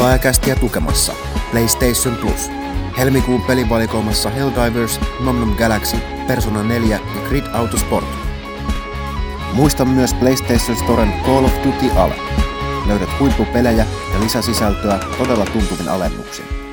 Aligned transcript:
Pelaajakästiä 0.00 0.56
tukemassa 0.56 1.12
PlayStation 1.50 2.16
Plus. 2.16 2.50
Helmikuun 2.98 3.42
pelivalikoimassa 3.42 4.30
Helldivers, 4.30 5.00
Nom 5.24 5.36
Nom 5.36 5.56
Galaxy, 5.56 5.96
Persona 6.26 6.62
4 6.62 7.00
ja 7.14 7.20
Grid 7.28 7.44
Autosport. 7.52 8.04
Muista 9.52 9.84
myös 9.84 10.14
PlayStation 10.14 10.76
Storen 10.76 11.12
Call 11.26 11.44
of 11.44 11.52
Duty 11.64 11.90
Ale. 11.96 12.14
Löydät 12.86 13.08
huippupelejä 13.20 13.86
ja 14.14 14.20
lisäsisältöä 14.20 14.98
todella 15.18 15.44
tuntuvin 15.44 15.88
alennuksin. 15.88 16.69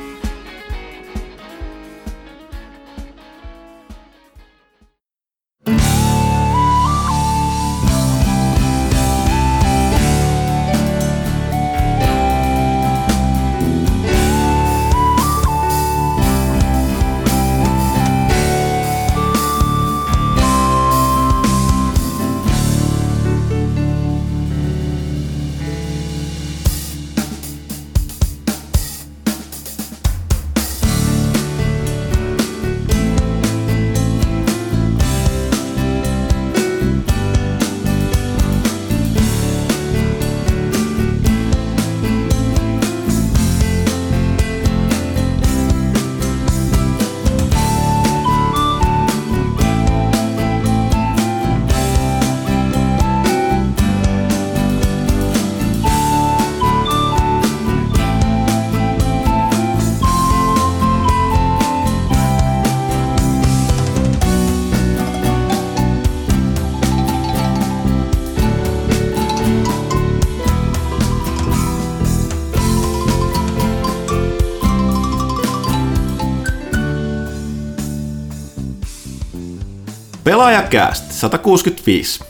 Pelaajakäst 80.68 81.12
165. 81.12 82.24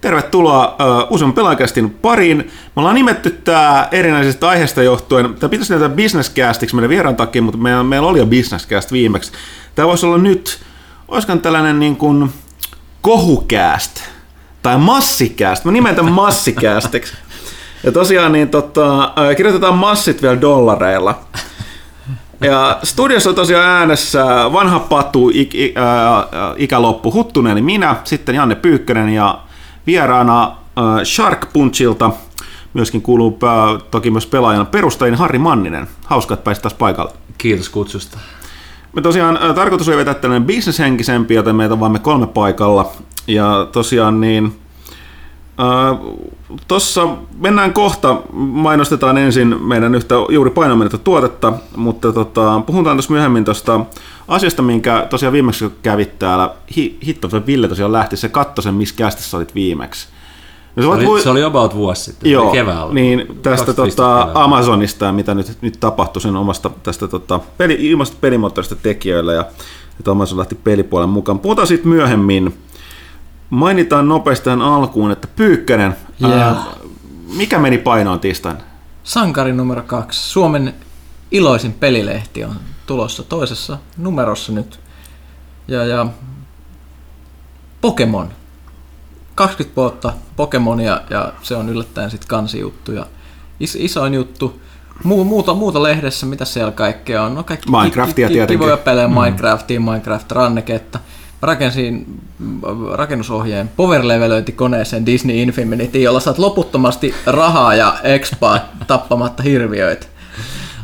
Tervetuloa 0.00 0.66
uh, 0.66 1.12
useamman 1.14 1.34
pelaajakästin 1.34 1.90
pariin. 1.90 2.36
Me 2.36 2.72
ollaan 2.76 2.94
nimetty 2.94 3.30
tää 3.30 3.88
erinäisistä 3.92 4.48
aiheista 4.48 4.82
johtuen. 4.82 5.34
Tämä 5.34 5.50
pitäisi 5.50 5.74
nimetä 5.74 5.94
businesscastiksi 5.94 6.76
meidän 6.76 6.90
vieraan 6.90 7.16
takia, 7.16 7.42
mutta 7.42 7.58
meillä, 7.58 7.82
meillä 7.82 8.08
oli 8.08 8.18
jo 8.18 8.26
businesscast 8.26 8.92
viimeksi. 8.92 9.32
Tämä 9.74 9.88
voisi 9.88 10.06
olla 10.06 10.18
nyt, 10.18 10.60
olisikohan 11.08 11.40
tällainen 11.40 11.78
niin 11.78 11.96
kuin 11.96 12.30
kohukääst 13.02 14.02
tai 14.62 14.78
massikääst. 14.78 15.64
Mä 15.64 15.72
nimetän 15.72 16.12
massikäästiksi. 16.22 17.12
Ja 17.84 17.92
tosiaan 17.92 18.32
niin 18.32 18.48
tota, 18.48 19.12
kirjoitetaan 19.36 19.78
massit 19.78 20.22
vielä 20.22 20.40
dollareilla. 20.40 21.20
Ja 22.40 22.78
studiossa 22.82 23.30
on 23.30 23.34
tosiaan 23.36 23.66
äänessä 23.66 24.24
vanha 24.52 24.78
patu, 24.78 25.30
ik, 25.34 25.54
ik, 25.54 25.76
äh, 25.76 26.54
ikäloppu 26.56 27.12
Huttunen 27.12 27.52
eli 27.52 27.62
minä, 27.62 27.96
sitten 28.04 28.34
Janne 28.34 28.54
Pyykkönen 28.54 29.08
ja 29.08 29.38
vieraana 29.86 30.44
äh, 30.44 30.84
Shark 31.04 31.52
Punchilta 31.52 32.10
myöskin 32.74 33.02
kuuluu 33.02 33.38
äh, 33.44 33.82
toki 33.90 34.10
myös 34.10 34.26
pelaajan 34.26 34.66
perustajien 34.66 35.14
Harri 35.14 35.38
Manninen. 35.38 35.88
Hauska, 36.04 36.34
että 36.34 36.44
pääsit 36.44 36.62
taas 36.62 36.74
paikalle. 36.74 37.12
Kiitos 37.38 37.68
kutsusta. 37.68 38.18
Me 38.92 39.02
tosiaan 39.02 39.38
äh, 39.42 39.54
tarkoitus 39.54 39.88
oli 39.88 39.96
vetää 39.96 40.14
tällainen 40.14 40.46
bisneshenkisempi, 40.46 41.34
joten 41.34 41.56
meitä 41.56 41.74
on 41.74 41.80
vain 41.80 41.92
me 41.92 41.98
kolme 41.98 42.26
paikalla. 42.26 42.92
Ja 43.26 43.68
tosiaan 43.72 44.20
niin 44.20 44.58
Tuossa 46.68 47.08
mennään 47.38 47.72
kohta, 47.72 48.16
mainostetaan 48.32 49.18
ensin 49.18 49.62
meidän 49.62 49.94
yhtä 49.94 50.14
juuri 50.28 50.50
painomenetta 50.50 50.98
tuotetta, 50.98 51.52
mutta 51.76 52.12
tota, 52.12 52.62
puhutaan 52.66 52.96
tuossa 52.96 53.12
myöhemmin 53.12 53.44
tuosta 53.44 53.80
asiasta, 54.28 54.62
minkä 54.62 55.06
tosiaan 55.10 55.32
viimeksi 55.32 55.70
kävit 55.82 56.18
täällä. 56.18 56.54
Hi, 56.76 56.98
hitto, 57.06 57.28
se 57.28 57.46
Ville 57.46 57.68
tosiaan 57.68 57.92
lähti, 57.92 58.16
se 58.16 58.28
katsoi 58.28 58.62
sen, 58.62 58.74
missä 58.74 58.94
kästissä 58.96 59.36
olit 59.36 59.54
viimeksi. 59.54 60.08
No, 60.76 60.82
se, 60.82 60.88
oli, 60.88 61.06
voi... 61.06 61.20
se 61.20 61.30
oli 61.30 61.42
about 61.42 61.74
vuosi 61.74 62.04
sitten, 62.04 62.30
Joo, 62.30 62.52
keväällä. 62.52 62.94
Niin, 62.94 63.26
tästä 63.42 63.72
tota, 63.72 64.28
Amazonista 64.34 65.04
ja 65.04 65.12
mitä 65.12 65.34
nyt, 65.34 65.58
nyt 65.60 65.76
tapahtui 65.80 66.22
sen 66.22 66.36
omasta 66.36 66.70
tästä 66.82 67.08
tota, 67.08 67.40
peli, 67.58 67.76
ilmasta 67.80 68.16
pelimoottorista 68.20 68.76
tekijöille 68.76 69.34
ja 69.34 69.44
että 69.98 70.10
Amazon 70.10 70.38
lähti 70.38 70.54
pelipuolen 70.54 71.08
mukaan. 71.08 71.38
Puhutaan 71.38 71.66
siitä 71.66 71.88
myöhemmin. 71.88 72.54
Mainitaan 73.50 74.08
nopeasti 74.08 74.50
alkuun, 74.50 75.10
että 75.10 75.28
Pyykkänen, 75.36 75.96
yeah. 76.22 76.40
ää, 76.40 76.64
mikä 77.36 77.58
meni 77.58 77.78
painoon 77.78 78.20
tiistaina? 78.20 78.60
Sankari 79.04 79.52
numero 79.52 79.82
kaksi. 79.82 80.30
Suomen 80.30 80.74
iloisin 81.30 81.72
pelilehti 81.72 82.44
on 82.44 82.56
tulossa 82.86 83.22
toisessa 83.22 83.78
numerossa 83.96 84.52
nyt. 84.52 84.80
Ja, 85.68 85.84
ja 85.84 86.06
Pokemon. 87.80 88.28
20 89.34 89.76
vuotta 89.76 90.12
Pokemonia 90.36 91.00
ja 91.10 91.32
se 91.42 91.56
on 91.56 91.68
yllättäen 91.68 92.10
sitten 92.10 92.28
kansijuttu. 92.28 92.92
Ja 92.92 93.06
is, 93.60 93.76
isoin 93.80 94.14
juttu. 94.14 94.60
Mu, 95.04 95.24
muuta, 95.24 95.54
muuta 95.54 95.82
lehdessä, 95.82 96.26
mitä 96.26 96.44
siellä 96.44 96.72
kaikkea 96.72 97.22
on? 97.22 97.34
No 97.34 97.42
kaikki 97.42 97.70
Minecraftia 97.70 98.28
tietenkin. 98.28 98.58
Kivoja 98.58 98.76
pelejä, 98.76 99.08
mm. 99.08 99.14
Minecraftia, 99.14 99.80
Minecraft 99.80 100.32
Ranneketta 100.32 100.98
rakensin 101.42 102.20
rakennusohjeen 102.92 103.70
power 103.76 104.02
koneeseen 104.56 105.06
Disney 105.06 105.36
Infinity, 105.36 106.00
jolla 106.00 106.20
saat 106.20 106.38
loputtomasti 106.38 107.14
rahaa 107.26 107.74
ja 107.74 107.98
expaa 108.02 108.60
tappamatta 108.86 109.42
hirviöitä. 109.42 110.06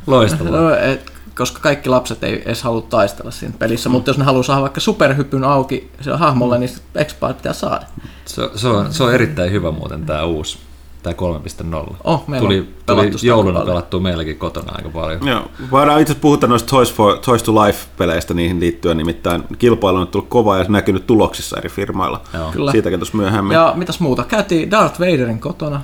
Loistavaa. 0.07 0.53
No, 0.53 0.75
et, 0.75 1.13
koska 1.37 1.61
kaikki 1.61 1.89
lapset 1.89 2.25
ei 2.25 2.43
edes 2.47 2.63
halua 2.63 2.83
taistella 2.83 3.31
siinä 3.31 3.55
pelissä, 3.59 3.89
mm. 3.89 3.93
mutta 3.93 4.11
jos 4.11 4.19
ne 4.19 4.25
haluaa 4.25 4.43
saada 4.43 4.63
vaikka 4.63 4.81
superhypyn 4.81 5.45
auki 5.45 5.91
sillä 6.01 6.17
hahmolla, 6.17 6.55
mm. 6.55 6.61
niin 6.61 6.71
expaa 6.95 7.33
pitää 7.33 7.53
saada. 7.53 7.87
Se, 8.25 8.51
se, 8.55 8.69
on, 8.69 8.95
se 8.95 9.03
on 9.03 9.15
erittäin 9.15 9.53
hyvä 9.53 9.71
muuten 9.71 10.07
tämä 10.07 10.25
uusi 10.25 10.59
tai 11.05 11.13
3.0. 11.13 11.97
Oh, 12.05 12.25
tuli, 12.39 12.75
tuli 12.87 13.11
jouluna 13.23 13.61
pelattua 13.61 14.01
meilläkin 14.01 14.39
kotona 14.39 14.73
aika 14.77 14.89
paljon. 14.89 15.27
Joo, 15.27 15.43
voidaan 15.71 16.01
itse 16.01 16.15
puhuta 16.15 16.47
noista 16.47 16.69
Toys, 16.69 16.95
for, 16.95 17.19
Toys 17.19 17.43
to 17.43 17.53
Life-peleistä 17.53 18.35
niihin 18.35 18.61
liittyen, 18.61 18.97
nimittäin 18.97 19.45
kilpailu 19.59 19.99
on 19.99 20.07
tullut 20.07 20.29
kova 20.29 20.59
ja 20.59 20.65
näkynyt 20.69 21.07
tuloksissa 21.07 21.57
eri 21.59 21.69
firmailla. 21.69 22.21
Joo. 22.35 22.53
Kyllä. 22.53 22.73
Siitäkin 22.73 22.99
tuossa 22.99 23.17
myöhemmin. 23.17 23.55
Ja 23.55 23.73
mitäs 23.77 24.01
muuta? 24.01 24.25
Käytiin 24.25 24.71
Darth 24.71 25.01
Vaderin 25.01 25.41
kotona. 25.41 25.83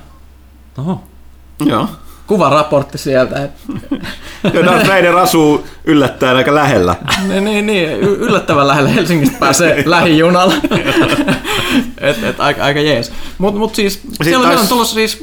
Oho. 0.77 1.03
Joo 1.65 1.87
kuvaraportti 2.27 2.97
sieltä. 2.97 3.49
ja 4.53 4.65
Darth 4.65 4.87
Vader 4.87 5.17
asuu 5.17 5.65
yllättäen 5.85 6.37
aika 6.37 6.55
lähellä. 6.55 6.95
niin, 7.27 7.43
niin, 7.43 7.65
niin, 7.65 7.89
yllättävän 7.99 8.67
lähellä 8.67 8.89
Helsingistä 8.89 9.37
pääsee 9.39 9.83
lähijunalla. 9.89 10.53
et, 12.01 12.23
et, 12.23 12.39
aika, 12.39 12.63
aika 12.63 12.79
jees. 12.79 13.11
Mutta 13.37 13.59
mut 13.59 13.75
siis, 13.75 13.93
Sitten 13.93 14.25
siellä 14.25 14.47
tais... 14.47 14.61
on 14.61 14.67
tulossa 14.67 14.93
siis, 14.93 15.19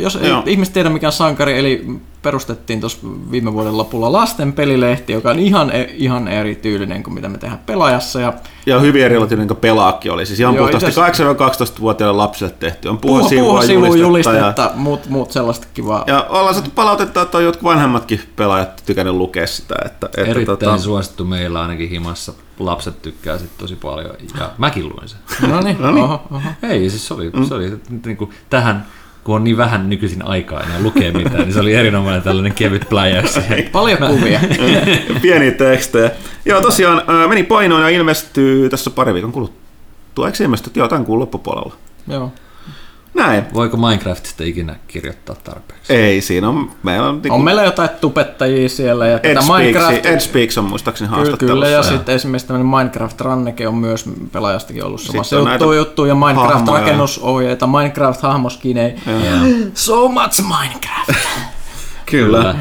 jos 0.00 0.16
ei 0.16 0.32
ihmiset 0.46 0.74
tiedä 0.74 0.88
mikä 0.88 1.06
on 1.06 1.12
sankari, 1.12 1.58
eli 1.58 1.86
perustettiin 2.24 2.80
tuossa 2.80 2.98
viime 3.30 3.52
vuoden 3.52 3.78
lopulla 3.78 4.12
lasten 4.12 4.52
pelilehti, 4.52 5.12
joka 5.12 5.30
on 5.30 5.38
ihan, 5.38 5.70
e- 5.70 5.94
ihan 5.94 6.28
erityylinen 6.28 7.02
kuin 7.02 7.14
mitä 7.14 7.28
me 7.28 7.38
tehdään 7.38 7.60
pelaajassa. 7.66 8.20
Ja, 8.20 8.32
ja 8.66 8.80
hyvin 8.80 9.02
erilainen 9.02 9.48
kuin 9.48 9.58
pelaakin 9.58 10.12
oli. 10.12 10.26
Siis 10.26 10.40
ihan 10.40 10.54
Joo, 10.54 10.68
puhtaasti 10.68 11.00
8-12-vuotiaille 11.00 12.16
lapsille 12.16 12.54
tehty. 12.60 12.88
On 12.88 12.98
puhu, 12.98 13.18
puhu 13.18 13.28
sivua 13.62 13.96
julistetta, 13.96 14.62
ja 14.62 14.70
muut, 14.74 15.08
muut 15.08 15.32
sellaista 15.32 15.66
kivaa. 15.74 16.04
Ja 16.06 16.26
ollaan 16.28 16.54
saatu 16.54 16.70
palautetta, 16.74 17.22
että 17.22 17.38
on 17.38 17.44
jotkut 17.44 17.64
vanhemmatkin 17.64 18.20
pelaajat 18.36 18.82
tykännyt 18.86 19.14
lukea 19.14 19.46
sitä. 19.46 19.74
Että, 19.84 20.06
että 20.06 20.30
Erittäin 20.30 20.58
tota... 20.58 20.78
suosittu 20.78 21.24
meillä 21.24 21.62
ainakin 21.62 21.88
himassa. 21.88 22.32
Lapset 22.58 23.02
tykkää 23.02 23.38
sit 23.38 23.58
tosi 23.58 23.76
paljon 23.76 24.14
ja 24.38 24.50
mäkin 24.58 24.88
luin 24.88 25.08
sen. 25.08 25.18
No 25.50 25.60
niin, 25.60 25.76
no 25.80 25.90
niin. 25.90 26.04
Oho, 26.04 26.22
oho. 26.30 26.48
Ei, 26.62 26.90
siis 26.90 27.08
se 27.08 27.14
oli, 27.14 27.30
se 27.48 27.54
oli 27.54 27.80
niin 28.06 28.16
kuin, 28.16 28.30
tähän 28.50 28.86
kun 29.24 29.34
on 29.34 29.44
niin 29.44 29.56
vähän 29.56 29.88
nykyisin 29.90 30.24
aikaa 30.24 30.62
enää 30.62 30.82
lukea 30.82 31.12
mitään, 31.12 31.42
niin 31.42 31.52
se 31.52 31.60
oli 31.60 31.74
erinomainen 31.74 32.22
tällainen 32.22 32.54
kevyt 32.54 32.88
pläjäys. 32.88 33.40
Paljon 33.72 33.98
kuvia. 33.98 34.40
Pieniä 35.22 35.50
tekstejä. 35.50 36.10
Joo, 36.44 36.60
tosiaan 36.60 37.02
meni 37.28 37.42
painoon 37.42 37.82
ja 37.82 37.88
ilmestyy 37.88 38.70
tässä 38.70 38.90
pari 38.90 39.14
viikon 39.14 39.32
kuluttua. 39.32 40.26
Eikö 40.26 40.44
ilmestynyt? 40.44 40.76
Joo, 40.76 40.88
tämän 40.88 41.04
kuun 41.04 41.18
loppupuolella. 41.18 41.74
Joo. 42.08 42.32
Näin. 43.14 43.44
Voiko 43.54 43.76
Minecraftista 43.76 44.44
ikinä 44.44 44.76
kirjoittaa 44.88 45.36
tarpeeksi? 45.44 45.92
Ei, 45.92 46.20
siinä 46.20 46.48
on, 46.48 46.70
meillä 46.82 47.08
on, 47.08 47.22
on 47.30 47.44
meillä 47.44 47.62
jotain 47.62 47.88
tubettajia 48.00 48.68
siellä. 48.68 49.06
Ja 49.06 49.18
tätä 49.18 49.40
Minecraft... 49.56 50.06
Ed 50.06 50.20
Speaks 50.20 50.58
on 50.58 50.64
muistaakseni 50.64 51.10
haastattelussa. 51.10 51.54
Kyllä, 51.54 51.68
ja, 51.68 51.76
ja. 51.76 51.82
sitten 51.82 52.14
esimerkiksi 52.14 52.48
tämmöinen 52.48 52.72
Minecraft-ranneke 52.72 53.68
on 53.68 53.74
myös 53.74 54.04
pelaajastakin 54.32 54.84
ollut 54.84 55.00
samassa 55.00 55.36
juttu, 55.36 55.72
juttu, 55.72 56.04
ja 56.04 56.14
Minecraft-rakennusohjeita, 56.14 57.66
Minecraft-hahmoskinei. 57.66 59.00
So 59.74 60.08
much 60.08 60.42
Minecraft! 60.42 61.10
Kyllä. 62.10 62.38
Kyllä. 62.38 62.54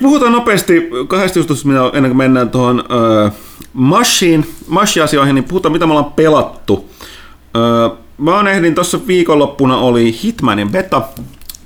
Puhutaan 0.00 0.32
nopeasti 0.32 0.90
kahdesta 1.08 1.38
jutusta, 1.38 1.68
ennen 1.92 2.10
kuin 2.10 2.16
mennään 2.16 2.50
tuohon 2.50 2.80
uh, 2.80 3.32
Mashiin, 3.72 4.54
Mashi-asioihin, 4.68 5.34
niin 5.34 5.44
puhutaan 5.44 5.72
mitä 5.72 5.86
me 5.86 5.92
ollaan 5.92 6.12
pelattu. 6.12 6.74
Uh, 6.74 7.98
mä 8.20 8.50
ehdin 8.50 8.74
tuossa 8.74 8.98
viikonloppuna 9.06 9.76
oli 9.76 10.18
Hitmanin 10.22 10.72
beta, 10.72 11.02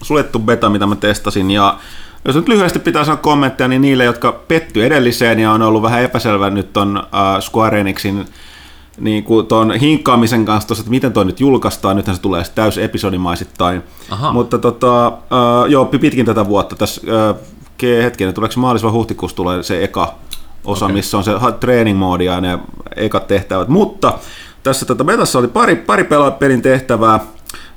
suljettu 0.03 0.39
beta, 0.39 0.71
mitä 0.71 0.87
mä 0.87 0.97
testasin, 0.97 1.51
ja 1.51 1.79
jos 2.25 2.37
nyt 2.37 2.49
lyhyesti 2.49 2.79
pitää 2.79 3.05
sanoa 3.05 3.17
kommentteja, 3.17 3.69
niin 3.69 3.83
niille, 3.83 4.05
jotka 4.05 4.33
petty 4.33 4.85
edelliseen 4.85 5.39
ja 5.39 5.53
on 5.53 5.63
ollut 5.63 5.83
vähän 5.83 6.03
epäselvä 6.03 6.51
nyt 6.51 6.77
on 6.77 6.97
uh, 6.99 7.43
Square 7.43 7.81
Enixin 7.81 8.25
niin 8.99 9.25
kuin 9.25 9.47
ton 9.47 9.75
hinkkaamisen 9.75 10.45
kanssa 10.45 10.69
tossa, 10.69 10.83
että 10.83 10.91
miten 10.91 11.13
toi 11.13 11.25
nyt 11.25 11.41
julkaistaan, 11.41 11.97
nythän 11.97 12.17
se 12.17 12.23
tulee 12.23 12.43
täys 12.55 12.79
episodimaisittain. 12.79 13.83
Aha. 14.11 14.33
Mutta 14.33 14.59
tota, 14.59 15.09
uh, 15.09 15.71
joo, 15.71 15.85
pitkin 15.85 16.27
tätä 16.27 16.47
vuotta, 16.47 16.77
tässä 16.77 17.01
uh, 17.33 17.39
hetken, 18.03 18.35
tuleeko 18.35 18.61
maalis 18.61 18.83
vai 18.83 18.93
huhtikuussa 18.93 19.37
tulee 19.37 19.63
se 19.63 19.85
eka 19.85 20.15
osa, 20.65 20.85
okay. 20.85 20.95
missä 20.95 21.19
on 21.19 21.25
se 21.25 21.33
training 21.61 21.99
moodi 21.99 22.25
ja 22.25 22.41
ne 22.41 22.59
ekat 22.97 23.27
tehtävät. 23.27 23.69
Mutta 23.69 24.13
tässä 24.65 24.87
tätä 24.87 25.05
metassa 25.05 25.39
oli 25.39 25.49
pari, 25.49 25.77
pari 25.77 26.09
pelin 26.39 26.63
tehtävää 26.63 27.21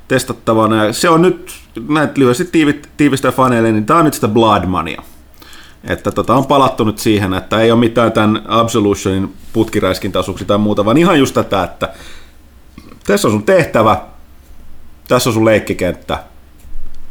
testattavana 0.08 0.84
ja 0.84 0.92
se 0.92 1.08
on 1.08 1.22
nyt, 1.22 1.52
näitä 1.88 2.12
lyhyesti 2.16 2.50
tiivistä 2.96 3.32
faneille, 3.32 3.72
niin 3.72 3.86
tämä 3.86 3.98
on 3.98 4.04
nyt 4.04 4.14
sitä 4.14 4.28
Blood 4.28 4.66
Mania. 4.66 5.02
Että 5.84 6.12
tota, 6.12 6.34
on 6.34 6.46
palattu 6.46 6.84
nyt 6.84 6.98
siihen, 6.98 7.34
että 7.34 7.60
ei 7.60 7.70
ole 7.70 7.80
mitään 7.80 8.12
tämän 8.12 8.42
Absolutionin 8.48 9.34
putkiräiskintäosuuksia 9.52 10.46
tai 10.46 10.58
muuta, 10.58 10.84
vaan 10.84 10.96
ihan 10.96 11.18
just 11.18 11.34
tätä, 11.34 11.64
että 11.64 11.94
tässä 13.06 13.28
on 13.28 13.32
sun 13.32 13.42
tehtävä, 13.42 14.00
tässä 15.08 15.30
on 15.30 15.34
sun 15.34 15.44
leikkikenttä, 15.44 16.18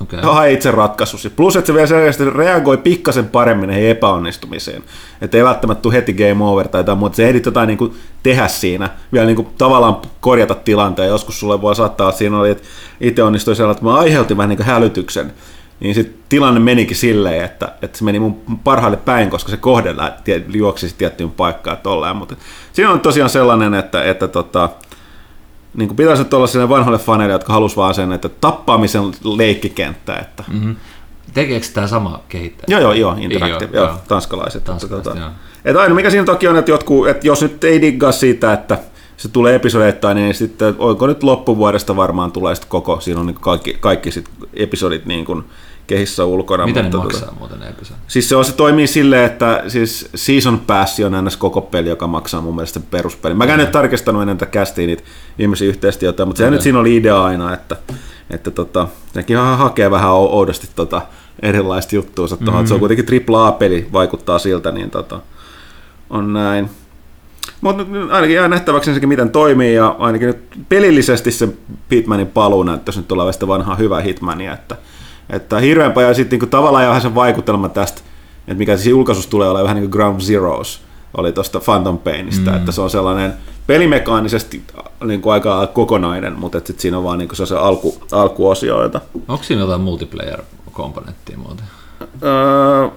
Okay. 0.02 0.20
Hae 0.22 0.54
itse 0.54 0.72
ratkaisusi. 0.72 1.30
Plus, 1.30 1.56
että 1.56 1.68
se 1.68 1.74
vielä 1.74 1.88
selkeästi 1.88 2.30
reagoi 2.30 2.78
pikkasen 2.78 3.30
paremmin 3.30 3.70
heihin 3.70 3.90
epäonnistumiseen. 3.90 4.84
Että 5.22 5.38
ei 5.38 5.44
välttämättä 5.44 5.82
tule 5.82 5.94
heti 5.94 6.14
game 6.14 6.44
over 6.44 6.68
tai 6.68 6.80
jotain 6.80 6.98
muuta. 6.98 7.16
Se 7.16 7.28
ehdit 7.28 7.46
jotain 7.46 7.68
niin 7.68 7.78
kuin 7.78 7.94
tehdä 8.24 8.48
siinä. 8.48 8.90
Vielä 9.14 9.26
niin 9.26 9.36
kuin 9.36 9.48
tavallaan 9.58 9.98
korjata 10.22 10.56
tilanteen. 10.56 11.10
Joskus 11.10 11.40
sulle 11.40 11.62
voi 11.62 11.76
saattaa, 11.76 12.10
että 12.10 12.18
siinä 12.18 12.40
oli, 12.40 12.50
että 12.50 12.64
itse 13.02 13.24
onnistui 13.24 13.56
sellainen, 13.56 13.78
että 13.78 13.86
mä 13.86 13.98
aiheutin 13.98 14.38
vähän 14.38 14.50
niin 14.50 14.58
kuin 14.58 14.68
hälytyksen. 14.68 15.34
Niin 15.80 15.96
sitten 15.96 16.16
tilanne 16.30 16.60
menikin 16.60 16.98
silleen, 16.98 17.46
että, 17.46 17.72
että 17.82 17.98
se 17.98 18.04
meni 18.04 18.20
mun 18.20 18.42
parhaalle 18.64 18.98
päin, 18.98 19.30
koska 19.30 19.52
se 19.52 19.58
kohde 19.58 19.96
juoksi 20.54 20.96
tiettyyn 20.98 21.32
paikkaan 21.32 21.78
tolleen. 21.78 22.16
Mutta 22.16 22.36
siinä 22.74 22.92
on 22.92 23.00
tosiaan 23.00 23.30
sellainen, 23.30 23.74
että, 23.74 24.04
että 24.04 24.28
tota, 24.28 24.70
niin 25.78 25.88
kuin 25.88 25.98
pitäisi 25.98 26.26
olla 26.34 26.48
sinne 26.48 26.70
vanhoille 26.70 27.00
faneille, 27.00 27.34
jotka 27.34 27.54
halusivat 27.54 27.82
vaan 27.82 27.94
sen, 27.94 28.12
että 28.12 28.30
tappaamisen 28.30 29.04
leikkikenttä. 29.24 30.16
Että. 30.16 30.44
Mm-hmm. 30.48 30.76
Tekeekö 31.34 31.68
tämä 31.74 31.88
sama 31.88 32.24
kehittäjä? 32.30 32.66
Joo, 32.68 32.82
joo, 32.82 32.94
joo, 32.94 33.16
Interactive, 33.20 33.78
joo, 33.78 33.86
joo, 33.86 33.96
tanskalaiset. 34.08 34.64
Tanskalaiset 34.64 35.08
että, 35.08 35.20
tota, 35.20 35.32
että 35.66 35.82
aina 35.82 35.96
mikä 35.96 36.10
siinä 36.10 36.26
toki 36.26 36.48
on, 36.48 36.58
että, 36.58 36.72
jotkut, 36.72 37.08
että 37.08 37.28
jos 37.28 37.42
nyt 37.42 37.64
ei 37.64 37.82
diggaa 37.82 38.12
siitä, 38.12 38.54
että 38.54 38.80
se 39.18 39.30
tulee 39.30 39.56
episodeittain, 39.56 40.16
niin 40.16 40.34
sitten 40.34 40.76
oiko 40.78 41.08
nyt 41.08 41.24
loppuvuodesta 41.24 41.96
varmaan 41.96 42.32
tulee 42.32 42.56
sitten 42.56 42.70
koko, 42.70 43.00
siinä 43.00 43.20
on 43.20 43.26
niin 43.26 43.36
kaikki, 43.36 43.78
kaikki 43.80 44.12
sit 44.12 44.30
episodit 44.54 45.06
niin 45.06 45.26
kuin, 45.26 45.44
kehissä 45.88 46.26
ulkona. 46.26 46.66
Mitä 46.66 46.84
mutta 46.84 46.98
ne 46.98 47.04
maksaa 47.04 47.22
tuota, 47.22 47.40
muuten 47.40 47.60
ne? 47.60 47.74
Siis 48.08 48.30
se, 48.30 48.36
on, 48.36 48.46
se 48.46 48.54
toimii 48.56 48.88
silleen, 48.88 49.26
että 49.26 49.64
siis 49.68 50.10
Season 50.16 50.60
Pass 50.60 51.00
on 51.00 51.26
ns. 51.26 51.38
koko 51.38 51.62
peli, 51.62 51.90
joka 51.90 52.08
maksaa 52.08 52.42
mun 52.42 52.56
mielestä 52.56 52.80
peruspeli. 52.80 53.34
Mä 53.34 53.48
käyn 53.48 53.60
nyt 53.60 53.72
tarkistanut 53.72 54.22
ennen 54.22 54.38
tätä 54.38 54.52
kästiin 54.52 54.88
niitä 54.88 55.04
viimeisiä 55.38 55.68
yhteistyötä, 55.68 56.26
mutta 56.26 56.38
se 56.38 56.50
nyt 56.50 56.62
siinä 56.62 56.80
oli 56.80 56.96
idea 56.96 57.24
aina, 57.24 57.54
että, 57.54 57.76
että 58.30 58.52
tota, 58.52 58.88
nekin 59.16 59.38
hakee 59.38 59.92
vähän 59.92 60.12
oudosti 60.12 60.70
tota, 60.76 61.02
erilaista 61.42 61.96
juttua. 61.96 62.28
Mm-hmm. 62.28 62.68
Se 62.68 62.74
on 62.74 62.80
mm. 62.80 62.88
kuitenkin 62.88 63.26
AAA-peli, 63.36 63.88
vaikuttaa 63.94 64.40
siltä, 64.40 64.72
niin 64.72 64.90
tota, 64.90 65.20
on 66.10 66.34
näin. 66.34 66.70
Mutta 67.62 67.86
ainakin 68.12 68.36
jää 68.36 68.48
nähtäväksi 68.48 68.90
ensinnäkin, 68.90 69.10
miten 69.10 69.30
toimii, 69.30 69.76
ja 69.76 69.96
ainakin 70.00 70.28
nyt 70.28 70.38
pelillisesti 70.70 71.32
se 71.32 71.50
Hitmanin 71.92 72.28
paluu 72.28 72.64
näyttäisi 72.64 73.00
nyt 73.00 73.10
sitä 73.32 73.48
vanhaa 73.48 73.76
hyvää 73.76 74.02
Hitmania, 74.02 74.54
että 74.54 74.76
että 75.30 75.60
hirveän 75.60 75.92
paljon 75.94 76.16
sitten 76.16 76.40
niin 76.40 76.50
tavallaan 76.50 76.84
jo 76.84 76.90
vähän 76.90 77.02
sen 77.02 77.16
vaikutelma 77.16 77.70
tästä, 77.70 78.02
että 78.40 78.58
mikä 78.58 78.76
siis 78.76 78.88
julkaisussa 78.88 79.30
tulee 79.30 79.50
olemaan 79.50 79.64
vähän 79.64 79.76
niin 79.76 79.90
kuin 79.90 79.98
Ground 79.98 80.22
Zeroes, 80.22 80.82
oli 81.18 81.32
tuosta 81.32 81.60
Phantom 81.60 81.98
Painista, 81.98 82.52
mm. 82.52 82.58
että 82.58 82.72
se 82.72 82.82
on 82.82 82.90
sellainen 82.90 83.34
pelimekaanisesti 83.68 84.64
niin 85.06 85.22
kuin 85.22 85.34
aika 85.34 85.68
kokonainen, 85.68 86.40
mutta 86.40 86.58
sitten 86.58 86.80
siinä 86.80 86.98
on 86.98 87.04
vaan 87.04 87.18
niin 87.18 87.30
kuin 87.30 87.48
se 87.48 87.56
alku, 87.56 87.98
alkuosioita. 88.12 89.02
Onko 89.28 89.44
siinä 89.44 89.62
jotain 89.62 89.82
multiplayer-komponenttia 89.82 91.38
muuten? 91.38 91.66
Öö, 92.24 92.88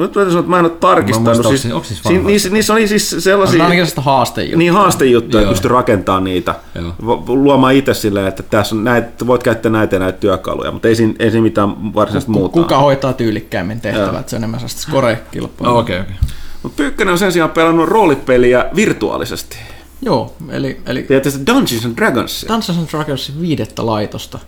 nyt 0.00 0.12
täytyy 0.12 0.30
sanoa, 0.30 0.40
että 0.40 0.50
mä 0.50 0.58
en 0.58 0.64
ole 0.64 0.72
tarkistanut. 0.80 1.46
Siis, 1.46 1.66
onko 1.66 1.84
siis 1.84 2.02
siis 2.02 2.22
niissä, 2.22 2.50
niissä 2.50 2.72
oli 2.72 2.88
siis 2.88 3.16
sellaisia... 3.18 3.64
Ainakin 3.64 3.86
haastejuttuja. 3.96 4.58
Niin, 4.58 4.72
haastejuttuja, 4.72 5.40
että 5.40 5.50
pystyy 5.50 5.70
rakentamaan 5.70 6.24
niitä. 6.24 6.54
Joo. 6.74 7.24
Luomaan 7.26 7.74
itse 7.74 7.94
silleen, 7.94 8.26
että 8.26 8.42
tässä 8.42 8.74
on 8.74 8.84
näitä, 8.84 9.26
voit 9.26 9.42
käyttää 9.42 9.72
näitä 9.72 9.96
ja 9.96 10.00
näitä 10.00 10.18
työkaluja, 10.18 10.70
mutta 10.70 10.88
ei 10.88 10.94
siinä, 10.94 11.14
ei 11.18 11.30
siinä 11.30 11.42
mitään 11.42 11.94
varsinaisesti 11.94 12.32
muuta. 12.32 12.52
Kuka 12.52 12.78
hoitaa 12.78 13.12
tyylikkäimmin 13.12 13.80
tehtävät, 13.80 14.28
se 14.28 14.36
on 14.36 14.40
enemmän 14.40 14.60
sellaista 14.60 14.90
score-kilpailua. 14.90 15.78
Okei, 15.78 16.00
okay, 16.00 16.14
okay. 16.14 16.28
Mutta 16.62 16.76
Pyykkönen 16.76 17.12
on 17.12 17.18
sen 17.18 17.32
sijaan 17.32 17.50
pelannut 17.50 17.88
roolipeliä 17.88 18.66
virtuaalisesti. 18.76 19.56
Joo, 20.02 20.34
eli... 20.48 20.80
eli 20.86 21.02
Tiedätte 21.02 21.30
Dungeons 21.46 21.84
and 21.84 21.96
Dragons? 21.96 22.46
Dungeons 22.48 22.78
and 22.78 22.88
Dragons 22.88 23.40
viidettä 23.40 23.86
laitosta, 23.86 24.38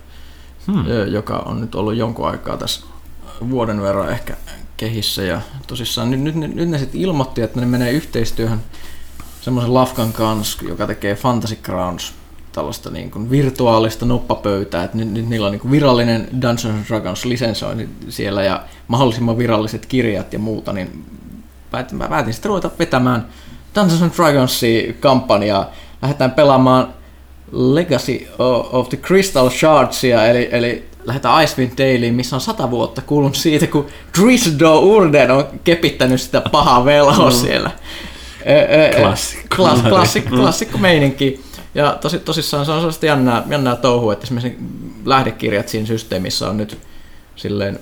hmm. 0.67 0.85
joka 1.07 1.37
on 1.37 1.61
nyt 1.61 1.75
ollut 1.75 1.95
jonkun 1.95 2.27
aikaa 2.27 2.57
tässä 2.57 2.81
vuoden 3.49 3.81
verran 3.81 4.09
ehkä 4.09 4.33
kehissä 4.77 5.23
ja 5.23 5.41
tosissaan 5.67 6.11
nyt, 6.11 6.19
nyt, 6.19 6.55
nyt, 6.55 6.69
ne 6.69 6.77
sitten 6.77 7.01
ilmoitti, 7.01 7.41
että 7.41 7.59
ne 7.59 7.65
menee 7.65 7.91
yhteistyöhön 7.91 8.59
semmoisen 9.41 9.73
lafkan 9.73 10.13
kanssa, 10.13 10.65
joka 10.67 10.87
tekee 10.87 11.15
Fantasy 11.15 11.55
Grounds 11.55 12.13
tällaista 12.51 12.89
niin 12.89 13.11
kuin 13.11 13.29
virtuaalista 13.29 14.05
noppapöytää, 14.05 14.83
että 14.83 14.97
nyt, 14.97 15.11
nyt 15.11 15.29
niillä 15.29 15.45
on 15.45 15.51
niin 15.51 15.59
kuin 15.59 15.71
virallinen 15.71 16.27
Dungeons 16.41 16.87
Dragons 16.87 17.25
lisensointi 17.25 17.89
siellä 18.09 18.43
ja 18.43 18.63
mahdollisimman 18.87 19.37
viralliset 19.37 19.85
kirjat 19.85 20.33
ja 20.33 20.39
muuta, 20.39 20.73
niin 20.73 21.05
päätin, 21.71 21.97
mä 21.97 22.07
päätin 22.07 22.33
sitten 22.33 22.49
ruveta 22.49 22.71
vetämään 22.79 23.27
Dungeons 23.75 24.17
Dragonsia 24.17 24.93
kampanjaa. 24.99 25.71
Lähdetään 26.01 26.31
pelaamaan 26.31 26.93
Legacy 27.51 28.27
of 28.71 28.89
the 28.89 28.97
Crystal 28.97 29.49
Shardsia, 29.49 30.25
eli, 30.25 30.49
eli 30.51 30.89
lähdetään 31.05 31.43
Icewind 31.43 31.71
Daleen, 31.77 32.15
missä 32.15 32.35
on 32.35 32.41
sata 32.41 32.71
vuotta 32.71 33.01
kulunut 33.01 33.35
siitä, 33.35 33.67
kun 33.67 33.87
Drisdo 34.21 34.79
Urden 34.79 35.31
on 35.31 35.45
kepittänyt 35.63 36.21
sitä 36.21 36.41
pahaa 36.51 36.85
veloa 36.85 37.29
mm. 37.29 37.35
siellä. 37.35 37.71
Klassikko. 39.01 39.55
Klass, 39.55 39.81
klassikko, 39.81 40.29
mm. 40.35 40.41
klassikko 40.41 40.77
meininki. 40.77 41.41
Ja 41.75 41.97
tosi, 42.01 42.19
tosissaan 42.19 42.65
se 42.65 42.71
on 42.71 42.77
sellaista 42.77 43.05
jännää, 43.05 43.43
jännää 43.49 43.75
touhua, 43.75 44.13
että 44.13 44.23
esimerkiksi 44.23 44.59
lähdekirjat 45.05 45.69
siinä 45.69 45.87
systeemissä 45.87 46.49
on 46.49 46.57
nyt 46.57 46.77
silleen, 47.35 47.79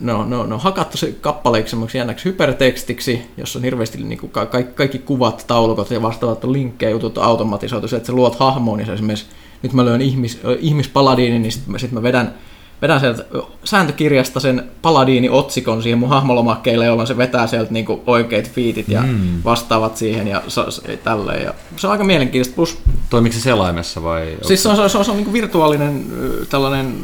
no, 0.00 0.24
no, 0.24 0.46
no 0.46 0.58
hakattu 0.58 0.96
se 0.96 1.14
kappaleiksi 1.20 1.70
semmoiksi 1.70 1.98
jännäksi 1.98 2.24
hypertekstiksi, 2.24 3.22
jossa 3.36 3.58
on 3.58 3.64
hirveästi 3.64 3.98
niin 3.98 4.18
kuin 4.18 4.30
kaikki, 4.30 4.64
kaikki 4.74 4.98
kuvat, 4.98 5.44
taulukot 5.46 5.90
ja 5.90 6.02
vastaavat 6.02 6.44
linkkejä 6.44 6.90
jutut 6.90 7.18
automatisoitu, 7.18 7.88
se, 7.88 7.96
että 7.96 8.06
sä 8.06 8.12
luot 8.12 8.36
hahmoon, 8.36 8.78
niin 8.78 8.86
se 8.86 8.92
esimerkiksi 8.92 9.26
nyt 9.62 9.72
mä 9.72 9.84
lyön 9.84 10.00
ihmis, 10.00 10.40
ihmispaladiini, 10.58 11.38
niin 11.38 11.52
sitten 11.52 11.80
sit 11.80 11.92
mä 11.92 12.02
vedän 12.02 12.34
vedän 12.82 13.00
sieltä 13.00 13.24
sääntökirjasta 13.64 14.40
sen 14.40 14.70
paladiini-otsikon 14.82 15.82
siihen 15.82 15.98
mun 15.98 16.08
hahmolomakkeille, 16.08 16.86
jolloin 16.86 17.08
se 17.08 17.16
vetää 17.16 17.46
sieltä 17.46 17.72
niinku 17.72 18.02
oikeat 18.06 18.50
fiitit 18.50 18.88
ja 18.88 19.02
mm. 19.02 19.42
vastaavat 19.44 19.96
siihen 19.96 20.28
ja 20.28 20.42
so, 20.48 20.66
tälleen. 21.04 21.44
Ja 21.44 21.54
se 21.76 21.86
on 21.86 21.90
aika 21.90 22.04
mielenkiintoista. 22.04 22.56
Plus, 22.56 22.78
Toimiko 23.10 23.34
se 23.34 23.40
selaimessa 23.40 24.02
vai? 24.02 24.36
Siis 24.42 24.62
se 24.62 24.68
on, 24.68 24.76
se 24.76 24.82
on, 24.82 24.90
se 24.90 24.98
on, 24.98 25.04
se 25.04 25.10
on 25.10 25.16
niinku 25.16 25.32
virtuaalinen 25.32 26.04
tällainen 26.50 26.94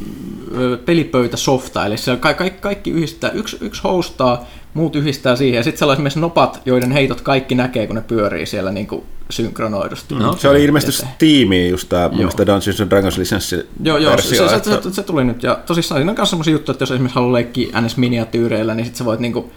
pelipöytäsofta, 0.84 1.86
eli 1.86 1.98
se 1.98 2.16
kaikki, 2.16 2.50
kaikki 2.50 2.90
yhdistää, 2.90 3.30
yksi, 3.30 3.56
yksi 3.60 3.82
hostaa, 3.82 4.44
muut 4.74 4.96
yhdistää 4.96 5.36
siihen, 5.36 5.56
ja 5.56 5.62
sitten 5.62 5.78
siellä 5.78 5.90
on 5.90 5.94
esimerkiksi 5.94 6.20
nopat, 6.20 6.62
joiden 6.66 6.92
heitot 6.92 7.20
kaikki 7.20 7.54
näkee, 7.54 7.86
kun 7.86 7.96
ne 7.96 8.02
pyörii 8.02 8.46
siellä 8.46 8.72
niin 8.72 8.86
kuin 8.86 9.02
synkronoidusti. 9.30 10.14
No, 10.14 10.36
se 10.36 10.48
oli 10.48 10.64
ilmeisesti 10.64 11.06
Steamiin 11.14 11.70
just 11.70 11.88
tämä 11.88 12.10
Dungeons 12.46 12.80
and 12.80 12.90
Dragons 12.90 13.18
lisenssi 13.18 13.68
Joo, 13.82 13.98
joo 13.98 14.18
se, 14.18 14.36
se, 14.36 14.48
se, 14.82 14.92
se, 14.92 15.02
tuli 15.02 15.24
nyt, 15.24 15.42
ja 15.42 15.58
tosissaan 15.66 15.98
siinä 15.98 16.12
on 16.12 16.16
myös 16.18 16.30
sellaisia 16.30 16.52
juttuja, 16.52 16.72
että 16.72 16.82
jos 16.82 16.90
esimerkiksi 16.90 17.14
haluaa 17.14 17.32
leikkiä 17.32 17.80
NS-miniatyyreillä, 17.80 18.74
niin 18.74 18.84
sitten 18.84 18.98
sä 18.98 19.04
voit 19.04 19.20
niinku 19.20 19.52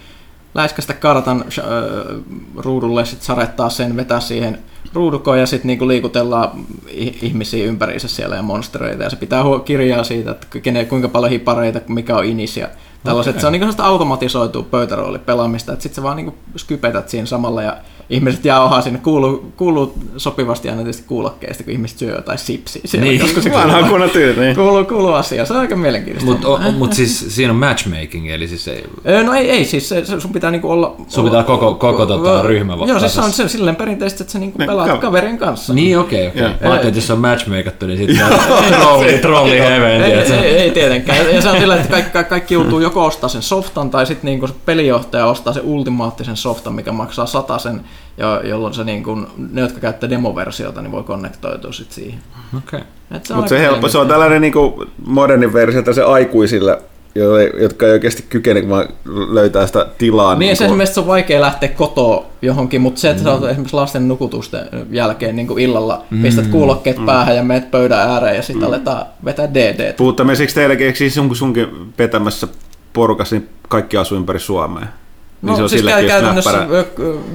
läiskästä 0.53 0.93
kartan 0.93 1.45
äh, 1.59 1.65
ruudulle, 2.55 3.05
sitten 3.05 3.25
sarettaa 3.25 3.69
sen, 3.69 3.95
vetää 3.95 4.19
siihen 4.19 4.59
ruudukoon 4.93 5.39
ja 5.39 5.45
sitten 5.45 5.67
niinku 5.67 5.87
liikutellaan 5.87 6.49
ihmisiä 7.21 7.65
ympäriinsä 7.65 8.07
siellä 8.07 8.35
ja 8.35 8.41
monstereita. 8.41 9.03
Ja 9.03 9.09
se 9.09 9.15
pitää 9.15 9.43
kirjaa 9.65 10.03
siitä, 10.03 10.31
että 10.31 10.59
kene, 10.59 10.85
kuinka 10.85 11.07
paljon 11.07 11.31
hipareita, 11.31 11.81
mikä 11.87 12.15
on 12.15 12.25
inis 12.25 12.57
ja 12.57 12.67
tällaiset. 13.03 13.31
Okay. 13.31 13.41
Se 13.41 13.47
on 13.47 13.53
niinku 13.53 13.75
automatisoitu 13.77 14.63
pöytäroolipelaamista, 14.63 15.73
että 15.73 15.83
sitten 15.83 15.95
sä 15.95 16.03
vaan 16.03 16.17
niinku 16.17 16.35
skypetät 16.57 17.09
siinä 17.09 17.25
samalla 17.25 17.61
ja 17.61 17.77
ihmiset 18.11 18.45
jauhaa 18.45 18.81
sinne, 18.81 18.99
kuuluu, 18.99 19.51
kuuluu 19.57 19.93
sopivasti 20.17 20.69
aina 20.69 20.81
tietysti 20.81 21.03
kuulokkeista, 21.07 21.63
kun 21.63 21.73
ihmiset 21.73 21.97
syö 21.97 22.15
jotain 22.15 22.37
sipsiä. 22.37 22.81
Siellä 22.85 23.07
niin, 23.07 23.19
joskus 23.19 23.43
se 23.43 23.49
kuuluu, 23.49 23.87
kuuluu, 23.89 24.07
niin. 24.39 24.55
kuuluu, 24.55 24.85
kuuluu 24.85 25.13
asia, 25.13 25.45
se 25.45 25.53
on 25.53 25.59
aika 25.59 25.75
mielenkiintoista. 25.75 26.31
Mutta 26.31 26.71
mut 26.71 26.93
siis 26.93 27.35
siinä 27.35 27.53
on 27.53 27.59
matchmaking, 27.59 28.31
eli 28.31 28.47
siis 28.47 28.67
ei... 28.67 28.83
No 29.23 29.33
ei, 29.33 29.49
ei 29.49 29.65
siis 29.65 29.89
se, 29.89 30.05
sun 30.19 30.33
pitää 30.33 30.51
niinku 30.51 30.71
olla... 30.71 30.95
Sun 31.07 31.25
pitää 31.25 31.43
koko, 31.43 31.75
koko 31.75 32.05
tota, 32.05 32.41
ryhmä 32.41 32.77
Joo, 32.87 32.99
siis 32.99 33.13
se 33.13 33.21
on 33.21 33.31
se, 33.31 33.47
silleen 33.47 33.75
perinteisesti, 33.75 34.23
että 34.23 34.33
sä 34.33 34.39
niinku 34.39 34.57
pelaat 34.57 34.87
ka- 34.87 34.97
kaverin 34.97 35.37
kanssa. 35.37 35.73
Niin, 35.73 35.99
okei, 35.99 36.27
okay, 36.27 36.45
okei. 36.45 36.55
Okay. 36.55 36.69
Mä 36.69 36.75
että 36.75 36.97
jos 36.97 37.07
se 37.07 37.13
on 37.13 37.19
matchmakattu, 37.19 37.87
niin 37.87 37.97
sitten 37.97 38.25
trolli, 38.79 39.17
trolli 39.17 39.59
heveen. 39.59 40.01
Ei, 40.01 40.13
ei, 40.13 40.57
ei, 40.57 40.71
tietenkään. 40.71 41.35
Ja 41.35 41.41
se 41.41 41.49
on 41.49 41.59
sillä, 41.59 41.75
että 41.75 41.89
kaikki, 41.89 42.29
kaikki 42.29 42.53
joutuu 42.53 42.79
joko 42.79 43.05
ostaa 43.05 43.29
sen 43.29 43.41
softan, 43.41 43.89
tai 43.89 44.05
sitten 44.05 44.25
niinku 44.25 44.47
se 44.47 44.53
pelijohtaja 44.65 45.25
ostaa 45.25 45.53
sen 45.53 45.63
ultimaattisen 45.63 46.37
softan, 46.37 46.73
mikä 46.73 46.91
maksaa 46.91 47.25
sen 47.57 47.81
jo, 48.17 48.41
jolloin 48.41 48.73
se 48.73 48.83
niin 48.83 49.03
kun, 49.03 49.27
ne, 49.51 49.61
jotka 49.61 49.79
käyttää 49.79 50.09
demoversiota, 50.09 50.81
niin 50.81 50.91
voi 50.91 51.03
konnektoitua 51.03 51.71
sit 51.71 51.91
siihen. 51.91 52.19
Okay. 52.57 52.81
Mutta 53.35 53.49
se, 53.49 53.59
helppo, 53.59 53.89
se 53.89 53.97
on 53.97 54.07
tällainen 54.07 54.41
niin 54.41 54.53
kuin 54.53 54.89
modernin 55.05 55.53
versio 55.53 55.93
se 55.93 56.03
aikuisille, 56.03 56.81
jotka 57.59 57.85
ei 57.85 57.91
oikeasti 57.91 58.25
kykene 58.29 58.69
vaan 58.69 58.87
löytää 59.29 59.67
sitä 59.67 59.87
tilaa. 59.97 60.35
Niin, 60.35 60.39
niin 60.39 60.57
se 60.57 60.65
esimerkiksi 60.65 60.99
on 60.99 61.07
vaikea 61.07 61.41
lähteä 61.41 61.69
kotoa 61.69 62.25
johonkin, 62.41 62.81
mutta 62.81 63.01
se, 63.01 63.09
että 63.09 63.21
mm. 63.21 63.23
sä 63.23 63.33
oot 63.33 63.43
esimerkiksi 63.43 63.75
lasten 63.75 64.07
nukutusten 64.07 64.65
jälkeen 64.91 65.35
niin 65.35 65.59
illalla, 65.59 66.05
mm. 66.09 66.21
pistät 66.21 66.47
kuulokkeet 66.47 66.97
mm. 66.97 67.05
päähän 67.05 67.35
ja 67.35 67.43
meet 67.43 67.71
pöydän 67.71 68.09
ääreen 68.09 68.35
ja 68.35 68.41
sitten 68.41 68.61
mm. 68.61 68.67
aletaan 68.67 69.05
vetää 69.25 69.53
DD. 69.53 69.93
Puhuttamme 69.93 70.35
siksi 70.35 70.55
teillekin, 70.55 70.87
eikö 70.87 70.97
siis 70.97 71.19
sunkin 71.33 71.67
vetämässä 71.97 72.47
porukassa, 72.93 73.35
niin 73.35 73.49
kaikki 73.67 73.97
asuu 73.97 74.17
ympäri 74.17 74.39
Suomea? 74.39 74.85
Niin 75.41 75.49
no, 75.51 75.55
se 75.55 75.63
on 75.63 75.69
siis 75.69 75.85
käy, 75.85 76.07
käytännössä, 76.07 76.51
näppärä. 76.51 76.85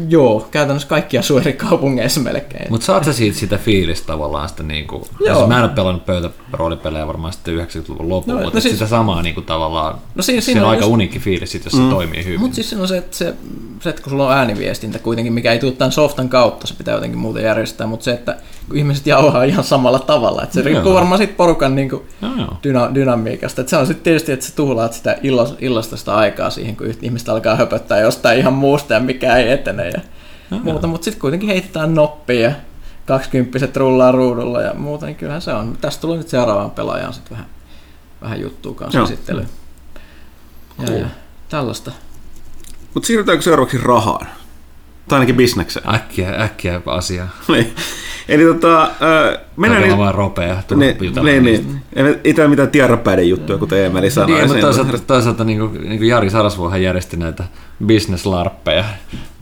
joo, 0.08 0.48
käytännössä 0.50 0.88
kaikkia 0.88 1.20
eri 1.40 1.52
kaupungeissa 1.52 2.20
melkein. 2.20 2.66
Mutta 2.70 2.86
saat 2.86 3.04
sä 3.04 3.12
siitä 3.12 3.38
sitä 3.38 3.58
fiilistä 3.58 4.06
tavallaan 4.06 4.48
sitä 4.48 4.62
niinku, 4.62 5.06
joo. 5.26 5.46
mä 5.46 5.58
en 5.58 5.64
ole 5.64 5.72
pelannut 5.72 6.06
pöytäroolipelejä 6.06 7.06
varmaan 7.06 7.32
sitten 7.32 7.58
90-luvun 7.58 8.08
lopulla, 8.08 8.38
no, 8.38 8.44
mutta 8.44 8.56
no 8.56 8.60
siis, 8.60 8.74
sitä 8.74 8.86
samaa 8.86 9.22
niinku 9.22 9.42
tavallaan, 9.42 9.98
no 10.14 10.22
siinä, 10.22 10.40
siinä 10.40 10.60
on, 10.60 10.64
on 10.64 10.70
aika 10.70 10.84
just, 10.84 10.92
uniikki 10.92 11.18
fiilis, 11.18 11.52
sit, 11.52 11.64
jos 11.64 11.74
mm. 11.74 11.84
se 11.84 11.90
toimii 11.90 12.24
hyvin. 12.24 12.40
Mutta 12.40 12.54
siis 12.54 12.68
siinä 12.68 12.82
on 12.82 12.88
se, 12.88 12.96
että 12.96 13.16
se, 13.16 13.34
se, 13.80 13.90
että 13.90 14.02
kun 14.02 14.10
sulla 14.10 14.26
on 14.26 14.32
ääniviestintä 14.32 14.98
kuitenkin, 14.98 15.32
mikä 15.32 15.52
ei 15.52 15.58
tule 15.58 15.72
tämän 15.72 15.92
softan 15.92 16.28
kautta, 16.28 16.66
se 16.66 16.74
pitää 16.78 16.94
jotenkin 16.94 17.18
muuten 17.18 17.44
järjestää, 17.44 17.86
mutta 17.86 18.04
se, 18.04 18.12
että 18.12 18.36
kun 18.68 18.76
ihmiset 18.76 19.06
jauhaa 19.06 19.44
ihan 19.44 19.64
samalla 19.64 19.98
tavalla, 19.98 20.42
että 20.42 20.54
se 20.54 20.60
no, 20.60 20.64
riippuu 20.64 20.90
joo. 20.90 20.94
varmaan 20.94 21.18
siitä 21.18 21.34
porukan 21.36 21.74
niin 21.74 21.90
kuin, 21.90 22.02
no, 22.20 22.56
dyna, 22.62 22.94
dynamiikasta. 22.94 23.60
Että 23.60 23.70
se 23.70 23.76
on 23.76 23.86
sitten 23.86 24.04
tietysti, 24.04 24.32
että 24.32 24.46
sä 24.46 24.52
tuhlaat 24.56 24.92
sitä 24.92 25.18
illasta 25.60 25.96
sitä 25.96 26.14
aikaa 26.14 26.50
siihen, 26.50 26.76
kun 26.76 26.86
ihmiset 27.02 27.28
alkaa 27.28 27.56
höpöttää 27.56 27.95
jostain 28.00 28.38
ihan 28.38 28.52
muusta 28.52 28.94
ja 28.94 29.00
mikä 29.00 29.36
ei 29.36 29.50
etene 29.52 29.88
ja 29.88 30.00
no, 30.50 30.58
muuta, 30.58 30.86
mutta 30.86 31.04
sitten 31.04 31.20
kuitenkin 31.20 31.48
heitetään 31.48 31.94
noppia 31.94 32.40
ja 32.40 32.52
kaksikymppiset 33.06 33.76
rullaa 33.76 34.12
ruudulla 34.12 34.62
ja 34.62 34.74
muuta, 34.74 35.06
niin 35.06 35.16
kyllähän 35.16 35.42
se 35.42 35.52
on. 35.52 35.78
Tästä 35.80 36.00
tulee 36.00 36.18
nyt 36.18 36.28
seuraavaan 36.28 36.70
pelaajaan 36.70 37.12
sitten 37.14 37.30
vähän, 37.30 37.46
vähän 38.22 38.40
juttua 38.40 38.74
kanssa 38.74 39.02
esittelyyn. 39.02 39.48
Ja, 40.78 40.84
cool. 40.86 40.98
ja 40.98 41.06
tällaista. 41.48 41.92
Mutta 42.94 43.06
siirrytäänkö 43.06 43.42
seuraavaksi 43.42 43.78
rahaan? 43.78 44.26
Tai 45.08 45.16
ainakin 45.16 45.36
bisnekseen. 45.36 45.94
Äkkiä, 45.94 46.30
äkkiä 46.42 46.80
asia. 46.86 47.28
niin. 47.48 47.74
Eli 48.28 48.44
tota, 48.44 48.90
mennään... 49.56 49.82
Niin, 49.82 49.98
vaan 49.98 50.14
ropea. 50.14 50.62
Niin, 50.74 50.96
niin, 51.24 51.44
niin. 51.44 51.82
Ei 52.24 52.34
tämä 52.34 52.48
mitään 52.48 52.70
tiedonpäiden 52.70 53.28
juttuja, 53.28 53.58
kuten 53.58 53.84
Emeli 53.84 54.10
sanoi. 54.10 54.36
Niin, 54.36 54.46
mutta 54.46 54.60
toisaalta, 54.60 54.98
toisaalta 54.98 55.44
niin 55.44 55.58
kuin, 55.58 55.72
niin 55.72 55.98
kuin 55.98 56.08
Jari 56.08 56.30
Sarasvuohan 56.30 56.82
järjesti 56.82 57.16
näitä 57.16 57.44
business-larppeja, 57.86 58.84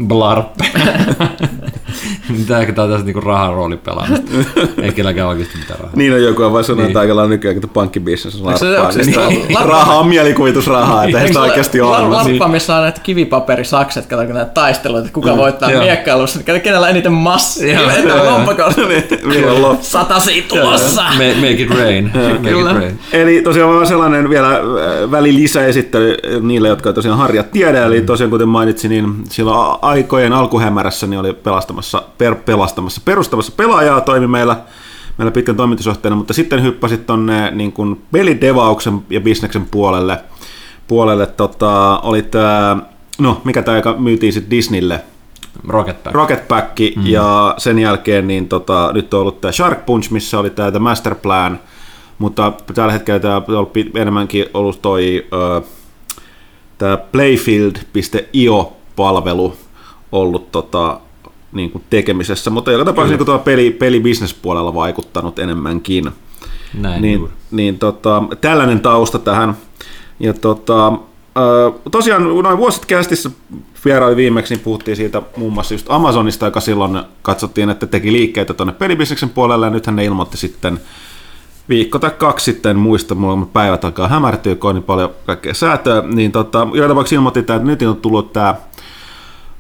blarppeja. 0.06 0.70
Tämä 2.48 2.60
on 2.60 2.90
tästä 2.90 3.04
niinku 3.04 3.20
rahan 3.20 3.54
rooli 3.54 3.76
pelaamista. 3.76 4.30
Ei 4.82 4.92
kelläkään 4.92 5.28
oikeasti 5.28 5.58
mitään 5.58 5.80
rahaa. 5.80 5.96
Niin 5.96 6.14
on 6.14 6.22
joku 6.22 6.42
on 6.42 6.52
vaan 6.52 6.64
sanonut, 6.64 6.82
niin. 6.82 6.90
että 6.90 7.00
aika 7.00 7.16
lailla 7.16 7.30
nykyään, 7.30 7.56
että 7.56 7.68
pankkibisnes 7.68 8.34
on 8.34 8.46
larppaa. 8.46 8.90
Niin, 8.90 9.56
raha 9.68 9.94
on 9.94 10.06
mielikuvitusrahaa, 10.06 11.04
että 11.04 11.20
ei 11.20 11.26
sitä 11.26 11.40
oikeasti 11.40 11.80
ole. 11.80 12.08
Larppa, 12.08 12.48
missä 12.48 12.76
on 12.76 12.82
näitä 12.82 13.00
kivipaperisakset, 13.00 14.06
kato 14.06 14.22
näitä 14.22 14.50
taisteluita, 14.50 15.08
kuka 15.12 15.32
mm. 15.32 15.36
voittaa 15.36 15.68
miekkailussa, 15.68 16.40
niin 16.46 16.60
kenellä 16.60 16.88
eniten 16.88 17.12
massia. 17.12 17.80
Sata 19.80 20.03
siitä 20.20 20.48
tulossa. 20.48 21.02
Make 21.02 21.50
it 21.50 21.70
rain. 21.70 22.10
Eli 23.12 23.42
tosiaan 23.42 23.74
vaan 23.74 23.86
sellainen 23.86 24.30
vielä 24.30 24.50
äh, 24.50 25.10
välilisäesittely 25.10 26.16
niille, 26.40 26.68
jotka 26.68 26.92
tosiaan 26.92 27.18
harjat 27.18 27.50
tiedä. 27.50 27.84
Eli 27.84 28.00
tosiaan 28.00 28.30
kuten 28.30 28.48
mainitsin, 28.48 28.90
niin 28.90 29.14
silloin 29.30 29.78
aikojen 29.82 30.32
alkuhämärässä 30.32 31.06
niin 31.06 31.20
oli 31.20 31.32
pelastamassa, 31.32 32.02
per, 32.18 32.34
pelastamassa, 32.34 33.00
perustamassa 33.04 33.52
pelaajaa 33.56 34.00
toimi 34.00 34.26
meillä, 34.26 34.56
meillä 35.18 35.30
pitkän 35.30 35.56
toimitusjohtajana, 35.56 36.16
mutta 36.16 36.32
sitten 36.32 36.62
hyppäsit 36.62 37.06
tuonne 37.06 37.50
niin 37.50 37.72
kuin 37.72 38.02
pelidevauksen 38.12 38.98
ja 39.10 39.20
bisneksen 39.20 39.66
puolelle. 39.70 40.20
puolelle 40.86 41.26
tota, 41.26 41.98
oli 41.98 42.22
tämä, 42.22 42.76
no 43.18 43.40
mikä 43.44 43.62
tämä 43.62 43.82
myytiin 43.98 44.32
sitten 44.32 44.50
Disneylle, 44.50 45.00
Rocket 45.68 46.02
Pack. 46.02 46.14
Rocket 46.14 46.48
Pack 46.48 46.78
mm. 46.96 47.06
ja 47.06 47.54
sen 47.58 47.78
jälkeen 47.78 48.26
niin 48.26 48.48
tota, 48.48 48.90
nyt 48.94 49.14
on 49.14 49.20
ollut 49.20 49.40
tämä 49.40 49.52
Shark 49.52 49.86
Punch, 49.86 50.10
missä 50.10 50.38
oli 50.38 50.50
tämä 50.50 50.78
Master 50.78 51.14
Plan, 51.14 51.60
mutta 52.18 52.52
tällä 52.74 52.92
hetkellä 52.92 53.20
tämä 53.20 53.36
on 53.36 53.44
ollut 53.48 53.72
enemmänkin 53.94 54.46
ollut 54.54 54.82
toi 54.82 55.26
tämä 56.78 56.96
playfield.io-palvelu 56.96 59.56
ollut 60.12 60.52
tota, 60.52 61.00
niin 61.52 61.70
kuin 61.70 61.84
tekemisessä, 61.90 62.50
mutta 62.50 62.72
joka 62.72 62.84
tapauksessa 62.84 63.16
niin 63.16 63.26
tuo 63.26 63.38
peli, 63.38 63.70
pelibisnespuolella 63.70 64.74
vaikuttanut 64.74 65.38
enemmänkin. 65.38 66.10
Näin 66.74 67.02
niin, 67.02 67.28
niin 67.50 67.78
tota, 67.78 68.22
tällainen 68.40 68.80
tausta 68.80 69.18
tähän. 69.18 69.56
Ja 70.20 70.32
tota, 70.32 70.92
tosiaan 71.90 72.42
noin 72.42 72.58
vuosit 72.58 72.86
kästissä 72.86 73.30
vieraili 73.84 74.16
viimeksi, 74.16 74.54
niin 74.54 74.64
puhuttiin 74.64 74.96
siitä 74.96 75.22
muun 75.36 75.52
muassa 75.52 75.74
just 75.74 75.86
Amazonista, 75.88 76.46
joka 76.46 76.60
silloin 76.60 77.02
katsottiin, 77.22 77.70
että 77.70 77.86
teki 77.86 78.12
liikkeitä 78.12 78.54
tuonne 78.54 78.72
pelibisneksen 78.72 79.30
puolelle, 79.30 79.66
ja 79.66 79.70
nythän 79.70 79.96
ne 79.96 80.04
ilmoitti 80.04 80.36
sitten 80.36 80.80
viikko 81.68 81.98
tai 81.98 82.10
kaksi 82.10 82.44
sitten, 82.44 82.76
muista, 82.76 83.14
mulla 83.14 83.46
päivät 83.52 83.84
alkaa 83.84 84.08
hämärtyä, 84.08 84.54
kun 84.54 84.70
on 84.70 84.76
niin 84.76 84.82
paljon 84.82 85.10
kaikkea 85.26 85.54
säätöä, 85.54 86.02
niin 86.06 86.32
tota, 86.32 86.66
joka 86.72 86.88
tapauksessa 86.88 87.16
ilmoitti, 87.16 87.40
että 87.40 87.58
nyt 87.58 87.82
on 87.82 87.96
tullut 87.96 88.32
tämä 88.32 88.54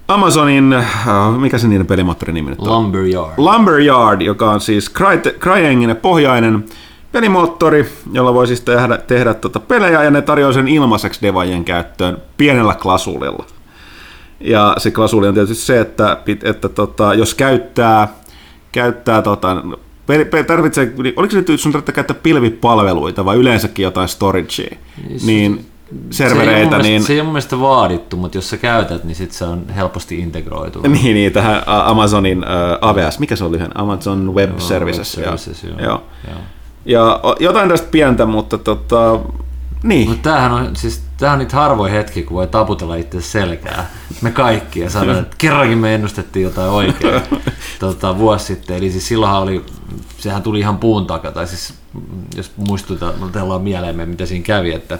Amazonin, 0.08 0.72
äh, 0.72 1.38
mikä 1.38 1.58
se 1.58 1.68
niiden 1.68 1.86
pelimoottorin 1.86 2.34
nimi 2.34 2.50
nyt 2.50 2.60
on? 2.60 2.68
Lumberyard. 2.68 3.32
Lumberyard, 3.36 4.20
joka 4.20 4.50
on 4.50 4.60
siis 4.60 4.92
CryEngine 5.40 5.94
pohjainen 5.94 6.64
pelimoottori, 7.12 7.92
jolla 8.12 8.34
voi 8.34 8.46
siis 8.46 8.60
tehdä, 8.60 8.98
tehdä 8.98 9.34
tota 9.34 9.60
pelejä, 9.60 10.02
ja 10.02 10.10
ne 10.10 10.22
tarjoaa 10.22 10.52
sen 10.52 10.68
ilmaiseksi 10.68 11.22
devajien 11.22 11.64
käyttöön 11.64 12.18
pienellä 12.36 12.74
klasulilla. 12.74 13.44
Ja 14.44 14.74
se 14.78 14.90
klasuli 14.90 15.28
on 15.28 15.34
tietysti 15.34 15.64
se, 15.64 15.80
että, 15.80 16.16
että 16.42 16.68
tota, 16.68 17.14
jos 17.14 17.34
käyttää, 17.34 18.08
käyttää 18.72 19.22
tota, 19.22 19.56
tarvitsee, 20.46 20.92
oliko 21.16 21.32
se 21.32 21.36
nyt 21.48 21.60
sun 21.60 21.82
käyttää 21.94 22.16
pilvipalveluita 22.22 23.24
vai 23.24 23.36
yleensäkin 23.36 23.82
jotain 23.82 24.08
storagea, 24.08 24.76
niin, 25.08 25.26
niin 25.26 25.66
servereitä. 26.10 26.76
Se 26.76 26.82
niin... 26.82 27.02
se 27.02 27.12
ei 27.12 27.18
ole 27.18 27.24
mun 27.24 27.32
mielestä 27.32 27.60
vaadittu, 27.60 28.16
mutta 28.16 28.38
jos 28.38 28.50
sä 28.50 28.56
käytät, 28.56 29.04
niin 29.04 29.14
sit 29.14 29.32
se 29.32 29.44
on 29.44 29.68
helposti 29.68 30.18
integroitu. 30.18 30.80
Niin, 30.88 31.14
niin 31.14 31.32
tähän 31.32 31.62
Amazonin 31.66 32.38
uh, 32.38 32.88
AWS, 32.88 33.18
mikä 33.18 33.36
se 33.36 33.44
oli 33.44 33.56
ihan? 33.56 33.70
Amazon 33.74 34.34
Web 34.34 34.50
joo, 34.50 34.60
Services. 34.60 35.16
Web 35.16 35.24
Services 35.24 35.64
joo. 35.64 35.78
Joo. 35.78 36.02
joo. 36.28 36.38
Ja 36.86 37.20
jotain 37.40 37.68
tästä 37.68 37.88
pientä, 37.90 38.26
mutta 38.26 38.58
tota, 38.58 39.20
niin. 39.84 40.08
Mutta 40.08 40.30
tämähän 40.30 40.52
on, 40.52 40.76
siis, 40.76 41.02
tämähän 41.16 41.38
on 41.38 41.38
niitä 41.38 41.56
harvoja 41.56 41.92
hetki, 41.92 42.22
kun 42.22 42.36
voi 42.36 42.46
taputella 42.46 42.96
itse 42.96 43.20
selkää. 43.20 43.90
Me 44.22 44.30
kaikki 44.30 44.80
ja 44.80 44.90
sanoa, 44.90 45.18
että 45.18 45.36
kerrankin 45.38 45.78
me 45.78 45.94
ennustettiin 45.94 46.44
jotain 46.44 46.70
oikein 46.70 47.22
tota, 47.80 48.18
vuosi 48.18 48.44
sitten. 48.44 48.76
Eli 48.76 48.90
siis 48.90 49.08
silloinhan 49.08 49.42
oli, 49.42 49.64
sehän 50.18 50.42
tuli 50.42 50.58
ihan 50.58 50.78
puun 50.78 51.06
takaa, 51.06 51.32
tai 51.32 51.46
siis 51.46 51.74
jos 52.36 52.52
muistutellaan 52.56 53.62
mieleemme, 53.62 54.06
mitä 54.06 54.26
siinä 54.26 54.44
kävi, 54.44 54.72
että 54.72 54.98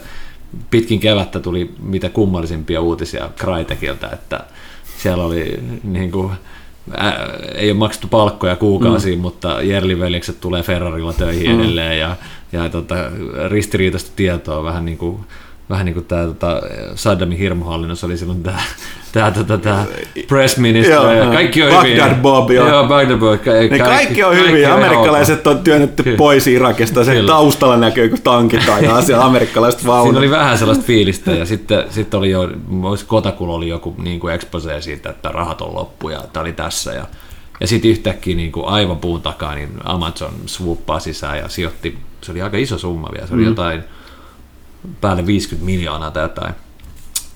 pitkin 0.71 1.01
kevättä 1.01 1.41
tuli 1.41 1.75
mitä 1.83 2.09
kummallisimpia 2.09 2.81
uutisia 2.81 3.31
Crytekiltä, 3.37 4.09
että 4.13 4.41
siellä 4.99 5.25
oli 5.25 5.61
niin 5.85 6.13
kuin, 6.13 6.33
ää, 6.97 7.29
ei 7.55 7.71
ole 7.71 7.79
maksettu 7.79 8.09
palkkoja 8.09 8.57
kuukausiin, 8.57 9.19
mm. 9.19 9.23
mutta 9.23 9.63
Jerli-veljekset 9.63 10.41
tulee 10.41 10.63
Ferrarilla 10.63 11.13
töihin 11.13 11.51
mm. 11.51 11.61
edelleen 11.61 11.99
ja, 11.99 12.17
ja 12.55 12.69
tota, 12.69 12.95
ristiriitaista 13.49 14.11
tietoa 14.17 14.65
vähän 14.65 14.85
niin 14.85 14.99
kuin 14.99 15.21
vähän 15.71 15.85
niin 15.85 15.95
kuin 15.95 16.07
tämä 16.07 16.25
tota, 16.25 16.63
Saddamin 16.95 17.39
hirmuhallinnossa 17.39 18.07
oli 18.07 18.17
silloin 18.17 18.43
tämä, 18.43 18.59
tämä, 19.13 19.31
tämä, 19.31 19.59
tämä 19.59 19.87
press 20.29 20.57
minister, 20.57 20.95
Joo, 20.95 21.13
ja 21.13 21.27
kaikki 21.27 21.63
on 21.63 21.73
Baghdad 21.73 22.09
hyviä. 22.09 22.15
Bob, 22.23 22.51
joo. 22.51 22.69
joo 22.69 22.85
Baghdad 22.89 23.19
Bob. 23.19 23.41
Ka- 23.41 23.51
Ne 23.71 23.79
kaikki, 23.79 24.25
on 24.25 24.37
hyviä. 24.37 24.75
Amerikkalaiset 24.75 25.47
on 25.47 25.59
työnnetty 25.59 26.03
Kyllä. 26.03 26.17
pois 26.17 26.47
Irakista. 26.47 27.05
Se 27.05 27.13
Kyllä. 27.13 27.33
taustalla 27.33 27.77
näkyy, 27.77 28.09
kun 28.09 28.23
tankit 28.23 28.69
ajaa 28.69 29.03
siellä 29.03 29.25
amerikkalaiset 29.25 29.87
vaunut. 29.87 30.07
Siinä 30.07 30.19
oli 30.19 30.31
vähän 30.31 30.59
sellaista 30.59 30.85
fiilistä 30.85 31.31
ja 31.31 31.47
sitten, 31.47 31.85
sitten 31.91 32.19
oli 32.19 32.31
jo, 32.31 32.49
olisi 32.83 33.05
Kotakulla 33.05 33.55
oli 33.55 33.69
joku 33.69 33.95
niin 33.99 34.21
kuin 34.21 34.35
expose 34.35 34.81
siitä, 34.81 35.11
että 35.11 35.29
rahat 35.29 35.61
on 35.61 35.75
loppu 35.75 36.09
ja 36.09 36.21
tämä 36.33 36.43
oli 36.43 36.53
tässä 36.53 36.93
ja, 36.93 37.05
ja 37.61 37.67
sitten 37.67 37.91
yhtäkkiä 37.91 38.37
niin 38.37 38.53
kuin 38.53 38.67
aivan 38.67 38.97
puun 38.99 39.23
takaa 39.23 39.55
niin 39.55 39.71
Amazon 39.85 40.33
swooppaa 40.47 41.01
sisään 41.01 41.39
ja 41.39 41.49
sijoitti, 41.49 41.99
se 42.25 42.33
oli 42.33 42.43
aika 42.43 42.57
iso 42.57 42.79
summa 42.79 43.09
vielä, 43.13 43.27
se 43.27 43.35
oli 43.35 43.43
mm. 43.43 43.49
jotain 43.49 43.85
päälle 45.01 45.27
50 45.27 45.67
miljoonaa 45.67 46.11
tai 46.11 46.23
jotain. 46.23 46.55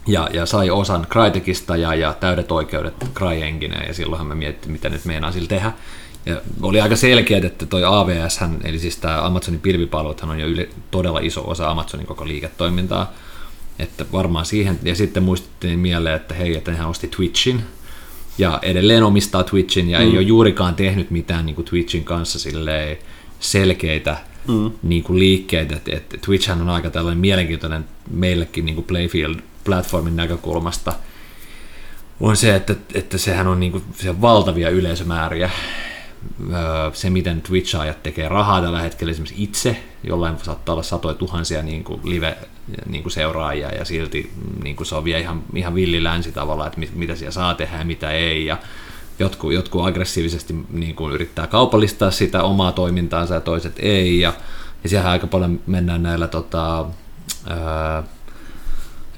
Ja, 0.06 0.28
ja 0.32 0.46
sai 0.46 0.70
osan 0.70 1.06
Crytekista 1.10 1.76
ja, 1.76 1.94
ja 1.94 2.12
täydet 2.12 2.52
oikeudet 2.52 2.94
CryEngineen 3.14 3.88
ja 3.88 3.94
silloinhan 3.94 4.26
me 4.26 4.34
mietittiin, 4.34 4.72
mitä 4.72 4.88
nyt 4.88 5.04
meinaa 5.04 5.32
sillä 5.32 5.48
tehdä. 5.48 5.72
Ja 6.26 6.40
oli 6.62 6.80
aika 6.80 6.96
selkeä, 6.96 7.40
että 7.44 7.66
toi 7.66 7.84
AVS, 7.84 8.40
eli 8.64 8.78
siis 8.78 8.96
tämä 8.96 9.26
Amazonin 9.26 9.60
pilvipalveluthan 9.60 10.30
on 10.30 10.40
jo 10.40 10.46
yle, 10.46 10.68
todella 10.90 11.20
iso 11.20 11.50
osa 11.50 11.70
Amazonin 11.70 12.06
koko 12.06 12.26
liiketoimintaa. 12.26 13.12
Että 13.78 14.04
varmaan 14.12 14.46
siihen, 14.46 14.78
ja 14.82 14.94
sitten 14.94 15.22
muistuttiin 15.22 15.78
mieleen, 15.78 16.16
että 16.16 16.34
hei, 16.34 16.56
että 16.56 16.72
hän 16.72 16.88
osti 16.88 17.08
Twitchin, 17.08 17.62
ja 18.38 18.58
edelleen 18.62 19.02
omistaa 19.02 19.44
Twitchin, 19.44 19.90
ja 19.90 19.98
mm. 19.98 20.04
ei 20.04 20.10
ole 20.10 20.22
juurikaan 20.22 20.74
tehnyt 20.74 21.10
mitään 21.10 21.46
niin 21.46 21.56
kuin 21.56 21.64
Twitchin 21.64 22.04
kanssa 22.04 22.38
silleen 22.38 22.98
selkeitä 23.40 24.16
mm. 24.48 24.70
niin 24.82 25.02
kuin 25.02 25.18
liikkeitä, 25.18 25.76
että, 25.76 25.96
että 25.96 26.16
Twitchhän 26.24 26.60
on 26.60 26.68
aika 26.68 26.90
tällainen 26.90 27.20
mielenkiintoinen 27.20 27.84
meillekin 28.10 28.64
niin 28.66 28.74
kuin 28.74 28.86
Playfield-platformin 28.86 30.16
näkökulmasta, 30.16 30.92
on 32.20 32.36
se, 32.36 32.54
että, 32.54 32.74
että 32.94 33.18
sehän 33.18 33.46
on 33.46 33.60
niin 33.60 33.72
kuin, 33.72 33.84
se 33.96 34.20
valtavia 34.20 34.70
yleisömääriä. 34.70 35.50
Öö, 36.52 36.58
Se, 36.92 37.10
miten 37.10 37.42
Twitch-ajat 37.42 38.02
tekee 38.02 38.28
rahaa 38.28 38.62
tällä 38.62 38.80
hetkellä 38.80 39.10
esimerkiksi 39.10 39.42
itse, 39.42 39.82
jollain 40.04 40.36
saattaa 40.42 40.72
olla 40.72 40.82
satoja 40.82 41.14
tuhansia 41.14 41.62
niin 41.62 41.84
kuin 41.84 42.00
live 42.04 42.36
niin 42.86 43.02
kuin 43.02 43.12
seuraajia 43.12 43.74
ja 43.74 43.84
silti 43.84 44.30
niin 44.62 44.76
kuin 44.76 44.86
se 44.86 44.94
on 44.94 45.04
vielä 45.04 45.20
ihan, 45.20 45.42
ihan 45.54 45.74
villi 45.74 46.04
länsi 46.04 46.32
tavalla, 46.32 46.66
että 46.66 46.78
mit- 46.78 46.94
mitä 46.94 47.14
siellä 47.14 47.32
saa 47.32 47.54
tehdä 47.54 47.78
ja 47.78 47.84
mitä 47.84 48.10
ei. 48.10 48.46
Ja 48.46 48.56
jotkut, 49.18 49.52
jotkut 49.52 49.86
aggressiivisesti 49.86 50.54
niin 50.70 50.94
kuin 50.94 51.14
yrittää 51.14 51.46
kaupallistaa 51.46 52.10
sitä 52.10 52.42
omaa 52.42 52.72
toimintaansa 52.72 53.34
ja 53.34 53.40
toiset 53.40 53.74
ei. 53.78 54.20
Ja, 54.20 54.32
ja 54.82 54.88
siellä 54.88 55.10
aika 55.10 55.26
paljon 55.26 55.60
mennään 55.66 56.02
näillä 56.02 56.28
tota, 56.28 56.86
öö, 57.50 58.02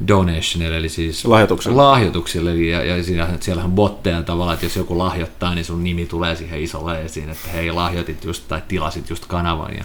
donationille, 0.09 0.77
eli 0.77 0.89
siis 0.89 1.25
Lahjoituksilla. 1.25 1.91
lahjoituksille, 1.91 2.55
ja, 2.57 2.85
ja 2.85 3.05
siinä, 3.05 3.29
siellähän 3.41 3.71
on 3.71 3.77
botteja 3.77 4.23
tavallaan, 4.23 4.55
että 4.55 4.67
jos 4.67 4.77
joku 4.77 4.99
lahjoittaa, 4.99 5.55
niin 5.55 5.65
sun 5.65 5.85
nimi 5.85 6.07
tulee 6.07 6.37
siihen 6.37 6.61
isolle 6.61 7.03
esiin, 7.03 7.31
että 7.31 7.49
hei, 7.49 7.73
lahjoitit 7.73 8.25
just 8.25 8.49
tai 8.49 8.63
tilasit 8.69 9.11
just 9.11 9.27
kanavan. 9.27 9.77
Ja 9.77 9.85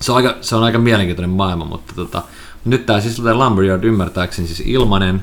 se, 0.00 0.12
on 0.12 0.16
aika, 0.16 0.36
se 0.40 0.56
on 0.56 0.62
aika 0.62 0.78
mielenkiintoinen 0.78 1.30
maailma, 1.30 1.64
mutta 1.64 1.94
tota, 1.94 2.22
nyt 2.64 2.86
tämä 2.86 3.00
siis 3.00 3.18
Lumberyard 3.18 3.84
ymmärtääkseni 3.84 4.48
siis 4.48 4.62
ilmanen, 4.66 5.22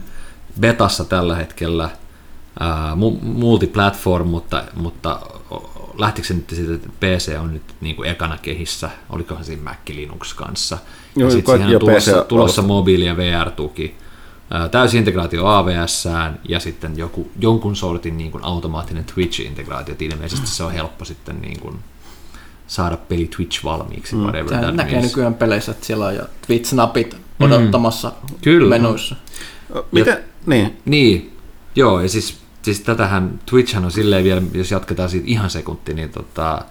betassa 0.60 1.06
tällä 1.06 1.36
hetkellä, 1.36 1.84
ää, 1.84 2.07
mu- 2.96 3.20
multiplatform, 3.22 4.28
mutta, 4.28 4.64
mutta 4.76 5.20
lähtikö 5.98 6.28
se 6.28 6.34
nyt 6.34 6.50
siitä, 6.50 6.74
että 6.74 6.90
PC 7.00 7.36
on 7.40 7.54
nyt 7.54 7.64
niin 7.82 7.96
kuin 7.96 8.10
ekana 8.10 8.38
kehissä, 8.38 8.90
olikohan 9.10 9.46
siinä 9.46 9.64
Mac 9.64 9.78
Linux 9.90 10.34
kanssa. 10.34 10.78
Joo, 11.16 11.28
ja 11.30 11.32
sitten 11.36 11.56
siihen 11.56 11.72
jo 11.72 11.78
on 11.78 11.80
tulossa, 11.80 12.12
PC 12.12 12.28
tulossa 12.28 12.62
mobiili- 12.62 13.06
ja 13.06 13.18
VR-tuki. 13.18 13.96
Ää, 14.52 14.70
Täysintegraatio 14.70 15.46
AVS 15.46 16.08
ja 16.50 16.60
sitten 16.60 16.98
joku, 16.98 17.32
jonkun 17.40 17.76
sortin 17.76 18.18
niin 18.18 18.32
kuin 18.32 18.44
automaattinen 18.44 19.06
Twitch-integraatio. 19.06 19.92
Et 19.92 20.02
Ilmeisesti 20.02 20.48
se 20.48 20.64
on 20.64 20.72
helppo 20.72 21.06
sitten 21.06 21.42
niin 21.42 21.60
kuin 21.60 21.80
saada 22.68 22.98
peli 22.98 23.28
Twitch 23.36 23.64
valmiiksi. 23.64 24.16
Mm. 24.16 24.32
Tämä 24.50 24.72
näkee 24.72 25.02
nykyään 25.02 25.34
peleissä, 25.34 25.72
että 25.72 25.86
siellä 25.86 26.06
on 26.06 26.16
jo 26.16 26.24
Twitch-napit 26.48 27.16
odottamassa 27.40 28.12
Kyllä. 28.42 28.70
menuissa. 28.70 29.16
Miten? 29.92 30.18
Niin. 30.46 30.78
Niin, 30.86 31.38
joo, 31.76 32.02
ja 32.02 32.10
siis, 32.10 32.38
siis 32.74 32.82
tätähän, 32.82 33.40
Twitchhän 33.46 33.86
on 33.86 33.92
silleen 33.92 34.24
vielä, 34.24 34.42
jos 34.54 34.72
jatketaan 34.72 35.10
siitä 35.10 35.28
ihan 35.30 35.50
sekunti, 35.50 35.94
niin 35.94 36.10
tota, 36.10 36.62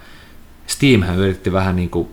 Steamhän 0.67 1.17
yritti 1.19 1.53
vähän 1.53 1.77
niin 1.77 1.91
kuin 1.91 2.09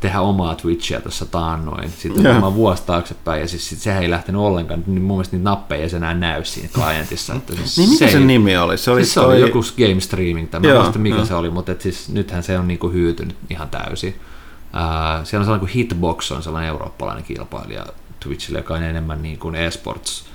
tehdä 0.00 0.20
omaa 0.20 0.54
Twitchiä 0.54 1.00
tuossa 1.00 1.26
taannoin, 1.26 1.90
sitten 1.90 2.24
Joo. 2.24 2.32
varmaan 2.32 2.54
vuosi 2.54 2.82
taaksepäin, 2.86 3.40
ja 3.40 3.48
siis 3.48 3.68
sit 3.68 3.78
sehän 3.78 4.02
ei 4.02 4.10
lähtenyt 4.10 4.40
ollenkaan, 4.40 4.84
niin 4.86 5.02
mun 5.02 5.16
mielestä 5.16 5.36
niitä 5.36 5.50
nappeja 5.50 5.84
ei 5.84 5.96
enää 5.96 6.14
näy 6.14 6.44
siinä 6.44 6.68
klientissa. 6.74 7.34
Että 7.34 7.54
siis 7.56 7.78
Niin 7.78 7.90
mikä 7.90 8.06
se 8.06 8.12
sen 8.12 8.20
ei- 8.20 8.26
nimi 8.26 8.56
oli? 8.56 8.78
Se 8.78 8.90
oli, 8.90 9.00
Siis 9.04 9.14
se 9.14 9.20
oli 9.20 9.40
joku 9.40 9.60
game 9.78 10.00
streaming, 10.00 10.50
tai 10.50 10.60
mä 10.60 10.68
en 10.68 10.76
muista 10.76 10.98
mikä 10.98 11.16
joo. 11.16 11.24
se 11.24 11.34
oli, 11.34 11.50
mutta 11.50 11.72
et 11.72 11.80
siis 11.80 12.08
nythän 12.08 12.42
se 12.42 12.58
on 12.58 12.68
niinku 12.68 12.88
hyytynyt 12.90 13.36
ihan 13.50 13.68
täysin. 13.68 14.14
Ää, 14.72 15.24
siellä 15.24 15.42
on 15.42 15.44
sellainen 15.46 15.60
kuin 15.60 15.70
Hitbox, 15.70 16.32
on 16.32 16.42
sellainen 16.42 16.68
eurooppalainen 16.68 17.24
kilpailija 17.24 17.86
Twitchille, 18.20 18.58
joka 18.58 18.74
on 18.74 18.82
enemmän 18.82 19.22
niin 19.22 19.38
kuin 19.38 19.54
esports 19.54 20.25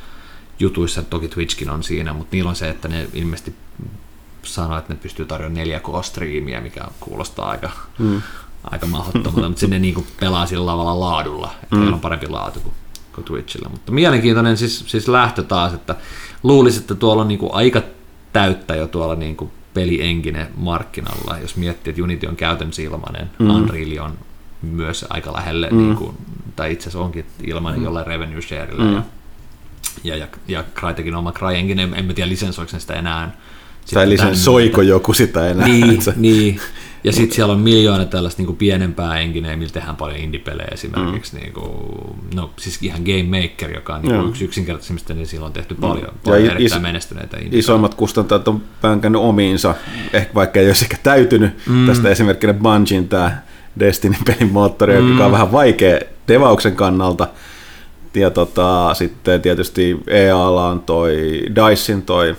jutuissa, 0.62 1.04
toki 1.04 1.28
Twitchkin 1.28 1.69
on 1.69 1.84
siinä, 1.84 2.13
mutta 2.13 2.36
niillä 2.36 2.50
on 2.50 2.56
se, 2.56 2.69
että 2.69 2.88
ne 2.88 3.08
ilmeisesti 3.13 3.56
sanoo, 4.43 4.78
että 4.78 4.93
ne 4.93 5.00
pystyy 5.02 5.26
tarjoamaan 5.26 5.67
4K-striimiä, 5.67 6.62
mikä 6.62 6.82
kuulostaa 7.00 7.50
aika, 7.50 7.69
mm. 8.00 8.21
aika 8.63 8.86
mahdottomalta, 8.86 9.50
mutta 9.50 9.60
sinne 9.60 9.80
niin 9.80 9.93
kuin 9.93 10.08
pelaa 10.19 10.45
sillä 10.45 10.71
tavalla 10.71 11.00
laadulla, 11.00 11.52
että 11.63 11.76
mm. 11.76 11.93
on 11.93 12.00
parempi 12.00 12.28
laatu 12.28 12.60
kuin, 12.60 12.74
kuin 13.15 13.26
Twitchillä. 13.26 13.69
Mutta 13.69 13.91
mielenkiintoinen 13.91 14.58
siis, 14.58 14.84
siis 14.88 15.08
lähtö 15.08 15.43
taas, 15.43 15.74
että 15.74 15.95
luulisi, 16.43 16.80
että 16.80 16.95
tuolla 16.95 17.21
on 17.21 17.28
niin 17.28 17.39
kuin 17.39 17.54
aika 17.54 17.82
täyttä 18.34 18.76
jo 18.76 18.88
tuolla 18.88 19.15
niin 19.15 19.36
kuin 19.36 19.52
pelienkinen 19.74 20.47
markkinalla, 20.56 21.38
jos 21.41 21.56
miettii, 21.56 21.91
että 21.91 22.04
Unity 22.04 22.28
on 22.28 22.36
käytännössä 22.36 22.82
ilmainen, 22.82 23.30
mm. 23.39 23.50
Unreal 23.50 24.06
on 24.06 24.17
myös 24.62 25.06
aika 25.10 25.34
lähelle, 25.34 25.69
mm. 25.71 25.78
niin 25.78 25.95
kuin, 25.95 26.17
tai 26.56 26.71
itse 26.71 26.84
asiassa 26.84 27.06
onkin 27.06 27.26
ilmainen 27.43 27.80
mm. 27.80 27.86
jollain 27.86 28.08
revenue 28.08 28.41
sharella, 28.41 28.84
mm. 28.84 28.93
ja, 28.93 29.02
ja, 30.04 30.15
ja, 30.15 30.28
ja 30.48 30.63
Crytekin 30.76 31.15
oma 31.15 31.32
CryEngine, 31.32 31.84
en, 31.84 31.94
en 31.94 32.06
mä 32.06 32.13
tiedä 32.13 32.30
lisensoiko 32.30 32.80
sitä 32.80 32.94
enää. 32.94 33.28
Tai 33.28 33.86
Sitten 33.86 34.10
lisän 34.10 34.30
tän- 34.32 34.36
soiko 34.36 34.82
joku 34.82 35.13
sitä 35.13 35.48
enää. 35.48 35.67
niin, 35.67 36.00
niin. 36.15 36.60
Ja 37.04 37.12
sitten 37.12 37.36
siellä 37.36 37.54
on 37.54 37.60
miljoona 37.60 38.06
tällaista 38.06 38.39
niinku 38.41 38.54
pienempää 38.54 39.20
engineä, 39.20 39.56
millä 39.58 39.72
tehdään 39.74 39.96
paljon 39.96 40.20
indie-pelejä 40.20 40.67
esimerkiksi. 40.72 41.36
Mm. 41.36 41.41
Niinku, 41.41 41.62
no 42.36 42.52
siis 42.60 42.80
ihan 42.82 43.02
Game 43.02 43.41
Maker, 43.41 43.72
joka 43.76 43.96
on 43.96 44.02
niinku 44.02 44.15
Joo. 44.17 44.28
yksi 44.30 44.46
yksinkertaisimmista, 44.46 45.13
niin 45.13 45.28
silloin 45.28 45.48
on 45.50 45.54
tehty 45.54 45.76
paljon, 45.76 46.02
Ja 46.06 46.12
paljon 46.24 46.44
is- 46.46 46.52
erittäin 46.52 46.82
menestyneitä 46.82 47.38
indie 47.38 47.60
Isoimmat 47.60 47.94
kustantajat 47.96 48.48
on 48.48 48.62
pänkännyt 48.82 49.22
omiinsa, 49.22 49.76
ehkä 50.13 50.34
vaikka 50.34 50.60
ei 50.60 50.67
olisi 50.67 50.86
ehkä 50.86 50.98
täytynyt. 51.04 51.52
Mm. 51.67 51.88
Tästä 51.88 52.10
esimerkkinä 52.10 52.54
Bungin 52.54 53.08
tämä 53.08 53.38
Destiny-pelin 53.80 54.52
moottori, 54.52 55.02
mm. 55.02 55.12
joka 55.12 55.26
on 55.26 55.32
vähän 55.32 55.52
vaikea 55.52 56.00
devauksen 56.28 56.76
kannalta. 56.76 57.28
Ja 58.15 58.30
tota, 58.30 58.93
sitten 58.93 59.41
tietysti 59.41 60.00
EAlla 60.08 60.67
on 60.67 60.80
toi 60.80 61.41
Dicein 61.56 62.02
toi 62.02 62.36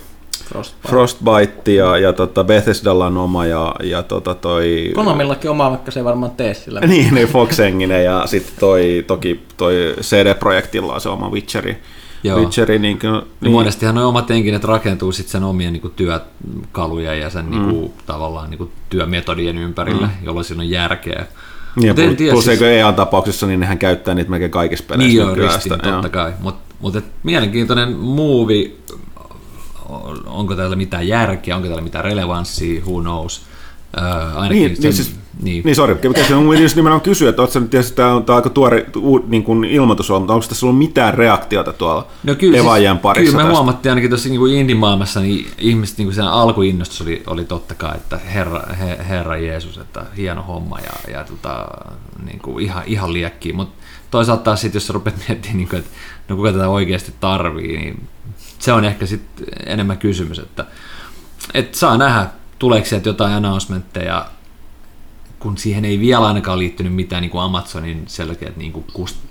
Frostbite. 0.52 0.88
Frostbite 0.88 1.72
ja, 1.72 1.98
ja 1.98 2.12
tota 2.12 2.44
Bethesdalla 2.44 3.06
on 3.06 3.16
oma 3.16 3.46
ja, 3.46 3.74
ja 3.82 4.02
tota 4.02 4.34
toi... 4.34 4.92
Konamillakin 4.94 5.50
oma, 5.50 5.70
vaikka 5.70 5.90
se 5.90 6.00
ei 6.00 6.04
varmaan 6.04 6.32
tee 6.32 6.54
sillä. 6.54 6.80
Niin, 6.86 7.14
niin 7.14 7.28
Foxenginen 7.28 8.04
ja 8.04 8.22
sitten 8.26 8.54
toi, 8.60 9.04
toki 9.06 9.42
toi 9.56 9.94
CD-projektilla 10.00 10.94
on 10.94 11.00
se 11.00 11.08
oma 11.08 11.30
Witcheri. 11.30 11.82
Joo. 12.24 12.40
Witcheri 12.40 12.78
niin 12.78 12.98
kuin, 12.98 13.12
Niin. 13.12 13.24
niin, 13.40 13.52
Monestihan 13.52 13.94
nuo 13.94 14.08
omat 14.08 14.30
enkinet 14.30 14.64
rakentuu 14.64 15.12
sitten 15.12 15.32
sen 15.32 15.44
omien 15.44 15.72
niinku 15.72 15.88
työkaluja 15.88 17.14
ja 17.14 17.30
sen 17.30 17.44
mm. 17.44 17.50
niinku, 17.50 17.94
tavallaan 18.06 18.50
niinku 18.50 18.70
työmetodien 18.90 19.58
ympärille, 19.58 20.06
mm. 20.06 20.24
jolloin 20.24 20.44
siinä 20.44 20.62
on 20.62 20.70
järkeä. 20.70 21.26
Niin, 21.76 21.88
Mut 21.90 21.98
en 21.98 22.16
tiedä, 22.16 22.32
plus 22.32 22.44
siis- 22.44 22.52
eikö 22.52 22.72
EAN 22.78 22.94
tapauksessa, 22.94 23.46
niin 23.46 23.60
nehän 23.60 23.78
käyttää 23.78 24.14
niitä 24.14 24.30
melkein 24.30 24.50
kaikissa 24.50 24.84
peleissä. 24.88 25.08
Niin 25.08 25.26
joo, 25.26 25.34
ristiin, 25.34 25.62
sitä, 25.62 25.76
totta 25.78 26.08
kai. 26.08 26.32
Mutta 26.40 26.74
mut, 26.80 26.96
et 26.96 27.04
mielenkiintoinen 27.22 27.92
muuvi, 27.92 28.76
onko 30.26 30.54
täällä 30.56 30.76
mitään 30.76 31.08
järkeä, 31.08 31.56
onko 31.56 31.68
täällä 31.68 31.82
mitään 31.84 32.04
relevanssia, 32.04 32.80
who 32.80 33.00
knows. 33.00 33.42
Äh, 33.98 34.36
ainakin 34.36 34.62
Niin, 34.62 34.76
sen, 34.76 34.82
niin, 34.82 34.92
siis, 34.92 35.14
niin. 35.42 35.64
niin. 35.64 35.76
sori, 35.76 35.94
mikä 36.08 36.24
se 36.24 36.34
on 36.34 36.62
just 36.62 36.76
nimenomaan 36.76 37.00
kysyä, 37.00 37.30
että 37.30 37.46
sä 37.46 37.60
nyt 37.60 37.70
tietysti, 37.70 37.96
tämä 37.96 38.14
on, 38.14 38.24
tää 38.24 38.34
on 38.34 38.38
aika 38.38 38.50
tuore 38.50 38.86
niin 39.26 39.44
kuin 39.44 39.64
ilmoitus 39.64 40.10
ollut, 40.10 40.22
mutta 40.22 40.34
onko 40.34 40.46
tässä 40.48 40.66
ollut 40.66 40.78
mitään 40.78 41.14
reaktiota 41.14 41.72
tuolla 41.72 42.06
No 42.24 42.34
kyllä, 42.34 42.58
evaajien 42.58 42.98
parissa 42.98 43.30
kyllä 43.30 43.36
me 43.36 43.42
tästä? 43.42 43.56
huomattiin 43.56 43.90
ainakin 43.90 44.10
tuossa 44.10 44.28
niin 44.28 44.46
indie-maailmassa, 44.46 45.20
niin 45.20 45.46
ihmiset 45.58 45.98
niin 45.98 46.14
sen 46.14 46.24
alkuinnostus 46.24 47.00
oli, 47.00 47.22
oli 47.26 47.44
totta 47.44 47.74
kai, 47.74 47.96
että 47.96 48.18
herra, 48.18 48.62
he, 48.80 48.98
herra 49.08 49.36
Jeesus, 49.36 49.78
että 49.78 50.04
hieno 50.16 50.42
homma 50.42 50.78
ja, 50.78 51.12
ja 51.12 51.24
tota, 51.24 51.66
niin 52.24 52.38
kuin 52.38 52.64
ihan, 52.64 52.82
ihan 52.86 53.12
liekkiä, 53.12 53.54
mutta 53.54 53.84
toisaalta 54.10 54.42
taas 54.42 54.60
sit, 54.60 54.74
jos 54.74 54.86
sä 54.86 54.92
rupeat 54.92 55.16
miettimään, 55.28 55.56
niin 55.56 55.68
kuin, 55.68 55.78
että 55.78 55.90
no 56.28 56.36
kuka 56.36 56.52
tätä 56.52 56.68
oikeasti 56.68 57.14
tarvii, 57.20 57.76
niin 57.76 58.08
se 58.58 58.72
on 58.72 58.84
ehkä 58.84 59.06
sitten 59.06 59.46
enemmän 59.66 59.98
kysymys, 59.98 60.38
että 60.38 60.64
et 61.54 61.74
saa 61.74 61.98
nähdä, 61.98 62.26
tuleeko 62.58 62.86
sieltä 62.86 63.08
jotain 63.08 63.32
announcementteja 63.32 64.26
kun 65.42 65.58
siihen 65.58 65.84
ei 65.84 66.00
vielä 66.00 66.26
ainakaan 66.26 66.58
liittynyt 66.58 66.94
mitään 66.94 67.22
niin 67.22 67.30
kuin 67.30 67.42
Amazonin 67.42 68.02
selkeät 68.06 68.56
niin 68.56 68.72
kuin 68.72 68.84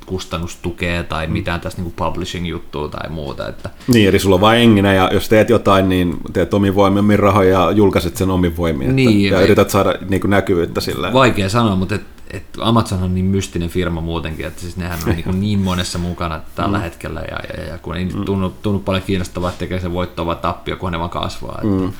kustannustukea 0.05 1.03
tai 1.03 1.27
mm. 1.27 1.33
mitään 1.33 1.61
tästä 1.61 1.81
niin 1.81 1.93
kuin 1.93 2.07
publishing-juttua 2.07 2.87
tai 2.87 3.09
muuta. 3.09 3.47
Että... 3.47 3.69
Niin, 3.87 4.09
eli 4.09 4.19
sulla 4.19 4.35
on 4.35 4.41
vain 4.41 4.61
enginä 4.61 4.93
ja 4.93 5.09
jos 5.13 5.29
teet 5.29 5.49
jotain, 5.49 5.89
niin 5.89 6.17
teet 6.33 6.53
omin 6.53 6.75
voimin, 6.75 6.99
omin 6.99 7.19
rahoja 7.19 7.59
ja 7.59 7.71
julkaiset 7.71 8.17
sen 8.17 8.29
omin 8.29 8.57
voimin. 8.57 8.95
Niin, 8.95 9.25
että, 9.25 9.39
ja 9.39 9.45
yrität 9.45 9.69
saada 9.69 9.95
niin 10.09 10.21
kuin 10.21 10.31
näkyvyyttä 10.31 10.81
sillä. 10.81 11.13
Vaikea 11.13 11.49
sanoa, 11.49 11.75
mutta 11.75 11.95
et, 11.95 12.03
et 12.31 12.43
Amazon 12.59 13.03
on 13.03 13.13
niin 13.13 13.25
mystinen 13.25 13.69
firma 13.69 14.01
muutenkin, 14.01 14.45
että 14.45 14.61
siis 14.61 14.77
nehän 14.77 14.99
on 15.07 15.15
niin, 15.15 15.41
niin 15.41 15.59
monessa 15.59 15.99
mukana 15.99 16.41
tällä 16.55 16.77
mm. 16.77 16.83
hetkellä 16.83 17.19
ja, 17.19 17.37
ja, 17.57 17.63
ja 17.71 17.77
kun 17.77 17.95
ei 17.95 18.05
mm. 18.05 18.25
tunnu, 18.25 18.49
tunnu 18.49 18.79
paljon 18.79 19.03
kiinnostavaa, 19.03 19.49
että 19.49 19.59
tekee 19.59 19.79
se 19.79 19.93
voittoa 19.93 20.25
vai 20.25 20.35
tappio, 20.35 20.77
kun 20.77 20.91
ne 20.91 20.99
vaan 20.99 21.09
kasvaa. 21.09 21.59
Että... 21.63 21.85
Mm. 21.85 21.91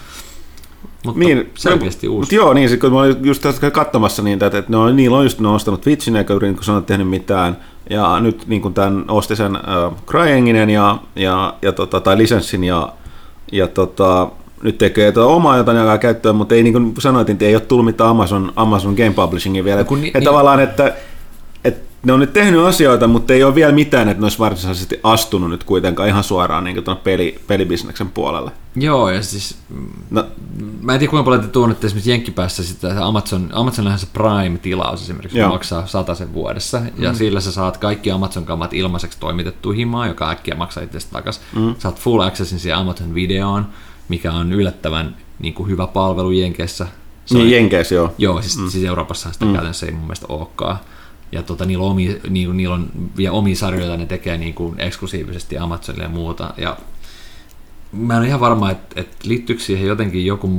Mutta 1.06 1.20
niin, 1.20 1.50
selkeästi 1.56 2.08
uusi. 2.08 2.20
Mutta 2.20 2.36
joo, 2.36 2.54
niin, 2.54 2.80
kun 2.80 2.92
mä 2.92 3.00
olin 3.00 3.16
just 3.24 3.42
tässä 3.42 3.72
katsomassa 3.72 4.22
niitä, 4.22 4.46
että, 4.46 4.58
että 4.58 4.72
ne 4.72 4.78
on, 4.78 4.96
niillä 4.96 5.18
on 5.18 5.24
just 5.24 5.40
nostanut 5.40 5.82
Twitchin, 5.82 6.16
eikä 6.16 6.34
niin 6.42 6.56
kun 6.56 6.64
sanoit 6.64 6.86
tehnyt 6.86 7.10
mitään, 7.10 7.58
ja 7.90 8.20
nyt 8.20 8.48
niin 8.48 8.62
kuin 8.62 8.74
tämän 8.74 9.06
osti 9.08 9.36
sen 9.36 9.56
äh, 9.56 9.62
Cryenginen 10.08 10.70
ja, 10.70 10.98
ja, 11.16 11.54
ja 11.62 11.72
tota, 11.72 12.00
tai 12.00 12.18
lisenssin 12.18 12.64
ja, 12.64 12.94
ja 13.52 13.68
tota, 13.68 14.30
nyt 14.64 14.78
tekee 14.78 15.12
tuota 15.12 15.34
omaa 15.34 15.58
jotain 15.58 15.78
jakaa 15.78 15.98
käyttöön, 15.98 16.36
mutta 16.36 16.56
ei 16.56 16.64
niin 16.64 16.74
kuin 16.74 16.94
sanoitin, 17.00 17.34
että 17.34 17.46
ei 17.46 17.56
ole 17.56 17.62
tullut 17.62 17.86
mitään 17.86 18.10
Amazon, 18.10 18.52
Amazon 18.56 18.94
Game 18.94 19.12
Publishingin 19.12 19.66
vielä. 19.66 19.84
Kun, 19.84 20.02
niin, 20.02 20.24
tavallaan, 20.24 20.60
että 20.60 20.94
ne 22.04 22.14
on 22.14 22.20
nyt 22.20 22.34
tehnyt 22.34 22.62
asioita, 22.62 23.08
mutta 23.08 23.34
ei 23.34 23.44
ole 23.44 23.56
vielä 23.56 23.72
mitään, 23.72 24.10
että 24.10 24.22
ne 24.22 24.26
olisi 24.26 24.40
varsinaisesti 24.40 25.00
astunut 25.04 25.50
nyt 25.50 25.64
kuitenkaan 25.64 26.10
ihan 26.10 26.24
suoraan 26.24 26.64
niin 26.64 26.84
peli, 27.04 27.40
pelibisneksen 27.48 28.10
puolelle. 28.10 28.52
Joo, 28.76 29.10
ja 29.10 29.24
siis 29.24 29.58
no. 30.10 30.26
mä 30.82 30.94
en 30.94 31.00
tiedä 31.00 31.10
kuinka 31.10 31.24
paljon 31.24 31.42
te 31.42 31.48
tunnette 31.48 31.88
esimerkiksi 31.88 32.12
Jenkkipäässä 32.12 32.64
sitä 32.64 33.06
Amazon, 33.06 33.50
Amazon 33.54 34.00
se 34.00 34.08
Prime-tilaus 34.14 35.02
esimerkiksi, 35.02 35.38
Joo. 35.38 35.50
maksaa 35.50 35.86
sen 36.16 36.34
vuodessa, 36.34 36.80
mm. 36.80 37.04
ja 37.04 37.14
sillä 37.14 37.40
sä 37.40 37.52
saat 37.52 37.78
kaikki 37.78 38.12
Amazon-kamat 38.12 38.74
ilmaiseksi 38.74 39.20
toimitettu 39.20 39.72
himaa, 39.72 40.08
joka 40.08 40.30
äkkiä 40.30 40.56
maksaa 40.56 40.84
itse 40.84 41.00
takaisin. 41.12 41.44
Mm. 41.56 41.76
Saat 41.78 42.00
full 42.00 42.20
accessin 42.20 42.60
siihen 42.60 42.78
Amazon 42.78 43.14
videoon, 43.14 43.68
mikä 44.10 44.34
on 44.34 44.54
yllättävän 44.54 45.16
niin 45.40 45.54
kuin 45.54 45.70
hyvä 45.70 45.88
palvelu 45.88 46.32
Jenkeissä. 46.32 46.88
niin, 47.32 47.52
Jenkeissä 47.52 47.96
joo. 47.96 48.14
Joo, 48.18 48.42
siis, 48.42 48.58
mm. 48.58 48.70
siis 48.70 48.86
Euroopassa 48.86 49.34
sitä 49.34 49.46
mm. 49.46 49.52
käytännössä 49.52 49.86
ei 49.86 49.92
mun 49.92 50.02
mielestä 50.02 50.26
olekaan 50.30 50.80
ja 51.32 51.44
tota, 51.44 51.66
niillä, 51.66 51.84
on 51.84 51.92
omi, 51.92 52.20
niin, 52.30 52.58
niillä 52.58 52.76
on 52.76 52.92
vielä 53.18 53.32
omia 53.32 53.56
sarjoja, 53.56 53.98
ne 53.98 54.06
tekee 54.06 54.38
niin 54.38 54.54
kuin 54.54 54.80
eksklusiivisesti 54.80 55.58
Amazonille 55.58 56.04
ja 56.04 56.10
muuta. 56.10 56.54
Ja 56.58 56.78
mä 57.92 58.14
en 58.14 58.20
ole 58.20 58.28
ihan 58.28 58.40
varma, 58.40 58.72
että, 58.72 59.02
että 59.02 59.18
liittyykö 59.24 59.62
siihen 59.62 59.88
jotenkin 59.88 60.26
joku, 60.26 60.50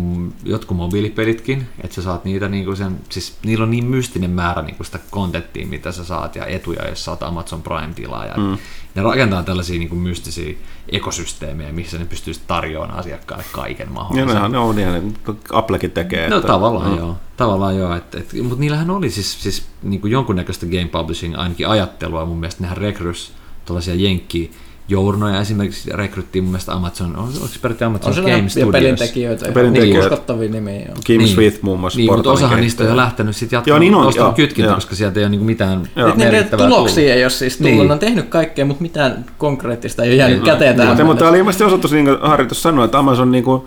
jotkut 0.45 0.77
mobiilipelitkin, 0.77 1.67
että 1.81 1.95
sä 1.95 2.03
saat 2.03 2.25
niitä, 2.25 2.49
niin 2.49 2.65
kuin 2.65 2.77
sen, 2.77 3.01
siis 3.09 3.39
niillä 3.45 3.63
on 3.63 3.71
niin 3.71 3.85
mystinen 3.85 4.31
määrä 4.31 4.63
niin 4.63 4.77
kuin 4.77 4.87
sitä 4.87 4.99
kontenttia, 5.11 5.67
mitä 5.67 5.93
sä 5.93 6.05
saat 6.05 6.37
ja 6.37 6.47
etuja, 6.47 6.89
jos 6.89 7.05
saat 7.05 7.23
Amazon 7.23 7.63
Prime-tilaa. 7.63 8.25
Mm. 8.37 8.59
Ne 8.95 9.03
rakentaa 9.03 9.43
tällaisia 9.43 9.79
niin 9.79 9.89
kuin 9.89 10.01
mystisiä 10.01 10.55
ekosysteemejä, 10.89 11.73
missä 11.73 11.99
ne 11.99 12.05
pystyy 12.05 12.35
tarjoamaan 12.47 12.99
asiakkaille 12.99 13.45
kaiken 13.53 13.93
mahdollisen. 13.93 14.43
Ja 14.43 14.49
ne 14.49 14.59
on 14.59 14.79
ihan, 14.79 15.15
Applekin 15.53 15.91
tekee. 15.91 16.29
No 16.29 16.37
että, 16.37 16.47
tavallaan 16.47 16.91
mm. 16.91 16.99
joo, 16.99 17.17
tavallaan 17.37 17.77
joo, 17.77 17.97
että, 17.97 18.19
että, 18.19 18.43
mutta 18.43 18.61
niillähän 18.61 18.91
oli 18.91 19.11
siis, 19.11 19.43
siis 19.43 19.67
niin 19.83 20.01
kuin 20.01 20.11
jonkunnäköistä 20.11 20.67
game 20.67 20.89
publishing 20.93 21.39
ainakin 21.39 21.69
ajattelua, 21.69 22.25
mun 22.25 22.41
mielestä 22.41 22.63
nehän 22.63 22.77
rekrys 22.77 23.33
tällaisia 23.65 23.95
jenkkiä 23.95 24.49
journoja 24.89 25.41
esimerkiksi 25.41 25.91
rekryttiin 25.95 26.45
mun 26.45 26.51
mielestä 26.53 26.73
Amazon, 26.73 27.17
on, 27.17 27.25
onko 27.25 27.47
se 27.47 27.59
peräti 27.63 27.85
Amazon 27.85 28.09
on 28.09 28.31
Game 28.31 28.49
Studios? 28.49 28.57
Ja 28.57 28.73
pelintekijöitä, 28.73 29.49
ja 29.49 29.71
niin, 29.71 29.99
uskottavia 29.99 30.49
nimiä. 30.49 30.89
Kim 31.05 31.19
niin, 31.19 31.29
Smith 31.29 31.63
muun 31.63 31.81
muassa. 31.81 31.97
Niin, 31.99 32.13
mutta 32.13 32.33
osahan 32.33 32.61
niistä 32.61 32.85
on 32.85 32.91
jo 32.91 32.97
lähtenyt 32.97 33.37
sitten 33.37 33.57
jatkamaan, 33.57 33.81
niin 33.81 33.95
on, 33.95 34.05
nostanut 34.05 34.37
kytkintä, 34.37 34.75
koska 34.75 34.95
sieltä 34.95 35.21
ei 35.21 35.25
ole 35.25 35.31
niinku 35.31 35.47
mitään 35.47 35.89
joo. 35.97 36.15
merkittävää 36.15 36.67
Tuloksia 36.67 37.15
ei 37.15 37.25
ole 37.25 37.31
siis 37.31 37.57
tullut, 37.57 37.73
niin. 37.73 37.87
ne 37.87 37.93
on 37.93 37.99
tehnyt 37.99 38.29
kaikkea, 38.29 38.65
mutta 38.65 38.83
mitään 38.83 39.25
konkreettista 39.39 40.03
ei 40.03 40.11
ole 40.11 40.17
jäänyt 40.17 40.39
niin. 40.39 40.45
käteen 40.45 40.77
tähän. 40.77 41.07
Mutta 41.07 41.19
tämä 41.19 41.31
oli 41.31 41.39
ilmeisesti 41.39 41.65
osoitus, 41.65 41.93
niin 41.93 42.05
kuin 42.05 42.19
Harri 42.21 42.47
tuossa 42.47 42.63
sanoi, 42.63 42.85
että 42.85 42.99
Amazon 42.99 43.33
niin 43.33 43.45
kuin, 43.45 43.63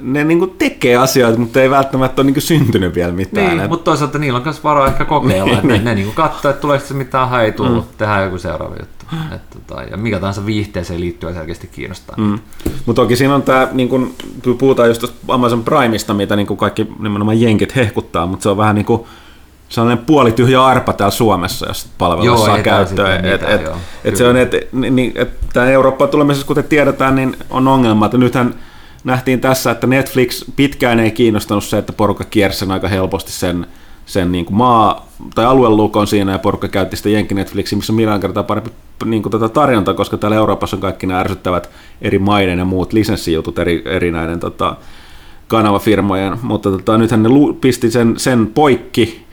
ne 0.00 0.24
niinku 0.24 0.46
tekee 0.46 0.96
asioita, 0.96 1.38
mutta 1.38 1.60
ei 1.60 1.70
välttämättä 1.70 2.22
ole 2.22 2.26
niinku 2.26 2.40
syntynyt 2.40 2.94
vielä 2.94 3.12
mitään. 3.12 3.46
Niin, 3.46 3.60
et... 3.60 3.68
mutta 3.68 3.84
toisaalta 3.84 4.18
niillä 4.18 4.36
on 4.36 4.44
myös 4.44 4.64
varaa 4.64 4.86
ehkä 4.86 5.04
kokeilla, 5.04 5.44
niin, 5.44 5.54
että 5.54 5.68
ne, 5.68 5.78
ne 5.78 5.94
niinku 5.94 6.12
katsoo, 6.12 6.50
että 6.50 6.60
tuleeko 6.60 6.86
se 6.86 6.94
mitään, 6.94 7.44
ei 7.44 7.52
tullut, 7.52 7.84
mm. 7.84 7.96
tehdään 7.98 8.24
joku 8.24 8.38
seuraava 8.38 8.76
juttu. 8.80 9.06
Et, 9.34 9.50
tota, 9.50 9.82
ja 9.82 9.96
mikä 9.96 10.18
tahansa 10.18 10.46
viihteeseen 10.46 11.00
liittyen 11.00 11.34
selkeästi 11.34 11.66
kiinnostaa. 11.66 12.16
Mm. 12.18 12.38
Mutta 12.86 13.02
toki 13.02 13.16
siinä 13.16 13.34
on 13.34 13.42
tämä, 13.42 13.68
niin 13.72 13.88
kun 13.88 14.14
puhutaan 14.58 14.88
just 14.88 15.04
Amazon 15.28 15.64
Primeista, 15.64 16.14
mitä 16.14 16.36
niin 16.36 16.56
kaikki 16.56 16.86
nimenomaan 16.98 17.40
jenkit 17.40 17.76
hehkuttaa, 17.76 18.26
mutta 18.26 18.42
se 18.42 18.48
on 18.48 18.56
vähän 18.56 18.74
niin 18.74 18.84
kuin 18.86 19.04
sellainen 19.68 20.04
puolityhjä 20.04 20.64
arpa 20.64 20.92
täällä 20.92 21.10
Suomessa, 21.10 21.68
jos 21.68 21.88
palvelu 21.98 22.38
saa 22.38 22.58
käyttöön. 22.58 23.24
Et, 23.24 23.42
et, 23.42 23.50
et, 23.50 23.70
et 24.04 24.16
se 24.16 24.28
on, 24.28 24.36
että 24.36 24.56
niin, 24.72 25.12
et, 25.14 25.30
tämä 25.52 25.66
Eurooppaan 25.66 26.10
tulemisessa, 26.10 26.46
kuten 26.46 26.64
tiedetään, 26.64 27.14
niin 27.14 27.36
on 27.50 27.68
ongelma, 27.68 28.06
että 28.06 28.18
nythän 28.18 28.54
nähtiin 29.06 29.40
tässä, 29.40 29.70
että 29.70 29.86
Netflix 29.86 30.44
pitkään 30.56 31.00
ei 31.00 31.10
kiinnostanut 31.10 31.64
se, 31.64 31.78
että 31.78 31.92
porukka 31.92 32.24
kiersi 32.24 32.58
sen 32.58 32.70
aika 32.70 32.88
helposti 32.88 33.32
sen, 33.32 33.66
sen 34.06 34.32
niin 34.32 34.44
kuin 34.44 34.56
maa- 34.56 35.08
tai 35.34 35.44
aluelukon 35.44 36.06
siinä 36.06 36.32
ja 36.32 36.38
porukka 36.38 36.68
käytti 36.68 36.96
sitä 36.96 37.08
Jenkki 37.08 37.34
Netflixiä, 37.34 37.76
missä 37.76 37.92
on 37.92 37.96
millään 37.96 38.20
kertaa 38.20 38.42
parempi 38.42 38.70
niin 39.04 39.22
kuin 39.22 39.30
tätä 39.30 39.48
tarjontaa, 39.48 39.94
koska 39.94 40.16
täällä 40.16 40.36
Euroopassa 40.36 40.76
on 40.76 40.80
kaikki 40.80 41.06
nämä 41.06 41.20
ärsyttävät 41.20 41.70
eri 42.02 42.18
maiden 42.18 42.58
ja 42.58 42.64
muut 42.64 42.92
lisenssijutut 42.92 43.58
eri, 43.58 43.82
eri 43.84 44.10
näiden 44.10 44.40
tota, 44.40 44.76
kanavafirmojen, 45.48 46.38
mutta 46.42 46.70
tota, 46.70 46.98
nythän 46.98 47.22
ne 47.22 47.28
pisti 47.60 47.90
sen, 47.90 48.14
sen 48.16 48.46
poikki 48.46 49.25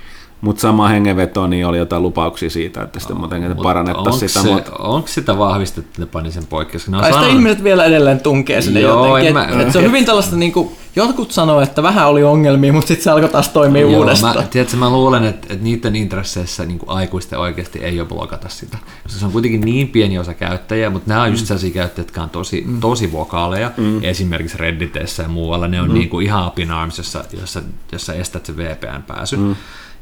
mutta 0.44 0.62
sama 0.62 0.88
hengenveto 0.88 1.48
niin 1.48 1.66
oli 1.66 1.78
jotain 1.78 2.04
lupauksia 2.04 2.50
siitä, 2.50 2.82
että 2.82 3.00
sitten 3.00 3.18
muutenkin 3.18 3.56
parannettaisiin 3.64 4.30
sitä. 4.30 4.42
Se, 4.42 4.54
mutta... 4.54 4.72
Onko 4.80 5.08
sitä 5.08 5.38
vahvistettu, 5.38 5.90
että 5.90 6.02
ne 6.02 6.06
pani 6.06 6.32
sen 6.32 6.46
poikki? 6.48 6.72
Kai 6.72 6.80
sitä 6.80 7.12
sanon... 7.12 7.30
ihmiset 7.30 7.64
vielä 7.64 7.86
edelleen 7.86 8.20
tunkee 8.20 8.62
sinne 8.62 8.80
Joo, 8.80 9.08
jotenkin. 9.08 9.34
Mä... 9.34 9.46
Et, 9.46 9.68
et 9.68 9.72
se 9.72 9.78
on 9.78 9.84
hyvin 9.84 10.06
tällaista, 10.06 10.36
niin 10.36 10.52
kuin, 10.52 10.70
jotkut 10.96 11.32
sanoo, 11.32 11.62
että 11.62 11.84
vähän 11.84 12.08
oli 12.08 12.24
ongelmia, 12.24 12.74
mutta 12.74 12.88
sitten 12.88 13.04
se 13.04 13.12
alkoi 13.12 13.30
taas 13.30 13.50
toimia 13.50 13.82
Joo, 13.82 14.00
uudestaan. 14.00 14.36
Mä, 14.36 14.44
tiedätkö, 14.44 14.78
mä 14.78 14.90
luulen, 14.90 15.24
että, 15.24 15.48
että 15.50 15.64
niiden 15.64 15.96
intresseissä 15.96 16.66
niin 16.66 16.80
aikuisten 16.88 17.40
oikeasti 17.40 17.80
ei 17.80 18.00
ole 18.00 18.08
blokata 18.08 18.50
sitä. 18.50 18.78
Koska 19.04 19.20
se 19.20 19.26
on 19.26 19.32
kuitenkin 19.32 19.62
niin 19.62 19.88
pieni 19.88 20.20
osa 20.20 20.34
käyttäjiä, 20.34 20.90
mutta 20.90 21.10
nämä 21.10 21.22
on 21.22 21.30
just 21.32 21.44
mm. 21.44 21.48
sellaisia 21.48 21.72
käyttäjiä, 21.72 22.06
jotka 22.06 22.24
on 22.24 22.30
tosi, 22.30 22.64
mm. 22.68 22.80
tosi 22.80 23.12
vokaaleja. 23.12 23.72
Mm. 23.78 24.04
Esimerkiksi 24.04 24.58
Redditissä 24.58 25.24
ja 25.24 25.30
muualla 25.30 25.68
ne 25.68 25.82
on 25.82 25.88
mm. 25.88 25.94
niin 25.94 26.10
kuin 26.10 26.26
ihan 26.26 26.48
up 26.48 26.60
in 26.60 26.72
arms, 26.72 26.98
jossa, 26.98 27.24
jossa, 27.40 27.62
jossa 27.92 28.14
estät 28.14 28.46
se 28.46 28.58
VPN-pääsy. 28.58 29.38
Mm. 29.38 29.56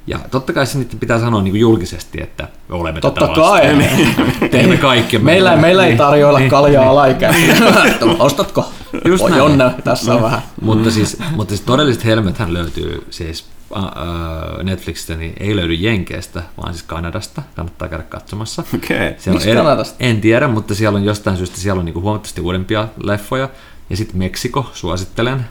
Ja 0.08 0.20
totta 0.32 0.54
kai 0.54 0.66
se 0.66 0.78
nyt 0.78 0.98
pitää 1.00 1.20
sanoa 1.20 1.42
niin 1.42 1.52
kuin 1.52 1.62
julkisesti, 1.62 2.22
että 2.22 2.48
me 2.70 2.76
olemme 2.76 3.02
totta 3.02 3.22
tätä 3.22 3.34
kai. 3.34 3.76
Niin, 3.76 4.16
teemme 4.52 4.78
kaikki. 4.78 5.20
Meillä, 5.20 5.56
meillä 5.56 5.86
ei 5.86 5.96
tarjoilla 5.96 6.40
niin, 6.40 6.50
kaljaa 6.50 6.84
niin, 6.84 6.92
alaikäisiä. 6.92 7.56
Ostatko? 8.20 8.72
Just 9.06 9.24
näin. 9.24 9.38
Jonne, 9.38 9.72
tässä 9.84 10.14
on 10.14 10.18
no. 10.18 10.26
vähän. 10.26 10.42
Mutta 10.62 10.92
siis, 10.92 11.18
mutta 11.36 11.52
siis 11.52 11.62
todelliset 11.62 12.06
helmethän 12.06 12.54
löytyy 12.54 13.08
siis 13.10 13.46
Netflixistä, 14.64 15.16
niin 15.16 15.34
ei 15.40 15.56
löydy 15.56 15.74
Jenkeistä, 15.74 16.44
vaan 16.58 16.74
siis 16.74 16.84
Kanadasta. 16.84 17.42
Kannattaa 17.56 17.88
käydä 17.88 18.04
katsomassa. 18.04 18.64
Okay. 18.76 19.34
Miksi 19.34 19.50
eri, 19.50 19.58
Kanadasta? 19.58 19.96
En 20.00 20.22
tiedä, 20.22 20.48
mutta 20.48 20.76
siellä 20.76 20.98
on 20.98 21.06
jostain 21.06 21.38
syystä 21.38 21.58
siellä 21.58 21.80
on 21.80 21.86
niinku 21.86 22.02
huomattavasti 22.02 22.42
uudempia 22.42 22.88
leffoja. 23.04 23.50
Ja 23.90 23.98
sitten 23.98 24.18
Meksiko, 24.18 24.70
suosittelen. 24.74 25.46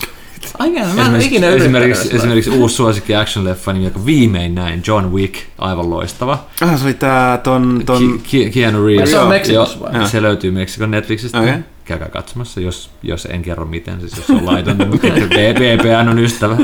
Aina, 0.59 0.95
mä 0.95 1.07
en 1.17 1.23
ikinä 1.23 1.49
esimerkiksi, 1.49 2.17
esimerkiksi 2.17 2.51
uusi 2.51 2.75
suosikki 2.75 3.13
action-leffa, 3.13 3.73
niin 3.73 3.85
joka 3.85 4.07
viimein 4.07 4.55
näin, 4.55 4.83
John 4.87 5.13
Wick, 5.13 5.35
aivan 5.59 5.91
loistava. 5.91 6.45
Ah, 6.61 6.79
se 6.79 6.85
oli 6.85 6.95
tää 6.95 7.39
ton... 7.39 7.83
ton... 7.87 8.21
Ki- 8.23 8.51
Keanu 8.51 8.87
Reeves. 8.87 9.11
Se 9.11 9.19
on 9.19 9.29
Meksikossa 9.29 9.81
vai? 9.81 10.09
Se 10.09 10.23
löytyy 10.23 10.51
Meksikon 10.51 10.91
Netflixistä. 10.91 11.41
Okay. 11.41 11.59
Käykää 11.85 12.09
katsomassa, 12.09 12.61
jos, 12.61 12.91
jos 13.03 13.29
en 13.31 13.43
kerro 13.43 13.65
miten, 13.65 14.01
siis 14.01 14.17
jos 14.17 14.31
on 14.31 14.47
laitonta, 14.47 14.87
mutta 14.87 15.07
VPN 15.09 16.09
on 16.09 16.19
ystävä. 16.19 16.57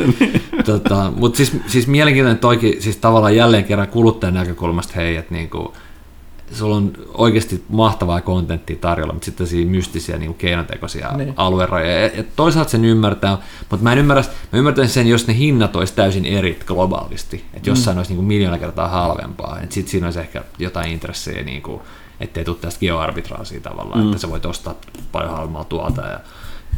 tota, 0.64 1.12
mutta 1.16 1.36
siis, 1.36 1.56
siis 1.66 1.86
mielenkiintoinen 1.86 2.40
toikin, 2.40 2.82
siis 2.82 2.96
tavallaan 2.96 3.36
jälleen 3.36 3.64
kerran 3.64 3.88
kuluttajan 3.88 4.34
näkökulmasta, 4.34 4.92
hei, 4.96 5.16
että 5.16 5.34
niinku, 5.34 5.74
sulla 6.52 6.76
on 6.76 6.92
oikeasti 7.14 7.64
mahtavaa 7.68 8.20
kontenttia 8.20 8.76
tarjolla, 8.76 9.12
mutta 9.12 9.24
sitten 9.24 9.46
siinä 9.46 9.70
mystisiä 9.70 10.18
niin 10.18 10.34
keinotekoisia 10.34 11.12
niin. 11.16 11.34
aluerajoja. 11.36 12.00
Ja, 12.00 12.10
ja 12.16 12.24
toisaalta 12.36 12.70
sen 12.70 12.84
ymmärtää, 12.84 13.38
mutta 13.70 13.84
mä 13.84 13.92
en 13.92 13.98
ymmärrä, 13.98 14.24
mä 14.52 14.58
ymmärtäisin 14.58 14.94
sen, 14.94 15.08
jos 15.08 15.26
ne 15.26 15.36
hinnat 15.36 15.76
olisi 15.76 15.94
täysin 15.94 16.24
eri 16.24 16.58
globaalisti. 16.66 17.44
Että 17.54 17.70
jossain 17.70 17.96
mm. 17.96 17.98
olisi 17.98 18.10
niin 18.10 18.16
kuin 18.16 18.26
miljoona 18.26 18.58
kertaa 18.58 18.88
halvempaa. 18.88 19.58
Että 19.62 19.74
sitten 19.74 19.90
siinä 19.90 20.06
olisi 20.06 20.20
ehkä 20.20 20.44
jotain 20.58 20.92
intressejä, 20.92 21.42
niin 21.42 21.62
kuin, 21.62 21.80
ettei 22.20 22.44
tule 22.44 22.56
tästä 22.60 22.80
geoarbitraasia 22.80 23.60
tavallaan, 23.60 24.00
mm. 24.00 24.06
että 24.06 24.18
sä 24.18 24.30
voit 24.30 24.46
ostaa 24.46 24.74
paljon 25.12 25.32
halvemmalla 25.32 25.64
tuolta 25.64 26.02
ja 26.02 26.20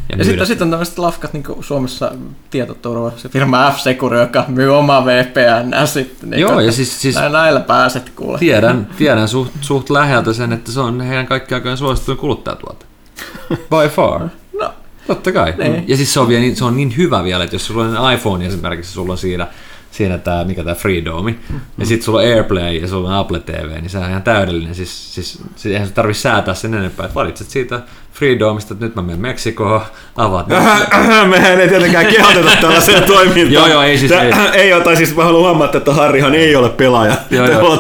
ja, 0.08 0.18
ja 0.18 0.24
sitten 0.24 0.46
sit 0.46 0.62
on 0.62 0.70
tämmöiset 0.70 0.98
lafkat 0.98 1.32
niin 1.32 1.44
Suomessa 1.61 2.12
tietoturva, 2.50 3.12
se 3.16 3.28
firma 3.28 3.70
F-Secure, 3.70 4.20
joka 4.20 4.44
myy 4.48 4.78
omaa 4.78 5.04
VPN 5.04 5.87
sitten. 5.87 6.30
Niin 6.30 6.40
Joo, 6.40 6.61
ja 6.61 6.72
siis, 6.72 7.00
siis 7.00 7.16
näillä 7.32 7.61
pääset 7.61 8.11
kuule. 8.11 8.38
Tiedän, 8.38 8.88
tiedän 8.98 9.28
suht, 9.28 9.52
suht 9.61 9.90
läheltä 9.90 10.32
sen, 10.32 10.52
että 10.52 10.72
se 10.72 10.80
on 10.80 11.00
heidän 11.00 11.26
kaikki 11.26 11.54
aikojen 11.54 11.76
suosittuin 11.76 12.18
kuluttajatuote. 12.18 12.87
By 13.70 13.88
far. 13.88 14.28
No, 14.61 14.74
Totta 15.06 15.32
kai. 15.32 15.54
Niin. 15.58 15.84
Ja 15.88 15.96
siis 15.96 16.14
se 16.14 16.20
on, 16.20 16.28
vielä, 16.28 16.40
niin, 16.40 16.56
se 16.56 16.64
on 16.64 16.76
niin 16.76 16.96
hyvä 16.96 17.24
vielä, 17.24 17.44
että 17.44 17.56
jos 17.56 17.66
sulla 17.66 17.84
on 17.84 18.12
iPhone 18.12 18.46
esimerkiksi, 18.46 18.92
sulla 18.92 19.12
on 19.12 19.18
siinä 19.18 19.46
siinä 19.90 20.18
tämä, 20.18 20.44
mikä 20.44 20.64
tämä 20.64 20.74
Freedomi. 20.74 21.38
Mm. 21.50 21.61
Ja 21.78 21.87
sitten 21.87 22.04
sulla 22.04 22.18
on 22.18 22.24
Airplay 22.24 22.76
ja 22.76 22.88
sulla 22.88 23.08
on 23.08 23.14
Apple 23.14 23.40
TV, 23.40 23.80
niin 23.80 23.90
se 23.90 23.98
on 23.98 24.11
ihan 24.11 24.22
täydellinen. 24.22 24.74
Siis, 24.74 25.14
siis, 25.14 25.42
siis 25.56 25.72
eihän 25.72 25.88
se 25.88 25.94
tarvitse 25.94 26.20
säätää 26.20 26.54
sen 26.54 26.74
enempää, 26.74 27.06
että 27.06 27.14
valitset 27.14 27.50
siitä 27.50 27.82
Freedomista, 28.18 28.74
että 28.74 28.85
nyt 28.87 28.94
mä 28.94 29.02
menen 29.02 29.20
Meksikoon, 29.20 29.81
avaat. 30.16 30.46
Mehän 31.31 31.61
ei 31.61 31.68
tietenkään 31.68 32.07
kehoteta 32.07 32.50
tällaiseen 32.61 33.02
toimintaan. 33.02 33.52
joo, 33.52 33.66
joo, 33.66 33.83
ei 33.83 33.98
siis. 33.98 34.12
Tää, 34.12 34.22
ei. 34.22 34.61
ei 34.61 34.72
ole, 34.72 34.85
tai 34.85 34.96
siis 34.96 35.16
mä 35.16 35.24
haluan 35.24 35.42
huomata, 35.42 35.78
että 35.78 35.92
Harrihan 35.92 36.35
ei 36.35 36.57
ole 36.57 36.68
pelaaja. 36.68 37.14
joo, 37.31 37.46
joo. 37.46 37.78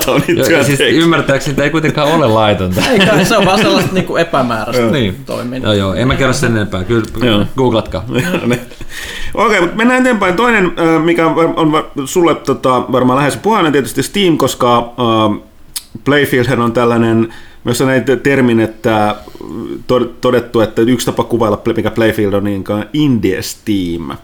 joo 0.50 0.64
siis 0.64 0.80
ymmärtääkseni 0.80 1.62
ei 1.62 1.70
kuitenkaan 1.70 2.12
ole 2.12 2.26
laitonta. 2.26 2.82
ei 2.90 2.98
kai, 2.98 3.24
se 3.24 3.36
on 3.36 3.46
vaan 3.46 3.58
sellaista 3.62 3.94
niinku 3.94 4.16
epämääräistä 4.16 4.86
niin. 4.86 5.24
toimintaa. 5.26 5.74
Joo, 5.74 5.88
joo, 5.88 5.94
en 5.94 6.08
mä 6.08 6.14
kerro 6.14 6.32
sen 6.32 6.56
enempää, 6.56 6.84
kyllä 6.84 7.46
googlatkaa. 7.56 8.04
Okei, 9.34 9.46
okay, 9.46 9.60
mutta 9.60 9.76
mennään 9.76 10.00
eteenpäin. 10.00 10.36
Toinen, 10.36 10.72
mikä 11.04 11.26
on 11.26 11.84
sulle 12.04 12.34
tota, 12.34 12.92
varmaan 12.92 13.18
lähes 13.18 13.36
puhainen 13.36 13.72
tietysti 13.72 14.02
Steam, 14.02 14.36
koska 14.36 14.78
uh, 14.78 15.48
Playfield 16.04 16.58
on 16.58 16.72
tällainen 16.72 17.34
myös 17.68 17.80
näitä 17.80 18.16
termin, 18.16 18.60
että 18.60 19.16
todettu, 20.20 20.60
että 20.60 20.82
yksi 20.82 21.06
tapa 21.06 21.24
kuvailla, 21.24 21.62
mikä 21.76 21.90
Playfield 21.90 22.32
on, 22.32 22.44
niin 22.44 22.64
Indie 22.92 23.42
Steam. 23.42 24.16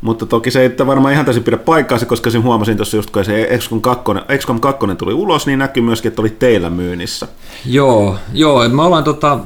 Mutta 0.00 0.26
toki 0.26 0.50
se 0.50 0.60
ei 0.60 0.86
varmaan 0.86 1.12
ihan 1.12 1.24
täysin 1.24 1.42
pidä 1.42 1.56
paikkaansa, 1.56 2.06
koska 2.06 2.30
sen 2.30 2.42
huomasin 2.42 2.76
tuossa 2.76 2.96
just, 2.96 3.10
kun 3.10 3.24
se 3.24 3.58
XCOM 3.58 3.80
2, 3.80 4.04
XCOM 4.38 4.60
2 4.60 4.86
tuli 4.98 5.12
ulos, 5.12 5.46
niin 5.46 5.58
näkyy 5.58 5.82
myöskin, 5.82 6.08
että 6.08 6.22
oli 6.22 6.30
teillä 6.30 6.70
myynnissä. 6.70 7.28
Joo, 7.66 8.18
joo 8.32 8.68
me 8.68 8.82
ollaan 8.82 9.04
tota, 9.04 9.38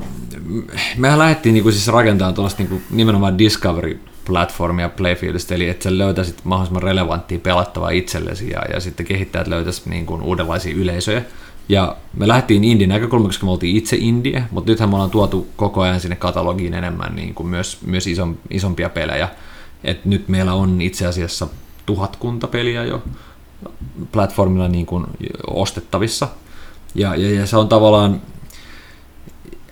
mehän 0.96 1.18
lähdettiin 1.18 1.52
niinku 1.52 1.70
siis 1.70 1.88
rakentamaan 1.88 2.34
tuollaista 2.34 2.62
niinku 2.62 2.80
nimenomaan 2.90 3.38
Discovery 3.38 4.00
platformia 4.26 4.88
Playfieldistä, 4.88 5.54
eli 5.54 5.68
että 5.68 5.84
sä 5.84 5.98
löytäisit 5.98 6.44
mahdollisimman 6.44 6.82
relevanttia 6.82 7.38
pelattavaa 7.38 7.90
itsellesi 7.90 8.50
ja, 8.50 8.62
ja 8.72 8.80
sitten 8.80 9.06
kehittäjät 9.06 9.46
löytäisivät 9.46 9.90
niin 9.90 10.06
kuin 10.06 10.22
uudenlaisia 10.22 10.76
yleisöjä. 10.76 11.22
Ja 11.68 11.96
me 12.16 12.28
lähdettiin 12.28 12.64
Indin 12.64 12.88
näkökulmasta, 12.88 13.28
koska 13.28 13.46
me 13.46 13.50
oltiin 13.50 13.76
itse 13.76 13.96
Indie, 14.00 14.44
mutta 14.50 14.70
nythän 14.70 14.88
me 14.88 14.94
ollaan 14.94 15.11
tuotu 15.11 15.48
koko 15.57 15.81
ajan 15.81 16.00
sinne 16.00 16.16
katalogiin 16.16 16.74
enemmän 16.74 17.16
niin 17.16 17.35
kuin 17.35 17.46
myös, 17.46 17.78
myös 17.87 18.07
ison, 18.07 18.38
isompia 18.50 18.88
pelejä. 18.88 19.28
Et 19.85 20.04
nyt 20.04 20.28
meillä 20.28 20.54
on 20.54 20.81
itse 20.81 21.07
asiassa 21.07 21.48
tuhatkunta 21.87 22.46
peliä 22.46 22.85
jo 22.85 23.02
platformilla 24.12 24.68
niin 24.68 24.87
kuin 24.87 25.07
ostettavissa. 25.46 26.28
Ja, 26.94 27.14
ja, 27.14 27.35
ja 27.35 27.46
se 27.46 27.57
on 27.57 27.68
tavallaan, 27.68 28.22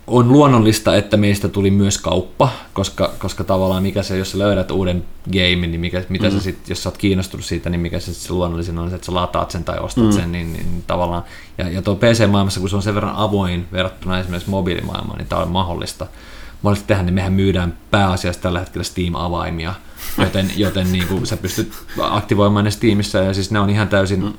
on 0.07 0.33
luonnollista, 0.33 0.97
että 0.97 1.17
meistä 1.17 1.49
tuli 1.49 1.71
myös 1.71 1.99
kauppa, 1.99 2.49
koska, 2.73 3.13
koska 3.19 3.45
tavallaan 3.45 3.83
mikä 3.83 4.03
se, 4.03 4.19
jos 4.19 4.33
sä 4.33 4.39
löydät 4.39 4.71
uuden 4.71 5.05
gamein, 5.33 5.61
niin 5.61 5.81
mikä, 5.81 6.05
mitä 6.09 6.27
mm. 6.27 6.33
sä 6.33 6.41
sit, 6.41 6.69
jos 6.69 6.83
sä 6.83 6.89
oot 6.89 6.99
kiinnostunut 6.99 7.47
siitä, 7.47 7.71
niin 7.71 7.81
mikä 7.81 8.01
se, 8.01 8.15
se 8.15 8.33
luonnollisin 8.33 8.79
on, 8.79 8.95
että 8.95 9.07
sä 9.07 9.15
lataat 9.15 9.51
sen 9.51 9.65
tai 9.65 9.79
ostat 9.79 10.05
mm. 10.05 10.13
sen, 10.13 10.33
niin, 10.33 10.53
niin, 10.53 10.67
niin 10.67 10.85
tavallaan, 10.87 11.25
ja, 11.59 11.69
ja 11.69 11.83
tuo 11.83 11.97
PC-maailmassa, 11.97 12.61
kun 12.61 12.71
se 12.71 12.77
on 12.77 12.83
sen 12.83 12.95
verran 12.95 13.17
avoin 13.17 13.67
verrattuna 13.73 14.19
esimerkiksi 14.19 14.51
mobiilimaailmaan, 14.51 15.19
niin 15.19 15.29
tämä 15.29 15.43
on 15.43 15.51
mahdollista. 15.51 16.07
Mahdollista 16.63 16.87
tehdä, 16.87 17.03
niin 17.03 17.15
mehän 17.15 17.33
myydään 17.33 17.79
pääasiassa 17.91 18.43
tällä 18.43 18.59
hetkellä 18.61 18.85
Steam-avaimia, 18.85 19.75
joten, 20.19 20.53
joten 20.57 20.93
niin 20.93 21.07
kuin 21.07 21.27
sä 21.27 21.37
pystyt 21.37 21.73
aktivoimaan 22.01 22.65
ne 22.65 22.71
Steamissa, 22.71 23.19
ja 23.19 23.35
siis 23.35 23.51
ne 23.51 23.61
on 23.61 23.71
ihan 23.71 23.89
täysin 23.89 24.23
mm. 24.23 24.33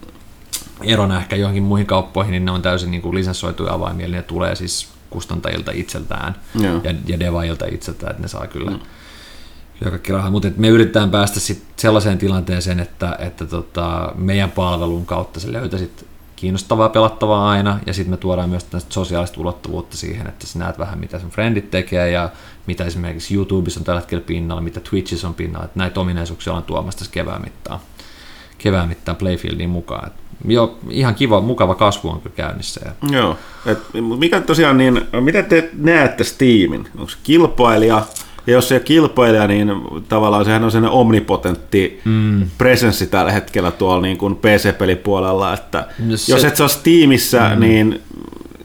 erona 0.84 1.17
ehkä 1.17 1.36
johonkin 1.36 1.63
muihin 1.63 1.88
kauppoihin, 1.88 2.32
niin 2.32 2.45
ne 2.45 2.51
on 2.51 2.62
täysin 2.62 2.91
niin 2.91 3.01
kuin 3.01 3.15
lisenssoituja 3.15 3.73
avaimia, 3.73 4.06
eli 4.06 4.15
ne 4.15 4.21
tulee 4.21 4.56
siis 4.56 4.96
kustantajilta 5.10 5.72
itseltään 5.72 6.36
Joo. 6.56 6.82
ja, 6.84 6.93
ja 7.08 7.20
devaajilta 7.20 7.65
itseltään, 7.65 8.12
että 8.12 8.22
ne 8.22 8.28
saa 8.28 8.48
kyllä, 8.48 8.72
mm. 8.72 8.80
kyllä 9.80 9.91
kaikki 9.91 10.12
rahaa. 10.12 10.32
Mutta 10.32 10.48
me 10.58 10.67
yritetään 10.67 11.12
päästä 11.12 11.39
sit 11.39 11.63
sellaiseen 11.76 12.17
tilanteeseen, 12.17 12.80
että, 12.80 13.15
että 13.20 13.46
tota, 13.46 14.13
meidän 14.15 14.52
palvelun 14.52 15.06
kautta 15.06 15.39
se 15.39 15.54
löytäisit 15.54 16.08
kiinnostavaa 16.36 16.89
pelattavaa 16.89 17.50
aina, 17.50 17.80
ja 17.86 17.93
sitten 17.93 18.12
me 18.12 18.17
tuodaan 18.17 18.50
myös 18.50 18.63
tästä 18.63 18.93
sosiaalista 18.93 19.41
ulottuvuutta 19.41 19.98
siihen, 19.98 20.28
että 20.28 20.48
sä 20.48 20.60
näet 20.60 20.80
vähän, 20.80 21.00
mitä 21.00 21.20
sun 21.20 21.30
friendit 21.30 21.72
tekee, 21.72 22.12
ja 22.12 22.30
mitä 22.67 22.86
esimerkiksi 22.86 23.36
YouTubessa 23.36 23.80
on 23.80 23.84
tällä 23.84 24.00
hetkellä 24.00 24.24
pinnalla, 24.28 24.62
mitä 24.62 24.80
Twitchissä 24.80 25.28
on 25.28 25.34
pinnalla, 25.34 25.65
että 25.65 25.80
näitä 25.80 26.00
ominaisuuksia 26.00 26.54
on 26.54 26.63
tuomassa 26.63 27.00
tässä 27.00 27.12
kevään 27.12 27.41
mittaan, 27.41 27.80
kevään 28.58 28.89
mittaan 28.89 29.17
Playfieldiin 29.17 29.70
mukaan. 29.70 30.08
Et 30.08 30.13
jo 30.48 30.78
ihan 30.89 31.15
kiva, 31.15 31.41
mukava 31.41 31.76
kasvu 31.76 32.10
on 32.10 32.22
kyllä 32.22 32.36
käynnissä. 32.36 32.82
Ja... 32.86 32.91
Joo. 33.12 33.38
Et 33.65 33.80
mikä 34.17 34.41
tosiaan, 34.41 34.78
niin, 34.78 35.02
mitä 35.20 35.43
te 35.43 35.70
näette 35.78 36.24
Steamin? 36.24 36.88
Onko 36.98 37.10
se 37.10 37.17
kilpailija? 37.24 38.06
Ja 38.48 38.54
jos 38.54 38.67
se 38.67 38.76
ei 38.76 38.80
ole 38.80 38.84
kilpailija, 38.84 39.48
niin 39.48 39.72
tavallaan 40.10 40.46
sehän 40.46 40.63
on 40.63 40.72
sellainen 40.72 41.00
omnipotentti 41.00 42.02
mm. 42.06 42.50
presenssi 42.58 43.08
tällä 43.08 43.32
hetkellä 43.32 43.72
tuolla 43.72 44.02
niin 44.02 44.17
kuin 44.17 44.36
PC-pelipuolella, 44.36 45.54
että 45.54 45.88
no 46.08 46.17
se... 46.17 46.32
jos 46.32 46.43
et 46.43 46.56
saa 46.56 46.67
Steamissa, 46.67 47.50
mm. 47.56 47.60
niin 47.60 48.02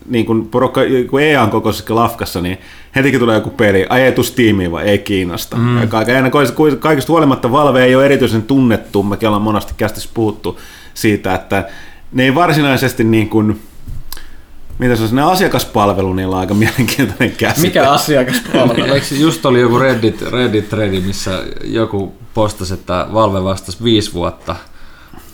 niin 0.06 0.26
kuin 0.26 0.48
porukka, 0.48 0.80
kun 1.10 1.20
EA 1.20 1.42
on 1.42 1.50
kokoisessa 1.50 1.94
lafkassa, 1.94 2.40
niin 2.40 2.58
hetikin 2.96 3.20
tulee 3.20 3.34
joku 3.34 3.50
peli, 3.50 3.86
Steamiin 4.22 4.72
vai 4.72 4.84
ei 4.84 4.98
kiinnosta. 4.98 5.56
Mm. 5.56 5.88
Kaikista 6.80 7.12
huolimatta 7.12 7.52
Valve 7.52 7.84
ei 7.84 7.96
ole 7.96 8.04
erityisen 8.04 8.42
tunnettu, 8.42 9.02
mekin 9.02 9.28
ollaan 9.28 9.42
monesti 9.42 9.74
kästissä 9.76 10.10
puhuttu 10.14 10.60
siitä, 10.94 11.34
että 11.34 11.68
ne 12.12 12.24
ei 12.24 12.34
varsinaisesti 12.34 13.04
niin 13.04 13.28
kuin, 13.28 13.60
mitä 14.78 14.96
se 14.96 15.02
on, 15.02 15.08
ne 15.12 15.22
asiakaspalvelu, 15.22 16.12
niillä 16.12 16.34
on 16.36 16.40
aika 16.40 16.54
mielenkiintoinen 16.54 17.30
käsite. 17.30 17.66
Mikä 17.66 17.90
asiakaspalvelu? 17.90 18.94
Eikö 18.94 19.06
just 19.18 19.46
oli 19.46 19.60
joku 19.60 19.78
Reddit, 19.78 20.22
Reddit 20.22 20.68
threadi, 20.68 21.00
missä 21.00 21.42
joku 21.64 22.12
postasi, 22.34 22.74
että 22.74 23.06
Valve 23.12 23.44
vastasi 23.44 23.84
viisi 23.84 24.12
vuotta, 24.12 24.56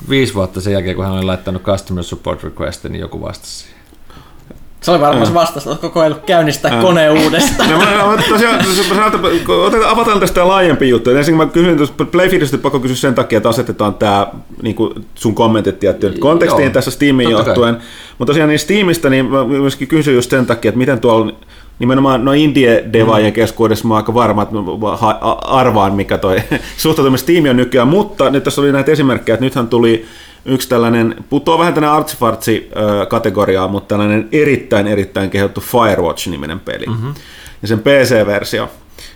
viisi 0.09 0.35
vuotta 0.35 0.61
sen 0.61 0.73
jälkeen, 0.73 0.97
kun 0.97 1.05
hän 1.05 1.15
oli 1.15 1.25
laittanut 1.25 1.63
customer 1.63 2.05
support 2.05 2.45
requestin, 2.45 2.93
niin 2.93 3.01
joku 3.01 3.21
vastasi 3.21 3.53
siihen. 3.53 3.78
Se 4.81 4.91
oli 4.91 5.01
varmaan 5.01 5.27
se 5.27 5.35
vastaus, 5.35 5.67
että 5.67 5.77
koko 5.77 6.01
ajan 6.01 6.17
käynnistää 6.27 6.75
äh. 6.75 6.83
kone 6.83 7.11
uudestaan. 7.11 7.71
No, 7.79 7.79
mä, 7.79 7.85
mä, 7.85 8.23
tosiaan, 8.29 8.61
otetaan, 9.67 9.93
avataan 9.93 10.21
tästä 10.21 10.49
laajempi 10.49 10.89
juttu. 10.89 11.11
Ensin 11.11 11.37
mä 11.37 11.47
kysyn, 11.47 11.83
että 11.83 12.05
Playfeedistä 12.05 12.59
pakko 12.59 12.81
kysyä 12.81 12.97
sen 12.97 13.15
takia, 13.15 13.37
että 13.37 13.49
asetetaan 13.49 13.95
tämä 13.95 14.27
niin 14.63 14.77
sun 15.15 15.35
kommentit 15.35 15.79
tiettyyn 15.79 16.21
kontekstiin 16.21 16.65
Joo, 16.65 16.73
tässä 16.73 16.91
Steamin 16.91 17.31
johtuen. 17.31 17.77
Mutta 18.19 18.31
tosiaan 18.31 18.49
niin 18.49 18.59
Steamista 18.59 19.11
niin 19.11 19.27
mä 19.27 19.45
myöskin 19.45 19.89
kysyn 19.89 20.15
just 20.15 20.31
sen 20.31 20.47
takia, 20.47 20.69
että 20.69 20.79
miten 20.79 21.01
tuolla 21.01 21.33
nimenomaan 21.79 22.25
no 22.25 22.33
indie-devaajien 22.33 23.31
mm. 23.31 23.35
keskuudessa 23.35 23.89
mä 23.89 23.97
aika 23.97 24.15
varma, 24.15 24.43
että 24.43 24.57
arvaan 25.43 25.95
mikä 25.95 26.19
toi 26.19 26.43
suhtautuminen 26.77 27.19
Steam 27.19 27.45
on 27.51 27.57
nykyään, 27.57 27.89
mutta 27.89 28.31
nyt 28.31 28.45
tässä 28.45 28.61
oli 28.61 28.73
näitä 28.73 28.93
esimerkkejä, 28.93 29.35
että 29.35 29.45
nythän 29.45 29.69
tuli 29.69 30.07
yksi 30.45 30.69
tällainen, 30.69 31.25
putoaa 31.31 31.59
vähän 31.59 31.75
tänne 31.75 31.89
artsifartsi 31.89 32.71
kategoriaa, 33.09 33.69
mutta 33.69 33.89
tällainen 33.89 34.29
erittäin 34.33 34.87
erittäin 34.87 35.31
kehottu 35.31 35.61
Firewatch-niminen 35.61 36.61
peli. 36.61 36.87
Mm-hmm. 36.87 37.15
Ja 37.63 37.69
sen 37.69 37.79
PC-versio. 37.79 38.71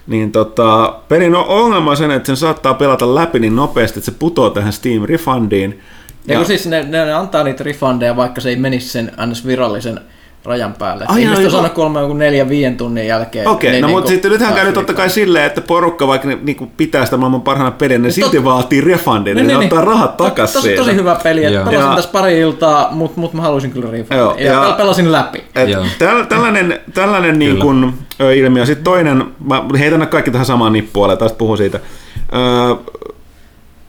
Niin 0.06 0.32
tota, 0.32 0.94
pelin 1.08 1.34
ongelma 1.34 1.90
on 1.90 1.96
sen, 1.96 2.10
että 2.10 2.26
sen 2.26 2.36
saattaa 2.36 2.74
pelata 2.74 3.14
läpi 3.14 3.38
niin 3.38 3.56
nopeasti, 3.56 3.98
että 3.98 4.10
se 4.10 4.16
putoo 4.18 4.50
tähän 4.50 4.72
Steam 4.72 5.02
Refundiin. 5.04 5.80
Ja, 6.26 6.32
ja 6.32 6.38
kun 6.38 6.46
siis 6.46 6.66
ne, 6.66 6.82
ne, 6.82 7.12
antaa 7.12 7.44
niitä 7.44 7.64
refundeja, 7.64 8.16
vaikka 8.16 8.40
se 8.40 8.48
ei 8.48 8.56
menisi 8.56 8.88
sen 8.88 9.12
ns. 9.26 9.46
virallisen 9.46 10.00
rajan 10.44 10.74
päälle. 10.78 11.04
Ai, 11.08 11.22
Ihmiset 11.22 11.44
on 11.44 11.50
saanut 11.50 11.72
kolme 11.72 12.00
joku 12.00 12.14
neljä 12.14 12.48
viien 12.48 12.76
tunnin 12.76 13.06
jälkeen. 13.06 13.48
Okei, 13.48 13.70
okay, 13.70 13.80
no 13.80 13.86
niin 13.86 13.96
mutta 13.96 14.08
sitten 14.08 14.30
nythän 14.30 14.54
käy 14.54 14.72
totta 14.72 14.94
kai 14.94 15.10
silleen, 15.10 15.44
että 15.44 15.60
porukka 15.60 16.06
vaikka 16.06 16.28
ne 16.28 16.38
niin 16.42 16.72
pitää 16.76 17.04
sitä 17.04 17.16
maailman 17.16 17.42
parhaana 17.42 17.70
peliä, 17.70 17.98
ne 17.98 18.10
silti 18.10 18.36
tot... 18.36 18.44
vaatii 18.44 18.80
refundin, 18.80 19.36
niin, 19.36 19.46
niin, 19.46 19.58
ne 19.58 19.64
ottaa 19.64 19.84
rahat 19.84 20.16
takaisin 20.16 20.62
tosi, 20.62 20.76
tosi 20.76 20.94
hyvä 20.94 21.16
peli, 21.22 21.44
että 21.44 21.64
pelasin 21.70 21.90
ja... 21.90 21.96
tässä 21.96 22.10
pari 22.12 22.38
iltaa, 22.38 22.88
mutta 22.90 23.20
mut 23.20 23.32
mä 23.32 23.42
haluaisin 23.42 23.70
kyllä 23.70 23.90
refundin. 23.90 24.18
Joo, 24.18 24.34
ja, 24.38 24.68
ja 24.68 24.74
pelasin 24.76 25.12
läpi. 25.12 25.44
Et 25.54 25.70
täl, 25.98 26.24
tällainen 26.24 26.80
tällainen 26.94 27.38
niin 27.38 27.60
kuin, 27.60 27.94
ilmiö. 28.36 28.66
Sitten 28.66 28.84
toinen, 28.84 29.24
mä 29.44 29.64
heitän 29.78 30.08
kaikki 30.08 30.30
tähän 30.30 30.46
samaan 30.46 30.72
nippuun, 30.72 31.18
taas 31.18 31.32
puhun 31.32 31.56
siitä. 31.56 31.80
Öö, 32.34 32.94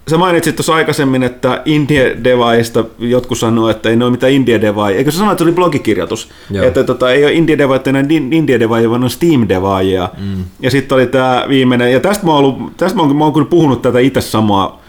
Sä 0.09 0.17
mainitsit 0.17 0.55
tuossa 0.55 0.75
aikaisemmin, 0.75 1.23
että 1.23 1.61
indie 1.65 2.17
devaista 2.23 2.85
jotkut 2.99 3.37
sanoo, 3.37 3.69
että 3.69 3.89
ei 3.89 3.95
ne 3.95 4.05
ole 4.05 4.11
mitään 4.11 4.31
indie 4.31 4.61
devai. 4.61 4.93
Eikö 4.93 5.11
sä 5.11 5.17
sanoa, 5.17 5.31
että 5.31 5.43
se 5.43 5.47
oli 5.47 5.55
blogikirjoitus? 5.55 6.29
Joo. 6.51 6.65
Että 6.65 6.83
tota, 6.83 7.11
ei 7.11 7.23
ole 7.23 7.33
indie 7.33 7.57
devaita 7.57 7.89
enää 7.89 8.03
indie 8.31 8.59
devaajia, 8.59 8.89
vaan 8.89 9.03
on 9.03 9.09
steam 9.09 9.45
devaajia. 9.49 10.09
Mm. 10.17 10.43
Ja 10.59 10.71
sitten 10.71 10.95
oli 10.95 11.07
tämä 11.07 11.45
viimeinen, 11.49 11.93
ja 11.93 11.99
tästä 11.99 12.25
mä 12.25 12.31
oon, 12.31 12.39
ollut, 12.39 12.77
tästä 12.77 12.97
mä 12.97 13.03
oon, 13.03 13.15
mä 13.15 13.23
oon 13.23 13.33
kyllä 13.33 13.47
puhunut 13.47 13.81
tätä 13.81 13.99
itse 13.99 14.21
samaa 14.21 14.81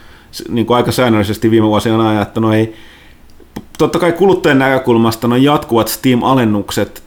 niin 0.49 0.65
kuin 0.65 0.77
aika 0.77 0.91
säännöllisesti 0.91 1.51
viime 1.51 1.67
vuosina 1.67 2.09
ajan, 2.09 2.21
että 2.21 2.39
no 2.39 2.53
ei, 2.53 2.75
totta 3.77 3.99
kai 3.99 4.11
kuluttajan 4.11 4.59
näkökulmasta 4.59 5.27
no 5.27 5.35
jatkuvat 5.35 5.87
Steam-alennukset 5.87 7.03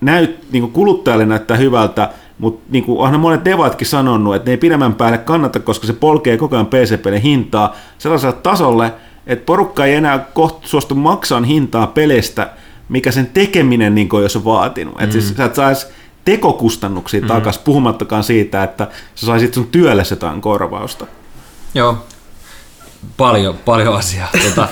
näyt, 0.00 0.52
niin 0.52 0.62
kuin 0.62 0.72
kuluttajalle 0.72 1.26
näyttää 1.26 1.56
hyvältä, 1.56 2.08
mutta 2.38 2.64
niin 2.70 2.84
kuin 2.84 2.98
onhan 2.98 3.20
monet 3.20 3.44
devatkin 3.44 3.86
sanonut, 3.86 4.34
että 4.34 4.48
ne 4.48 4.52
ei 4.52 4.56
pidemmän 4.56 4.94
päälle 4.94 5.18
kannata, 5.18 5.60
koska 5.60 5.86
se 5.86 5.92
polkee 5.92 6.36
koko 6.36 6.56
ajan 6.56 6.66
PC-pelin 6.66 7.22
hintaa 7.22 7.76
sellaiselle 7.98 8.36
tasolle, 8.42 8.92
että 9.26 9.46
porukka 9.46 9.84
ei 9.84 9.94
enää 9.94 10.18
kohta 10.18 10.68
suostu 10.68 10.94
maksaa 10.94 11.40
hintaa 11.40 11.86
peleistä, 11.86 12.50
mikä 12.88 13.10
sen 13.10 13.26
tekeminen 13.26 13.94
niin 13.94 14.08
kuin 14.08 14.22
jos 14.22 14.36
on 14.36 14.44
vaatinut. 14.44 14.94
Mm. 14.94 15.04
Että 15.04 15.12
siis 15.12 15.34
sä 15.36 15.44
et 15.44 15.54
saisi 15.54 15.86
tekokustannuksia 16.24 17.20
mm. 17.20 17.26
takaisin, 17.26 17.62
puhumattakaan 17.64 18.24
siitä, 18.24 18.62
että 18.62 18.88
sä 19.14 19.26
saisit 19.26 19.54
sun 19.54 19.66
työlle 19.66 20.02
jotain 20.10 20.40
korvausta. 20.40 21.06
Joo. 21.74 22.06
paljon, 23.16 23.58
paljon 23.64 23.94
asiaa. 23.96 24.28
Tota, 24.48 24.68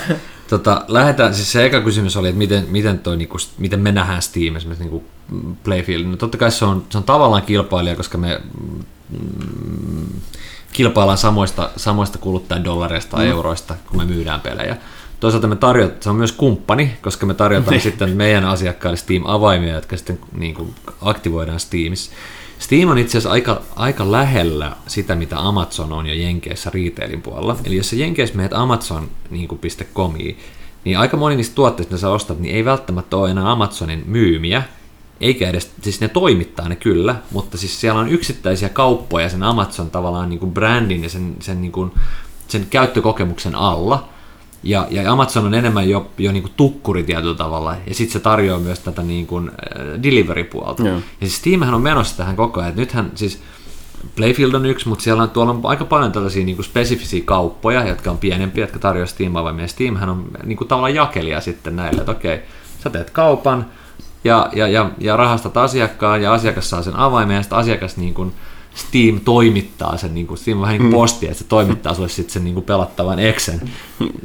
tota, 0.48 0.84
lähdetään, 0.88 1.34
siis 1.34 1.52
se 1.52 1.66
eka 1.66 1.80
kysymys 1.80 2.16
oli, 2.16 2.28
että 2.28 2.38
miten, 2.38 2.64
miten, 2.68 2.98
toi, 2.98 3.16
niinku, 3.16 3.36
miten 3.58 3.80
me 3.80 3.92
nähdään 3.92 4.22
Steam 4.22 4.56
esimerkiksi 4.56 4.84
niinku 4.84 5.04
Playfield. 5.64 6.04
No 6.04 6.16
totta 6.16 6.38
kai 6.38 6.50
se 6.50 6.64
on, 6.64 6.84
se 6.90 6.98
on 6.98 7.04
tavallaan 7.04 7.42
kilpailija, 7.42 7.96
koska 7.96 8.18
me 8.18 8.40
mm, 9.10 10.06
kilpaillaan 10.72 11.18
samoista, 11.18 11.70
samoista 11.76 12.18
kuluttajadollareista 12.18 13.16
tai 13.16 13.24
mm. 13.24 13.30
euroista, 13.30 13.74
kun 13.88 13.96
me 13.96 14.04
myydään 14.04 14.40
pelejä. 14.40 14.76
Toisaalta 15.20 15.46
me 15.46 15.56
tarjotaan, 15.56 16.02
se 16.02 16.10
on 16.10 16.16
myös 16.16 16.32
kumppani, 16.32 16.96
koska 17.02 17.26
me 17.26 17.34
tarjotaan 17.34 17.70
niin. 17.70 17.80
sitten 17.80 18.16
meidän 18.16 18.44
asiakkaille 18.44 18.96
Steam-avaimia, 18.96 19.74
jotka 19.74 19.96
sitten 19.96 20.18
niin 20.32 20.54
kuin 20.54 20.74
aktivoidaan 21.02 21.60
Steamissa. 21.60 22.12
Steam 22.58 22.90
on 22.90 22.98
itse 22.98 23.18
asiassa 23.18 23.30
aika, 23.30 23.62
aika 23.76 24.12
lähellä 24.12 24.72
sitä, 24.86 25.14
mitä 25.14 25.38
Amazon 25.38 25.92
on 25.92 26.06
jo 26.06 26.14
Jenkeissä 26.14 26.70
retailin 26.74 27.22
puolella. 27.22 27.56
Eli 27.64 27.76
jos 27.76 27.90
sä 27.90 27.96
Jenkeissä 27.96 28.36
menet 28.36 28.52
amazon.comiin, 28.52 30.24
niin, 30.24 30.36
niin 30.84 30.98
aika 30.98 31.16
moni 31.16 31.36
niistä 31.36 31.54
tuotteista, 31.54 31.92
mitä 31.92 32.00
sä 32.00 32.10
ostat, 32.10 32.38
niin 32.38 32.54
ei 32.54 32.64
välttämättä 32.64 33.16
ole 33.16 33.30
enää 33.30 33.50
Amazonin 33.50 34.02
myymiä, 34.06 34.62
eikä 35.22 35.48
edes, 35.48 35.70
siis 35.82 36.00
ne 36.00 36.08
toimittaa 36.08 36.68
ne 36.68 36.76
kyllä, 36.76 37.14
mutta 37.30 37.58
siis 37.58 37.80
siellä 37.80 38.00
on 38.00 38.08
yksittäisiä 38.08 38.68
kauppoja 38.68 39.28
sen 39.28 39.42
Amazon 39.42 39.90
tavallaan 39.90 40.28
niin 40.28 40.38
kuin 40.38 40.52
brändin 40.52 41.02
ja 41.02 41.08
sen, 41.08 41.36
sen, 41.40 41.60
niin 41.60 41.72
kuin, 41.72 41.92
sen 42.48 42.66
käyttökokemuksen 42.70 43.54
alla, 43.54 44.08
ja, 44.62 44.86
ja 44.90 45.12
Amazon 45.12 45.46
on 45.46 45.54
enemmän 45.54 45.88
jo, 45.88 46.10
jo 46.18 46.32
niin 46.32 46.42
kuin 46.42 46.52
tukkuri 46.56 47.02
tietyllä 47.02 47.34
tavalla, 47.34 47.76
ja 47.86 47.94
sitten 47.94 48.12
se 48.12 48.20
tarjoaa 48.20 48.60
myös 48.60 48.78
tätä 48.78 49.02
niin 49.02 49.26
kuin, 49.26 49.48
äh, 49.48 50.02
delivery-puolta. 50.02 50.82
Joo. 50.82 50.94
Ja 50.96 51.02
siis 51.20 51.36
Steamhän 51.36 51.74
on 51.74 51.82
menossa 51.82 52.16
tähän 52.16 52.36
koko 52.36 52.60
ajan, 52.60 52.68
että 52.68 52.80
nythän 52.80 53.12
siis 53.14 53.42
Playfield 54.16 54.54
on 54.54 54.66
yksi, 54.66 54.88
mutta 54.88 55.04
siellä 55.04 55.22
on, 55.22 55.30
tuolla 55.30 55.52
on 55.52 55.60
aika 55.64 55.84
paljon 55.84 56.12
tällaisia 56.12 56.44
niin 56.44 56.56
kuin 56.56 56.66
spesifisiä 56.66 57.22
kauppoja, 57.24 57.88
jotka 57.88 58.10
on 58.10 58.18
pienempiä, 58.18 58.64
jotka 58.64 58.78
tarjoaa 58.78 59.06
Steam-avaimia. 59.06 59.68
Steamhän 59.68 60.08
on 60.08 60.30
niin 60.44 60.56
kuin 60.56 60.68
tavallaan 60.68 60.94
jakelija 60.94 61.40
sitten 61.40 61.76
näille, 61.76 62.00
että 62.00 62.12
okei, 62.12 62.40
sä 62.84 62.90
teet 62.90 63.10
kaupan, 63.10 63.66
ja, 64.24 64.50
ja, 64.54 64.68
ja, 64.68 64.90
ja 64.98 65.16
rahastat 65.16 65.56
asiakkaan, 65.56 66.22
ja 66.22 66.32
asiakas 66.32 66.70
saa 66.70 66.82
sen 66.82 66.96
avaimen, 66.96 67.36
ja 67.36 67.42
sitten 67.42 67.58
asiakas 67.58 67.96
niin 67.96 68.14
kuin, 68.14 68.32
Steam 68.74 69.20
toimittaa 69.20 69.96
sen, 69.96 70.14
niin 70.14 70.26
kuin, 70.26 70.38
Steam 70.38 70.58
on 70.58 70.62
vähän 70.62 70.72
niin 70.72 70.80
kuin 70.80 70.90
mm. 70.90 70.96
posti, 70.96 71.26
että 71.26 71.38
se 71.38 71.44
toimittaa 71.44 71.94
sulle 71.94 72.08
sitten 72.08 72.32
sen 72.32 72.44
niin 72.44 72.54
kuin 72.54 72.66
pelattavan 72.66 73.18
Exen 73.18 73.70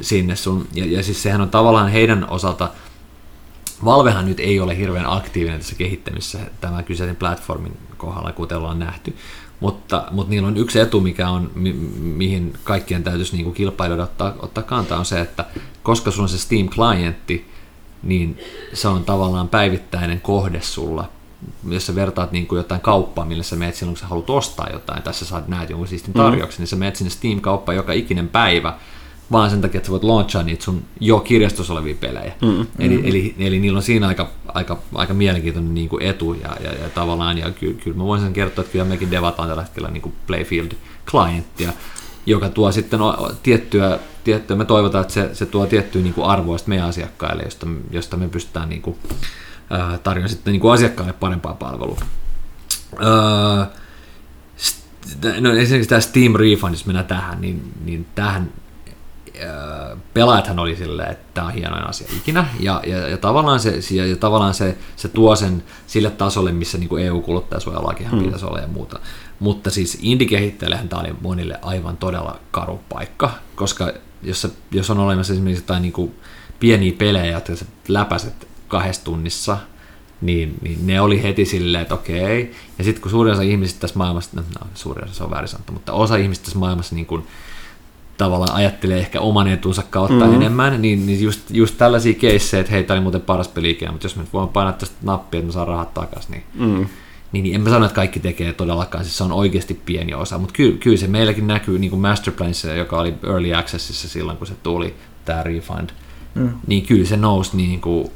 sinne 0.00 0.36
sun. 0.36 0.66
Ja, 0.74 0.86
ja 0.86 1.02
siis 1.02 1.22
sehän 1.22 1.40
on 1.40 1.50
tavallaan 1.50 1.88
heidän 1.88 2.30
osalta, 2.30 2.68
Valvehan 3.84 4.26
nyt 4.26 4.40
ei 4.40 4.60
ole 4.60 4.76
hirveän 4.76 5.12
aktiivinen 5.12 5.60
tässä 5.60 5.74
kehittämisessä 5.74 6.38
tämän 6.60 6.84
kyseisen 6.84 7.16
platformin 7.16 7.76
kohdalla, 7.96 8.32
kuten 8.32 8.58
ollaan 8.58 8.78
nähty. 8.78 9.16
Mutta, 9.60 10.04
mutta 10.10 10.30
niillä 10.30 10.48
on 10.48 10.56
yksi 10.56 10.80
etu, 10.80 11.00
mikä 11.00 11.28
on, 11.28 11.50
mi, 11.54 11.72
mihin 11.98 12.52
kaikkien 12.64 13.04
täytyisi 13.04 13.32
niin 13.32 13.44
kuin 13.44 13.54
kilpailijoida 13.54 14.02
ottaa, 14.02 14.34
ottaa 14.38 14.64
kantaa, 14.64 14.98
on 14.98 15.04
se, 15.04 15.20
että 15.20 15.44
koska 15.82 16.10
sulla 16.10 16.22
on 16.22 16.28
se 16.28 16.38
Steam-klientti, 16.38 17.50
niin 18.02 18.38
se 18.72 18.88
on 18.88 19.04
tavallaan 19.04 19.48
päivittäinen 19.48 20.20
kohde 20.20 20.60
sulla 20.60 21.08
jos 21.68 21.86
sä 21.86 21.94
vertaat 21.94 22.32
niin 22.32 22.46
kuin 22.46 22.56
jotain 22.56 22.80
kauppaa, 22.80 23.24
millä 23.24 23.42
sä 23.42 23.56
menet 23.56 23.74
silloin, 23.74 23.94
kun 23.94 24.00
sä 24.00 24.06
haluat 24.06 24.30
ostaa 24.30 24.68
jotain, 24.72 25.02
tässä 25.02 25.24
saat 25.24 25.48
näet 25.48 25.70
jonkun 25.70 25.88
siistin 25.88 26.14
mm. 26.14 26.18
tarjouksen, 26.18 26.58
mm. 26.58 26.62
niin 26.62 26.68
sä 26.68 26.76
menet 26.76 26.96
sinne 26.96 27.10
Steam-kauppaan 27.10 27.76
joka 27.76 27.92
ikinen 27.92 28.28
päivä, 28.28 28.74
vaan 29.32 29.50
sen 29.50 29.60
takia, 29.60 29.78
että 29.78 29.86
sä 29.86 29.92
voit 29.92 30.04
launchaa 30.04 30.42
niitä 30.42 30.64
sun 30.64 30.82
jo 31.00 31.20
kirjastossa 31.20 31.72
olevia 31.72 31.94
pelejä. 32.00 32.32
Mm, 32.42 32.66
eli, 32.78 32.98
mm. 32.98 33.04
Eli, 33.04 33.34
eli 33.38 33.58
niillä 33.60 33.76
on 33.76 33.82
siinä 33.82 34.08
aika, 34.08 34.30
aika, 34.48 34.78
aika 34.94 35.14
mielenkiintoinen 35.14 35.74
niin 35.74 35.88
kuin 35.88 36.02
etu 36.02 36.34
ja, 36.34 36.56
ja, 36.64 36.72
ja 36.72 36.88
tavallaan, 36.94 37.38
ja 37.38 37.50
kyllä, 37.50 37.80
kyllä 37.84 37.96
mä 37.96 38.04
voin 38.04 38.20
sen 38.20 38.32
kertoa, 38.32 38.62
että 38.62 38.72
kyllä 38.72 38.84
mekin 38.84 39.10
devataan 39.10 39.48
tällä 39.48 39.62
hetkellä 39.62 39.90
niin 39.90 40.02
kuin 40.02 40.14
Playfield-klienttia, 40.26 41.72
joka 42.28 42.48
tuo 42.48 42.72
sitten 42.72 43.00
tiettyä, 43.42 43.98
tiettyä, 44.24 44.56
me 44.56 44.64
toivotaan, 44.64 45.02
että 45.02 45.14
se, 45.14 45.30
se 45.32 45.46
tuo 45.46 45.66
tiettyä 45.66 46.02
niin 46.02 46.14
arvoa 46.22 46.56
meidän 46.66 46.88
asiakkaille, 46.88 47.42
josta, 47.42 47.66
josta 47.90 48.16
me 48.16 48.28
pystytään 48.28 48.68
niin 48.68 48.82
kuin, 48.82 48.96
tarjoaa 50.02 50.28
sitten 50.28 50.52
niin 50.52 50.60
kuin 50.60 50.74
asiakkaalle 50.74 51.12
parempaa 51.12 51.54
palvelua. 51.54 51.98
no 55.40 55.52
esimerkiksi 55.52 55.88
tämä 55.88 56.00
Steam 56.00 56.34
Refund, 56.34 56.74
jos 56.74 56.86
mennään 56.86 57.06
tähän, 57.06 57.40
niin, 57.40 57.72
niin 57.84 58.06
tähän 58.14 58.52
pelaajathan 60.14 60.58
oli 60.58 60.76
silleen, 60.76 61.10
että 61.10 61.26
tämä 61.34 61.46
on 61.46 61.52
hienoin 61.52 61.88
asia 61.88 62.08
ikinä, 62.16 62.46
ja, 62.60 62.82
ja, 62.86 63.08
ja 63.08 63.16
tavallaan, 63.16 63.60
se, 63.60 63.80
ja, 63.90 64.06
ja 64.06 64.16
tavallaan 64.16 64.54
se, 64.54 64.78
se 64.96 65.08
tuo 65.08 65.36
sen 65.36 65.64
sille 65.86 66.10
tasolle, 66.10 66.52
missä 66.52 66.78
niin 66.78 66.98
EU-kuluttajasuojalakihan 66.98 68.14
mm. 68.14 68.24
pitäisi 68.24 68.46
olla 68.46 68.60
ja 68.60 68.68
muuta. 68.68 69.00
Mutta 69.40 69.70
siis 69.70 69.98
indie-kehittäjällehän 70.02 70.88
tämä 70.88 71.00
oli 71.00 71.14
monille 71.20 71.58
aivan 71.62 71.96
todella 71.96 72.40
karu 72.50 72.80
paikka, 72.88 73.30
koska 73.54 73.92
jos, 74.22 74.48
jos 74.70 74.90
on 74.90 74.98
olemassa 74.98 75.32
esimerkiksi 75.32 75.62
jotain 75.62 75.82
niin 75.82 75.92
kuin 75.92 76.14
pieniä 76.60 76.92
pelejä, 76.98 77.32
jotka 77.32 77.56
sä 77.56 77.64
läpäiset 77.88 78.48
kahdessa 78.68 79.04
tunnissa, 79.04 79.58
niin, 80.20 80.58
niin 80.62 80.86
ne 80.86 81.00
oli 81.00 81.22
heti 81.22 81.44
silleen, 81.44 81.82
että 81.82 81.94
okei. 81.94 82.54
Ja 82.78 82.84
sitten 82.84 83.02
kun 83.02 83.10
suurin 83.10 83.32
osa 83.32 83.42
ihmisistä 83.42 83.80
tässä 83.80 83.98
maailmassa, 83.98 84.30
no, 84.34 84.42
no 84.60 84.66
suurin 84.74 85.04
osa 85.04 85.14
se 85.14 85.24
on 85.24 85.30
väärin 85.30 85.48
sanottu, 85.48 85.72
mutta 85.72 85.92
osa 85.92 86.16
ihmisistä 86.16 86.44
tässä 86.44 86.58
maailmassa 86.58 86.94
niin 86.94 87.06
kuin, 87.06 87.26
tavallaan 88.18 88.54
ajattelee 88.54 88.98
ehkä 88.98 89.20
oman 89.20 89.48
etunsa 89.48 89.82
kautta 89.90 90.14
mm-hmm. 90.14 90.34
enemmän, 90.34 90.82
niin, 90.82 91.06
niin 91.06 91.22
just, 91.22 91.50
just 91.50 91.78
tällaisia 91.78 92.14
keissejä, 92.14 92.60
että 92.60 92.72
hei, 92.72 92.84
tämä 92.84 92.96
oli 92.96 93.02
muuten 93.02 93.20
paras 93.20 93.48
peli 93.48 93.70
ikinä, 93.70 93.92
mutta 93.92 94.04
jos 94.04 94.16
me 94.16 94.22
voin 94.32 94.48
painaa 94.48 94.72
tästä 94.72 94.96
nappia, 95.02 95.38
että 95.38 95.46
mä 95.46 95.52
saan 95.52 95.68
rahat 95.68 95.94
takaisin, 95.94 96.30
niin, 96.30 96.44
mm. 96.54 96.86
Niin, 97.32 97.42
niin 97.42 97.54
en 97.54 97.60
mä 97.60 97.70
sano, 97.70 97.84
että 97.84 97.96
kaikki 97.96 98.20
tekee 98.20 98.52
todellakaan, 98.52 99.04
siis 99.04 99.18
se 99.18 99.24
on 99.24 99.32
oikeasti 99.32 99.74
pieni 99.74 100.14
osa, 100.14 100.38
mutta 100.38 100.54
kyllä, 100.54 100.78
kyllä 100.78 100.96
se 100.96 101.06
meilläkin 101.06 101.46
näkyy 101.46 101.78
niin 101.78 101.90
kuin 101.90 102.00
Masterplanissa, 102.00 102.68
joka 102.68 102.98
oli 102.98 103.14
Early 103.26 103.54
Accessissa 103.54 104.08
silloin, 104.08 104.38
kun 104.38 104.46
se 104.46 104.54
tuli, 104.62 104.94
tämä 105.24 105.42
refund, 105.42 105.90
mm. 106.34 106.50
niin 106.66 106.86
kyllä 106.86 107.06
se 107.06 107.16
nousi 107.16 107.56
niin 107.56 107.80
kuin 107.80 108.10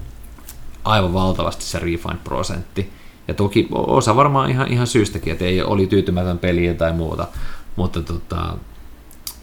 aivan 0.84 1.12
valtavasti 1.12 1.64
se 1.64 1.78
refund-prosentti. 1.78 2.90
Ja 3.28 3.34
toki 3.34 3.68
osa 3.70 4.16
varmaan 4.16 4.50
ihan, 4.50 4.68
ihan 4.68 4.86
syystäkin, 4.86 5.32
että 5.32 5.44
ei 5.44 5.62
oli 5.62 5.86
tyytymätön 5.86 6.38
peliä 6.38 6.74
tai 6.74 6.92
muuta, 6.92 7.28
mutta, 7.76 8.02
tota, 8.02 8.56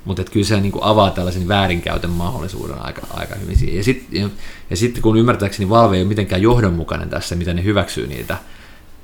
mutta 0.05 0.21
että 0.21 0.33
kyllä 0.33 0.45
se 0.45 0.59
niin 0.59 0.73
avaa 0.81 1.11
tällaisen 1.11 1.47
väärinkäytön 1.47 2.09
mahdollisuuden 2.09 2.81
aika, 2.81 3.01
aika 3.13 3.35
hyvin. 3.35 3.75
Ja, 3.77 3.83
sit, 3.83 4.07
ja, 4.11 4.29
ja 4.69 4.77
sitten 4.77 5.03
kun 5.03 5.17
ymmärtääkseni 5.17 5.69
Valve 5.69 5.95
ei 5.95 6.01
ole 6.01 6.07
mitenkään 6.07 6.41
johdonmukainen 6.41 7.09
tässä, 7.09 7.35
miten 7.35 7.55
ne 7.55 7.63
hyväksyy 7.63 8.07
niitä, 8.07 8.37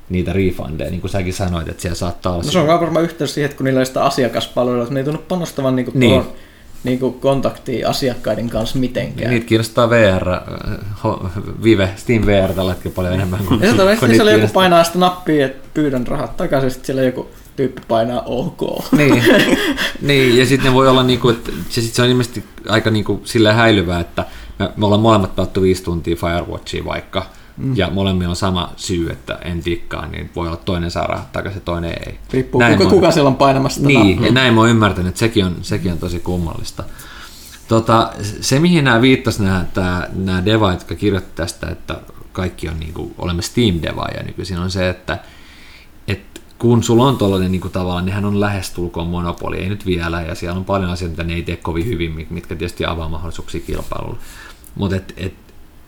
niitä 0.08 0.32
refundeja, 0.32 0.90
niin 0.90 1.00
kuin 1.00 1.10
säkin 1.10 1.32
sanoit, 1.34 1.68
että 1.68 1.82
siellä 1.82 1.96
saattaa 1.96 2.32
olla... 2.32 2.44
No 2.44 2.50
se 2.50 2.58
on 2.58 2.80
varmaan 2.80 3.04
yhteys 3.04 3.34
siihen, 3.34 3.46
että 3.46 3.56
kun 3.56 3.64
niillä 3.64 3.80
ei 3.80 3.86
sitä 3.86 4.04
asiakaspalvelua, 4.04 4.82
että 4.82 4.94
ne 4.94 5.00
ei 5.00 5.04
tunnu 5.04 5.22
panostavan 5.28 5.76
niin 5.76 5.86
kuin 5.86 6.00
niin. 6.00 6.22
Tuon 6.22 6.32
niin 6.86 6.98
kuin 6.98 7.14
kontaktia 7.14 7.88
asiakkaiden 7.88 8.50
kanssa 8.50 8.78
mitenkään. 8.78 9.30
Niitä 9.30 9.46
kiinnostaa 9.46 9.90
VR, 9.90 10.26
Vive, 11.62 11.90
Steam 11.96 12.26
VR 12.26 12.52
tällä 12.52 12.72
hetkellä 12.72 12.94
paljon 12.94 13.14
enemmän 13.14 13.40
kuin 13.48 13.60
Ja 13.60 13.66
sitten 13.68 13.98
kun 13.98 14.08
siellä 14.08 14.32
joku 14.32 14.48
painaa 14.52 14.84
sitä 14.84 14.98
nappia, 14.98 15.46
että 15.46 15.68
pyydän 15.74 16.06
rahat 16.06 16.36
takaisin, 16.36 16.70
sitten 16.70 16.86
siellä 16.86 17.02
joku 17.02 17.28
tyyppi 17.56 17.82
painaa 17.88 18.22
OK. 18.26 18.92
Niin, 18.92 19.24
niin 20.08 20.38
ja 20.38 20.46
sitten 20.46 20.70
ne 20.70 20.74
voi 20.74 20.88
olla, 20.88 21.02
niinku, 21.02 21.28
että 21.28 21.52
se, 21.68 21.80
sit 21.80 21.94
se 21.94 22.02
on 22.02 22.08
ilmeisesti 22.08 22.44
aika 22.68 22.90
niinku, 22.90 23.20
sillä 23.24 23.52
häilyvää, 23.52 24.00
että 24.00 24.24
me, 24.58 24.70
me 24.76 24.86
ollaan 24.86 25.02
molemmat 25.02 25.36
pelattu 25.36 25.62
viisi 25.62 25.82
tuntia 25.82 26.16
Firewatchia 26.16 26.84
vaikka, 26.84 27.26
mm. 27.56 27.76
ja 27.76 27.90
molemmilla 27.90 28.30
on 28.30 28.36
sama 28.36 28.72
syy, 28.76 29.10
että 29.10 29.38
en 29.44 29.62
tikkaa, 29.62 30.06
niin 30.06 30.30
voi 30.36 30.46
olla 30.46 30.56
toinen 30.56 30.90
saa 30.90 31.06
rahat 31.06 31.32
takaisin 31.32 31.56
ja 31.56 31.64
toinen 31.64 31.90
ei. 32.06 32.18
Riippuu 32.32 32.60
näin 32.60 32.78
kuka, 32.78 32.90
kuka 32.90 33.10
siellä 33.10 33.28
on 33.28 33.36
painamassa 33.36 33.80
sitä 33.80 33.88
Niin, 33.88 34.24
ja 34.24 34.32
näin 34.32 34.54
mä 34.54 34.60
oon 34.60 34.70
ymmärtänyt, 34.70 35.08
että 35.08 35.18
sekin 35.18 35.44
on, 35.44 35.56
sekin 35.62 35.92
on 35.92 35.98
tosi 35.98 36.18
kummallista. 36.18 36.84
Tota, 37.68 38.12
se, 38.40 38.58
mihin 38.58 38.84
nämä 38.84 39.00
viittasivat 39.00 39.74
nämä, 39.76 40.08
nämä 40.14 40.44
devaat, 40.44 40.74
jotka 40.74 40.94
kirjoitti 40.94 41.36
tästä, 41.36 41.68
että 41.68 42.00
kaikki 42.32 42.68
on 42.68 42.80
niin 42.80 42.92
kuin, 42.92 43.14
olemme 43.18 43.42
Steam-devaajia 43.42 44.22
nykyisin, 44.22 44.58
on 44.58 44.70
se, 44.70 44.88
että, 44.88 45.18
että 46.08 46.40
kun 46.58 46.82
sulla 46.82 47.04
on 47.04 47.18
tuollainen 47.18 47.52
niin 47.52 47.70
tavalla, 47.72 48.02
nehän 48.02 48.24
on 48.24 48.40
lähestulkoon 48.40 49.06
monopoli, 49.06 49.56
ei 49.56 49.68
nyt 49.68 49.86
vielä, 49.86 50.22
ja 50.22 50.34
siellä 50.34 50.58
on 50.58 50.64
paljon 50.64 50.90
asioita, 50.90 51.12
mitä 51.12 51.24
ne 51.24 51.34
ei 51.34 51.42
tee 51.42 51.56
kovin 51.56 51.86
hyvin, 51.86 52.26
mitkä 52.30 52.56
tietysti 52.56 52.84
avaa 52.84 53.08
mahdollisuuksia 53.08 53.60
kilpailulle. 53.60 54.18
Mutta 54.74 54.96
et, 54.96 55.14
et, 55.16 55.34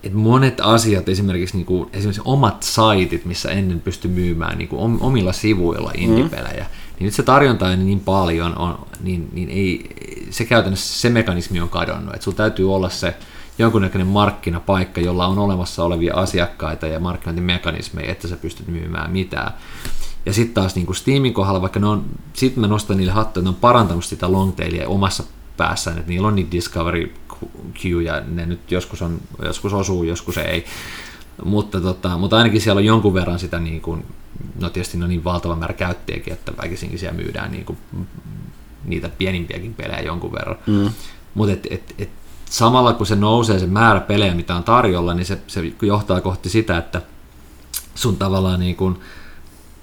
et 0.02 0.12
monet 0.12 0.61
asiat, 0.61 1.08
esimerkiksi, 1.08 1.56
niin 1.56 1.66
kuin, 1.66 1.90
esimerkiksi 1.92 2.22
omat 2.24 2.62
saitit, 2.62 3.24
missä 3.24 3.50
ennen 3.50 3.80
pystyi 3.80 4.11
myymään 4.11 4.58
niin 4.58 4.68
kuin 4.68 4.98
omilla 5.00 5.32
sivuilla 5.32 5.92
indie-pelejä, 5.94 6.64
mm 6.64 6.88
niin 6.98 7.04
nyt 7.04 7.14
se 7.14 7.22
tarjonta 7.22 7.66
on 7.66 7.87
niin 7.87 8.01
paljon, 8.01 8.59
on, 8.59 8.86
niin, 9.01 9.28
niin 9.32 9.49
ei, 9.49 9.86
se 10.30 10.44
käytännössä 10.44 11.01
se 11.01 11.11
mekanismi 11.11 11.61
on 11.61 11.68
kadonnut, 11.68 12.14
että 12.14 12.24
sulla 12.24 12.36
täytyy 12.36 12.74
olla 12.74 12.88
se 12.88 13.16
jonkunnäköinen 13.59 14.07
markkinapaikka, 14.07 15.01
jolla 15.01 15.26
on 15.26 15.38
olemassa 15.38 15.84
olevia 15.84 16.14
asiakkaita 16.14 16.86
ja 16.86 17.01
markkinointimekanismeja, 17.01 18.11
että 18.12 18.28
sä 18.28 18.36
pystyt 18.36 18.68
myymään 18.68 19.11
mitään. 19.11 19.53
Ja 20.26 20.32
sitten 20.32 20.55
taas 20.55 20.74
niin 20.74 20.86
kuin 20.86 20.96
Steamin 20.96 21.34
kohdalla, 21.34 21.61
vaikka 21.61 21.80
ne 21.80 21.86
on, 21.86 22.05
sit 22.32 22.57
mä 22.57 22.66
nostan 22.66 22.96
niille 22.96 23.12
hattuja, 23.12 23.40
että 23.40 23.51
ne 23.51 23.55
on 23.57 23.61
parantanut 23.61 24.05
sitä 24.05 24.32
longtailia 24.32 24.88
omassa 24.88 25.24
päässään, 25.57 25.99
että 25.99 26.09
niillä 26.09 26.28
on 26.28 26.34
niitä 26.34 26.53
discovery 26.53 27.14
queue 27.84 28.03
ja 28.03 28.22
ne 28.26 28.47
nyt 28.47 28.72
joskus, 28.72 29.03
on, 29.03 29.20
joskus 29.43 29.72
osuu, 29.72 30.03
joskus 30.03 30.39
ei. 30.39 30.64
Mutta, 31.45 31.80
tota, 31.80 32.18
mutta 32.18 32.36
ainakin 32.39 32.61
siellä 32.61 32.78
on 32.78 32.84
jonkun 32.84 33.14
verran 33.14 33.39
sitä, 33.39 33.61
niin 33.61 33.80
kuin, 33.80 34.05
no 34.61 34.70
tietysti 34.70 34.99
ne 34.99 35.05
on 35.05 35.11
niin 35.11 35.24
valtava 35.24 35.57
määrä 35.57 35.74
käyttäjiäkin, 35.74 36.32
että 36.32 36.53
väkisinkin 36.62 36.99
siellä 36.99 37.16
myydään 37.16 37.51
niin 37.51 37.64
kuin, 37.64 37.78
niitä 38.84 39.09
pienimpiäkin 39.09 39.74
pelejä 39.74 40.01
jonkun 40.01 40.32
verran. 40.32 40.57
Mm. 40.66 40.91
mutta 41.34 41.53
et, 41.53 41.66
et, 41.70 41.95
et 41.99 42.11
samalla 42.51 42.93
kun 42.93 43.07
se 43.07 43.16
nousee 43.16 43.59
se 43.59 43.66
määrä 43.66 44.01
pelejä, 44.01 44.34
mitä 44.34 44.57
on 44.57 44.64
tarjolla, 44.64 45.14
niin 45.14 45.26
se, 45.26 45.39
se 45.47 45.72
johtaa 45.82 46.20
kohti 46.20 46.49
sitä, 46.49 46.78
että 46.78 47.03
sun 47.95 48.16
tavallaan 48.16 48.61
niin 48.61 48.76
kuin, 48.76 49.01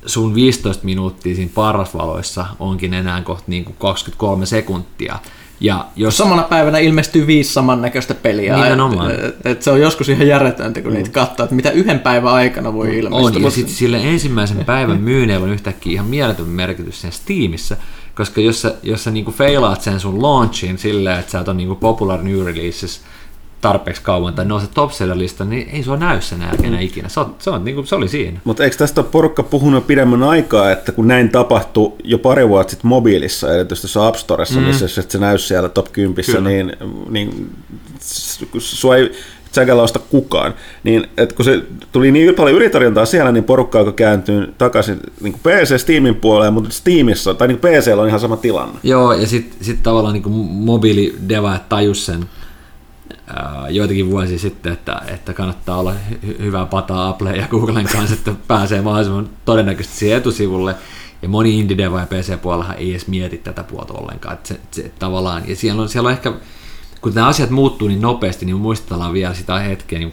sun 0.06 0.36
15 0.36 0.86
minuuttia 0.86 1.36
siinä 1.36 1.52
parrasvaloissa 1.56 2.46
onkin 2.60 2.94
enää 2.94 3.22
kohta 3.22 3.44
niin 3.48 3.66
kuin 3.66 3.76
23 3.80 4.46
sekuntia. 4.46 5.20
Ja 5.60 5.86
jos... 5.96 6.18
Samana 6.18 6.44
päivänä 6.44 6.78
ilmestyy 6.78 7.28
viisi 7.28 7.54
samannäköistä 7.54 8.14
peliä. 8.14 8.56
Nimenomaan. 8.56 9.12
Et, 9.12 9.24
et, 9.24 9.46
et 9.46 9.62
se 9.62 9.72
on 9.72 9.82
joskus 9.82 10.10
ihan 10.10 10.28
järjetöntä, 10.28 10.82
kun 10.82 10.92
mm. 10.92 10.96
niitä 10.96 11.10
katsoo, 11.10 11.44
että 11.44 11.56
mitä 11.56 11.72
yhden 11.72 12.00
päivän 12.00 12.34
aikana 12.34 12.74
voi 12.74 12.98
ilmestyä. 12.98 13.28
On, 13.38 13.44
ja 13.44 13.50
sitten 13.50 13.76
sille 13.76 13.98
ensimmäisen 14.04 14.66
päivän 14.66 15.02
myynneillä 15.02 15.44
on 15.44 15.54
yhtäkkiä 15.54 15.94
ihan 15.94 16.06
mieletön 16.08 16.48
merkitys 16.48 17.02
sen 17.02 17.12
Steamissa, 17.12 17.78
koska 18.16 18.42
jos 18.42 18.62
sä, 18.62 18.74
jos 18.84 19.04
sä 19.04 19.12
niinku 19.12 19.32
feilaat 19.32 19.82
sen 19.82 20.00
sun 20.00 20.22
launchin 20.22 20.78
silleen, 20.78 21.20
että 21.20 21.32
sä 21.32 21.38
oot 21.38 21.48
on 21.48 21.58
niinku 21.58 21.76
popular 21.76 22.24
new 22.24 22.46
releases 22.46 23.02
tarpeeksi 23.68 24.02
kauan 24.02 24.34
tai 24.34 24.46
nouset 24.46 24.72
top 24.74 24.92
lista, 25.14 25.46
niin 25.46 25.70
ei 25.70 25.84
sua 25.84 25.98
näy 25.98 26.22
sen 26.22 26.42
jälkeen 26.42 26.82
ikinä. 26.82 27.10
Se, 27.10 27.20
on, 27.20 27.36
se, 27.40 27.50
on, 27.50 27.66
niin 27.66 27.76
kuin, 27.76 27.88
se 27.88 27.96
oli 27.96 28.08
siinä. 28.08 28.40
Mutta 28.44 28.64
eikö 28.64 28.78
tästä 28.78 29.02
ole 29.02 29.08
porukka 29.12 29.44
puhunut 29.44 29.88
pidemmän 29.88 30.24
aikaa, 30.24 30.72
että 30.72 30.92
kun 30.92 31.08
näin 31.08 31.30
tapahtui 31.30 31.94
jo 32.04 32.18
pari 32.18 32.50
vuotta 32.50 32.72
sitten 32.72 32.90
mobiilissa, 32.90 33.54
erityisesti 33.54 33.88
tuossa 33.88 34.08
App 34.08 34.18
Storessa, 34.18 34.60
mm. 34.60 34.66
missä 34.66 34.88
se 34.88 35.18
näy 35.20 35.38
siellä 35.38 35.70
top 35.70 35.92
10, 35.92 36.44
niin, 36.44 36.74
niin 37.10 37.52
sua 38.60 38.96
ei 38.96 39.12
Säkällä 39.52 39.84
osta 39.84 40.00
kukaan. 40.00 40.54
Niin, 40.84 41.08
et 41.18 41.34
kun 41.34 41.46
se 41.46 41.64
tuli 41.92 42.12
niin 42.12 42.36
paljon 42.36 42.56
yritarjontaa 42.56 43.06
siellä, 43.06 43.32
niin 43.32 43.44
porukka 43.44 43.80
alkoi 43.80 43.94
kääntyä 43.94 44.48
takaisin 44.58 45.00
niin 45.22 45.34
PC 45.34 45.82
Steamin 45.82 46.16
puoleen, 46.16 46.54
mutta 46.54 46.70
Steamissa, 46.70 47.34
tai 47.34 47.48
niin 47.48 47.58
PC 47.58 47.92
on 47.98 48.08
ihan 48.08 48.20
sama 48.20 48.38
tilanne. 48.38 48.80
Joo, 48.84 49.14
ja 49.14 49.28
sitten 49.28 49.66
sit 49.66 49.84
tavallaan 49.84 50.14
niin 50.14 50.32
mobiilidevaajat 50.50 51.70
tajus 51.70 52.06
sen 52.06 52.26
joitakin 53.70 54.12
vuosia 54.12 54.40
sitten, 54.40 54.74
että, 54.74 55.02
että 55.08 55.34
kannattaa 55.34 55.78
olla 55.78 55.94
hy- 55.94 56.42
hyvää 56.42 56.66
pataa 56.66 57.10
Apple 57.10 57.36
ja 57.36 57.48
Googlen 57.48 57.88
kanssa, 57.92 58.16
että 58.16 58.34
pääsee 58.48 58.82
mahdollisimman 58.82 59.30
todennäköisesti 59.46 59.98
siihen 59.98 60.18
etusivulle. 60.18 60.76
Ja 61.22 61.30
moni 61.30 61.60
indie 61.60 61.86
ja 61.86 62.08
PC-puolella 62.10 62.74
ei 62.74 62.92
edes 62.92 63.08
mieti 63.08 63.38
tätä 63.38 63.64
puolta 63.64 63.94
ollenkaan. 63.94 64.34
Että 64.34 64.48
se, 64.48 64.60
se, 64.72 64.92
tavallaan, 65.00 65.44
ja 65.50 65.56
siellä 65.56 65.82
on, 65.82 65.90
siellä 65.90 66.08
on 66.08 66.14
ehkä 66.14 66.34
kun 67.06 67.14
nämä 67.16 67.28
asiat 67.28 67.50
muuttuu 67.50 67.88
niin 67.88 68.02
nopeasti, 68.02 68.46
niin 68.46 68.56
muistellaan 68.56 69.14
vielä 69.14 69.34
sitä 69.34 69.60
hetkeä 69.60 70.00
niin 70.00 70.12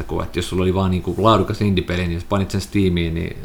2011-2012, 0.00 0.04
kun 0.04 0.22
että 0.22 0.38
jos 0.38 0.48
sulla 0.48 0.62
oli 0.62 0.74
vaan 0.74 0.90
niin 0.90 1.02
kuin 1.02 1.16
laadukas 1.18 1.60
indie-peli, 1.60 2.02
niin 2.02 2.14
jos 2.14 2.24
panit 2.24 2.50
sen 2.50 2.60
Steamiin, 2.60 3.14
niin, 3.14 3.36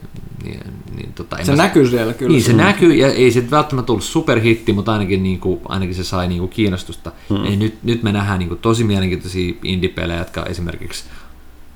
niin, 0.44 0.60
niin 0.96 1.14
tota, 1.14 1.38
se 1.44 1.56
näkyy 1.56 1.88
siellä 1.88 2.14
kyllä. 2.14 2.32
Niin, 2.32 2.44
se 2.44 2.52
mm. 2.52 2.58
näkyy, 2.58 2.94
ja 2.94 3.08
ei 3.08 3.32
se 3.32 3.52
välttämättä 3.52 3.88
tullut 3.88 4.04
superhitti, 4.04 4.74
mutta 4.74 4.94
ainakin, 4.94 5.24
niin 5.24 5.40
kuin, 5.40 5.60
ainakin 5.66 5.96
se 5.96 6.04
sai 6.04 6.28
niin 6.28 6.40
kuin 6.40 6.50
kiinnostusta. 6.50 7.12
Mm. 7.30 7.46
Ei, 7.46 7.56
nyt, 7.56 7.84
nyt 7.84 8.04
me 8.04 8.12
nähdään 8.12 8.40
niin 8.40 8.50
kuin, 8.50 8.60
tosi 8.60 8.84
mielenkiintoisia 8.84 9.54
indie-pelejä, 9.64 10.20
jotka 10.20 10.46
esimerkiksi 10.46 11.04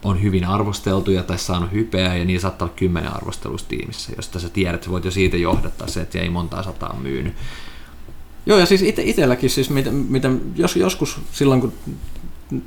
on 0.03 0.21
hyvin 0.21 0.45
arvosteltuja 0.45 1.23
tai 1.23 1.37
saanut 1.37 1.71
hypeä, 1.71 2.15
ja 2.15 2.25
niin 2.25 2.39
saattaa 2.39 2.65
olla 2.65 2.75
kymmenen 2.75 3.15
arvostelusta 3.15 3.69
tiimissä, 3.69 4.13
josta 4.15 4.39
sä 4.39 4.49
tiedät, 4.49 4.75
että 4.75 4.89
voit 4.89 5.05
jo 5.05 5.11
siitä 5.11 5.37
johdattaa 5.37 5.87
se, 5.87 6.01
että 6.01 6.19
ei 6.19 6.29
montaa 6.29 6.63
sataa 6.63 6.95
myynyt. 7.01 7.33
Joo, 8.45 8.59
ja 8.59 8.65
siis 8.65 8.81
ite, 8.81 9.01
itselläkin, 9.01 9.49
siis 9.49 9.69
mitä, 9.69 9.91
mitä 9.91 10.29
jos, 10.55 10.75
joskus 10.75 11.19
silloin, 11.31 11.61
kun 11.61 11.73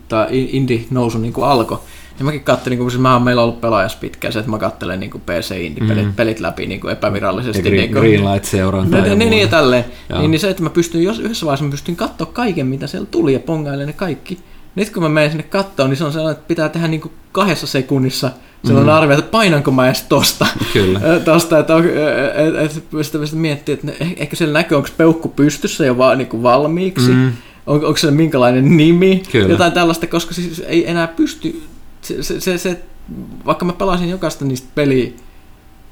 tämä 0.08 0.26
indie-nousu 0.30 1.18
niin 1.18 1.32
kuin 1.32 1.46
alkoi, 1.46 1.78
niin 2.18 2.24
mäkin 2.24 2.40
katselin, 2.40 2.78
kun 2.78 2.90
siis 2.90 3.00
mä 3.00 3.12
oon 3.12 3.22
meillä 3.22 3.42
ollut 3.42 3.60
pelaajassa 3.60 3.98
pitkään 4.00 4.32
se, 4.32 4.38
että 4.38 4.50
mä 4.50 4.58
katselen 4.58 5.00
niin 5.00 5.10
PC 5.10 5.54
indie-pelit 5.60 6.06
mm. 6.06 6.14
pelit 6.14 6.40
läpi 6.40 6.66
niin 6.66 6.80
kuin 6.80 6.92
epävirallisesti. 6.92 7.58
Ja 7.58 7.62
green, 7.62 7.76
niin 7.76 7.92
kuin, 7.92 8.00
Greenlight. 8.00 8.52
Niin, 8.90 9.18
niin, 9.18 9.30
niin, 9.30 9.42
ja 9.42 9.48
tälleen. 9.48 9.84
Niin, 10.18 10.30
niin, 10.30 10.40
se, 10.40 10.50
että 10.50 10.62
mä 10.62 10.70
pystyn, 10.70 11.02
jos 11.02 11.18
yhdessä 11.18 11.46
vaiheessa 11.46 11.64
mä 11.64 11.70
pystyn 11.70 11.96
katsoa 11.96 12.26
kaiken, 12.26 12.66
mitä 12.66 12.86
siellä 12.86 13.06
tuli 13.10 13.32
ja 13.32 13.40
pongailen 13.40 13.86
ne 13.86 13.92
kaikki. 13.92 14.38
Nyt 14.74 14.90
kun 14.90 15.02
mä 15.02 15.08
menen 15.08 15.30
sinne 15.30 15.42
katsoa, 15.42 15.88
niin 15.88 15.96
se 15.96 16.04
on 16.04 16.12
sellainen, 16.12 16.38
että 16.38 16.48
pitää 16.48 16.68
tehdä 16.68 16.88
niin 16.88 17.00
kuin 17.00 17.12
kahdessa 17.32 17.66
sekunnissa– 17.66 18.30
Silloin 18.64 18.86
mm. 18.86 18.92
arvio, 18.92 19.18
että 19.18 19.30
painanko 19.30 19.70
mä 19.70 19.86
edes 19.86 20.02
tosta. 20.02 20.46
Kyllä. 20.72 21.00
tosta, 21.24 21.58
että, 21.58 21.74
että, 21.78 22.60
että, 22.62 22.80
että, 23.00 23.24
että 23.24 23.36
miettii, 23.36 23.72
että 23.72 23.92
ehkä 24.16 24.36
siellä 24.36 24.52
näkyy, 24.52 24.76
onko 24.76 24.88
peukku 24.96 25.28
pystyssä 25.28 25.86
jo 25.86 25.98
vaan 25.98 26.18
niin 26.18 26.28
kuin 26.28 26.42
valmiiksi. 26.42 27.10
Mm. 27.10 27.32
On, 27.66 27.84
onko 27.84 27.96
se 27.96 28.10
minkälainen 28.10 28.76
nimi, 28.76 29.22
Kyllä. 29.32 29.48
jotain 29.48 29.72
tällaista, 29.72 30.06
koska 30.06 30.34
siis 30.34 30.62
ei 30.66 30.90
enää 30.90 31.06
pysty, 31.06 31.62
se, 32.00 32.22
se, 32.22 32.40
se, 32.40 32.58
se 32.58 32.82
vaikka 33.46 33.64
mä 33.64 33.72
pelasin 33.72 34.10
jokaista 34.10 34.44
niistä 34.44 34.68
peliä, 34.74 35.10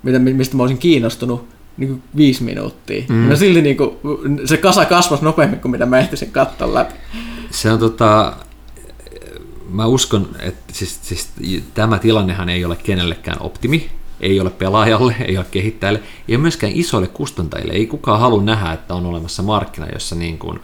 mitä, 0.03 0.18
mistä 0.18 0.57
mä 0.57 0.62
olisin 0.62 0.78
kiinnostunut, 0.78 1.49
niin 1.76 1.89
kuin 1.89 2.03
viisi 2.16 2.43
minuuttia. 2.43 3.03
Mm. 3.09 3.30
Ja 3.30 3.37
silti 3.37 3.62
niin 3.62 3.76
kuin, 3.76 3.91
se 4.45 4.57
kasa 4.57 4.85
kasvasi 4.85 5.24
nopeammin 5.24 5.61
kuin 5.61 5.72
mitä 5.72 5.87
mä 5.87 5.99
ehtisin 5.99 6.30
katsoa 6.30 6.74
läpi. 6.74 6.95
Se 7.51 7.72
on 7.72 7.78
tota, 7.78 8.37
mä 9.73 9.87
uskon, 9.87 10.29
että 10.39 10.75
siis, 10.75 10.99
siis, 11.03 11.29
tämä 11.75 11.99
tilannehan 11.99 12.49
ei 12.49 12.64
ole 12.64 12.77
kenellekään 12.77 13.43
optimi, 13.43 13.91
ei 14.20 14.41
ole 14.41 14.51
pelaajalle, 14.51 15.16
ei 15.25 15.37
ole 15.37 15.47
kehittäjälle, 15.51 16.03
ei 16.29 16.35
ole 16.35 16.43
myöskään 16.43 16.73
isoille 16.77 17.09
kustantajille. 17.09 17.73
Ei 17.73 17.87
kukaan 17.87 18.20
halua 18.20 18.43
nähdä, 18.43 18.73
että 18.73 18.95
on 18.95 19.07
olemassa 19.07 19.43
markkina, 19.43 19.87
jossa 19.93 20.14
niin 20.14 20.39
kuin 20.39 20.61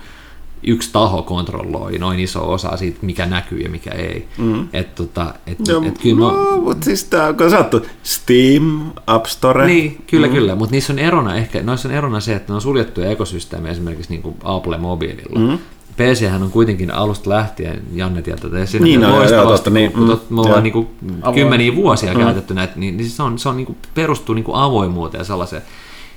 yksi 0.62 0.90
taho 0.92 1.22
kontrolloi 1.22 1.98
noin 1.98 2.20
iso 2.20 2.52
osa 2.52 2.76
siitä, 2.76 2.98
mikä 3.02 3.26
näkyy 3.26 3.58
ja 3.58 3.68
mikä 3.68 3.90
ei. 3.90 4.28
Mm. 4.38 4.68
Et, 4.72 4.94
tota, 4.94 5.34
et, 5.46 5.58
no, 5.58 5.82
et, 5.86 5.98
kyllä 5.98 6.20
no, 6.20 6.50
no, 6.50 6.60
mutta 6.60 6.84
siis 6.84 7.04
tämä, 7.04 7.32
kun 7.32 7.50
sanottu, 7.50 7.86
Steam, 8.02 8.92
App 9.06 9.26
Store. 9.26 9.66
Niin, 9.66 10.04
kyllä, 10.06 10.26
mm. 10.26 10.32
kyllä, 10.32 10.54
mutta 10.54 10.72
niissä 10.72 10.92
on 10.92 10.98
erona 10.98 11.36
ehkä, 11.36 11.62
noissa 11.62 11.88
on 11.88 11.94
erona 11.94 12.20
se, 12.20 12.34
että 12.34 12.52
ne 12.52 12.54
on 12.54 12.60
suljettuja 12.60 13.10
ekosysteemejä 13.10 13.72
esimerkiksi 13.72 14.10
niin 14.10 14.22
kuin 14.22 14.36
Apple 14.44 14.78
mobiililla. 14.78 15.38
Mm. 15.38 15.58
PC 15.98 16.30
on 16.42 16.50
kuitenkin 16.50 16.94
alusta 16.94 17.30
lähtien, 17.30 17.82
Janne 17.92 18.22
tietää, 18.22 18.50
että 18.62 18.78
niin, 18.78 19.00
no, 19.00 19.24
joo, 19.24 19.42
tosta, 19.42 19.70
niin, 19.70 19.92
mm, 19.94 20.34
me 20.34 20.40
ollaan 20.40 20.62
niin 20.62 20.72
kuin 20.72 20.88
kymmeniä 21.34 21.74
vuosia 21.74 22.14
mm. 22.14 22.20
käytetty 22.20 22.54
näitä, 22.54 22.72
niin, 22.76 22.96
niin 22.96 23.10
se, 23.10 23.22
on, 23.22 23.38
se 23.38 23.48
on 23.48 23.56
niin 23.56 23.66
kuin, 23.66 23.78
perustuu 23.94 24.34
niin 24.34 24.44
kuin 24.44 24.56
avoimuuteen 24.56 25.20
ja 25.20 25.24
sellaiseen. 25.24 25.62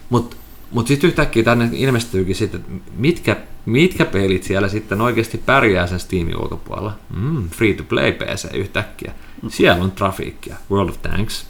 Mutta 0.09 0.35
mut 0.71 0.87
sitten 0.87 1.07
yhtäkkiä 1.07 1.43
tänne 1.43 1.69
ilmestyykin 1.73 2.35
sitten, 2.35 2.61
että 2.61 2.91
mitkä, 2.97 3.37
mitkä 3.65 4.05
pelit 4.05 4.43
siellä 4.43 4.67
sitten 4.67 5.01
oikeasti 5.01 5.37
pärjää 5.37 5.87
sen 5.87 5.99
Steamin 5.99 6.37
ulkopuolella. 6.37 6.93
Mm, 7.15 7.49
free 7.49 7.73
to 7.73 7.83
play 7.83 8.11
PC 8.11 8.53
yhtäkkiä. 8.53 9.11
Siellä 9.47 9.83
on 9.83 9.91
trafiikkia. 9.91 10.55
World 10.71 10.89
of 10.89 11.01
Tanks 11.01 11.45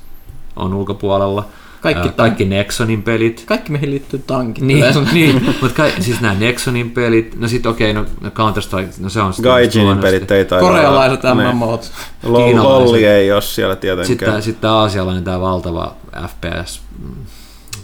on 0.55 0.73
ulkopuolella. 0.73 1.45
Kaikki, 1.81 2.07
äh, 2.07 2.15
kaikki 2.15 2.45
Nexonin 2.45 3.03
pelit. 3.03 3.43
Kaikki 3.45 3.71
mihin 3.71 3.91
liittyy 3.91 4.23
tankit. 4.27 4.63
Niin, 4.63 4.85
niin 5.13 5.43
mutta 5.43 5.69
ka- 5.69 6.01
siis 6.01 6.21
nämä 6.21 6.33
Nexonin 6.33 6.91
pelit, 6.91 7.39
no 7.39 7.47
sit 7.47 7.65
okei, 7.65 7.91
okay, 7.91 8.05
no 8.21 8.29
Counter-Strike, 8.29 8.93
no 8.99 9.09
se 9.09 9.21
on 9.21 9.33
Gaijinin 9.41 9.97
pelit 9.97 10.31
ei 10.31 10.45
taida 10.45 10.67
Korealaiset 10.67 11.21
MMOt. 11.53 11.91
Lolli 12.23 13.05
ei 13.05 13.31
ole 13.31 13.41
siellä 13.41 13.75
tietenkään. 13.75 14.07
Sitten, 14.07 14.41
sitten 14.41 14.61
tämä 14.61 14.73
aasialainen, 14.73 15.23
tämä 15.23 15.41
valtava 15.41 15.95
FPS 16.27 16.81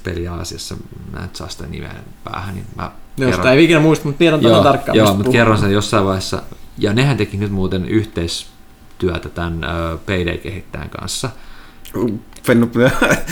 peli 0.04 0.28
Aasiassa, 0.28 0.76
mä 1.12 1.20
en 1.20 1.30
saa 1.34 1.50
sitä 1.50 1.66
nimeä 1.68 1.96
päähän, 2.24 2.56
niin 2.56 2.66
mä 2.76 2.92
Jos 3.18 3.36
kerron. 3.36 3.54
ei 3.54 3.64
ikinä 3.64 3.80
muista, 3.80 4.06
mutta 4.06 4.20
tiedän 4.20 4.40
tämän 4.40 4.64
tarkkaan. 4.64 4.98
Joo, 4.98 5.14
mutta 5.14 5.32
kerron 5.32 5.58
sen 5.58 5.72
jossain 5.72 6.06
vaiheessa. 6.06 6.42
Ja 6.78 6.94
nehän 6.94 7.18
teki 7.18 7.38
nyt 7.38 7.52
muuten 7.52 7.86
yhteistyötä 7.86 9.30
tämän 9.30 9.54
uh, 9.54 10.00
Payday-kehittäjän 10.06 10.90
kanssa– 10.90 11.30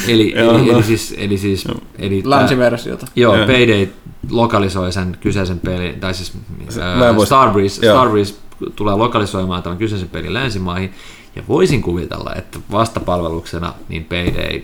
eli, 0.07 0.33
joo, 0.35 0.57
eli, 0.57 0.65
no. 0.65 0.73
eli, 0.73 0.83
siis, 0.83 1.15
eli 1.17 1.37
siis 1.37 1.67
eli 1.97 2.21
länsiversiota. 2.25 3.07
Joo, 3.15 3.35
joo, 3.35 3.47
Payday 3.47 3.87
lokalisoi 4.29 4.91
sen 4.91 5.17
kyseisen 5.21 5.59
pelin, 5.59 5.99
tai 5.99 6.13
siis 6.13 6.33
äh, 6.77 7.25
Starbreeze, 7.25 7.75
Starbreeze 7.75 8.35
tulee 8.75 8.95
lokalisoimaan 8.95 9.63
tämän 9.63 9.77
kyseisen 9.77 10.09
pelin 10.09 10.33
länsimaihin, 10.33 10.93
ja 11.35 11.43
voisin 11.47 11.81
kuvitella, 11.81 12.33
että 12.35 12.59
vastapalveluksena 12.71 13.73
niin 13.89 14.05
Payday 14.05 14.61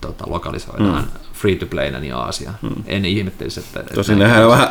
tota, 0.00 0.24
lokalisoidaan 0.28 1.04
mm. 1.04 1.10
free-to-playna 1.32 1.98
niin 1.98 2.14
Aasiaan. 2.14 2.56
Mm. 2.62 2.70
En 2.86 3.04
ihmettelisi, 3.04 3.60
että... 3.60 3.94
Tosin 3.94 4.18
nehän 4.18 4.44
on 4.44 4.50
vähän 4.50 4.68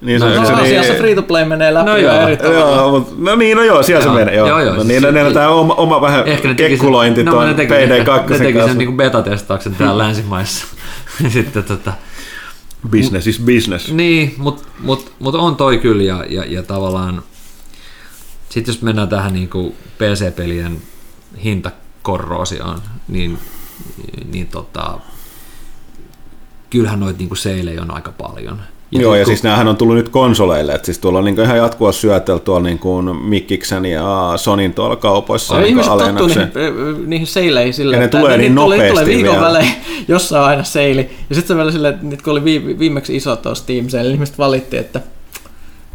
niin 0.00 0.20
se, 0.20 0.26
no, 0.26 0.46
se, 0.46 0.52
no, 0.52 0.62
niin, 0.62 0.96
free 0.96 1.14
to 1.14 1.22
play 1.22 1.44
menee 1.44 1.74
läpi 1.74 1.90
no, 1.90 1.96
joo, 1.96 2.28
eri 2.28 2.38
joo, 2.42 2.90
mutta, 2.90 3.14
no 3.18 3.36
niin, 3.36 3.56
no 3.56 3.62
joo, 3.62 3.82
siellä 3.82 4.04
joo, 4.04 4.14
se 4.14 4.18
menee. 4.18 4.36
Joo. 4.36 4.48
Joo, 4.48 4.60
joo, 4.60 4.76
no, 4.76 4.82
niin, 4.82 5.02
siis, 5.02 5.34
tämä 5.34 5.48
oma, 5.48 5.74
oma 5.74 6.00
vähän 6.00 6.28
ehkä 6.28 6.48
ne 6.48 6.54
kekkulointi 6.54 7.24
tuon 7.24 7.46
no, 7.46 7.52
PD2 7.52 8.30
Ne 8.30 8.38
teki 8.38 8.58
sen 8.66 8.78
niin 8.78 8.96
beta-testauksen 8.96 9.74
täällä 9.74 9.98
länsimaissa. 9.98 10.66
Sitten 11.28 11.64
tota, 11.64 11.92
Business 12.90 13.26
is 13.26 13.40
business. 13.40 13.92
Niin, 13.92 14.34
mutta 14.38 14.68
mut, 14.78 15.12
mut 15.18 15.34
on 15.34 15.56
toi 15.56 15.78
kyllä 15.78 16.02
ja, 16.02 16.24
ja, 16.28 16.44
ja 16.44 16.62
tavallaan 16.62 17.22
sitten 18.48 18.72
jos 18.72 18.82
mennään 18.82 19.08
tähän 19.08 19.32
niin 19.32 19.48
kuin 19.48 19.74
PC-pelien 19.98 20.82
hintakorroosioon, 21.44 22.82
niin, 23.08 23.38
niin 24.32 24.46
tota, 24.46 25.00
kyllähän 26.70 27.00
noita 27.00 27.18
niin 27.18 27.36
seilejä 27.36 27.82
on 27.82 27.90
aika 27.90 28.12
paljon. 28.12 28.62
Ja 28.92 29.00
Joo, 29.00 29.14
ja 29.14 29.24
kun... 29.24 29.26
siis 29.26 29.42
näähän 29.42 29.68
on 29.68 29.76
tullut 29.76 29.96
nyt 29.96 30.08
konsoleille, 30.08 30.72
että 30.72 30.86
siis 30.86 30.98
tuolla 30.98 31.18
on 31.18 31.24
niin 31.24 31.40
ihan 31.40 31.56
jatkuvasti 31.56 32.00
syötellä 32.00 32.40
tuolla 32.40 32.62
niin 32.62 32.78
kuin 32.78 33.16
Mikkiksen 33.16 33.84
ja 33.84 34.32
Sonin 34.36 34.74
tuolla 34.74 34.96
kaupoissa. 34.96 35.54
Ja 35.54 35.60
niin 35.60 35.68
ihmiset 35.68 35.92
tottuu 35.92 36.26
niihin, 36.26 37.10
niihin 37.10 37.26
seileihin 37.26 37.74
sillä, 37.74 37.96
ja 37.96 38.00
ne 38.00 38.08
tulee 38.08 38.38
niin 38.38 38.54
nopeasti 38.54 38.88
tulee 38.88 39.06
viikon 39.06 39.40
välein, 39.40 39.68
jossa 40.08 40.40
on 40.40 40.46
aina 40.46 40.64
seili. 40.64 41.10
Ja 41.28 41.34
sitten 41.34 41.48
se 41.48 41.56
vielä 41.56 41.72
silleen, 41.72 41.94
että 41.94 42.06
nyt 42.06 42.22
kun 42.22 42.32
oli 42.32 42.44
viimeksi 42.78 43.16
iso 43.16 43.36
tuossa 43.36 43.62
Steam 43.62 43.88
Sale, 43.88 44.02
niin 44.02 44.14
ihmiset 44.14 44.38
valitti, 44.38 44.76
että 44.76 45.00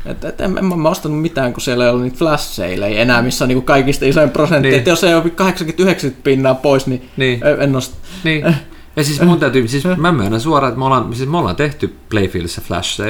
Et, 0.05 0.25
et 0.25 0.41
en, 0.41 0.57
en 0.57 0.65
mä 0.65 0.89
ostanut 0.89 1.21
mitään, 1.21 1.53
kun 1.53 1.61
siellä 1.61 1.83
ei 1.83 1.89
ollut 1.89 2.03
niitä 2.03 2.17
flash 2.17 2.61
ei 2.61 2.99
enää, 3.01 3.21
missä 3.21 3.45
on 3.45 3.47
niinku 3.47 3.65
kaikista 3.65 4.05
isoin 4.05 4.29
prosentti. 4.29 4.67
Niin. 4.67 4.77
Että 4.77 4.89
jos 4.89 5.03
ei 5.03 5.13
ole 5.13 5.23
80-90 5.23 6.11
pinnaa 6.23 6.55
pois, 6.55 6.87
niin, 6.87 7.09
niin. 7.17 7.41
en 7.59 7.75
osta. 7.75 7.95
Niin. 8.23 8.55
Ja 8.97 9.03
siis 9.03 9.21
mun 9.21 9.39
täytyy, 9.39 9.67
siis 9.67 9.83
mä 9.97 10.11
myönnän 10.11 10.41
suoraan, 10.41 10.69
että 10.69 10.79
me 10.79 10.85
ollaan, 10.85 11.15
siis 11.15 11.29
me 11.29 11.37
ollaan 11.37 11.55
tehty 11.55 11.95
Playfieldissä 12.09 12.61
flash 12.61 13.01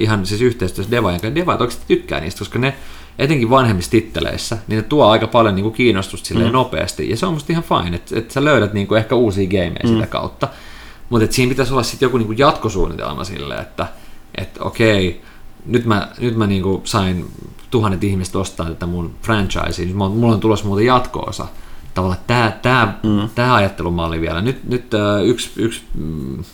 ihan 0.00 0.26
siis 0.26 0.40
yhteistyössä 0.40 0.90
Devajan 0.90 1.20
kanssa. 1.20 1.34
Devaajat 1.34 1.60
oikeasti 1.60 1.84
tykkää 1.88 2.20
niistä, 2.20 2.38
koska 2.38 2.58
ne 2.58 2.76
etenkin 3.18 3.50
vanhemmissa 3.50 3.90
titteleissä, 3.90 4.58
niin 4.68 4.76
ne 4.76 4.82
tuo 4.82 5.06
aika 5.06 5.26
paljon 5.26 5.54
niin 5.54 5.62
kuin 5.62 5.74
kiinnostusta 5.74 6.28
silleen 6.28 6.48
mm. 6.48 6.52
nopeasti. 6.52 7.10
Ja 7.10 7.16
se 7.16 7.26
on 7.26 7.34
musta 7.34 7.52
ihan 7.52 7.64
fine, 7.64 7.96
että, 7.96 8.18
että 8.18 8.34
sä 8.34 8.44
löydät 8.44 8.72
niin 8.72 8.86
kuin 8.86 8.98
ehkä 8.98 9.14
uusia 9.14 9.48
gameja 9.48 9.80
mm. 9.84 9.88
sitä 9.88 10.06
kautta. 10.06 10.48
Mutta 11.10 11.32
siinä 11.34 11.50
pitäisi 11.50 11.72
olla 11.72 11.82
sitten 11.82 12.06
joku 12.06 12.18
niin 12.18 12.26
kuin 12.26 12.38
jatkosuunnitelma 12.38 13.24
silleen, 13.24 13.60
että, 13.60 13.86
että 14.34 14.64
okei, 14.64 15.22
nyt 15.66 15.84
mä, 15.84 16.08
nyt 16.18 16.36
mä 16.36 16.46
niin 16.46 16.62
kuin 16.62 16.80
sain 16.84 17.26
tuhannet 17.70 18.04
ihmiset 18.04 18.36
ostaa 18.36 18.66
tätä 18.66 18.86
mun 18.86 19.14
franchisea, 19.22 19.94
mulla 19.94 20.34
on 20.34 20.40
tulossa 20.40 20.66
muuten 20.66 20.86
jatko-osa. 20.86 21.46
Tavallaan 21.94 22.20
tämä, 22.26 22.58
tämä, 22.62 22.94
mm. 23.02 23.28
tämä 23.34 23.54
ajattelumalli 23.54 24.20
vielä. 24.20 24.40
Nyt, 24.40 24.64
nyt 24.64 24.94
uh, 24.94 25.28
yksi, 25.28 25.50
yksi 25.56 25.82
mm, 25.94 26.44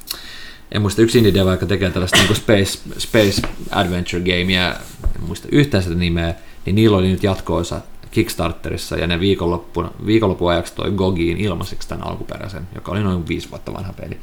en 0.72 0.82
muista 0.82 1.02
yksi 1.02 1.18
indie 1.18 1.34
dev, 1.34 1.48
joka 1.48 1.66
tekee 1.66 1.90
tällaista 1.90 2.18
niin 2.18 2.36
space, 2.36 2.78
space 2.98 3.42
adventure 3.70 4.22
gamea, 4.22 4.74
en 5.16 5.24
muista 5.26 5.48
yhtään 5.52 5.82
sitä 5.82 5.94
nimeä, 5.94 6.34
niin 6.66 6.76
niillä 6.76 6.96
oli 6.96 7.08
nyt 7.08 7.22
jatko-osa 7.22 7.80
Kickstarterissa 8.10 8.96
ja 8.96 9.06
ne 9.06 9.20
viikonloppuun, 9.20 9.90
viikonlopun 10.06 10.50
ajaksi 10.50 10.74
toi 10.74 10.90
Gogiin 10.90 11.36
ilmaiseksi 11.36 11.88
tämän 11.88 12.06
alkuperäisen, 12.06 12.68
joka 12.74 12.92
oli 12.92 13.02
noin 13.02 13.28
viisi 13.28 13.50
vuotta 13.50 13.72
vanha 13.72 13.92
peli. 13.92 14.18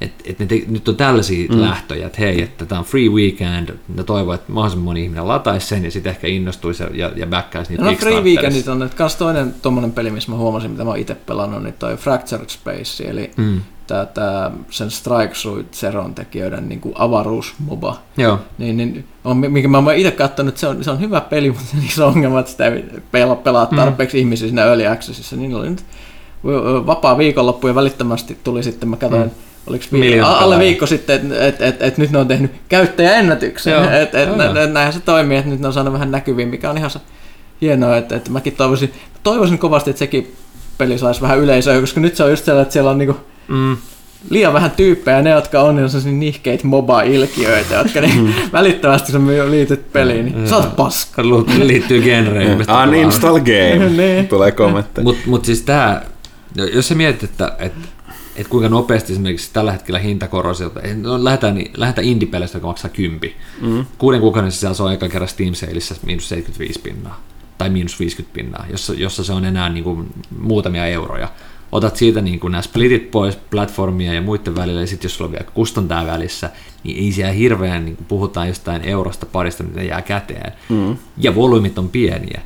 Et, 0.00 0.12
et 0.24 0.38
ne 0.38 0.46
te, 0.46 0.62
nyt 0.68 0.88
on 0.88 0.96
tällaisia 0.96 1.48
mm. 1.48 1.60
lähtöjä, 1.60 2.06
että 2.06 2.18
hei, 2.20 2.42
että 2.42 2.66
tämä 2.66 2.78
on 2.78 2.84
free 2.84 3.08
weekend, 3.08 3.68
ne 3.94 4.04
toivoo, 4.04 4.34
että 4.34 4.52
mahdollisimman 4.52 4.84
moni 4.84 5.02
ihminen 5.02 5.28
lataisi 5.28 5.66
sen 5.66 5.84
ja 5.84 5.90
sitten 5.90 6.10
ehkä 6.10 6.26
innostuisi 6.26 6.84
ja, 6.94 7.12
ja 7.16 7.26
backaisi 7.26 7.72
niitä 7.72 7.84
No 7.84 7.94
free 7.94 8.20
weekendit 8.20 8.68
on 8.68 8.82
että 8.82 8.96
kans 8.96 9.16
toinen 9.16 9.54
tuommoinen 9.62 9.92
peli, 9.92 10.10
missä 10.10 10.30
mä 10.30 10.36
huomasin, 10.36 10.70
mitä 10.70 10.84
mä 10.84 10.90
oon 10.90 10.98
itse 10.98 11.14
pelannut, 11.14 11.62
niin 11.62 11.74
toi 11.78 11.96
Fractured 11.96 12.48
Space, 12.48 13.04
eli 13.04 13.30
mm. 13.36 13.60
tää, 13.86 14.06
tää, 14.06 14.50
sen 14.70 14.90
Strike 14.90 15.34
Suit 15.34 15.74
Zeron 15.74 16.14
tekijöiden 16.14 16.68
niin 16.68 16.80
kuin 16.80 16.94
avaruusmoba. 16.98 17.98
Joo. 18.16 18.38
Niin, 18.58 18.76
niin 18.76 19.04
on, 19.24 19.36
mikä 19.36 19.68
mä 19.68 19.78
oon 19.78 19.94
itse 19.94 20.10
katsonut, 20.10 20.48
että 20.48 20.60
se 20.60 20.66
on, 20.66 20.84
se 20.84 20.90
on 20.90 21.00
hyvä 21.00 21.20
peli, 21.20 21.50
mutta 21.50 21.76
niissä 21.80 22.06
on 22.06 22.14
ongelma, 22.14 22.40
että 22.40 22.52
sitä 22.52 22.66
ei 22.66 22.84
pelaa, 23.10 23.36
pelaa 23.36 23.68
mm. 23.70 23.76
tarpeeksi 23.76 24.16
mm. 24.16 24.20
ihmisiä 24.20 24.48
siinä 24.48 24.64
Early 24.64 24.86
Accessissa. 24.86 25.36
Niin 25.36 25.54
oli 25.54 25.70
nyt 25.70 25.84
vapaa 26.86 27.18
viikonloppu 27.18 27.68
ja 27.68 27.74
välittömästi 27.74 28.38
tuli 28.44 28.62
sitten, 28.62 28.88
mä 28.88 28.96
katsoin, 28.96 29.22
mm 29.22 29.49
oliko 29.66 29.84
alle 30.24 30.58
viikko 30.58 30.86
sitten, 30.86 31.32
että 31.32 31.46
et, 31.46 31.60
et, 31.60 31.82
et 31.82 31.98
nyt 31.98 32.10
ne 32.10 32.18
on 32.18 32.28
tehnyt 32.28 32.50
käyttäjäennätyksen. 32.68 33.74
Että 33.84 34.00
et, 34.00 34.14
et, 34.14 34.56
et, 34.64 34.72
näinhän 34.72 34.92
se 34.92 35.00
toimii, 35.00 35.38
että 35.38 35.50
nyt 35.50 35.60
ne 35.60 35.66
on 35.66 35.72
saanut 35.72 35.92
vähän 35.92 36.10
näkyviin, 36.10 36.48
mikä 36.48 36.70
on 36.70 36.78
ihan 36.78 36.90
hienoa. 37.60 37.96
Että 37.96 38.16
et 38.16 38.28
mäkin 38.28 38.56
toivoisin, 38.56 38.92
toivoisin 39.22 39.58
kovasti, 39.58 39.90
että 39.90 39.98
sekin 39.98 40.36
peli 40.78 40.98
saisi 40.98 41.20
vähän 41.20 41.38
yleisöä, 41.38 41.80
koska 41.80 42.00
nyt 42.00 42.16
se 42.16 42.24
on 42.24 42.30
just 42.30 42.44
sellainen, 42.44 42.62
että 42.62 42.72
siellä 42.72 42.90
on 42.90 42.98
niinku, 42.98 43.16
mm. 43.48 43.76
liian 44.30 44.52
vähän 44.52 44.70
tyyppejä, 44.70 45.22
ne 45.22 45.30
jotka 45.30 45.60
on, 45.60 45.76
niin 45.76 45.84
on 45.84 45.90
sellaisia 45.90 46.12
nihkeitä 46.12 46.66
moba-ilkiöitä, 46.66 47.74
jotka 47.74 48.00
niin 48.00 48.20
mm. 48.20 48.32
välittömästi 48.52 49.12
sä 49.12 49.18
liityt 49.50 49.92
peliin, 49.92 50.24
niin 50.24 50.48
sä 50.48 50.56
oot 50.56 50.76
paska. 50.76 51.22
Liittyy 51.58 52.02
genreen. 52.02 52.66
Uninstall 52.88 53.38
game, 53.38 53.88
niin. 54.02 54.28
tulee 54.28 54.52
kommentteja. 54.52 55.04
Mutta 55.04 55.22
mut 55.26 55.44
siis 55.44 55.62
tää, 55.62 56.06
jos 56.72 56.88
sä 56.88 56.94
mietit, 56.94 57.22
että, 57.22 57.52
että 57.58 57.88
että 58.36 58.50
kuinka 58.50 58.68
nopeasti 58.68 59.12
esimerkiksi 59.12 59.50
tällä 59.52 59.72
hetkellä 59.72 59.98
hintakorosiota, 59.98 60.80
no, 61.02 61.24
lähdetään, 61.24 61.64
lähdetään 61.76 62.06
indie-peleistä, 62.06 62.56
joka 62.56 62.66
maksaa 62.66 62.90
10. 62.90 63.36
Mm. 63.60 63.84
Kuuden 63.98 64.20
kuukauden 64.20 64.52
sisällä 64.52 64.74
se 64.74 64.82
on 64.82 64.92
eka 64.92 65.08
kerran 65.08 65.28
Steam 65.28 65.54
Saleissa 65.54 65.94
miinus 66.06 66.28
75 66.28 66.80
pinnaa 66.80 67.20
tai 67.60 67.70
miinus 67.70 68.00
50 68.00 68.34
pinnaa, 68.34 68.66
jossa, 68.70 68.94
jossa 68.94 69.24
se 69.24 69.32
on 69.32 69.44
enää 69.44 69.68
niin 69.68 69.84
kuin 69.84 70.14
muutamia 70.38 70.86
euroja. 70.86 71.28
Otat 71.72 71.96
siitä 71.96 72.20
niin 72.20 72.40
kuin 72.40 72.50
nämä 72.50 72.62
splitit 72.62 73.10
pois 73.10 73.36
platformia 73.36 74.14
ja 74.14 74.22
muiden 74.22 74.56
välillä, 74.56 74.80
ja 74.80 74.86
sitten 74.86 75.08
jos 75.08 75.16
sulla 75.16 75.28
on 75.28 75.32
vielä 75.32 75.50
kustantaa 75.54 76.06
välissä, 76.06 76.50
niin 76.84 77.04
ei 77.04 77.12
siellä 77.12 77.32
hirveän, 77.32 77.84
niin 77.84 77.96
kuin 77.96 78.06
puhutaan 78.06 78.48
jostain 78.48 78.82
eurosta 78.82 79.26
parista, 79.26 79.62
mitä 79.62 79.82
jää 79.82 80.02
käteen. 80.02 80.52
Mm. 80.68 80.96
Ja 81.18 81.34
volyymit 81.34 81.78
on 81.78 81.88
pieniä. 81.88 82.40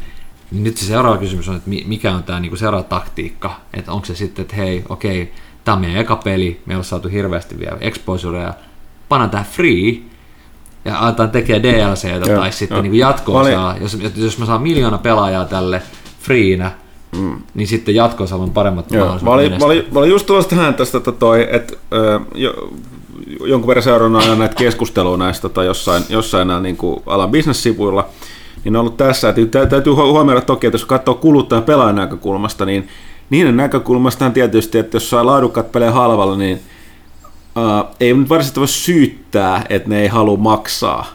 Niin 0.51 0.65
nyt 0.65 0.77
se 0.77 0.87
seuraava 0.87 1.19
kysymys 1.19 1.49
on, 1.49 1.57
että 1.57 1.71
mikä 1.87 2.15
on 2.15 2.23
tämä 2.23 2.41
niin 2.41 2.51
kuin 2.51 2.59
seuraava 2.59 2.89
taktiikka, 2.89 3.61
että 3.75 3.93
onko 3.93 4.07
se 4.07 4.15
sitten, 4.15 4.43
että 4.43 4.57
hei, 4.57 4.85
okei, 4.89 5.23
okay, 5.23 5.35
tämä 5.65 5.75
on 5.75 5.81
meidän 5.81 6.01
eka 6.01 6.17
peli, 6.17 6.61
me 6.67 6.77
on 6.77 6.85
saatu 6.85 7.09
hirveästi 7.09 7.59
vielä 7.59 7.77
exposurea, 7.81 8.55
panna 9.09 9.29
tämä 9.29 9.45
free, 9.53 9.97
ja 10.85 10.99
aletaan 10.99 11.31
tekemään 11.31 11.63
DLCtä 11.63 12.35
tai 12.37 12.53
sitten 12.53 12.83
niin 12.83 12.95
jatkoa 12.95 13.41
oli... 13.41 13.51
saa, 13.51 13.77
jos, 13.81 13.99
jos 14.17 14.39
mä 14.39 14.47
saan 14.47 14.63
miljoona 14.63 14.99
pelaajaa 14.99 15.45
tälle 15.45 15.83
freeinä, 16.21 16.73
mm. 17.19 17.43
niin 17.55 17.67
sitten 17.67 17.95
jatkossa 17.95 18.37
on 18.37 18.51
paremmat 18.51 18.93
Joo, 18.93 19.19
mä 19.23 19.31
olin, 19.31 19.53
mä, 19.53 19.67
olin, 19.67 19.87
mä 19.93 19.99
olin 19.99 20.11
just 20.11 20.27
tulossa 20.27 20.51
tähän 20.51 20.75
tästä, 20.75 20.99
että, 20.99 21.13
toi, 21.13 21.49
että 21.51 21.77
jo, 22.35 22.71
jonkun 23.47 23.69
verran 23.69 23.83
seurannut 23.83 24.23
aina 24.23 24.35
näitä 24.35 24.55
keskustelua 24.55 25.17
näistä 25.17 25.43
tota, 25.43 25.65
jossain, 25.65 26.03
jossain 26.09 26.49
näillä 26.49 26.63
niin 26.63 26.77
kuin 26.77 27.03
alan 27.07 27.31
bisnessivuilla, 27.31 28.09
niin 28.65 28.77
on 28.77 28.81
ollut 28.81 28.97
tässä, 28.97 29.29
että 29.29 29.67
täytyy 29.67 29.93
huomioida 29.93 30.41
toki, 30.41 30.67
että 30.67 30.75
jos 30.75 30.85
katsoo 30.85 31.15
kuluttajan 31.15 31.65
pelaajan 31.65 31.97
näkökulmasta, 31.97 32.65
niin 32.65 32.89
niiden 33.35 33.57
näkökulmasta 33.57 34.31
tietysti, 34.31 34.79
että 34.79 34.97
jos 34.97 35.11
saa 35.11 35.27
laadukkaat 35.27 35.73
pelejä 35.73 35.91
halvalla, 35.91 36.37
niin 36.37 36.61
uh, 37.57 37.95
ei 38.01 38.15
nyt 38.15 38.29
varsinaisesti 38.29 38.61
voi 38.61 38.69
syyttää, 38.69 39.63
että 39.69 39.89
ne 39.89 40.01
ei 40.01 40.09
halua 40.09 40.37
maksaa. 40.37 41.07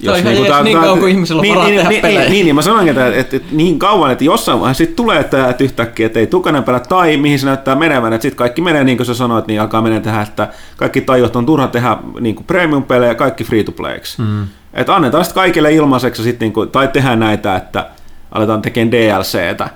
Jos 0.00 0.14
niin, 0.14 0.24
niin, 0.24 0.64
niin 0.64 0.78
kauan 0.78 0.98
kuin 0.98 1.10
ihmisellä 1.10 1.40
on 1.40 1.42
niin, 1.42 1.54
varaa 1.54 1.68
niin, 1.68 1.76
tehdä 1.76 1.88
niin, 1.88 2.02
pelejä. 2.02 2.20
Niin, 2.20 2.30
niin, 2.32 2.44
niin, 2.44 2.54
mä 2.54 2.62
sanoin, 2.62 2.88
että, 2.88 3.06
että, 3.06 3.36
että, 3.36 3.48
niin 3.50 3.78
kauan, 3.78 4.10
että 4.10 4.24
jossain 4.24 4.60
vaiheessa 4.60 4.78
sitten 4.78 4.96
tulee 4.96 5.24
tämä 5.24 5.48
että 5.48 5.64
yhtäkkiä, 5.64 6.06
että 6.06 6.18
ei 6.18 6.26
tukainen 6.26 6.64
pelä 6.64 6.80
tai 6.80 7.16
mihin 7.16 7.38
se 7.38 7.46
näyttää 7.46 7.74
menevän, 7.74 8.12
että 8.12 8.22
sitten 8.22 8.38
kaikki 8.38 8.62
menee 8.62 8.84
niin 8.84 8.96
kuin 8.96 9.06
sä 9.06 9.14
sanoit, 9.14 9.46
niin 9.46 9.60
alkaa 9.60 9.82
menee 9.82 10.00
tähän, 10.00 10.22
että 10.22 10.48
kaikki 10.76 11.00
tajut 11.00 11.36
on 11.36 11.46
turha 11.46 11.68
tehdä 11.68 11.96
niin 12.20 12.34
kuin 12.34 12.46
premium-pelejä, 12.46 13.14
kaikki 13.14 13.44
free 13.44 13.64
to 13.64 13.72
playksi. 13.72 14.22
Mm. 14.22 14.46
Että 14.74 14.96
annetaan 14.96 15.24
sitten 15.24 15.42
kaikille 15.42 15.72
ilmaiseksi 15.72 16.22
sit 16.22 16.40
niin 16.40 16.52
kuin, 16.52 16.70
tai 16.70 16.88
tehdään 16.88 17.20
näitä, 17.20 17.56
että 17.56 17.86
aletaan 18.32 18.62
tekemään 18.62 18.92
DLCtä 18.92 19.70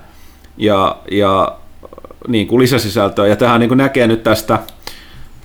ja, 0.57 0.95
ja 1.11 1.55
niin 2.27 2.47
kuin 2.47 2.59
lisäsisältöä. 2.59 3.27
Ja 3.27 3.35
tähän 3.35 3.59
niin 3.59 3.67
kuin 3.67 3.77
näkee 3.77 4.07
nyt 4.07 4.23
tästä, 4.23 4.59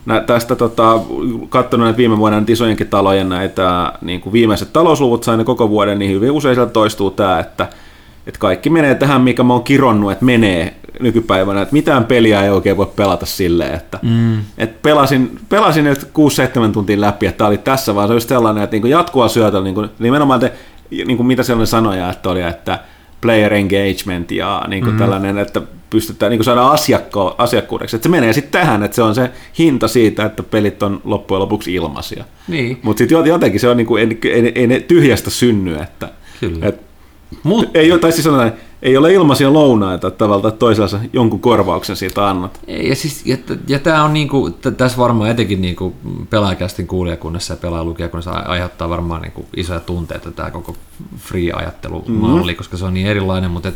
nä, 0.07 0.21
tästä 0.21 0.57
tota, 0.57 1.01
katsonut 1.49 1.85
näitä 1.85 1.97
viime 1.97 2.19
vuoden 2.19 2.39
näitä 2.39 2.53
isojenkin 2.53 2.89
talojen 2.89 3.29
näitä 3.29 3.93
niin 4.03 4.21
kuin 4.21 4.33
viimeiset 4.33 4.73
talousluvut 4.73 5.25
sain 5.25 5.45
koko 5.45 5.71
vuoden, 5.71 5.99
niin 5.99 6.11
hyvin 6.13 6.31
usein 6.31 6.55
sieltä 6.55 6.73
toistuu 6.73 7.11
tämä, 7.11 7.39
että, 7.39 7.69
että 8.27 8.41
kaikki 8.41 8.71
menee 8.71 8.95
tähän, 8.95 9.21
mikä 9.21 9.43
mä 9.43 9.53
oon 9.53 9.63
kironnut, 9.63 10.13
että 10.13 10.25
menee 10.25 10.75
nykypäivänä, 11.01 11.63
että 11.63 11.73
mitään 11.73 12.05
peliä 12.05 12.43
ei 12.43 12.51
oikein 12.51 12.77
voi 12.77 12.93
pelata 12.97 13.27
silleen, 13.27 13.75
että, 13.75 13.99
mm. 14.03 14.39
että 14.59 14.79
pelasin, 14.83 15.39
pelasin 15.49 15.85
nyt 15.85 16.03
6-7 16.69 16.73
tuntia 16.73 17.01
läpi, 17.01 17.27
että 17.27 17.39
tämä 17.39 17.49
oli 17.49 17.59
tässä, 17.59 17.95
vaan 17.95 18.09
se 18.09 18.13
olisi 18.13 18.29
sellainen, 18.29 18.65
että 18.65 18.77
niin 18.77 18.91
jatkuvaa 18.91 19.29
syötä, 19.29 19.61
niin 19.61 19.75
kuin, 19.75 19.89
nimenomaan 19.99 20.41
te, 20.41 20.53
niin 20.91 21.17
kuin 21.17 21.27
mitä 21.27 21.43
sellainen 21.43 21.67
sanoja, 21.67 22.11
että 22.11 22.31
oli, 22.31 22.43
että 22.43 22.79
player 23.21 23.55
engagement 23.55 24.31
ja 24.31 24.65
niin 24.69 24.83
kuin 24.83 24.95
mm. 24.95 24.99
tällainen, 24.99 25.39
että 25.39 25.63
pystytään 25.91 26.31
niin 26.31 26.45
saada 26.45 26.69
asiakko, 26.69 27.35
asiakkuudeksi. 27.39 27.97
Että 27.97 28.07
se 28.07 28.11
menee 28.11 28.33
sitten 28.33 28.53
tähän, 28.61 28.83
että 28.83 28.95
se 28.95 29.03
on 29.03 29.15
se 29.15 29.31
hinta 29.59 29.89
siitä, 29.89 30.25
että 30.25 30.43
pelit 30.43 30.83
on 30.83 31.01
loppujen 31.05 31.41
lopuksi 31.41 31.75
ilmaisia. 31.75 32.25
Niin. 32.49 32.79
Mutta 32.83 32.99
sitten 32.99 33.27
jotenkin 33.27 33.61
se 33.61 33.69
on, 33.69 33.77
niin 33.77 33.87
kuin, 33.87 34.19
ei, 34.23 34.33
ei, 34.33 34.53
ei 34.55 34.67
ne 34.67 34.81
tyhjästä 34.81 35.31
synny, 35.31 35.75
että, 35.75 36.09
Kyllä. 36.41 36.67
Et, 36.67 36.81
Mut... 37.43 37.71
ei, 37.75 37.99
tai 37.99 38.13
siis 38.13 38.25
sanotaan, 38.25 38.53
ei 38.83 38.97
ole 38.97 39.13
ilmaisia 39.13 39.53
lounaita, 39.53 40.09
että 40.09 40.19
tavallaan 40.19 40.59
toisaalta 40.59 41.01
jonkun 41.13 41.41
korvauksen 41.41 41.97
siitä 41.97 42.29
annat. 42.29 42.61
Ja, 42.67 42.97
siis, 42.97 43.27
ja, 43.27 43.37
ja 43.69 43.79
tämä 43.79 44.05
on 44.05 44.13
niinku, 44.13 44.51
tässä 44.51 44.99
varmaan 44.99 45.31
etenkin 45.31 45.61
niinku 45.61 45.95
pelaajakästin 46.31 46.87
kuulijakunnassa 46.87 47.53
ja 47.53 47.57
pelaajalukijakunnassa 47.57 48.31
aiheuttaa 48.31 48.89
varmaan 48.89 49.23
niinku 49.23 49.47
isoja 49.57 49.81
tunteita 49.81 50.31
tämä 50.33 50.51
koko 50.51 50.77
free-ajattelumalli, 51.19 52.43
mm-hmm. 52.43 52.57
koska 52.57 52.77
se 52.77 52.85
on 52.85 52.95
niin 52.95 53.07
erilainen, 53.07 53.51
mutta 53.51 53.69
et, 53.69 53.75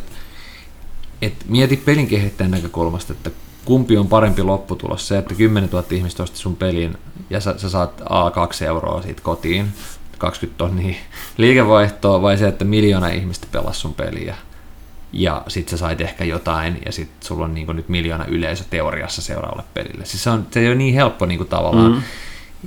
et 1.22 1.34
mieti 1.48 1.76
pelin 1.76 2.06
kehittäjän 2.06 2.50
näkökulmasta, 2.50 3.12
että 3.12 3.30
kumpi 3.64 3.96
on 3.96 4.08
parempi 4.08 4.42
lopputulos, 4.42 5.08
se, 5.08 5.18
että 5.18 5.34
10 5.34 5.70
000 5.70 5.84
ihmistä 5.90 6.22
osti 6.22 6.38
sun 6.38 6.56
pelin 6.56 6.98
ja 7.30 7.40
sä, 7.40 7.54
sä 7.58 7.68
saat 7.68 8.00
A2 8.00 8.64
euroa 8.64 9.02
siitä 9.02 9.22
kotiin, 9.22 9.72
20 10.18 10.58
tonnia 10.58 10.94
liikevaihtoa, 11.36 12.22
vai 12.22 12.38
se, 12.38 12.48
että 12.48 12.64
miljoona 12.64 13.08
ihmistä 13.08 13.46
pelasi 13.52 13.80
sun 13.80 13.94
peliä 13.94 14.36
ja 15.12 15.42
sit 15.48 15.68
sä 15.68 15.76
sait 15.76 16.00
ehkä 16.00 16.24
jotain, 16.24 16.78
ja 16.86 16.92
sit 16.92 17.10
sulla 17.20 17.44
on 17.44 17.54
niinku 17.54 17.72
nyt 17.72 17.88
miljoona 17.88 18.24
yleisö 18.24 18.64
teoriassa 18.70 19.22
seuraavalle 19.22 19.64
pelille. 19.74 20.04
Siis 20.04 20.24
se, 20.24 20.30
on, 20.30 20.46
se 20.50 20.60
ei 20.60 20.66
ole 20.66 20.74
niin 20.74 20.94
helppo 20.94 21.26
niinku 21.26 21.44
tavallaan. 21.44 21.92
Mm. 21.92 22.02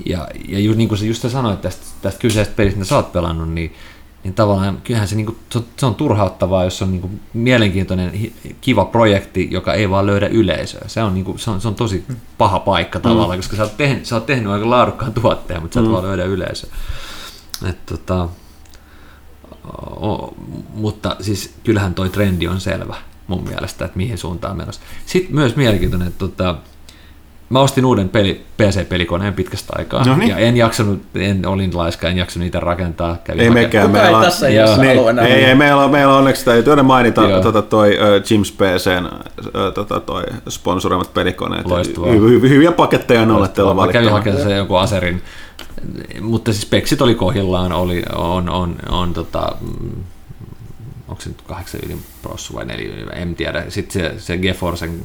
Ja, 0.06 0.28
ja 0.48 0.60
just 0.60 0.78
niin 0.78 0.90
kuin 0.90 1.00
sä 1.00 1.06
just 1.06 1.30
sanoit 1.30 1.62
tästä, 1.62 1.86
tästä 2.02 2.20
kyseisestä 2.20 2.56
pelistä, 2.56 2.80
mitä 2.80 2.90
sä 2.90 2.96
oot 2.96 3.14
pelannut, 3.14 3.50
niin, 3.50 3.76
niin 4.24 4.34
tavallaan 4.34 4.82
kyllähän 4.84 5.08
se, 5.08 5.16
niinku, 5.16 5.36
se 5.78 5.86
on 5.86 5.96
turhauttavaa, 5.96 6.64
jos 6.64 6.82
on 6.82 6.92
niinku 6.92 7.10
mielenkiintoinen, 7.34 8.32
kiva 8.62 8.86
projekti, 8.86 9.48
joka 9.52 9.74
ei 9.74 9.90
vaan 9.90 10.06
löydä 10.06 10.28
yleisöä. 10.28 10.84
Se 10.88 11.04
on, 11.04 11.14
niinku, 11.14 11.38
se 11.38 11.52
on, 11.52 11.62
se 11.62 11.68
on 11.68 11.76
tosi 11.76 12.06
paha 12.38 12.60
paikka 12.60 13.00
mm. 13.00 13.04
tavallaan, 13.04 13.40
koska 13.40 13.56
sä 13.56 13.64
oot, 13.64 13.78
tehnyt, 13.78 14.06
sä 14.06 14.16
oot 14.16 14.26
tehnyt 14.26 14.52
aika 14.52 14.70
laadukkaan 14.70 15.14
tuotteen, 15.14 15.62
mutta 15.62 15.74
sä 15.74 15.80
et 15.80 15.86
mm. 15.86 15.92
vaan 15.92 16.04
löydä 16.04 16.24
yleisöä. 16.24 16.70
Et, 17.70 17.86
tota, 17.86 18.30
o, 20.02 20.34
mutta 20.74 21.16
siis 21.22 21.54
kyllähän 21.64 21.94
toi 21.94 22.10
trendi 22.10 22.48
on 22.48 22.62
selvä 22.62 22.96
mun 23.28 23.44
mielestä, 23.44 23.86
että 23.86 23.98
mihin 23.98 24.18
suuntaan 24.18 24.58
menossa. 24.58 24.82
Sitten 25.06 25.36
myös 25.36 25.56
mielenkiintoinen, 25.56 26.08
että 26.08 26.20
tota, 26.20 26.56
Mä 27.54 27.60
ostin 27.60 27.86
uuden 27.86 28.10
peli, 28.10 28.46
PC-pelikoneen 28.58 29.34
pitkästä 29.34 29.74
aikaa. 29.78 30.06
Noniin. 30.06 30.30
Ja 30.30 30.38
en 30.38 30.58
jaksanut, 30.58 31.02
en, 31.16 31.46
olin 31.46 31.78
laiska, 31.78 32.10
en 32.10 32.18
jaksanut 32.18 32.44
niitä 32.44 32.60
rakentaa. 32.60 33.18
Kävin 33.24 33.42
Ei 33.42 33.48
hake- 33.48 33.54
mekään. 33.54 33.92
Meillä 33.92 34.10
ei 34.10 34.16
on- 34.16 34.24
tässä 34.24 34.50
Joo. 34.50 34.68
iässä 34.68 34.82
Niin, 34.82 35.10
enää. 35.10 35.26
ei, 35.28 35.46
ei, 35.46 35.56
meillä 35.56 35.84
on, 35.84 35.92
meillä 35.92 36.14
on 36.14 36.20
onneksi 36.20 36.46
täytyy 36.46 36.74
aina 36.74 36.84
mainita 36.84 37.22
Joo. 37.22 37.42
tota, 37.42 37.62
toi 37.62 37.90
uh, 37.92 38.32
Jims 38.32 38.52
PCn 38.52 39.06
uh, 39.06 39.74
tota, 39.74 40.00
toi 40.00 40.24
sponsoroimat 40.50 41.14
pelikoneet. 41.14 41.66
Loistavaa. 41.66 42.12
Hy, 42.12 42.20
hy, 42.42 42.50
hyviä 42.50 42.72
paketteja 42.72 43.22
on 43.22 43.32
olleet 43.32 43.54
teillä 43.54 43.74
Mä 43.74 43.88
kävin 43.88 44.12
hakemaan 44.12 44.44
sen 44.44 44.58
jonkun 44.58 44.80
aserin, 44.80 45.22
mutta 46.22 46.52
siis 46.54 46.62
speksit 46.62 47.02
oli 47.02 47.16
kohdillaan, 47.16 47.72
oli, 47.72 48.04
on, 48.16 48.50
on, 48.50 48.76
on 48.90 49.14
tota, 49.14 49.52
mm, 49.62 50.04
onko 51.08 51.22
se 51.22 51.30
nyt 51.30 51.42
8 51.42 51.80
ydin 51.86 52.00
prossu 52.22 52.54
vai 52.56 52.66
4 52.66 52.94
ydin, 52.94 53.14
en 53.14 53.36
tiedä. 53.36 53.64
Sitten 53.70 54.02
se, 54.02 54.14
se 54.20 54.38
GeForcen 54.38 55.00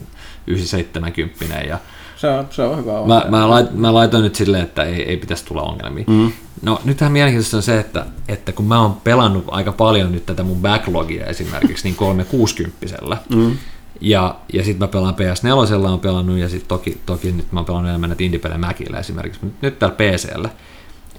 970 0.47 1.61
ja 1.61 1.79
Se 2.19 2.29
on, 2.29 2.47
se 2.51 2.63
on 2.63 2.79
hyvä 2.79 2.93
mä, 3.07 3.27
mä, 3.29 3.51
lait, 3.51 3.75
mä 3.75 3.95
laitoin 3.95 4.23
nyt 4.23 4.35
silleen, 4.35 4.63
että 4.63 4.83
ei, 4.83 5.03
ei 5.03 5.17
pitäisi 5.17 5.45
tulla 5.45 5.63
ongelmia. 5.63 6.05
Mm. 6.07 6.33
No 6.63 6.81
nythän 6.85 7.13
mielenkiintoista 7.13 7.57
on 7.57 7.63
se, 7.63 7.79
että, 7.79 8.07
että 8.29 8.53
kun 8.53 8.65
mä 8.65 8.81
oon 8.81 8.95
pelannut 9.05 9.45
aika 9.49 9.73
paljon 9.73 10.13
nyt 10.13 10.27
tätä 10.27 10.43
mun 10.43 10.63
backlogia 10.63 11.27
esimerkiksi 11.27 11.85
niin 11.85 11.97
360 11.97 12.87
mm. 13.35 13.57
ja, 14.01 14.37
ja 14.53 14.65
sitten 14.65 14.85
mä 14.85 14.89
pelaan 14.89 15.15
PS4, 15.15 15.89
on 15.89 16.01
pelannut 16.01 16.39
ja 16.39 16.49
sitten 16.49 16.69
toki, 16.69 17.01
toki 17.07 17.33
nyt 17.33 17.53
mä 17.53 17.59
oon 17.59 17.67
pelannut 17.67 17.89
enemmän 17.89 18.11
näitä 18.11 18.25
indie 18.25 18.41
Macillä 18.59 18.99
esimerkiksi, 18.99 19.41
mutta 19.43 19.59
nyt 19.63 19.79
täällä 19.79 19.97
PCllä, 19.97 20.49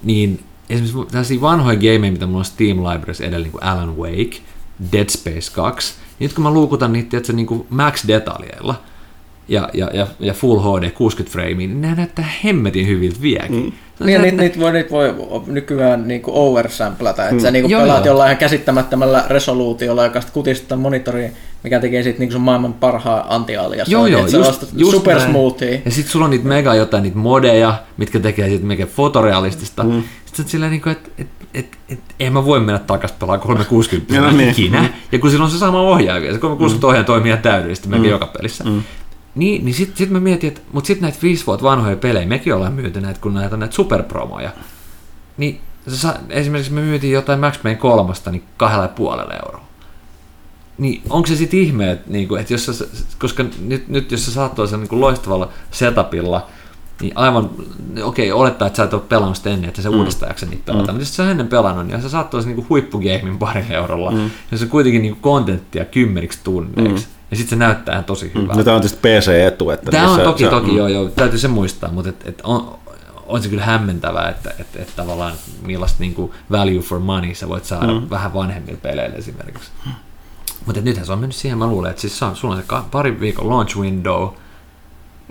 niin 0.02 0.44
esimerkiksi 0.70 1.10
tällaisia 1.10 1.40
vanhoja 1.40 1.76
gameja, 1.76 2.12
mitä 2.12 2.26
mulla 2.26 2.38
on 2.38 2.44
Steam 2.44 2.78
Libraries 2.78 3.20
edellä, 3.20 3.44
niin 3.44 3.52
kuin 3.52 3.64
Alan 3.64 3.96
Wake, 3.96 4.36
Dead 4.92 5.08
Space 5.08 5.52
2, 5.52 5.94
niin 6.18 6.28
nyt 6.28 6.34
kun 6.34 6.44
mä 6.44 6.50
luukutan 6.50 6.92
niitä 6.92 7.10
tiedätkö, 7.10 7.32
niin 7.32 7.46
kuin 7.46 7.66
max-detaljeilla, 7.70 8.74
ja, 9.50 9.68
ja, 9.74 9.90
ja, 9.94 10.06
ja 10.20 10.34
Full 10.34 10.60
HD 10.60 10.90
60 10.90 11.32
framea, 11.32 11.56
niin 11.56 11.80
ne 11.80 11.94
näyttää 11.94 12.28
hemmetin 12.44 12.86
hyviltä 12.86 13.22
vieläkin. 13.22 13.64
Mm. 13.64 13.72
Niin, 14.06 14.14
ja 14.14 14.22
niitä, 14.22 14.36
niitä, 14.36 14.60
voi, 14.60 14.72
niitä 14.72 14.90
voi 14.90 15.14
nykyään 15.46 16.08
niinku 16.08 16.30
oversamplata, 16.34 17.28
että 17.28 17.42
sä 17.42 17.50
niinku 17.50 17.70
Joo, 17.70 17.80
pelaat 17.80 18.04
joo. 18.04 18.12
jollain 18.12 18.28
ihan 18.28 18.38
käsittämättömällä 18.38 19.24
resoluutiolla, 19.28 20.04
joka 20.04 20.20
sitten 20.20 20.34
kutistaa 20.34 20.78
monitoriin, 20.78 21.32
mikä 21.64 21.80
tekee 21.80 22.02
siitä 22.02 22.18
niinku 22.18 22.32
sun 22.32 22.42
maailman 22.42 22.74
parhaan 22.74 23.24
antialias. 23.28 23.88
Joo, 23.88 24.06
joo, 24.06 24.28
sä 24.28 24.38
ostat 24.38 24.68
super 24.90 25.16
näin. 25.16 25.30
smoothia. 25.30 25.78
Ja 25.84 25.90
sit 25.90 26.06
sulla 26.06 26.24
on 26.24 26.30
niitä 26.30 26.48
mega 26.48 26.74
jotain 26.74 27.02
niitä 27.02 27.18
modeja, 27.18 27.74
mitkä 27.96 28.20
tekee 28.20 28.48
siitä 28.48 28.66
mega 28.66 28.86
fotorealistista. 28.86 29.82
Mm. 29.82 30.02
Sitten 30.24 30.44
sä 30.44 30.50
silleen, 30.50 30.70
niinku, 30.70 30.88
että 30.88 31.10
et, 31.18 31.28
et, 31.54 31.78
et, 31.88 32.00
en 32.20 32.32
mä 32.32 32.44
voi 32.44 32.60
mennä 32.60 32.78
takas 32.78 33.12
pelaa 33.12 33.38
360 33.38 34.20
No 34.20 34.30
niin. 34.36 34.50
ikinä. 34.50 34.88
Ja 35.12 35.18
kun 35.18 35.30
sillä 35.30 35.44
on 35.44 35.50
se 35.50 35.58
sama 35.58 35.80
ohjaaja, 35.80 36.20
vielä, 36.20 36.34
se 36.34 36.40
360 36.40 36.86
ohjaaja 36.86 37.04
toimii 37.04 37.30
ihan 37.30 37.42
täydellisesti 37.42 37.88
melkein 37.88 38.10
joka 38.10 38.26
pelissä. 38.26 38.64
Niin, 39.34 39.64
niin 39.64 39.74
sitten 39.74 39.96
sit 39.96 40.10
mä 40.10 40.20
mietin, 40.20 40.48
että 40.48 40.60
mutta 40.72 40.86
sitten 40.86 41.02
näitä 41.02 41.18
viisi 41.22 41.46
vuotta 41.46 41.66
vanhoja 41.66 41.96
pelejä, 41.96 42.26
mekin 42.26 42.54
ollaan 42.54 42.72
myyty 42.72 43.00
näitä, 43.00 43.20
kun 43.20 43.34
näitä 43.34 43.56
on 43.56 43.60
näitä 43.60 43.74
superpromoja. 43.74 44.50
Niin 45.36 45.60
sa- 45.88 46.16
esimerkiksi 46.28 46.72
me 46.72 46.80
myytiin 46.80 47.12
jotain 47.12 47.40
Max 47.40 47.62
Payne 47.62 47.78
kolmasta 47.78 48.30
niin 48.30 48.44
kahdella 48.56 48.84
ja 48.84 48.88
puolella 48.88 49.34
euroa. 49.34 49.64
Niin 50.78 51.02
onko 51.10 51.26
se 51.26 51.36
sitten 51.36 51.60
ihme, 51.60 51.90
että, 51.90 52.10
niinku, 52.10 52.34
että 52.34 52.54
jos 52.54 52.66
sä, 52.66 52.72
koska 53.18 53.44
nyt, 53.60 53.88
nyt 53.88 54.12
jos 54.12 54.24
sä 54.24 54.30
saat 54.32 54.54
tuollaisella 54.54 54.82
niinku 54.82 55.00
loistavalla 55.00 55.48
setupilla, 55.70 56.46
niin 57.00 57.12
aivan, 57.16 57.50
okei, 58.02 58.32
olettaa, 58.32 58.66
että 58.66 58.76
sä 58.76 58.82
et 58.82 58.94
ole 58.94 59.02
pelannut 59.08 59.36
sitä 59.36 59.50
ennen, 59.50 59.68
että 59.68 59.82
sä 59.82 59.90
uudestaan 59.90 60.30
jaksa 60.30 60.46
niitä 60.46 60.62
pelata, 60.66 60.82
mm. 60.82 60.90
mutta 60.92 61.02
jos 61.02 61.16
sä 61.16 61.30
ennen 61.30 61.48
pelannut, 61.48 61.86
niin 61.86 61.92
jos 61.92 62.02
sä 62.02 62.08
saat 62.08 62.30
tuollaisen 62.30 62.56
niinku 62.56 62.66
huippugamein 62.68 63.38
parilla 63.38 63.74
eurolla, 63.74 64.10
mm. 64.10 64.30
ja 64.50 64.58
se 64.58 64.64
on 64.64 64.70
kuitenkin 64.70 65.02
niinku 65.02 65.18
kontenttia 65.20 65.84
kymmeniksi 65.84 66.38
tunneiksi, 66.44 67.06
mm. 67.06 67.12
ja 67.30 67.36
sitten 67.36 67.50
se 67.50 67.56
näyttää 67.56 67.92
ihan 67.92 68.04
tosi 68.04 68.32
hyvältä. 68.34 68.54
No, 68.54 68.64
tämä 68.64 68.76
on 68.76 68.82
tietysti 68.82 69.08
PC-etu. 69.08 69.70
Että 69.70 69.90
Tämä 69.90 70.04
on 70.04 70.08
niissä- 70.08 70.24
toki, 70.24 70.44
se- 70.44 70.50
toki 70.50 70.70
mm. 70.70 70.76
joo, 70.76 70.88
joo, 70.88 71.08
täytyy 71.08 71.38
se 71.38 71.48
muistaa, 71.48 71.92
mutta 71.92 72.08
et, 72.10 72.28
et 72.28 72.40
on, 72.44 72.78
on 73.26 73.42
se 73.42 73.48
kyllä 73.48 73.64
hämmentävää, 73.64 74.28
että 74.28 74.54
et, 74.58 74.76
et 74.76 74.92
tavallaan 74.96 75.32
millaista 75.66 75.96
niinku 76.00 76.34
value 76.50 76.80
for 76.80 76.98
money 76.98 77.34
sä 77.34 77.48
voit 77.48 77.64
saada 77.64 77.92
mm. 77.92 78.10
vähän 78.10 78.34
vanhemmilla 78.34 78.78
peleillä 78.82 79.16
esimerkiksi. 79.16 79.70
Mutta 80.66 80.80
nythän 80.80 81.06
se 81.06 81.12
on 81.12 81.18
mennyt 81.18 81.36
siihen, 81.36 81.58
mä 81.58 81.66
luulen, 81.66 81.90
että 81.90 82.00
siis 82.00 82.18
se 82.18 82.26
sulla 82.34 82.54
on 82.54 82.62
se 82.62 82.66
pari 82.90 83.20
viikon 83.20 83.48
launch 83.48 83.76
window, 83.76 84.28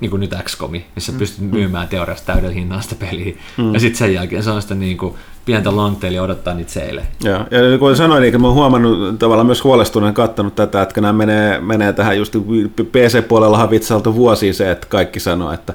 niin 0.02 0.12
kuin 0.12 0.20
nyt 0.20 0.36
XCOMi, 0.44 0.86
missä 0.96 1.12
pystyt 1.12 1.52
myymään 1.52 1.88
teoriassa 1.88 2.26
täydellä 2.26 2.54
hinnalla 2.54 2.82
sitä 2.82 2.96
peliä. 2.96 3.36
Mm. 3.58 3.74
Ja 3.74 3.80
sitten 3.80 3.98
sen 3.98 4.14
jälkeen 4.14 4.44
se 4.44 4.52
on 4.52 4.62
sitä 4.62 4.76
niin 4.76 4.98
kuin 4.98 5.14
pientä 5.46 5.76
longtailia 5.76 6.24
odottaa 6.24 6.54
niitä 6.54 6.72
seille. 6.72 7.02
Joo. 7.24 7.40
Ja 7.52 7.62
niin 7.62 7.80
kuin 7.80 7.96
sanoin, 7.96 8.22
niin 8.22 8.42
mä 8.42 8.48
oon 8.48 8.56
huomannut 8.56 9.20
tavallaan 9.20 9.46
myös 9.46 9.64
huolestuneen 9.64 10.14
katsonut 10.14 10.56
tätä, 10.56 10.82
että 10.82 11.02
nämä 11.02 11.14
menee, 11.14 11.60
menee 11.60 11.94
tähän 11.94 12.18
just 12.18 12.36
PC-puolellahan 12.92 13.70
vitsailtu 13.70 14.16
vuosia 14.16 14.54
se, 14.54 14.72
että 14.72 14.88
kaikki 14.88 15.20
sanoo, 15.20 15.54
että 15.54 15.74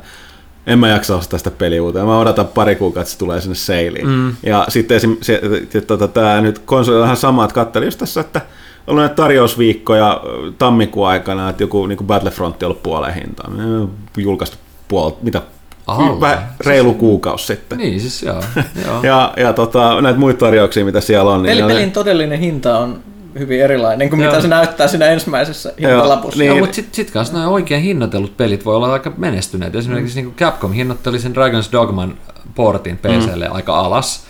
en 0.67 0.79
mä 0.79 0.89
jaksa 0.89 1.17
ostaa 1.17 1.39
sitä 1.39 1.51
peliä 1.51 1.83
uuteen. 1.83 2.07
Mä 2.07 2.19
odotan 2.19 2.47
pari 2.47 2.77
kuukautta, 2.77 3.01
että 3.01 3.13
se 3.13 3.19
tulee 3.19 3.41
sinne 3.41 3.55
seiliin. 3.55 4.09
Mm. 4.09 4.37
Ja 4.43 4.67
sitten 4.69 4.97
esim, 4.97 5.17
se, 5.21 5.41
se, 5.71 5.81
tota, 5.81 6.09
tämä 6.09 6.41
nyt 6.41 6.59
konsolillahan 6.59 7.17
sama, 7.17 7.45
että 7.45 7.55
katselin 7.55 7.87
just 7.87 7.99
tässä, 7.99 8.21
että 8.21 8.41
on 8.41 8.47
ollut 8.87 9.03
näitä 9.03 9.15
tarjousviikkoja 9.15 10.21
tammikuun 10.59 11.09
aikana, 11.09 11.51
että 11.51 11.63
joku 11.63 11.87
niin 11.87 11.99
Battlefront 12.07 12.63
on 12.63 12.67
ollut 12.67 12.83
puoleen 12.83 13.15
hintaan. 13.15 13.57
Ne 13.57 13.65
on 13.65 13.91
Julkaistu 14.17 14.57
puol, 14.89 15.11
mitä, 15.23 15.43
Alle. 15.87 16.21
vähän 16.21 16.49
reilu 16.67 16.95
kuukausi 16.95 17.47
sitten. 17.47 17.79
Niin 17.79 18.01
siis 18.01 18.23
joo. 18.23 18.43
joo. 18.87 19.03
Ja, 19.11 19.33
ja 19.37 19.53
tota, 19.53 20.01
näitä 20.01 20.19
muita 20.19 20.39
tarjouksia, 20.39 20.85
mitä 20.85 21.01
siellä 21.01 21.31
on. 21.31 21.43
Peli, 21.43 21.63
ne- 21.63 21.69
pelin 21.69 21.93
todellinen 21.93 22.39
hinta 22.39 22.79
on 22.79 23.01
hyvin 23.39 23.61
erilainen 23.61 24.11
kuin 24.11 24.21
Joo. 24.21 24.31
mitä 24.31 24.43
se 24.43 24.49
näyttää 24.49 24.89
siinä 24.89 25.07
ensimmäisessä 25.07 25.73
hintalapussa. 25.81 26.39
niin. 26.39 26.51
Niin. 26.51 26.63
mutta 26.63 26.75
sitten 26.75 26.95
sit 26.95 27.11
kanssa 27.11 27.35
nämä 27.35 27.49
oikein 27.49 27.83
hinnoitellut 27.83 28.37
pelit 28.37 28.65
voi 28.65 28.77
olla 28.77 28.93
aika 28.93 29.13
menestyneet. 29.17 29.75
Esimerkiksi 29.75 30.23
mm. 30.23 30.27
niin 30.27 30.37
Capcom 30.37 30.73
hinnoitteli 30.73 31.19
sen 31.19 31.33
Dragon's 31.33 31.73
Dogman 31.73 32.15
portin 32.55 32.99
PClle 32.99 33.49
mm. 33.49 33.55
aika 33.55 33.79
alas. 33.79 34.25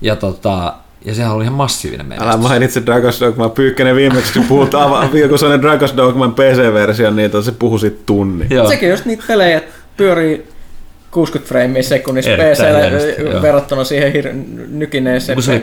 Ja, 0.00 0.16
tota, 0.16 0.74
ja 1.06 1.14
sehän 1.14 1.32
oli 1.32 1.44
ihan 1.44 1.54
massiivinen 1.54 2.06
menestys. 2.06 2.28
Älä 2.34 2.42
mainitse 2.42 2.80
Dragon's 2.80 3.20
Dogma. 3.20 3.48
Pyykkänen 3.48 3.96
viimeksi, 3.96 4.32
kun 4.32 4.44
puhut 4.44 4.74
ava- 4.74 5.16
joku 5.18 5.38
sellainen 5.38 5.70
Dragon's 5.70 5.96
Dogman 5.96 6.34
PC-versio, 6.34 7.10
niin 7.10 7.30
se 7.42 7.52
puhui 7.52 7.80
siitä 7.80 8.02
tunnin. 8.06 8.46
Joo. 8.50 8.68
Sekin 8.68 8.90
just 8.90 9.04
niitä 9.04 9.24
pelejä 9.28 9.58
että 9.58 9.74
pyörii 9.96 10.48
60 11.10 11.48
freimiä 11.48 11.82
sekunnissa 11.82 12.30
joo. 12.30 13.42
verrattuna 13.42 13.84
siihen 13.84 14.12
hir- 14.12 14.32
nykineeseen 14.68 15.42
se 15.42 15.50
oli 15.50 15.62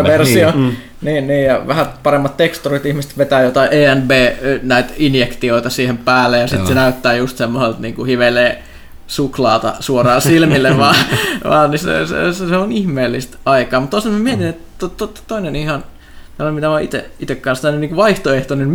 PS3, 0.00 0.06
versio. 0.06 0.50
niin, 0.50 0.62
Niin, 0.62 0.76
niin, 1.00 1.26
niin, 1.26 1.44
ja 1.44 1.62
vähän 1.66 1.86
paremmat 2.02 2.36
teksturit, 2.36 2.86
ihmiset 2.86 3.18
vetää 3.18 3.42
jotain 3.42 3.68
ENB 3.72 4.10
näitä 4.62 4.92
injektioita 4.96 5.70
siihen 5.70 5.98
päälle 5.98 6.38
ja 6.38 6.46
sitten 6.46 6.66
se 6.66 6.74
näyttää 6.74 7.14
just 7.14 7.36
semmoiselta 7.36 7.80
niin 7.80 7.94
kuin 7.94 8.06
hivelee 8.06 8.62
suklaata 9.06 9.74
suoraan 9.80 10.20
silmille, 10.22 10.76
vaan, 10.78 10.96
vaan 11.44 11.70
niin 11.70 11.78
se, 11.78 12.06
se, 12.06 12.32
se, 12.32 12.48
se, 12.48 12.56
on 12.56 12.72
ihmeellistä 12.72 13.36
aikaa. 13.44 13.80
Mutta 13.80 13.96
tosiaan 13.96 14.18
mä 14.18 14.22
mietin, 14.24 14.46
että 14.46 14.65
to, 14.78 14.88
to, 14.88 15.06
to, 15.06 15.20
toinen 15.26 15.56
ihan 15.56 15.84
tällainen, 16.36 16.54
mitä 16.54 16.68
mä 16.68 16.80
itse, 16.80 17.10
itse 17.20 17.34
kanssa 17.34 17.62
tämmöinen 17.62 17.88
niin 17.88 17.96
vaihtoehtoinen, 17.96 18.68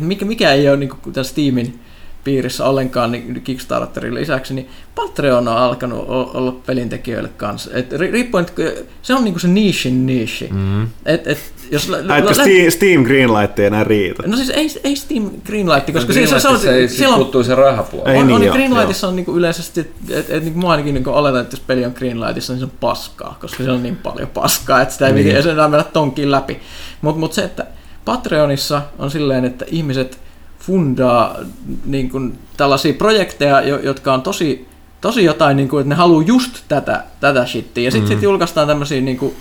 mikä, 0.00 0.24
mikä 0.24 0.52
ei 0.52 0.68
ole 0.68 0.76
niin 0.76 0.88
kuin 0.88 1.12
tämän 1.12 1.24
Steamin 1.24 1.80
piirissä 2.24 2.64
ollenkaan 2.64 3.12
niin 3.12 3.40
Kickstarterin 3.42 4.14
lisäksi, 4.14 4.54
niin 4.54 4.68
Patreon 4.94 5.48
on 5.48 5.56
alkanut 5.56 6.04
olla 6.08 6.52
pelintekijöille 6.66 7.28
kanssa. 7.36 7.70
Et 7.74 7.92
ri- 7.92 8.12
riippuen, 8.12 8.46
että 8.48 8.82
se 9.02 9.14
on 9.14 9.24
niinku 9.24 9.38
se 9.38 9.48
nishin 9.48 10.06
nishi. 10.06 10.48
Mm. 10.52 10.82
Et, 11.06 11.26
et, 11.26 11.38
jos 11.70 11.84
että 11.84 12.08
lä- 12.08 12.32
Steam, 12.32 12.70
Steam 12.70 13.02
Greenlight 13.04 13.58
ei 13.58 13.66
enää 13.66 13.84
riitä. 13.84 14.22
No 14.26 14.36
siis 14.36 14.50
ei, 14.50 14.68
ei 14.84 14.96
Steam 14.96 15.30
Greenlight, 15.46 15.92
koska 15.92 16.12
Greenlightissa 16.12 16.58
se, 16.58 16.62
se, 16.62 16.70
on, 16.70 16.88
se, 16.88 16.88
siellä 16.88 17.14
on, 17.14 17.20
puuttuu 17.20 17.44
se 17.44 17.54
rahapuoli. 17.54 18.10
Ei 18.10 18.16
on, 18.16 18.26
niin, 18.26 18.34
on, 18.34 18.40
niin 18.40 18.46
joo, 18.46 18.54
Greenlightissa 18.54 19.08
on 19.08 19.16
niinku 19.16 19.36
yleisesti, 19.36 19.80
että 19.80 20.18
et, 20.18 20.30
et, 20.30 20.44
niinku 20.44 20.60
mä 20.60 20.68
ainakin 20.68 20.94
niinku 20.94 21.10
oletan, 21.10 21.40
että 21.40 21.54
jos 21.56 21.64
peli 21.66 21.84
on 21.84 21.92
Greenlightissa, 21.94 22.52
niin 22.52 22.60
se 22.60 22.64
on 22.64 22.72
paskaa, 22.80 23.36
koska 23.40 23.64
se 23.64 23.70
on 23.70 23.82
niin 23.82 23.96
paljon 23.96 24.28
paskaa, 24.28 24.82
että 24.82 24.92
sitä 24.92 25.06
ei 25.06 25.12
niin. 25.12 25.42
se 25.42 25.50
enää 25.50 25.68
mennä 25.68 25.84
tonkin 25.84 26.30
läpi. 26.30 26.60
Mutta 27.00 27.20
mut 27.20 27.32
se, 27.32 27.44
että 27.44 27.66
Patreonissa 28.04 28.82
on 28.98 29.10
silleen, 29.10 29.44
että 29.44 29.64
ihmiset 29.68 30.23
fundaa 30.66 31.36
niin 31.84 32.10
kuin 32.10 32.38
tällaisia 32.56 32.94
projekteja, 32.94 33.60
jo- 33.60 33.80
jotka 33.80 34.14
on 34.14 34.22
tosi, 34.22 34.68
tosi 35.00 35.24
jotain, 35.24 35.56
niin 35.56 35.68
kuin, 35.68 35.80
että 35.80 35.88
ne 35.88 35.94
haluaa 35.94 36.24
just 36.26 36.64
tätä, 36.68 37.04
tätä 37.20 37.46
shittiä. 37.46 37.84
Ja 37.84 37.90
sitten 37.90 38.10
mm. 38.10 38.14
sit 38.14 38.22
julkaistaan 38.22 38.68
tämmöisiä 38.68 39.00
niin 39.00 39.16
kuin, 39.16 39.34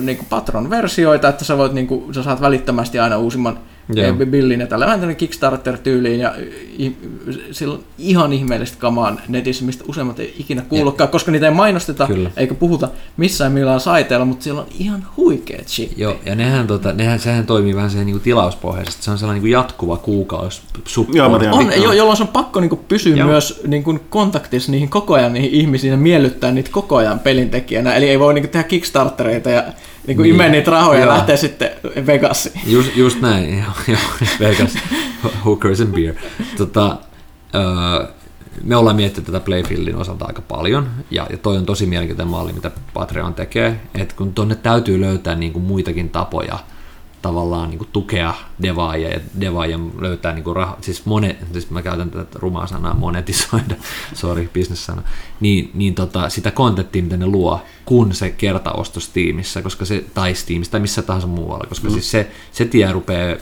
niin 0.00 0.16
kuin 0.16 0.26
Patron-versioita, 0.30 1.28
että 1.28 1.44
sä, 1.44 1.58
voit, 1.58 1.72
niin 1.72 1.86
kuin, 1.86 2.14
sä 2.14 2.22
saat 2.22 2.40
välittömästi 2.40 2.98
aina 2.98 3.18
uusimman 3.18 3.58
Joo. 3.94 4.06
yeah. 4.06 4.30
billin 4.30 4.60
ja 4.60 4.66
tällä 4.66 4.86
vähän 4.86 5.16
Kickstarter-tyyliin 5.16 6.20
ja 6.20 6.34
on 7.72 7.84
ihan 7.98 8.32
ihmeellistä 8.32 8.76
kamaa 8.78 9.16
netissä, 9.28 9.64
mistä 9.64 9.84
useimmat 9.88 10.20
ei 10.20 10.34
ikinä 10.38 10.62
kuullutkaan, 10.62 11.10
koska 11.10 11.32
niitä 11.32 11.46
ei 11.46 11.54
mainosteta 11.54 12.06
Kyllä. 12.06 12.30
eikä 12.36 12.54
puhuta 12.54 12.88
missään 13.16 13.52
millään 13.52 13.80
saiteella, 13.80 14.26
mutta 14.26 14.44
siellä 14.44 14.60
on 14.60 14.66
ihan 14.78 15.06
huikeet 15.16 15.68
shit. 15.68 15.98
Joo, 15.98 16.16
ja 16.26 16.34
nehän, 16.34 16.66
tota, 16.66 16.92
nehän, 16.92 17.20
sehän 17.20 17.46
toimii 17.46 17.76
vähän 17.76 17.90
siihen 17.90 18.06
niin 18.06 18.20
tilauspohjaisesti. 18.20 19.04
Se 19.04 19.10
on 19.10 19.18
sellainen 19.18 19.42
niin 19.42 19.52
jatkuva 19.52 19.96
kuukausi 19.96 20.62
Joo. 21.12 21.40
On, 21.52 21.72
jo, 21.82 21.92
jolloin 21.92 22.16
se 22.16 22.22
on 22.22 22.28
pakko 22.28 22.60
niinku 22.60 22.76
pysyä 22.76 23.16
Joo. 23.16 23.28
myös 23.28 23.60
niinku 23.66 23.98
kontaktissa 24.10 24.72
niihin 24.72 24.88
koko 24.88 25.14
ajan 25.14 25.32
niihin 25.32 25.50
ihmisiin 25.50 25.90
ja 25.90 25.96
miellyttää 25.96 26.52
niitä 26.52 26.70
koko 26.72 26.96
ajan 26.96 27.18
pelintekijänä. 27.18 27.94
Eli 27.94 28.08
ei 28.08 28.18
voi 28.18 28.34
niinku 28.34 28.50
tehdä 28.50 28.64
Kickstartereita 28.64 29.50
ja 29.50 29.64
niin 30.06 30.16
kuin 30.16 30.24
niin. 30.24 30.34
imee 30.34 30.48
niitä 30.48 30.70
rahoja 30.70 31.00
ja 31.00 31.08
lähtee 31.08 31.36
sitten 31.36 31.70
Vegasiin. 32.06 32.60
Just, 32.66 32.96
just 32.96 33.20
näin, 33.20 33.58
joo, 33.58 33.72
joo, 33.88 34.28
Vegas, 34.40 34.78
hookers 35.44 35.80
and 35.80 35.94
beer. 35.94 36.14
Tota, 36.56 36.96
öö, 37.54 38.06
me 38.64 38.76
ollaan 38.76 38.96
miettinyt 38.96 39.26
tätä 39.26 39.40
Playfieldin 39.40 39.96
osalta 39.96 40.24
aika 40.24 40.42
paljon, 40.42 40.88
ja, 41.10 41.26
ja 41.30 41.36
toi 41.36 41.56
on 41.56 41.66
tosi 41.66 41.86
mielenkiintoinen 41.86 42.30
malli, 42.30 42.52
mitä 42.52 42.70
Patreon 42.94 43.34
tekee, 43.34 43.80
että 43.94 44.14
kun 44.16 44.34
tuonne 44.34 44.54
täytyy 44.54 45.00
löytää 45.00 45.34
niin 45.34 45.52
kuin 45.52 45.64
muitakin 45.64 46.10
tapoja 46.10 46.58
tavallaan 47.26 47.70
niin 47.70 47.78
kuin 47.78 47.88
tukea 47.92 48.34
devaajia 48.62 49.08
ja 49.08 49.20
devaajia 49.40 49.78
löytää 49.98 50.32
niin 50.32 50.44
kuin 50.44 50.56
raha, 50.56 50.76
siis, 50.80 51.06
monet, 51.06 51.36
siis 51.52 51.70
mä 51.70 51.82
käytän 51.82 52.10
tätä 52.10 52.38
rumaa 52.38 52.66
sanaa 52.66 52.94
monetisoida, 52.94 53.74
sorry, 54.14 54.50
business-sana, 54.54 55.02
niin, 55.40 55.70
niin 55.74 55.94
tota, 55.94 56.28
sitä 56.28 56.50
kontenttia, 56.50 57.02
mitä 57.02 57.16
ne 57.16 57.26
luo, 57.26 57.60
kun 57.84 58.14
se 58.14 58.30
kertaosto 58.30 59.00
Steamissa, 59.00 59.62
koska 59.62 59.84
se, 59.84 60.04
tai 60.14 60.34
Steamissa 60.34 60.70
tai 60.70 60.80
missä 60.80 61.02
tahansa 61.02 61.28
muualla, 61.28 61.66
koska 61.68 61.88
mm. 61.88 61.92
siis 61.92 62.10
se, 62.10 62.30
se 62.52 62.64
tie 62.64 62.92
rupeaa 62.92 63.36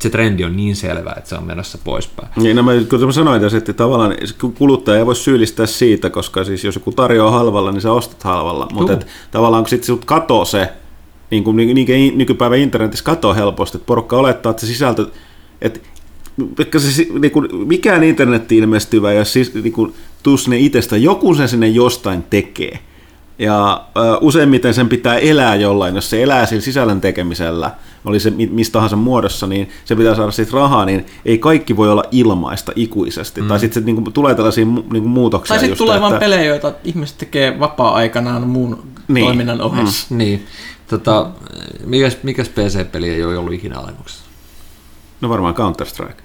se 0.00 0.10
trendi 0.10 0.44
on 0.44 0.56
niin 0.56 0.76
selvä, 0.76 1.14
että 1.16 1.28
se 1.28 1.34
on 1.34 1.46
menossa 1.46 1.78
poispäin. 1.84 2.28
Niin, 2.36 2.56
no 2.56 2.62
mä, 2.62 2.72
kun 2.90 3.00
mä 3.00 3.12
sanoin 3.12 3.40
tässä, 3.40 3.58
että 3.58 3.72
tavallaan 3.72 4.14
kuluttaja 4.58 4.98
ei 4.98 5.06
voi 5.06 5.16
syyllistää 5.16 5.66
siitä, 5.66 6.10
koska 6.10 6.44
siis 6.44 6.64
jos 6.64 6.74
joku 6.74 6.92
tarjoaa 6.92 7.30
halvalla, 7.30 7.72
niin 7.72 7.80
sä 7.80 7.92
ostat 7.92 8.22
halvalla, 8.22 8.68
mutta 8.72 8.98
tavallaan 9.30 9.62
kun 9.62 9.70
sitten 9.70 9.86
sut 9.86 10.04
katoo 10.04 10.44
se, 10.44 10.72
niin 11.30 11.44
kuin 11.44 11.56
niin, 11.56 12.18
nykypäivän 12.18 12.58
internetissä 12.58 13.04
katoo 13.04 13.34
helposti, 13.34 13.76
että 13.76 13.86
porukka 13.86 14.16
olettaa, 14.16 14.50
että 14.50 14.60
se 14.60 14.66
sisältö, 14.66 15.06
että 15.60 15.80
se, 16.78 17.06
niin 17.20 17.30
kuin, 17.32 17.68
mikään 17.68 18.04
internetti 18.04 18.56
ilmestyvä, 18.56 19.12
jos 19.12 19.32
siis, 19.32 19.54
niin 19.54 19.72
kuin, 19.72 19.94
tuu 20.22 20.36
sinne 20.36 20.58
itsestä, 20.58 20.96
joku 20.96 21.34
sen 21.34 21.48
sinne 21.48 21.68
jostain 21.68 22.22
tekee. 22.30 22.78
Ja 23.38 23.84
uh, 24.20 24.26
useimmiten 24.26 24.74
sen 24.74 24.88
pitää 24.88 25.18
elää 25.18 25.54
jollain, 25.54 25.94
jos 25.94 26.10
se 26.10 26.22
elää 26.22 26.46
sillä 26.46 26.62
sisällön 26.62 27.00
tekemisellä, 27.00 27.70
oli 28.04 28.20
se 28.20 28.30
mistä 28.30 28.72
tahansa 28.72 28.96
muodossa, 28.96 29.46
niin 29.46 29.68
se 29.84 29.96
pitää 29.96 30.14
saada 30.14 30.30
siitä 30.30 30.50
rahaa, 30.54 30.84
niin 30.84 31.06
ei 31.24 31.38
kaikki 31.38 31.76
voi 31.76 31.90
olla 31.90 32.02
ilmaista 32.10 32.72
ikuisesti. 32.76 33.40
Mm. 33.40 33.48
Tai 33.48 33.60
sitten 33.60 33.84
niin 33.84 33.96
kuin, 33.96 34.12
tulee 34.12 34.34
tällaisia 34.34 34.64
niin 34.64 34.84
kuin, 34.84 35.08
muutoksia. 35.08 35.54
Tai 35.54 35.60
sitten 35.60 35.78
tulee 35.78 36.00
vain 36.00 36.18
pelejä, 36.18 36.44
joita 36.44 36.72
ihmiset 36.84 37.18
tekee 37.18 37.60
vapaa-aikanaan 37.60 38.46
muun 38.46 38.82
niin. 39.08 39.26
toiminnan 39.26 39.60
ohessa. 39.60 40.06
Mm. 40.10 40.18
Niin. 40.18 40.46
Tota, 40.88 41.30
mikäs, 41.84 42.18
mikäs 42.22 42.48
PC-peli 42.48 43.10
ei 43.10 43.24
ole 43.24 43.38
ollut 43.38 43.52
ikinä 43.52 43.78
alennuksessa? 43.78 44.24
No 45.20 45.28
varmaan 45.28 45.54
Counter-Strike. 45.54 46.22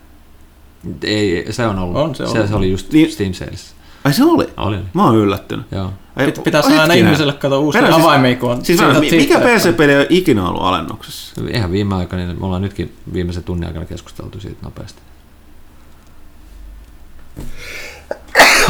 Ei, 1.03 1.45
se 1.49 1.67
on 1.67 1.79
ollut. 1.79 1.97
On 1.97 2.15
se, 2.15 2.27
se, 2.27 2.47
se 2.47 2.55
oli 2.55 2.71
just 2.71 2.91
niin, 2.93 3.11
Steam 3.11 3.33
Sales. 3.33 3.75
Ai 4.03 4.13
se 4.13 4.23
oli? 4.23 4.49
Oli. 4.57 4.77
Mä 4.93 5.05
oon 5.05 5.15
yllättynyt. 5.15 5.65
Joo. 5.71 5.93
Ai, 6.15 6.31
Pitää 6.43 6.61
saada 6.61 6.81
aina 6.81 6.93
ihmiselle 6.93 7.33
katsoa 7.33 7.59
uusia 7.59 7.81
siis, 7.81 7.95
avaimia, 7.95 8.35
kun 8.35 8.51
on 8.51 8.65
siis 8.65 8.81
mä, 8.81 8.99
Mikä 8.99 9.39
PC-peli 9.39 9.95
on 9.95 10.05
ikinä 10.09 10.49
ollut 10.49 10.61
alennuksessa? 10.61 11.41
Ihan 11.53 11.71
viime 11.71 11.95
aikoina, 11.95 12.25
niin 12.25 12.39
me 12.39 12.45
ollaan 12.45 12.61
nytkin 12.61 12.95
viimeisen 13.13 13.43
tunnin 13.43 13.67
aikana 13.67 13.85
keskusteltu 13.85 14.39
siitä 14.39 14.57
nopeasti. 14.61 15.01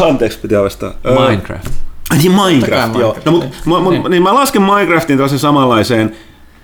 Anteeksi, 0.10 0.39
pitää 0.39 0.64
vastaa. 0.64 0.94
Minecraft. 1.28 1.72
Niin 2.18 2.32
Minecraft, 2.32 2.95
joo. 2.95 3.18
No, 3.26 3.32
mut, 3.32 3.43
mä, 3.66 3.89
niin. 3.89 4.03
niin 4.09 4.24
mä 4.24 4.34
lasken 4.34 4.62
Minecraftin 4.62 5.18
tällaisen 5.18 5.39
samanlaiseen 5.39 6.16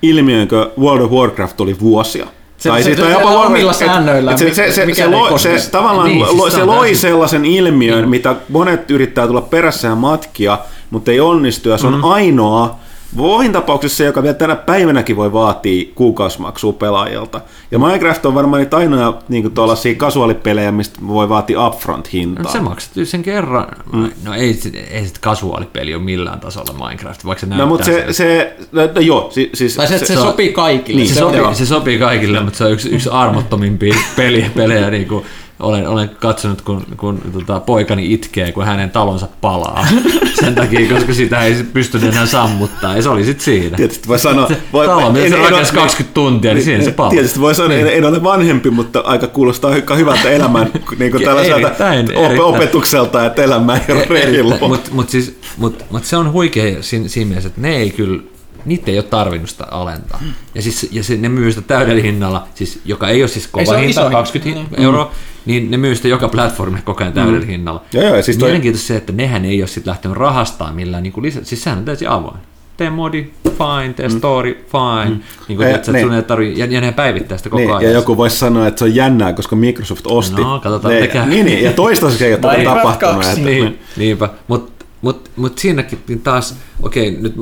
ilmiön, 0.01 0.47
kun 0.47 0.71
World 0.79 1.05
of 1.05 1.11
Warcraft 1.11 1.61
oli 1.61 1.79
vuosia. 1.79 2.27
Se, 2.57 2.69
tai 2.69 2.83
se, 2.83 2.95
se, 2.95 3.09
jopa 3.09 3.29
omilla 3.29 3.73
säännöillä. 3.73 4.37
Se, 4.37 4.53
se, 4.53 4.71
se, 4.71 4.87
se, 4.93 5.07
lo, 5.07 5.37
se, 5.37 5.69
tavallaan 5.71 6.07
niin, 6.07 6.27
siis 6.27 6.53
se 6.53 6.65
loi 6.65 6.95
sellaisen 6.95 7.45
ilmiön, 7.45 7.97
niin. 7.97 8.09
mitä 8.09 8.35
monet 8.49 8.91
yrittää 8.91 9.27
tulla 9.27 9.41
perässä 9.41 9.87
ja 9.87 9.95
matkia, 9.95 10.57
mutta 10.89 11.11
ei 11.11 11.19
onnistu, 11.19 11.69
ja 11.69 11.77
se 11.77 11.87
on 11.87 11.95
mm. 11.95 12.03
ainoa 12.03 12.79
Voin 13.17 13.51
tapauksessa, 13.51 14.03
joka 14.03 14.23
vielä 14.23 14.33
tänä 14.33 14.55
päivänäkin 14.55 15.15
voi 15.15 15.33
vaatia 15.33 15.91
kuukausimaksua 15.95 16.73
pelaajilta. 16.73 17.41
Ja 17.71 17.79
Minecraft 17.79 18.25
on 18.25 18.35
varmaan 18.35 18.59
niitä 18.61 18.77
ainoja 18.77 19.13
niin 19.29 19.51
tuollaisia 19.51 19.95
kasuaalipelejä, 19.95 20.71
mistä 20.71 20.99
voi 21.07 21.29
vaatia 21.29 21.67
upfront-hintaa. 21.67 22.43
No, 22.43 22.49
se 22.51 22.59
maksat 22.59 22.91
sen 23.03 23.23
kerran. 23.23 23.67
Mm. 23.93 24.11
No 24.23 24.33
ei, 24.33 24.59
ei 24.91 25.05
sit 25.05 25.17
kasuaalipeli 25.17 25.93
ole 25.93 26.03
millään 26.03 26.39
tasolla 26.39 26.85
Minecraft, 26.85 27.25
vaikka 27.25 27.45
se 27.45 27.55
No 27.55 27.65
mutta 27.65 27.85
se, 27.85 28.05
se, 28.07 28.13
se 28.13 28.55
no, 28.71 28.81
no, 28.95 29.01
joo, 29.01 29.29
siis... 29.31 29.49
siis 29.53 29.75
tai 29.75 29.87
se, 29.87 29.99
se, 29.99 30.05
se, 30.05 30.15
se 30.15 30.21
sopii 30.21 30.53
kaikille. 30.53 31.01
Niin, 31.01 31.09
se, 31.09 31.13
se, 31.13 31.19
sopii, 31.19 31.55
se 31.55 31.65
sopii 31.65 31.99
kaikille, 31.99 32.39
mutta 32.39 32.57
se 32.57 32.63
on 32.63 32.71
yksi, 32.71 32.89
yksi 32.89 33.09
armottomimpia 33.09 33.95
peliä, 34.15 34.49
pelejä 34.55 34.89
niin 34.89 35.07
kuin 35.07 35.25
olen, 35.59 35.87
olen 35.87 36.09
katsonut, 36.09 36.61
kun, 36.61 36.85
kun 36.97 37.21
tota, 37.33 37.59
poikani 37.59 38.13
itkee, 38.13 38.51
kun 38.51 38.65
hänen 38.65 38.89
talonsa 38.89 39.27
palaa. 39.41 39.87
Sen 40.39 40.55
takia, 40.55 40.93
koska 40.93 41.13
sitä 41.13 41.43
ei 41.43 41.63
pysty 41.73 41.97
enää 42.07 42.25
sammuttaa. 42.25 42.95
Ja 42.95 43.01
se 43.01 43.09
oli 43.09 43.25
sitten 43.25 43.45
siinä. 43.45 43.77
Tietysti 43.77 44.07
voi 44.07 44.19
sanoa... 44.19 44.49
Voi, 44.73 44.85
Talo, 44.85 45.17
en, 45.17 45.29
se 45.29 45.37
rakensi 45.37 45.73
20 45.73 46.13
tuntia, 46.13 46.53
niin 46.53 46.63
siinä 46.63 46.83
se 46.83 46.91
palaa. 46.91 47.11
Tietysti 47.11 47.39
voi 47.39 47.55
sanoa, 47.55 47.69
niin. 47.69 47.87
en, 47.87 47.93
en 47.93 48.05
ole 48.05 48.23
vanhempi, 48.23 48.69
mutta 48.69 48.99
aika 48.99 49.27
kuulostaa 49.27 49.71
aika 49.71 49.95
hyvältä 49.95 50.29
elämän 50.29 50.71
niin 50.99 51.11
kuin 51.11 51.23
tällaiselta 51.23 51.67
erittäin, 51.67 52.11
erittäin. 52.11 52.41
opetukselta, 52.41 53.25
että 53.25 53.43
elämä 53.43 53.79
ei 53.87 53.95
ole 53.95 54.05
reilua. 54.09 54.57
Mutta 54.67 54.91
mut 54.93 55.09
siis, 55.09 55.39
mut, 55.57 55.83
mut 55.89 56.05
se 56.05 56.17
on 56.17 56.31
huikea 56.31 56.83
siinä, 56.83 57.07
siinä 57.07 57.27
mielessä, 57.27 57.47
että 57.47 57.61
ne 57.61 57.75
ei 57.75 57.89
kyllä 57.89 58.21
niitä 58.65 58.91
ei 58.91 58.97
ole 58.97 59.03
tarvinnut 59.03 59.49
sitä 59.49 59.65
alentaa. 59.71 60.21
Ja, 60.55 60.61
siis, 60.61 60.87
ja 60.91 61.03
se, 61.03 61.17
ne 61.17 61.29
myy 61.29 61.51
sitä 61.51 61.67
täydellä 61.67 62.01
hinnalla, 62.01 62.47
siis, 62.55 62.79
joka 62.85 63.09
ei 63.09 63.21
ole 63.21 63.27
siis 63.27 63.47
kova 63.47 63.77
ei 63.77 63.87
hinta, 63.87 64.09
20 64.09 64.61
mm. 64.61 64.83
euroa, 64.83 65.11
niin 65.47 65.71
ne 65.71 65.77
myy 65.77 65.95
sitä 65.95 66.07
joka 66.07 66.27
platformille 66.27 66.81
koko 66.85 67.03
ajan 67.03 67.13
täydellä 67.13 67.39
mm. 67.39 67.47
hinnalla. 67.47 67.83
Ja 67.93 68.03
joo, 68.03 68.21
siis 68.21 68.37
toi... 68.37 68.47
Mielenkiintoista 68.47 68.87
se, 68.87 68.95
että 68.95 69.13
nehän 69.13 69.45
ei 69.45 69.61
ole 69.61 69.67
sitten 69.67 69.91
lähtenyt 69.91 70.17
rahastaa 70.17 70.73
millään 70.73 71.03
niin 71.03 71.13
lisä... 71.21 71.39
Siis 71.43 71.63
sehän 71.63 71.79
on 71.79 71.85
täysin 71.85 72.09
avoin. 72.09 72.37
Tee 72.77 72.89
modi, 72.89 73.31
fine, 73.43 73.93
tee 73.93 74.07
mm. 74.07 74.17
story, 74.17 74.53
fine. 74.53 75.15
Mm. 75.15 75.21
Niin 75.47 75.57
kuin, 75.57 75.67
että 75.67 75.91
niin. 75.91 76.23
tarvii, 76.27 76.59
ja, 76.59 76.65
ja 76.65 76.81
ne 76.81 76.91
päivittää 76.91 77.37
sitä 77.37 77.49
koko 77.49 77.61
niin, 77.61 77.73
ajan. 77.73 77.83
Ja 77.83 77.91
joku 77.91 78.17
voisi 78.17 78.37
sanoa, 78.37 78.67
että 78.67 78.79
se 78.79 78.85
on 78.85 78.95
jännää, 78.95 79.33
koska 79.33 79.55
Microsoft 79.55 80.07
osti. 80.07 80.41
No, 80.41 80.59
katsotaan 80.59 80.93
ne, 80.93 81.25
niin, 81.25 81.45
niin, 81.45 81.63
ja 81.63 81.73
toistaiseksi 81.73 82.25
ei 82.25 82.33
ole 82.33 82.41
tätä 82.41 82.63
tapahtunut. 82.63 83.25
Että, 83.25 83.41
niin, 83.41 83.79
niinpä, 83.97 84.29
mutta 84.47 84.85
mut, 85.01 85.31
mut 85.35 85.57
siinäkin 85.57 86.21
taas, 86.23 86.55
okei, 86.81 87.09
okay, 87.09 87.21
nyt 87.21 87.35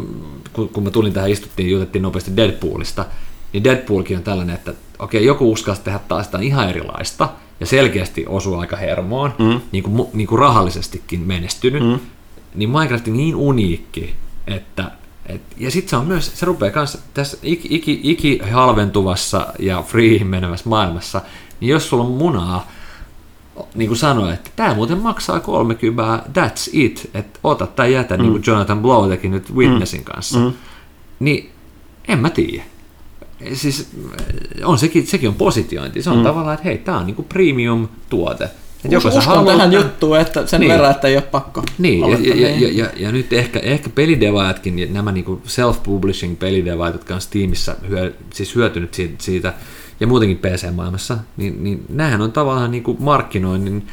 kun, 0.53 0.69
kun 0.69 0.83
mä 0.83 0.91
tulin 0.91 1.13
tähän 1.13 1.29
istuttiin, 1.29 1.69
jutettiin 1.69 2.01
nopeasti 2.01 2.31
Deadpoolista, 2.37 3.05
niin 3.53 3.63
Deadpoolkin 3.63 4.17
on 4.17 4.23
tällainen, 4.23 4.55
että 4.55 4.73
okei, 4.99 5.19
okay, 5.19 5.27
joku 5.27 5.51
uskalsi 5.51 5.81
tehdä 5.81 5.99
taas 6.07 6.25
sitä 6.25 6.39
ihan 6.41 6.69
erilaista, 6.69 7.29
ja 7.59 7.65
selkeästi 7.65 8.25
osuu 8.27 8.59
aika 8.59 8.77
hermoon, 8.77 9.33
mm. 9.39 9.61
niin, 9.71 9.83
kuin, 9.83 10.07
niin 10.13 10.27
kuin 10.27 10.39
rahallisestikin 10.39 11.19
menestynyt, 11.19 11.83
mm. 11.83 11.99
niin 12.55 12.69
Minecraft 12.69 13.07
on 13.07 13.17
niin 13.17 13.35
uniikki, 13.35 14.15
että 14.47 14.91
et, 15.25 15.41
ja 15.57 15.71
sitten 15.71 15.89
se 15.89 15.95
on 15.95 16.05
myös, 16.05 16.39
se 16.39 16.45
rupeaa 16.45 16.71
kanssa 16.71 16.99
tässä 17.13 17.37
iki, 17.43 17.67
iki, 17.71 17.99
iki 18.03 18.39
halventuvassa 18.51 19.47
ja 19.59 19.81
free 19.81 20.23
menevässä 20.23 20.69
maailmassa, 20.69 21.21
niin 21.59 21.69
jos 21.69 21.89
sulla 21.89 22.03
on 22.03 22.11
munaa, 22.11 22.71
niin 23.75 23.87
kuin 23.87 23.97
sanoin, 23.97 24.33
että 24.33 24.49
tämä 24.55 24.73
muuten 24.73 24.97
maksaa 24.97 25.39
30, 25.39 26.23
that's 26.29 26.69
it, 26.73 27.09
että 27.13 27.39
ota 27.43 27.67
tai 27.67 27.93
jätä, 27.93 28.17
mm. 28.17 28.23
niin 28.23 28.31
kuin 28.31 28.43
Jonathan 28.47 28.81
Blow 28.81 29.09
teki 29.09 29.29
nyt 29.29 29.55
Witnessin 29.55 30.01
mm. 30.01 30.05
kanssa, 30.05 30.39
mm. 30.39 30.53
niin 31.19 31.51
en 32.07 32.19
mä 32.19 32.29
tiedä. 32.29 32.63
Siis 33.53 33.89
on 34.63 34.77
sekin, 34.77 35.07
sekin 35.07 35.29
on 35.29 35.35
positiointi, 35.35 36.01
se 36.01 36.09
on 36.09 36.17
mm. 36.17 36.23
tavallaan, 36.23 36.53
että 36.53 36.63
hei, 36.63 36.77
tämä 36.77 36.97
on 36.97 37.05
niin 37.05 37.15
kuin 37.15 37.27
premium-tuote, 37.27 38.49
et 38.85 38.91
joko 38.91 39.07
Uskon 39.07 39.23
haluat... 39.23 39.57
tähän 39.57 39.73
juttuun, 39.73 40.19
että 40.19 40.47
sen 40.47 40.59
niin. 40.59 40.71
verran, 40.71 40.91
että 40.91 41.07
ei 41.07 41.15
ole 41.15 41.23
pakko. 41.23 41.63
Niin, 41.77 41.99
ja, 41.99 42.17
ja, 42.21 42.49
ja, 42.49 42.69
ja, 42.71 42.89
ja, 42.97 43.11
nyt 43.11 43.33
ehkä, 43.33 43.59
ehkä 43.59 43.89
pelidevaajatkin, 43.89 44.93
nämä 44.93 45.11
niinku 45.11 45.41
self-publishing 45.47 46.35
pelidevaajat, 46.39 46.95
jotka 46.95 47.15
on 47.15 47.21
Steamissa 47.21 47.75
hyö, 47.89 48.13
siis 48.33 48.55
hyötynyt 48.55 48.93
siitä, 48.93 49.15
siitä 49.17 49.53
ja 49.99 50.07
muutenkin 50.07 50.37
PC-maailmassa, 50.37 51.17
niin, 51.37 51.63
niin 51.63 51.85
nämähän 51.89 52.21
on 52.21 52.31
tavallaan 52.31 52.71
niin 52.71 52.83
kuin 52.83 52.97
markkinoinnin 52.99 53.87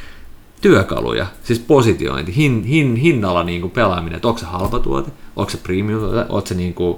työkaluja, 0.61 1.27
siis 1.43 1.59
positiointi, 1.59 2.35
hin, 2.35 2.63
hin, 2.63 2.95
hinnalla 2.95 3.43
niin 3.43 3.61
kuin 3.61 3.71
pelaaminen, 3.71 4.15
että 4.15 4.27
onko 4.27 4.39
se 4.39 4.45
halpa 4.45 4.79
tuote, 4.79 5.11
onko 5.35 5.49
se 5.49 5.57
premium 5.57 5.99
tuote, 5.99 6.19
onko 6.19 6.47
se 6.47 6.55
niin 6.55 6.73
kuin, 6.73 6.97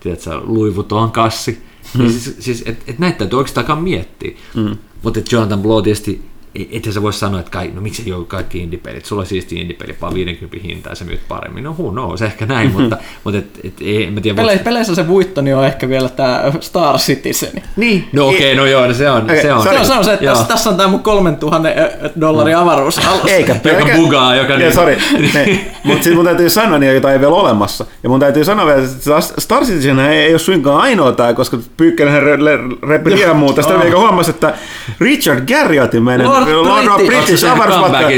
tiedätkö, 0.00 0.40
Louis 0.44 0.76
Vuitton 0.76 1.10
kassi, 1.10 1.62
mm. 1.98 2.08
siis, 2.08 2.36
siis 2.38 2.62
että 2.66 2.84
et 2.86 2.98
näitä 2.98 3.18
täytyy 3.18 3.38
oikeastaan 3.38 3.82
miettiä. 3.82 4.38
Mm. 4.54 4.76
Mutta 5.02 5.20
Jonathan 5.32 5.62
Blow 5.62 5.82
tietysti 5.82 6.31
että 6.72 6.92
sä 6.92 7.02
voi 7.02 7.12
sanoa, 7.12 7.40
että 7.40 7.50
kai, 7.50 7.70
no 7.74 7.80
miksi 7.80 8.02
ei 8.06 8.12
ole 8.12 8.24
kaikki 8.24 8.58
indie-pelit, 8.58 9.04
sulla 9.04 9.22
on 9.22 9.26
siisti 9.26 9.60
indie-peli, 9.60 9.96
vaan 10.00 10.14
50 10.14 10.58
hintaa 10.62 10.92
ja 10.92 10.96
sä 10.96 11.04
myyt 11.04 11.20
paremmin. 11.28 11.64
No 11.64 11.70
who 11.78 11.90
knows, 11.90 12.22
ehkä 12.22 12.46
näin, 12.46 12.68
mm-hmm. 12.68 12.80
mutta, 12.80 12.96
mutta 13.24 13.38
et, 13.38 13.60
et, 13.64 13.74
ei, 13.80 14.10
mä 14.10 14.20
tiedä. 14.20 14.36
Pele, 14.36 14.58
peleissä 14.58 14.94
se 14.94 15.08
voittoni 15.08 15.54
on 15.54 15.66
ehkä 15.66 15.88
vielä 15.88 16.08
tämä 16.08 16.52
Star 16.60 16.98
Citizen. 16.98 17.62
Niin. 17.76 18.08
No 18.12 18.28
okei, 18.28 18.52
okay, 18.52 18.54
no 18.54 18.66
joo, 18.66 18.86
no 18.86 18.94
se 18.94 19.10
on. 19.10 19.22
Okay, 19.22 19.42
se, 19.42 19.52
on. 19.52 19.62
Se, 19.62 19.68
on, 19.70 19.86
se 19.86 19.92
on 19.92 20.04
se, 20.04 20.12
että 20.12 20.26
tässä, 20.26 20.44
tässä 20.44 20.70
on 20.70 20.76
tämä 20.76 20.88
mun 20.88 21.00
3000 21.00 21.68
dollarin 22.20 22.54
no. 22.54 22.60
avaruusalus. 22.60 23.26
Eikä, 23.26 23.56
joka 23.64 23.96
bugaa, 23.96 24.36
joka... 24.36 24.56
niin. 24.56 24.72
Sorry, 24.72 24.96
mutta 25.84 26.02
sitten 26.02 26.14
mun 26.14 26.24
täytyy 26.24 26.50
sanoa, 26.50 26.78
niin, 26.78 26.94
jota 26.94 27.12
ei 27.12 27.20
vielä 27.20 27.34
olemassa. 27.34 27.86
Ja 28.02 28.08
mun 28.08 28.20
täytyy 28.20 28.44
sanoa 28.44 28.66
vielä, 28.66 28.82
että 28.82 29.20
Star 29.38 29.64
Citizen 29.64 29.98
ei, 29.98 30.18
ei 30.18 30.32
ole 30.32 30.38
suinkaan 30.38 30.80
ainoa 30.80 31.12
tämä, 31.12 31.34
koska 31.34 31.58
Pyykkänen 31.76 32.22
repi 32.88 33.10
re, 33.10 33.32
muuta. 33.32 33.62
Sitä 33.62 33.74
oh. 33.74 34.00
huomasi, 34.00 34.30
että 34.30 34.54
Richard 35.00 35.46
Garriotin 35.46 36.02
meidän 36.02 36.26
Lord, 36.44 37.06
British 37.06 37.50
avaruusmatka. 37.50 38.08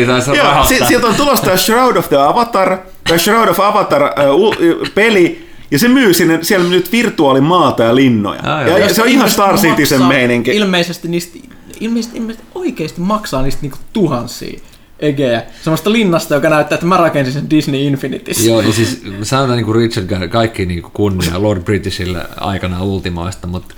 Sieltä 0.88 1.06
on 1.06 1.14
tulossa 1.14 1.44
tämä 1.44 1.56
Shroud 1.56 1.96
of 1.96 2.08
the 2.08 2.16
Avatar, 2.16 2.78
tämä 3.04 3.18
Shroud 3.18 3.48
of 3.48 3.60
Avatar 3.60 4.02
uh, 4.02 4.54
peli, 4.94 5.44
Ja 5.70 5.78
se 5.78 5.88
myy 5.88 6.14
sinne, 6.14 6.38
siellä 6.42 6.68
nyt 6.68 6.92
virtuaalimaata 6.92 7.82
ja 7.82 7.94
linnoja. 7.94 8.40
Ah, 8.44 8.66
ja, 8.68 8.78
ja 8.78 8.94
se 8.94 9.02
on 9.02 9.08
ihan 9.08 9.30
Star 9.30 9.58
Citizen 9.58 10.02
meininki. 10.02 10.50
Ilmeisesti 10.50 11.08
niistä, 11.08 11.38
ilmeisesti, 11.80 12.18
ilmeisesti 12.18 12.48
oikeasti 12.54 13.00
maksaa 13.00 13.42
niistä 13.42 13.62
niinku 13.62 13.78
tuhansia 13.92 14.60
egejä. 14.98 15.42
Semmoista 15.62 15.92
linnasta, 15.92 16.34
joka 16.34 16.48
näyttää, 16.48 16.74
että 16.74 16.86
mä 16.86 16.96
rakensin 16.96 17.32
sen 17.32 17.50
Disney 17.50 17.80
Infinitys. 17.80 18.46
Joo, 18.46 18.60
ja 18.60 18.72
siis 18.72 19.02
sanotaan 19.22 19.56
niin 19.56 19.64
kuin 19.64 19.76
Richard 19.76 20.06
Gere, 20.06 20.28
kaikki 20.28 20.66
niin 20.66 20.82
kuin 20.82 20.92
kunnia 20.92 21.42
Lord 21.42 21.62
Britishille 21.62 22.26
aikana 22.36 22.82
ultimoista, 22.82 23.46
mutta 23.46 23.74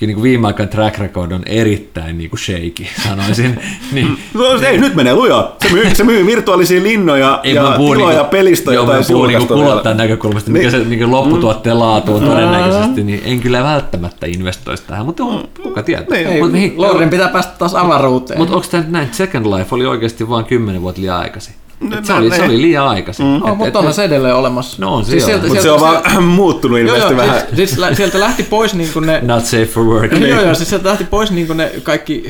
kyllä 0.00 0.14
niin 0.14 0.22
viime 0.22 0.46
aikoina 0.46 0.70
track 0.70 0.98
record 0.98 1.32
on 1.32 1.42
erittäin 1.46 2.18
niin 2.18 2.30
kuin 2.30 2.40
shaky, 2.40 2.86
sanoisin. 3.08 3.60
niin, 3.92 4.18
no, 4.34 4.44
ei, 4.68 4.78
nyt 4.78 4.94
menee 4.94 5.14
lujaa. 5.14 5.56
Se 5.62 5.72
myy, 5.72 5.94
se 5.94 6.04
myy 6.04 6.26
virtuaalisia 6.26 6.82
linnoja 6.82 7.40
ei, 7.42 7.54
ja 7.54 7.74
tiloja 7.76 8.08
niinku, 8.08 8.30
pelistä, 8.30 8.72
jota 8.72 8.96
ei 8.96 9.02
puhun 9.08 9.28
niinku 9.28 9.54
kuluttajan 9.54 9.96
näkökulmasta, 9.96 10.50
mikä 10.50 10.70
niin. 10.70 10.84
se 10.84 10.88
niin 10.88 11.10
lopputuotteen 11.10 11.78
laatu 11.78 12.14
on 12.14 12.22
todennäköisesti, 12.22 13.04
niin 13.04 13.22
en 13.24 13.40
kyllä 13.40 13.62
välttämättä 13.62 14.26
investoisi 14.26 14.82
tähän, 14.86 15.06
mutta 15.06 15.24
on, 15.24 15.48
kuka 15.62 15.82
tietää. 15.82 16.18
Niin. 16.18 16.28
Ei, 16.28 16.42
Mut, 16.42 16.52
mihin, 16.52 16.74
Lordin 16.76 17.10
pitää 17.10 17.28
päästä 17.28 17.52
taas 17.58 17.74
avaruuteen. 17.74 18.38
Mutta 18.40 18.54
onko 18.54 18.66
tämä 18.70 18.82
nyt 18.82 18.92
näin, 18.92 19.08
Second 19.12 19.46
Life 19.46 19.74
oli 19.74 19.86
oikeasti 19.86 20.28
vain 20.28 20.44
kymmenen 20.44 20.82
vuotta 20.82 21.00
liian 21.00 21.18
aikaisin? 21.18 21.54
Et 21.98 22.04
se, 22.04 22.12
oli, 22.12 22.30
se 22.30 22.42
oli 22.42 22.62
liian 22.62 22.88
aikaisin. 22.88 23.26
Mm. 23.26 23.42
Oh, 23.42 23.56
mutta 23.56 23.78
onhan 23.78 23.94
se 23.94 24.04
edelleen 24.04 24.34
olemassa. 24.34 24.76
No 24.80 24.94
on 24.94 25.04
se 25.04 25.10
siis 25.10 25.24
sieltä, 25.24 25.46
Mutta 25.46 25.62
se 25.62 25.70
on 25.70 25.80
vaan 25.80 26.22
muuttunut 26.24 26.78
ilmeisesti 26.78 27.12
joo, 27.12 27.22
vähän. 27.22 27.40
Siis, 27.54 27.70
siis 27.70 27.96
sieltä 27.96 28.20
lähti 28.20 28.42
pois 28.42 28.74
niin 28.74 28.92
kuin 28.92 29.06
ne... 29.06 29.20
Not 29.26 29.44
safe 29.44 29.66
for 29.66 29.84
work. 29.84 30.12
Joo, 30.12 30.40
joo, 30.40 30.54
siis 30.54 30.68
sieltä 30.68 30.88
lähti 30.88 31.04
pois 31.04 31.30
niin 31.30 31.46
kuin 31.46 31.56
ne 31.56 31.72
kaikki, 31.82 32.24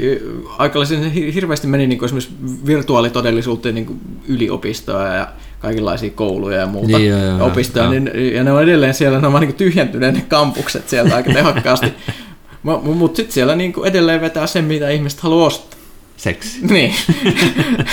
aikalaisen 0.59 1.11
hirveästi 1.11 1.67
meni 1.67 1.87
niin 1.87 1.99
kuin 1.99 2.07
esimerkiksi 2.07 2.35
virtuaalitodellisuuteen 2.67 3.75
niin 3.75 3.87
kuin 3.87 4.01
yliopistoa 4.29 5.07
ja 5.07 5.29
kaikenlaisia 5.59 6.11
kouluja 6.11 6.59
ja 6.59 6.67
muuta 6.67 6.99
niin, 6.99 7.11
joo, 7.11 7.21
joo, 7.21 7.47
opistoja, 7.47 7.85
joo. 7.85 7.93
Niin, 7.93 8.35
ja 8.35 8.45
ne 8.45 8.53
on 8.53 8.63
edelleen 8.63 8.95
siellä, 8.95 9.21
ne 9.21 9.27
on 9.27 9.33
vaan 9.33 9.47
niin 9.47 9.55
tyhjentyneet 9.55 10.15
ne 10.15 10.25
kampukset 10.29 10.89
sieltä 10.89 11.17
aika 11.17 11.33
tehokkaasti. 11.33 11.93
Mutta 12.83 13.17
sitten 13.17 13.35
siellä 13.35 13.57
niin 13.57 13.73
kuin 13.73 13.89
edelleen 13.89 14.21
vetää 14.21 14.47
sen, 14.47 14.65
mitä 14.65 14.89
ihmiset 14.89 15.21
haluaa 15.21 15.47
ostaa 15.47 15.80
seksi. 16.21 16.59
Niin. 16.71 16.95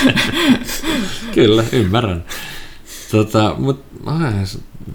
Kyllä, 1.36 1.64
ymmärrän. 1.72 2.26
Tota, 3.12 3.56
mut, 3.58 3.84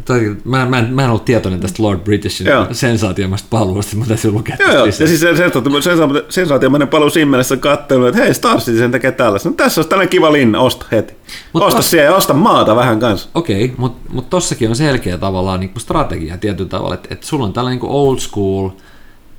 toi, 0.05 0.37
mä, 0.45 0.67
mä, 0.67 0.79
en, 0.79 0.95
mä 0.95 1.03
en 1.03 1.09
ollut 1.09 1.25
tietoinen 1.25 1.61
tästä 1.61 1.83
Lord 1.83 2.01
Britishin 2.01 2.47
sensaatiomaista 2.73 3.49
paluusta, 3.51 3.97
mutta 3.97 4.15
täytyy 4.15 4.31
lukea 4.31 4.57
joo, 4.59 4.73
joo. 4.73 4.87
Ja 4.87 4.93
siis 4.93 5.21
se, 5.21 5.37
se, 5.37 5.51
se, 5.83 6.25
sensaatiomainen 6.29 6.89
paluu 6.89 7.11
siinä 7.11 7.31
mielessä 7.31 7.57
katsellut, 7.57 8.09
että 8.09 8.23
hei, 8.23 8.35
Star 8.35 8.59
Citizen 8.59 8.91
tekee 8.91 9.13
tällaista. 9.13 9.49
No, 9.49 9.55
tässä 9.55 9.81
on 9.81 9.89
tällainen 9.89 10.11
kiva 10.11 10.33
linna, 10.33 10.61
osta 10.61 10.87
heti. 10.93 11.15
Mut 11.53 11.63
osta 11.63 11.77
tos... 11.77 11.91
siellä 11.91 12.11
ja 12.11 12.17
osta 12.17 12.35
maata 12.35 12.77
vähän 12.77 13.01
kanssa. 13.01 13.29
Okei, 13.35 13.65
okay, 13.65 13.77
mutta 13.79 14.13
mut 14.13 14.31
tossakin 14.31 14.69
on 14.69 14.77
selkeä 14.77 15.19
tavallaan 15.19 15.61
niin 15.61 15.73
strategia 15.79 16.39
tietyllä 16.39 16.71
tavalla, 16.71 16.95
että, 16.95 17.09
että 17.11 17.27
sulla 17.27 17.45
on 17.45 17.53
tällainen 17.53 17.81
niin 17.83 17.91
old 17.91 18.19
school 18.19 18.71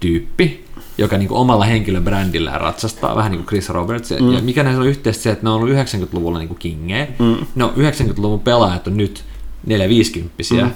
tyyppi, 0.03 0.65
joka 0.97 1.17
niin 1.17 1.27
kuin 1.27 1.39
omalla 1.39 1.65
henkilöbrändillään 1.65 2.61
ratsastaa, 2.61 3.15
vähän 3.15 3.31
niin 3.31 3.39
kuin 3.39 3.47
Chris 3.47 3.69
Roberts. 3.69 4.11
Mm. 4.11 4.33
Ja 4.33 4.41
mikä 4.41 4.63
näissä 4.63 4.81
on 4.81 4.87
yhteistä 4.87 5.23
se, 5.23 5.31
että 5.31 5.45
ne 5.45 5.49
on 5.49 5.55
ollut 5.55 5.69
90-luvulla 5.69 6.39
niin 6.39 6.47
kuin 6.47 6.59
kingejä. 6.59 7.07
Mm. 7.19 7.45
No 7.55 7.73
90-luvun 7.77 8.39
pelaajat 8.39 8.87
on 8.87 8.97
nyt 8.97 9.23
450 9.65 10.33
mm. 10.51 10.71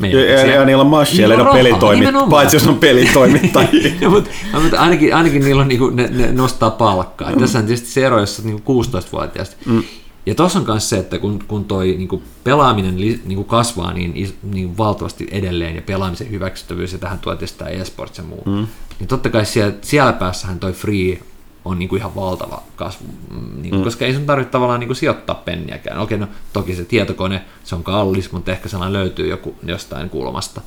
Ja, 0.00 0.24
ja, 0.24 0.46
ja, 0.46 0.64
niillä 0.64 0.80
on 0.80 0.86
massia, 0.86 1.26
eli 1.26 1.36
ne 1.36 1.42
on 1.42 1.56
pelitoimit, 1.56 2.08
paitsi 2.30 2.56
jos 2.56 2.66
on 2.66 2.78
pelitoimittajia. 2.78 3.92
no, 4.00 4.10
mutta, 4.10 4.30
mutta 4.62 4.80
ainakin, 4.80 5.14
ainakin 5.14 5.44
niillä 5.44 5.62
on, 5.62 5.68
niin 5.68 5.78
kuin, 5.78 5.96
ne, 5.96 6.08
ne 6.12 6.32
nostaa 6.32 6.70
palkkaa. 6.70 7.30
Mm. 7.30 7.40
Tässä 7.40 7.58
on 7.58 7.66
tietysti 7.66 7.88
se 7.88 8.06
ero, 8.06 8.20
jos 8.20 8.44
niin 8.44 8.58
16-vuotiaasta. 8.58 9.56
Mm. 9.66 9.82
Ja 10.26 10.34
tuossa 10.34 10.58
on 10.58 10.64
myös 10.66 10.88
se, 10.88 10.98
että 10.98 11.18
kun, 11.18 11.44
kun 11.48 11.64
toi 11.64 11.94
niin 11.98 12.08
kuin 12.08 12.22
pelaaminen 12.44 12.96
niin 12.96 13.34
kuin 13.34 13.44
kasvaa 13.44 13.92
niin, 13.92 14.38
niin 14.42 14.78
valtavasti 14.78 15.28
edelleen 15.30 15.76
ja 15.76 15.82
pelaamisen 15.82 16.30
hyväksyttävyys 16.30 16.92
ja 16.92 16.98
tähän 16.98 17.18
tuotiin 17.18 17.48
sitä 17.48 17.64
e-sports 17.64 18.18
ja 18.18 18.24
muu, 18.24 18.42
mm. 18.46 18.66
niin 18.98 19.08
totta 19.08 19.30
kai 19.30 19.46
siellä, 19.46 19.74
siellä 19.82 20.12
päässähän 20.12 20.60
toi 20.60 20.72
free 20.72 21.20
on 21.64 21.78
niin 21.78 21.88
kuin 21.88 21.98
ihan 21.98 22.14
valtava 22.14 22.62
kasvu, 22.76 23.06
mm, 23.30 23.62
niin 23.62 23.70
kuin, 23.70 23.80
mm. 23.80 23.84
koska 23.84 24.04
ei 24.04 24.14
sun 24.14 24.26
tarvitse 24.26 24.50
tavallaan 24.50 24.80
niin 24.80 24.88
kuin 24.88 24.96
sijoittaa 24.96 25.34
penniäkään. 25.34 25.98
Okei, 25.98 26.18
no 26.18 26.28
toki 26.52 26.74
se 26.74 26.84
tietokone, 26.84 27.42
se 27.64 27.74
on 27.74 27.84
kallis, 27.84 28.32
mutta 28.32 28.52
ehkä 28.52 28.68
sellainen 28.68 28.92
löytyy 28.92 29.28
joku 29.28 29.54
jostain 29.66 30.10
kulmasta. 30.10 30.60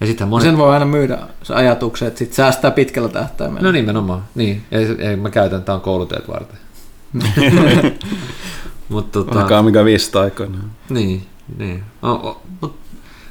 Ja 0.00 0.06
sitten 0.06 0.28
monet... 0.28 0.46
Sen 0.46 0.58
voi 0.58 0.72
aina 0.72 0.84
myydä 0.84 1.18
se 1.42 1.54
ajatuksen, 1.54 2.08
että 2.08 2.18
sit 2.18 2.32
säästää 2.32 2.70
pitkällä 2.70 3.08
tähtäimellä. 3.08 3.62
No 3.62 3.72
nimenomaan, 3.72 4.24
niin. 4.34 4.62
Ei, 4.72 4.86
ei, 4.98 5.16
mä 5.16 5.30
käytän, 5.30 5.62
tämä 5.62 5.76
on 5.76 5.82
kouluteet 5.82 6.28
varten. 6.28 6.58
Mut, 8.88 9.12
tota, 9.12 9.40
Alkaa 9.40 9.62
mikä 9.62 9.84
viisi 9.84 10.18
aikoina. 10.18 10.58
Niin, 10.88 11.22
niin. 11.58 11.82
No, 12.02 12.40
mutta 12.60 12.78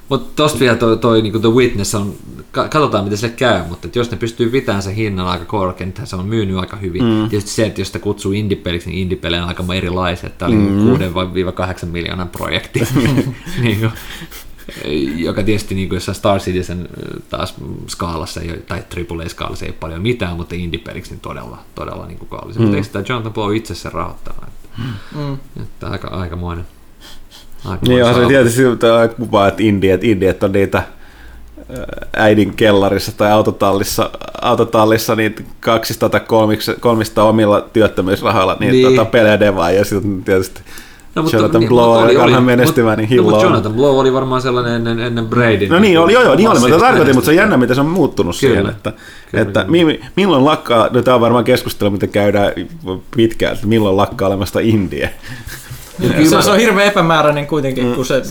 mut 0.10 0.36
tosta 0.36 0.60
vielä 0.60 0.76
toi, 0.76 0.98
toi 0.98 1.22
niin 1.22 1.42
The 1.42 1.50
Witness 1.50 1.96
on, 1.96 2.14
katsotaan 2.52 3.04
miten 3.04 3.18
se 3.18 3.30
käy, 3.30 3.62
mutta 3.70 3.88
jos 3.96 4.12
ne 4.12 4.18
pystyy 4.18 4.50
pitämään 4.50 4.84
sen 4.84 4.96
hinnan 4.96 5.28
aika 5.28 5.46
korkean, 5.46 5.94
niin 5.98 6.08
se 6.08 6.16
on 6.16 6.26
myynyt 6.26 6.58
aika 6.58 6.78
hyvin. 6.78 7.04
Mm. 7.04 7.30
Tietysti 7.30 7.52
se, 7.52 7.66
että 7.66 7.82
jos 7.82 7.88
sitä 7.88 8.00
kutsuu 8.00 8.32
indie-peliksi, 8.32 8.90
niin 8.90 9.12
indie 9.12 9.42
on 9.42 9.48
aika 9.48 9.64
erilaisia. 9.76 10.30
Tämä 10.30 10.50
oli 10.50 10.56
mm. 10.56 10.94
6-8 11.84 11.86
miljoonan 11.86 12.30
projekti. 12.30 12.80
niin 13.64 13.80
kuin, 13.80 13.92
joka 15.16 15.44
tietysti 15.44 15.76
niin 15.76 15.90
kuin 15.90 15.98
jossain 15.98 16.16
Star 16.16 16.40
Citizen 16.40 16.90
taas 17.30 17.56
skaalassa 17.88 18.42
ei, 18.42 18.64
tai 18.68 18.80
AAA-skaalassa 18.80 19.66
ei 19.66 19.70
ole 19.70 19.78
paljon 19.80 20.02
mitään, 20.02 20.38
mutta 20.38 20.56
indie-peliksi 20.56 21.12
niin 21.12 21.20
todella, 21.20 21.58
todella 21.76 22.06
niin 22.06 22.20
kuin 22.20 22.30
kallista. 22.30 22.60
Mm. 22.60 22.64
Mutta 22.64 22.78
eikö 22.78 22.86
sitä 22.86 23.04
Jonathan 23.10 23.34
Blow 23.34 23.56
itse 23.56 23.76
sen 23.76 23.92
rahoittaa? 23.92 24.48
Mm. 25.16 25.38
että 25.64 25.88
aika, 25.88 26.08
aikamoinen. 26.08 26.66
aikamoinen 27.66 27.90
niin 27.90 28.04
onhan 28.04 28.24
se 28.24 28.28
tietysti 28.28 28.86
aika 29.00 29.16
kuvaa, 29.16 29.48
että 29.48 29.64
indiet, 29.64 30.04
indiet 30.04 30.44
on 30.44 30.52
niitä 30.52 30.84
äidin 32.18 32.56
kellarissa 32.56 33.12
tai 33.18 33.32
autotallissa, 33.32 34.10
autotallissa 34.42 35.16
niin 35.16 35.36
200 35.60 36.10
tai 36.10 36.22
300 36.80 37.24
omilla 37.24 37.62
työttömyysrahalla 37.62 38.58
niin, 38.60 38.72
niin. 38.72 38.88
Tota, 38.88 39.06
pelejä 39.06 39.40
devaa 39.40 39.72
ja 39.72 39.86
sitten 39.86 40.24
tietysti 40.24 40.62
No, 41.16 41.22
mutta, 41.22 41.38
Jonathan 41.38 41.60
niin, 41.60 41.70
Blow 41.70 42.04
oli, 42.04 42.18
oli, 42.18 42.42
menestymään, 42.42 42.98
niin 42.98 43.18
no, 43.18 43.24
mutta 43.24 43.44
Jonathan 43.44 43.74
Blow 43.74 44.00
oli 44.00 44.14
varmaan 44.14 44.42
sellainen 44.42 44.74
ennen, 44.74 45.00
ennen 45.00 45.28
Bradyn. 45.28 45.70
No 45.70 45.80
niin, 45.80 46.00
oli, 46.00 46.14
joo, 46.14 46.24
joo, 46.24 46.36
niin 46.36 46.50
oli, 46.50 46.60
mutta 46.60 46.78
tarkoitin, 46.78 47.16
mutta 47.16 47.26
se 47.26 47.32
on 47.32 47.38
jännä, 47.38 47.58
miten 47.58 47.76
se 47.76 47.82
on 47.82 47.88
muuttunut 47.88 48.36
kyllä, 48.40 48.54
siihen, 48.54 48.70
että, 48.70 48.94
kyllä, 49.32 49.42
että 49.42 49.66
kyllä. 49.66 50.10
milloin 50.16 50.46
lakkaa, 50.46 50.90
no 50.92 51.02
tämä 51.02 51.16
on 51.16 51.22
varmaan 51.22 51.44
keskustelu, 51.44 51.92
mitä 51.92 52.08
käydään 52.08 52.54
pitkään, 53.16 53.54
että 53.54 53.68
milloin 53.68 53.98
lakkaa 53.98 54.28
olemasta 54.28 54.60
Indie. 54.60 55.14
Se, 56.30 56.42
se 56.42 56.52
on 56.52 56.58
hirveän 56.58 56.88
epämääräinen 56.88 57.48
kuitenkin, 57.48 57.86
mm. 57.86 57.94
kun 57.94 58.06
se... 58.06 58.22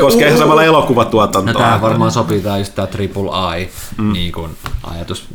Koskee 0.00 0.26
ihan 0.26 0.38
samalla 0.38 0.64
elokuvatuotantoa. 0.64 1.52
No 1.52 1.58
tähän 1.58 1.80
varmaan 1.80 2.10
sopii 2.10 2.40
tämä 2.40 2.58
just 2.58 2.74
tämä 2.74 2.86
triple 2.86 3.30
I, 3.58 3.68
mm. 3.98 4.12
niin 4.12 4.32
kuin 4.32 4.50
ajatus 4.82 5.28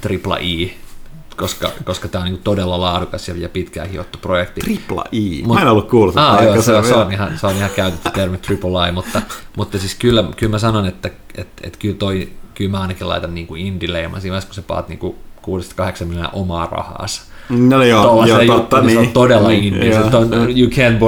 triple 0.00 0.36
I, 0.40 0.74
koska, 1.36 1.70
koska 1.84 2.08
tämä 2.08 2.24
on 2.24 2.30
niin 2.30 2.40
todella 2.44 2.80
laadukas 2.80 3.28
ja 3.28 3.48
pitkään 3.48 3.90
hiottu 3.90 4.18
projekti. 4.18 4.60
Tripla 4.60 5.04
I. 5.12 5.42
Mut, 5.46 5.54
Mä 5.54 5.62
en 5.62 5.68
ollut 5.68 5.88
kuullut. 5.90 6.16
Ah, 6.16 6.44
joo, 6.44 6.62
se, 6.62 6.62
se, 6.62 6.94
on 6.94 7.12
ihan, 7.12 7.38
se 7.38 7.46
on 7.46 7.56
ihan 7.56 7.70
käytetty 7.76 8.10
termi 8.10 8.38
triple 8.38 8.88
I, 8.88 8.92
mutta, 8.92 9.22
mutta 9.56 9.78
siis 9.78 9.94
kyllä, 9.94 10.24
kyllä 10.36 10.50
mä 10.50 10.58
sanon, 10.58 10.86
että 10.86 11.10
et, 11.34 11.48
et 11.62 11.76
kyllä, 11.76 11.96
toi, 11.96 12.28
kyllä 12.54 12.70
mä 12.70 12.80
ainakin 12.80 13.08
laitan 13.08 13.34
niin 13.34 13.46
kuin 13.46 13.60
indie-leiman 13.60 14.20
siinä 14.20 14.32
vaiheessa, 14.32 14.48
kun 14.48 14.54
sä 14.54 14.62
paat 14.62 14.88
niin 14.88 15.00
6-8 16.00 16.04
miljoonaa 16.04 16.32
omaa 16.32 16.66
rahaansa. 16.66 17.22
No 17.48 17.82
joo, 17.82 18.26
joo 18.26 18.44
totta, 18.44 18.80
niin. 18.80 18.92
Se 18.92 18.98
on 18.98 19.08
todella 19.08 19.48
niin, 19.48 19.64
indie. 19.64 19.92
Se 19.92 20.16
on, 20.16 20.30
you 20.32 20.70
can't 20.70 20.98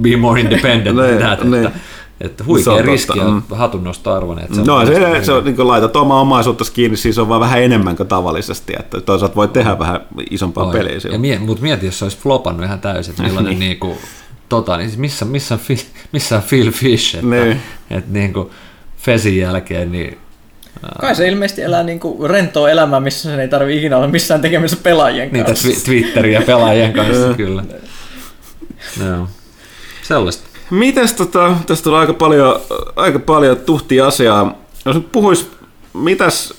be 0.00 0.16
more 0.16 0.40
independent 0.40 0.96
than 0.98 1.18
that. 1.18 1.40
Että, 1.66 1.78
että 2.20 2.44
huikea 2.44 2.82
riski 2.82 3.18
ja 3.18 3.24
mm. 3.24 3.42
hatunnosto 3.50 4.12
arvoinen. 4.12 4.44
Että 4.44 4.56
se 4.56 4.62
no 4.62 4.76
on 4.76 4.86
se, 4.86 5.24
se 5.24 5.32
on, 5.32 5.44
niin 5.44 5.56
kuin 5.56 5.68
laitat 5.68 5.96
omaa 5.96 6.20
omaisuutta 6.20 6.64
kiinni, 6.72 6.96
siis 6.96 7.18
on 7.18 7.28
vaan 7.28 7.40
vähän 7.40 7.62
enemmän 7.62 7.96
kuin 7.96 8.08
tavallisesti, 8.08 8.72
että 8.78 9.00
toisaalta 9.00 9.36
voi 9.36 9.48
tehdä 9.48 9.78
vähän 9.78 10.00
isompaa 10.30 10.66
Oi. 10.66 10.72
peliä 10.72 10.98
Ja 11.12 11.18
mie, 11.18 11.38
mutta 11.38 11.62
mieti, 11.62 11.86
jos 11.86 11.98
se 11.98 12.04
olisi 12.04 12.18
flopannut 12.18 12.64
ihan 12.64 12.80
täysin, 12.80 13.10
että 13.10 13.22
millainen 13.22 13.50
niin. 13.58 13.60
niin 13.60 13.78
kuin, 13.78 13.98
tota, 14.48 14.76
niin 14.76 14.88
siis 14.88 14.98
missä, 14.98 15.24
missä, 15.24 15.54
on, 15.54 15.60
missä 16.12 16.36
on 16.36 16.42
Phil 16.48 16.70
Fish, 16.70 17.14
että, 17.14 17.26
niin. 17.26 17.60
että 17.90 18.12
niin 18.12 18.32
kuin 18.32 18.50
Fesin 18.96 19.38
jälkeen, 19.38 19.92
niin 19.92 20.18
Kai 21.00 21.14
se 21.14 21.28
ilmeisesti 21.28 21.62
elää 21.62 21.82
niin 21.82 22.00
kuin 22.00 22.30
rentoa 22.30 22.70
elämää, 22.70 23.00
missä 23.00 23.30
sen 23.30 23.40
ei 23.40 23.48
tarvitse 23.48 23.78
ikinä 23.78 23.96
olla 23.96 24.08
missään 24.08 24.40
tekemisissä 24.40 24.82
pelaajien 24.82 25.30
kanssa. 25.30 25.68
Niitä 25.68 25.84
Twitteriä 25.84 26.42
pelaajien 26.42 26.92
kanssa, 27.02 27.34
kyllä. 27.36 27.64
No. 29.04 29.28
Sellaista. 30.02 30.55
Mites 30.70 31.12
tota, 31.12 31.56
tästä 31.66 31.84
tulee 31.84 32.00
aika 32.00 32.14
paljon, 32.14 32.60
aika 32.96 33.18
paljon 33.18 33.56
tuhtia 33.56 34.06
asiaa. 34.06 34.54
Jos 34.84 34.96
nyt 34.96 35.12
puhuis, 35.12 35.50
mitäs, 35.94 36.54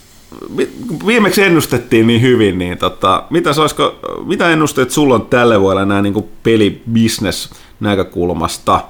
viimeksi 1.07 1.43
ennustettiin 1.43 2.07
niin 2.07 2.21
hyvin, 2.21 2.57
niin 2.57 2.77
tota, 2.77 3.23
mitäs 3.29 3.59
olisiko, 3.59 3.95
mitä 4.25 4.49
ennusteet 4.49 4.91
sulla 4.91 5.15
on 5.15 5.25
tälle 5.25 5.61
vuodelle 5.61 5.85
näin 5.85 6.03
niin 6.03 6.25
pelibisnes 6.43 7.49
näkökulmasta? 7.79 8.81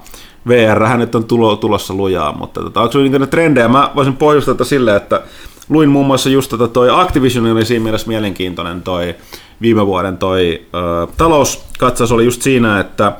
VR 0.47 0.97
nyt 0.97 1.15
on 1.15 1.23
tulo, 1.23 1.55
tulossa 1.55 1.93
lujaa, 1.93 2.31
mutta 2.31 2.61
tota, 2.61 2.81
onko 2.81 2.91
sinulla 2.91 3.17
niin 3.19 3.29
trendejä? 3.29 3.67
Mä 3.67 3.91
voisin 3.95 4.17
pohjustaa 4.17 4.53
tätä 4.53 4.63
silleen, 4.63 4.97
että 4.97 5.21
luin 5.69 5.89
muun 5.89 6.05
muassa 6.05 6.29
just 6.29 6.49
tota 6.49 6.67
toi 6.67 6.89
Activision 6.89 7.51
oli 7.51 7.65
siinä 7.65 7.83
mielessä 7.83 8.07
mielenkiintoinen 8.07 8.81
toi 8.81 9.15
viime 9.61 9.85
vuoden 9.85 10.17
toi 10.17 10.61
ö, 10.75 11.07
talouskatsaus 11.17 12.11
oli 12.11 12.25
just 12.25 12.41
siinä, 12.41 12.79
että 12.79 13.13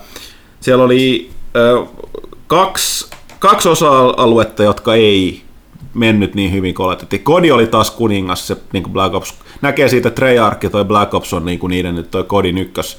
siellä 0.60 0.84
oli 0.84 1.30
kaksi, 2.48 3.10
kaksi 3.40 3.70
osa-aluetta, 3.70 4.64
jotka 4.64 4.96
ei 4.96 5.42
mennyt 5.94 6.36
niin 6.36 6.52
hyvin 6.52 6.74
kuin 6.76 6.88
oletettiin. 6.88 7.24
Kodi 7.24 7.52
oli 7.52 7.68
taas 7.68 7.92
kuningas, 7.92 8.48
se 8.48 8.58
niin 8.74 8.84
kuin 8.84 8.94
Black 8.94 9.16
Ops, 9.16 9.34
näkee 9.62 9.90
siitä 9.90 10.10
Treyarch 10.10 10.64
ja 10.64 10.70
toi 10.70 10.86
Black 10.86 11.14
Ops 11.14 11.34
on 11.34 11.46
niin 11.46 11.60
kuin 11.60 11.72
niiden 11.72 11.96
nyt 11.96 12.12
toi 12.12 12.24
Kodin 12.24 12.58
ykkös, 12.58 12.98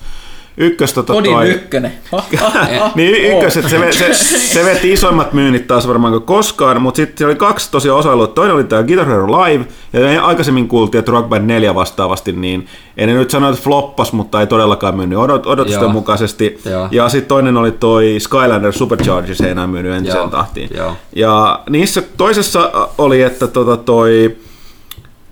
ykkös 0.59 0.93
tota 0.93 1.13
Kodin 1.13 1.33
toi, 1.33 1.49
ykkönen. 1.51 1.93
niin 2.95 3.33
ykkös, 3.33 3.57
että 3.57 3.71
se, 3.71 3.93
se, 3.93 4.15
se, 4.39 4.65
veti 4.65 4.93
isoimmat 4.93 5.33
myynnit 5.33 5.67
taas 5.67 5.89
varmaan 5.89 6.13
kuin 6.13 6.23
koskaan, 6.23 6.83
mutta 6.83 6.97
sitten 6.97 7.27
oli 7.27 7.35
kaksi 7.35 7.71
tosiaan 7.71 7.99
osa 7.99 8.27
Toinen 8.27 8.55
oli 8.55 8.65
tämä 8.65 8.83
Guitar 8.83 9.07
Hero 9.07 9.27
Live, 9.27 9.65
ja 9.93 10.25
aikaisemmin 10.25 10.69
kuultiin, 10.69 10.99
että 10.99 11.13
Rock 11.13 11.29
Band 11.29 11.47
4 11.47 11.75
vastaavasti, 11.75 12.33
niin 12.33 12.67
en 12.97 13.09
nyt 13.09 13.31
sano, 13.31 13.49
että 13.51 13.63
floppas, 13.63 14.13
mutta 14.13 14.41
ei 14.41 14.47
todellakaan 14.47 14.97
myynyt 14.97 15.19
odot, 15.19 15.47
odotusten 15.47 15.83
Joo. 15.83 15.93
mukaisesti. 15.93 16.61
Joo. 16.65 16.89
Ja 16.91 17.09
sitten 17.09 17.29
toinen 17.29 17.57
oli 17.57 17.73
toi 17.73 18.17
Skylander 18.19 18.73
Supercharger, 18.73 19.35
se 19.35 19.45
ei 19.45 19.51
enää 19.51 19.67
myynyt 19.67 19.93
entiseen 19.93 20.19
Joo. 20.19 20.29
tahtiin. 20.29 20.71
Joo. 20.77 20.97
Ja 21.17 21.61
niissä 21.71 22.03
toisessa 22.17 22.89
oli, 22.99 23.23
että 23.23 23.47
tota 23.47 23.77
toi, 23.77 24.37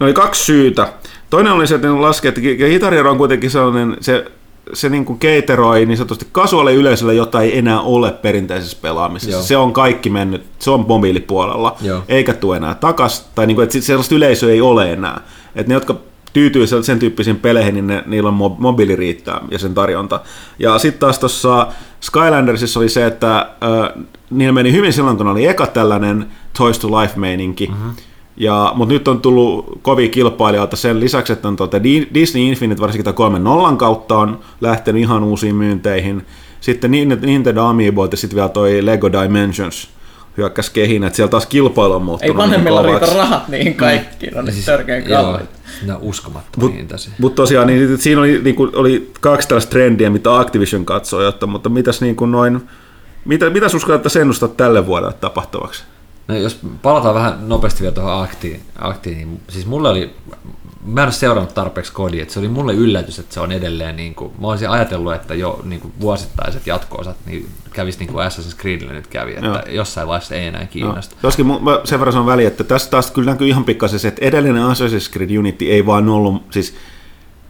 ne 0.00 0.06
oli 0.06 0.12
kaksi 0.12 0.44
syytä. 0.44 0.88
Toinen 1.30 1.52
oli 1.52 1.66
se, 1.66 1.74
että 1.74 1.88
ne 1.88 1.94
laski, 1.94 2.28
että 2.28 2.40
Guitar 2.40 2.94
Hero 2.94 3.10
on 3.10 3.18
kuitenkin 3.18 3.50
sellainen, 3.50 3.96
se 4.00 4.24
se 4.72 4.88
niin 4.88 5.04
kuin 5.04 5.18
keiteroi 5.18 5.86
niin 5.86 5.96
sanotusti 5.96 6.28
kasuaali 6.32 6.74
yleisölle, 6.74 7.14
jota 7.14 7.42
ei 7.42 7.58
enää 7.58 7.80
ole 7.80 8.12
perinteisessä 8.12 8.78
pelaamisessa. 8.82 9.36
Joo. 9.36 9.42
Se 9.42 9.56
on 9.56 9.72
kaikki 9.72 10.10
mennyt, 10.10 10.44
se 10.58 10.70
on 10.70 10.84
mobiilipuolella, 10.88 11.76
Joo. 11.80 12.02
eikä 12.08 12.34
tule 12.34 12.56
enää 12.56 12.74
takas, 12.74 13.30
tai 13.34 13.46
niin 13.46 13.54
kuin, 13.54 13.64
että 13.64 13.80
sellaista 13.80 14.14
yleisöä 14.14 14.50
ei 14.50 14.60
ole 14.60 14.92
enää. 14.92 15.20
Että 15.54 15.68
ne, 15.70 15.74
jotka 15.74 15.96
tyytyy 16.32 16.66
sen 16.66 16.98
tyyppisiin 16.98 17.36
peleihin, 17.36 17.74
niin 17.74 17.86
ne, 17.86 18.02
niillä 18.06 18.28
on 18.28 18.56
mobiili 18.58 18.96
riittää 18.96 19.40
ja 19.50 19.58
sen 19.58 19.74
tarjonta. 19.74 20.20
Ja 20.58 20.78
sitten 20.78 21.00
taas 21.00 21.18
tuossa 21.18 21.66
Skylandersissa 22.00 22.80
oli 22.80 22.88
se, 22.88 23.06
että 23.06 23.36
äh, 23.38 24.04
niillä 24.30 24.52
meni 24.52 24.72
hyvin 24.72 24.92
silloin, 24.92 25.16
kun 25.16 25.28
oli 25.28 25.46
eka 25.46 25.66
tällainen 25.66 26.26
Toys 26.58 26.78
to 26.78 26.88
Life-meininki, 27.00 27.66
mm-hmm 27.66 27.92
ja, 28.36 28.72
mutta 28.74 28.92
nyt 28.94 29.08
on 29.08 29.20
tullut 29.20 29.78
kovia 29.82 30.08
kilpailijoita 30.08 30.76
sen 30.76 31.00
lisäksi, 31.00 31.32
että 31.32 31.48
on 31.48 31.56
tuota 31.56 31.82
Disney 32.14 32.42
Infinite 32.42 32.80
varsinkin 32.80 33.04
tämä 33.04 33.14
3 33.14 33.38
nollan 33.38 33.78
kautta 33.78 34.18
on 34.18 34.40
lähtenyt 34.60 35.02
ihan 35.02 35.24
uusiin 35.24 35.54
myynteihin. 35.54 36.26
Sitten 36.60 36.90
Nintendo 36.90 37.64
Amiibo 37.64 38.08
ja 38.10 38.16
sitten 38.16 38.36
vielä 38.36 38.48
toi 38.48 38.86
Lego 38.86 39.12
Dimensions 39.12 39.88
hyökkäsi 40.36 40.72
kehin, 40.72 41.04
että 41.04 41.16
siellä 41.16 41.30
taas 41.30 41.46
kilpailu 41.46 41.92
on 41.92 42.02
muuttunut. 42.02 42.36
Ei 42.36 42.42
vanhemmilla 42.42 42.82
niin 42.82 43.00
riitä 43.00 43.14
rahat 43.16 43.48
niihin 43.48 43.74
kaikkiin, 43.74 44.32
mm. 44.32 44.38
on 44.38 44.52
siis, 44.52 44.64
törkeän 44.64 45.02
kalliita. 45.02 45.46
Ne 45.86 45.94
on 45.94 46.00
uskomattomia. 46.02 46.84
Mutta 47.18 47.36
tosiaan 47.36 47.66
niin, 47.66 47.98
siinä 47.98 48.20
oli, 48.20 48.40
niin 48.44 48.56
kuin, 48.56 48.76
oli 48.76 49.10
kaksi 49.20 49.48
tällaista 49.48 49.70
trendiä, 49.70 50.10
mitä 50.10 50.38
Activision 50.38 50.84
katsoi, 50.84 51.24
jotta, 51.24 51.46
mutta 51.46 51.68
mitäs 51.68 52.00
niin 52.00 52.16
kuin 52.16 52.30
noin, 52.30 52.60
mitä, 53.24 53.50
mitä 53.50 53.66
uskallat 53.76 54.16
ennustaa 54.16 54.48
tälle 54.48 54.86
vuodelle 54.86 55.12
tapahtuvaksi? 55.12 55.84
No 56.28 56.36
jos 56.36 56.58
palataan 56.82 57.14
vähän 57.14 57.48
nopeasti 57.48 57.80
vielä 57.80 57.94
tuohon 57.94 58.22
aktiin, 58.24 58.62
aktiin 58.78 59.18
niin 59.18 59.40
siis 59.48 59.66
mulle 59.66 59.88
oli, 59.88 60.14
mä 60.86 61.00
en 61.00 61.06
ole 61.06 61.12
seurannut 61.12 61.54
tarpeeksi 61.54 61.92
kodia, 61.92 62.22
että 62.22 62.34
se 62.34 62.40
oli 62.40 62.48
mulle 62.48 62.74
yllätys, 62.74 63.18
että 63.18 63.34
se 63.34 63.40
on 63.40 63.52
edelleen, 63.52 63.96
niin 63.96 64.14
kuin, 64.14 64.32
mä 64.40 64.46
olisin 64.46 64.70
ajatellut, 64.70 65.14
että 65.14 65.34
jo 65.34 65.60
niin 65.64 65.80
kuin 65.80 65.92
vuosittaiset 66.00 66.66
jatko-osat 66.66 67.16
niin 67.26 67.48
kävisi 67.72 67.98
niin 67.98 68.12
kuin 68.12 68.26
Assassin's 68.26 68.60
Creedille 68.60 68.92
nyt 68.92 69.06
kävi, 69.06 69.30
että 69.34 69.46
Joo. 69.46 69.62
jossain 69.68 70.08
vaiheessa 70.08 70.34
ei 70.34 70.46
enää 70.46 70.66
kiinnosta. 70.66 71.14
No. 71.14 71.20
Joskin 71.22 71.46
mä 71.46 71.80
sen 71.84 72.00
verran 72.00 72.12
sanon 72.12 72.26
väliin, 72.26 72.48
että 72.48 72.64
tässä 72.64 72.90
taas 72.90 73.10
kyllä 73.10 73.30
näkyy 73.30 73.48
ihan 73.48 73.64
pikkasen 73.64 73.98
se, 73.98 74.08
että 74.08 74.24
edellinen 74.24 74.62
Assassin's 74.62 75.12
Creed 75.12 75.36
Unity 75.36 75.64
ei 75.64 75.86
vaan 75.86 76.08
ollut, 76.08 76.42
siis 76.50 76.74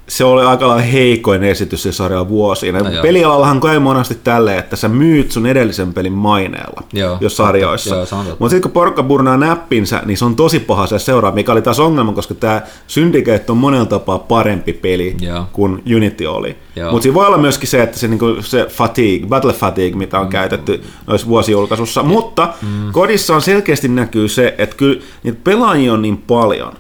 se 0.09 0.25
oli 0.25 0.45
aika 0.45 0.69
lailla 0.69 0.83
heikoin 0.83 1.45
esitys 1.45 1.83
se 1.83 1.93
sarja 1.93 2.29
vuosiin. 2.29 2.75
No, 2.75 2.85
Pelialallahan 3.03 3.61
käy 3.61 3.79
monesti 3.79 4.19
tälleen, 4.25 4.59
että 4.59 4.77
sä 4.77 4.89
myyt 4.89 5.33
sun 5.33 5.47
edellisen 5.47 5.95
pelin 5.95 6.13
maineella, 6.13 6.83
joo, 6.93 7.19
jos 7.21 7.37
sarjoissa. 7.37 7.97
Mutta 8.39 8.49
sitten 8.49 8.63
kun 8.63 8.71
porukka 8.71 9.03
burnaa 9.03 9.37
näppinsä, 9.37 10.03
niin 10.05 10.19
se 10.19 10.25
on 10.25 10.37
tosi 10.37 10.61
paha 10.61 10.87
se 10.87 10.99
seuraa, 10.99 11.33
mikä 11.33 11.53
oli 11.53 11.63
taas 11.63 11.81
ongelma, 11.81 12.13
koska 12.13 12.35
tämä 12.35 12.63
Syndicate 12.87 13.45
on 13.53 13.57
monella 13.57 13.87
tapaa 13.87 14.19
parempi 14.19 14.73
peli 14.73 15.17
joo. 15.21 15.47
kuin 15.53 15.83
Unity 15.97 16.27
oli. 16.27 16.57
Mutta 16.91 17.03
siinä 17.03 17.15
voi 17.15 17.27
olla 17.27 17.39
myöskin 17.39 17.69
se, 17.69 17.83
että 17.83 17.99
se, 17.99 18.09
niinku, 18.09 18.37
se 18.41 18.67
fatigue, 18.69 19.29
battle 19.29 19.53
fatigue, 19.53 19.99
mitä 19.99 20.19
on 20.21 20.27
mm. 20.27 20.31
käytetty 20.31 20.83
noissa 21.07 21.27
vuosijulkaisussa. 21.27 22.03
Mutta 22.03 22.55
mm. 22.63 22.93
kodissa 22.93 23.35
on 23.35 23.43
selkeästi 23.43 23.89
näkyy 23.89 24.29
se, 24.29 24.55
että 24.59 24.77
kyllä 24.77 25.01
niitä 25.23 25.39
pelaajia 25.45 25.93
on 25.93 26.03
niin 26.03 26.19
paljon, 26.19 26.73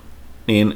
niin 0.47 0.75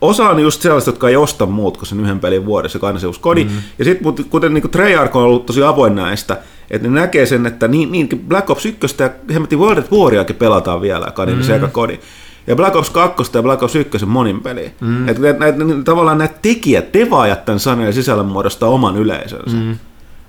osa 0.00 0.28
on 0.28 0.38
just 0.38 0.62
sellaista, 0.62 0.90
jotka 0.90 1.08
ei 1.08 1.16
osta 1.16 1.46
muut 1.46 1.76
kuin 1.76 1.86
sen 1.86 2.00
yhden 2.00 2.20
pelin 2.20 2.46
vuodessa, 2.46 2.76
joka 2.76 2.86
aina 2.86 2.98
se 2.98 3.06
uusi 3.06 3.20
kodi. 3.20 3.44
Mm-hmm. 3.44 3.58
Ja 3.78 3.84
sitten 3.84 4.14
kuten 4.30 4.54
niin 4.54 4.70
Treyarch 4.70 5.16
on 5.16 5.22
ollut 5.22 5.46
tosi 5.46 5.62
avoin 5.62 5.94
näistä, 5.94 6.36
että 6.70 6.88
ne 6.88 7.00
näkee 7.00 7.26
sen, 7.26 7.46
että 7.46 7.68
niin, 7.68 7.92
niin 7.92 8.08
Black 8.28 8.50
Ops 8.50 8.66
1 8.66 8.96
ja 8.98 9.10
hemmetin 9.34 9.58
World 9.58 9.78
at 9.78 9.92
Wariakin 9.92 10.36
pelataan 10.36 10.80
vielä, 10.80 11.06
joka 11.06 11.22
on 11.22 11.28
mm-hmm. 11.28 11.42
se 11.42 11.56
eka 11.56 11.68
kodi. 11.68 11.98
Ja 12.46 12.56
Black 12.56 12.76
Ops 12.76 12.90
2 12.90 13.30
ja 13.34 13.42
Black 13.42 13.62
Ops 13.62 13.76
1 13.76 14.06
monin 14.06 14.40
peli. 14.40 14.72
Mm. 14.80 15.08
Että 15.08 15.22
näitä, 15.22 15.38
näitä, 15.38 15.64
tavallaan 15.84 16.18
näitä 16.18 16.38
tekijät, 16.42 16.92
devaajat 16.92 17.44
tämän 17.44 17.60
sanojen 17.60 17.92
sisällön 17.92 18.26
muodostaa 18.26 18.68
oman 18.68 18.96
yleisönsä. 18.96 19.56
Mm. 19.56 19.76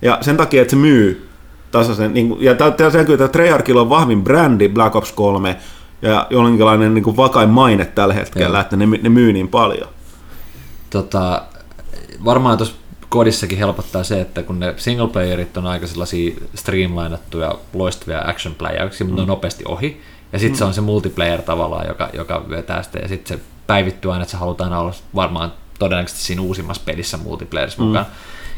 Ja 0.02 0.18
sen 0.22 0.38
takia, 0.38 0.62
että 0.62 0.70
se 0.72 0.76
myy 0.78 1.28
tasaisen, 1.72 2.14
niin, 2.14 2.36
ja 2.40 2.56
tämä 2.56 2.74
näkyy, 2.94 3.14
että 3.14 3.28
Treyarchilla 3.28 3.82
on 3.82 3.90
vahvin 3.90 4.24
brändi 4.24 4.70
Black 4.70 4.96
Ops 4.96 5.12
3, 5.12 5.56
ja 6.02 6.28
jonkinlainen 6.30 6.94
niin 6.94 7.04
kuin 7.04 7.18
vakain 7.18 7.50
maine 7.50 7.86
tällä 7.86 8.14
hetkellä, 8.14 8.58
Joo. 8.58 8.62
että 8.62 8.76
ne, 8.76 8.86
ne 8.86 9.10
myy 9.10 9.34
niin 9.34 9.48
paljon. 9.48 9.90
Tota, 10.90 11.42
varmaan 12.26 12.58
tuossa 12.58 12.76
kodissakin 13.10 13.58
helpottaa 13.58 14.04
se, 14.04 14.22
että 14.22 14.44
kun 14.44 14.60
ne 14.60 14.74
single 14.78 15.08
playerit 15.08 15.58
on 15.58 15.68
aika 15.68 15.88
sellaisia 15.88 16.36
streamlinattuja, 16.56 17.56
loistavia 17.74 18.22
action 18.26 18.56
playeriksi, 18.56 19.04
mutta 19.04 19.14
mm. 19.14 19.16
ne 19.16 19.22
on 19.22 19.28
mm. 19.28 19.32
nopeasti 19.32 19.64
ohi. 19.68 20.02
Ja 20.34 20.40
sitten 20.40 20.56
mm. 20.56 20.58
se 20.58 20.64
on 20.64 20.74
se 20.74 20.82
multiplayer 20.82 21.42
tavallaan, 21.42 21.88
joka, 21.88 22.10
joka 22.14 22.50
vetää 22.50 22.84
sitä. 22.84 23.00
Ja 23.00 23.08
sitten 23.08 23.38
se 23.38 23.44
päivittyy 23.68 24.12
aina, 24.12 24.22
että 24.22 24.32
se 24.32 24.38
halutaan 24.38 24.74
olla 24.74 24.94
varmaan 25.16 25.54
todennäköisesti 25.80 26.24
siinä 26.24 26.42
uusimmassa 26.42 26.84
pelissä 26.86 27.18
multiplayerissa 27.18 27.82
mm. 27.82 27.88
mukaan. 27.88 28.06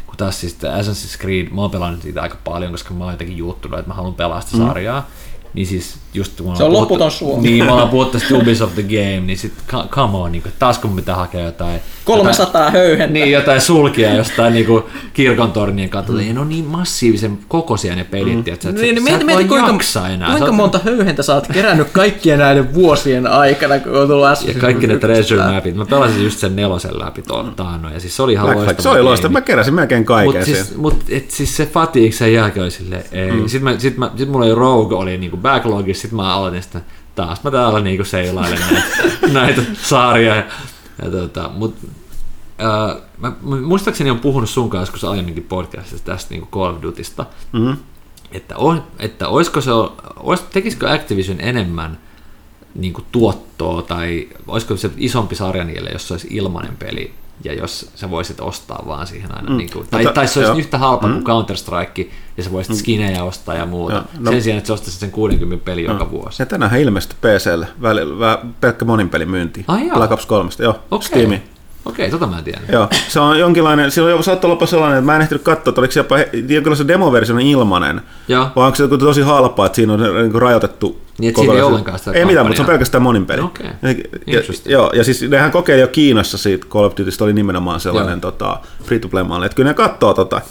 Kun 0.06 0.18
taas 0.18 0.42
siis 0.42 0.58
Assassin's 0.64 1.22
Creed, 1.22 1.50
mä 1.50 1.62
oon 1.62 1.72
pelannut 1.72 2.02
siitä 2.02 2.22
aika 2.22 2.38
paljon, 2.44 2.72
koska 2.72 2.94
mä 2.94 3.04
oon 3.04 3.14
jotenkin 3.14 3.38
juuttunut, 3.38 3.80
että 3.80 3.90
mä 3.90 3.96
haluan 3.96 4.14
pelaa 4.14 4.42
sitä 4.42 4.58
mm. 4.58 4.68
sarjaa. 4.68 5.08
Niin 5.54 5.68
siis 5.68 5.98
just 6.14 6.42
kun 6.42 6.58
Se 6.58 6.64
on 6.64 6.74
loputon 6.74 7.12
suomi. 7.12 7.48
Niin, 7.48 7.66
mä 7.66 7.74
oon 7.74 7.90
puhuttu 7.96 8.20
tästä 8.20 8.36
Ubisoft 8.36 8.74
the 8.74 8.84
Game, 8.84 9.20
niin 9.20 9.38
sit 9.38 9.54
come 9.90 10.18
on, 10.18 10.32
niin 10.32 10.44
taas 10.60 10.80
kun 10.80 10.96
pitää 10.96 11.16
hakea 11.16 11.42
jotain... 11.42 11.80
300 12.06 12.46
jotain, 12.46 12.74
höyhentä. 12.74 13.14
Niin, 13.14 13.32
jotain 13.32 13.62
sulkia 13.62 14.14
jostain 14.14 14.54
niin 14.54 14.66
kuin 14.66 14.84
kirkon 15.14 15.52
tornien 15.52 15.90
kautta. 15.90 16.12
Mm. 16.12 16.34
Ne 16.34 16.40
on 16.40 16.50
niin 16.50 16.66
massiivisen 16.66 17.40
kokoisia 17.48 17.96
ne 17.96 18.04
pelit, 18.04 18.34
mm. 18.34 18.54
että 18.54 18.72
niin, 18.72 18.96
niin, 18.96 19.08
sä 19.08 19.18
et 19.18 19.26
mieti, 19.26 19.46
kuinka, 19.46 20.08
enää. 20.14 20.30
Kuinka 20.30 20.52
monta 20.52 20.80
höyhentä 20.84 21.24
sä 21.24 21.36
oot 21.36 21.48
kerännyt 21.48 21.88
kaikkien 21.92 22.40
näiden 22.40 22.74
vuosien 22.74 23.28
aikana, 23.28 23.80
kun 23.80 24.02
on 24.02 24.08
tullut 24.08 24.28
Ja 24.48 24.54
kaikki 24.62 24.88
ne 24.88 24.98
treasure 24.98 25.44
mapit. 25.44 25.76
Mä 25.76 25.86
pelasin 25.86 26.24
just 26.24 26.40
sen 26.40 26.56
nelosen 26.56 27.00
läpi 27.00 27.24
taannoin, 27.56 27.94
ja 27.94 28.00
siis 28.00 28.16
se 28.16 28.24
oli 28.24 28.34
ihan 28.34 28.56
loistava. 28.56 28.82
Se 28.82 28.90
oli 28.90 29.02
loistava, 29.02 29.32
mä 29.32 29.42
keräsin 29.42 29.74
melkein 29.74 30.06
kaiken 30.06 30.34
Mutta 30.34 30.46
siis, 30.46 30.78
mut, 30.78 31.04
et, 31.10 31.32
siis 31.32 31.58
se 31.58 31.66
fatigue 31.66 32.12
sen 32.12 32.34
jälkeen 32.34 32.64
oli 32.64 32.72
silleen, 32.72 33.04
ei. 33.12 33.32
Mm. 33.32 33.48
Sitten, 33.48 33.74
mä, 33.74 33.80
sit, 33.80 33.98
mä, 33.98 34.12
sit 34.18 34.30
mulla 34.30 34.46
oli 34.46 34.56
Rogue, 34.56 34.98
oli 34.98 35.18
niinku 35.18 35.38
backlogissa, 35.38 35.99
sitten 36.02 36.18
mä 36.18 36.34
aloitin 36.34 36.64
sitä, 36.64 36.82
taas 37.16 37.44
mä 37.44 37.52
täällä 37.52 37.80
niinku 37.80 38.04
seilailen 38.04 38.60
näitä, 38.60 38.88
näitä 39.40 39.62
saaria. 39.82 40.36
Ja, 40.36 40.44
ja 41.04 41.12
tota, 41.12 41.50
mut, 41.54 41.76
äh, 42.62 43.02
mä, 43.18 43.32
muistaakseni 43.42 44.10
on 44.10 44.20
puhunut 44.20 44.50
sun 44.50 44.70
kanssa 44.70 44.82
joskus 44.82 45.04
aiemminkin 45.04 45.44
podcastissa 45.44 46.06
tästä 46.06 46.34
niinku 46.34 46.48
Call 46.52 46.76
of 46.76 46.82
Dutysta, 46.82 47.26
mm-hmm. 47.52 47.78
että, 48.32 48.58
on, 48.58 48.84
että 49.00 49.28
olisiko 49.28 49.62
se, 49.62 49.72
olis, 50.16 50.42
tekisikö 50.42 50.92
Activision 50.92 51.42
enemmän 51.42 51.98
niin 52.76 52.94
kuin 52.94 53.06
tuottoa 53.12 53.82
tai 53.82 54.28
olisiko 54.48 54.78
se 54.78 54.92
isompi 54.98 55.36
sarja 55.36 55.64
niille, 55.64 55.90
jos 55.90 56.08
se 56.08 56.14
olisi 56.14 56.28
ilmainen 56.32 56.78
peli 56.78 57.14
ja 57.44 57.54
jos 57.54 57.92
sä 57.96 58.10
voisit 58.10 58.40
ostaa 58.40 58.84
vaan 58.88 59.08
siihen 59.08 59.36
aina, 59.36 59.50
mm. 59.50 59.58
niin 59.58 59.70
kuin, 59.74 59.88
tai, 59.92 60.06
tai 60.14 60.28
se 60.28 60.40
olisi 60.40 60.60
yhtä 60.60 60.78
halpa 60.78 61.08
mm. 61.08 61.14
kuin 61.14 61.26
Counter-Strike, 61.26 62.12
ja 62.38 62.44
sä 62.44 62.52
voisit 62.52 62.74
mm. 62.74 62.80
skinejä 62.80 63.24
ostaa 63.24 63.56
ja 63.56 63.66
muuta, 63.66 63.96
ja, 63.96 64.04
no, 64.20 64.32
sen 64.32 64.44
sijaan, 64.44 64.58
että 64.58 64.68
sä 64.68 64.74
ostaisit 64.74 65.00
sen 65.00 65.12
60 65.12 65.66
peli 65.66 65.88
no. 65.88 65.94
joka 65.94 66.12
vuosi. 66.12 66.42
Ja 66.42 66.46
tänään 66.46 66.80
ilmestyi 66.80 67.18
PClle 67.22 67.68
välillä, 67.82 68.40
pelkkä 68.62 68.86
monin 68.86 69.10
pelin 69.10 69.30
myynti. 69.30 69.66
Black 69.94 70.12
Ops 70.12 70.26
3, 70.26 70.50
joo, 70.60 70.80
okay. 70.92 71.08
Steam. 71.08 71.40
Okei, 71.86 72.12
tota 72.12 72.28
mä 72.28 72.38
en 72.38 72.44
tiedä. 72.44 72.60
Joo, 72.72 72.88
se 73.08 73.20
on 73.20 73.40
jonkinlainen, 73.40 73.92
silloin 73.92 74.24
saattaa 74.24 74.52
olla 74.52 74.66
sellainen, 74.66 74.98
että 74.98 75.06
mä 75.06 75.16
en 75.16 75.22
ehtinyt 75.22 75.44
katsoa, 75.44 75.72
että 75.72 75.82
oliko 75.82 75.92
se 75.92 76.00
jopa 76.00 76.18
jonkinlainen 76.34 76.88
demoversio 76.88 77.38
ilmanen, 77.38 78.02
Joo. 78.28 78.48
vai 78.56 78.66
onko 78.66 78.76
se 78.76 78.88
tosi 78.88 79.22
halpaa, 79.22 79.66
että 79.66 79.76
siinä 79.76 79.94
on 79.94 80.00
niin 80.00 80.32
kuin 80.32 80.42
rajoitettu 80.42 81.02
niin, 81.20 81.30
että 81.30 81.42
siinä 81.42 81.54
ei 81.54 81.62
ollenkaan 81.62 82.00
sitä 82.00 82.12
Ei 82.12 82.26
mitään, 82.26 82.46
mutta 82.46 82.58
se 82.58 82.62
on 82.62 82.68
pelkästään 82.68 83.02
monin 83.02 83.26
peli. 83.26 83.42
Okay. 83.42 83.68
Ja, 84.28 84.42
joo, 84.66 84.92
ja 84.94 85.04
siis 85.04 85.22
nehän 85.22 85.52
kokeili 85.52 85.82
jo 85.82 85.88
Kiinassa 85.88 86.38
siitä 86.38 86.68
Call 86.68 86.86
of 86.86 86.94
Dutysta 86.98 87.24
oli 87.24 87.34
nimenomaan 87.34 87.80
sellainen 87.80 88.22
tota, 88.22 88.60
free-to-play-malli, 88.84 89.46
että 89.46 89.56
kyllä 89.56 89.70
ne 89.70 89.74
katsoo 89.74 90.14
tota. 90.14 90.42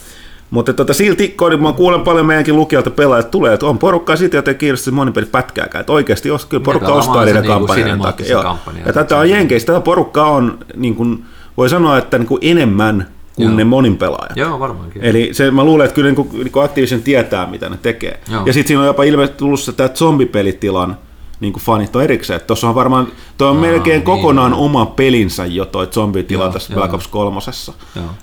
Mutta 0.51 0.73
tota, 0.73 0.95
silti, 0.95 1.29
kun 1.29 1.63
mä 1.63 1.73
kuulen 1.73 2.01
paljon 2.01 2.27
meidänkin 2.27 2.57
lukijoilta 2.57 2.91
pelaajat 2.91 3.31
tulee, 3.31 3.55
että 3.55 3.67
on 3.67 3.79
porukkaa 3.79 4.17
siitä, 4.17 4.37
joten 4.37 4.57
kiinnostaa 4.57 4.95
monin 4.95 5.15
peli 5.15 5.27
pätkääkään. 5.27 5.81
Että 5.81 5.93
oikeasti 5.93 6.29
jos 6.29 6.45
kyllä 6.45 6.65
porukka 6.65 6.93
ostaa 6.93 7.25
niiden 7.25 7.43
niinku 7.43 7.67
kampanjan 7.67 8.01
takia. 8.01 8.29
Joo. 8.29 8.59
Ja 8.87 8.93
tätä 8.93 9.19
on 9.19 9.31
Jenkeissä, 9.31 9.67
tätä 9.67 9.81
porukkaa 9.81 10.31
on, 10.31 10.59
niin 10.77 10.95
kuin, 10.95 11.25
voi 11.57 11.69
sanoa, 11.69 11.99
että 11.99 12.19
niin 12.19 12.29
kuin 12.29 12.39
enemmän 12.43 13.09
kuin 13.37 13.49
Joo. 13.49 13.57
ne 13.57 13.65
monin 13.65 13.97
pelaajat. 13.97 14.37
Joo, 14.37 14.61
varmaankin. 14.61 15.05
Eli 15.05 15.29
se, 15.33 15.51
mä 15.51 15.65
luulen, 15.65 15.85
että 15.85 15.95
kyllä 15.95 16.09
niin 16.09 16.17
kuin, 16.17 16.29
niin 16.33 16.53
kuin 16.53 16.65
Activision 16.65 17.03
tietää, 17.03 17.47
mitä 17.47 17.69
ne 17.69 17.79
tekee. 17.83 18.21
Joo. 18.33 18.47
Ja 18.47 18.53
sitten 18.53 18.69
siinä 18.69 18.81
on 18.81 18.87
jopa 18.87 19.03
ilmeisesti 19.03 19.39
tullut 19.39 19.61
se 19.61 19.73
tämä 19.73 19.89
zombipelitilan 19.89 20.97
niin 21.41 21.53
kuin 21.53 21.63
fanit 21.63 21.97
on 21.97 22.03
erikseen. 22.03 22.41
Tuossa 22.47 22.69
on 22.69 22.75
varmaan, 22.75 23.09
toi 23.39 23.51
on 23.51 23.57
Aa, 23.57 23.63
melkein 23.63 23.95
niin, 23.95 24.05
kokonaan 24.05 24.53
niin. 24.53 24.61
oma 24.61 24.87
pelinsä 24.87 25.47
jo 25.47 25.65
toi 25.65 25.87
zombitila 25.87 26.45
joo, 26.45 26.53
tässä 26.53 26.75
Black 26.75 26.95
Ops 26.95 27.09
kolmosessa. 27.09 27.73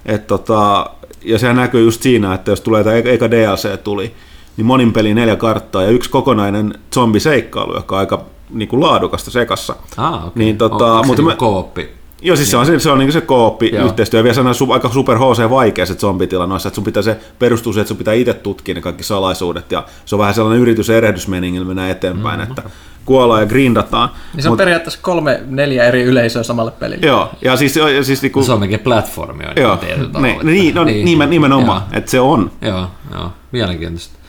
Et 0.05 0.28
tota, 0.28 0.89
ja 1.26 1.39
sehän 1.39 1.55
näkyy 1.55 1.84
just 1.84 2.01
siinä, 2.01 2.34
että 2.34 2.51
jos 2.51 2.61
tulee 2.61 2.84
tämä 2.84 2.95
eka 2.95 3.32
DLC 3.32 3.84
tuli, 3.84 4.13
niin 4.57 4.65
monin 4.65 4.93
peli 4.93 5.13
neljä 5.13 5.36
karttaa 5.36 5.84
ja 5.84 5.89
yksi 5.89 6.09
kokonainen 6.09 6.73
zombiseikkailu, 6.93 7.76
joka 7.76 7.95
on 7.95 7.99
aika 7.99 8.26
niin 8.49 8.69
kuin 8.69 8.82
laadukasta 8.82 9.32
sekassa. 9.32 9.76
Ah, 9.97 10.13
okay. 10.15 10.32
niin, 10.36 10.57
tota, 10.57 10.93
on, 10.93 11.07
mutta 11.07 11.21
niin 11.21 11.38
kooppi? 11.38 11.89
Joo, 12.21 12.36
siis 12.36 12.51
se 12.51 12.57
on, 12.57 12.80
se 12.82 12.91
on 12.91 12.99
niin 12.99 13.11
se 13.11 13.21
kooppi 13.21 13.71
Joo. 13.73 13.86
yhteistyö. 13.86 14.19
Ja 14.19 14.23
vielä 14.23 14.34
sellainen 14.34 14.55
su, 14.55 14.71
aika 14.71 14.89
super 14.89 15.17
HC 15.17 15.49
vaikea 15.49 15.86
se 15.86 15.93
zombitila 15.93 16.47
noissa, 16.47 16.67
että 16.69 16.76
sun 16.76 16.84
pitää 16.84 17.03
se 17.03 17.17
perustuu 17.39 17.73
siihen, 17.73 17.82
että 17.82 17.88
sun 17.88 17.97
pitää 17.97 18.13
itse 18.13 18.34
tutkia 18.34 18.76
ne 18.76 18.82
kaikki 18.82 19.03
salaisuudet. 19.03 19.71
Ja 19.71 19.86
se 20.05 20.15
on 20.15 20.19
vähän 20.19 20.34
sellainen 20.34 20.61
yritys- 20.61 20.89
erehdysmeningillä 20.89 21.67
mennään 21.67 21.91
eteenpäin, 21.91 22.39
mm-hmm. 22.39 22.51
että 22.57 22.69
kuollaan 23.06 23.41
ja 23.41 23.47
grindataan. 23.47 24.10
Niin 24.34 24.43
se 24.43 24.49
on 24.49 24.51
Mut, 24.51 24.58
periaatteessa 24.58 24.99
kolme, 25.01 25.39
neljä 25.45 25.84
eri 25.84 26.03
yleisöä 26.03 26.43
samalle 26.43 26.72
pelille. 26.72 27.08
Joo, 27.08 27.32
ja 27.41 27.58
siis... 27.58 27.76
Ja 27.76 28.03
siis 28.03 28.22
niinku, 28.22 28.43
se 28.43 28.51
on 28.51 28.60
melkein 28.60 28.80
platformi 28.80 29.43
on 29.45 29.53
joo, 29.56 29.80
niin, 29.82 30.43
niin, 30.43 30.76
no, 30.76 30.84
niin, 30.84 31.06
niin, 31.06 31.30
nimenomaan, 31.30 31.82
että 31.91 32.12
se 32.12 32.20
on. 32.20 32.51
Joo, 32.62 32.88
joo, 33.12 33.34
mielenkiintoista. 33.51 34.20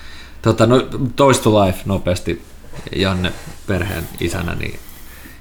Tota, 0.43 0.67
no, 0.67 0.87
Toys 1.17 1.41
to 1.41 1.65
Life 1.65 1.79
nopeasti 1.85 2.43
Janne 2.97 3.33
perheen 3.67 4.05
isänä, 4.21 4.55
niin 4.55 4.79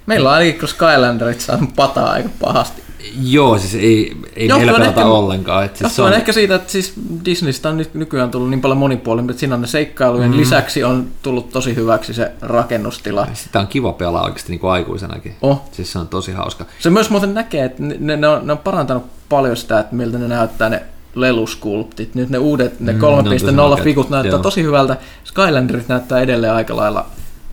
Meillä 0.06 0.30
on 0.30 0.36
ainakin, 0.36 0.60
kun 0.60 0.70
Skylanderit 0.70 1.42
saanut 1.42 1.76
pataa 1.76 2.12
aika 2.12 2.30
pahasti. 2.40 2.85
Joo, 3.22 3.58
siis 3.58 3.76
ei, 3.76 4.18
ei 4.36 4.48
meillä 4.48 4.74
pelata 4.74 4.90
ehkä, 4.90 5.06
ollenkaan. 5.06 5.66
Että 5.66 5.80
siis 5.80 6.00
on... 6.00 6.14
ehkä 6.14 6.32
siitä, 6.32 6.56
että 6.56 6.72
siis 6.72 6.94
Disneystä 7.26 7.70
on 7.70 7.78
nyt 7.78 7.94
nykyään 7.94 8.32
tullut 8.32 8.50
niin 8.50 8.62
paljon 8.62 8.78
monipuolinen, 8.78 9.30
että 9.30 9.40
siinä 9.40 9.56
on 9.56 9.62
ne 9.62 9.68
seikkailujen 9.68 10.32
mm. 10.32 10.38
lisäksi 10.38 10.84
on 10.84 11.08
tullut 11.22 11.50
tosi 11.50 11.76
hyväksi 11.76 12.14
se 12.14 12.32
rakennustila. 12.42 13.28
Sitä 13.34 13.60
on 13.60 13.68
kiva 13.68 13.94
pelaa 13.94 14.24
oikeasti 14.24 14.52
niin 14.52 14.60
kuin 14.60 14.72
aikuisenakin. 14.72 15.36
Oh. 15.42 15.62
Siis 15.72 15.92
se 15.92 16.00
on 16.00 16.08
tosi 16.08 16.32
hauska. 16.32 16.66
Se 16.80 16.90
myös 16.90 17.10
muuten 17.10 17.34
näkee, 17.34 17.66
että 17.66 17.84
ne, 17.84 18.18
ne, 18.18 18.28
on, 18.28 18.48
ne 18.48 18.52
on 18.52 18.58
parantanut 18.58 19.04
paljon 19.30 19.58
sitä, 19.58 19.80
että 19.80 19.96
miltä 19.96 20.18
ne 20.18 20.28
näyttää 20.28 20.70
ne 20.70 20.84
leluskulptit. 21.16 22.16
Nyt 22.16 22.30
ne 22.30 22.38
uudet, 22.38 22.80
ne 22.80 22.92
3.0 22.92 22.98
mm, 22.98 23.84
fikut 23.84 24.10
näyttää 24.10 24.36
Joo. 24.36 24.44
tosi 24.44 24.64
hyvältä. 24.64 24.98
Skylanderit 25.24 25.88
näyttää 25.88 26.20
edelleen 26.20 26.54
aika 26.54 26.76
lailla 26.76 27.06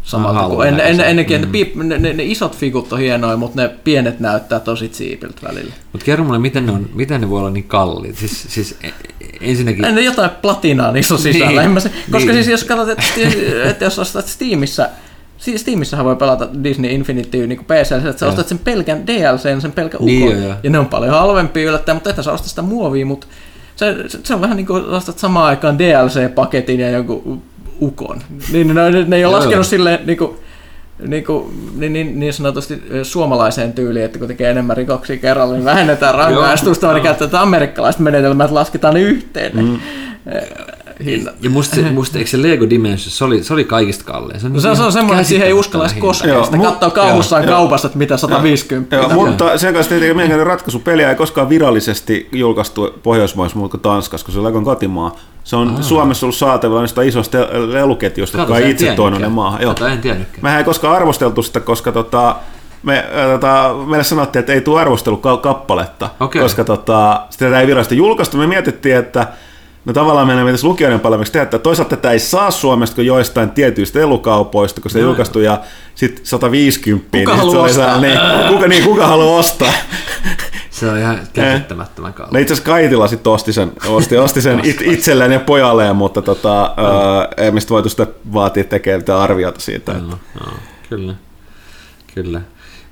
samalta 0.03 0.55
kuin 0.55 0.69
en, 0.69 0.81
en, 0.81 1.01
ennenkin. 1.01 1.45
Mm. 1.45 1.53
Piip, 1.53 1.75
ne, 1.75 1.99
ne, 1.99 2.13
ne, 2.13 2.25
isot 2.25 2.57
fikut 2.57 2.93
on 2.93 2.99
hienoja, 2.99 3.37
mutta 3.37 3.63
ne 3.63 3.69
pienet 3.85 4.21
näyttää 4.21 4.61
tosi 4.61 4.91
siipiltä 4.93 5.49
välillä. 5.49 5.73
Mutta 5.93 6.05
kerro 6.05 6.25
mulle, 6.25 6.39
miten 6.39 6.67
ne, 6.67 6.73
on, 6.73 6.89
miten 6.95 7.21
ne 7.21 7.31
voi 7.31 7.39
olla 7.39 7.51
niin 7.51 7.65
kalliit? 7.65 8.17
Siis, 8.17 8.47
siis 8.49 8.79
e, 8.83 8.91
ensinnäkin... 9.41 9.85
En 9.85 9.95
ne 9.95 10.01
jotain 10.01 10.31
platinaa 10.43 10.93
niissä 10.93 11.15
on 11.15 11.21
sisällä. 11.21 11.69
Niin, 11.69 11.81
se, 11.81 11.91
koska 12.11 12.33
niin. 12.33 12.45
siis 12.45 12.49
jos 12.49 12.65
katsot, 12.65 12.89
että, 12.89 13.05
että 13.71 13.85
jos 13.85 13.99
ostat 13.99 14.27
Steamissa 14.27 14.89
Siis 15.43 15.61
Steamissähän 15.61 16.07
voi 16.07 16.17
pelata 16.17 16.49
Disney 16.65 16.91
Infinity 16.91 17.47
niin 17.47 17.65
PC, 17.65 17.93
että 17.93 18.19
sä 18.19 18.27
ostat 18.27 18.49
sen 18.49 18.59
pelkän 18.59 19.07
DLC, 19.07 19.61
sen 19.61 19.73
pelkän 19.73 20.01
ukon, 20.01 20.07
niin, 20.07 20.43
ja, 20.43 20.57
ja 20.63 20.71
ne 20.71 20.79
on 20.79 20.87
paljon 20.87 21.11
halvempia 21.11 21.69
yllättäen, 21.69 21.97
mutta 21.97 22.11
että 22.11 22.23
sä 22.23 22.33
ostat 22.33 22.49
sitä 22.49 22.63
muovia, 22.63 23.07
mutta 23.07 23.27
se, 23.77 23.95
se 24.25 24.35
on 24.35 24.41
vähän 24.41 24.57
niin 24.57 24.67
kuin 24.67 24.85
ostat 24.85 25.19
samaan 25.19 25.47
aikaan 25.47 25.79
DLC-paketin 25.79 26.81
ja 26.81 26.91
jonkun 26.91 27.43
ukon. 27.83 28.23
Niin, 28.53 28.75
ne, 28.75 28.91
ne, 28.91 29.05
ne 29.05 29.17
ei 29.17 29.25
ole 29.25 29.37
laskenut 29.37 29.67
silleen 29.67 30.01
niin 30.07 30.19
kuin, 30.19 30.31
niin, 31.07 31.25
kuin, 31.25 31.71
niin, 31.77 31.93
niin, 31.93 32.21
niin 32.21 32.33
sanotusti 32.33 32.83
suomalaiseen 33.03 33.73
tyyliin, 33.73 34.05
että 34.05 34.19
kun 34.19 34.29
tekee 34.29 34.51
enemmän 34.51 34.77
rikoksia 34.77 35.17
kerralla, 35.17 35.55
niin 35.55 35.65
vähennetään 35.65 36.15
rangaistusta, 36.15 36.87
vaan 36.87 37.01
käytetään 37.01 37.43
amerikkalaista 37.43 38.03
menetelmää, 38.03 38.45
että 38.45 38.55
lasketaan 38.55 38.95
ne 38.95 39.01
yhteen. 39.01 39.53
Mm 39.57 39.79
hinnat. 41.05 41.35
Ja 41.41 41.51
musta, 41.51 41.77
musta 41.93 42.19
eikö 42.19 42.31
se 42.31 42.43
Lego 42.43 42.71
Dimensions, 42.71 43.19
se 43.19 43.25
oli, 43.25 43.45
se 43.45 43.53
oli 43.53 43.65
kaikista 43.65 44.05
kallein. 44.05 44.41
Se 44.41 44.47
on, 44.47 44.53
no 44.53 44.61
se, 44.61 44.75
se 44.75 44.83
on 44.83 44.93
semmoinen, 44.93 45.21
että 45.21 45.29
siihen 45.29 45.47
ei 45.47 45.53
uskalla 45.53 45.85
edes 45.85 45.97
koskea. 45.97 46.45
Sitä 46.45 46.59
katsoo 46.59 46.91
kauhussaan 46.91 47.45
kaupassa, 47.45 47.87
että 47.87 47.99
mitä 47.99 48.17
150. 48.17 48.97
Joo, 48.97 49.09
mutta 49.09 49.59
sen 49.59 49.75
kanssa 49.75 49.89
tietenkin 49.89 50.17
meidän 50.17 50.47
ratkaisu. 50.47 50.79
Peliä 50.79 51.11
ei 51.11 51.17
koskaan 51.17 51.49
virallisesti 51.49 52.29
julkaistu 52.33 52.91
Pohjoismaissa 53.03 53.59
muuta 53.59 53.71
kuin 53.71 53.81
Tanskassa, 53.81 54.25
kun 54.25 54.33
se 54.33 54.39
on 54.39 54.45
Legon 54.45 54.65
kotimaa. 54.65 55.17
Se 55.45 55.57
on 55.57 55.69
Aa. 55.69 55.83
Suomessa 55.83 56.27
ollut 56.27 56.37
saatavilla 56.37 56.81
niistä 56.81 57.03
isosta 57.03 57.39
leluketjusta, 57.67 58.39
jotka 58.39 58.55
on 58.55 58.63
itse 58.63 58.95
tuonut 58.95 59.21
ne 59.21 59.29
maahan. 59.29 59.63
Joo. 59.63 59.75
en 59.93 59.99
tiennytkään. 59.99 60.43
Mehän 60.43 60.59
ei 60.59 60.65
koskaan 60.65 60.97
arvosteltu 60.97 61.43
sitä, 61.43 61.61
koska 61.61 61.93
tota, 61.93 62.37
me, 62.83 62.99
äh, 62.99 63.31
tota, 63.31 63.75
meille 63.87 64.05
sanottiin, 64.05 64.41
että 64.41 64.53
ei 64.53 64.61
tule 64.61 64.81
arvostelukappaletta, 64.81 66.11
okay. 66.21 66.43
koska 66.43 66.65
tota, 66.65 67.23
sitä 67.31 67.61
ei 67.61 67.67
virallisesti 67.67 67.97
julkaistu. 67.97 68.37
Me 68.37 68.47
mietittiin, 68.47 68.97
että 68.97 69.27
No 69.85 69.93
tavallaan 69.93 70.27
meidän 70.27 70.47
pitäisi 70.47 70.67
lukijoiden 70.67 71.01
palvelumiksi 71.01 71.33
tehdä, 71.33 71.43
että 71.43 71.59
toisaalta 71.59 71.97
tätä 71.97 72.11
ei 72.11 72.19
saa 72.19 72.51
Suomesta 72.51 72.95
kuin 72.95 73.07
joistain 73.07 73.51
tietyistä 73.51 74.01
elukaupoista, 74.01 74.81
kun 74.81 74.91
se 74.91 74.99
no. 74.99 75.05
julkaistu 75.05 75.41
ja 75.41 75.61
sitten 75.95 76.27
150. 76.27 77.19
Kuka 77.19 77.31
niin 77.31 77.39
haluaa 77.39 77.65
ostaa? 77.65 78.01
Niin, 78.01 78.19
kuka, 78.49 78.69
niin, 78.69 78.85
kuka 78.85 79.07
haluaa 79.07 79.39
ostaa? 79.39 79.73
Se 80.71 80.91
on 80.91 80.99
ihan 80.99 81.19
käsittämättömän 81.33 82.15
kallis. 82.15 82.33
No 82.33 82.39
itse 82.39 82.55
asiassa 82.55 82.73
Kaitila 82.73 83.09
sitten 83.09 83.33
osti 83.33 83.53
sen, 83.53 83.73
osti, 83.87 84.17
osti 84.17 84.41
sen 84.41 84.61
it, 84.65 84.81
itselleen 84.81 85.33
ja 85.33 85.41
pojalleen, 85.41 85.97
mutta 85.97 86.23
tota, 86.23 86.75
no. 86.77 86.87
ää, 86.87 87.29
ei 87.37 87.51
mistä 87.51 87.71
voitu 87.71 87.89
sitä 87.89 88.07
vaatia 88.33 88.65
tekemään 88.65 89.21
arviota 89.21 89.61
siitä. 89.61 89.93
No, 89.93 90.19
no, 90.41 90.53
kyllä, 90.89 91.15
kyllä 92.15 92.41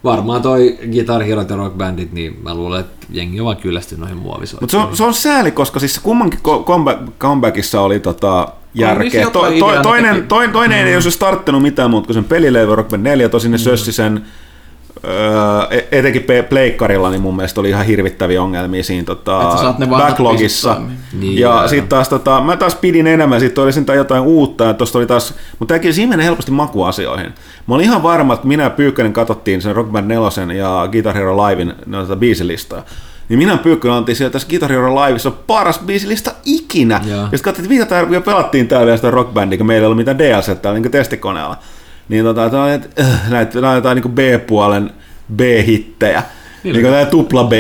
varmaan 0.05 0.43
toi 0.43 0.79
Guitar 0.93 1.23
Hero 1.23 1.45
ja 1.49 1.57
Rock 1.57 1.77
Bandit, 1.77 2.13
niin 2.13 2.39
mä 2.43 2.55
luulen, 2.55 2.81
että 2.81 3.07
jengi 3.11 3.41
on 3.41 3.45
vaan 3.45 3.57
kyllästynyt 3.57 4.01
noihin 4.01 4.19
muovisoihin. 4.19 4.63
Mutta 4.63 4.71
se 4.71 4.79
on, 4.79 4.97
se 4.97 5.05
on 5.05 5.15
sääli, 5.15 5.51
koska 5.51 5.81
siis 5.81 5.99
kummankin 5.99 6.41
comebackissa 7.19 7.81
oli 7.81 8.01
tota, 8.01 8.49
järkeä. 8.75 9.31
To, 9.31 9.31
to, 9.31 9.83
toinen, 9.83 10.27
toinen, 10.29 10.53
toinen 10.53 10.83
mm. 10.83 10.87
ei 10.87 10.95
olisi 10.95 11.11
starttanut 11.11 11.63
mitään 11.63 11.91
muuta 11.91 12.07
kuin 12.07 12.15
sen 12.15 12.25
pelilevy 12.25 12.75
Rock 12.75 12.91
Band 12.91 13.03
4, 13.03 13.29
tosin 13.29 13.51
ne 13.51 13.57
mm. 13.57 13.63
sössi 13.63 13.93
sen 13.93 14.25
Öö, 15.05 15.83
etenkin 15.93 16.27
pleikkarilla 16.49 17.11
niin 17.11 17.23
mun 17.23 17.37
mielestä 17.37 17.61
oli 17.61 17.69
ihan 17.69 17.87
hirvittäviä 17.87 18.43
ongelmia 18.43 18.85
siinä 18.85 19.05
tota, 19.05 19.75
backlogissa. 19.89 20.81
Niin, 21.21 21.39
ja 21.39 21.69
sitten 21.69 21.89
taas 21.89 22.09
tota, 22.09 22.41
mä 22.41 22.57
taas 22.57 22.75
pidin 22.75 23.07
enemmän, 23.07 23.41
sitten 23.41 23.65
oli 23.65 23.73
sentään 23.73 23.99
jotain 23.99 24.23
uutta, 24.23 24.65
ja 24.65 24.75
tosta 24.75 24.99
oli 24.99 25.07
taas, 25.07 25.35
mutta 25.59 25.75
tämäkin 25.75 25.95
siinä 25.95 26.11
menee 26.11 26.27
helposti 26.27 26.51
makuasioihin. 26.51 27.35
Mä 27.67 27.75
olin 27.75 27.85
ihan 27.85 28.03
varma, 28.03 28.35
että 28.35 28.47
minä 28.47 28.71
Pyykkönen 28.71 29.13
katsottiin 29.13 29.63
sen 29.63 29.77
Rock 29.77 29.93
Band 29.93 30.07
4 30.07 30.55
ja 30.55 30.89
Guitar 30.93 31.15
Hero 31.15 31.37
Livein 31.37 31.75
noita 31.87 32.17
biisilistaa. 32.17 32.83
Niin 33.29 33.39
minä 33.39 33.57
Pyykkönen 33.57 33.97
oltiin 33.97 34.17
sieltä 34.17 34.33
tässä 34.33 34.49
Guitar 34.49 34.71
Hero 34.71 34.95
Liveissa 34.95 35.31
paras 35.31 35.79
biisilista 35.79 36.33
ikinä. 36.45 37.01
Ja, 37.05 37.17
ja 37.17 37.23
sitten 37.23 37.41
katsottiin, 37.43 37.83
että 37.83 38.07
mitä 38.07 38.21
pelattiin 38.21 38.69
täällä 38.69 38.97
sitä 38.97 39.11
Rock 39.11 39.35
Bandia, 39.35 39.59
kun 39.59 39.67
meillä 39.67 39.85
ei 39.85 39.87
ollut 39.87 39.97
mitään 39.97 40.19
DLC 40.19 40.63
täällä 40.63 40.81
niin 40.81 40.91
testikoneella 40.91 41.57
niin 42.11 42.25
tota, 42.25 42.51
tämä 42.51 42.65
on, 42.65 42.71
äh, 43.01 43.31
näitä, 43.31 43.61
näitä 43.61 43.95
niin 43.95 44.13
B-puolen 44.13 44.91
B-hittejä. 45.37 46.23
Niin, 46.65 46.73
niin 46.73 46.87
kuin 46.87 47.07
tupla 47.07 47.45
b. 47.45 47.53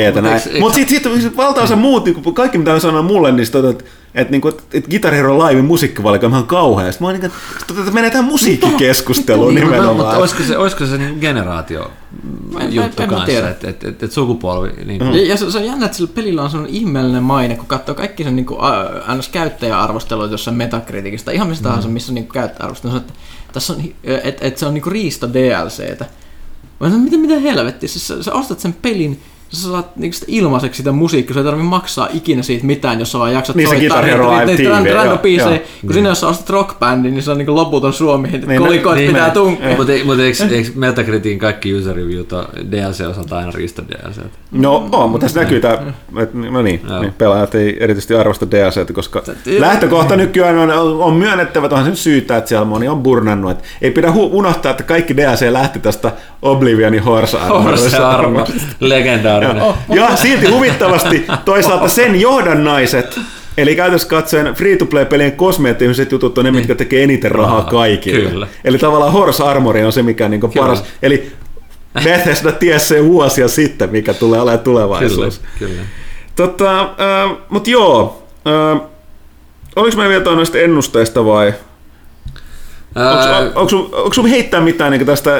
Mutta 0.60 0.74
sitten 0.74 1.12
sit, 1.12 1.22
sit 1.22 1.36
valtaosa 1.36 1.76
muut, 1.76 2.04
niin 2.04 2.34
kaikki 2.34 2.58
mitä 2.58 2.74
on 2.74 2.80
sanonut 2.80 3.06
mulle, 3.06 3.32
niin 3.32 3.52
tota, 3.52 3.70
että 3.70 3.84
et, 4.14 4.30
niinku, 4.30 4.48
et, 4.48 4.64
et 4.72 4.88
Guitar 4.88 5.14
Hero 5.14 5.38
Live 5.38 5.62
musiikkivalikoima 5.62 6.38
on 6.38 6.46
kauhea. 6.46 6.92
Sitten 6.92 7.04
mä 7.04 7.08
oon 7.08 7.20
niin, 7.20 7.24
että 7.24 7.88
et, 7.88 7.94
menee 7.94 8.10
tähän 8.10 8.24
musiikkikeskusteluun 8.24 9.54
nimenomaan. 9.54 9.96
Mutta 9.96 10.18
olisiko 10.18 10.42
se, 10.42 10.56
olisiko 10.56 10.86
se 10.86 10.98
niin 10.98 11.18
generaatio 11.20 11.90
juttu 12.70 13.02
kanssa, 13.06 13.48
että 13.48 13.68
et, 13.68 13.84
et, 13.84 14.02
et 14.02 14.12
sukupolvi... 14.12 14.68
Niin 14.84 15.02
mm. 15.02 15.12
Ja 15.12 15.36
se, 15.36 15.50
se 15.50 15.58
on 15.58 15.64
jännä, 15.64 15.86
että 15.86 15.96
sillä 15.96 16.10
pelillä 16.14 16.42
on 16.42 16.50
sellainen 16.50 16.76
ihmeellinen 16.76 17.22
maine, 17.22 17.56
kun 17.56 17.66
katsoo 17.66 17.94
kaikki 17.94 18.24
sen 18.24 18.36
niin 18.36 18.46
kuin, 18.46 18.60
ns. 19.18 19.28
käyttäjäarvosteluita 19.28 20.34
jossain 20.34 20.56
Metacriticista, 20.56 21.30
ihan 21.30 21.48
missä 21.48 21.64
tahansa, 21.64 21.88
mm. 21.88 21.94
missä 21.94 22.10
on 22.10 22.14
niin 22.14 22.28
käyttäjäarvostelu, 22.28 22.96
että 22.96 23.12
tässä 23.52 23.72
on, 23.72 23.82
että 24.04 24.46
et 24.46 24.58
se 24.58 24.66
on 24.66 24.74
niinku 24.74 24.90
riista 24.90 25.32
DLCtä. 25.32 26.06
Mä 26.80 26.86
sanoin, 26.86 27.02
mitä, 27.02 27.16
mitä 27.16 27.38
helvettiä, 27.38 27.88
sä, 27.88 28.22
sä 28.22 28.32
ostat 28.32 28.60
sen 28.60 28.72
pelin, 28.72 29.22
sä 29.56 29.68
saat 29.68 29.96
niinku 29.96 30.14
sitä 30.14 30.26
ilmaiseksi 30.28 30.76
sitä 30.76 30.92
musiikkia, 30.92 31.34
sä 31.34 31.40
ei 31.40 31.44
tarvitse 31.44 31.68
maksaa 31.68 32.08
ikinä 32.12 32.42
siitä 32.42 32.66
mitään, 32.66 32.98
jos 32.98 33.12
sä 33.12 33.18
vaan 33.18 33.32
jaksat 33.32 33.56
niin 33.56 33.68
soittaa 33.68 34.02
niitä 34.02 34.94
random 34.94 35.18
biisejä. 35.18 35.58
Kun 35.58 35.66
niin. 35.82 35.94
sinne 35.94 36.08
jos 36.08 36.20
sä 36.20 36.28
ostat 36.28 36.50
rockbändin, 36.50 37.14
niin 37.14 37.22
se 37.22 37.30
on 37.30 37.38
niinku 37.38 37.54
loputon 37.54 37.92
suomi, 37.92 38.28
että 38.32 38.46
niin, 38.46 38.62
kolikoit 38.62 38.96
niin, 38.96 39.12
pitää 39.12 39.30
tunkea. 39.30 39.76
Mutta 39.76 39.92
mut 40.04 40.18
eikö, 40.18 40.44
eikö 40.50 40.70
Metacritin 40.74 41.38
kaikki 41.38 41.74
user 41.74 41.96
reviewta 41.96 42.48
DLC 42.70 43.00
osalta 43.00 43.38
aina 43.38 43.50
riistä 43.50 43.82
DLC? 43.88 44.20
No 44.52 44.88
on, 44.92 45.10
mutta 45.10 45.24
tässä 45.24 45.40
näkyy 45.40 45.60
tämä, 45.60 45.74
että 46.22 46.38
no 46.38 46.62
niin, 46.62 46.80
niin, 47.00 47.12
pelaajat 47.18 47.54
ei 47.54 47.76
erityisesti 47.80 48.14
arvosta 48.14 48.50
DLC, 48.50 48.92
koska 48.92 49.22
lähtökohta 49.58 50.16
nykyään 50.16 50.58
on, 50.58 50.70
on 51.02 51.14
myönnettävä, 51.14 51.66
että 51.66 51.76
onhan 51.76 51.96
se 51.96 52.02
syytä, 52.02 52.36
että 52.36 52.48
siellä 52.48 52.64
moni 52.64 52.88
on 52.88 53.02
burnannut. 53.02 53.58
Ei 53.82 53.90
pidä 53.90 54.12
unohtaa, 54.14 54.70
että 54.70 54.82
kaikki 54.82 55.16
DLC 55.16 55.52
lähti 55.52 55.78
tästä 55.78 56.12
Oblivionin 56.42 57.02
Horse 57.02 57.38
Armor. 57.38 57.62
Horse 57.62 57.96
Armor, 57.96 58.46
legendaarinen. 58.80 59.62
Ja 59.88 60.16
silti 60.16 60.46
huvittavasti 60.46 61.26
toisaalta 61.44 61.88
sen 61.88 62.20
johdannaiset, 62.20 63.20
Eli 63.58 63.76
käytössä 63.76 64.08
katsoen 64.08 64.54
free-to-play-pelien 64.54 65.32
kosmeettiset 65.32 66.12
jutut 66.12 66.38
on 66.38 66.44
ne, 66.44 66.50
mitkä 66.50 66.74
tekee 66.74 67.02
eniten 67.02 67.30
rahaa 67.30 67.62
kaikille. 67.62 68.30
Kyllä. 68.30 68.46
Eli 68.64 68.78
tavallaan 68.78 69.12
Horse 69.12 69.44
Armor 69.44 69.76
on 69.76 69.92
se, 69.92 70.02
mikä 70.02 70.24
on 70.24 70.30
niin 70.30 70.40
paras. 70.56 70.84
Eli 71.02 71.32
Bethesda 72.04 72.52
tiesi 72.52 72.86
se 72.86 73.04
vuosia 73.04 73.48
sitten, 73.48 73.90
mikä 73.90 74.14
tulee 74.14 74.40
olemaan 74.40 74.64
tulevaisuus. 74.64 75.38
Kyllä, 75.58 75.72
kyllä. 75.72 75.86
Tota, 76.36 76.80
äh, 76.80 77.36
Mutta 77.48 77.70
joo, 77.70 78.22
äh, 78.46 78.80
oliko 79.76 79.96
meillä 79.96 80.10
vielä 80.10 80.36
noista 80.36 80.58
ennusteista 80.58 81.24
vai? 81.24 81.54
Onko 83.54 84.12
sun 84.12 84.26
heittää 84.26 84.60
mitään 84.60 84.92
niin 84.92 85.06
tästä 85.06 85.30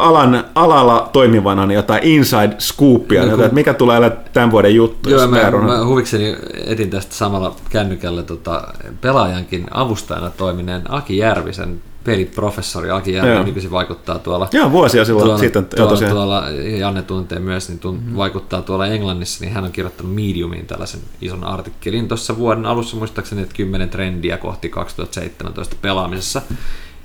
alan, 0.00 0.44
alalla 0.54 1.10
toimivana 1.12 1.66
niin 1.66 1.76
jotain 1.76 2.02
inside 2.02 2.56
scoopia, 2.58 3.22
niin 3.22 3.34
kun... 3.34 3.44
että 3.44 3.54
mikä 3.54 3.74
tulee 3.74 3.96
olla 3.96 4.10
tämän 4.10 4.50
vuoden 4.50 4.74
juttu? 4.74 5.10
Joo, 5.10 5.28
mä, 5.28 5.50
mä 5.50 5.84
huvikseni 5.84 6.36
etin 6.66 6.90
tästä 6.90 7.14
samalla 7.14 7.56
kännykällä 7.70 8.22
tota, 8.22 8.68
pelaajankin 9.00 9.66
avustajana 9.70 10.30
toimineen 10.30 10.82
Aki 10.88 11.16
Järvisen 11.16 11.80
peliprofessori 12.04 12.90
Aki 12.90 13.12
Järvi 13.12 13.44
nykyisin 13.44 13.70
vaikuttaa 13.70 14.18
tuolla... 14.18 14.48
Joo, 14.52 14.70
vuosia 14.70 15.04
silloin 15.04 15.24
tuolla, 15.24 15.38
sitten. 15.38 15.66
Tuolla, 15.66 15.96
tuolla, 15.96 16.12
tuolla, 16.12 16.50
Janne 16.78 17.02
tuntee 17.02 17.38
myös, 17.38 17.68
niin 17.68 17.78
tunt, 17.78 18.00
mm-hmm. 18.00 18.16
vaikuttaa 18.16 18.62
tuolla 18.62 18.86
Englannissa, 18.86 19.44
niin 19.44 19.54
hän 19.54 19.64
on 19.64 19.72
kirjoittanut 19.72 20.14
Mediumiin 20.14 20.66
tällaisen 20.66 21.00
ison 21.20 21.44
artikkelin 21.44 22.08
tuossa 22.08 22.36
vuoden 22.36 22.66
alussa, 22.66 22.96
muistaakseni, 22.96 23.42
että 23.42 23.54
10 23.54 23.88
trendiä 23.88 24.36
kohti 24.36 24.68
2017 24.68 25.76
pelaamisessa, 25.82 26.42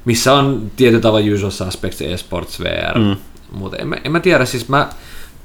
missä 0.06 0.34
on 0.34 0.72
tietyllä 0.76 1.02
tavalla 1.02 1.34
usual 1.34 1.52
suspects 1.52 2.02
eSports 2.02 2.60
VR, 2.60 3.00
mm. 3.00 3.16
mutta 3.52 3.78
en, 3.78 4.02
en 4.04 4.12
mä 4.12 4.20
tiedä, 4.20 4.46
siis 4.46 4.70
mä, 4.70 4.90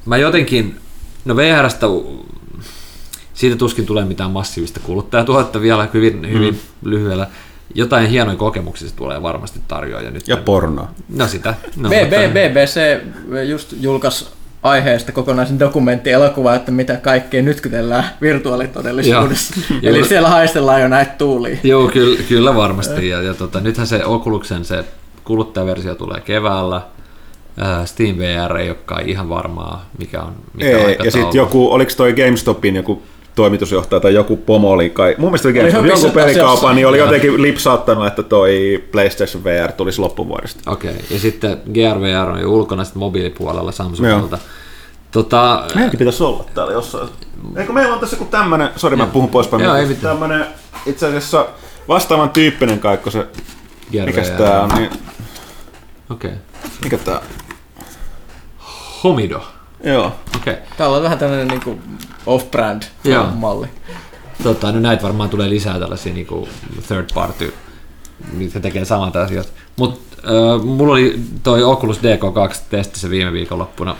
mä 0.07 0.17
jotenkin, 0.17 0.77
no 1.25 1.37
VRstä 1.37 1.87
siitä 3.35 3.57
tuskin 3.57 3.87
tulee 3.87 4.05
mitään 4.05 4.31
massiivista 4.31 4.81
kuluttajatuotetta 4.81 5.61
vielä 5.61 5.89
hyvin, 5.95 6.31
hyvin 6.31 6.55
mm. 6.55 6.91
lyhyellä 6.91 7.27
jotain 7.75 8.09
hienoja 8.09 8.37
kokemuksia 8.37 8.89
se 8.89 8.95
tulee 8.95 9.23
varmasti 9.23 9.61
tarjoa. 9.69 10.01
Ja, 10.01 10.11
nyt 10.11 10.29
ja 10.29 10.37
porno. 10.37 10.89
No 11.09 11.27
sitä. 11.27 11.55
No, 11.77 11.89
B- 11.89 12.33
BBC 12.33 13.01
just 13.49 13.75
julkaisi 13.81 14.27
aiheesta 14.63 15.13
kokonaisen 15.13 15.59
dokumenttielokuva, 15.59 16.55
että 16.55 16.73
mitä 16.73 16.97
kaikkea 16.97 17.43
nytkytellään 17.43 18.05
virtuaalitodellisuudessa. 18.21 19.55
Eli 19.83 19.99
Joo. 19.99 20.09
siellä 20.09 20.29
haistellaan 20.29 20.81
jo 20.81 20.89
näitä 20.89 21.13
tuulia. 21.19 21.57
Joo, 21.63 21.89
kyllä, 21.89 22.21
kyllä 22.29 22.55
varmasti. 22.55 23.09
Ja, 23.09 23.23
ja 23.23 23.35
tota, 23.35 23.61
nythän 23.61 23.87
se 23.87 24.05
Oculusen 24.05 24.65
se 24.65 24.85
kuluttajaversio 25.25 25.95
tulee 25.95 26.21
keväällä. 26.21 26.83
Steam 27.85 28.19
VR 28.19 28.57
ei 28.57 28.69
olekaan 28.69 29.09
ihan 29.09 29.29
varmaa, 29.29 29.91
mikä 29.99 30.23
on 30.23 30.33
mikä 30.55 30.79
ei, 30.79 30.97
Ja 31.05 31.11
sitten 31.11 31.39
joku, 31.39 31.73
oliko 31.73 31.93
toi 31.97 32.13
GameStopin 32.13 32.77
joku 32.77 33.03
toimitusjohtaja 33.35 34.01
tai 34.01 34.15
joku 34.15 34.37
pomo 34.37 34.71
oli 34.71 34.91
kai, 34.91 35.15
mun 35.19 35.29
mielestä 35.31 35.49
oli 35.49 35.89
jonkun 35.89 36.11
pelikaupan, 36.11 36.77
niin 36.77 36.87
oli 36.87 36.99
jotenkin 36.99 37.43
lipsauttanut, 37.43 38.07
että 38.07 38.23
toi 38.23 38.85
PlayStation 38.93 39.45
VR 39.45 39.73
tulisi 39.73 40.01
loppuvuodesta. 40.01 40.71
Okei, 40.71 40.91
okay. 40.91 41.03
ja 41.11 41.19
sitten 41.19 41.63
GRVR 41.73 42.31
on 42.31 42.41
jo 42.41 42.51
ulkona 42.51 42.85
sitten 42.85 43.01
mobiilipuolella 43.01 43.73
Samsungilta. 43.73 44.39
Tota, 45.11 45.65
Meilläkin 45.75 45.99
pitäisi 45.99 46.23
olla 46.23 46.45
täällä 46.55 46.73
jossain. 46.73 47.09
Eikö 47.57 47.73
meillä 47.73 47.95
on 47.95 48.01
tässä 48.01 48.17
joku 48.17 48.25
tämmönen, 48.25 48.69
sori 48.77 48.97
mä 48.97 49.07
puhun 49.07 49.29
pois 49.29 49.49
Joo, 49.63 49.75
ei 49.75 49.95
tämmönen 49.95 50.47
itse 50.87 51.07
asiassa 51.07 51.47
vastaavan 51.89 52.31
tyyppinen 52.31 52.79
kaikko 52.79 53.11
se, 53.11 53.27
mikä 54.07 54.23
tää 54.23 54.63
on, 54.63 54.69
niin... 54.69 54.91
Okei. 56.11 56.31
Okay. 56.31 56.41
Mikä 56.85 56.99
tää 56.99 57.21
Homido. 59.05 59.43
Joo. 59.85 60.13
Okay. 60.37 60.57
Täällä 60.77 60.97
on 60.97 61.03
vähän 61.03 61.19
tämmöinen 61.19 61.49
niinku 61.49 61.79
off-brand 62.27 62.83
Joo. 63.05 63.27
malli. 63.27 63.67
Tota, 64.43 64.73
no 64.73 64.81
näitä 64.81 65.03
varmaan 65.03 65.31
tulee 65.31 65.51
lisää 65.51 65.79
tällaisia 65.79 66.15
niinku 66.15 66.49
third 66.89 67.07
party, 67.15 67.55
mitkä 68.33 68.61
tekee 68.61 68.85
samat 68.85 69.17
asiat. 69.17 69.53
Mutta 69.77 70.17
äh, 70.25 70.65
mulla 70.65 70.93
oli 70.93 71.21
toi 71.43 71.63
Oculus 71.63 71.99
DK2 71.99 72.57
testissä 72.71 73.11
viime 73.11 73.33
viikonloppuna 73.33 73.97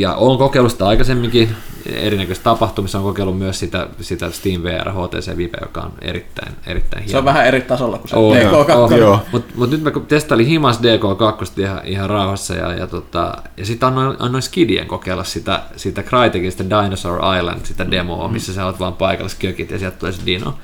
ja 0.00 0.14
olen 0.14 0.38
kokeillut 0.38 0.72
sitä 0.72 0.86
aikaisemminkin 0.86 1.56
erinäköisissä 1.86 2.44
tapahtumissa, 2.44 2.98
on 2.98 3.04
kokeillut 3.04 3.38
myös 3.38 3.60
sitä, 3.60 3.88
sitä 4.00 4.30
Steam 4.30 4.62
VR 4.62 4.90
HTC 4.90 5.36
Vive, 5.36 5.58
joka 5.62 5.80
on 5.80 5.92
erittäin, 6.00 6.52
erittäin 6.66 7.02
hieno. 7.02 7.10
Se 7.10 7.18
on 7.18 7.24
vähän 7.24 7.46
eri 7.46 7.60
tasolla 7.60 7.98
kuin 7.98 8.08
se 8.08 8.16
oh, 8.16 8.34
DK2. 8.34 9.18
Mutta 9.32 9.52
mut 9.56 9.70
nyt 9.70 9.82
mä 9.82 9.90
testailin 10.08 10.46
himas 10.46 10.80
DK2 10.80 11.60
ihan, 11.60 11.80
ihan 11.84 12.10
rauhassa 12.10 12.54
ja, 12.54 12.72
ja, 12.72 12.86
tota, 12.86 13.36
ja 13.56 13.66
sitten 13.66 13.86
annoin, 13.86 14.16
annoin 14.18 14.42
Skidien 14.42 14.86
kokeilla 14.86 15.24
sitä, 15.24 15.62
sitä 15.76 16.02
Crytekistä 16.02 16.64
Dinosaur 16.64 17.20
Island, 17.38 17.60
sitä 17.64 17.90
demoa, 17.90 18.28
missä 18.28 18.54
sä 18.54 18.66
oot 18.66 18.80
vaan 18.80 18.94
paikallis 18.94 19.34
kökit 19.34 19.70
ja 19.70 19.78
sieltä 19.78 19.96
tulee 19.96 20.12
se 20.12 20.26
dino. 20.26 20.54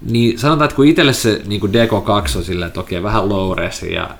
Niin 0.00 0.38
sanotaan, 0.38 0.64
että 0.64 0.76
kun 0.76 0.86
itselle 0.86 1.12
se 1.12 1.42
niin 1.46 1.60
kuin 1.60 1.72
DK2 1.72 2.36
on 2.36 2.44
silleen, 2.44 2.66
että 2.66 2.80
okei, 2.80 3.02
vähän 3.02 3.28
low 3.28 3.58
ja 3.92 4.10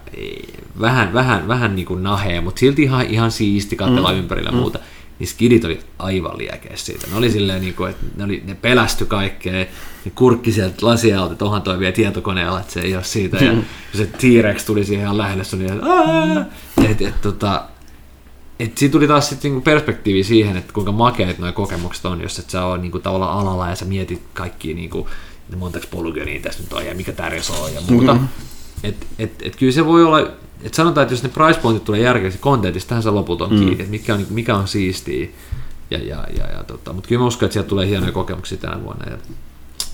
vähän, 0.80 1.12
vähän, 1.12 1.48
vähän 1.48 1.76
niin 1.76 1.86
kuin 1.86 2.02
nahee, 2.02 2.40
mutta 2.40 2.60
silti 2.60 2.82
ihan, 2.82 3.06
ihan 3.06 3.30
siisti 3.30 3.76
katsella 3.76 4.12
mm. 4.12 4.18
ympärillä 4.18 4.50
mm. 4.50 4.56
muuta, 4.56 4.78
niin 5.18 5.28
skidit 5.28 5.64
oli 5.64 5.80
aivan 5.98 6.38
liekeä 6.38 6.72
siitä. 6.74 7.06
Ne 7.10 7.16
oli 7.16 7.30
silleen, 7.30 7.60
niin 7.60 7.74
kuin, 7.74 7.90
että 7.90 8.06
ne, 8.16 8.24
oli, 8.24 8.42
ne 8.46 8.54
pelästy 8.54 9.06
kaikkea, 9.06 9.52
ne 9.52 9.68
kurkki 10.14 10.52
sieltä 10.52 10.86
lasialta, 10.86 11.32
että 11.32 11.44
onhan 11.44 11.62
toi 11.62 11.78
vielä 11.78 11.92
tietokoneella, 11.92 12.60
että 12.60 12.72
se 12.72 12.80
ei 12.80 12.94
ole 12.94 13.04
siitä. 13.04 13.36
Ja, 13.36 13.52
mm. 13.52 13.64
se 13.94 14.06
T-Rex 14.06 14.64
tuli 14.64 14.84
siihen 14.84 15.04
ihan 15.04 15.18
lähelle, 15.18 15.44
se 15.44 15.56
oli, 15.56 15.64
että 15.64 16.46
et, 16.90 17.02
et, 17.02 17.20
tota, 17.20 17.64
et 18.60 18.78
siinä 18.78 18.92
tuli 18.92 19.08
taas 19.08 19.28
sitten 19.28 19.50
niinku 19.50 19.64
perspektiivi 19.64 20.24
siihen, 20.24 20.56
että 20.56 20.72
kuinka 20.72 20.92
makeat 20.92 21.38
nuo 21.38 21.52
kokemukset 21.52 22.04
on, 22.04 22.20
jos 22.20 22.38
et 22.38 22.50
sä 22.50 22.64
ole 22.64 22.78
niinku 22.78 22.98
tavallaan 22.98 23.38
alalla 23.38 23.68
ja 23.68 23.76
sä 23.76 23.84
mietit 23.84 24.22
kaikkia 24.34 24.74
niinku, 24.74 25.08
montako 25.56 25.86
polygonia 25.90 26.40
tässä 26.40 26.62
nyt 26.62 26.72
on 26.72 26.86
ja 26.86 26.94
mikä 26.94 27.12
tärjys 27.12 27.50
on 27.50 27.74
ja 27.74 27.80
muuta. 27.90 28.12
Mm-hmm. 28.14 28.28
Et, 28.82 29.06
et, 29.18 29.32
et 29.42 29.56
kyllä 29.56 29.72
se 29.72 29.86
voi 29.86 30.04
olla, 30.04 30.20
että 30.62 30.76
sanotaan, 30.76 31.02
että 31.02 31.14
jos 31.14 31.22
ne 31.22 31.28
price 31.28 31.60
pointit 31.60 31.84
tulee 31.84 32.00
järkeästi 32.00 32.38
kontentista, 32.38 32.88
tähän 32.88 33.02
se 33.02 33.10
loput 33.10 33.42
on 33.42 33.50
mm. 33.50 33.56
kiinni, 33.56 33.72
että 33.72 33.90
mikä 33.90 34.14
on, 34.14 34.26
mikä 34.30 34.56
on 34.56 34.68
siistiä. 34.68 35.28
Ja, 35.90 35.98
ja, 35.98 36.26
ja, 36.38 36.46
ja 36.56 36.64
tota, 36.64 36.92
mutta 36.92 37.08
kyllä 37.08 37.20
mä 37.20 37.26
uskon, 37.26 37.46
että 37.46 37.52
sieltä 37.52 37.68
tulee 37.68 37.86
hienoja 37.86 38.12
kokemuksia 38.12 38.58
tänä 38.58 38.82
vuonna. 38.82 39.10
Ja 39.10 39.16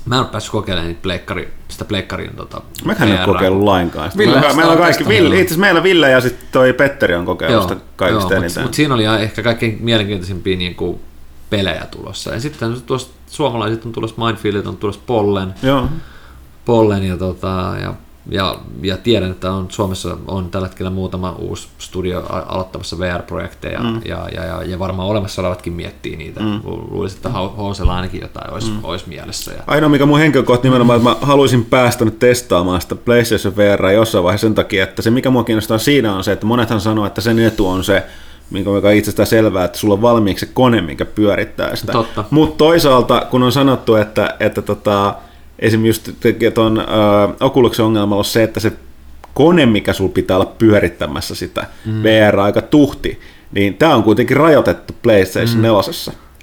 mä 0.04 0.14
en 0.14 0.20
ole 0.20 0.28
päässyt 0.28 0.52
kokeilemaan 0.52 0.88
niitä 0.88 1.02
pleikkari, 1.02 1.48
sitä 1.68 1.84
pleikkarin 1.84 2.36
tota, 2.36 2.62
Mäkään 2.84 3.08
en 3.08 3.18
ole 3.18 3.26
kokeillut 3.26 3.62
lainkaan. 3.62 4.10
Ville, 4.18 4.40
meillä, 4.40 4.56
meillä 4.56 4.72
on 4.72 4.78
kaikki, 4.78 5.08
Ville, 5.08 5.28
itse 5.28 5.38
asiassa 5.38 5.60
meillä 5.60 5.82
Ville 5.82 6.10
ja 6.10 6.20
sitten 6.20 6.48
toi 6.52 6.72
Petteri 6.72 7.14
on 7.14 7.24
kokeillut 7.24 7.62
sitä 7.62 7.76
kaikista 7.96 8.34
eniten. 8.34 8.42
Mutta 8.44 8.60
mut 8.62 8.74
siinä 8.74 8.94
oli 8.94 9.04
ehkä 9.04 9.42
kaikkein 9.42 9.78
mielenkiintoisimpia 9.80 10.56
niin 10.56 10.74
kuin 10.74 11.00
pelejä 11.52 11.86
tulossa. 11.90 12.34
Ja 12.34 12.40
sitten 12.40 12.82
tuossa 12.82 13.08
suomalaiset 13.26 13.86
on 13.86 13.92
tulossa 13.92 14.24
Mindfieldit, 14.24 14.66
on 14.66 14.76
tulossa 14.76 15.00
Pollen. 15.06 15.54
Joo. 15.62 15.88
Pollen 16.64 17.04
ja, 17.04 17.16
tota, 17.16 17.74
ja, 17.82 17.94
ja, 18.30 18.56
ja, 18.82 18.96
tiedän, 18.96 19.30
että 19.30 19.52
on, 19.52 19.66
Suomessa 19.70 20.16
on 20.26 20.50
tällä 20.50 20.68
hetkellä 20.68 20.90
muutama 20.90 21.32
uusi 21.32 21.68
studio 21.78 22.22
aloittamassa 22.28 22.98
VR-projekteja 22.98 23.80
mm. 23.80 24.00
ja, 24.04 24.28
ja, 24.34 24.44
ja, 24.44 24.62
ja, 24.62 24.78
varmaan 24.78 25.08
olemassa 25.08 25.42
olevatkin 25.42 25.72
miettii 25.72 26.16
niitä. 26.16 26.40
Mm. 26.40 26.60
Luulisin, 26.64 27.16
että 27.16 27.28
Housella 27.28 27.96
ainakin 27.96 28.20
jotain 28.20 28.52
olisi, 28.52 28.70
mm. 28.70 28.78
olisi 28.82 29.08
mielessä. 29.08 29.52
Ja... 29.52 29.62
Ainoa 29.66 29.88
mikä 29.88 30.06
mun 30.06 30.18
henkilökohtaisesti 30.18 30.68
nimenomaan, 30.68 30.96
että 30.96 31.10
mä 31.10 31.26
haluaisin 31.26 31.64
päästä 31.64 32.04
nyt 32.04 32.18
testaamaan 32.18 32.80
sitä 32.80 32.94
PlayStation 32.94 33.56
VR 33.56 33.86
jossain 33.86 34.24
vaiheessa 34.24 34.44
sen 34.44 34.54
takia, 34.54 34.84
että 34.84 35.02
se 35.02 35.10
mikä 35.10 35.30
mua 35.30 35.44
kiinnostaa 35.44 35.78
siinä 35.78 36.14
on 36.14 36.24
se, 36.24 36.32
että 36.32 36.46
monethan 36.46 36.80
sanoo, 36.80 37.06
että 37.06 37.20
sen 37.20 37.38
etu 37.38 37.68
on 37.68 37.84
se, 37.84 38.06
mikä 38.52 38.70
on 38.70 38.94
itsestään 38.94 39.26
selvää, 39.26 39.64
että 39.64 39.78
sulla 39.78 39.94
on 39.94 40.02
valmiiksi 40.02 40.46
se 40.46 40.52
kone, 40.54 40.80
mikä 40.80 41.04
pyörittää 41.04 41.76
sitä. 41.76 41.92
Mutta 42.30 42.56
toisaalta, 42.56 43.26
kun 43.30 43.42
on 43.42 43.52
sanottu, 43.52 43.94
että, 43.94 44.36
että 44.40 44.62
tota, 44.62 45.14
esimerkiksi 45.58 46.10
just 46.10 46.54
tuon 46.54 46.84
Oculusen 47.40 47.84
ongelma 47.84 48.16
on 48.16 48.24
se, 48.24 48.42
että 48.42 48.60
se 48.60 48.72
kone, 49.34 49.66
mikä 49.66 49.92
sulla 49.92 50.12
pitää 50.12 50.36
olla 50.36 50.54
pyörittämässä 50.58 51.34
sitä 51.34 51.66
mm. 51.86 52.02
VR 52.02 52.40
aika 52.40 52.62
tuhti, 52.62 53.20
niin 53.52 53.74
tämä 53.74 53.94
on 53.94 54.02
kuitenkin 54.02 54.36
rajoitettu 54.36 54.94
PlayStation 55.02 55.56
mm. 55.56 55.62
4. 55.62 55.78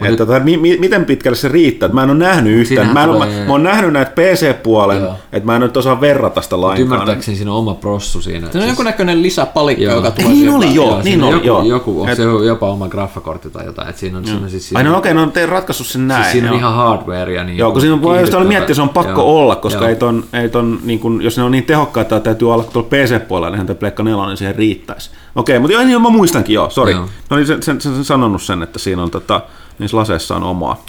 Että 0.01 0.25
tota, 0.25 0.39
mi- 0.39 0.57
mi- 0.57 0.77
miten 0.77 1.05
pitkälle 1.05 1.35
se 1.35 1.47
riittää? 1.47 1.89
Mä 1.89 2.03
en 2.03 2.09
ole 2.09 2.17
nähnyt 2.17 2.53
yhtään. 2.53 2.93
Mä, 2.93 3.03
en, 3.03 3.09
mä, 3.09 3.25
mä 3.45 3.51
oon 3.51 3.63
nähnyt 3.63 3.93
näitä 3.93 4.11
PC-puolen, 4.11 5.09
että 5.31 5.45
mä 5.45 5.55
en 5.55 5.61
nyt 5.61 5.77
osaa 5.77 6.01
verrata 6.01 6.41
sitä 6.41 6.61
lainkaan. 6.61 6.81
Ymmärtääkseni 6.81 7.37
siinä 7.37 7.51
on 7.51 7.57
oma 7.57 7.73
prossu 7.73 8.21
siinä. 8.21 8.39
Se 8.39 8.45
on 8.45 8.51
siis... 8.51 8.65
jonkunnäköinen 8.65 9.21
lisäpalikka, 9.21 9.83
joo. 9.83 9.95
joka 9.95 10.11
tulee 10.11 10.31
Niin 10.31 10.49
oli, 10.49 10.75
joo. 10.75 11.01
Niin 11.03 11.23
oli, 11.23 11.33
joku, 11.33 11.47
joo. 11.47 11.63
joku, 11.63 11.99
onko 11.99 12.11
et... 12.11 12.17
se 12.17 12.23
jopa 12.23 12.69
oma 12.69 12.87
graffakortti 12.87 13.49
tai 13.49 13.65
jotain. 13.65 13.89
Että 13.89 13.99
siinä 13.99 14.17
on, 14.17 14.25
siinä 14.25 14.43
on 14.43 14.49
siis 14.49 14.69
siinä, 14.69 14.79
Ai 14.79 14.83
no 14.83 14.97
okei, 14.97 15.11
okay, 15.11 15.25
no 15.25 15.31
te 15.31 15.45
ratkaissut 15.45 15.87
sen 15.87 16.07
näin. 16.07 16.23
Siis 16.23 16.31
siinä 16.31 16.51
on 16.51 16.57
ihan 16.57 16.73
hardwarea. 16.73 17.43
Niin 17.43 17.57
joo, 17.57 17.71
kun 17.71 17.81
siinä 17.81 18.01
voi 18.01 18.21
jos 18.21 18.47
miettiä, 18.47 18.75
se 18.75 18.81
on 18.81 18.89
pakko 18.89 19.21
joo. 19.21 19.39
olla, 19.41 19.55
koska 19.55 19.89
ei 19.89 19.95
ton, 19.95 20.23
ei 20.33 20.49
ton, 20.49 20.79
niin 20.83 20.99
kun, 20.99 21.21
jos 21.21 21.37
ne 21.37 21.43
on 21.43 21.51
niin 21.51 21.65
tehokkaita, 21.65 22.15
että 22.15 22.29
täytyy 22.29 22.53
olla 22.53 22.63
tuolla 22.63 22.89
PC-puolella, 22.89 23.57
niin 23.57 23.77
Pleikka 23.77 24.03
4, 24.03 24.27
niin 24.27 24.37
siihen 24.37 24.55
riittäisi. 24.55 25.09
Okei, 25.35 25.59
mutta 25.59 25.73
joo, 25.73 25.83
niin 25.83 26.01
mä 26.01 26.09
muistankin, 26.09 26.53
joo, 26.53 26.69
sori. 26.69 26.93
No 26.93 27.35
niin, 27.35 27.47
sen, 27.47 27.63
sen, 27.63 27.81
sen, 27.81 28.03
sanonut 28.03 28.41
sen, 28.41 28.63
että 28.63 28.79
siinä 28.79 29.03
on 29.03 29.11
tota, 29.11 29.41
niissä 29.79 29.97
laseissa 29.97 30.35
on 30.35 30.43
omaa. 30.43 30.85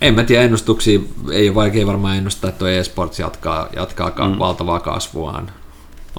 En 0.00 0.14
mä 0.14 0.24
tiedä 0.24 0.44
ennustuksia, 0.44 1.00
ei 1.32 1.48
ole 1.48 1.54
vaikea 1.54 1.86
varmaan 1.86 2.16
ennustaa, 2.16 2.48
että 2.48 2.58
tuo 2.58 2.68
eSports 2.68 3.18
jatkaa, 3.18 3.68
jatkaa 3.76 4.10
mm. 4.10 4.38
valtavaa 4.38 4.80
kasvuaan. 4.80 5.50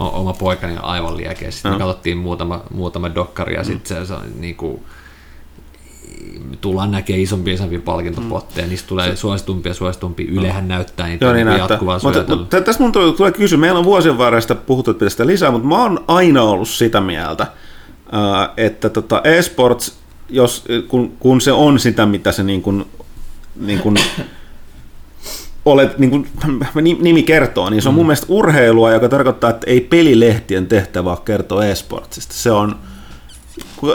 O, 0.01 0.05
oma 0.05 0.33
poikani 0.33 0.73
on 0.73 0.83
aivan 0.83 1.17
liekeä. 1.17 1.51
Sitten 1.51 1.71
mm. 1.71 1.75
me 1.75 1.79
katsottiin 1.79 2.17
muutama, 2.17 2.61
muutama 2.73 3.15
dokkari 3.15 3.53
ja 3.53 3.61
mm. 3.61 3.65
sitten 3.65 3.97
se, 3.97 4.05
se 4.05 4.15
niin 4.39 4.55
kuin, 4.55 4.81
tullaan 6.61 6.91
näkemään 6.91 7.21
isompia 7.21 7.53
isompia 7.53 7.79
palkintopotteja, 7.79 8.65
mm. 8.65 8.69
niistä 8.69 8.87
tulee 8.87 9.15
suositumpia 9.15 9.69
ja 9.69 9.73
suositumpia. 9.73 10.31
Ylehän 10.31 10.67
näyttää 10.67 11.07
niitä 11.07 11.25
Joo, 11.25 11.33
niin 11.33 11.47
niinku 11.47 11.67
jatkuvaa 11.67 11.99
mutta, 12.03 12.35
mutta, 12.35 12.61
tässä 12.61 12.83
mun 12.83 12.91
tulee 12.91 13.31
kysyä, 13.31 13.57
meillä 13.57 13.79
on 13.79 13.85
vuosien 13.85 14.17
varresta 14.17 14.55
puhuttu, 14.55 14.91
että 14.91 15.27
lisää, 15.27 15.51
mutta 15.51 15.67
mä 15.67 15.81
oon 15.81 16.03
aina 16.07 16.43
ollut 16.43 16.69
sitä 16.69 17.01
mieltä, 17.01 17.47
että 18.57 18.89
tota 18.89 19.21
eSports, 19.23 20.00
jos, 20.31 20.65
kun, 20.87 21.11
kun 21.19 21.41
se 21.41 21.51
on 21.51 21.79
sitä, 21.79 22.05
mitä 22.05 22.31
se 22.31 22.43
niin 22.43 22.61
kuin 22.61 22.85
niin 23.55 23.79
kuin, 23.79 23.97
olet, 25.65 25.97
niin 25.97 26.11
kuin 26.11 26.27
nimi 27.01 27.23
kertoo, 27.23 27.69
niin 27.69 27.81
se 27.81 27.89
on 27.89 27.95
mun 27.95 28.03
mm. 28.03 28.07
mielestä 28.07 28.25
urheilua, 28.29 28.91
joka 28.91 29.09
tarkoittaa, 29.09 29.49
että 29.49 29.69
ei 29.69 29.81
pelilehtien 29.81 30.67
tehtävä 30.67 31.17
kertoa 31.25 31.65
e-sportsista. 31.65 32.33
Se 32.33 32.51
on, 32.51 32.75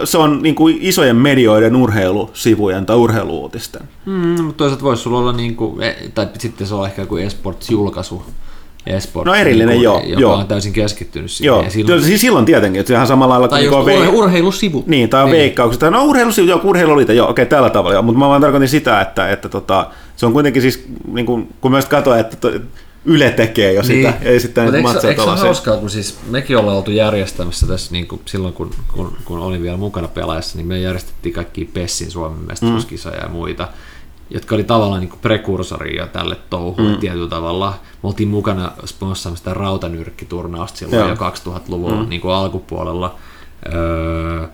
se 0.04 0.18
on 0.18 0.42
niin 0.42 0.54
kuin 0.54 0.78
isojen 0.80 1.16
medioiden 1.16 1.76
urheilusivujen 1.76 2.86
tai 2.86 2.96
urheiluutisten. 2.96 3.88
Mm, 4.06 4.44
mutta 4.44 4.58
toisaalta 4.58 4.84
voisi 4.84 5.02
sulla 5.02 5.18
olla, 5.18 5.32
niin 5.32 5.56
kuin, 5.56 5.82
e, 5.82 5.96
tai 6.14 6.28
sitten 6.38 6.66
se 6.66 6.74
on 6.74 6.86
ehkä 6.86 7.02
joku 7.02 7.16
esports-julkaisu, 7.16 8.22
esports, 8.86 9.26
no 9.26 9.34
erillinen, 9.34 9.68
niin 9.68 9.78
kuin, 9.78 9.84
joo. 9.84 10.02
joka 10.06 10.20
joo. 10.20 10.34
on 10.34 10.46
täysin 10.46 10.72
keskittynyt 10.72 11.30
siihen. 11.30 11.46
Joo, 11.46 11.64
silloin, 11.68 12.02
siis 12.02 12.20
silloin 12.20 12.44
tietenkin, 12.44 12.80
että 12.80 12.92
ihan 12.92 13.06
samalla 13.06 13.34
lailla... 13.34 13.48
Tai 13.48 13.60
niin 13.60 13.72
just 13.72 13.88
urhe- 13.88 14.14
urheilusivu. 14.14 14.84
Niin, 14.86 15.08
tai 15.08 15.24
niin. 15.24 15.36
veikkaukset. 15.36 15.82
No 15.90 16.04
urheilusivu, 16.04 16.46
joo, 16.46 16.60
urheiluliita, 16.64 17.12
joo, 17.12 17.30
okei, 17.30 17.46
tällä 17.46 17.70
tavalla, 17.70 17.94
joo. 17.94 18.02
mutta 18.02 18.18
mä 18.18 18.28
vaan 18.28 18.40
tarkoitin 18.40 18.68
sitä, 18.68 19.00
että, 19.00 19.30
että 19.30 19.48
tota, 19.48 19.90
se 20.16 20.26
on 20.26 20.32
kuitenkin 20.32 20.62
siis, 20.62 20.86
niin 21.12 21.26
kuin, 21.26 21.48
kun 21.60 21.70
myös 21.70 21.84
katsoin, 21.84 22.20
että 22.20 22.36
to, 22.36 22.50
Yle 23.08 23.30
tekee 23.30 23.72
jo 23.72 23.82
sitä, 23.82 24.10
niin. 24.10 24.14
ei 24.22 24.40
sitten 24.40 24.64
niitä 24.64 24.80
matseja 24.80 25.10
Eikö 25.10 25.22
se 25.22 25.30
ole 25.30 25.38
hauskaa, 25.38 25.76
kun 25.76 25.90
siis 25.90 26.18
mekin 26.30 26.56
ollaan 26.56 26.76
oltu 26.76 26.90
järjestämässä 26.90 27.66
tässä, 27.66 27.92
niin 27.92 28.06
kuin 28.06 28.20
silloin 28.24 28.54
kun, 28.54 28.70
kun, 28.94 29.16
kun 29.24 29.38
olin 29.38 29.62
vielä 29.62 29.76
mukana 29.76 30.08
pelaajassa, 30.08 30.56
niin 30.56 30.66
me 30.66 30.80
järjestettiin 30.80 31.32
kaikki 31.32 31.64
PESSin 31.64 32.10
Suomen 32.10 32.38
mestaruuskisoja 32.38 33.16
mm. 33.16 33.22
ja 33.22 33.28
muita 33.28 33.68
jotka 34.30 34.54
oli 34.54 34.64
tavallaan 34.64 35.00
niin 35.00 35.18
prekursoria 35.22 36.06
tälle 36.06 36.36
touhulle 36.50 36.90
mm. 36.90 36.98
tietyllä 36.98 37.28
tavalla. 37.28 37.74
Me 38.02 38.06
oltiin 38.08 38.28
mukana 38.28 38.72
sponssaamassa 38.84 39.40
sitä 39.40 39.54
rautanyrkkiturnausta 39.54 40.78
silloin 40.78 40.98
Joo. 40.98 41.08
jo 41.08 41.14
2000-luvun 41.14 41.98
mm. 41.98 42.08
niin 42.08 42.20
kuin 42.20 42.34
alkupuolella. 42.34 43.14
Öö, 43.74 44.46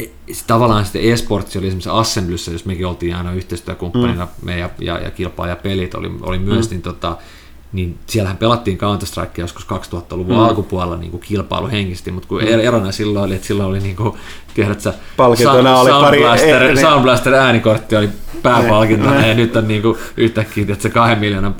e, 0.00 0.06
tavallaan 0.46 0.84
sitten 0.84 1.02
esports 1.02 1.56
oli 1.56 1.66
esimerkiksi 1.66 1.90
Assemblyssä, 1.92 2.50
jos 2.50 2.64
mekin 2.64 2.86
oltiin 2.86 3.16
aina 3.16 3.32
yhteistyökumppanina, 3.32 4.24
mm. 4.24 4.46
me 4.46 4.58
ja, 4.58 4.70
ja, 4.78 4.98
ja 4.98 5.10
kilpaa 5.10 5.46
ja 5.46 5.56
pelit 5.56 5.94
oli, 5.94 6.10
oli 6.22 6.38
myös, 6.38 6.66
mm. 6.66 6.70
niin 6.70 6.82
tota, 6.82 7.16
niin 7.72 7.98
siellähän 8.06 8.36
pelattiin 8.36 8.78
Counter-Strike 8.78 9.40
joskus 9.40 9.66
2000-luvun 9.66 10.36
mm. 10.36 10.42
alkupuolella 10.42 10.96
niin 10.96 11.10
kuin 11.10 11.20
kilpailuhenkisesti, 11.20 12.10
mutta 12.10 12.28
kun 12.28 12.42
mm. 12.42 12.48
erona 12.48 12.92
silloin 12.92 13.24
oli, 13.24 13.34
että 13.34 13.46
silloin 13.46 13.68
oli 13.68 13.80
niin 13.80 13.96
kuin, 13.96 14.14
tiedätkö, 14.54 14.92
Palkintona 15.16 15.80
oli 15.80 15.90
Sound 15.90 16.04
pari... 16.04 16.18
Blaster, 16.18 16.62
e- 16.62 16.80
Sound 16.80 17.02
Blaster 17.02 17.34
äänikortti 17.34 17.96
oli 17.96 18.08
pääpalkintona 18.42 19.26
ja 19.26 19.34
nyt 19.34 19.56
on 19.56 19.68
niin 19.68 19.82
kuin, 19.82 19.98
yhtäkkiä 20.16 20.62
että 20.68 20.82
se 20.82 20.90
kahden 20.90 21.18
miljoonan 21.18 21.54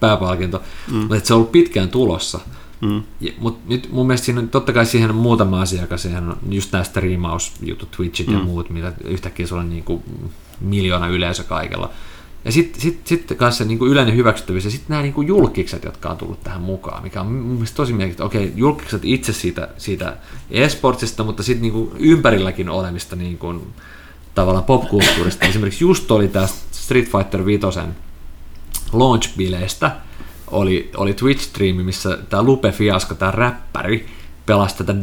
pääpalkinto, 0.00 0.62
mm. 0.92 0.96
mutta 0.96 1.20
se 1.22 1.34
on 1.34 1.38
ollut 1.38 1.52
pitkään 1.52 1.88
tulossa. 1.88 2.40
Mm. 2.80 3.02
Mutta 3.38 3.60
nyt 3.68 3.88
mun 3.92 4.06
mielestä 4.06 4.24
siinä 4.24 4.42
totta 4.42 4.72
kai 4.72 4.86
siihen 4.86 5.10
on 5.10 5.16
muutama 5.16 5.60
asiakas, 5.60 6.02
siihen 6.02 6.28
on 6.28 6.36
just 6.50 6.72
nämä 6.72 6.84
striimausjutut, 6.84 7.90
Twitchit 7.90 8.26
mm. 8.26 8.32
ja 8.32 8.38
muut, 8.38 8.70
mitä 8.70 8.92
yhtäkkiä 9.04 9.46
sulla 9.46 9.62
on 9.62 9.70
niin 9.70 9.84
kuin 9.84 10.02
miljoona 10.60 11.08
yleisö 11.08 11.44
kaikella. 11.44 11.90
Ja 12.44 12.52
sitten 12.52 12.82
sit, 12.82 13.00
sit 13.04 13.32
kanssa 13.36 13.64
niin 13.64 13.78
kuin 13.78 13.90
yleinen 13.90 14.16
hyväksyttävyys 14.16 14.64
ja 14.64 14.70
sitten 14.70 14.86
nämä 14.88 15.02
niin 15.02 15.12
kuin 15.14 15.28
julkikset, 15.28 15.84
jotka 15.84 16.08
on 16.08 16.16
tullut 16.16 16.42
tähän 16.42 16.60
mukaan, 16.60 17.02
mikä 17.02 17.20
on 17.20 17.26
mun 17.26 17.54
mielestä 17.54 17.76
tosi 17.76 17.92
mielenkiintoista. 17.92 18.38
Okei, 18.38 18.52
julkikset 18.56 19.00
itse 19.04 19.32
siitä, 19.32 19.68
siitä 19.78 20.16
e-sportsista, 20.50 21.24
mutta 21.24 21.42
sitten 21.42 21.62
niin 21.62 21.72
kuin 21.72 21.90
ympärilläkin 21.98 22.68
olemista 22.68 23.16
niin 23.16 23.38
kuin, 23.38 23.66
tavallaan 24.34 24.64
popkulttuurista. 24.64 25.46
Esimerkiksi 25.46 25.84
just 25.84 26.10
oli 26.10 26.28
tästä 26.28 26.58
Street 26.72 27.08
Fighter 27.10 27.44
5 27.44 27.66
launch-bileistä, 28.92 29.90
oli, 30.50 30.90
oli 30.96 31.12
Twitch-striimi, 31.12 31.82
missä 31.82 32.18
tämä 32.28 32.42
Lupe 32.42 32.72
Fiasco, 32.72 33.14
tämä 33.14 33.30
räppäri, 33.30 34.06
pelasi 34.46 34.76
tätä, 34.76 34.94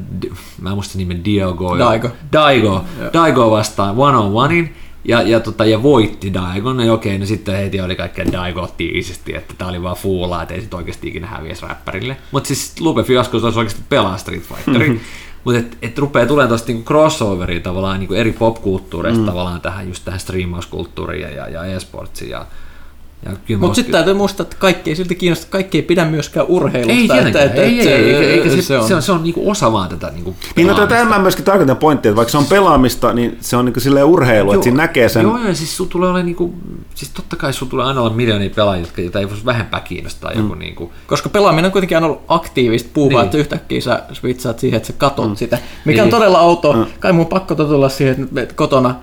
mä 0.61 0.69
en 0.69 0.75
muista 0.75 0.97
nimen 0.97 1.25
Diogo. 1.25 1.79
Daigo. 1.79 2.09
Daigo. 2.33 2.85
Daigo 3.13 3.51
vastaan 3.51 3.95
one 3.97 4.17
on 4.17 4.33
onein 4.33 4.75
ja, 5.07 5.21
ja, 5.21 5.39
tota, 5.39 5.65
ja 5.65 5.83
voitti 5.83 6.33
Daigon, 6.33 6.79
ja 6.79 6.93
okei, 6.93 7.19
no 7.19 7.25
sitten 7.25 7.57
heti 7.57 7.81
oli 7.81 7.95
kaikkea 7.95 8.31
Daigo 8.31 8.67
tiisisti, 8.77 9.35
että 9.35 9.53
tää 9.57 9.67
oli 9.67 9.83
vaan 9.83 9.95
fuulaa, 9.95 10.41
että 10.41 10.53
ei 10.53 10.61
sit 10.61 10.73
oikeasti 10.73 11.07
ikinä 11.07 11.27
häviäisi 11.27 11.65
räppärille. 11.65 12.17
Mutta 12.31 12.47
siis 12.47 12.81
Lupe 12.81 13.03
Fiasco 13.03 13.37
olisi 13.37 13.59
oikeasti 13.59 13.83
pelaa 13.89 14.17
Street 14.17 14.43
Fighteri. 14.43 14.89
Mm-hmm. 14.89 15.05
Mutta 15.43 15.59
et, 15.59 15.77
et 15.81 15.97
rupeaa 15.97 16.25
tulemaan 16.25 16.49
tuosta 16.49 16.67
niinku 16.67 16.83
crossoveria 16.83 17.59
tavallaan 17.59 17.99
niinku 17.99 18.13
eri 18.13 18.31
popkulttuureista 18.31 19.19
mm. 19.19 19.25
tavallaan 19.25 19.61
tähän 19.61 19.87
just 19.87 20.05
tähän 20.05 20.19
striimauskulttuuriin 20.19 21.21
ja, 21.21 21.29
ja, 21.29 21.49
ja 21.49 21.65
e-sportsiin. 21.65 22.29
Ja, 22.31 22.45
mutta 23.57 23.75
sitten 23.75 23.91
täytyy 23.91 24.13
muistaa, 24.13 24.43
että 24.43 24.55
kaikki 24.59 24.89
ei 24.89 24.95
silti 24.95 25.15
kiinnosta, 25.15 25.47
kaikki 25.49 25.77
ei 25.77 25.81
pidä 25.81 26.05
myöskään 26.05 26.45
urheilusta. 26.49 27.15
Ei 27.15 27.27
että, 27.27 27.43
että, 27.43 27.61
ei, 27.61 27.81
ei, 27.81 27.87
ei, 27.87 28.13
ei, 28.15 28.25
eikä 28.25 28.49
se, 28.49 28.61
se, 28.61 28.77
on, 28.77 28.87
se 28.87 28.95
on, 28.95 29.01
se 29.01 29.11
on 29.11 29.23
niinku 29.23 29.49
osa 29.49 29.71
vaan 29.71 29.89
tätä 29.89 30.11
niinku 30.11 30.35
Niin, 30.55 30.67
no 30.67 30.87
tämä 30.87 31.05
mä 31.05 31.19
myöskin 31.19 31.45
tarkoitan 31.45 31.77
pointtia, 31.77 32.09
että 32.09 32.15
vaikka 32.15 32.31
se 32.31 32.37
on 32.37 32.45
pelaamista, 32.45 33.13
niin 33.13 33.37
se 33.39 33.57
on 33.57 33.65
niinku 33.65 33.79
silleen 33.79 34.05
urheilu, 34.05 34.47
joo, 34.47 34.53
että 34.53 34.63
siinä 34.63 34.77
näkee 34.77 35.09
sen. 35.09 35.23
Joo, 35.23 35.37
joo, 35.37 35.53
siis 35.53 35.77
sulla 35.77 35.89
tulee 35.89 36.09
olla 36.09 36.23
niinku, 36.23 36.53
siis 36.95 37.11
totta 37.11 37.35
kai 37.35 37.53
sulla 37.53 37.69
tulee 37.69 37.85
aina 37.85 38.01
olla 38.01 38.09
miljoonia 38.09 38.49
pelaajia, 38.49 38.87
jotka 38.97 39.19
ei 39.19 39.29
voisi 39.29 39.45
vähempää 39.45 39.79
kiinnostaa 39.79 40.31
mm. 40.31 40.41
joku 40.41 40.53
niinku. 40.53 40.91
Koska 41.07 41.29
pelaaminen 41.29 41.65
on 41.65 41.71
kuitenkin 41.71 41.97
aina 41.97 42.07
ollut 42.07 42.21
aktiivista 42.27 42.89
puuvaa, 42.93 43.21
niin. 43.21 43.25
että 43.25 43.37
yhtäkkiä 43.37 43.81
sä 43.81 44.03
switchaat 44.13 44.59
siihen, 44.59 44.77
että 44.77 44.87
sä 44.87 44.93
katot 44.97 45.29
mm. 45.29 45.35
sitä, 45.35 45.57
mikä 45.85 46.01
niin. 46.01 46.03
on 46.03 46.19
todella 46.19 46.39
outoa. 46.39 46.75
Mm. 46.75 46.85
Kai 46.99 47.13
mun 47.13 47.25
pakko 47.25 47.55
tulla 47.55 47.89
siihen, 47.89 48.29
että 48.35 48.55
kotona 48.55 48.95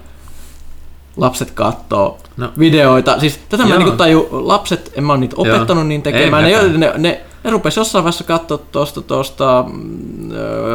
lapset 1.16 1.51
katsoo 1.51 2.18
no. 2.36 2.48
videoita. 2.59 3.20
Siis 3.20 3.40
tätä 3.48 3.62
Joo. 3.62 3.68
mä 3.72 3.78
niinku 3.78 3.97
taju, 3.97 4.28
lapset, 4.30 4.93
en 4.97 5.05
mä 5.05 5.12
ole 5.12 5.20
niitä 5.20 5.36
opettanut 5.39 5.82
Joo. 5.82 5.84
niin 5.84 6.02
tekemään. 6.02 6.44
Ne, 6.44 6.78
ne, 6.78 6.93
ne, 6.98 7.20
ne 7.44 7.51
rupesi 7.51 7.80
jossain 7.80 8.05
vaiheessa 8.05 8.24
katsoa 8.24 8.59
tuosta, 8.59 9.01
tuosta 9.01 9.64
mm, 9.72 10.30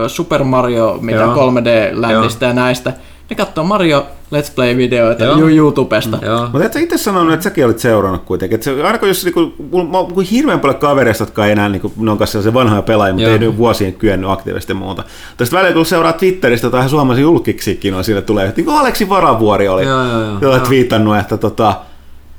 Super 0.07 0.43
Mario, 0.43 0.97
mitä 1.01 1.19
Joo. 1.19 1.51
3D-läntistä 1.51 2.45
ja 2.45 2.53
näistä 2.53 2.93
ne 3.29 3.35
katsoo 3.35 3.63
Mario 3.63 4.07
Let's 4.31 4.51
Play-videoita 4.55 5.23
Joo. 5.23 5.49
YouTubesta. 5.49 6.17
Mm, 6.17 6.51
Mutta 6.51 6.65
et 6.65 6.73
sä 6.73 6.79
itse 6.79 6.97
sanonut, 6.97 7.33
että 7.33 7.43
säkin 7.43 7.65
olit 7.65 7.79
seurannut 7.79 8.23
kuitenkin. 8.23 8.55
Et 8.55 8.63
se, 8.63 8.71
kun 8.99 9.07
jos 9.07 9.23
niinku, 9.23 9.53
mulla 9.71 9.99
on 9.99 10.23
hirveän 10.23 10.59
paljon 10.59 10.79
kavereista, 10.79 11.21
jotka 11.21 11.45
ei 11.45 11.51
enää, 11.51 11.69
niinku, 11.69 11.93
ne 11.97 12.11
on 12.11 12.17
kanssa 12.17 12.53
vanhoja 12.53 12.81
pelaajia, 12.81 13.13
mutta 13.13 13.29
Joo. 13.29 13.33
ei 13.33 13.39
nyt 13.39 13.57
vuosien 13.57 13.93
kyennyt 13.93 14.29
aktiivisesti 14.29 14.73
muuta. 14.73 15.03
Tästä 15.37 15.55
välillä 15.55 15.73
kun 15.73 15.85
seuraa 15.85 16.13
Twitteristä 16.13 16.69
tai 16.69 16.89
suomalaisia 16.89 17.21
julkiksikin, 17.21 17.93
on 17.93 18.03
sille 18.03 18.21
tulee, 18.21 18.47
että 18.47 18.61
niin 18.61 18.69
Aleksi 18.69 19.09
Varavuori 19.09 19.67
oli, 19.67 19.83
joo, 19.83 20.05
joo, 20.05 20.37
joo. 20.41 20.59
twiitannut, 20.59 21.17
että 21.17 21.37
tota, 21.37 21.75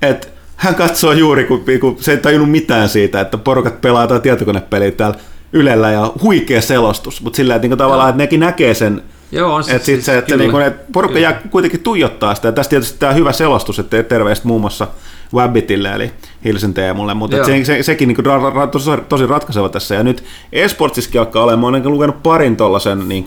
et, 0.02 0.32
hän 0.56 0.74
katsoo 0.74 1.12
juuri, 1.12 1.44
kun, 1.44 1.65
kun 1.81 1.97
se 2.01 2.12
ei 2.12 2.19
tajunnut 2.19 2.51
mitään 2.51 2.89
siitä, 2.89 3.20
että 3.20 3.39
porukat 3.39 3.81
pelaa 3.81 4.02
jotain 4.02 4.23
tietokonepeliä 4.23 4.90
täällä 4.90 5.19
Ylellä 5.52 5.90
ja 5.90 6.12
huikea 6.23 6.60
selostus, 6.60 7.23
mutta 7.23 7.36
sillä, 7.36 7.55
että 7.55 7.69
niin 7.69 7.78
tavallaan, 7.78 8.09
että 8.09 8.23
nekin 8.23 8.40
näkee 8.40 8.74
sen 8.74 9.02
Joo, 9.33 9.55
on 9.55 9.65
se, 9.65 9.75
et 9.75 9.85
siis, 9.85 10.07
se, 10.07 10.19
että 10.19 10.37
niin 10.37 10.51
kun, 10.51 10.63
et 10.63 10.93
porukka 10.93 11.19
jää 11.19 11.33
kuitenkin 11.51 11.81
tuijottaa 11.81 12.35
sitä. 12.35 12.49
Ja 12.49 12.53
tästä 12.53 12.71
tietysti 12.71 12.99
tämä 12.99 13.13
hyvä 13.13 13.33
selostus, 13.33 13.79
että 13.79 14.03
terveistä 14.03 14.49
muun 14.49 14.61
muassa 14.61 14.87
Wabbitille, 15.35 15.93
eli 15.93 16.13
Hilsen 16.45 16.75
Teemulle, 16.75 17.15
mutta 17.15 17.45
se, 17.45 17.65
se, 17.65 17.83
sekin 17.83 18.09
niin 18.09 18.27
ra, 18.27 18.51
ra, 18.51 18.67
tosi, 18.67 18.91
tosi 19.09 19.27
ratkaiseva 19.27 19.69
tässä. 19.69 19.95
Ja 19.95 20.03
nyt 20.03 20.25
esportsissakin 20.53 21.21
alkaa 21.21 21.45
olemaan, 21.45 21.75
olen 21.75 21.93
lukenut 21.93 22.23
parin 22.23 22.57
tuollaisen, 22.57 23.09
niin 23.09 23.25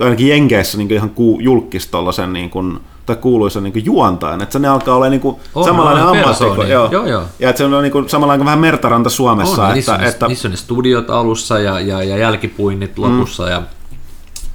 ainakin 0.00 0.28
Jenkeissä 0.28 0.78
niin 0.78 0.92
ihan 0.92 1.10
ku, 1.10 1.38
julkis 1.40 1.86
tuollaisen, 1.86 2.32
niin 2.32 2.50
kuin, 2.50 2.80
tai 3.06 3.16
kuuluisa 3.16 3.60
niin 3.60 3.84
juontajan, 3.84 4.42
että 4.42 4.52
se 4.52 4.58
ne 4.58 4.68
alkaa 4.68 4.96
olla 4.96 5.08
niin 5.08 5.20
kuin 5.20 5.36
on, 5.54 5.64
samanlainen 5.64 6.04
ammattikko. 6.04 6.62
Joo. 6.62 6.88
Joo, 6.92 7.06
joo. 7.06 7.22
Ja 7.38 7.50
että 7.50 7.58
se 7.58 7.64
on 7.64 7.82
niin 7.82 7.92
kuin, 7.92 8.08
samanlainen 8.08 8.40
kuin 8.40 8.46
vähän 8.46 8.58
Mertaranta 8.58 9.10
Suomessa. 9.10 9.62
On, 9.62 9.68
että, 9.68 9.74
niissä, 9.74 9.94
on, 9.94 10.04
että, 10.04 10.28
niissä 10.28 10.48
on 10.48 10.50
ne 10.50 10.56
studiot 10.56 11.10
alussa 11.10 11.58
ja, 11.58 11.80
ja, 11.80 12.02
ja 12.02 12.16
jälkipuinnit 12.16 12.98
lopussa 12.98 13.42
mm. 13.42 13.50
ja 13.50 13.62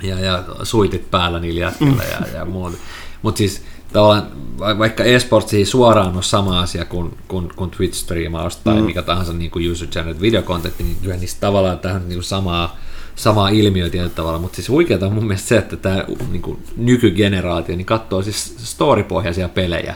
ja, 0.03 0.19
ja 0.19 0.44
suitit 0.64 1.11
päällä 1.11 1.40
niillä 1.40 1.60
jätkillä 1.60 2.03
ja, 2.03 2.38
ja 2.38 2.45
muuta. 2.45 2.78
Mutta 3.22 3.38
siis 3.38 3.61
tavallaan, 3.94 4.28
vaikka 4.60 5.03
esports 5.03 5.53
ei 5.53 5.65
suoraan 5.65 6.15
ole 6.15 6.23
sama 6.23 6.60
asia 6.60 6.86
kuin, 6.86 7.18
kuin, 7.28 7.49
kuin 7.56 7.72
Twitch-striimaus 7.72 8.57
tai 8.64 8.76
mm. 8.76 8.86
mikä 8.86 9.02
tahansa 9.02 9.34
niin 9.34 9.52
kuin 9.52 9.72
user-generated 9.72 10.22
videokontentti, 10.22 10.84
niin 10.84 10.98
kyllä 11.02 11.18
niistä 11.18 11.40
tavallaan 11.40 11.80
tähän 11.80 12.10
niin 12.10 12.23
samaa, 12.23 12.78
samaa 13.15 13.49
ilmiö 13.49 13.90
tietyllä 13.90 14.14
tavalla, 14.15 14.40
mutta 14.40 14.56
siis 14.56 14.69
huikeaa 14.69 15.06
on 15.06 15.14
mun 15.14 15.28
mielestä 15.28 15.48
se, 15.48 15.57
että 15.57 15.76
tämä 15.76 16.06
niin 16.32 16.41
kuin 16.41 16.64
nykygeneraatio 16.78 17.76
niin 17.76 17.86
katsoo 17.86 18.22
siis 18.22 18.56
storypohjaisia 18.57 19.49
pelejä, 19.49 19.95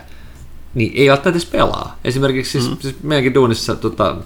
niin 0.74 0.92
ei 0.96 1.10
välttämättä 1.10 1.38
edes 1.38 1.46
pelaa. 1.46 2.00
Esimerkiksi 2.04 2.52
siis, 2.52 2.72
mm. 2.72 2.78
siis 2.82 2.96
meidänkin 3.04 3.34
duunissa 3.34 3.76
tota, 3.76 4.18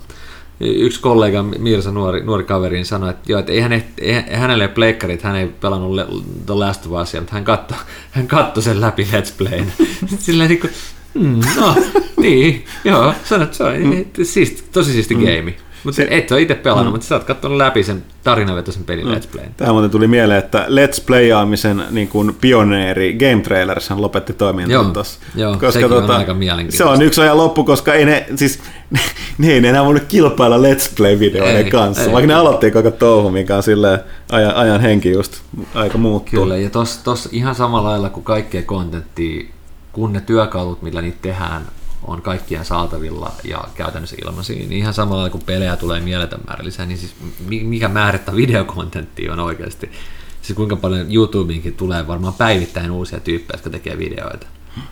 yksi 0.60 1.02
kollega, 1.02 1.44
Mirsa, 1.44 1.92
nuori, 1.92 2.24
nuori 2.24 2.44
kaveri, 2.44 2.76
niin 2.76 2.86
sanoi, 2.86 3.10
että, 3.10 3.32
joo, 3.32 3.40
että 3.40 3.52
ei, 3.52 3.62
ei 3.98 4.38
hänelle 4.38 4.64
ole 4.64 4.74
pleikkarit, 4.74 5.22
hän 5.22 5.36
ei 5.36 5.48
pelannut 5.48 5.96
Le, 5.96 6.06
The 6.46 6.54
Last 6.54 6.86
of 6.86 7.02
Usia, 7.02 7.22
mutta 7.22 7.34
hän 7.34 7.44
katsoi 7.44 7.78
hän 8.12 8.28
katto 8.28 8.62
sen 8.62 8.82
läpi 8.82 9.08
Let's 9.12 9.34
Playn. 9.38 9.74
Silleen 10.20 10.50
niin 10.50 10.60
kuin, 10.60 10.74
mm, 11.14 11.42
no, 11.56 11.76
niin, 12.18 12.66
joo, 12.84 13.14
sanot, 13.24 13.54
se 13.54 13.64
on 13.64 13.74
mm. 13.78 14.06
siisti, 14.24 14.64
tosi 14.72 14.92
siisti 14.92 15.16
mm. 15.16 15.22
game. 15.22 15.54
Mutta 15.84 15.96
se, 15.96 16.08
et 16.10 16.32
ole 16.32 16.42
itse 16.42 16.56
pelannut, 16.56 16.88
mm. 16.88 16.92
mutta 16.92 17.08
sä 17.08 17.16
oot 17.16 17.24
katsonut 17.24 17.58
läpi 17.58 17.84
sen 17.84 18.04
tarinavetoisen 18.24 18.84
pelin 18.84 19.08
mm. 19.08 19.14
Let's 19.14 19.28
Playn. 19.32 19.54
Tämä 19.58 19.72
muuten 19.72 19.92
tuli 19.92 20.08
mieleen, 20.08 20.40
että 20.40 20.66
Let's 20.70 21.04
Playaamisen 21.06 21.84
niin 21.92 22.08
kuin 22.08 22.36
pioneeri 22.42 23.14
Game 23.14 23.42
Trailers 23.42 23.92
lopetti 23.92 24.34
toimintaa 24.34 24.84
tuossa. 24.84 25.20
Joo, 25.36 25.58
koska 25.58 25.90
tota, 25.90 26.14
on 26.14 26.20
aika 26.20 26.34
mielenkiintoista. 26.34 26.84
Se 26.84 26.90
on 26.90 27.02
yksi 27.02 27.22
ajan 27.22 27.38
loppu, 27.38 27.64
koska 27.64 27.94
ei 27.94 28.06
ne, 28.06 28.26
siis, 28.36 28.60
ne 29.38 29.52
ei 29.52 29.68
enää 29.68 29.86
voinut 29.86 30.04
kilpailla 30.08 30.58
Let's 30.58 30.92
Play-videoiden 30.96 31.70
kanssa, 31.70 32.04
ei, 32.04 32.12
vaikka 32.12 32.28
ne 32.28 32.34
aloitti 32.34 32.72
koko 32.72 32.92
touhu, 32.92 33.30
mikä 33.30 33.56
on 33.56 33.64
silleen 33.64 34.00
ajan, 34.32 34.56
ajan 34.56 34.82
henki 34.82 35.12
just 35.12 35.42
aika 35.74 35.98
muuttuu. 35.98 36.42
Kyllä, 36.42 36.58
ja 36.58 36.70
tossa, 36.70 37.04
tos 37.04 37.30
ihan 37.32 37.56
samalla 37.56 37.90
lailla 37.90 38.10
kuin 38.10 38.24
kaikkea 38.24 38.62
kontenttia, 38.62 39.46
kun 39.92 40.14
ne 40.14 40.22
työkalut, 40.22 40.82
millä 40.82 41.02
niitä 41.02 41.18
tehdään, 41.22 41.62
on 42.04 42.22
kaikkien 42.22 42.66
saatavilla 42.66 43.32
ja 43.44 43.64
käytännössä 43.76 44.16
ilmaisia, 44.26 44.56
niin 44.56 44.74
ihan 44.74 44.94
samalla 44.94 45.30
kun 45.30 45.42
pelejä 45.42 45.76
tulee 45.76 46.00
mieletön 46.00 46.40
määrä 46.48 46.66
lisää, 46.66 46.86
niin 46.86 46.98
siis 46.98 47.16
mikä 47.48 47.88
määrittä 47.88 48.36
videokontentti 48.36 49.30
on 49.30 49.40
oikeasti. 49.40 49.92
Siis 50.42 50.56
kuinka 50.56 50.76
paljon 50.76 51.14
YouTubeinkin 51.14 51.74
tulee 51.74 52.08
varmaan 52.08 52.34
päivittäin 52.34 52.92
uusia 52.92 53.20
tyyppejä, 53.20 53.56
jotka 53.56 53.70
tekee 53.70 53.98
videoita. 53.98 54.48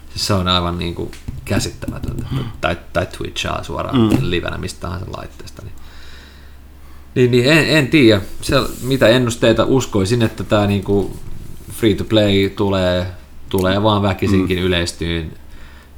Siis 0.09 0.27
se 0.27 0.33
on 0.33 0.47
aivan 0.47 0.79
niin 0.79 0.95
kuin 0.95 1.11
käsittämätöntä. 1.45 2.25
Mm. 2.31 2.43
Tai, 2.61 2.77
tai 2.93 3.05
Twitchaa 3.17 3.63
suoraan 3.63 3.97
mm. 3.99 4.17
livenä 4.21 4.57
mistä 4.57 4.81
tahansa 4.81 5.05
laitteesta. 5.17 5.61
Niin, 5.61 5.73
niin, 7.15 7.31
niin 7.31 7.51
en, 7.51 7.77
en 7.77 7.87
tiedä, 7.87 8.21
se, 8.41 8.55
mitä 8.81 9.07
ennusteita 9.07 9.65
uskoisin, 9.65 10.21
että 10.21 10.43
tämä 10.43 10.67
niin 10.67 10.83
kuin 10.83 11.19
free 11.71 11.95
to 11.95 12.03
play 12.03 12.49
tulee, 12.49 13.07
tulee 13.49 13.83
vaan 13.83 14.01
väkisinkin 14.01 14.57
mm. 14.57 14.63
yleistyyn 14.63 15.31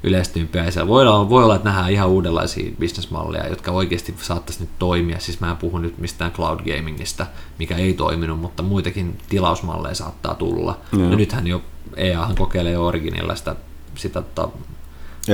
yleistyympiä. 0.04 0.66
Ja 0.76 0.88
voi 0.88 1.08
olla, 1.08 1.30
voi 1.30 1.44
olla, 1.44 1.56
että 1.56 1.70
nähdään 1.70 1.92
ihan 1.92 2.10
uudenlaisia 2.10 2.72
bisnesmalleja, 2.80 3.48
jotka 3.48 3.72
oikeasti 3.72 4.16
saattaisi 4.22 4.62
nyt 4.62 4.70
toimia. 4.80 5.20
Siis 5.20 5.40
mä 5.40 5.52
en 5.52 5.58
puhu 5.58 5.78
nyt 5.78 5.98
mistään 5.98 6.32
cloud 6.32 6.60
gamingista, 6.60 7.26
mikä 7.60 7.76
ei 7.76 7.94
toiminut, 7.94 8.40
mutta 8.40 8.64
muitakin 8.64 9.18
tilausmalleja 9.30 9.96
saattaa 9.96 10.36
tulla. 10.36 10.78
Mm. 10.92 11.02
No 11.02 11.16
nythän 11.16 11.48
jo 11.48 11.62
EAhan 11.96 12.36
kokeilee 12.36 12.72
jo 12.72 12.86
Originilla 12.86 13.36
sitä, 13.36 13.56
sitä 13.96 14.22
tota, 14.22 14.50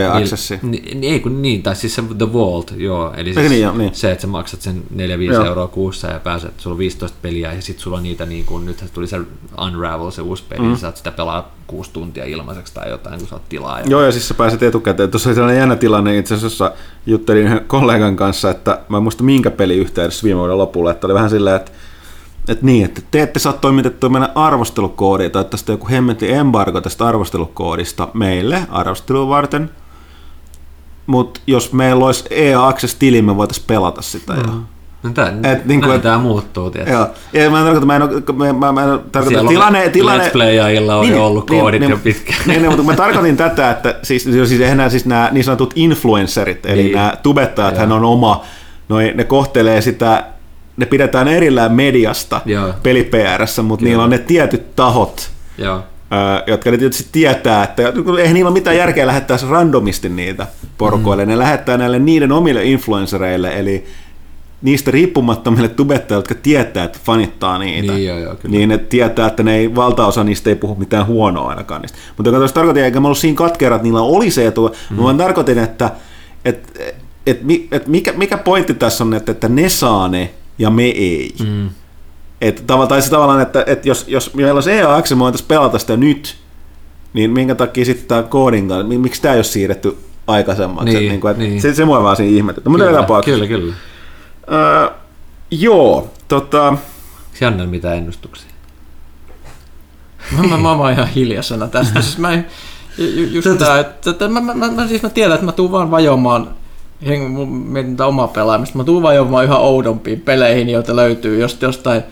ja 0.01 0.15
Accessi. 0.15 0.59
Niin, 0.61 1.03
ei 1.03 1.19
kun 1.19 1.41
niin, 1.41 1.63
tai 1.63 1.75
siis 1.75 1.95
se 1.95 2.03
The 2.17 2.33
Vault, 2.33 2.73
joo. 2.77 3.13
Eli 3.17 3.33
siis 3.33 3.49
niin, 3.49 3.61
joo, 3.61 3.77
niin. 3.77 3.95
se, 3.95 4.11
että 4.11 4.21
sä 4.21 4.27
maksat 4.27 4.61
sen 4.61 4.83
4-5 4.95 5.45
euroa 5.45 5.67
kuussa 5.67 6.07
ja 6.07 6.19
pääset, 6.19 6.53
sulla 6.57 6.73
on 6.73 6.77
15 6.77 7.17
peliä 7.21 7.53
ja 7.53 7.61
sitten 7.61 7.83
sulla 7.83 7.97
on 7.97 8.03
niitä 8.03 8.25
niin 8.25 8.45
kuin, 8.45 8.65
nyt 8.65 8.83
tuli 8.93 9.07
se 9.07 9.19
Unravel, 9.61 10.11
se 10.11 10.21
uusi 10.21 10.43
peli, 10.49 10.61
mm. 10.61 10.67
niin 10.67 10.77
saat 10.77 10.97
sitä 10.97 11.11
pelaa 11.11 11.55
kuusi 11.67 11.91
tuntia 11.93 12.25
ilmaiseksi 12.25 12.73
tai 12.73 12.89
jotain, 12.89 13.19
kun 13.19 13.27
saat 13.27 13.49
tilaa. 13.49 13.79
Ja... 13.79 13.85
Joo, 13.87 14.01
ja 14.01 14.11
siis 14.11 14.27
sä 14.27 14.33
pääset 14.33 14.63
etukäteen. 14.63 15.11
Tuossa 15.11 15.29
oli 15.29 15.35
sellainen 15.35 15.59
jännä 15.59 15.75
tilanne 15.75 16.17
itse 16.17 16.35
asiassa, 16.35 16.71
juttelin 17.05 17.61
kollegan 17.67 18.15
kanssa, 18.15 18.51
että 18.51 18.79
mä 18.89 18.97
en 18.97 19.03
muista 19.03 19.23
minkä 19.23 19.51
peli 19.51 19.77
yhteydessä 19.77 20.23
viime 20.23 20.39
vuoden 20.39 20.57
lopulla, 20.57 20.91
että 20.91 21.07
oli 21.07 21.13
vähän 21.13 21.29
silleen, 21.29 21.55
että 21.55 21.71
että 22.47 22.65
niin, 22.65 22.85
että 22.85 23.01
te 23.11 23.21
ette 23.21 23.39
saa 23.39 23.53
toimitettua 23.53 24.09
meidän 24.09 24.31
arvostelukoodia 24.35 25.29
tai 25.29 25.45
tästä 25.45 25.71
joku 25.71 25.87
hemmetti 25.89 26.31
embargo 26.31 26.81
tästä 26.81 27.05
arvostelukoodista 27.05 28.07
meille 28.13 28.61
arvostelua 28.69 29.29
varten, 29.29 29.69
mutta 31.07 31.39
jos 31.47 31.73
meillä 31.73 32.05
olisi 32.05 32.23
EA 32.29 32.67
Access-tili, 32.67 33.21
me 33.21 33.37
voitaisiin 33.37 33.67
pelata 33.67 34.01
sitä. 34.01 34.33
Mm. 34.33 34.39
Ja... 34.39 34.53
No 35.03 35.11
tää, 35.13 35.33
et, 35.43 35.65
niin 35.65 35.81
kuin, 35.81 36.01
tämä 36.01 36.17
muuttuu, 36.17 36.71
tietysti. 36.71 36.93
Joo. 36.93 37.07
Ja 37.33 37.49
mä 37.49 37.57
en 37.59 37.63
tarkoita, 37.63 37.85
mä 37.85 37.95
en, 37.95 38.01
mä, 38.35 38.53
mä, 38.53 38.71
mä 38.71 38.83
en 38.83 38.99
tarkoita, 39.11 39.47
tilanne, 39.47 39.89
tilanne... 39.89 40.27
Let's 40.27 40.31
Playajilla 40.31 40.95
on 40.95 41.05
niin, 41.05 41.19
ollut 41.19 41.49
niin, 41.49 41.61
koodit 41.61 41.79
niin, 41.79 41.91
jo 41.91 41.97
pitkään. 41.97 42.39
Niin, 42.45 42.61
niin, 42.61 42.71
mutta 42.71 42.83
mä 42.83 42.95
tarkoitin 42.95 43.37
tätä, 43.37 43.71
että 43.71 43.99
siis, 44.03 44.23
siis 44.23 44.61
eihän 44.61 44.91
siis 44.91 45.05
nämä 45.05 45.29
niin 45.31 45.43
sanotut 45.43 45.73
influencerit, 45.75 46.65
eli 46.65 46.83
niin. 46.83 46.95
nämä 46.95 47.13
tubettajat, 47.23 47.77
hän 47.77 47.91
on 47.91 48.05
oma, 48.05 48.43
noin, 48.89 49.17
ne 49.17 49.23
kohtelee 49.23 49.81
sitä, 49.81 50.23
ne 50.77 50.85
pidetään 50.85 51.27
erillään 51.27 51.71
mediasta 51.71 52.41
peli 52.83 53.09
mutta 53.63 53.85
niillä 53.85 54.03
on 54.03 54.09
ne 54.09 54.17
tietyt 54.17 54.75
tahot, 54.75 55.29
Joo 55.57 55.83
jotka 56.47 56.71
ne 56.71 56.77
tietysti 56.77 57.09
tietää, 57.11 57.63
että 57.63 57.83
eihän 58.19 58.33
niillä 58.33 58.49
ole 58.49 58.53
mitään 58.53 58.77
järkeä 58.77 59.07
lähettää 59.07 59.37
randomisti 59.49 60.09
niitä 60.09 60.47
porukoille. 60.77 61.25
Mm. 61.25 61.29
Ne 61.29 61.37
lähettää 61.37 61.77
näille 61.77 61.99
niiden 61.99 62.31
omille 62.31 62.63
influencereille, 62.63 63.59
eli 63.59 63.85
niistä 64.61 64.91
riippumattomille 64.91 65.67
tubettajille, 65.67 66.19
jotka 66.19 66.35
tietää, 66.35 66.83
että 66.83 66.99
fanittaa 67.03 67.57
niitä, 67.57 67.93
niin, 67.93 68.05
joo, 68.05 68.17
joo, 68.17 68.35
niin 68.47 68.69
ne 68.69 68.77
tietää, 68.77 69.27
että 69.27 69.43
ne 69.43 69.55
ei, 69.55 69.75
valtaosa 69.75 70.23
niistä 70.23 70.49
ei 70.49 70.55
puhu 70.55 70.75
mitään 70.75 71.07
huonoa 71.07 71.49
ainakaan 71.49 71.81
niistä. 71.81 71.97
Mutta 72.17 72.31
joka 72.31 72.47
tarkoitin, 72.47 72.83
eikä 72.83 72.99
mä 72.99 73.07
ollut 73.07 73.17
siinä 73.17 73.37
katkerat, 73.37 73.75
että 73.75 73.83
niillä 73.83 74.01
oli 74.01 74.31
se 74.31 74.47
etu, 74.47 74.75
mm. 74.89 75.03
mä 75.03 75.13
tarkoitin, 75.13 75.57
että 75.57 75.91
et, 76.45 76.71
et, 76.79 76.95
et, 77.27 77.41
et 77.71 77.87
mikä, 77.87 78.13
mikä 78.13 78.37
pointti 78.37 78.73
tässä 78.73 79.03
on, 79.03 79.13
että, 79.13 79.31
että 79.31 79.49
ne 79.49 79.69
saa 79.69 80.07
ne 80.07 80.33
ja 80.59 80.69
me 80.69 80.83
ei. 80.83 81.35
Mm. 81.43 81.69
Että 82.47 82.61
tavallaan, 82.67 82.89
tai 82.89 83.01
se 83.01 83.09
tavallaan, 83.09 83.41
että, 83.41 83.63
että 83.67 83.89
jos, 83.89 84.05
jos 84.07 84.33
meillä 84.33 84.53
olisi 84.53 84.71
EAX, 84.71 85.11
me 85.11 85.19
voitaisiin 85.19 85.47
pelata 85.47 85.79
sitä 85.79 85.97
nyt, 85.97 86.35
niin 87.13 87.31
minkä 87.31 87.55
takia 87.55 87.85
sitten 87.85 88.07
tämä 88.07 88.23
koodin 88.23 88.67
kanssa, 88.67 88.97
miksi 88.97 89.21
tämä 89.21 89.33
ei 89.33 89.37
ole 89.37 89.43
siirretty 89.43 89.97
aikaisemmaksi? 90.27 90.93
Niin, 90.93 91.09
niin 91.09 91.21
kuin, 91.21 91.31
että 91.31 91.43
niin. 91.43 91.61
Se, 91.61 91.73
se 91.73 91.85
mua 91.85 92.03
vaan 92.03 92.15
siinä 92.15 92.37
ihmetyttää. 92.37 92.71
Mutta 92.71 92.85
kyllä, 92.85 93.23
kyllä, 93.25 93.47
kyllä. 93.47 93.73
Uh, 93.73 94.95
joo, 95.51 96.11
tota... 96.27 96.77
Jannel, 97.41 97.67
mitä 97.67 97.93
ennustuksia? 97.93 98.49
mä, 100.37 100.47
mä, 100.47 100.57
mä, 100.57 100.77
mä 100.77 100.91
ihan 100.91 101.07
hiljaisena 101.07 101.67
tästä. 101.67 102.01
siis 102.01 102.17
mä, 102.17 102.33
ju, 102.97 103.23
just 103.23 103.47
tämä, 103.57 103.79
että, 103.79 104.09
että 104.09 104.27
mä, 104.27 104.41
mä, 104.41 104.53
mä, 104.53 104.71
mä, 104.71 104.87
siis 104.87 105.03
mä 105.03 105.09
tiedän, 105.09 105.33
että 105.33 105.45
mä 105.45 105.51
tuun 105.51 105.71
vaan 105.71 105.91
vajomaan 105.91 106.49
mietin 107.47 108.01
omaa 108.01 108.27
pelaamista. 108.27 108.77
Mä 108.77 108.83
tuun 108.83 109.03
vajomaan 109.03 109.45
yhä 109.45 109.57
oudompiin 109.57 110.21
peleihin, 110.21 110.69
joita 110.69 110.95
löytyy 110.95 111.41
just 111.41 111.61
jostain 111.61 112.03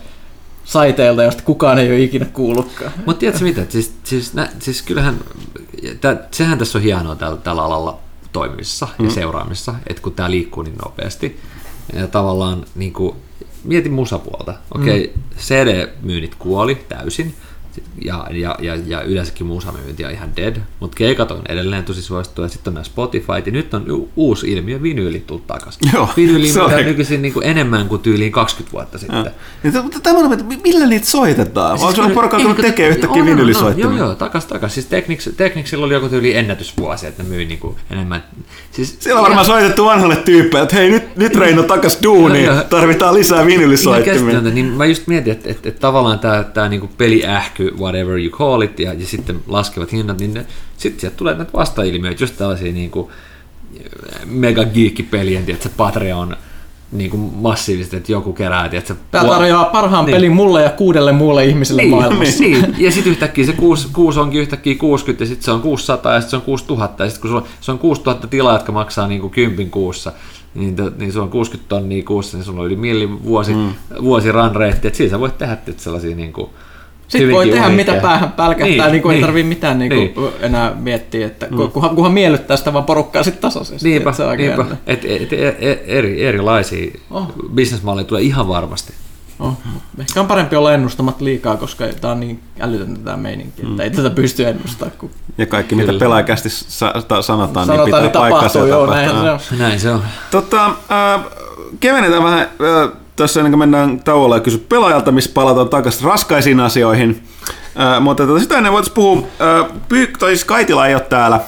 saiteilta, 0.64 1.22
josta 1.22 1.42
kukaan 1.42 1.78
ei 1.78 1.88
ole 1.88 2.00
ikinä 2.00 2.24
kuullutkaan. 2.24 2.92
Mutta 3.06 3.20
tiedätkö 3.20 3.44
mitä, 3.44 3.66
siis, 3.68 3.94
siis, 4.04 4.34
nä, 4.34 4.48
siis 4.58 4.82
kyllähän, 4.82 5.20
tä, 6.00 6.16
sehän 6.30 6.58
tässä 6.58 6.78
on 6.78 6.84
hienoa 6.84 7.14
tällä, 7.14 7.36
tällä 7.36 7.64
alalla 7.64 7.98
toimimisessa 8.32 8.88
mm. 8.98 9.04
ja 9.04 9.10
seuraamissa, 9.10 9.74
että 9.86 10.02
kun 10.02 10.12
tämä 10.12 10.30
liikkuu 10.30 10.62
niin 10.62 10.78
nopeasti, 10.84 11.40
ja 11.92 12.06
tavallaan 12.06 12.64
niin 12.74 12.92
kuin, 12.92 13.16
mietin 13.64 13.92
musapuolta. 13.92 14.54
Okei, 14.74 15.04
okay, 15.04 15.16
mm. 15.16 15.38
CD-myynnit 15.38 16.34
kuoli 16.38 16.74
täysin, 16.88 17.34
ja, 18.04 18.26
ja, 18.30 18.56
ja, 18.60 18.76
ja 18.86 19.02
yleensäkin 19.02 19.46
musamyynti 19.46 20.04
on 20.04 20.10
ihan 20.10 20.36
dead, 20.36 20.56
mutta 20.80 20.96
keikat 20.96 21.30
on 21.30 21.42
edelleen 21.48 21.84
tosi 21.84 22.02
suosittuja, 22.02 22.48
sitten 22.48 22.70
on 22.70 22.74
nämä 22.74 22.84
Spotify, 22.84 23.32
ja 23.46 23.52
nyt 23.52 23.74
on 23.74 23.90
u- 23.90 24.08
uusi 24.16 24.52
ilmiö, 24.52 24.82
vinyylit 24.82 25.26
tullut 25.26 25.46
takaisin. 25.46 25.90
Joo, 25.92 26.08
vinyyli 26.16 26.52
on 26.60 26.84
nykyisin 26.84 27.22
niin 27.22 27.34
kuin 27.34 27.46
enemmän 27.46 27.88
kuin 27.88 28.02
tyyliin 28.02 28.32
20 28.32 28.72
vuotta 28.72 28.98
sitten. 28.98 29.30
Mutta 29.82 30.00
tämä 30.00 30.18
on, 30.18 30.32
että 30.32 30.44
millä 30.62 30.86
niitä 30.86 31.06
soitetaan? 31.06 31.78
Siis 31.78 31.98
Onko 31.98 32.14
porukka, 32.14 32.40
kun 32.40 32.54
tekee 32.54 32.88
yhtäkkiä 32.88 33.24
vinyylisoittimia? 33.24 33.98
Joo, 33.98 34.06
joo, 34.06 34.14
takas, 34.14 34.46
takas. 34.46 34.74
Siis 34.74 34.86
Technics, 34.86 35.30
Technicsilla 35.36 35.86
oli 35.86 35.94
joku 35.94 36.08
tyyli 36.08 36.36
ennätysvuosi, 36.36 37.06
että 37.06 37.22
ne 37.22 37.28
myi 37.28 37.44
niin 37.44 37.58
kuin 37.58 37.76
enemmän. 37.90 38.24
Siis, 38.70 38.96
Siellä 39.00 39.20
on 39.20 39.24
varmaan 39.24 39.46
soitettu 39.46 39.84
vanhalle 39.84 40.16
tyyppeille, 40.16 40.62
että 40.62 40.76
hei, 40.76 40.90
nyt, 40.90 41.16
nyt 41.16 41.36
Reino 41.36 41.62
takas 41.62 41.98
duuni, 42.02 42.46
tarvitaan 42.70 43.14
lisää 43.14 43.46
vinyylisoittimia. 43.46 44.40
Niin 44.40 44.66
mä 44.66 44.84
just 44.84 45.06
mietin, 45.06 45.32
että, 45.32 45.50
että, 45.50 45.68
että 45.68 45.80
tavallaan 45.80 46.18
tämä, 46.18 46.44
tämä 46.44 46.68
niin 46.68 46.88
peliähky, 46.98 47.63
whatever 47.78 48.18
you 48.18 48.38
call 48.38 48.62
it, 48.62 48.80
ja, 48.80 48.92
ja 48.92 49.06
sitten 49.06 49.40
laskevat 49.46 49.92
hinnat, 49.92 50.18
niin 50.18 50.46
sitten 50.76 51.00
sieltä 51.00 51.16
tulee 51.16 51.34
näitä 51.34 51.52
vastailmiöitä, 51.52 52.22
just 52.22 52.36
tällaisia 52.36 52.72
niin 52.72 52.90
kuin 52.90 53.08
mega 54.24 54.64
geekkipelien, 54.64 55.44
että 55.48 55.68
Patreon 55.76 56.36
niin 56.92 57.10
kuin 57.10 57.32
massiivisesti, 57.34 57.96
että 57.96 58.12
joku 58.12 58.32
kerää. 58.32 58.70
Että 58.72 58.94
Tämä 59.10 59.24
tarjoaa 59.24 59.64
parhaan 59.64 60.04
niin. 60.04 60.16
pelin 60.16 60.32
mulle 60.32 60.62
ja 60.62 60.70
kuudelle 60.70 61.12
muulle 61.12 61.44
ihmiselle 61.44 61.82
niin, 61.82 61.90
maailmassa. 61.90 62.42
Niin. 62.42 62.74
Ja 62.78 62.90
sitten 62.90 63.10
yhtäkkiä 63.10 63.46
se 63.46 63.52
kuusi, 63.52 63.88
kuusi 63.92 64.20
onkin 64.20 64.40
yhtäkkiä 64.40 64.74
60 64.74 65.22
ja 65.24 65.28
sitten 65.28 65.44
se 65.44 65.50
on 65.50 65.60
600 65.60 66.14
ja 66.14 66.20
sitten 66.20 66.30
se 66.30 66.36
on 66.36 66.42
6000 66.42 67.04
ja 67.04 67.10
sitten 67.10 67.22
kun 67.22 67.30
sulla, 67.30 67.46
se 67.60 67.72
on 67.72 67.78
6000 67.78 68.26
tilaa, 68.26 68.52
jotka 68.52 68.72
maksaa 68.72 69.08
niin 69.08 69.20
kuin 69.20 69.30
10 69.30 69.70
kuussa, 69.70 70.12
niin, 70.54 70.76
to, 70.76 70.92
niin 70.98 71.12
sulla 71.12 71.24
on 71.24 71.30
60 71.30 71.68
tonnia 71.68 72.02
kuussa, 72.02 72.36
niin 72.36 72.44
sulla 72.44 72.60
on 72.60 72.66
yli 72.66 72.76
milli 72.76 73.22
vuosi, 73.24 73.54
mm. 73.54 73.74
vuosi 74.02 74.32
run 74.32 74.56
rate, 74.56 74.88
että 74.88 74.96
siinä 74.96 75.10
sä 75.10 75.20
voit 75.20 75.38
tehdä 75.38 75.58
sellaisia 75.76 76.16
niin 76.16 76.32
kuin, 76.32 76.50
sitten 77.08 77.30
voi 77.30 77.46
tehdä 77.46 77.60
oikein. 77.60 77.76
mitä 77.76 77.94
päähän 78.02 78.32
pälkähtää, 78.32 78.86
niin, 78.86 78.92
niin 78.92 79.02
kuin 79.02 79.10
niin, 79.10 79.22
ei 79.22 79.26
tarvitse 79.26 79.48
mitään 79.48 79.78
niin 79.78 79.90
kuin 79.90 80.12
niin. 80.14 80.32
enää 80.40 80.72
miettiä, 80.74 81.26
että 81.26 81.46
mm. 81.50 81.56
kunhan, 81.56 81.94
kunhan 81.94 82.12
miellyttää 82.12 82.56
sitä 82.56 82.72
vaan 82.72 82.84
porukkaa 82.84 83.22
sitten 83.22 83.42
tasaisesti. 83.42 83.88
Niinpä, 83.88 84.12
se 84.12 84.36
niinpä. 84.36 84.66
Et, 84.86 85.04
et, 85.04 85.32
et, 85.32 85.56
et, 85.60 85.82
eri, 85.86 86.26
erilaisia 86.26 86.92
oh. 87.10 87.32
bisnesmalleja 87.54 88.04
tulee 88.04 88.22
ihan 88.22 88.48
varmasti. 88.48 88.92
Oh. 89.40 89.52
Ehkä 89.98 90.20
on 90.20 90.26
parempi 90.26 90.56
olla 90.56 90.74
ennustamat 90.74 91.20
liikaa, 91.20 91.56
koska 91.56 91.84
tämä 92.00 92.12
on 92.12 92.20
niin 92.20 92.42
älytöntä 92.60 93.00
tämä 93.04 93.16
meininki, 93.16 93.62
että 93.62 93.74
mm. 93.74 93.80
ei 93.80 93.90
tätä 93.90 94.10
pysty 94.10 94.46
ennustamaan. 94.46 94.98
Kun... 94.98 95.10
Ja 95.38 95.46
kaikki 95.46 95.74
Kyllä. 95.74 95.92
mitä 95.92 96.04
pelaajakästi 96.04 96.50
sa- 96.50 96.92
sanotaan, 96.92 97.22
sanotaan, 97.22 97.68
niin 97.68 97.84
pitää 97.84 98.00
niin 98.00 98.10
paikkansa. 98.10 98.58
Joo, 98.58 98.86
näin 98.86 99.10
se 99.10 99.30
on. 99.30 99.58
Näin 99.58 99.80
se 99.80 99.90
on. 99.90 100.02
Tota, 100.30 100.66
äh, 100.66 101.24
kevennetään 101.80 102.24
vähän 102.24 102.40
äh, 102.40 103.03
tässä 103.16 103.40
ennen 103.40 103.52
kuin 103.52 103.58
mennään 103.58 104.00
tauolle 104.00 104.36
ja 104.36 104.40
kysy 104.40 104.58
pelaajalta, 104.58 105.12
missä 105.12 105.30
palataan 105.34 105.68
takaisin 105.68 106.04
raskaisiin 106.04 106.60
asioihin. 106.60 107.22
Äh, 107.80 108.00
mutta 108.00 108.26
tota, 108.26 108.40
sitä 108.40 108.56
ennen 108.56 108.72
voitaisiin 108.72 108.94
puhua, 108.94 109.26
äh, 109.40 109.70
Pyy- 109.88 110.12
tai 110.18 110.30
siis 110.30 110.44
Kaitila 110.44 110.86
ei 110.86 110.94
ole 110.94 111.02
täällä, 111.02 111.40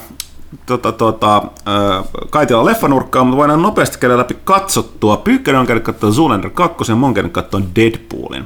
tota, 0.67 0.93
tota, 0.93 1.37
äh, 1.37 2.05
Kaitila 2.31 2.65
leffanurkkaa, 2.65 3.25
mutta 3.25 3.37
voidaan 3.37 3.63
nopeasti 3.63 3.99
käydä 3.99 4.19
läpi 4.19 4.37
katsottua. 4.45 5.17
Pyykkönen 5.17 5.61
on 5.61 5.67
käynyt 5.67 5.85
katsoa 5.85 6.11
Zoolander 6.11 6.51
2 6.51 6.93
ja 6.93 6.97
mä 6.97 7.07
oon 7.07 7.15
käynyt 7.15 7.33
katsoa 7.33 7.61
Deadpoolin. 7.77 8.45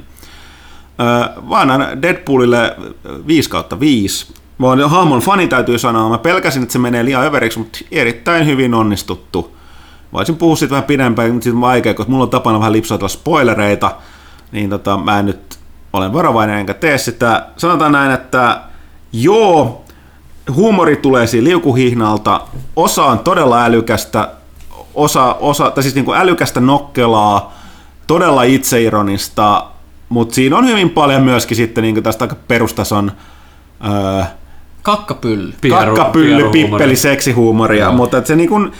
Äh, 0.99 2.01
Deadpoolille 2.01 2.75
5 3.27 3.49
kautta 3.49 3.79
5. 3.79 4.33
Mä 4.57 4.67
oon 4.67 4.89
hahmon 4.89 5.19
fani 5.19 5.47
täytyy 5.47 5.79
sanoa, 5.79 6.09
mä 6.09 6.17
pelkäsin, 6.17 6.61
että 6.63 6.73
se 6.73 6.79
menee 6.79 7.05
liian 7.05 7.25
överiksi, 7.25 7.59
mutta 7.59 7.79
erittäin 7.91 8.45
hyvin 8.45 8.73
onnistuttu 8.73 9.55
voisin 10.13 10.37
puhua 10.37 10.55
siitä 10.55 10.71
vähän 10.71 10.83
pidempään, 10.83 11.31
mutta 11.31 11.43
siitä 11.43 11.57
on 11.57 11.61
vaikea, 11.61 11.93
koska 11.93 12.11
mulla 12.11 12.23
on 12.23 12.29
tapana 12.29 12.59
vähän 12.59 12.73
lipsautella 12.73 13.09
spoilereita, 13.09 13.95
niin 14.51 14.69
tota, 14.69 14.97
mä 14.97 15.19
en 15.19 15.25
nyt 15.25 15.59
olen 15.93 16.13
varovainen 16.13 16.57
enkä 16.57 16.73
tee 16.73 16.97
sitä. 16.97 17.45
Sanotaan 17.57 17.91
näin, 17.91 18.11
että 18.11 18.61
joo, 19.13 19.83
huumori 20.55 20.95
tulee 20.95 21.27
siinä 21.27 21.47
liukuhihnalta, 21.47 22.41
osa 22.75 23.05
on 23.05 23.19
todella 23.19 23.65
älykästä, 23.65 24.29
osa, 24.95 25.33
osa 25.39 25.71
tai 25.71 25.83
siis 25.83 25.95
niin 25.95 26.05
kuin 26.05 26.17
älykästä 26.17 26.59
nokkelaa, 26.59 27.53
todella 28.07 28.43
itseironista, 28.43 29.65
mutta 30.09 30.35
siinä 30.35 30.57
on 30.57 30.67
hyvin 30.67 30.89
paljon 30.89 31.21
myöskin 31.23 31.57
sitten 31.57 31.81
niin 31.81 32.03
tästä 32.03 32.23
aika 32.23 32.35
perustason 32.47 33.11
öö, 33.85 34.23
kakkapylly, 34.81 35.53
Pieru, 35.61 35.95
kakkapylly 35.95 36.49
pippeli, 36.49 36.95
seksihuumoria, 36.95 37.83
Joo. 37.83 37.93
mutta 37.93 38.25
se, 38.25 38.35
niin 38.35 38.49
kuin, 38.49 38.71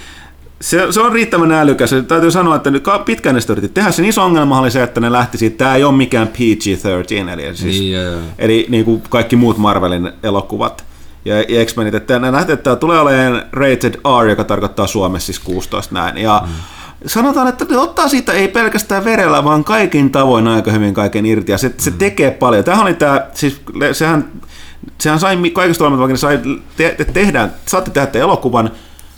se, 0.62 0.88
se, 0.92 1.02
on 1.02 1.12
riittävän 1.12 1.52
älykäs. 1.52 1.92
Täytyy 2.08 2.32
sanoa, 2.32 2.56
että 2.56 2.72
pitkään 3.06 3.36
ne 3.36 3.42
yritti 3.52 3.70
tehdä. 3.70 3.92
Sen 3.92 4.06
iso 4.06 4.24
ongelma 4.24 4.60
oli 4.60 4.72
se, 4.72 4.84
että 4.84 5.02
ne 5.02 5.12
lähti 5.12 5.38
siitä, 5.38 5.58
tämä 5.58 5.76
ei 5.76 5.84
ole 5.84 5.94
mikään 5.94 6.28
PG-13, 6.28 7.30
eli, 7.34 7.58
siis, 7.58 7.80
niin, 7.80 7.92
joo, 7.92 8.04
joo. 8.04 8.20
eli 8.40 8.66
niin 8.70 8.86
kuin 8.86 9.04
kaikki 9.10 9.36
muut 9.36 9.58
Marvelin 9.58 10.12
elokuvat 10.24 10.86
ja, 11.26 11.42
ja 11.42 11.66
X-Menit, 11.66 11.94
että 11.94 12.20
ne 12.20 12.32
nähtiin, 12.32 12.54
että 12.54 12.64
tämä 12.64 12.76
tulee 12.76 13.00
olemaan 13.00 13.44
rated 13.52 13.94
R, 14.24 14.30
joka 14.30 14.44
tarkoittaa 14.44 14.88
Suomessa 14.88 15.26
siis 15.26 15.40
16 15.40 15.96
näin. 15.96 16.18
Ja 16.18 16.44
mm. 16.46 16.54
sanotaan, 17.06 17.48
että 17.48 17.66
ne 17.70 17.78
ottaa 17.78 18.08
siitä 18.08 18.32
ei 18.32 18.48
pelkästään 18.48 19.06
verellä, 19.06 19.44
vaan 19.44 19.64
kaikin 19.64 20.12
tavoin 20.12 20.48
aika 20.48 20.72
hyvin 20.72 20.94
kaiken 20.94 21.26
irti, 21.26 21.52
ja 21.52 21.58
se, 21.58 21.74
se 21.78 21.90
mm. 21.90 21.98
tekee 21.98 22.32
paljon. 22.32 22.64
Tämähän 22.64 22.86
oli 22.86 22.94
tämä, 22.94 23.28
siis 23.34 23.62
sehän, 23.92 24.28
sehän 24.98 25.20
sai 25.20 25.38
kaikista 25.54 25.84
olemat, 25.84 26.00
vaikka 26.00 26.14
ne 26.14 26.18
sai 26.18 26.40
te, 26.78 26.96
te, 26.98 27.06
tehdään, 27.06 27.54
saatte 27.66 27.92
tehdä 27.92 28.20
elokuvan, 28.20 28.72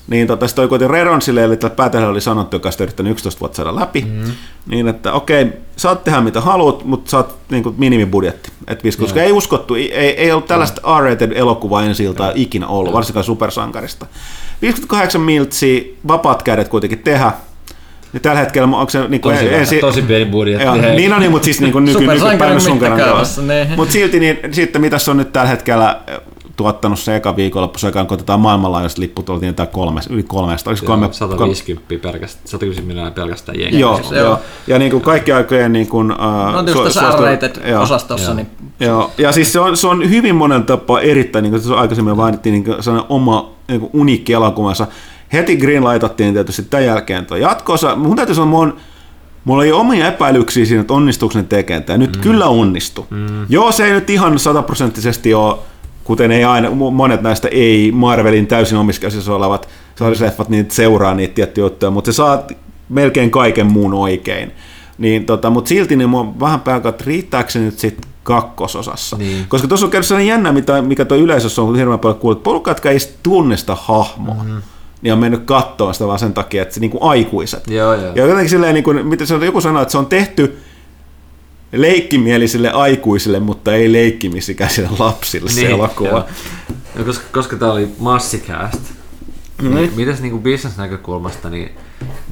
niin 0.07 0.27
tota, 0.27 0.47
sitten 0.47 0.69
kuitenkin 0.69 0.93
Redonsille, 0.93 1.43
eli 1.43 1.57
tällä 1.57 1.75
päätähdellä 1.75 2.11
oli 2.11 2.21
sanottu, 2.21 2.55
joka 2.55 2.69
on 2.69 2.73
yrittänyt 2.83 3.11
11 3.11 3.39
vuotta 3.39 3.55
saada 3.55 3.75
läpi, 3.75 4.01
mm. 4.01 4.31
niin 4.67 4.87
että 4.87 5.13
okei, 5.13 5.47
saat 5.75 6.03
tehdä 6.03 6.21
mitä 6.21 6.41
haluat, 6.41 6.85
mutta 6.85 7.11
saat 7.11 7.35
niin 7.49 7.63
kuin 7.63 7.75
minimibudjetti. 7.77 8.51
Et, 8.67 8.81
koska 8.99 9.19
yeah. 9.19 9.27
ei 9.27 9.31
uskottu, 9.31 9.75
ei, 9.75 9.91
ei 9.93 10.31
ollut 10.31 10.47
tällaista 10.47 10.99
R-rated 10.99 11.31
elokuvaa 11.31 11.83
ensi 11.83 12.03
iltaa 12.03 12.27
yeah. 12.27 12.41
ikinä 12.41 12.67
ollut, 12.67 12.87
yeah. 12.87 12.93
varsinkaan 12.93 13.23
supersankarista. 13.23 14.05
58 14.61 15.21
miltsiä, 15.21 15.83
vapaat 16.07 16.43
kädet 16.43 16.67
kuitenkin 16.67 16.99
tehdä, 16.99 17.31
ja 18.13 18.19
tällä 18.19 18.39
hetkellä 18.39 18.77
onko 18.77 18.89
se 18.89 19.07
niin 19.07 19.21
kuin 19.21 19.35
tosi, 19.35 19.53
ensi... 19.53 19.79
tosi 19.79 20.01
pieni 20.01 20.25
budjetti. 20.25 20.65
Joo, 20.65 20.75
niin 20.75 21.13
on, 21.13 21.19
niin, 21.19 21.31
mutta 21.31 21.45
siis 21.45 21.61
niin 21.61 21.71
kuin 21.71 21.85
nyky, 21.85 22.07
nykypäivän 22.07 22.61
sun 22.61 22.79
Mutta 23.75 23.91
silti 23.91 24.19
niin, 24.19 24.39
sitten 24.51 24.81
mitä 24.81 24.99
se 24.99 25.11
on 25.11 25.17
nyt 25.17 25.33
tällä 25.33 25.49
hetkellä 25.49 25.99
tuottanut 26.55 26.99
se 26.99 27.15
eka 27.15 27.35
viikonloppu, 27.35 27.79
se 27.79 27.91
kun 27.91 28.01
otetaan 28.01 28.39
maailmanlaajuiset 28.39 28.97
lipput, 28.97 29.29
oltiin 29.29 29.55
tämä 29.55 29.67
kolme, 29.67 30.01
yli 30.09 30.23
kolmesta. 30.23 30.69
Oliko 30.69 30.85
kolme, 30.85 31.09
150 31.11 31.87
kolme... 31.87 32.01
pelkästään, 32.01 32.47
150 32.47 32.87
miljoonaa 32.87 33.11
pelkästään 33.11 33.59
jengiä. 33.59 33.79
Joo, 33.79 34.01
joo. 34.11 34.23
joo. 34.23 34.39
Ja 34.67 34.79
niin 34.79 34.91
kuin 34.91 35.03
kaikki 35.03 35.31
aikojen 35.31 35.73
niin 35.73 35.87
kuin, 35.87 36.11
uh, 36.11 36.17
no, 36.17 36.61
su- 36.61 36.83
tässä 36.83 37.09
R-rated 37.09 37.75
osastossa. 37.79 38.31
Joo. 38.31 38.35
Niin... 38.35 38.47
Joo. 38.79 39.11
Ja 39.17 39.31
siis 39.31 39.53
se 39.53 39.59
on, 39.59 39.77
se 39.77 39.87
on 39.87 40.09
hyvin 40.09 40.35
monen 40.35 40.63
tapaa 40.63 41.01
erittäin, 41.01 41.43
niin 41.43 41.51
kuin 41.51 41.61
se 41.61 41.73
aikaisemmin 41.73 42.17
mainittiin, 42.17 42.53
niin 42.53 42.63
kuin 42.63 42.83
sellainen 42.83 43.11
oma 43.11 43.51
niin 43.67 43.79
kuin 43.79 43.89
uniikki 43.93 44.33
elokuvansa. 44.33 44.87
Heti 45.33 45.55
Green 45.55 45.83
laitattiin 45.83 46.33
tietysti 46.33 46.63
tämän 46.63 46.85
jälkeen 46.85 47.25
tuo 47.25 47.37
jatkoosa. 47.37 47.95
Mun 47.95 48.15
täytyy 48.15 48.35
sanoa, 48.35 48.49
mun, 48.49 48.77
Mulla 49.45 49.61
oli 49.61 49.71
omia 49.71 50.07
epäilyksiä 50.07 50.65
siinä, 50.65 50.81
että 50.81 50.93
onnistuuko 50.93 51.37
ne 51.37 51.43
tekemään. 51.43 51.83
Ja 51.87 51.97
nyt 51.97 52.15
mm. 52.15 52.21
kyllä 52.21 52.47
onnistu. 52.47 53.07
Mm. 53.09 53.45
Joo, 53.49 53.71
se 53.71 53.85
ei 53.85 53.93
nyt 53.93 54.09
ihan 54.09 54.39
sataprosenttisesti 54.39 55.33
ole 55.33 55.55
kuten 56.03 56.31
ei 56.31 56.43
aina, 56.43 56.69
monet 56.69 57.21
näistä 57.21 57.47
ei 57.51 57.91
Marvelin 57.91 58.47
täysin 58.47 58.77
omiskäisissä 58.77 59.33
olevat 59.33 59.69
sarjasleffat, 59.95 60.49
niin 60.49 60.71
seuraa 60.71 61.13
niitä 61.15 61.33
tiettyjä 61.33 61.65
juttuja, 61.65 61.91
mutta 61.91 62.11
se 62.11 62.15
saa 62.15 62.43
melkein 62.89 63.31
kaiken 63.31 63.67
muun 63.67 63.93
oikein. 63.93 64.51
Niin, 64.97 65.25
tota, 65.25 65.49
mutta 65.49 65.69
silti 65.69 65.95
niin 65.95 66.09
mua 66.09 66.39
vähän 66.39 66.59
pääkä, 66.59 66.89
että 66.89 67.03
riittääkö 67.07 67.49
se 67.49 67.59
nyt 67.59 67.79
sitten 67.79 68.11
kakkososassa. 68.23 69.17
Niin. 69.17 69.45
Koska 69.47 69.67
tuossa 69.67 69.85
on 69.85 69.91
käynyt 69.91 70.07
sellainen 70.07 70.27
jännä, 70.27 70.51
mitä, 70.51 70.81
mikä 70.81 71.05
tuo 71.05 71.17
yleisössä 71.17 71.61
on 71.61 71.75
hirveän 71.75 71.99
paljon 71.99 72.19
kuullut, 72.19 72.37
että 72.37 72.43
porukka, 72.43 72.71
jotka 72.71 72.89
ei 72.89 72.97
tunne 73.23 73.57
sitä 73.57 73.75
hahmoa, 73.75 74.35
mm-hmm. 74.35 74.61
niin 75.01 75.13
on 75.13 75.19
mennyt 75.19 75.43
katsoa 75.45 75.93
sitä 75.93 76.07
vaan 76.07 76.19
sen 76.19 76.33
takia, 76.33 76.61
että 76.61 76.73
se 76.73 76.79
niin 76.79 76.91
kuin 76.91 77.03
aikuiset. 77.03 77.67
Joo, 77.67 77.93
joo. 77.93 78.11
Ja 78.15 78.25
jotenkin 78.25 78.49
silleen, 78.49 78.73
niin 78.73 78.83
kuin, 78.83 79.07
mitä 79.07 79.25
se 79.25 79.35
on, 79.35 79.45
joku 79.45 79.61
sanoi, 79.61 79.81
että 79.81 79.91
se 79.91 79.97
on 79.97 80.05
tehty 80.05 80.57
leikkimielisille 81.73 82.71
aikuisille, 82.71 83.39
mutta 83.39 83.75
ei 83.75 83.91
leikkimisikäisille 83.91 84.89
lapsille 84.99 85.49
niin, 85.55 85.67
se 85.67 85.73
elokuva. 85.73 86.25
No, 86.95 87.03
koska, 87.05 87.25
koska 87.31 87.55
tämä 87.55 87.71
oli 87.71 87.87
massikääst, 87.99 88.81
mm. 89.61 89.75
niin 89.75 89.93
mitäs 89.95 90.21
niinku 90.21 90.39
bisnesnäkökulmasta, 90.39 91.49
niin 91.49 91.71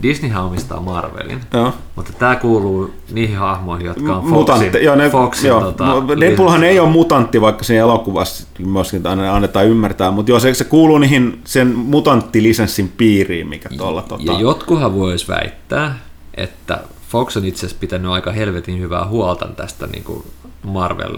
Disney 0.02 0.36
omistaa 0.36 0.82
Marvelin, 0.82 1.40
joo. 1.54 1.74
mutta 1.96 2.14
tämä 2.20 2.36
kuuluu 2.36 2.94
niihin 3.12 3.38
hahmoihin, 3.38 3.86
jotka 3.86 4.16
on 4.16 4.22
Foxin, 4.22 4.34
Mutantti, 4.34 4.84
joo, 4.84 4.96
ne, 4.96 5.10
Foxin 5.10 5.48
joo. 5.48 5.62
Tota, 5.62 5.86
Deadpoolhan 6.20 6.64
ei 6.64 6.80
ole 6.80 6.90
mutantti, 6.90 7.42
vaikka 7.42 7.64
siinä 7.64 7.82
elokuvassa 7.82 8.48
myöskin 8.66 9.08
annetaan 9.08 9.66
ymmärtää, 9.66 10.12
mutta 10.12 10.32
joo, 10.32 10.40
se, 10.40 10.54
se 10.54 10.64
kuuluu 10.64 10.98
niihin 10.98 11.42
sen 11.44 11.68
mutanttilisenssin 11.68 12.92
piiriin, 12.98 13.48
mikä 13.48 13.70
tuolla... 13.78 14.02
Tota... 14.02 14.24
Ja 14.32 14.40
jotkuhan 14.40 14.96
voisi 14.96 15.28
väittää, 15.28 16.00
että 16.34 16.80
Fox 17.12 17.38
on 17.38 17.46
itse 17.46 17.60
asiassa 17.60 17.80
pitänyt 17.80 18.12
aika 18.12 18.32
helvetin 18.32 18.80
hyvää 18.80 19.06
huolta 19.06 19.48
tästä 19.48 19.88
niin 19.88 20.04
kuin 20.04 20.24
Marvel 20.64 21.18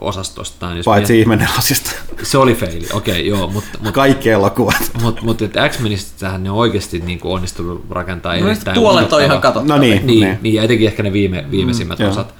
osastostaan. 0.00 0.76
Jos 0.76 0.84
Paitsi 0.84 1.12
mie... 1.12 1.20
ihmenelasista. 1.20 1.90
Se 2.22 2.38
oli 2.38 2.54
feili, 2.54 2.86
okei, 2.92 3.14
okay, 3.14 3.22
joo. 3.22 3.48
Mutta, 3.48 3.78
mut, 3.80 3.94
Kaikki 3.94 4.30
elokuvat. 4.30 4.90
Mutta 5.02 5.22
mut, 5.26 5.38
X-Menistähän 5.68 6.44
ne 6.44 6.50
on 6.50 6.56
oikeasti 6.56 6.98
niin 6.98 7.18
kuin 7.20 7.34
onnistunut 7.34 7.84
rakentamaan 7.90 8.40
no, 8.40 8.46
erittäin 8.46 8.74
Tuolet 8.74 9.12
on 9.12 9.22
ihan 9.22 9.40
katsottavaa. 9.40 9.76
No 9.76 9.82
niin, 9.82 10.06
niin, 10.06 10.20
niin. 10.20 10.38
niin, 10.42 10.54
ja 10.54 10.62
etenkin 10.62 10.86
ehkä 10.86 11.02
ne 11.02 11.12
viime, 11.12 11.44
viimeisimmät 11.50 11.98
mm, 11.98 12.08
osat. 12.08 12.34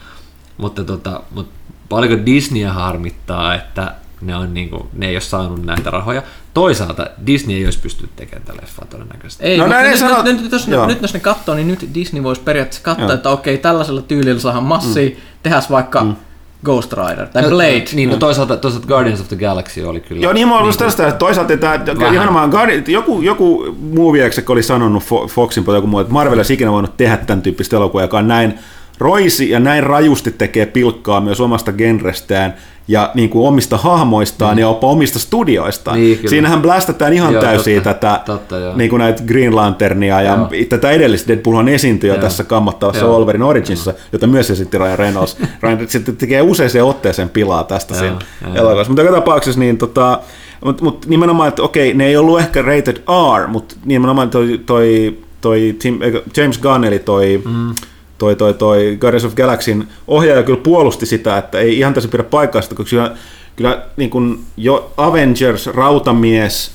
Mutta, 0.56 0.84
tota, 0.84 1.20
mutta 1.30 1.52
paljonko 1.88 2.26
Disneyä 2.26 2.72
harmittaa, 2.72 3.54
että 3.54 3.94
ne, 4.20 4.36
on 4.36 4.54
niin 4.54 4.70
kuin, 4.70 4.82
ne 4.92 5.08
ei 5.08 5.14
ole 5.14 5.20
saanut 5.20 5.64
näitä 5.64 5.90
rahoja. 5.90 6.22
Toisaalta 6.54 7.06
Disney 7.26 7.56
ei 7.56 7.64
olisi 7.64 7.78
pystynyt 7.78 8.16
tekemään 8.16 8.46
tätä 8.46 8.58
leffaa 8.62 8.86
todennäköisesti. 8.90 9.44
Ei, 9.44 9.58
no, 9.58 9.66
näin 9.66 9.90
nyt, 9.90 9.98
sanot... 9.98 10.24
nyt, 10.24 10.42
nyt, 10.42 10.52
jos, 10.52 10.68
nyt, 10.68 11.02
jos 11.02 11.14
ne 11.14 11.20
katsoo, 11.20 11.54
niin 11.54 11.68
nyt 11.68 11.88
Disney 11.94 12.22
voisi 12.22 12.40
periaatteessa 12.40 12.84
katsoa, 12.84 13.12
että 13.12 13.30
okei, 13.30 13.58
tällaisella 13.58 14.02
tyylillä 14.02 14.40
saadaan 14.40 14.64
massia, 14.64 15.10
mm. 15.10 15.16
tehäs 15.42 15.70
vaikka 15.70 16.04
mm. 16.04 16.16
Ghost 16.64 16.92
Rider 16.92 17.26
tai 17.26 17.42
Blade. 17.42 17.78
No, 17.78 17.84
niin, 17.92 18.08
no 18.08 18.16
toisaalta, 18.16 18.56
toisaalta 18.56 18.86
Guardians 18.86 19.20
of 19.20 19.28
the 19.28 19.36
Galaxy 19.36 19.82
oli 19.84 20.00
kyllä. 20.00 20.22
Joo, 20.22 20.32
niin 20.32 20.48
mä 20.48 20.62
niin 20.62 20.78
tästä, 20.78 21.08
että 21.08 21.18
toisaalta 21.18 21.52
että 21.52 21.94
nimenomaan 22.10 22.50
Guardian, 22.50 22.84
joku, 22.88 23.22
joku 23.22 23.76
movie 23.94 24.30
oli 24.48 24.62
sanonut 24.62 25.02
Foxin 25.28 25.64
puolella 25.64 25.78
joku 25.78 25.86
muu, 25.86 26.00
että 26.00 26.12
Marvel 26.12 26.38
olisi 26.38 26.54
ikinä 26.54 26.72
voinut 26.72 26.96
tehdä 26.96 27.16
tämän 27.16 27.42
tyyppistä 27.42 27.76
elokuvaa, 27.76 28.04
joka 28.04 28.18
on 28.18 28.28
näin 28.28 28.58
roisi 28.98 29.50
ja 29.50 29.60
näin 29.60 29.82
rajusti 29.82 30.30
tekee 30.30 30.66
pilkkaa 30.66 31.20
myös 31.20 31.40
omasta 31.40 31.72
genrestään 31.72 32.54
ja 32.88 33.10
niin 33.14 33.30
kuin 33.30 33.48
omista 33.48 33.76
hahmoistaan 33.76 34.54
mm. 34.54 34.58
ja 34.58 34.66
jopa 34.66 34.86
omista 34.86 35.18
studioistaan. 35.18 36.00
Niin, 36.00 36.20
Siinähän 36.28 36.62
blastataan 36.62 37.12
ihan 37.12 37.32
joo, 37.32 37.42
täysin 37.42 37.74
totta, 37.74 37.94
tätä 37.94 38.20
totta, 38.26 38.56
niin 38.74 38.90
kuin 38.90 39.00
näitä 39.00 39.22
Green 39.26 39.56
Lanternia 39.56 40.22
ja 40.22 40.34
joo. 40.34 40.48
tätä 40.68 40.90
edellistä 40.90 41.28
Deadpoolhan 41.28 41.68
esiintyi 41.68 42.10
jo 42.10 42.16
tässä 42.16 42.44
kammottavassa 42.44 43.06
Wolverine 43.06 43.44
Originsissa, 43.44 43.90
mm. 43.90 43.96
jota 44.12 44.26
myös 44.26 44.50
esitti 44.50 44.78
Ryan 44.78 44.98
Reynolds. 44.98 45.36
Ryan 45.62 45.88
sitten 45.88 46.16
tekee 46.16 46.42
useaseen 46.42 46.84
otteeseen 46.84 47.28
pilaa 47.28 47.64
tästä 47.64 47.94
joo, 47.94 48.00
siinä 48.00 48.18
elokuvassa. 48.54 48.90
Mutta 48.90 49.02
joka 49.02 49.14
tapauksessa 49.14 49.60
niin 49.60 49.78
tota, 49.78 50.20
mutta 50.64 50.84
mut 50.84 51.06
nimenomaan, 51.06 51.48
että 51.48 51.62
okei, 51.62 51.94
ne 51.94 52.06
ei 52.06 52.16
ollut 52.16 52.40
ehkä 52.40 52.62
rated 52.62 52.96
R, 53.38 53.46
mutta 53.46 53.74
nimenomaan 53.84 54.30
toi, 54.30 54.60
toi, 54.66 55.18
toi 55.40 55.76
Tim, 55.78 55.98
James 56.36 56.58
Gunn, 56.58 56.84
eli 56.84 56.98
toi 56.98 57.42
mm 57.44 57.74
toi, 58.18 58.36
toi, 58.36 58.54
toi 58.54 58.96
Guardians 59.00 59.24
of 59.24 59.34
Galaxyn 59.34 59.88
ohjaaja 60.08 60.42
kyllä 60.42 60.60
puolusti 60.62 61.06
sitä, 61.06 61.38
että 61.38 61.58
ei 61.58 61.78
ihan 61.78 61.94
tässä 61.94 62.08
pidä 62.08 62.22
paikkaista, 62.22 62.74
koska 62.74 62.90
kyllä, 62.90 63.16
kyllä 63.56 63.82
niin 63.96 64.10
kuin 64.10 64.44
jo 64.56 64.92
Avengers, 64.96 65.66
Rautamies, 65.66 66.70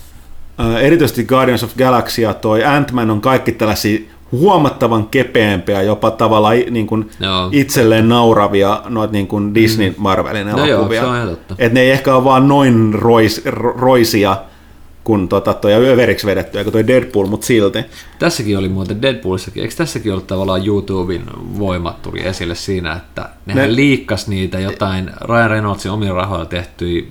erityisesti 0.82 1.24
Guardians 1.24 1.64
of 1.64 1.76
Galaxy 1.78 2.22
ja 2.22 2.34
toi 2.34 2.64
Ant-Man 2.64 3.12
on 3.12 3.22
kaikki 3.22 3.52
tällaisia 3.52 4.00
huomattavan 4.32 5.08
kepeämpiä, 5.08 5.82
jopa 5.82 6.12
tavallaan 6.12 6.56
niin 6.70 6.88
kuin 6.88 7.12
itselleen 7.52 8.10
nauravia 8.10 8.82
noita 8.90 9.12
niin 9.12 9.28
kuin 9.28 9.56
Disney 9.56 9.90
mm. 9.90 9.96
Marvelin 9.98 10.48
elokuvia. 10.48 11.02
No 11.02 11.18
joo, 11.18 11.38
Et 11.58 11.74
ne 11.74 11.82
ei 11.82 11.92
ehkä 11.92 12.16
ole 12.16 12.24
vaan 12.24 12.48
noin 12.48 12.94
rois, 12.94 13.42
roisia, 13.78 14.38
kun 15.04 15.30
tota, 15.30 15.54
toi 15.54 15.74
överiksi 15.74 16.28
vedetty, 16.28 16.58
eikö 16.58 16.72
toi 16.72 16.88
Deadpool, 16.88 17.28
mutta 17.28 17.48
silti. 17.48 17.80
Tässäkin 18.20 18.58
oli 18.58 18.70
muuten 18.70 19.02
Deadpoolissakin, 19.02 19.64
eikö 19.64 19.76
tässäkin 19.76 20.12
ollut 20.12 20.28
tavallaan 20.28 20.68
YouTuben 20.68 21.22
voimat 21.60 22.02
tuli 22.02 22.28
esille 22.28 22.56
siinä, 22.56 22.94
että 22.94 23.30
nehän 23.46 23.70
ne... 23.70 23.76
liikkas 23.76 24.28
niitä 24.28 24.60
jotain 24.60 25.12
Ryan 25.22 25.50
Reynoldsin 25.50 25.92
omilla 25.92 26.14
rahoilla 26.14 26.46
tehtyjä 26.46 27.04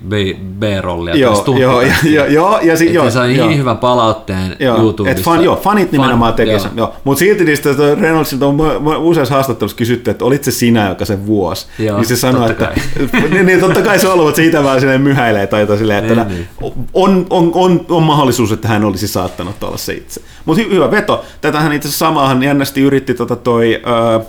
B-rollia 0.59 1.15
joo, 1.25 1.45
joo, 1.59 1.81
ja, 1.81 1.93
joo, 2.03 2.25
joo, 2.25 2.59
ja 2.59 2.77
si, 2.77 2.93
joo, 2.93 3.09
sai 3.09 3.37
joo. 3.37 3.47
niin 3.47 3.59
hyvän 3.59 3.77
palautteen 3.77 4.55
joo, 4.59 4.77
YouTubessa. 4.77 5.19
Et 5.19 5.25
fan, 5.25 5.43
joo, 5.43 5.55
fanit 5.55 5.91
nimenomaan 5.91 6.33
teki 6.33 6.59
sen, 6.59 6.71
joo. 6.75 6.93
mutta 7.03 7.19
silti 7.19 7.43
niistä 7.43 7.69
Reynoldsilta 8.01 8.47
on 8.47 8.57
useassa 8.97 9.33
haastattelussa 9.33 9.77
kysytty, 9.77 10.11
että 10.11 10.25
olit 10.25 10.43
se 10.43 10.51
sinä, 10.51 10.89
joka 10.89 11.05
se 11.05 11.25
vuosi. 11.25 11.65
Joo, 11.79 11.97
niin 11.97 12.07
se 12.07 12.15
sanoi, 12.15 12.51
että 12.51 12.71
niin, 13.31 13.45
niin, 13.45 13.59
totta 13.59 13.81
kai 13.81 13.99
se 13.99 14.07
on 14.07 14.13
ollut, 14.13 14.29
että 14.29 14.41
siitä 14.41 14.63
vaan 14.63 14.79
silleen 14.79 15.01
myhäilee 15.01 15.47
tai 15.47 15.61
jotain 15.61 15.79
silleen, 15.79 16.05
että 16.05 16.23
niin, 16.23 16.47
niin. 16.61 16.87
on, 16.93 17.25
on, 17.29 17.51
on, 17.53 17.80
on 17.89 18.03
mahdollisuus, 18.03 18.51
että 18.51 18.67
hän 18.67 18.83
olisi 18.85 19.07
saattanut 19.07 19.63
olla 19.63 19.77
se 19.77 19.93
itse. 19.93 20.21
Mutta 20.45 20.63
hy- 20.63 20.71
hyvä 20.73 20.91
veto. 20.91 21.25
Tätähän 21.41 21.73
itse 21.73 21.87
asiassa 21.87 22.05
samaahan 22.05 22.43
jännästi 22.43 22.81
yritti 22.81 23.13
tota 23.13 23.35
toi, 23.35 23.81
uh, 24.17 24.25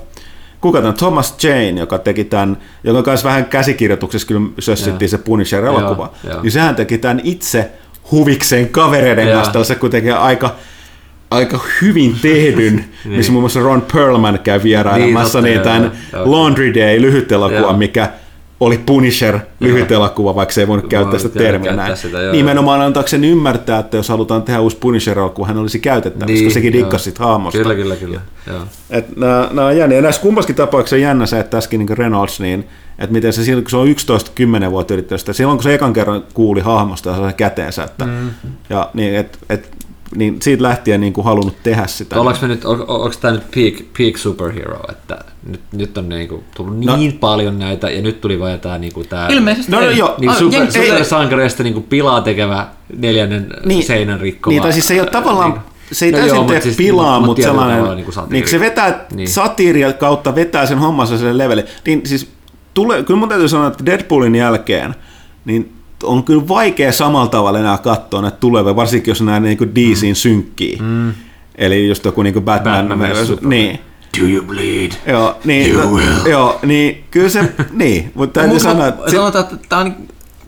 kuka 0.60 0.80
tämä 0.80 0.92
Thomas 0.92 1.34
Jane, 1.42 1.70
joka 1.70 1.98
teki 1.98 2.24
tämän, 2.24 2.56
joka 2.84 3.02
kanssa 3.02 3.28
vähän 3.28 3.44
käsikirjoituksessa 3.44 4.28
kyllä 4.28 4.40
sössittiin 4.58 5.08
se 5.08 5.18
Punisher-elokuva, 5.18 6.12
joo. 6.30 6.42
niin 6.42 6.52
sehän 6.52 6.74
teki 6.76 6.98
tämän 6.98 7.20
itse 7.24 7.70
huvikseen 8.10 8.68
kavereiden 8.68 9.26
Joo. 9.26 9.34
kanssa 9.34 9.52
tällaisen 9.52 9.78
kuitenkin 9.78 10.14
aika 10.14 10.54
aika 11.30 11.60
hyvin 11.82 12.16
tehdyn, 12.22 12.84
missä 13.04 13.32
muun 13.32 13.42
muassa 13.42 13.60
Ron 13.60 13.86
Perlman 13.92 14.38
käy 14.38 14.62
vierailemassa, 14.62 15.40
Niin, 15.40 15.44
niin, 15.44 15.62
totta, 15.62 15.78
niin 15.78 15.90
tämän 15.90 16.02
joo. 16.12 16.32
Laundry 16.32 16.74
Day 16.74 17.00
lyhyt 17.02 17.32
elokuva, 17.32 17.72
mikä 17.72 18.10
oli 18.64 18.78
Punisher 18.78 19.38
lyhyt 19.60 19.90
elokuva, 19.90 20.34
vaikka 20.34 20.52
se 20.52 20.60
ei 20.60 20.68
voinut 20.68 20.88
käyttää 20.88 21.18
sitä 21.18 21.38
termiä 21.38 21.72
näin. 21.72 21.96
sitä, 21.96 22.18
joo, 22.18 22.32
Nimenomaan 22.32 22.80
antaakseni 22.80 23.28
ymmärtää, 23.30 23.78
että 23.78 23.96
jos 23.96 24.08
halutaan 24.08 24.42
tehdä 24.42 24.60
uusi 24.60 24.76
Punisher-elokuva, 24.76 25.46
hän 25.46 25.58
olisi 25.58 25.78
käytettävissä, 25.78 26.34
niin, 26.34 26.44
koska 26.44 26.54
sekin 26.54 26.72
dikkasi 26.72 27.04
siitä 27.04 27.24
hahmosta. 27.24 27.58
Kyllä, 27.58 27.74
kyllä, 27.74 27.96
kyllä. 27.96 28.20
Joo. 28.46 28.60
Et 28.90 29.16
nää, 29.16 29.48
nää 29.52 29.66
on 29.66 29.76
jänniä. 29.76 29.98
Ja 29.98 30.02
näissä 30.02 30.22
kummaskin 30.22 30.56
tapauksissa 30.56 30.96
on 30.96 31.02
jännä 31.02 31.26
se, 31.26 31.40
että 31.40 31.50
tässäkin 31.50 31.78
niin 31.78 31.98
Reynolds, 31.98 32.40
niin, 32.40 32.68
että 32.98 33.12
miten 33.12 33.32
se 33.32 33.44
silloin, 33.44 33.64
kun 33.64 33.70
se 33.70 33.76
on 33.76 34.66
11-10 34.66 34.70
vuotta 34.70 34.94
yrittänyt 34.94 35.20
sitä, 35.20 35.32
silloin 35.32 35.58
kun 35.58 35.62
se 35.62 35.74
ekan 35.74 35.92
kerran 35.92 36.24
kuuli 36.34 36.60
hahmosta 36.60 37.10
ja 37.10 37.16
sai 37.16 37.32
käteensä, 37.32 37.84
että, 37.84 38.06
mm. 38.06 38.30
ja, 38.70 38.90
niin, 38.94 39.14
et, 39.14 39.38
et, 39.50 39.70
niin 40.16 40.36
siitä 40.42 40.62
lähtien 40.62 41.00
niin 41.00 41.12
kuin 41.12 41.24
halunnut 41.24 41.56
tehdä 41.62 41.86
sitä. 41.86 42.20
Ollaanko 42.20 42.42
me 42.42 42.48
nyt, 42.48 42.64
on, 42.64 42.80
onko 42.80 43.12
tämä 43.20 43.34
nyt 43.34 43.50
peak, 43.54 43.74
peak 43.98 44.16
superhero, 44.16 44.80
että 44.90 45.18
nyt, 45.46 45.60
nyt 45.72 45.98
on 45.98 46.08
niinku 46.08 46.44
tullut 46.56 46.84
No. 46.84 46.96
niin 46.96 47.12
paljon 47.12 47.58
näitä, 47.58 47.90
ja 47.90 48.02
nyt 48.02 48.20
tuli 48.20 48.40
vaan 48.40 48.60
tämä 48.60 48.78
niinku 48.78 49.04
tää, 49.04 49.28
Ilmeisesti 49.28 49.72
No, 49.72 49.80
no 49.80 49.90
joo. 49.90 50.14
niin 50.18 50.30
Ah, 50.30 50.38
super, 50.38 50.62
ei- 50.62 50.70
supersankareista 50.72 51.62
niinku 51.62 51.80
pilaa 51.80 52.20
tekevä 52.20 52.66
neljännen 52.96 53.46
Niin. 53.64 53.82
seinän 53.84 54.20
rikkova. 54.20 54.52
Niin, 54.52 54.62
tai 54.62 54.72
siis 54.72 54.86
se 54.86 54.94
ei 54.94 55.00
ole 55.00 55.10
tavallaan, 55.10 55.50
Niin. 55.50 55.60
se 55.92 56.06
ei 56.06 56.12
No 56.12 56.18
täysin 56.18 56.36
joo, 56.36 56.44
tee 56.44 56.54
mut 56.56 56.62
siis- 56.62 56.76
pilaa, 56.76 57.18
mut 57.18 57.26
mutta 57.26 57.36
tietyllä 57.36 57.52
sellainen, 57.52 57.76
tavalla 57.76 57.94
niinku 57.96 58.12
satiiri. 58.12 58.32
niin 58.32 58.42
kun 58.42 58.50
se 58.50 58.60
vetää 58.60 58.88
Niin. 58.90 59.16
niin. 59.16 59.28
satiiria 59.28 59.92
kautta, 59.92 60.34
vetää 60.34 60.66
sen 60.66 60.78
hommansa 60.78 61.18
sille 61.18 61.38
levelle, 61.38 61.64
niin 61.86 62.00
siis 62.04 62.28
tulee, 62.74 63.02
kyllä 63.02 63.20
mun 63.20 63.28
täytyy 63.28 63.48
sanoa, 63.48 63.66
että 63.66 63.86
Deadpoolin 63.86 64.34
jälkeen, 64.34 64.94
niin 65.44 65.72
on 66.02 66.24
kyllä 66.24 66.48
vaikea 66.48 66.92
samalla 66.92 67.28
tavalla 67.28 67.58
enää 67.58 67.78
katsoa 67.78 68.22
näitä 68.22 68.36
tulevia, 68.36 68.76
varsinkin 68.76 69.10
jos 69.10 69.22
nämä 69.22 69.40
niin 69.40 69.74
DCin 69.74 70.16
synkkii. 70.16 70.78
Mm. 70.80 71.12
Eli 71.54 71.88
just 71.88 72.04
joku 72.04 72.22
niin 72.22 72.42
Batman, 72.42 72.88
Batman 72.88 73.10
niin. 73.40 73.80
Do 74.20 74.26
you 74.26 74.42
bleed? 74.42 74.92
Joo, 75.06 75.36
niin, 75.44 75.74
You 75.74 75.96
will. 75.96 76.26
joo, 76.26 76.58
niin 76.62 77.04
kyllä 77.10 77.28
se, 77.28 77.52
niin, 77.70 78.12
mutta 78.14 78.40
täytyy 78.40 78.60
sanoa, 78.60 78.86
että 78.86 79.10
sanotaan, 79.10 79.44
että 79.44 79.56
tämä 79.68 79.80
on, 79.80 79.94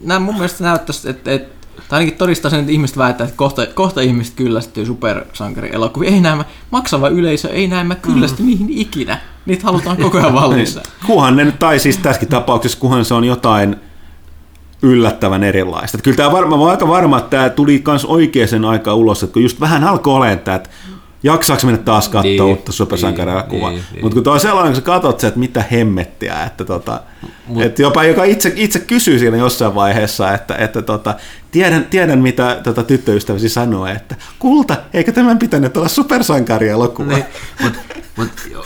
nämä 0.02 0.20
mun 0.20 0.34
mielestä 0.34 0.64
näyttäisi, 0.64 1.10
että, 1.10 1.32
että 1.32 1.54
tai 1.88 1.98
ainakin 1.98 2.18
todistaa 2.18 2.50
sen, 2.50 2.60
että 2.60 2.72
ihmiset 2.72 2.98
väittää, 2.98 3.24
että 3.24 3.36
kohta, 3.36 3.66
kohta 3.66 4.00
ihmiset 4.00 4.34
kyllästyy 4.34 4.86
supersankarielokuviin. 4.86 6.14
Ei 6.14 6.20
näemmä, 6.20 6.44
maksava 6.70 7.08
yleisö 7.08 7.48
ei 7.48 7.66
näemmä 7.66 7.94
kyllästy 7.94 8.42
mm. 8.42 8.46
niihin 8.46 8.68
ikinä. 8.70 9.18
Niitä 9.46 9.64
halutaan 9.64 9.96
koko 9.96 10.18
ajan 10.18 10.34
valmistaa. 10.34 10.82
Niin. 10.82 11.06
Kuhan 11.06 11.36
ne 11.36 11.52
tai 11.58 11.78
siis 11.78 11.96
tässäkin 11.96 12.28
tapauksessa, 12.28 12.78
kuhan 12.78 13.04
se 13.04 13.14
on 13.14 13.24
jotain 13.24 13.76
yllättävän 14.84 15.44
erilaista. 15.44 15.96
Että 15.96 16.04
kyllä 16.04 16.16
tämä 16.16 16.32
varma, 16.32 16.56
mä 16.56 16.70
aika 16.70 16.88
varma, 16.88 17.18
että 17.18 17.30
tämä 17.30 17.50
tuli 17.50 17.82
myös 17.86 18.04
oikeaan 18.04 18.64
aikaan 18.64 18.96
ulos, 18.96 19.22
että 19.22 19.32
kun 19.32 19.42
just 19.42 19.60
vähän 19.60 19.84
alkoi 19.84 20.14
olemaan 20.14 20.38
tämä, 20.38 20.54
että 20.54 20.70
jaksaako 21.22 21.66
mennä 21.66 21.82
taas 21.82 22.08
katsoa 22.08 22.22
Niin, 22.22 22.42
uutta 22.42 22.72
supersankarilakuvaa. 22.72 23.70
niin, 23.70 23.82
niin. 23.92 24.04
Mutta 24.04 24.14
kun 24.14 24.24
tuo 24.24 24.32
on 24.32 24.40
sellainen, 24.40 24.72
kun 24.72 24.76
sä 24.76 24.86
katsot 24.86 25.20
se, 25.20 25.26
että 25.26 25.40
mitä 25.40 25.64
hemmettiä, 25.72 26.44
että 26.44 26.64
tota, 26.64 27.00
et 27.58 27.78
jopa 27.78 28.04
joka 28.04 28.24
itse, 28.24 28.52
itse 28.56 28.78
kysyy 28.78 29.18
siinä 29.18 29.36
jossain 29.36 29.74
vaiheessa, 29.74 30.32
että, 30.34 30.54
että 30.54 30.82
tota, 30.82 31.14
tiedän, 31.50 31.84
tiedän, 31.84 32.18
mitä 32.18 32.60
tota, 32.62 32.82
tyttöystäväsi 32.82 33.48
sanoo, 33.48 33.86
että 33.86 34.14
kulta, 34.38 34.76
eikö 34.94 35.12
tämän 35.12 35.38
pitänyt 35.38 35.76
olla 35.76 35.88
supersankarielokuva? 35.88 37.12
Niin, 37.12 37.24
mut, 38.16 38.30
jo, 38.52 38.64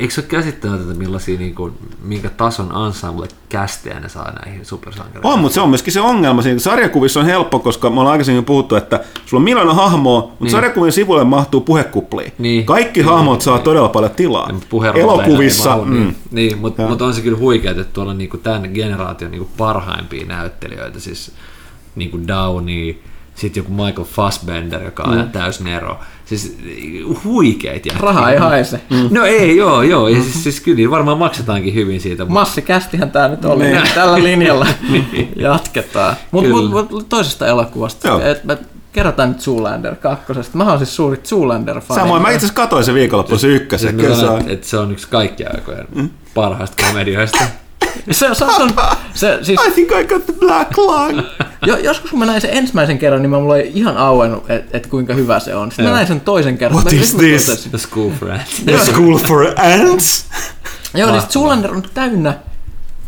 eikö 0.00 0.14
se 0.14 0.20
ole 0.20 0.28
käsittämätöntä, 0.28 0.94
millaisia, 0.94 1.38
niin 1.38 1.54
kuin, 1.54 1.72
minkä 2.02 2.30
tason 2.30 2.86
ensemble 2.86 3.28
kästejä 3.48 4.00
ne 4.00 4.08
saa 4.08 4.32
näihin 4.44 4.64
supersankareihin? 4.64 5.32
On, 5.32 5.38
mutta 5.38 5.54
se 5.54 5.60
on 5.60 5.68
myöskin 5.68 5.92
se 5.92 6.00
ongelma. 6.00 6.42
Siinä 6.42 6.58
sarjakuvissa 6.58 7.20
on 7.20 7.26
helppo, 7.26 7.58
koska 7.58 7.90
me 7.90 8.00
ollaan 8.00 8.12
aikaisemmin 8.12 8.44
puhuttu, 8.44 8.76
että 8.76 9.00
sulla 9.26 9.40
on 9.40 9.44
miljoona 9.44 9.74
hahmoa, 9.74 10.20
mutta 10.20 10.44
Niin. 10.44 10.50
sarjakuvien 10.50 10.92
sivuille 10.92 11.24
mahtuu 11.24 11.60
puhekuplia. 11.60 12.30
Niin. 12.38 12.64
Kaikki 12.66 13.00
Niin. 13.00 13.08
hahmot 13.10 13.40
saa 13.42 13.58
todella 13.58 13.88
paljon 13.88 14.10
tilaa. 14.12 14.50
Puheenrooleilla 14.68 15.24
Elokuvissa, 15.24 15.76
mm, 15.84 15.92
niin, 15.92 16.16
niin 16.30 16.58
mutta 16.58 16.88
mut 16.88 17.02
on 17.02 17.14
se 17.14 17.20
kyllä 17.20 17.38
huikea, 17.38 17.70
että 17.70 17.84
tuolla 17.84 18.10
on 18.10 18.18
niinku 18.18 18.36
tämän 18.36 18.70
generaation 18.74 19.30
niinku 19.30 19.50
parhaimpia 19.56 20.26
näyttelijöitä, 20.26 21.00
siis 21.00 21.32
niinku 21.94 22.18
Downey, 22.28 22.94
sitten 23.40 23.60
joku 23.60 23.72
Michael 23.84 24.04
Fassbender, 24.04 24.82
joka 24.82 25.02
on 25.02 25.16
mm. 25.18 25.30
täys 25.30 25.60
nero. 25.60 26.00
Siis 26.24 26.58
huikeet 27.24 27.86
jätkiä. 27.86 28.02
Raha 28.06 28.30
ei 28.30 28.38
haise. 28.38 28.80
Mm. 28.90 29.08
No 29.10 29.24
ei, 29.24 29.56
joo, 29.56 29.82
joo. 29.82 30.08
Ja 30.08 30.22
siis, 30.22 30.42
siis 30.42 30.60
kyllä 30.60 30.76
niin 30.76 30.90
varmaan 30.90 31.18
maksetaankin 31.18 31.74
hyvin 31.74 32.00
siitä. 32.00 32.24
mutta- 32.24 32.40
Massikästihän 32.40 33.10
tämä 33.10 33.28
nyt 33.28 33.44
oli. 33.44 33.64
Niin. 33.64 33.82
Tällä 33.94 34.22
linjalla 34.22 34.66
jatketaan. 35.36 36.16
Mutta 36.30 36.50
mut, 36.50 36.90
mut, 36.90 37.08
toisesta 37.08 37.46
elokuvasta. 37.46 38.08
Joo. 38.08 38.20
Et, 38.20 38.50
et, 38.50 38.60
kerrotaan 38.92 39.28
nyt 39.28 39.40
Zoolander 39.40 39.96
kakkosesta. 39.96 40.58
Mä 40.58 40.64
oon 40.64 40.78
siis 40.78 40.96
suuri 40.96 41.16
Zoolander-fani. 41.16 42.00
Samoin, 42.00 42.22
mä 42.22 42.28
itse 42.28 42.36
asiassa 42.38 42.54
katsoin 42.54 42.84
sen 42.84 42.94
viikonloppuun 42.94 43.40
se 43.40 43.46
ykkösen. 43.46 43.90
Siis 43.90 44.02
Kyllä 44.02 44.14
se 44.14 44.20
sanon, 44.20 44.34
on. 44.34 44.40
että, 44.40 44.52
että 44.52 44.66
se 44.66 44.78
on 44.78 44.92
yksi 44.92 45.08
kaikkien 45.08 45.54
aikojen 45.54 46.10
parhaista 46.34 46.86
komedioista. 46.86 47.38
Se, 48.10 48.34
se, 48.34 48.34
se, 48.34 48.64
se, 49.14 49.38
siis, 49.42 49.60
I 49.66 49.70
think 49.70 49.90
I 49.90 50.04
got 50.04 50.26
the 50.26 50.32
black 50.40 50.78
lung. 50.78 51.20
jo, 51.66 51.76
joskus 51.76 52.10
kun 52.10 52.18
mä 52.18 52.26
näin 52.26 52.40
sen 52.40 52.50
ensimmäisen 52.50 52.98
kerran, 52.98 53.22
niin 53.22 53.30
mä 53.30 53.38
mulla 53.40 53.56
ei 53.56 53.72
ihan 53.74 53.96
auennut, 53.96 54.50
että 54.50 54.76
et 54.78 54.86
kuinka 54.86 55.14
hyvä 55.14 55.40
se 55.40 55.54
on. 55.54 55.70
Sitten 55.70 55.84
mä 55.84 55.88
Joo. 55.88 55.94
näin 55.96 56.06
sen 56.08 56.20
toisen 56.20 56.58
kerran. 56.58 56.80
What 56.82 56.92
Mä- 56.94 57.00
is 57.00 57.14
mä 57.14 57.18
this? 57.22 57.46
totesin- 57.46 57.70
The 57.70 57.78
School 57.78 58.10
Friend. 58.10 58.40
The 58.64 58.78
school 58.84 59.18
for 59.18 59.46
ants. 59.56 60.24
Joo, 60.94 61.06
niin 61.06 61.06
Mahtavaa. 61.06 61.30
Zoolander 61.32 61.70
on 61.74 61.82
täynnä 61.94 62.34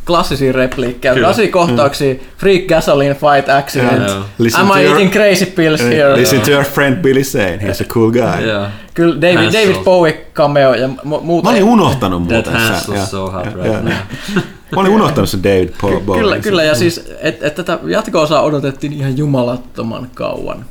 klassisia 0.07 0.53
repliikkejä, 0.53 1.15
klassisia 1.15 1.53
kohtauksia, 1.53 2.15
freak 2.39 2.63
gasoline 2.69 3.15
fight 3.15 3.49
accident, 3.49 4.09
Joo. 4.09 4.25
Listen 4.39 4.61
am 4.61 4.71
I 4.79 4.83
your- 4.85 4.93
eating 4.93 5.13
crazy 5.13 5.47
pills 5.47 5.81
here? 5.81 6.17
Listen 6.17 6.41
to 6.41 6.51
your 6.51 6.65
friend 6.65 6.97
Billy 6.97 7.25
Zane, 7.25 7.57
he's 7.57 7.83
a 7.83 7.85
cool 7.85 8.11
guy. 8.11 8.47
Joo. 8.49 8.67
Kyllä 8.95 9.15
David, 9.21 9.37
Hansel. 9.37 9.61
David 9.63 9.85
Bowie 9.85 10.27
cameo 10.35 10.75
ja 10.75 10.87
mu- 10.89 11.21
muuta. 11.21 11.45
Mä 11.49 11.51
olin 11.51 11.65
unohtanut 11.65 12.29
That 12.29 12.33
muuten. 12.47 12.53
Hansel's 12.71 12.95
Joo. 12.97 13.07
so 13.07 13.31
hot 13.31 13.47
Joo, 13.47 13.55
right 13.55 13.67
joo. 13.67 13.83
now. 13.83 14.43
Mä 14.75 14.81
olin 14.81 14.93
unohtanut 14.93 15.31
sen 15.31 15.43
David 15.43 15.69
Paul 15.81 16.01
Bowie. 16.01 16.23
Kyllä, 16.23 16.39
kyllä, 16.39 16.63
ja 16.63 16.75
siis, 16.75 17.11
että 17.21 17.47
et 17.47 17.55
tätä 17.55 17.79
jatko-osaa 17.87 18.43
odotettiin 18.43 18.93
ihan 18.93 19.19
jumalattoman 19.19 20.09
kauan. 20.15 20.65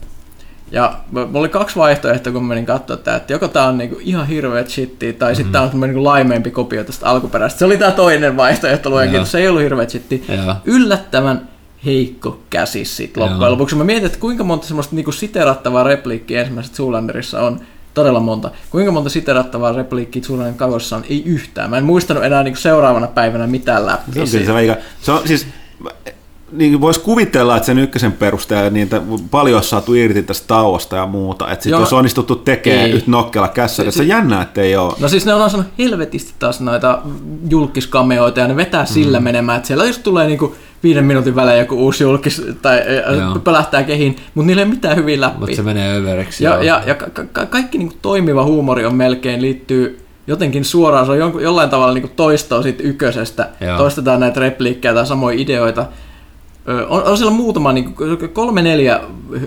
Ja 0.71 0.99
mulla 1.11 1.39
oli 1.39 1.49
kaksi 1.49 1.75
vaihtoehtoa, 1.75 2.33
kun 2.33 2.45
menin 2.45 2.65
katsoa 2.65 2.97
tätä, 2.97 3.15
että 3.15 3.33
joko 3.33 3.47
tää 3.47 3.67
on 3.67 3.77
niinku 3.77 3.97
ihan 3.99 4.27
hirveet 4.27 4.69
shittiä, 4.69 5.13
tai 5.13 5.35
sitten 5.35 5.51
tää 5.51 5.61
on 5.61 5.81
niinku 5.81 6.03
laimeempi 6.03 6.51
kopio 6.51 6.83
tästä 6.83 7.09
alkuperäisestä. 7.09 7.59
Se 7.59 7.65
oli 7.65 7.77
tää 7.77 7.91
toinen 7.91 8.37
vaihtoehto, 8.37 8.89
luen 8.89 9.05
Joo. 9.05 9.11
kiitos, 9.11 9.31
se 9.31 9.39
ei 9.39 9.47
ollut 9.47 9.61
hirveet 9.61 9.89
shittiä. 9.89 10.19
Joo. 10.45 10.55
Yllättävän 10.65 11.49
heikko 11.85 12.39
käsis 12.49 12.97
sit 12.97 13.17
loppujen 13.17 13.41
Joo. 13.41 13.51
lopuksi. 13.51 13.75
Mä 13.75 13.83
mietin, 13.83 14.05
että 14.05 14.19
kuinka 14.19 14.43
monta 14.43 14.67
semmoista 14.67 14.95
niinku 14.95 15.11
siterattavaa 15.11 15.83
repliikkiä 15.83 16.39
ensimmäisestä 16.39 16.77
Zoolanderissa 16.77 17.41
on. 17.41 17.59
Todella 17.93 18.19
monta. 18.19 18.51
Kuinka 18.69 18.91
monta 18.91 19.09
siterattavaa 19.09 19.71
repliikkiä 19.71 20.21
Zoolander 20.21 20.53
kakossa 20.53 20.95
on? 20.95 21.03
Ei 21.09 21.23
yhtään. 21.25 21.69
Mä 21.69 21.77
en 21.77 21.83
muistanut 21.83 22.23
enää 22.23 22.43
niinku 22.43 22.59
seuraavana 22.59 23.07
päivänä 23.07 23.47
mitään 23.47 23.85
läpi. 23.85 24.11
Se 24.11 24.21
on 24.21 24.27
kyllä 24.29 24.77
se 25.01 25.11
on 25.11 25.27
siis, 25.27 25.47
niin 26.51 26.81
voisi 26.81 26.99
kuvitella, 26.99 27.55
että 27.57 27.65
sen 27.65 27.79
ykkösen 27.79 28.11
perusteella 28.11 28.69
niitä 28.69 29.01
paljon 29.31 29.55
olisi 29.57 29.69
saatu 29.69 29.93
irti 29.93 30.23
tästä 30.23 30.47
tauosta 30.47 30.95
ja 30.95 31.05
muuta. 31.05 31.51
Että 31.51 31.63
sit 31.63 31.71
Joo. 31.71 31.79
jos 31.79 31.93
onnistuttu 31.93 32.35
tekemään 32.35 32.85
Ei. 32.85 32.91
yhtä 32.91 33.11
nokkela 33.11 33.47
kässä, 33.47 33.83
että 33.83 33.91
se 33.91 34.01
on 34.01 34.07
jännää, 34.07 34.41
että 34.41 34.61
ei 34.61 34.75
ole. 34.75 34.93
No 34.99 35.07
siis 35.07 35.25
ne 35.25 35.33
on 35.33 35.49
saanut 35.49 35.67
helvetisti 35.79 36.33
taas 36.39 36.59
noita 36.61 36.99
julkiskameoita 37.49 38.39
ja 38.39 38.47
ne 38.47 38.55
vetää 38.55 38.85
sillä 38.85 39.19
Mm. 39.19 39.23
menemään, 39.23 39.57
että 39.57 39.67
siellä 39.67 39.85
just 39.85 40.03
tulee 40.03 40.27
niinku 40.27 40.55
viiden 40.83 41.05
minuutin 41.05 41.35
välein 41.35 41.59
joku 41.59 41.75
uusi 41.75 42.03
julkis 42.03 42.41
tai 42.61 42.81
Joo. 43.17 43.39
Pölähtää 43.43 43.83
kehiin, 43.83 44.15
mutta 44.35 44.47
niillä 44.47 44.61
ei 44.61 44.65
ole 44.65 44.73
mitään 44.73 44.97
hyviä 44.97 45.21
läpi. 45.21 45.39
Mutta 45.39 45.55
se 45.55 45.61
menee 45.61 45.97
överiksi. 45.97 46.43
ja, 46.43 46.49
joo. 46.51 46.61
ja, 46.61 46.81
ja 46.85 46.95
ka- 46.95 47.23
ka- 47.31 47.45
kaikki 47.45 47.77
niinku 47.77 47.95
toimiva 48.01 48.43
huumori 48.43 48.85
on 48.85 48.95
melkein 48.95 49.41
liittyy 49.41 49.97
jotenkin 50.27 50.65
suoraan, 50.65 51.05
se 51.05 51.11
on 51.11 51.17
jonkun, 51.17 51.43
jollain 51.43 51.69
tavalla 51.69 51.93
niinku 51.93 52.09
toistoa 52.15 52.61
siitä 52.63 52.83
ykkösestä, 52.83 53.49
Joo. 53.61 53.77
toistetaan 53.77 54.19
näitä 54.19 54.39
repliikkejä 54.39 54.93
tai 54.93 55.05
samoja 55.05 55.39
ideoita. 55.39 55.85
On, 56.89 57.03
on 57.03 57.17
siellä 57.17 57.33
muutama, 57.33 57.73
niin 57.73 57.95
kolme 58.33 58.61
neljä 58.61 59.01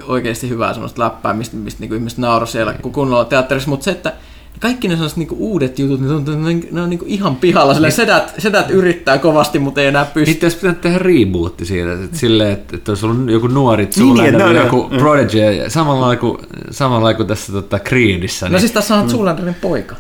oikeasti 0.07 0.49
hyvää 0.49 0.73
semmoista 0.73 1.03
läppää, 1.03 1.33
mistä, 1.33 1.57
mistä 1.57 1.81
niin 1.81 1.95
ihmiset 1.95 2.19
nauroi 2.19 2.49
siellä 2.49 2.75
kun 2.83 2.93
kunnolla 2.93 3.25
teatterissa, 3.25 3.71
mutta 3.71 3.85
se, 3.85 3.91
että 3.91 4.13
kaikki 4.61 4.89
ne 4.89 4.95
sellaiset 4.95 5.19
niinku 5.19 5.37
uudet 5.39 5.79
jutut, 5.79 6.01
ne 6.01 6.11
on, 6.11 6.25
ne 6.25 6.33
on, 6.33 6.63
ne 6.71 6.83
on 6.83 6.91
niinku 6.91 7.05
ihan 7.09 7.37
pihalla. 7.37 7.75
Silleen 7.75 7.93
sedät, 7.93 8.35
sedät 8.39 8.71
yrittää 8.71 9.19
kovasti, 9.19 9.59
mutta 9.59 9.81
ei 9.81 9.87
enää 9.87 10.05
pysty. 10.05 10.33
Niitä 10.33 10.45
olisi 10.45 10.57
pitänyt 10.57 10.81
tehdä 10.81 10.99
rebootti 10.99 11.65
siitä, 11.65 11.93
että 11.93 12.19
silleen, 12.19 12.53
että, 12.53 12.77
että 12.77 12.93
olisi 12.93 13.07
ollut 13.07 13.31
joku 13.31 13.47
nuori 13.47 13.85
Niin, 13.85 13.93
Zoolander, 13.93 14.33
niin, 14.33 14.47
niin, 14.47 14.57
no, 14.57 14.65
joku 14.65 14.89
no. 14.91 14.99
Prodigy, 14.99 15.39
samalla 15.69 16.17
kuin, 16.17 16.39
samalla 16.71 17.15
kuin 17.15 17.27
tässä 17.27 17.53
tota, 17.53 17.79
Creedissä. 17.79 18.47
No 18.47 18.51
Niin... 18.51 18.61
siis 18.61 18.73
tässä 18.73 18.95
on 18.95 19.11
Zoolanderin 19.11 19.55
poika. 19.55 19.97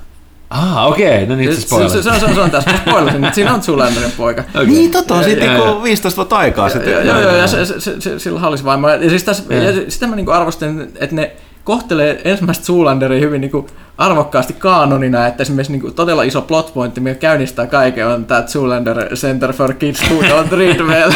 Ah, 0.51 0.87
okei, 0.87 1.15
okay. 1.15 1.27
no 1.27 1.37
niin, 1.37 1.55
Se, 1.57 1.61
se 1.61 1.67
se, 1.69 1.89
se, 1.89 2.03
se, 2.03 2.11
on, 2.11 2.21
se, 2.21 2.27
on, 2.27 2.35
se 2.35 2.41
on 2.41 2.51
tässä, 2.51 2.71
mä 2.71 2.77
spoilasin, 2.77 3.25
että 3.25 3.35
siinä 3.35 3.55
on 3.55 3.63
Zoolanderin 3.63 4.13
poika. 4.17 4.45
Okay. 4.55 4.67
Niin, 4.67 4.91
totta 4.91 5.15
on 5.15 5.25
siitä 5.25 5.45
Ja- 5.45 5.53
ja- 5.53 5.83
15 5.83 6.17
vuotta 6.17 6.37
aikaa 6.37 6.69
sitten. 6.69 6.93
Joo, 6.93 7.03
joo, 7.03 7.21
joo, 7.21 7.37
ja 7.37 7.47
se, 7.47 7.67
se, 7.67 7.81
se, 7.81 8.01
se, 8.01 8.19
sillä 8.19 8.47
olisi 8.49 8.65
vaimo. 8.65 8.89
Ja 8.89 9.09
siis 9.11 9.25
tässä, 9.25 9.55
ja 9.55 9.91
sitä 9.91 10.07
mä 10.07 10.17
niinku 10.17 10.31
arvostin, 10.31 10.81
että 11.01 11.17
ne 11.17 11.33
kohtelee 11.65 12.21
ensimmäistä 12.25 12.65
Zoolanderia 12.65 13.21
hyvin 13.21 13.41
niin 13.41 13.51
kuin 13.51 13.67
arvokkaasti 13.99 14.53
kaanonina, 14.53 15.27
että 15.27 15.43
esimerkiksi 15.43 15.73
niin 15.73 15.81
kuin 15.81 15.95
todella 15.95 16.23
iso 16.23 16.43
plot 16.43 16.75
pointti, 16.75 17.01
mikä 17.01 17.15
käynnistää 17.15 17.67
kaiken, 17.67 18.07
on 18.07 18.25
tämä 18.25 18.43
Zoolander 18.43 19.17
Center 19.17 19.53
for 19.53 19.75
Kids 19.75 20.03
Who 20.11 20.23
Don't 20.23 20.53
Read 20.53 20.81
Well. 20.81 21.13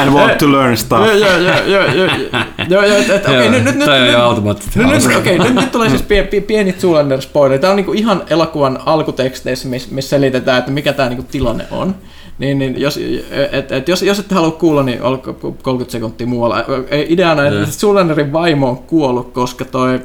And 0.00 0.10
want 0.10 0.38
to 0.38 0.52
learn 0.52 0.76
stuff. 0.76 1.06
Joo, 1.06 1.14
joo, 1.14 1.38
joo, 1.38 1.86
joo, 1.86 2.10
joo, 2.68 2.84
joo, 2.84 2.98
että 2.98 3.30
okei, 3.30 3.50
nyt, 3.50 3.64
nyt, 3.64 3.74
nyt, 3.74 3.84
Toi 3.84 4.00
on 4.00 4.06
jo 4.06 4.12
nyt, 4.12 4.20
automaattisesti 4.20 4.78
nyt, 4.78 4.88
nyt, 4.88 5.02
hauska. 5.02 5.18
okei, 5.18 5.38
nyt, 5.38 5.54
nyt 5.54 5.72
tulee 5.72 5.88
siis 5.88 6.02
pien, 6.02 6.28
pien, 6.28 6.42
pieni 6.42 6.72
Zoolander 6.72 7.22
spoiler. 7.22 7.58
Tämä 7.58 7.70
on 7.70 7.76
niinku 7.76 7.92
ihan 7.92 8.22
elokuvan 8.30 8.78
alkuteksteissä, 8.86 9.68
missä 9.68 9.88
miss 9.92 10.10
selitetään, 10.10 10.58
että 10.58 10.70
mikä 10.70 10.92
tämä 10.92 11.08
niinku 11.08 11.26
tilanne 11.30 11.64
on. 11.70 11.94
Niin, 12.38 12.58
niin 12.58 12.80
jos, 12.80 12.98
et, 13.52 13.72
et, 13.72 13.88
jos, 13.88 14.02
jos 14.02 14.18
ette 14.18 14.34
halua 14.34 14.50
kuulla, 14.50 14.82
niin 14.82 15.02
olko 15.02 15.32
30 15.62 15.92
sekuntia 15.92 16.26
muualla. 16.26 16.64
Ei, 16.90 17.06
Ideana, 17.08 17.46
että 17.46 17.58
Joo. 17.60 17.66
Zoolanderin 17.70 18.32
vaimo 18.32 18.68
on 18.68 18.78
kuollut, 18.78 19.32
koska 19.32 19.64
toi 19.64 20.00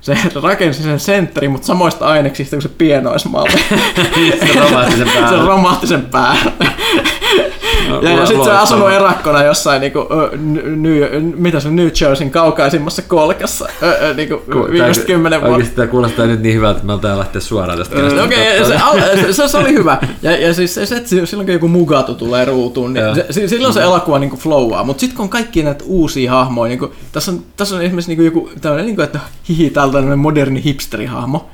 se 0.00 0.18
rakensi 0.42 0.82
sen 0.82 1.00
sentterin, 1.00 1.50
mutta 1.50 1.66
samoista 1.66 2.06
aineksista 2.06 2.56
kuin 2.56 2.62
se 2.62 2.68
pienoismalli. 2.68 3.50
Se 4.52 4.60
romahti 4.60 4.96
sen 4.96 5.08
päälle. 5.14 5.38
se 5.38 5.46
romahti 5.46 5.86
sen 5.86 6.06
päälle. 6.06 6.52
Ja, 8.02 8.10
ja 8.10 8.26
sitten 8.26 8.44
se 8.44 8.50
on 8.50 8.56
asunut 8.56 8.90
erakkona 8.90 9.42
jossain 9.42 9.80
niinku, 9.80 10.08
New, 10.76 11.02
mitä 11.36 11.60
se 11.60 11.70
New 11.70 11.88
Jerseyn 12.00 12.30
kaukaisimmassa 12.30 13.02
kolkassa 13.02 13.68
ö, 13.82 13.86
ö, 13.86 14.14
niinku, 14.14 14.42
viimeiset 14.70 15.04
kymmenen 15.04 15.40
vuotta. 15.40 15.54
Oikeasti 15.54 15.76
tämä 15.76 15.88
kuulostaa 15.88 16.26
nyt 16.26 16.40
niin 16.40 16.54
hyvältä, 16.54 16.76
että 16.76 16.86
me 16.86 16.96
pitää 16.96 17.18
lähteä 17.18 17.40
suoraan 17.40 17.78
tästä 17.78 17.96
käsistä 17.96 18.24
Okei, 18.24 18.60
okay, 18.60 18.72
se, 18.72 18.84
al- 18.84 19.32
se, 19.32 19.48
se, 19.48 19.58
oli 19.58 19.72
hyvä. 19.72 19.98
Ja, 20.22 20.36
ja 20.36 20.54
siis 20.54 20.74
se, 20.74 20.86
se, 20.86 20.96
että 20.96 21.08
silloin 21.08 21.46
kun 21.46 21.52
joku 21.52 21.68
Mugatu 21.68 22.14
tulee 22.14 22.44
ruutuun, 22.44 22.94
niin 22.94 23.14
se, 23.14 23.26
si- 23.30 23.48
silloin 23.48 23.74
se 23.74 23.82
elokuva 23.82 24.18
niin 24.18 24.36
flowaa. 24.36 24.84
Mutta 24.84 25.00
sitten 25.00 25.16
kun 25.16 25.22
on 25.24 25.30
kaikki 25.30 25.62
näitä 25.62 25.84
uusia 25.86 26.32
hahmoja, 26.32 26.68
niin 26.68 26.78
kuin, 26.78 26.92
tässä, 27.12 27.32
on, 27.32 27.42
tässä 27.56 27.76
on 27.76 27.82
esimerkiksi 27.82 28.14
niin 28.14 28.24
joku 28.24 28.50
tämmöinen, 28.60 28.86
niin 28.86 28.96
kuin, 28.96 29.04
että 29.04 29.18
hihi, 29.48 29.70
täällä 29.70 29.98
on 29.98 30.18
moderni 30.18 30.64
hipsterihahmo. 30.64 31.50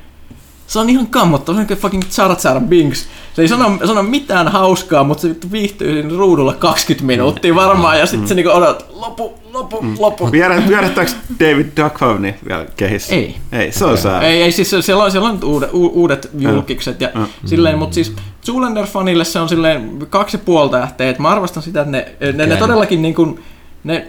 Se 0.72 0.78
on 0.78 0.90
ihan 0.90 1.06
kammottava, 1.06 1.56
se 1.56 1.72
on 1.72 1.78
fucking 1.78 2.02
Jar 2.18 2.36
Jar 2.44 2.60
Binks. 2.60 3.06
Se 3.34 3.42
ei 3.42 3.48
sano, 3.48 3.78
sano 3.84 4.02
mitään 4.02 4.48
hauskaa, 4.48 5.04
mutta 5.04 5.20
se 5.22 5.28
vittu 5.28 5.52
viihtyy 5.52 5.92
siinä 6.02 6.18
ruudulla 6.18 6.52
20 6.54 7.06
minuuttia 7.06 7.54
varmaan, 7.54 7.98
ja 7.98 8.06
sitten 8.06 8.28
se 8.28 8.34
niinku 8.34 8.50
odot, 8.50 8.86
lopu, 8.94 9.32
lopu, 9.52 9.84
lopu. 9.98 10.32
Viedä- 10.32 10.62
Viedättääkö 10.68 11.10
David 11.40 11.66
Duchovny 11.82 12.34
vielä 12.48 12.66
kehissä? 12.76 13.14
Ei. 13.14 13.36
Ei, 13.52 13.72
se 13.72 13.84
on 13.84 13.98
sää. 13.98 14.22
Ei, 14.22 14.42
ei 14.42 14.52
siis 14.52 14.70
se- 14.70 14.82
siellä 14.82 15.04
on, 15.04 15.10
siellä 15.10 15.28
on 15.28 15.38
uudet, 15.44 15.70
uudet 15.72 16.30
julkikset 16.38 17.00
ja 17.00 17.08
silleen, 17.44 17.78
mutta 17.78 17.94
siis 17.94 18.12
Zoolander-fanille 18.46 19.24
se 19.24 19.38
on 19.40 19.48
silleen 19.48 20.06
kaksi 20.10 20.38
puoli 20.38 20.70
tähteä, 20.70 21.10
että 21.10 21.22
mä 21.22 21.28
arvostan 21.28 21.62
sitä, 21.62 21.80
että 21.80 21.90
ne, 21.92 22.12
ne, 22.20 22.32
ne 22.32 22.44
Okei. 22.44 22.56
todellakin 22.56 23.02
niin 23.02 23.14
kuin, 23.14 23.40
ne, 23.84 24.06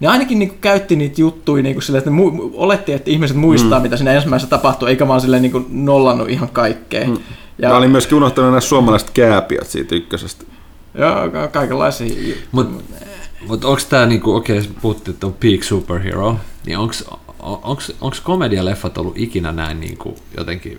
ne 0.00 0.08
ainakin 0.08 0.38
niin 0.38 0.48
kuin 0.48 0.58
käytti 0.60 0.96
niitä 0.96 1.20
juttuja 1.20 1.62
niin 1.62 1.74
kuin 1.74 1.82
silleen, 1.82 1.98
että 1.98 2.10
ne 2.10 2.16
mu- 2.16 2.50
oletti, 2.54 2.92
että 2.92 3.10
ihmiset 3.10 3.36
muistaa, 3.36 3.80
mitä 3.80 3.96
siinä 3.96 4.12
ensimmäisessä 4.12 4.50
tapahtui, 4.50 4.88
eikä 4.90 5.08
vaan 5.08 5.20
silleen 5.20 5.42
niin 5.42 5.52
kuin 5.52 5.66
nollannut 5.70 6.28
ihan 6.28 6.48
kaikkea. 6.48 7.08
Ja, 7.58 7.68
Mä 7.68 7.76
olin 7.76 7.90
myöskin 7.90 8.16
unohtanut 8.16 8.50
nämä 8.50 8.60
suomalaiset 8.60 9.10
kääpiöt 9.10 9.66
siitä 9.66 9.94
ykkösestä. 9.94 10.44
ja 10.98 11.28
ka- 11.32 11.48
kaikenlaisia. 11.48 12.34
Mutta 12.52 12.82
mut 13.48 13.64
onko 13.64 13.80
tämä, 13.88 14.06
niinku, 14.06 14.34
okei, 14.34 14.58
okay, 14.58 14.70
puhuttiin, 14.82 15.12
että 15.14 15.26
on 15.26 15.34
peak 15.40 15.62
superhero, 15.62 16.36
niin 16.66 16.78
onko 16.78 16.94
komedialeffat 18.22 18.98
ollut 18.98 19.18
ikinä 19.18 19.52
näin 19.52 19.80
niinku, 19.80 20.16
jotenkin 20.36 20.78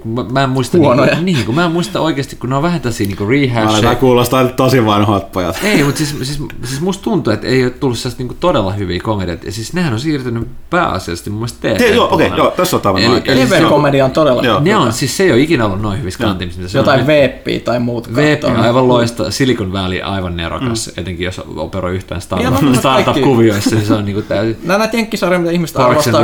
kun 0.00 0.12
Mä, 0.14 0.24
mä 0.30 0.42
en 0.42 0.50
muista, 0.50 0.78
Huonoja. 0.78 1.06
Niinku, 1.10 1.24
niin, 1.24 1.46
kun 1.46 1.54
mä 1.54 1.64
en 1.64 1.72
muista 1.72 2.00
oikeasti, 2.00 2.36
kun 2.36 2.50
ne 2.50 2.56
on 2.56 2.62
vähän 2.62 2.80
tällaisia 2.80 3.06
niinku 3.06 3.26
rehashia. 3.26 3.94
kuulostaa 3.94 4.42
nyt 4.42 4.56
tosi 4.56 4.86
vanhoilta 4.86 5.26
pojat. 5.32 5.58
Ei, 5.64 5.84
mutta 5.84 5.98
siis, 5.98 6.10
siis, 6.22 6.42
siis 6.64 6.80
musta 6.80 7.02
tuntuu, 7.04 7.32
että 7.32 7.46
ei 7.46 7.64
ole 7.64 7.70
tullut 7.70 7.98
sellaista 7.98 8.20
niinku 8.20 8.36
todella 8.40 8.72
hyviä 8.72 9.00
komedioita. 9.00 9.46
Ja 9.46 9.52
siis 9.52 9.72
nehän 9.72 9.92
on 9.92 10.00
siirtynyt 10.00 10.48
pääasiallisesti 10.70 11.30
mun 11.30 11.38
mielestä 11.38 11.68
TV. 11.68 11.76
Te, 11.76 11.94
joo, 11.94 12.14
okei, 12.14 12.30
joo, 12.36 12.50
tässä 12.50 12.76
on 12.76 12.98
eli- 12.98 13.20
TV-komedia 13.20 14.04
on 14.04 14.10
todella 14.10 14.42
Joo. 14.42 14.60
Ne 14.60 14.76
on, 14.76 14.92
siis 14.92 15.16
se 15.16 15.22
ei 15.24 15.32
ole 15.32 15.40
ikinä 15.40 15.64
ollut 15.66 15.82
noin 15.82 15.98
hyvissä 16.00 16.24
kantimissa. 16.24 16.60
mitä 16.60 16.72
se 16.72 16.78
jotain 16.78 17.00
on. 17.00 17.06
veeppiä 17.06 17.60
tai 17.60 17.80
muut 17.80 18.14
VP 18.16 18.44
on 18.44 18.56
aivan 18.56 18.88
loista, 18.88 19.30
Silicon 19.30 19.72
Valley 19.72 20.00
aivan 20.02 20.36
nerokas, 20.36 20.86
mm. 20.96 21.00
etenkin 21.00 21.24
jos 21.24 21.40
operoi 21.56 21.94
yhtään 21.94 22.20
Niin, 22.36 22.76
startup-kuvioissa, 22.80 23.74
niin 23.76 23.86
se 23.86 23.94
on 23.94 24.04
niinku 24.04 24.22
täysin... 24.22 24.56
Nämä 24.62 24.78
näitä 24.78 24.96
jenkkisarjoja, 24.96 25.38
mitä 25.40 25.52
ihmiset 25.52 25.76
arvostaa, 25.76 26.22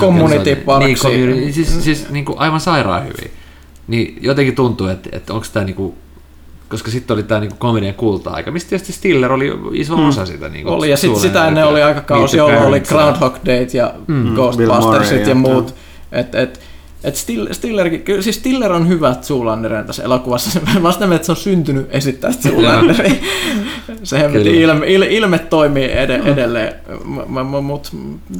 Community 0.00 0.54
Niin, 0.54 0.56
Parksia. 0.56 1.10
community, 1.10 1.52
siis, 1.52 1.84
siis 1.84 2.10
niinku 2.10 2.34
aivan 2.38 2.60
sairaan 2.60 3.02
hyviä. 3.02 3.15
Niin 3.86 4.18
jotenkin 4.20 4.54
tuntuu, 4.54 4.86
että, 4.86 5.08
että 5.12 5.32
onko 5.32 5.46
tämä 5.52 5.64
niinku, 5.64 5.94
koska 6.68 6.90
sitten 6.90 7.14
oli 7.14 7.22
tämä 7.22 7.40
niinku 7.40 7.56
komedian 7.58 7.94
kulta-aika, 7.94 8.50
mistä 8.50 8.68
tietysti 8.68 8.92
Stiller 8.92 9.32
oli 9.32 9.52
iso 9.72 9.96
mm. 9.96 10.08
osa 10.08 10.26
sitä. 10.26 10.48
Niinku, 10.48 10.72
Oli, 10.72 10.90
ja 10.90 10.96
sitten 10.96 11.20
sitä 11.20 11.48
ennen 11.48 11.66
oli 11.66 11.82
aikakausi, 11.82 12.36
Meet 12.36 12.46
the 12.46 12.54
jolloin 12.54 12.68
oli 12.68 12.80
Groundhog 12.80 13.36
Day 13.46 13.66
ja 13.72 13.94
mm. 14.06 14.34
Ghostbustersit 14.34 15.20
ja 15.20 15.28
ja- 15.28 15.34
muut. 15.34 15.74
Et, 16.12 16.34
et, 16.34 16.60
et 17.06 17.16
Still, 17.16 17.46
Stillerkin, 17.52 18.02
kyllä 18.02 18.22
siis 18.22 18.36
Stiller 18.36 18.72
on 18.72 18.88
hyvä 18.88 19.16
Zoolanderin 19.22 19.84
tässä 19.84 20.02
elokuvassa. 20.02 20.60
Mä 20.80 20.92
sitä 20.92 21.06
mieltä, 21.06 21.16
että 21.16 21.26
se 21.26 21.32
on 21.32 21.36
syntynyt 21.36 21.86
esittää 21.90 22.32
Zoolanderia. 22.32 23.14
se 24.02 24.30
ilme, 24.60 24.86
ilme, 24.86 25.06
ilme 25.06 25.38
toimii 25.38 25.92
ed, 25.92 26.10
edelleen. 26.10 26.74
Mutta 27.62 27.90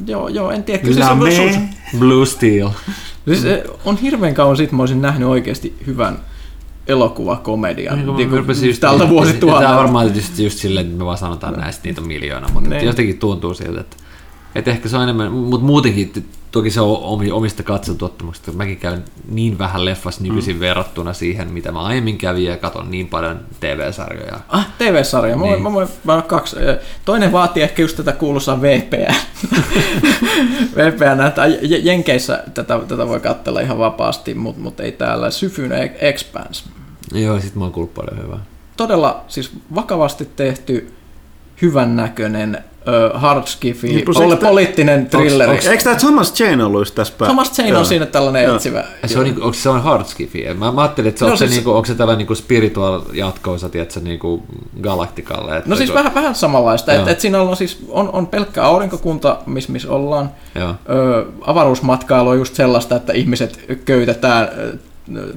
joo, 0.06 0.28
joo, 0.28 0.50
en 0.50 0.64
tiedä. 0.64 0.82
Kyllä 0.82 1.04
La 1.04 1.10
on, 1.10 1.18
me. 1.18 1.30
se, 1.30 1.58
Blue 1.98 2.26
Steel. 2.26 2.68
siis 3.28 3.44
on 3.84 3.96
hirveän 3.96 4.34
kauan 4.34 4.56
sitten, 4.56 4.76
mä 4.76 4.82
olisin 4.82 5.02
nähnyt 5.02 5.28
oikeasti 5.28 5.74
hyvän 5.86 6.18
elokuvakomedian. 6.88 8.06
Niin, 8.06 8.16
Niin, 8.16 8.80
tältä 8.80 8.98
Tämä 8.98 9.10
vuosituhannelta. 9.10 9.74
on 9.76 9.82
varmaan 9.84 10.14
just, 10.14 10.38
just 10.38 10.58
silleen, 10.58 10.86
että 10.86 10.98
me 10.98 11.04
vaan 11.04 11.18
sanotaan 11.18 11.54
näistä, 11.54 11.80
niitä 11.84 12.00
on 12.00 12.06
miljoona, 12.06 12.48
mutta 12.52 12.70
Niin. 12.70 12.84
jotenkin 12.84 13.18
tuntuu 13.18 13.54
siltä, 13.54 13.80
että, 13.80 13.96
että 14.58 14.70
ehkä 14.70 14.88
se 14.88 14.96
on 14.96 15.02
enemmän, 15.02 15.32
mutta 15.32 15.66
muutenkin 15.66 16.12
toki 16.52 16.70
se 16.70 16.80
on 16.80 16.98
omi, 17.02 17.30
omista 17.30 17.62
katsotottumuksista. 17.62 18.52
Mäkin 18.52 18.76
käyn 18.76 19.04
niin 19.28 19.58
vähän 19.58 19.84
leffassa 19.84 20.22
nykyisin 20.22 20.56
mm. 20.56 20.60
verrattuna 20.60 21.12
siihen, 21.12 21.52
mitä 21.52 21.72
mä 21.72 21.82
aiemmin 21.82 22.18
kävin 22.18 22.44
ja 22.44 22.56
katon 22.56 22.90
niin 22.90 23.08
paljon 23.08 23.40
TV-sarjoja. 23.60 24.40
Ah, 24.48 24.68
TV-sarja. 24.78 25.36
Mä, 25.36 25.44
Niin. 25.44 25.62
mä, 25.62 25.72
voin, 25.72 25.88
mä 26.04 26.22
kaksi. 26.22 26.56
Toinen 27.04 27.32
vaatii 27.32 27.62
ehkä 27.62 27.82
just 27.82 27.96
tätä 27.96 28.12
kuuluisaa 28.12 28.62
VPN. 28.62 29.14
VPN, 30.76 31.26
että 31.26 31.46
Jenkeissä 31.82 32.44
tätä, 32.54 32.80
tätä 32.88 33.08
voi 33.08 33.20
katsella 33.20 33.60
ihan 33.60 33.78
vapaasti, 33.78 34.34
mutta 34.34 34.62
mut 34.62 34.80
ei 34.80 34.92
täällä. 34.92 35.30
Syfyn 35.30 35.72
Expanse. 36.00 36.64
Joo, 37.14 37.40
sit 37.40 37.54
mä 37.54 37.64
oon 37.64 37.72
kuullut 37.72 37.94
paljon 37.94 38.22
hyvää. 38.22 38.38
Todella 38.76 39.24
siis 39.28 39.52
vakavasti 39.74 40.28
tehty, 40.36 40.92
hyvän 41.62 41.96
näköinen, 41.96 42.64
uh, 43.14 43.20
hard 43.20 43.46
skifi, 43.46 43.88
Niin, 43.88 44.04
poli- 44.04 44.36
poliittinen 44.36 45.06
trilleri. 45.06 45.52
Onks- 45.58 45.68
Eikö 45.70 45.84
tämä 45.84 45.96
Thomas 45.96 46.40
Jane 46.40 46.64
ollut 46.64 46.80
just 46.80 46.94
tässä 46.94 47.14
päin? 47.18 47.26
Thomas 47.28 47.58
Jane 47.58 47.70
Joo. 47.70 47.78
on 47.80 47.86
siinä 47.86 48.06
tällainen 48.06 48.44
Joo. 48.44 48.56
etsivä. 48.56 48.84
Se 49.06 49.18
on, 49.18 49.24
niinku, 49.24 49.40
onko 49.42 49.54
se 49.54 49.68
on 49.68 49.82
hard 49.82 50.04
skifi? 50.04 50.44
Mä, 50.54 50.72
mä 50.72 50.80
ajattelin, 50.82 51.08
että 51.08 51.18
se 51.18 51.24
No 51.24 51.30
on, 51.30 51.38
se, 51.38 51.44
siis- 51.46 51.56
niinku, 51.56 51.70
onko 51.70 51.86
se 51.86 51.94
tällainen 51.94 52.18
niinku 52.18 52.34
spiritual 52.34 53.00
jatkoosa, 53.12 53.68
tiedätkö, 53.68 54.00
niinku 54.00 54.42
Galaktikalle. 54.80 55.56
Että 55.56 55.70
No 55.70 55.76
siis 55.76 55.94
vähän, 55.94 56.14
vähän 56.14 56.34
samanlaista, 56.34 56.92
että 56.92 57.10
et 57.10 57.20
siinä 57.20 57.40
on, 57.42 57.56
siis, 57.56 57.84
on, 57.88 58.10
on 58.12 58.26
pelkkä 58.26 58.62
aurinkokunta, 58.64 59.38
missä 59.46 59.72
miss 59.72 59.86
ollaan. 59.86 60.30
Joo. 60.54 60.74
Ö, 60.88 61.24
avaruusmatkailu 61.46 62.28
on 62.28 62.38
just 62.38 62.54
sellaista, 62.54 62.96
että 62.96 63.12
ihmiset 63.12 63.60
köytetään 63.84 64.48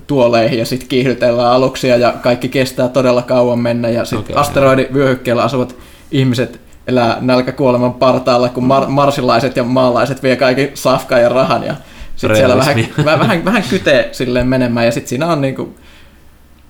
tuoleihin 0.08 0.60
ja 0.60 0.66
sitten 0.66 0.90
kiihdytellään 0.90 1.52
aluksia 1.52 1.98
ja 1.98 2.14
kaikki 2.22 2.50
kestää 2.50 2.88
todella 2.88 3.22
kauan 3.22 3.60
mennä 3.60 3.90
ja 3.90 4.06
sitten 4.06 4.20
okay, 4.32 4.36
asteroidivyöhykkeellä 4.42 5.44
asuvat 5.44 5.76
ihmiset 6.12 6.62
elää 6.90 7.18
nälkäkuoleman 7.22 7.94
partaalla, 7.94 8.50
kun 8.50 8.64
mar- 8.64 8.88
marsilaiset 8.90 9.56
ja 9.56 9.64
maalaiset 9.64 10.24
vie 10.24 10.36
kaiken 10.36 10.72
safkan 10.74 11.22
ja 11.22 11.30
rahan 11.30 11.64
ja 11.64 11.76
sitten 12.16 12.38
siellä 12.38 12.58
vähän, 12.66 12.76
vähän, 13.06 13.20
vähän, 13.20 13.46
vähän 13.46 13.64
kytee 13.70 14.10
silleen 14.12 14.48
menemään 14.48 14.86
ja 14.86 14.92
sitten 14.92 15.10
siinä 15.10 15.28
on 15.28 15.42
niinku, 15.42 15.76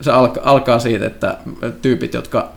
se 0.01 0.11
alka, 0.11 0.41
alkaa 0.43 0.79
siitä, 0.79 1.05
että 1.07 1.37
tyypit, 1.81 2.13
jotka 2.13 2.51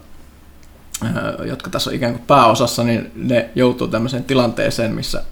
ö, 1.05 1.47
jotka 1.47 1.70
tässä 1.70 1.90
on 1.90 1.97
ikään 1.97 2.12
kuin 2.12 2.24
pääosassa, 2.26 2.84
niin 2.84 3.10
ne 3.14 3.51
joutuu 3.55 3.89
tämmöiseen 3.89 4.24
tilanteeseen, 4.24 4.94
missä 4.94 5.22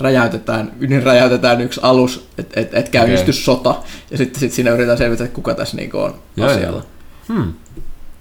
räjäytetään, 0.00 0.72
ydinräjäytetään 0.80 1.60
yksi 1.60 1.80
alus, 1.82 2.28
että 2.38 2.60
et, 2.60 2.74
et 2.74 2.88
käynnisty 2.88 3.30
Okei. 3.30 3.42
sota, 3.42 3.74
ja 4.10 4.16
sitten 4.16 4.40
sit 4.40 4.52
siinä 4.52 4.70
yritetään 4.70 4.98
selvitä, 4.98 5.24
että 5.24 5.34
kuka 5.34 5.54
tässä 5.54 5.76
niinku 5.76 5.98
on 5.98 6.14
Joo, 6.36 6.48
asialla. 6.50 6.82
joo. 7.28 7.38
Hmm. 7.38 7.52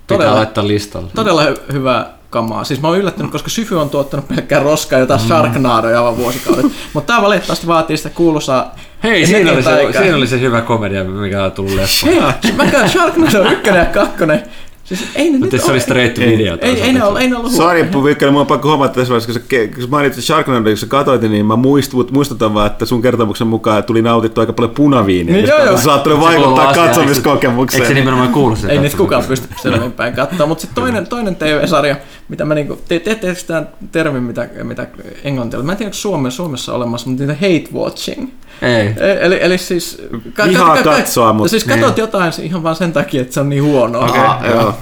Pitää 0.08 0.18
Todella- 0.18 0.36
laittaa 0.36 0.68
listalle. 0.68 1.12
Todella 1.16 1.44
hy- 1.46 1.74
hyvää 1.74 2.14
kamaa. 2.36 2.64
Siis 2.64 2.82
mä 2.82 2.88
oon 2.88 2.98
yllättynyt, 2.98 3.32
koska 3.32 3.49
Syfy 3.49 3.76
on 3.76 3.90
tuottanut 3.90 4.28
pelkkää 4.28 4.64
roskaa 4.64 4.99
jotain 4.99 5.22
mm. 5.22 5.28
Sharknadoja 5.28 5.98
aivan 5.99 6.18
vuosikaudet. 6.18 6.66
Mutta 6.94 7.14
tää 7.14 7.22
valitettavasti 7.22 7.68
vaatii 7.68 7.98
sitä 7.98 8.10
kuuluisaa... 8.10 8.76
Hei, 9.03 9.26
siinä 9.26 9.52
oli, 9.52 9.64
se, 9.64 9.70
siinä 9.98 10.16
oli 10.16 10.28
se 10.28 10.40
hyvä 10.40 10.62
komedia, 10.62 11.03
mikä 11.03 11.44
on 11.44 11.52
tullut 11.52 11.74
leffa. 11.74 12.07
Hei, 12.07 12.52
mä 12.52 12.66
käyn 12.66 12.90
Sharknado 12.90 13.52
ykkönen 13.52 13.80
ja 13.80 13.86
kakkonen. 13.86 14.44
Siis 14.86 15.06
ei 15.16 15.26
ne 15.26 15.32
nyt 15.32 15.40
Mutta 15.40 15.66
se 15.66 15.72
oli 15.72 15.80
straight 15.80 16.14
to 16.14 16.22
Ei. 16.22 16.32
video. 16.38 16.57
Ei, 16.62 16.82
ei, 16.82 16.94
ne 16.94 17.03
ollut, 17.03 17.22
ei 17.22 17.30
ne 17.30 17.36
ollut 17.38 17.52
Sari 17.52 17.80
huonoja. 17.80 17.94
Puvykkänen, 17.94 18.34
mun 18.34 18.40
on 18.41 18.48
pakko 18.48 18.68
huomata 18.68 18.94
tässä 18.94 19.10
vaiheessa, 19.10 19.40
kun 19.40 19.57
sä, 19.60 19.68
kun 19.74 19.84
sä 19.84 19.90
mainitsit 19.90 20.24
Sharknado, 20.24 20.70
kun 20.70 20.78
sä 20.78 20.88
katsoit, 20.88 21.22
niin 21.22 21.45
mä 21.45 21.56
muistut, 21.56 22.12
muistutan 22.12 22.53
vaan, 22.53 22.68
että 22.68 22.86
sun 22.86 23.02
kertomuksen 23.02 23.48
mukaan 23.48 23.84
tuli 23.84 24.02
nautittu 24.02 24.41
aika 24.41 24.53
paljon 24.53 24.74
punaviiniä. 24.76 25.36
Niin 25.36 25.48
joo, 25.48 25.66
joo. 25.66 25.78
saattanut 25.78 26.20
vaikuttaa 26.20 26.74
katsomiskokemukseen. 26.74 27.84
Eikö 27.84 27.94
se 27.94 27.99
nimenomaan 27.99 28.30
kuulu 28.30 28.56
sen 28.56 28.70
Ei 28.70 28.76
katsomiseen? 28.76 28.98
kukaan 28.98 29.24
pysty 29.24 29.48
selvinpäin 29.62 30.14
katsoa, 30.24 30.48
mutta 30.48 30.62
sitten 30.62 30.84
toinen, 30.84 31.07
toinen 31.07 31.36
TV-sarja, 31.36 31.95
mitä 32.30 32.45
mä 32.45 32.56
niinku, 32.56 32.80
te, 32.88 32.99
te, 32.99 33.16
te 33.16 33.36
tämä 33.48 33.66
termi, 33.91 34.20
mitä, 34.20 34.49
mitä 34.64 34.88
englantia, 35.24 35.64
mä 35.64 35.72
en 35.72 35.78
tiedä, 35.78 35.88
onko 35.88 35.98
Suomessa, 35.98 36.38
Suomessa 36.38 36.74
olemassa, 36.74 37.10
mutta 37.10 37.24
niitä 37.26 37.34
hate 37.34 37.80
watching. 37.80 38.30
Ei. 38.61 38.94
E- 38.98 39.18
Eli, 39.22 39.38
eli 39.41 39.57
siis... 39.57 40.02
Ka- 40.34 40.45
Vihaa 40.48 40.77
ka- 40.77 40.84
ka- 40.84 40.95
katsoa, 40.95 41.34
mutta... 41.34 41.49
Siis 41.49 41.64
katsot 41.64 41.95
niin. 41.95 42.03
jotain 42.03 42.34
ihan 42.41 42.64
vaan 42.64 42.76
sen 42.76 42.94
takia, 42.94 43.22
että 43.22 43.34
se 43.34 43.40
on 43.40 43.49
niin 43.49 43.64
huonoa. 43.64 44.06
Okay, 44.06 44.26
ah, 44.26 44.45
joo. 44.49 44.73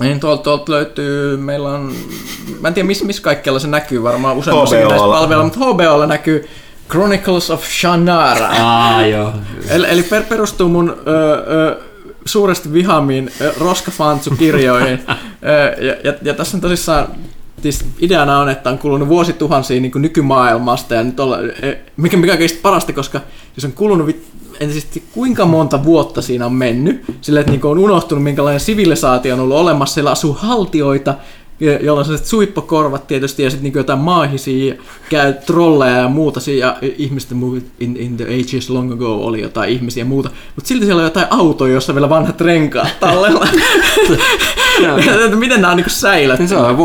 Niin 0.00 0.20
tuolta, 0.20 0.42
tuolta 0.42 0.72
löytyy, 0.72 1.36
meillä 1.36 1.68
on, 1.68 1.92
mä 2.60 2.68
en 2.68 2.74
tiedä 2.74 2.86
missä, 2.86 3.04
missä 3.04 3.22
kaikkialla 3.22 3.58
se 3.58 3.68
näkyy 3.68 4.02
varmaan 4.02 4.36
useammassa 4.36 4.76
näistä 4.76 4.96
palveluilla, 4.96 5.44
mutta 5.44 5.60
HBOlla 5.60 6.06
näkyy 6.06 6.48
Chronicles 6.90 7.50
of 7.50 7.64
Shannara. 7.64 8.48
Ah, 8.48 9.08
joo. 9.08 9.32
Eli, 9.68 9.86
eli 9.90 10.02
per, 10.02 10.22
perustuu 10.22 10.68
mun 10.68 10.96
ö, 11.06 11.32
ö, 11.34 11.80
suuresti 12.24 12.72
vihaamiin 12.72 13.32
roskafantsu-kirjoihin. 13.60 15.02
ja, 15.86 15.94
ja, 16.04 16.14
ja 16.22 16.34
tässä 16.34 16.56
on 16.56 16.60
tosissaan 16.60 17.08
siis 17.62 17.84
ideana 17.98 18.38
on, 18.38 18.48
että 18.48 18.70
on 18.70 18.78
kulunut 18.78 19.08
vuosituhansia 19.08 19.80
niin 19.80 19.92
kuin 19.92 20.02
nykymaailmasta 20.02 20.94
ja 20.94 21.02
nyt 21.02 21.20
olla, 21.20 21.38
e, 21.62 21.76
mikä, 21.96 22.16
mikä 22.16 22.32
on 22.32 22.38
parasta, 22.62 22.92
koska 22.92 23.20
jos 23.56 23.64
on 23.64 23.72
kulunut 23.72 24.16
en 24.60 24.72
siis 24.72 24.86
kuinka 25.12 25.46
monta 25.46 25.84
vuotta 25.84 26.22
siinä 26.22 26.46
on 26.46 26.52
mennyt, 26.52 27.04
sillä 27.20 27.40
että 27.40 27.52
niin 27.52 27.66
on 27.66 27.78
unohtunut 27.78 28.24
minkälainen 28.24 28.60
sivilisaatio 28.60 29.34
on 29.34 29.40
ollut 29.40 29.56
olemassa, 29.56 29.94
siellä 29.94 30.10
asuu 30.10 30.32
haltioita, 30.32 31.14
jolla 31.60 31.98
on 31.98 32.04
sellaiset 32.04 32.26
suippokorvat 32.26 33.06
tietysti 33.06 33.42
ja 33.42 33.50
sitten 33.50 33.64
niin 33.64 33.78
jotain 33.78 33.98
maahisia, 33.98 34.74
käy 35.08 35.32
trolleja 35.32 35.96
ja 35.96 36.08
muuta 36.08 36.40
ja 36.58 36.76
ihmisten 36.98 37.38
in, 37.80 37.96
in 37.96 38.16
the 38.16 38.24
ages 38.24 38.70
long 38.70 38.92
ago 38.92 39.14
oli 39.14 39.40
jotain 39.40 39.70
ihmisiä 39.70 40.00
ja 40.00 40.04
muuta, 40.04 40.30
mutta 40.56 40.68
silti 40.68 40.84
siellä 40.84 41.00
on 41.00 41.06
jotain 41.06 41.26
autoja, 41.30 41.74
jossa 41.74 41.94
vielä 41.94 42.08
vanhat 42.08 42.40
renkaat 42.40 43.00
tallella. 43.00 43.48
Miten 45.36 45.60
nämä 45.60 45.70
on 45.70 45.76
niin 45.76 45.90
säilytty? 45.90 46.48
Se 46.48 46.56
on 46.56 46.78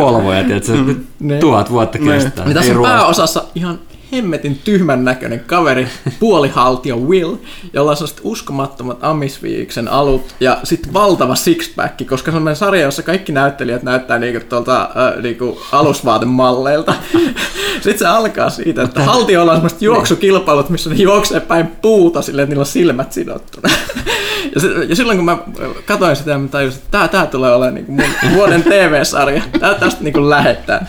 että 0.58 0.68
se 0.68 0.74
mm. 0.74 1.40
tuhat 1.40 1.72
vuotta 1.72 1.98
kestää. 1.98 2.46
Niin 2.46 2.56
tässä 2.56 2.74
on 2.74 2.82
pääosassa 2.82 3.44
ihan 3.56 3.80
hemmetin 4.12 4.60
tyhmän 4.64 5.06
näköinen 5.06 5.40
kaveri, 5.40 5.88
puolihaltio 6.20 6.98
Will, 6.98 7.36
jolla 7.74 7.92
on 7.92 7.98
sellaiset 7.98 8.22
uskomattomat 8.24 8.98
Amisviiksen 9.02 9.88
alut 9.88 10.36
ja 10.40 10.58
sitten 10.64 10.94
valtava 10.94 11.36
sixpack, 11.36 12.08
koska 12.10 12.32
se 12.32 12.38
on 12.38 12.56
sarja, 12.56 12.82
jossa 12.82 13.04
kaikki 13.04 13.32
näyttelijät 13.32 13.84
näyttää 13.84 14.20
niinku 14.20 14.46
tuolta 14.50 14.82
äh, 14.82 15.22
niinku 15.22 15.62
alusvaatemalleilta. 15.72 16.94
sitten 17.74 18.00
se 18.00 18.08
alkaa 18.08 18.50
siitä, 18.50 18.84
että 18.84 19.04
haltiolla 19.04 19.52
on 19.52 19.58
sellaiset 19.58 19.82
juoksukilpailut, 19.82 20.70
missä 20.70 20.90
ne 20.90 20.96
juoksee 20.96 21.40
päin 21.40 21.68
puuta 21.68 22.22
silleen, 22.22 22.44
että 22.44 22.52
niillä 22.52 22.62
on 22.62 22.66
silmät 22.66 23.12
sidottuna. 23.12 23.70
ja, 24.56 24.62
se, 24.62 24.68
ja 24.90 24.96
silloin 24.96 25.18
kun 25.18 25.26
mä 25.26 25.38
katsoin 25.86 26.16
sitä, 26.16 26.38
mä 26.38 26.48
tajusin, 26.48 26.78
että 26.78 26.92
tää, 26.92 27.08
tää 27.08 27.26
tulee 27.26 27.56
olemaan 27.56 27.76
niinku 27.76 27.92
mun 27.92 28.06
vuoden 28.34 28.64
TV-sarja. 28.74 29.42
Tää 29.60 29.74
tästä 29.74 30.04
niinku 30.04 30.30
lähettää. 30.30 30.86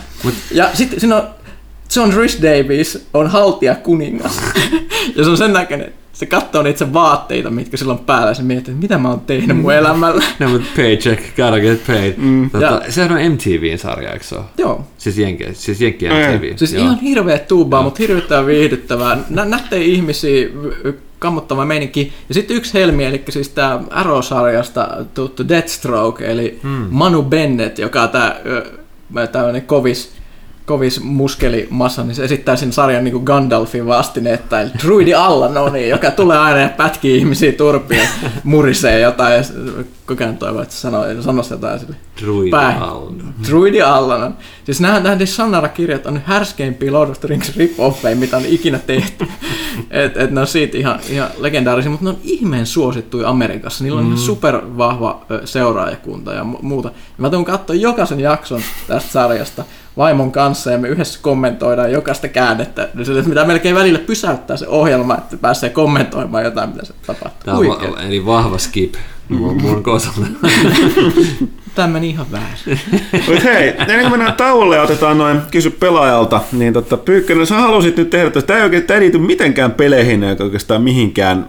Ja 0.51 0.69
sitten 0.73 0.99
siinä 0.99 1.15
on 1.15 1.27
John 1.95 2.13
Rhys 2.13 2.41
Davies 2.41 3.07
on 3.13 3.27
haltia 3.27 3.75
kuningas. 3.75 4.41
ja 5.15 5.23
se 5.23 5.29
on 5.29 5.37
sen 5.37 5.53
näköinen, 5.53 5.93
se 6.13 6.25
katsoo 6.25 6.63
niitä 6.63 6.93
vaatteita, 6.93 7.49
mitkä 7.49 7.77
sillä 7.77 7.93
on 7.93 7.99
päällä, 7.99 8.27
ja 8.27 8.33
se 8.33 8.43
miettii, 8.43 8.71
että 8.71 8.81
mitä 8.81 8.97
mä 8.97 9.09
oon 9.09 9.19
tehnyt 9.19 9.57
mun 9.57 9.73
elämällä. 9.73 10.23
no, 10.39 10.49
mutta 10.49 10.67
paycheck, 10.75 11.23
gotta 11.35 11.59
get 11.59 11.87
paid. 11.87 12.13
Mm. 12.17 12.49
Tota, 12.49 12.65
ja, 12.65 12.81
sehän 12.89 13.11
on 13.11 13.31
MTVn 13.31 13.77
sarja, 13.77 14.11
eikö 14.11 14.25
se 14.25 14.35
ole? 14.35 14.45
Joo. 14.57 14.87
Siis 14.97 15.17
Jenki, 15.17 15.45
siis 15.53 15.81
Jenki 15.81 16.05
MTV. 16.05 16.51
Mm. 16.51 16.57
Siis 16.57 16.73
Joo. 16.73 16.83
ihan 16.83 16.99
hirveä 16.99 17.39
tuubaa, 17.39 17.83
mutta 17.83 17.97
hirvittävän 17.99 18.45
viihdyttävää. 18.45 19.17
Nä, 19.29 19.45
nähtee 19.45 19.83
ihmisiä, 19.83 20.47
kammottava 21.19 21.65
meininki. 21.65 22.13
Ja 22.29 22.33
sitten 22.33 22.57
yksi 22.57 22.73
helmi, 22.73 23.05
eli 23.05 23.23
siis 23.29 23.49
tämä 23.49 23.79
Arrow-sarjasta 23.89 25.05
tuttu 25.13 25.49
Deathstroke, 25.49 26.31
eli 26.31 26.59
mm. 26.63 26.87
Manu 26.89 27.23
Bennett, 27.23 27.79
joka 27.79 28.01
on 28.01 28.09
tämä 28.09 28.35
tämmöinen 29.31 29.61
kovis 29.61 30.16
kovis 30.67 31.03
muskelimassa, 31.03 32.03
niin 32.03 32.15
se 32.15 32.23
esittää 32.23 32.55
sen 32.55 32.73
sarjan 32.73 33.03
niin 33.03 33.11
kuin 33.11 33.23
Gandalfin 33.23 33.85
vastinetta, 33.85 34.61
eli 34.61 34.71
druidi 34.83 35.13
Allanoni, 35.13 35.89
joka 35.89 36.11
tulee 36.11 36.37
aina 36.37 36.59
ja 36.59 36.69
pätkii 36.69 37.17
ihmisiä 37.17 37.51
turpia, 37.51 38.07
murisee 38.43 38.99
jotain 38.99 39.33
ja 39.33 39.43
koko 40.05 40.23
ajan 40.23 40.37
toivoo, 40.37 40.61
että 40.61 40.75
sanoo, 40.75 41.05
sanoo 41.21 41.45
jotain 41.49 41.79
sille. 41.79 41.95
Druidi 42.21 42.51
Allanon. 42.51 43.33
Druidi 43.47 43.81
Allanon. 43.81 44.37
Siis 44.65 44.81
nämä, 44.81 44.99
nämä 44.99 45.25
Shannara-kirjat 45.25 46.05
on 46.05 46.21
härskeimpiä 46.25 46.93
Lord 46.93 47.09
of 47.09 47.19
the 47.19 47.27
Rings 47.27 47.57
rip 47.57 47.71
mitä 48.15 48.37
on 48.37 48.45
ikinä 48.45 48.79
tehty. 48.79 49.27
et, 49.91 50.17
et 50.17 50.31
ne 50.31 50.41
on 50.41 50.47
siitä 50.47 50.77
ihan, 50.77 50.99
ihan 51.09 51.29
legendaarisia, 51.37 51.91
mutta 51.91 52.03
ne 52.03 52.09
on 52.09 52.17
ihmeen 52.23 52.65
suosittuja 52.65 53.29
Amerikassa. 53.29 53.83
Niillä 53.83 53.99
on 53.99 54.09
mm. 54.09 54.17
supervahva 54.17 55.25
seuraajakunta 55.45 56.33
ja 56.33 56.43
muuta. 56.43 56.87
Ja 56.87 56.93
mä 57.17 57.29
tuun 57.29 57.45
katsoa 57.45 57.75
jokaisen 57.75 58.19
jakson 58.19 58.61
tästä 58.87 59.11
sarjasta 59.11 59.63
vaimon 59.97 60.31
kanssa 60.31 60.71
ja 60.71 60.77
me 60.77 60.87
yhdessä 60.87 61.19
kommentoidaan 61.21 61.91
jokaista 61.91 62.27
käännettä. 62.27 62.89
Sille, 63.03 63.21
mitä 63.21 63.45
melkein 63.45 63.75
välillä 63.75 63.99
pysäyttää 63.99 64.57
se 64.57 64.67
ohjelma, 64.67 65.17
että 65.17 65.37
pääsee 65.37 65.69
kommentoimaan 65.69 66.43
jotain, 66.43 66.69
mitä 66.69 66.85
se 66.85 66.93
tapahtuu. 67.07 67.41
Tämä 67.45 67.57
on 67.57 67.67
va- 67.67 68.01
eli 68.01 68.25
vahva 68.25 68.57
skip 68.57 68.93
mun 69.29 69.83
kohdalla. 69.83 70.27
Tämä 71.75 71.87
meni 71.87 72.09
ihan 72.09 72.25
väärin. 72.31 72.79
Mutta 73.27 73.41
hei, 73.43 73.67
ennen 73.77 73.99
kuin 73.99 74.11
mennään 74.11 74.33
tauolle 74.33 74.75
ja 74.75 74.81
otetaan 74.81 75.17
noin 75.17 75.41
kysy 75.51 75.69
pelaajalta, 75.69 76.41
niin 76.51 76.73
tota, 76.73 76.97
Pyykkönen, 76.97 77.47
sä 77.47 77.55
halusit 77.55 77.97
nyt 77.97 78.09
tehdä, 78.09 78.41
tämä 78.41 78.59
ei, 78.59 78.83
ei 78.89 78.99
liity 78.99 79.17
mitenkään 79.17 79.71
peleihin 79.71 80.23
eikä 80.23 80.43
oikeastaan 80.43 80.81
mihinkään 80.81 81.47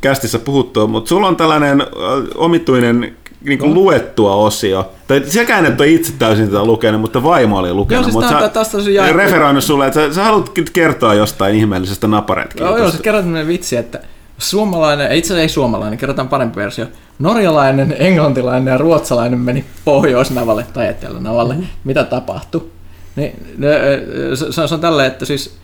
kästissä 0.00 0.38
puhuttua, 0.38 0.86
mutta 0.86 1.08
sulla 1.08 1.28
on 1.28 1.36
tällainen 1.36 1.80
äh, 1.80 1.86
omituinen 2.34 3.16
niin 3.44 3.58
kuin 3.58 3.74
luettua 3.74 4.34
osio. 4.34 4.92
Tai 5.06 5.22
sekään 5.26 5.66
et 5.66 5.80
ole 5.80 5.88
itse 5.88 6.12
täysin 6.18 6.46
tätä 6.46 6.64
lukenut, 6.64 7.00
mutta 7.00 7.22
vaimo 7.22 7.58
oli 7.58 7.72
lukenut. 7.72 8.04
Joo, 8.04 8.22
siis 8.22 8.30
mutta 8.30 8.48
tästä 8.48 8.82
sä 8.82 8.90
jää... 8.90 9.12
referoinut 9.12 9.64
sulle, 9.64 9.86
että 9.86 10.08
sä, 10.08 10.14
sä 10.14 10.24
haluat 10.24 10.50
kertoa 10.72 11.14
jostain 11.14 11.54
ihmeellisestä 11.54 12.06
naparetkiä. 12.08 12.66
Joo, 12.66 12.78
joo, 12.78 12.90
se 12.90 13.02
kerrot 13.02 13.24
vitsi, 13.46 13.76
että 13.76 14.00
suomalainen, 14.38 15.12
itse 15.12 15.26
asiassa 15.26 15.42
ei 15.42 15.48
suomalainen, 15.48 15.98
kerrotaan 15.98 16.28
parempi 16.28 16.56
versio. 16.56 16.86
Norjalainen, 17.18 17.96
englantilainen 17.98 18.72
ja 18.72 18.78
ruotsalainen 18.78 19.38
meni 19.38 19.64
Pohjoisnavalle 19.84 20.66
tai 20.72 20.88
Etelänavalle. 20.88 21.54
Mm-hmm. 21.54 21.68
Mitä 21.84 22.04
tapahtui? 22.04 22.70
Niin, 23.16 23.56
se, 24.34 24.66
se 24.66 24.74
on 24.74 24.80
tälleen, 24.80 25.06
että 25.06 25.24
siis 25.24 25.56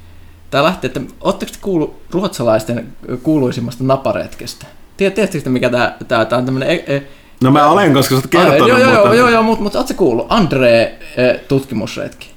tämä 0.51 0.65
lähti, 0.65 0.87
että 0.87 1.01
ootteko 1.21 1.53
kuullut 1.61 1.97
ruotsalaisten 2.11 2.93
kuuluisimmasta 3.23 3.85
naparetkestä? 3.85 4.67
Tiedättekö, 4.97 5.51
mikä 5.51 5.71
tämä, 5.71 5.95
tämä, 6.09 6.25
tämä 6.25 6.39
on 6.39 6.45
tämmöinen 6.45 6.71
e, 6.71 6.97
e, 6.97 7.03
No 7.45 7.51
mä 7.51 7.67
olen, 7.67 7.95
koska 7.95 8.15
sä 8.15 8.17
oot 8.17 8.27
kertonut. 8.27 8.69
Joo, 8.69 8.79
joo, 8.79 8.93
joo, 8.93 9.13
joo, 9.13 9.29
joo 9.29 9.43
mutta, 9.43 9.63
mutta 9.63 9.79
ootko 9.79 9.95
kuullut? 9.95 10.27
Andre 10.29 10.99
eh, 11.17 11.41
tutkimusretki. 11.49 12.31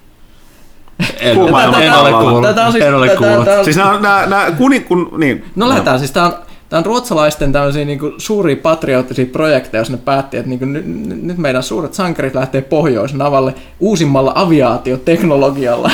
En, 1.19 1.37
en, 1.37 1.93
ole 1.93 2.11
kuullut. 2.11 2.41
Tätä 2.41 2.65
on 2.65 2.71
siis, 2.71 2.83
en 2.83 2.95
ole 2.95 3.09
kuullut. 3.09 3.47
Siis 3.63 3.77
nämä, 3.77 3.99
nämä, 3.99 4.25
nämä 4.25 4.51
kuni, 4.51 4.79
kun, 4.79 5.09
niin. 5.17 5.45
No 5.55 5.69
lähdetään, 5.69 5.99
siis 5.99 6.11
tämä 6.11 6.25
on, 6.25 6.33
tämä 6.69 6.77
on 6.77 6.85
ruotsalaisten 6.85 7.51
tämmöisiä 7.51 7.85
niin 7.85 7.99
kuin 7.99 8.13
suuria 8.17 8.55
patriottisia 8.55 9.25
projekteja, 9.25 9.81
jos 9.81 9.89
ne 9.89 9.97
päätti, 9.97 10.37
että 10.37 10.49
niin 10.49 10.59
kuin, 10.59 10.73
nyt, 10.73 10.85
nyt 11.23 11.37
meidän 11.37 11.63
suuret 11.63 11.93
sankarit 11.93 12.35
lähtee 12.35 12.61
Pohjoisnavalle 12.61 13.55
uusimmalla 13.79 14.31
aviaatioteknologialla. 14.35 15.91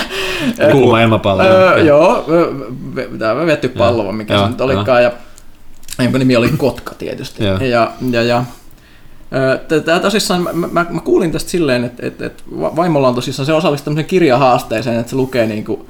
Kuuma 0.72 1.02
ilmapallo. 1.02 1.44
Öö, 1.44 1.78
joo, 1.78 2.26
tämä 3.20 3.46
vetty 3.46 3.70
pallo, 3.70 4.12
mikä 4.12 4.40
se 4.40 4.48
nyt 4.48 4.62
olikaan. 4.62 5.04
Ja, 5.04 5.12
jonka 6.00 6.18
nimi 6.18 6.36
oli 6.36 6.50
Kotka 6.58 6.96
tietysti. 6.96 7.44
Ja, 7.44 7.66
ja, 7.66 7.92
ja, 8.12 8.24
ja 8.24 8.44
Tämä 9.86 10.00
tosissaan, 10.00 10.44
mä, 10.44 10.54
mä, 10.54 10.86
mä, 10.90 11.02
kuulin 11.02 11.32
tästä 11.32 11.50
silleen, 11.50 11.84
että, 11.84 12.08
että, 12.08 12.26
että 12.26 12.44
vaimolla 12.52 13.08
on 13.08 13.16
tosissaan 13.16 13.46
se 13.46 13.54
osallistuu 13.54 13.86
tämmöiseen 13.86 14.10
kirjahaasteeseen, 14.10 15.00
että 15.00 15.10
se 15.10 15.16
lukee 15.16 15.48
niin 15.48 15.66
kuin, 15.66 15.82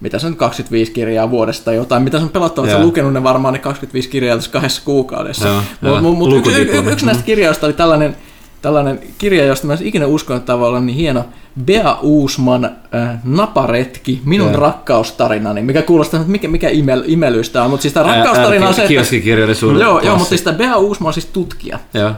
mitä 0.00 0.18
se 0.18 0.26
on 0.26 0.36
25 0.36 0.92
kirjaa 0.92 1.30
vuodesta 1.30 1.64
tai 1.64 1.76
jotain, 1.76 2.02
mitä 2.02 2.18
se 2.18 2.24
on 2.24 2.30
pelottavaa, 2.30 2.66
että 2.66 2.76
se 2.76 2.80
on 2.80 2.86
lukenut 2.86 3.12
ne 3.12 3.22
varmaan 3.22 3.54
ne 3.54 3.58
25 3.58 4.08
kirjaa 4.08 4.36
tässä 4.36 4.50
kahdessa 4.50 4.82
kuukaudessa. 4.84 5.62
Mutta 5.80 6.00
mut, 6.00 6.36
yksi, 6.36 6.60
yksi 6.90 7.06
näistä 7.06 7.24
kirjoista 7.24 7.66
oli 7.66 7.72
tällainen, 7.72 8.16
tällainen 8.62 9.00
kirja, 9.18 9.44
josta 9.44 9.66
mä 9.66 9.72
en 9.72 9.78
ikinä 9.82 10.06
uskonut, 10.06 10.42
että 10.42 10.54
olla 10.54 10.80
niin 10.80 10.96
hieno, 10.96 11.24
Bea 11.64 11.98
Uusman 12.02 12.64
äh, 12.64 13.18
Naparetki, 13.24 14.22
minun 14.24 14.48
yeah. 14.48 14.60
rakkaustarinani, 14.60 15.62
mikä 15.62 15.82
kuulostaa, 15.82 16.20
että 16.20 16.32
mikä, 16.32 16.48
mikä 16.48 16.68
imel, 16.68 17.02
imelystä 17.06 17.62
on, 17.62 17.70
mutta 17.70 17.82
siis 17.82 17.94
tämä 17.94 18.06
rakkaustarina 18.06 18.68
on 18.68 18.74
se, 18.74 18.82
että... 18.82 18.94
Joo, 19.80 20.00
joo, 20.00 20.16
mutta 20.16 20.28
siis 20.28 20.42
tämä 20.42 20.58
Bea 20.58 20.76
Uusman 20.76 21.06
on 21.06 21.12
siis 21.14 21.26
tutkija 21.26 21.78
yeah. 21.94 22.14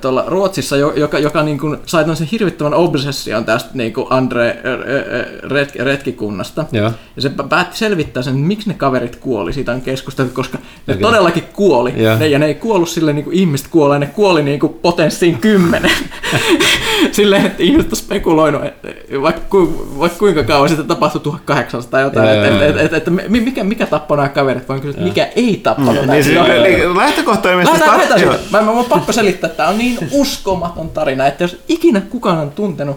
tuolla 0.00 0.24
Ruotsissa, 0.26 0.76
joka, 0.76 1.18
joka 1.18 1.42
niin 1.42 1.58
kuin 1.58 1.78
sai 1.86 2.02
tämmöisen 2.02 2.28
hirvittävän 2.32 2.74
obsession 2.74 3.44
tästä 3.44 3.70
niin 3.74 3.92
kuin 3.92 4.06
Andre 4.10 4.62
retk, 5.42 5.76
retkikunnasta. 5.76 6.64
Yeah. 6.74 6.94
Ja 7.16 7.22
se 7.22 7.30
päätti 7.48 7.78
selvittää 7.78 8.22
sen, 8.22 8.36
miksi 8.36 8.68
ne 8.68 8.74
kaverit 8.74 9.16
kuoli, 9.16 9.52
siitä 9.52 9.72
on 9.72 9.80
keskusteltu, 9.80 10.34
koska 10.34 10.58
ne 10.86 10.94
okay. 10.94 11.02
todellakin 11.02 11.42
kuoli. 11.52 11.94
Yeah. 11.98 12.18
Ne, 12.18 12.26
ja 12.26 12.38
ne 12.38 12.46
ei 12.46 12.54
kuollut 12.54 12.88
sille 12.88 13.12
niin 13.12 13.24
kuin 13.24 13.36
ihmiset 13.36 13.68
kuolee, 13.68 13.98
ne 13.98 14.06
kuoli 14.06 14.42
niin 14.42 14.60
kuin 14.60 14.74
potenssiin 14.74 15.38
kymmenen. 15.38 15.90
Silleen, 17.16 17.46
että 17.46 17.62
ihmiset 17.62 17.94
spekuloi 17.94 18.46
soinut, 18.46 18.62
vaikka, 19.22 19.58
vaikka 19.98 20.18
kuinka 20.18 20.44
kauan 20.44 20.68
sitten 20.68 20.86
tapahtui 20.86 21.20
1800 21.20 21.90
tai 21.90 22.02
jotain, 22.02 22.28
että 22.28 22.66
et, 22.66 22.76
et, 22.76 22.92
et, 22.92 23.08
et, 23.08 23.14
mikä, 23.28 23.64
mikä 23.64 23.86
tappoi 23.86 24.16
nämä 24.16 24.28
kaverit, 24.28 24.68
vaan 24.68 24.80
kysyä, 24.80 25.02
mikä 25.02 25.28
ei 25.36 25.60
tappanut 25.62 26.02
mm, 26.02 26.06
näitä. 26.06 26.28
Niin, 26.28 26.62
niin, 26.62 26.96
lähtökohta 26.96 27.50
ilmeisesti... 27.50 27.80
Lähdetään, 27.80 28.20
lähdetään 28.20 28.40
mä, 28.50 28.62
mä, 28.62 28.72
mä 28.72 28.84
pakko 28.88 29.12
selittää, 29.12 29.48
että 29.48 29.56
tämä 29.56 29.68
on 29.68 29.78
niin 29.78 29.98
uskomaton 30.10 30.90
tarina, 30.90 31.26
että 31.26 31.44
jos 31.44 31.62
ikinä 31.68 32.00
kukaan 32.00 32.38
on 32.38 32.50
tuntenut 32.50 32.96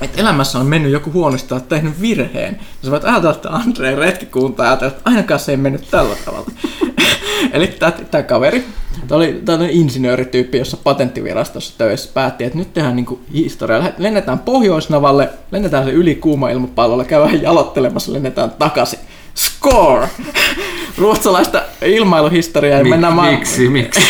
että 0.00 0.20
elämässä 0.20 0.58
on 0.58 0.66
mennyt 0.66 0.92
joku 0.92 1.12
huonosti, 1.12 1.54
että 1.54 1.68
tehnyt 1.68 2.00
virheen. 2.00 2.60
Ja 2.60 2.84
sä 2.84 2.90
voit 2.90 3.04
ajatella, 3.04 3.34
että 3.34 3.50
Andreen 3.50 3.98
retkikunta 3.98 4.62
ajatella, 4.62 4.92
että 4.92 5.10
ainakaan 5.10 5.40
se 5.40 5.52
ei 5.52 5.56
mennyt 5.56 5.90
tällä 5.90 6.16
tavalla. 6.24 6.46
Eli 7.52 7.74
tämä 8.10 8.22
kaveri, 8.22 8.64
tämä 9.08 9.16
oli 9.16 9.40
tällainen 9.44 9.76
insinöörityyppi, 9.76 10.58
jossa 10.58 10.76
patenttivirastossa 10.76 11.78
töissä 11.78 12.10
päätti, 12.14 12.44
että 12.44 12.58
nyt 12.58 12.74
tehdään 12.74 12.96
niinku 12.96 13.20
historiaa. 13.34 13.88
Lennetään 13.98 14.38
Pohjoisnavalle, 14.38 15.28
lennetään 15.50 15.84
se 15.84 15.90
yli 15.90 16.14
kuuma 16.14 16.50
ilmapallolla, 16.50 17.04
käydään 17.04 17.42
jalottelemassa, 17.42 18.12
lennetään 18.12 18.50
takaisin. 18.50 18.98
Score! 19.34 20.08
Ruotsalaista 20.98 21.62
ilmailuhistoriaa 21.82 22.78
ja 22.78 22.84
Mik, 22.84 22.90
mennään 22.90 23.12
maailmaan. 23.12 23.38
Miksi, 23.40 23.68
miksi? 23.68 24.00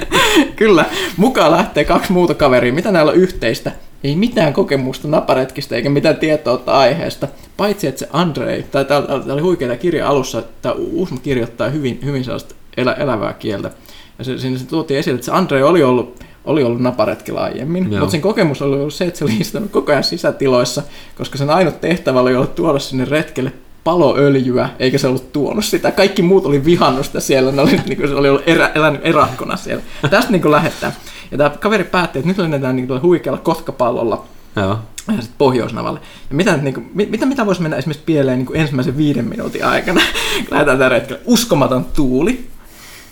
Kyllä, 0.56 0.84
mukaan 1.16 1.50
lähtee 1.50 1.84
kaksi 1.84 2.12
muuta 2.12 2.34
kaveria. 2.34 2.72
Mitä 2.72 2.92
näillä 2.92 3.12
on 3.12 3.18
yhteistä? 3.18 3.72
Ei 4.04 4.16
mitään 4.16 4.52
kokemusta 4.52 5.08
naparetkistä 5.08 5.76
eikä 5.76 5.90
mitään 5.90 6.16
tietoa 6.16 6.62
aiheesta. 6.66 7.28
Paitsi, 7.56 7.86
että 7.86 7.98
se 7.98 8.08
Andrei, 8.12 8.62
tai 8.62 8.84
täällä 8.84 9.32
oli 9.34 9.42
huikeita 9.42 9.76
kirja 9.76 10.08
alussa, 10.08 10.38
että 10.38 10.72
Uusma 10.72 11.18
kirjoittaa 11.22 11.68
hyvin, 11.68 11.98
hyvin 12.04 12.24
sellaista 12.24 12.54
elä, 12.76 12.92
elävää 12.92 13.32
kieltä. 13.32 13.70
Ja 14.18 14.24
se, 14.24 14.38
siinä 14.38 14.58
se 14.58 14.66
tuotiin 14.66 14.98
esille, 14.98 15.14
että 15.14 15.24
se 15.24 15.32
Andrei 15.32 15.62
oli 15.62 15.82
ollut 15.82 16.26
oli 16.46 16.64
ollut 16.64 16.80
naparetkellä 16.80 17.40
aiemmin, 17.40 17.92
Joo. 17.92 18.00
mutta 18.00 18.12
sen 18.12 18.20
kokemus 18.20 18.62
oli 18.62 18.76
ollut 18.76 18.94
se, 18.94 19.04
että 19.04 19.18
se 19.18 19.24
oli 19.24 19.36
istunut 19.40 19.70
koko 19.70 19.92
ajan 19.92 20.04
sisätiloissa, 20.04 20.82
koska 21.18 21.38
sen 21.38 21.50
ainut 21.50 21.80
tehtävä 21.80 22.20
oli 22.20 22.36
ollut 22.36 22.54
tuoda 22.54 22.78
sinne 22.78 23.04
retkelle 23.04 23.52
paloöljyä, 23.84 24.68
eikä 24.78 24.98
se 24.98 25.06
ollut 25.06 25.32
tuonut 25.32 25.64
sitä. 25.64 25.90
Kaikki 25.90 26.22
muut 26.22 26.46
oli 26.46 26.64
vihannut 26.64 27.06
sitä 27.06 27.20
siellä, 27.20 27.52
ne 27.52 27.62
oli, 27.62 27.70
niin 27.86 27.96
kuin, 27.96 28.08
se 28.08 28.14
oli 28.14 28.28
ollut 28.28 28.42
erä, 28.46 28.70
elänyt 28.74 29.00
erakkona 29.04 29.56
siellä. 29.56 29.82
Tästä 30.10 30.32
niin 30.32 30.50
lähdetään. 30.50 30.92
Ja 31.30 31.38
tämä 31.38 31.50
kaveri 31.50 31.84
päätti, 31.84 32.18
että 32.18 32.28
nyt 32.28 32.38
lennetään 32.38 32.76
niin 32.76 33.02
huikealla 33.02 33.40
kotkapallolla 33.40 34.24
Joo. 34.56 34.78
ja 35.08 35.22
sitten 35.22 35.38
Pohjoisnavalle. 35.38 36.00
Ja 36.30 36.36
mitä, 36.36 36.56
niin 36.56 36.74
kuin, 36.74 36.90
mitä, 36.94 37.26
mitä 37.26 37.46
voisi 37.46 37.62
mennä 37.62 37.76
esimerkiksi 37.76 38.04
pieleen 38.06 38.38
niin 38.38 38.46
kuin 38.46 38.60
ensimmäisen 38.60 38.96
viiden 38.96 39.24
minuutin 39.24 39.64
aikana, 39.64 40.00
lähdetään 40.50 40.78
tällä 40.78 40.88
retkellä. 40.88 41.20
Uskomaton 41.24 41.84
tuuli. 41.84 42.55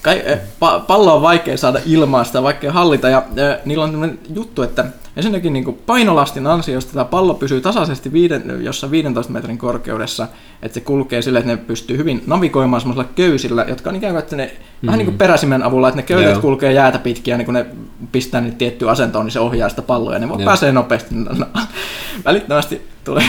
Kai, 0.05 0.23
eh, 0.25 0.41
pa, 0.59 0.81
pallo 0.81 1.17
on 1.17 1.23
vaikea 1.23 1.57
saada 1.57 1.81
ilmaa, 1.87 2.25
sitä 2.25 2.43
vaikea 2.43 2.73
hallita. 2.73 3.09
Ja 3.09 3.19
äh, 3.19 3.59
niillä 3.65 3.85
on 3.85 3.91
sellainen 3.91 4.19
juttu, 4.35 4.63
että 4.63 4.85
ensinnäkin 5.17 5.53
niin 5.53 5.65
kuin 5.65 5.79
painolastin 5.87 6.47
ansiosta 6.47 6.93
tämä 6.93 7.05
pallo 7.05 7.35
pysyy 7.35 7.61
tasaisesti 7.61 8.13
viiden, 8.13 8.65
jossa 8.65 8.91
15 8.91 9.33
metrin 9.33 9.59
korkeudessa, 9.59 10.29
että 10.63 10.75
se 10.75 10.81
kulkee 10.81 11.23
sille, 11.23 11.39
että 11.39 11.51
ne 11.51 11.57
pystyy 11.57 11.97
hyvin 11.97 12.23
navigoimaan 12.27 12.81
semmoisilla 12.81 13.09
köysillä, 13.17 13.65
jotka 13.69 13.91
on 13.91 13.97
ikään 13.97 14.13
kuin, 14.13 14.23
että 14.23 14.37
ne, 14.37 14.57
mm. 14.83 14.87
vähän 14.87 14.99
niin 14.99 15.07
kuin 15.07 15.19
peräsimen 15.19 15.63
avulla, 15.63 15.89
että 15.89 16.01
ne 16.01 16.07
köydet 16.07 16.33
Joo. 16.33 16.41
kulkee 16.41 16.73
jäätä 16.73 16.99
pitkin 16.99 17.33
ja 17.33 17.39
niin 17.39 17.47
kun 17.47 17.55
ne 17.55 17.67
pistää 18.13 18.41
niitä 18.41 18.57
tiettyä 18.57 18.91
asentoon, 18.91 19.27
niin 19.27 19.33
se 19.33 19.41
ohjaa 19.41 19.69
sitä 19.69 19.83
palloa 19.83 20.13
ja 20.13 20.19
ne 20.19 20.29
voi 20.29 20.45
pääsee 20.45 20.73
nopeasti. 20.73 21.15
No, 21.15 21.47
välittömästi 22.25 22.94
tulee, 23.05 23.25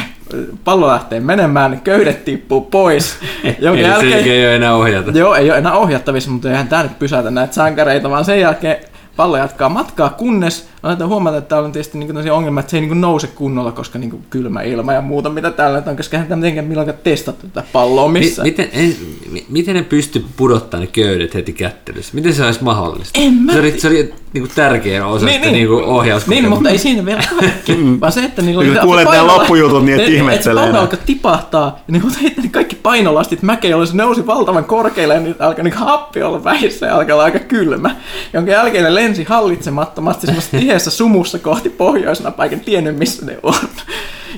pallo 0.64 0.88
lähtee 0.88 1.20
menemään, 1.20 1.82
köydet 1.84 2.26
tippuu 2.26 2.62
pois. 2.62 3.18
Jonka 3.60 3.80
Eli 3.80 3.88
jälkeen, 3.88 4.24
se 4.24 4.32
ei 4.32 4.46
ole 4.46 4.56
enää 4.56 4.76
ohjata. 4.76 5.12
Joo, 5.12 5.36
ei 5.36 5.50
ole 5.50 5.58
enää 5.58 5.74
ohjattavissa, 5.74 6.32
mutta 6.32 6.50
eihän 6.50 6.68
tämä 6.68 6.84
nyt 6.84 7.00
pysäytä 7.00 7.32
näitä 7.32 7.54
sankareita, 7.54 8.10
vaan 8.10 8.26
sen 8.26 8.40
jälkeen 8.40 8.78
pallo 9.16 9.38
jatkaa 9.38 9.70
matkaa, 9.70 10.10
kunnes 10.10 10.70
aletaan 10.86 11.10
huomata, 11.10 11.38
että 11.38 11.50
täällä 11.50 11.66
on 11.66 11.72
tietysti 11.72 11.98
niin 11.98 12.32
ongelma, 12.32 12.60
että 12.60 12.70
se 12.70 12.78
ei 12.78 12.82
niin 12.86 13.02
nouse 13.02 13.28
kunnolla, 13.28 13.72
koska 13.72 14.00
niin 14.00 14.26
kylmä 14.30 14.62
ilma 14.62 14.94
ja 14.94 15.02
muuta, 15.02 15.30
mitä 15.30 15.52
täällä 15.52 15.84
on, 15.88 15.98
koska 15.98 16.18
tämä 16.18 16.36
mitenkään 16.36 16.66
milloinkaan 16.68 16.98
testattu 17.04 17.48
tätä 17.48 17.68
palloa 17.74 18.08
Mi- 18.08 18.20
missään. 18.20 18.48
miten, 18.48 18.70
en, 18.74 18.96
mi- 19.32 19.46
miten 19.50 19.76
ne 19.76 19.82
pysty 19.84 20.26
pudottaa 20.38 20.80
ne 20.80 20.88
köydet 20.88 21.34
heti 21.34 21.54
kättelyssä? 21.54 22.12
Miten 22.16 22.34
se 22.34 22.46
olisi 22.46 22.64
mahdollista? 22.64 23.20
En 23.22 23.34
mä 23.34 23.54
Se 23.54 23.60
oli, 23.60 23.80
se 23.80 23.88
oli 23.88 24.14
niinku 24.34 24.50
tärkeä 24.56 25.08
osa 25.08 25.26
niin, 25.26 25.34
sitä 25.34 25.46
niin, 25.46 25.54
niinku 25.54 25.76
Niin, 25.76 25.86
ohjauskokemusta. 25.86 26.50
mutta 26.50 26.70
ei 26.70 26.78
siinä 26.78 27.06
vielä 27.06 27.24
kaikki, 27.40 27.78
vaan 28.02 28.12
se, 28.12 28.24
että 28.24 28.42
niillä 28.42 28.64
Kun 28.64 28.74
se 28.74 28.80
kuulet 28.80 29.06
nämä 29.12 29.28
loppujutut, 29.28 29.86
niin 29.86 30.00
et 30.00 30.06
ne- 30.06 30.10
ne- 30.12 30.16
ihmettelee 30.16 30.66
että 30.66 30.80
alkoi 30.82 31.00
tipahtaa, 31.06 31.80
ja 31.88 31.92
ne 31.92 32.02
heitti 32.22 32.42
ne 32.42 32.50
kaikki 32.50 32.76
painolastit 32.76 33.42
mäkeen, 33.42 33.72
jolloin 33.72 33.88
se 33.88 33.96
nousi 33.98 34.28
valtavan 34.28 34.66
korkealle, 34.66 35.14
ja 35.14 35.20
niitä 35.20 35.48
alkoi 35.48 35.64
niin 35.64 35.74
happi 35.74 36.24
olla 36.24 36.44
vähissä, 36.44 36.86
ja 36.86 36.96
alkoi 36.96 37.12
olla 37.12 37.24
aika 37.24 37.40
kylmä. 37.40 37.96
Jonka 38.34 38.52
jälkeen 38.52 38.84
ne 38.84 38.96
lensi 38.96 39.24
hallitsemattomasti 39.24 40.26
semmoisessa 40.28 40.58
tiheässä 40.76 40.92
sumussa 40.92 41.40
kohti 41.40 41.70
pohjoisnapaa, 41.70 42.46
eikä 42.46 42.58
tiennyt 42.58 42.98
missä 42.98 43.26
ne 43.26 43.38
on. 43.44 43.54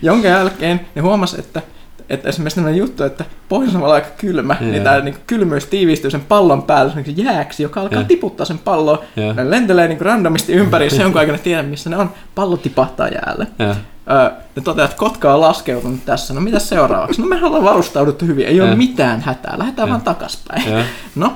Jonka 0.01 0.27
jälkeen 0.27 0.81
ne 0.95 1.01
huomasi, 1.01 1.39
että 1.39 1.61
että 2.09 2.29
esimerkiksi 2.29 2.55
tämmöinen 2.55 2.79
juttu, 2.79 3.03
että 3.03 3.25
pohjoisnavalla 3.49 3.93
on 3.93 4.01
aika 4.01 4.15
kylmä, 4.17 4.55
Joo. 4.61 4.71
niin 4.71 4.83
tämä 4.83 4.99
niin 4.99 5.15
kylmyys 5.27 5.65
tiivistyy 5.65 6.11
sen 6.11 6.21
pallon 6.21 6.63
päälle 6.63 6.91
semmoiseksi 6.91 7.23
jääksi, 7.23 7.63
joka 7.63 7.81
alkaa 7.81 7.99
Joo. 7.99 8.07
tiputtaa 8.07 8.45
sen 8.45 8.57
pallon. 8.57 8.99
Joo. 9.15 9.33
Ne 9.33 9.49
lentelee 9.49 9.87
niin 9.87 10.01
randomisti 10.01 10.53
ympäri, 10.53 10.85
jos 10.85 10.93
jonkun 10.99 11.19
aikana 11.19 11.37
tiedä, 11.37 11.63
missä 11.63 11.89
ne 11.89 11.97
on. 11.97 12.11
Pallo 12.35 12.57
tipahtaa 12.57 13.07
jäälle. 13.07 13.47
Joo. 13.59 13.75
Öö, 14.11 14.29
ne 14.55 14.61
toteaa, 14.61 14.85
että 14.85 14.97
Kotka 14.97 15.33
on 15.33 15.41
laskeutunut 15.41 16.05
tässä. 16.05 16.33
No 16.33 16.41
mitä 16.41 16.59
seuraavaksi? 16.59 17.21
No 17.21 17.27
me 17.27 17.45
ollaan 17.45 17.63
varustauduttu 17.63 18.25
hyvin. 18.25 18.47
Ei 18.47 18.61
ole 18.61 18.75
mitään 18.75 19.21
hätää. 19.21 19.55
Lähdetään 19.57 19.87
Joo. 19.87 19.93
vaan 19.93 20.01
takaspäin. 20.01 20.71
Joo. 20.71 20.81
No, 21.15 21.33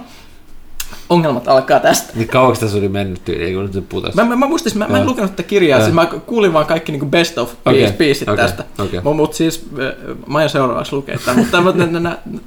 ongelmat 1.10 1.48
alkaa 1.48 1.80
tästä. 1.80 2.14
Niin 2.16 2.28
kauaksi 2.28 2.62
tässä 2.62 2.78
oli 2.78 2.90
mennyt 2.90 3.26
tyyli, 3.26 3.44
ei 3.44 3.54
kun 3.54 3.64
nyt 3.64 3.74
se 3.74 3.82
putosi. 3.82 4.16
Mä, 4.16 4.24
mä, 4.24 4.36
mä 4.36 4.48
muistin, 4.48 4.78
mä, 4.78 4.88
mä 4.88 4.98
en 4.98 5.06
lukenut 5.06 5.32
tätä 5.32 5.44
kirjaa, 5.44 5.80
Joo. 5.80 5.86
siis 5.86 5.96
mä 5.96 6.06
kuulin 6.06 6.54
vaan 6.54 6.66
kaikki 6.66 6.92
niinku 6.92 7.06
best 7.06 7.38
of 7.38 7.54
okay. 7.66 7.92
biisit 7.92 8.30
okei, 8.30 8.46
tästä. 8.46 8.64
okei. 8.80 9.02
Mutta 9.04 9.16
mut 9.16 9.34
siis, 9.34 9.70
mä 10.28 10.38
aion 10.38 10.50
seuraavaksi 10.50 10.96
lukea 10.96 11.20
tämän, 11.26 11.40
mutta 11.40 11.58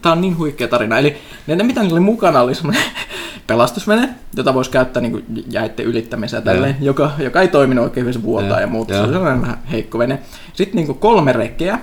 tämä 0.03 0.13
on 0.13 0.21
niin 0.21 0.39
huikea 0.39 0.69
tarina. 0.69 0.99
Eli 0.99 1.17
ne, 1.47 1.57
ne 1.57 1.65
mitä 1.65 1.81
niillä 1.81 1.95
oli 1.95 2.01
mukana 2.01 2.41
oli 2.41 2.55
semmoinen 2.55 2.83
pelastusvene, 3.47 4.09
jota 4.37 4.55
voisi 4.55 4.71
käyttää 4.71 5.03
niinku 5.03 5.21
jäitten 5.51 5.87
ylittämiseen 5.87 6.41
ja 6.41 6.45
tälleen, 6.45 6.77
joka, 6.81 7.11
joka 7.19 7.41
ei 7.41 7.49
toiminut 7.49 7.85
oikein 7.85 8.03
hyvin, 8.03 8.15
se 8.15 8.23
vuotaa 8.23 8.49
Joo, 8.49 8.61
ja 8.61 8.67
muuta. 8.67 9.07
Se 9.07 9.13
sellainen 9.13 9.43
vähän 9.43 9.59
heikko 9.73 9.99
vene. 9.99 10.19
Sitten 10.53 10.77
niinku 10.77 10.95
kolme 10.95 11.33
rekeä, 11.33 11.79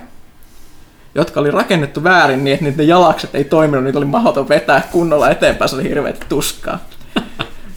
jotka 1.14 1.40
oli 1.40 1.50
rakennettu 1.50 2.04
väärin 2.04 2.44
niin, 2.44 2.54
että 2.54 2.64
niiden 2.64 2.88
jalakset 2.88 3.34
ei 3.34 3.44
toiminut, 3.44 3.84
niitä 3.84 3.98
oli 3.98 4.06
mahdoton 4.06 4.48
vetää 4.48 4.88
kunnolla 4.92 5.30
eteenpäin, 5.30 5.68
se 5.68 5.74
oli 5.76 5.84
hirveätä 5.84 6.26
tuskaa. 6.28 6.78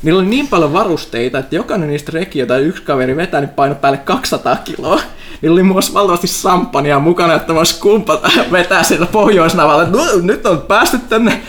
Niillä 0.04 0.20
oli 0.20 0.28
niin 0.30 0.48
paljon 0.48 0.74
varusteita, 0.74 1.40
että 1.40 1.56
jokainen 1.56 1.90
niistä 1.90 2.12
rekiä, 2.14 2.44
jota 2.44 2.58
yksi 2.58 2.82
kaveri 2.84 3.16
vetää, 3.16 3.42
niin 3.42 3.50
paino 3.50 3.76
päälle 3.76 3.98
200 3.98 4.56
kiloa. 4.56 5.02
Niillä 5.42 5.54
oli 5.56 5.64
myös 5.64 5.94
valtavasti 5.94 6.28
samppania 6.28 7.00
mukana, 7.00 7.34
että 7.34 7.56
voisi 7.56 7.80
kumpata 7.80 8.30
vetää 8.52 8.84
sieltä 8.84 9.06
pohjoisnavalle. 9.06 9.84
että 9.84 9.98
"No, 9.98 10.04
Nyt 10.22 10.46
on 10.46 10.62
päästy 10.62 10.98
tänne 11.10 11.42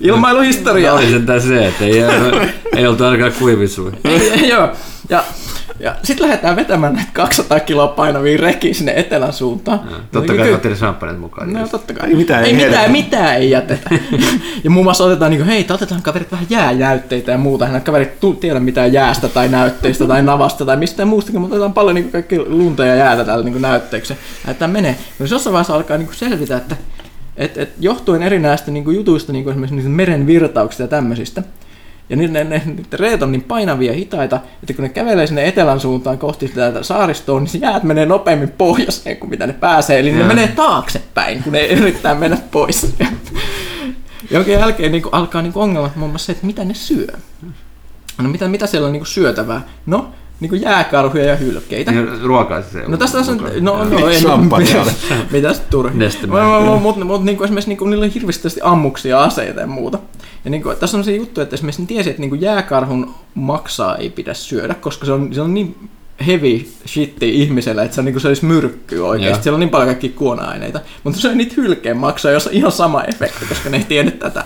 ilmailuhistoriaan. 0.00 0.96
Oli 0.98 1.10
sentään 1.10 1.40
se, 1.40 1.66
että 1.66 1.84
ei, 1.84 2.02
ei 2.76 2.86
oltu 2.86 3.04
ainakaan 3.04 3.32
kuivissui. 3.38 3.92
Joo. 4.48 4.68
Ja, 5.08 5.24
ja 5.80 5.94
sitten 6.02 6.26
lähdetään 6.26 6.56
vetämään 6.56 6.94
näitä 6.94 7.10
200 7.12 7.60
kiloa 7.60 7.88
painavia 7.88 8.38
rekiä 8.38 8.74
sinne 8.74 8.92
etelän 8.96 9.32
suuntaan. 9.32 9.80
Totta 10.12 10.32
Ky- 10.32 10.38
kai 10.38 10.52
otti 10.52 10.68
ne 10.68 10.74
champagnet 10.74 11.20
mukaan. 11.20 11.52
No 11.52 11.68
totta 11.68 11.94
kai. 11.94 12.08
Ei 12.08 12.14
mitään, 12.14 12.44
ei 12.44 12.50
ei, 12.50 12.66
mitään, 12.66 12.92
mitään 12.92 13.36
ei 13.36 13.50
jätetä. 13.50 13.90
ja 14.64 14.70
muun 14.70 14.86
muassa 14.86 15.04
otetaan 15.04 15.30
niin 15.30 15.40
kuin, 15.40 15.48
hei, 15.48 15.66
otetaan 15.70 16.02
kaverit 16.02 16.32
vähän 16.32 16.46
jäänäytteitä 16.50 17.32
ja 17.32 17.38
muuta. 17.38 17.64
Nämä 17.64 17.80
kaverit 17.80 18.20
tu- 18.20 18.34
tiedä 18.34 18.60
mitään 18.60 18.92
jäästä 18.92 19.28
tai 19.28 19.48
näytteistä 19.48 20.06
tai 20.06 20.22
navasta 20.22 20.64
tai 20.64 20.76
mistään 20.76 21.08
muustakin, 21.08 21.40
mutta 21.40 21.54
otetaan 21.54 21.72
paljon 21.72 21.94
niin 21.94 22.04
kuin, 22.04 22.12
kaikki 22.12 22.38
lunta 22.38 22.84
ja 22.84 22.94
jäätä 22.94 23.24
täällä 23.24 23.44
niin 23.44 23.52
kuin 23.52 23.62
näytteeksi. 23.62 24.14
Tämä 24.58 24.72
menee. 24.72 24.96
No 25.18 25.26
jossain 25.30 25.52
vaiheessa 25.52 25.74
alkaa 25.74 25.96
niin 25.96 26.06
kuin 26.06 26.16
selvitä, 26.16 26.56
että 26.56 26.76
et, 27.36 27.58
et, 27.58 27.70
johtuen 27.80 28.22
erinäistä 28.22 28.70
niin 28.70 28.84
kuin 28.84 28.96
jutuista, 28.96 29.32
niin 29.32 29.44
kuin 29.44 29.52
esimerkiksi 29.52 29.88
meren 29.88 30.26
virtauksista 30.26 30.82
ja 30.82 30.88
tämmöisistä, 30.88 31.42
ja 32.10 32.16
ne, 32.16 32.26
ne, 32.26 32.44
ne, 32.44 32.62
ne 32.66 32.84
reet 32.92 33.22
on 33.22 33.32
niin 33.32 33.42
painavia 33.42 33.92
ja 33.92 33.98
hitaita, 33.98 34.40
että 34.62 34.74
kun 34.74 34.82
ne 34.82 34.88
kävelee 34.88 35.26
sinne 35.26 35.48
etelän 35.48 35.80
suuntaan 35.80 36.18
kohti 36.18 36.48
sitä 36.48 36.82
saaristoa, 36.82 37.40
niin 37.40 37.60
jäät 37.60 37.82
menee 37.82 38.06
nopeammin 38.06 38.50
pohjoiseen 38.50 39.16
kuin 39.16 39.30
mitä 39.30 39.46
ne 39.46 39.52
pääsee. 39.52 39.98
Eli 39.98 40.12
ne 40.12 40.18
Joo. 40.18 40.28
menee 40.28 40.48
taaksepäin, 40.48 41.42
kun 41.42 41.52
ne 41.52 41.66
yrittää 41.66 42.14
mennä 42.14 42.38
pois. 42.50 42.94
Jonka 44.30 44.50
jälkeen 44.50 44.92
niin 44.92 45.02
kuin, 45.02 45.14
alkaa 45.14 45.42
niin 45.42 45.52
kuin 45.52 45.62
ongelmat 45.62 45.96
muun 45.96 46.10
muassa 46.10 46.26
se, 46.26 46.32
että 46.32 46.46
mitä 46.46 46.64
ne 46.64 46.74
syö. 46.74 47.06
No 48.18 48.28
mitä, 48.28 48.48
mitä 48.48 48.66
siellä 48.66 48.86
on 48.86 48.92
niin 48.92 49.00
kuin 49.00 49.08
syötävää? 49.08 49.60
No, 49.86 50.12
niin 50.40 50.48
kuin 50.48 50.62
jääkarhuja 50.62 51.24
ja 51.24 51.36
hylkeitä. 51.36 51.92
Niin, 51.92 52.22
Ruokaa 52.22 52.62
se 52.62 52.84
No 52.88 52.96
tästä 52.96 53.18
on, 53.18 53.50
no, 53.60 53.84
no 53.84 54.08
ei, 54.08 54.20
Champagnea. 54.20 54.84
mitäs 55.30 55.60
turhi. 55.70 55.98
Mutta 56.26 56.80
mut, 56.80 57.06
mut, 57.06 57.24
niinku 57.24 57.44
esimerkiksi 57.44 57.70
niinku, 57.70 57.86
niillä 57.86 58.04
on 58.04 58.10
hirveästi 58.10 58.48
ammuksia, 58.62 59.22
aseita 59.22 59.60
ja 59.60 59.66
muuta. 59.66 59.98
Ja 60.44 60.50
niinku, 60.50 60.74
tässä 60.80 60.96
on 60.96 61.04
se 61.04 61.16
juttu, 61.16 61.40
että 61.40 61.54
esimerkiksi 61.54 61.82
ne 61.82 61.86
tiesi, 61.86 62.10
että 62.10 62.20
niinku 62.20 62.36
jääkarhun 62.36 63.14
maksaa 63.34 63.96
ei 63.96 64.10
pidä 64.10 64.34
syödä, 64.34 64.74
koska 64.74 65.06
se 65.06 65.12
on, 65.12 65.34
se 65.34 65.40
on 65.40 65.54
niin 65.54 65.88
heavy 66.26 66.68
shitti 66.86 67.42
ihmiselle, 67.42 67.82
että 67.82 67.94
se, 67.94 68.00
on, 68.00 68.04
niinku, 68.04 68.20
se 68.20 68.28
olisi 68.28 68.44
myrkkyä 68.44 69.06
oikeasti. 69.06 69.38
Joo. 69.38 69.42
Siellä 69.42 69.56
on 69.56 69.60
niin 69.60 69.70
paljon 69.70 69.88
kaikkia 69.88 70.10
kuona-aineita. 70.16 70.80
Mutta 71.04 71.20
se 71.20 71.28
on 71.28 71.38
niitä 71.38 71.54
hylkeen 71.56 71.96
maksaa, 71.96 72.32
jossa 72.32 72.50
on 72.50 72.56
ihan 72.56 72.72
sama 72.72 73.04
efekti, 73.04 73.46
koska 73.46 73.70
ne 73.70 73.76
ei 73.76 73.84
tiedä 73.84 74.10
tätä. 74.10 74.44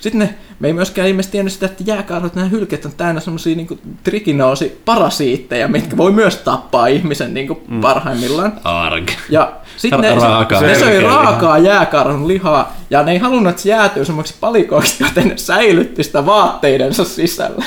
Sitten 0.00 0.18
ne, 0.18 0.34
me 0.60 0.68
ei 0.68 0.72
myöskään 0.74 1.08
ihmiset 1.08 1.32
tiennyt 1.32 1.52
sitä, 1.52 1.66
että 1.66 1.84
jääkarhut, 1.86 2.34
nämä 2.34 2.48
hylkeet 2.48 2.84
on 2.84 2.92
täynnä 2.96 3.20
semmoisia 3.20 3.56
niin 3.56 3.80
trikinoosi 4.04 4.80
parasiitteja, 4.84 5.68
mitkä 5.68 5.96
voi 5.96 6.12
myös 6.12 6.36
tappaa 6.36 6.86
ihmisen 6.86 7.34
niin 7.34 7.46
kuin 7.46 7.58
Mm. 7.68 7.80
parhaimmillaan. 7.80 8.52
Arg. 8.64 9.10
Ja 9.30 9.52
sitten 9.76 10.00
ne, 10.00 10.14
Raakaa. 10.14 10.60
ne 10.60 10.74
söi 10.78 11.00
raakaa 11.00 11.58
jääkarhun 11.58 12.28
lihaa, 12.28 12.76
ja 12.90 13.02
ne 13.02 13.12
ei 13.12 13.18
halunnut, 13.18 13.50
että 13.50 13.62
se 13.62 13.68
jäätyy 13.68 14.04
semmoiksi 14.04 14.34
palikoiksi, 14.40 15.04
joten 15.04 15.28
ne 15.28 15.36
säilytti 15.36 16.02
sitä 16.04 16.26
vaatteidensa 16.26 17.04
sisällä. 17.04 17.64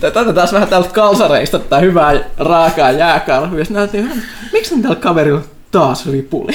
Tätä 0.00 0.32
taas 0.32 0.52
vähän 0.52 0.68
täältä 0.68 0.88
kalsareista, 0.88 1.58
tätä 1.58 1.78
hyvää 1.78 2.14
raakaa 2.38 2.90
jääkarhua. 2.90 3.58
Ja 3.58 3.64
sitten 3.64 3.76
näytin, 3.80 4.22
miksi 4.52 4.74
on 4.74 4.82
tällä 4.82 4.96
kaverilla 4.96 5.40
taas 5.76 6.06
ripuli. 6.06 6.52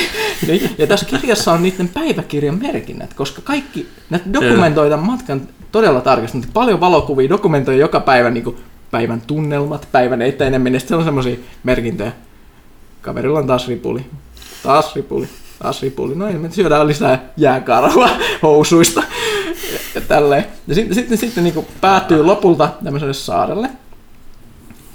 Ja, 0.48 0.70
ja 0.78 0.88
tässä 0.88 1.06
kirjassa 1.06 1.52
on 1.52 1.64
niiden 1.64 1.90
päiväkirjan 1.90 2.60
merkinnät, 2.62 3.14
koska 3.14 3.42
kaikki, 3.42 3.88
näitä 4.10 4.34
dokumentoidaan 4.34 5.06
matkan 5.06 5.42
todella 5.72 6.02
tarkasti. 6.02 6.42
Paljon 6.54 6.80
valokuvia 6.80 7.30
dokumentoi 7.30 7.80
joka 7.80 8.00
päivä 8.00 8.30
niin 8.30 8.44
kuin 8.44 8.58
päivän 8.92 9.22
tunnelmat, 9.22 9.88
päivän 9.92 10.22
eteneminen. 10.22 10.80
Sitten 10.80 10.98
on 10.98 11.04
semmoisia 11.04 11.36
merkintöjä. 11.64 12.12
Kaverilla 13.02 13.40
on 13.40 13.48
taas 13.48 13.68
ripuli. 13.68 14.06
Taas 14.64 14.96
ripuli. 14.96 15.28
Taas 15.60 15.82
ripuli. 15.82 16.16
No 16.16 16.32
me 16.32 16.52
syödään 16.52 16.88
lisää 16.88 17.26
jääkarvaa 17.38 18.10
housuista. 18.44 19.04
Ja 19.96 20.02
tälleen. 20.02 20.46
Ja 20.68 20.76
sitten, 20.76 20.96
sitten, 20.96 21.18
sitten 21.18 21.44
niin 21.44 21.68
päätyy 21.82 22.24
lopulta 22.24 22.70
tämmöiselle 22.84 23.14
saarelle 23.14 23.70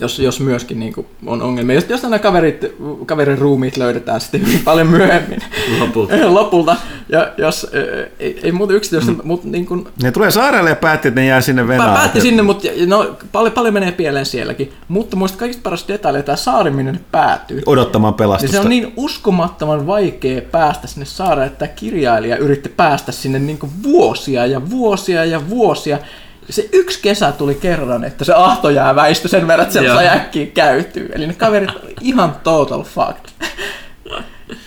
jos, 0.00 0.18
jos 0.18 0.40
myöskin 0.40 0.80
niin 0.80 0.92
kuin 0.92 1.06
on 1.26 1.42
ongelmia. 1.42 1.74
Jos, 1.74 1.84
jos 1.88 2.02
nämä 2.02 2.18
kaverit, 2.18 2.64
kaverin 3.06 3.38
ruumiit 3.38 3.76
löydetään 3.76 4.20
sitten 4.20 4.46
hyvin 4.46 4.60
paljon 4.64 4.86
myöhemmin 4.86 5.40
lopulta. 5.80 6.14
lopulta 6.34 6.76
ja 7.08 7.32
jos, 7.38 7.70
ei, 8.18 8.40
ei 8.42 8.52
muuta 8.52 8.72
yksityistä, 8.72 9.12
mm. 9.12 9.20
mutta 9.24 9.48
niin 9.48 9.66
kuin, 9.66 9.88
Ne 10.02 10.12
tulee 10.12 10.30
saarelle 10.30 10.70
ja 10.70 10.76
päätti, 10.76 11.08
että 11.08 11.20
ne 11.20 11.26
jää 11.26 11.40
sinne 11.40 11.68
venään. 11.68 11.94
Päätti 11.94 12.20
sinne, 12.20 12.42
mutta 12.42 12.68
no, 12.86 13.16
paljon, 13.32 13.52
paljon 13.52 13.74
menee 13.74 13.92
pieleen 13.92 14.26
sielläkin. 14.26 14.72
Mutta 14.88 15.16
muista 15.16 15.38
kaikista 15.38 15.62
paras 15.62 15.84
detaili, 15.88 16.22
tämä 16.22 16.36
saari, 16.36 16.70
minne 16.70 16.92
ne 16.92 17.00
päätyy. 17.12 17.62
Odottamaan 17.66 18.14
pelastusta. 18.14 18.56
Niin 18.56 18.62
se 18.62 18.66
on 18.66 18.68
niin 18.68 18.92
uskomattoman 18.96 19.86
vaikea 19.86 20.40
päästä 20.42 20.86
sinne 20.86 21.06
saarelle, 21.06 21.46
että 21.46 21.66
kirjailija 21.66 22.36
yritti 22.36 22.68
päästä 22.68 23.12
sinne 23.12 23.38
niin 23.38 23.58
kuin 23.58 23.72
vuosia 23.82 24.46
ja 24.46 24.70
vuosia 24.70 25.24
ja 25.24 25.48
vuosia 25.48 25.98
se 26.52 26.68
yksi 26.72 27.02
kesä 27.02 27.32
tuli 27.32 27.54
kerran, 27.54 28.04
että 28.04 28.24
se 28.24 28.32
ahto 28.34 28.70
jää 28.70 28.94
väistö 28.94 29.28
sen 29.28 29.48
verran, 29.48 29.66
että 29.66 29.80
se 29.80 30.08
äkkiä 30.08 30.46
käytyy. 30.46 31.10
Eli 31.14 31.26
ne 31.26 31.34
kaverit 31.34 31.70
oli 31.70 31.94
ihan 32.00 32.36
total 32.44 32.82
fucked. 32.82 33.50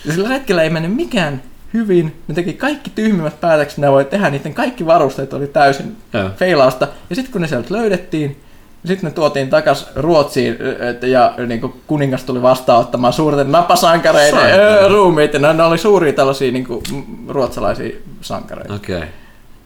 Ja 0.06 0.14
sillä 0.14 0.30
hetkellä 0.30 0.64
ei 0.64 0.70
mennyt 0.70 0.96
mikään 0.96 1.42
hyvin. 1.74 2.22
Ne 2.28 2.36
teki 2.36 2.54
kaikki 2.54 2.90
tyhmimmät 2.90 3.42
päätökset, 3.42 3.78
ne 3.78 3.92
voi 3.92 4.06
tehdä. 4.06 4.30
Niiden 4.30 4.54
kaikki 4.54 4.86
varusteet 4.86 5.34
oli 5.34 5.48
täysin 5.48 5.98
ja. 6.14 6.32
feilausta. 6.38 6.88
Ja 7.10 7.16
sitten 7.16 7.32
kun 7.32 7.42
ne 7.42 7.48
sieltä 7.48 7.74
löydettiin, 7.74 8.42
sitten 8.86 9.10
ne 9.10 9.14
tuotiin 9.16 9.50
takas 9.50 9.88
Ruotsiin 9.96 10.58
ja 11.02 11.34
niin 11.48 11.62
kuin 11.62 11.74
kuningas 11.88 12.24
tuli 12.24 12.42
vastaanottamaan 12.42 13.14
suurten 13.14 13.52
napasankareiden 13.52 14.92
ruumiit. 14.92 15.34
Ja 15.34 15.40
ne, 15.40 15.54
ne 15.54 15.64
oli 15.64 15.78
suuria 15.78 16.14
tällaisia 16.14 16.52
niin 16.52 16.68
kuin, 16.68 16.84
ruotsalaisia 17.28 17.96
sankareita. 18.22 18.74
Okei. 18.74 18.98
Okay. 18.98 19.10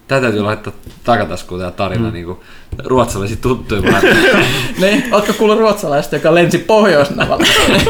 Tämä 0.07 0.21
täytyy 0.21 0.41
laittaa 0.41 0.73
takataskuun 1.03 1.59
tämä 1.59 1.71
tarina 1.71 2.07
mm. 2.07 2.13
niin 2.13 2.25
kuin 2.25 2.39
ruotsalaisia 2.85 3.37
tuttuja. 3.41 3.81
niin, 4.79 5.03
ootko 5.13 5.33
kuullut 5.33 5.59
ruotsalaista, 5.59 6.15
joka 6.15 6.35
lensi 6.35 6.57
Pohjoisnavalla? 6.57 7.45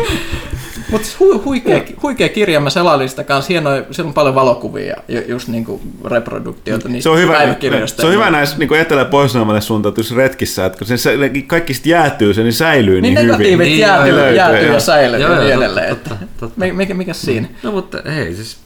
Mutta 0.94 1.07
siis 1.07 1.19
hu- 1.19 1.45
huikea, 1.45 1.81
huikea 2.02 2.30
kirja, 2.30 2.60
mä 2.60 2.69
selailin 2.69 3.10
sitä 3.10 3.23
kanssa, 3.23 3.49
hienoja, 3.49 3.84
siellä 3.91 4.07
on 4.07 4.14
paljon 4.14 4.35
valokuvia 4.35 4.95
ja 5.07 5.22
just 5.27 5.48
niin 5.48 5.65
kuin 5.65 5.81
reproduktioita 6.06 6.90
niistä 6.90 7.03
se 7.03 7.10
on 7.10 7.18
hyvä, 7.18 7.56
Se 7.85 8.06
on 8.06 8.14
hyvä 8.14 8.30
näissä 8.30 8.57
niin 8.57 8.76
etelä- 8.76 9.02
ja 9.02 9.06
pohjois 9.06 9.68
suuntautuissa 9.68 10.15
retkissä, 10.15 10.65
että 10.65 10.77
kun 10.77 10.88
se, 10.88 10.98
se 10.98 11.18
kaikki 11.48 11.73
sitten 11.73 11.90
jäätyy, 11.90 12.34
se 12.34 12.44
niin 12.44 12.53
säilyy 12.53 13.02
niin, 13.02 13.15
niin 13.15 13.38
hyvin. 13.38 13.60
Niin 13.60 13.80
jäätyy, 13.80 14.35
jäätyy 14.35 14.73
ja 14.73 14.80
säilyy 14.80 15.19
joo, 15.19 15.40
niin 15.40 15.53
edelleen. 15.53 15.90
Totta, 15.90 16.15
totta. 16.40 16.65
Mikä, 16.73 16.94
mikä 16.94 17.14
siinä? 17.14 17.48
No 17.64 17.72
mutta 17.72 17.98
hei, 18.06 18.35
siis 18.35 18.57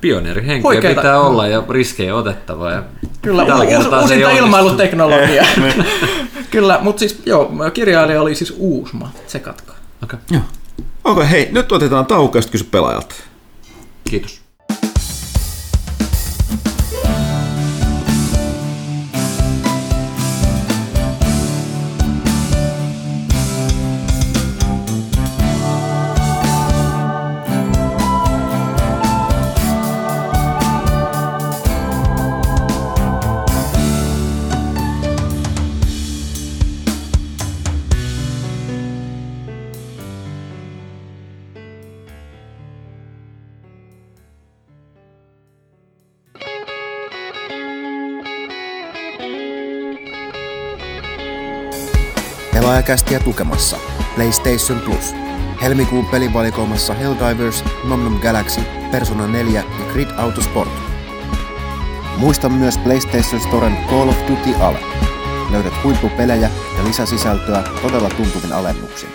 pioneerihenkeä 0.00 0.80
pitää 0.80 1.20
olla 1.20 1.46
ja 1.46 1.62
riskejä 1.68 2.14
otettava. 2.14 2.70
Ja 2.70 2.82
Kyllä, 3.22 3.42
u- 3.42 4.00
uusinta 4.00 4.30
ilmailuteknologiaa. 4.30 5.46
Kyllä, 6.50 6.78
mutta 6.82 7.00
siis 7.00 7.22
joo, 7.26 7.52
kirjailija 7.74 8.22
oli 8.22 8.34
siis 8.34 8.54
Uusma, 8.56 9.10
tsekatkaa. 9.26 9.76
Okei. 10.02 10.18
Okay. 10.24 10.38
Joo. 10.38 10.42
Okei, 11.04 11.12
okay, 11.12 11.30
hei, 11.30 11.48
nyt 11.52 11.72
otetaan 11.72 12.06
tauko 12.06 12.38
ja 12.38 12.42
kysy 12.50 12.64
pelaajalta. 12.70 13.14
Kiitos. 14.10 14.40
Pelaajakästiä 52.90 53.20
tukemassa 53.20 53.76
PlayStation 54.14 54.80
Plus. 54.80 55.14
Helmikuun 55.62 56.06
pelivalikoimassa 56.06 56.94
Helldivers, 56.94 57.64
Nomnom 57.84 58.20
Galaxy, 58.20 58.60
Persona 58.90 59.26
4 59.26 59.64
ja 59.78 59.92
Grid 59.92 60.08
Autosport. 60.16 60.70
Muista 62.16 62.48
myös 62.48 62.78
PlayStation 62.78 63.40
Storen 63.40 63.76
Call 63.90 64.08
of 64.08 64.16
Duty 64.28 64.54
Ale. 64.60 64.78
Löydät 65.50 65.72
huippupelejä 65.84 66.50
ja 66.78 66.84
lisäsisältöä 66.84 67.64
todella 67.82 68.08
tuntuvin 68.08 68.52
alennuksin. 68.52 69.08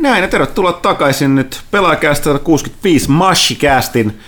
Näin 0.00 0.22
ja 0.22 0.28
tervetuloa 0.28 0.72
takaisin 0.72 1.34
nyt 1.34 1.62
pelaajakästä 1.70 2.38
65 2.38 3.10
Mashikästin 3.10 4.20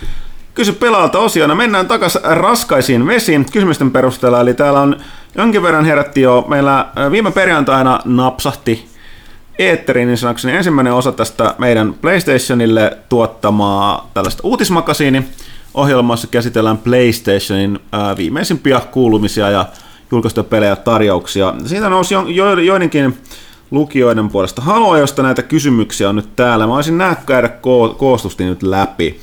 Kysy 0.53 0.71
pelaalta 0.71 1.19
osiona. 1.19 1.55
Mennään 1.55 1.87
takaisin 1.87 2.21
raskaisiin 2.23 3.07
vesiin 3.07 3.45
kysymysten 3.51 3.91
perusteella. 3.91 4.41
Eli 4.41 4.53
täällä 4.53 4.81
on 4.81 4.95
jonkin 5.35 5.63
verran 5.63 5.85
herätti 5.85 6.21
jo. 6.21 6.45
Meillä 6.47 6.85
viime 7.11 7.31
perjantaina 7.31 7.99
napsahti 8.05 8.89
eetteriin 9.59 10.07
niin 10.07 10.17
sanokseni 10.17 10.57
ensimmäinen 10.57 10.93
osa 10.93 11.11
tästä 11.11 11.55
meidän 11.57 11.93
PlayStationille 11.93 12.97
tuottamaa 13.09 14.09
tällaista 14.13 14.41
uutismakasiini 14.43 15.23
ohjelmassa 15.73 16.27
käsitellään 16.27 16.77
PlayStationin 16.77 17.79
viimeisimpiä 18.17 18.81
kuulumisia 18.91 19.49
ja 19.49 19.65
julkaistuja 20.11 20.43
pelejä 20.43 20.75
tarjouksia. 20.75 21.53
Siitä 21.65 21.89
nousi 21.89 22.13
jo, 22.13 22.25
jo, 22.27 22.59
joidenkin 22.59 23.17
lukijoiden 23.71 24.29
puolesta 24.29 24.61
halua, 24.61 24.97
josta 24.97 25.23
näitä 25.23 25.43
kysymyksiä 25.43 26.09
on 26.09 26.15
nyt 26.15 26.35
täällä. 26.35 26.67
Mä 26.67 26.75
olisin 26.75 26.97
nämä 26.97 27.15
käydä 27.25 27.47
ko- 27.47 27.95
koostusti 27.95 28.43
nyt 28.45 28.63
läpi. 28.63 29.19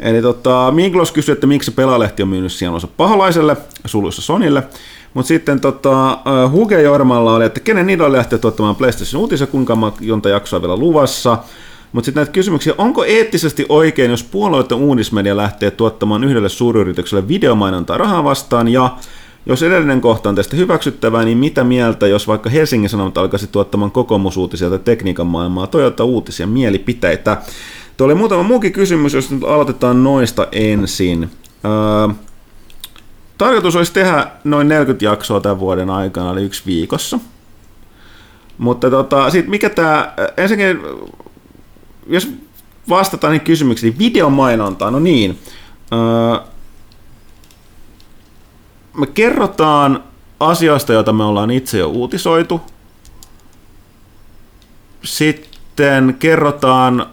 Eli 0.00 0.22
tota, 0.22 0.72
Minklos 0.74 1.12
kysyi, 1.12 1.32
että 1.32 1.46
miksi 1.46 1.70
pelaalehti 1.70 2.22
on 2.22 2.28
myynyt 2.28 2.52
sielunsa 2.52 2.88
paholaiselle, 2.96 3.56
suluissa 3.84 4.22
Sonille. 4.22 4.62
Mutta 5.14 5.28
sitten 5.28 5.60
tota, 5.60 6.18
Huge 6.50 6.82
Jormalla 6.82 7.34
oli, 7.34 7.44
että 7.44 7.60
kenen 7.60 7.86
niitä 7.86 8.12
lähtee 8.12 8.38
tuottamaan 8.38 8.76
PlayStation 8.76 9.20
uutisia, 9.20 9.46
kuinka 9.46 9.76
monta 9.76 10.28
jaksoa 10.28 10.62
vielä 10.62 10.76
luvassa. 10.76 11.38
Mutta 11.92 12.04
sitten 12.04 12.20
näitä 12.20 12.32
kysymyksiä, 12.32 12.74
onko 12.78 13.04
eettisesti 13.04 13.66
oikein, 13.68 14.10
jos 14.10 14.24
puolueiden 14.24 14.78
uunismedia 14.78 15.36
lähtee 15.36 15.70
tuottamaan 15.70 16.24
yhdelle 16.24 16.48
suuryritykselle 16.48 17.28
videomainontaa 17.28 17.98
rahaa 17.98 18.24
vastaan, 18.24 18.68
ja 18.68 18.96
jos 19.46 19.62
edellinen 19.62 20.00
kohta 20.00 20.28
on 20.28 20.34
tästä 20.34 20.56
hyväksyttävää, 20.56 21.24
niin 21.24 21.38
mitä 21.38 21.64
mieltä, 21.64 22.06
jos 22.06 22.28
vaikka 22.28 22.50
Helsingin 22.50 22.90
Sanomat 22.90 23.18
alkaisi 23.18 23.46
tuottamaan 23.46 23.90
kokoomusuutisia 23.90 24.70
tai 24.70 24.78
tekniikan 24.78 25.26
maailmaa, 25.26 25.66
Toyota 25.66 26.04
uutisia, 26.04 26.46
mielipiteitä. 26.46 27.36
Tuo 27.96 28.04
oli 28.04 28.14
muutama 28.14 28.42
muukin 28.42 28.72
kysymys, 28.72 29.14
jos 29.14 29.30
nyt 29.30 29.44
aloitetaan 29.44 30.04
noista 30.04 30.48
ensin. 30.52 31.30
Öö, 31.64 32.14
tarkoitus 33.38 33.76
olisi 33.76 33.92
tehdä 33.92 34.30
noin 34.44 34.68
40 34.68 35.04
jaksoa 35.04 35.40
tämän 35.40 35.60
vuoden 35.60 35.90
aikana, 35.90 36.32
eli 36.32 36.42
yksi 36.42 36.62
viikossa. 36.66 37.18
Mutta 38.58 38.90
tota, 38.90 39.30
sit 39.30 39.46
mikä 39.48 39.70
tämä, 39.70 40.14
ensinnäkin, 40.36 40.80
jos 42.06 42.32
vastataan 42.88 43.32
niin 43.32 43.40
kysymyksiin, 43.40 43.90
niin 43.90 43.98
videomainontaa, 43.98 44.90
no 44.90 44.98
niin. 44.98 45.38
Öö, 45.92 46.46
me 48.96 49.06
kerrotaan 49.06 50.04
asioista, 50.40 50.92
joita 50.92 51.12
me 51.12 51.24
ollaan 51.24 51.50
itse 51.50 51.78
jo 51.78 51.88
uutisoitu. 51.88 52.60
Sitten 55.04 56.16
kerrotaan 56.18 57.06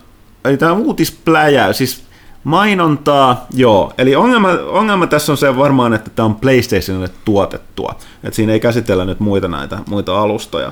eli 0.46 0.58
tämä 0.58 0.74
uutispläjä, 0.74 1.74
siis 1.74 2.04
mainontaa, 2.44 3.46
joo. 3.54 3.94
Eli 3.98 4.16
ongelma, 4.16 4.50
ongelma 4.68 5.08
tässä 5.08 5.32
on 5.32 5.38
se 5.38 5.58
varmaan, 5.58 5.94
että 5.94 6.10
tämä 6.10 6.26
on 6.26 6.36
PlayStationille 6.36 7.10
tuotettua. 7.26 7.96
Että 8.24 8.36
siinä 8.36 8.54
ei 8.54 8.60
käsitellä 8.60 9.06
nyt 9.06 9.20
muita 9.20 9.48
näitä 9.48 9.80
muita 9.90 10.22
alustoja. 10.22 10.72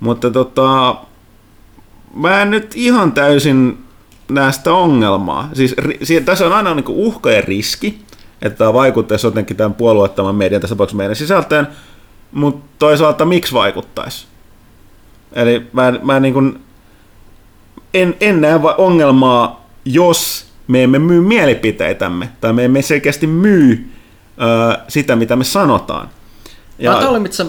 Mutta 0.00 0.30
tota, 0.30 0.96
mä 2.14 2.42
en 2.42 2.50
nyt 2.50 2.72
ihan 2.74 3.12
täysin 3.12 3.78
näistä 4.28 4.72
ongelmaa. 4.72 5.48
Siis 5.52 5.74
ri, 5.78 6.20
tässä 6.24 6.46
on 6.46 6.52
aina 6.52 6.74
niin 6.74 6.84
uhka 6.88 7.30
ja 7.30 7.40
riski, 7.40 8.00
että 8.42 8.58
tämä 8.58 8.72
vaikuttaisi 8.72 9.26
jotenkin 9.26 9.56
tämän 9.56 9.74
puolueettoman 9.74 10.34
median, 10.34 10.60
tässä 10.60 10.74
tapauksessa 10.74 10.96
meidän 10.96 11.16
sisältöön, 11.16 11.68
mutta 12.32 12.66
toisaalta 12.78 13.24
miksi 13.24 13.52
vaikuttaisi? 13.52 14.26
Eli 15.32 15.66
mä, 15.72 15.92
mä 16.02 16.20
niin 16.20 16.34
kuin, 16.34 16.60
en, 18.02 18.16
en 18.20 18.40
näe 18.40 18.60
ongelmaa, 18.78 19.66
jos 19.84 20.46
me 20.68 20.82
emme 20.82 20.98
myy 20.98 21.20
mielipiteitämme, 21.20 22.28
tai 22.40 22.52
me 22.52 22.64
emme 22.64 22.82
selkeästi 22.82 23.26
myy 23.26 23.90
ö, 24.40 24.78
sitä, 24.88 25.16
mitä 25.16 25.36
me 25.36 25.44
sanotaan. 25.44 26.08
Ja... 26.78 26.90
Mä, 26.90 27.08
oli, 27.08 27.18
mitssä, 27.18 27.46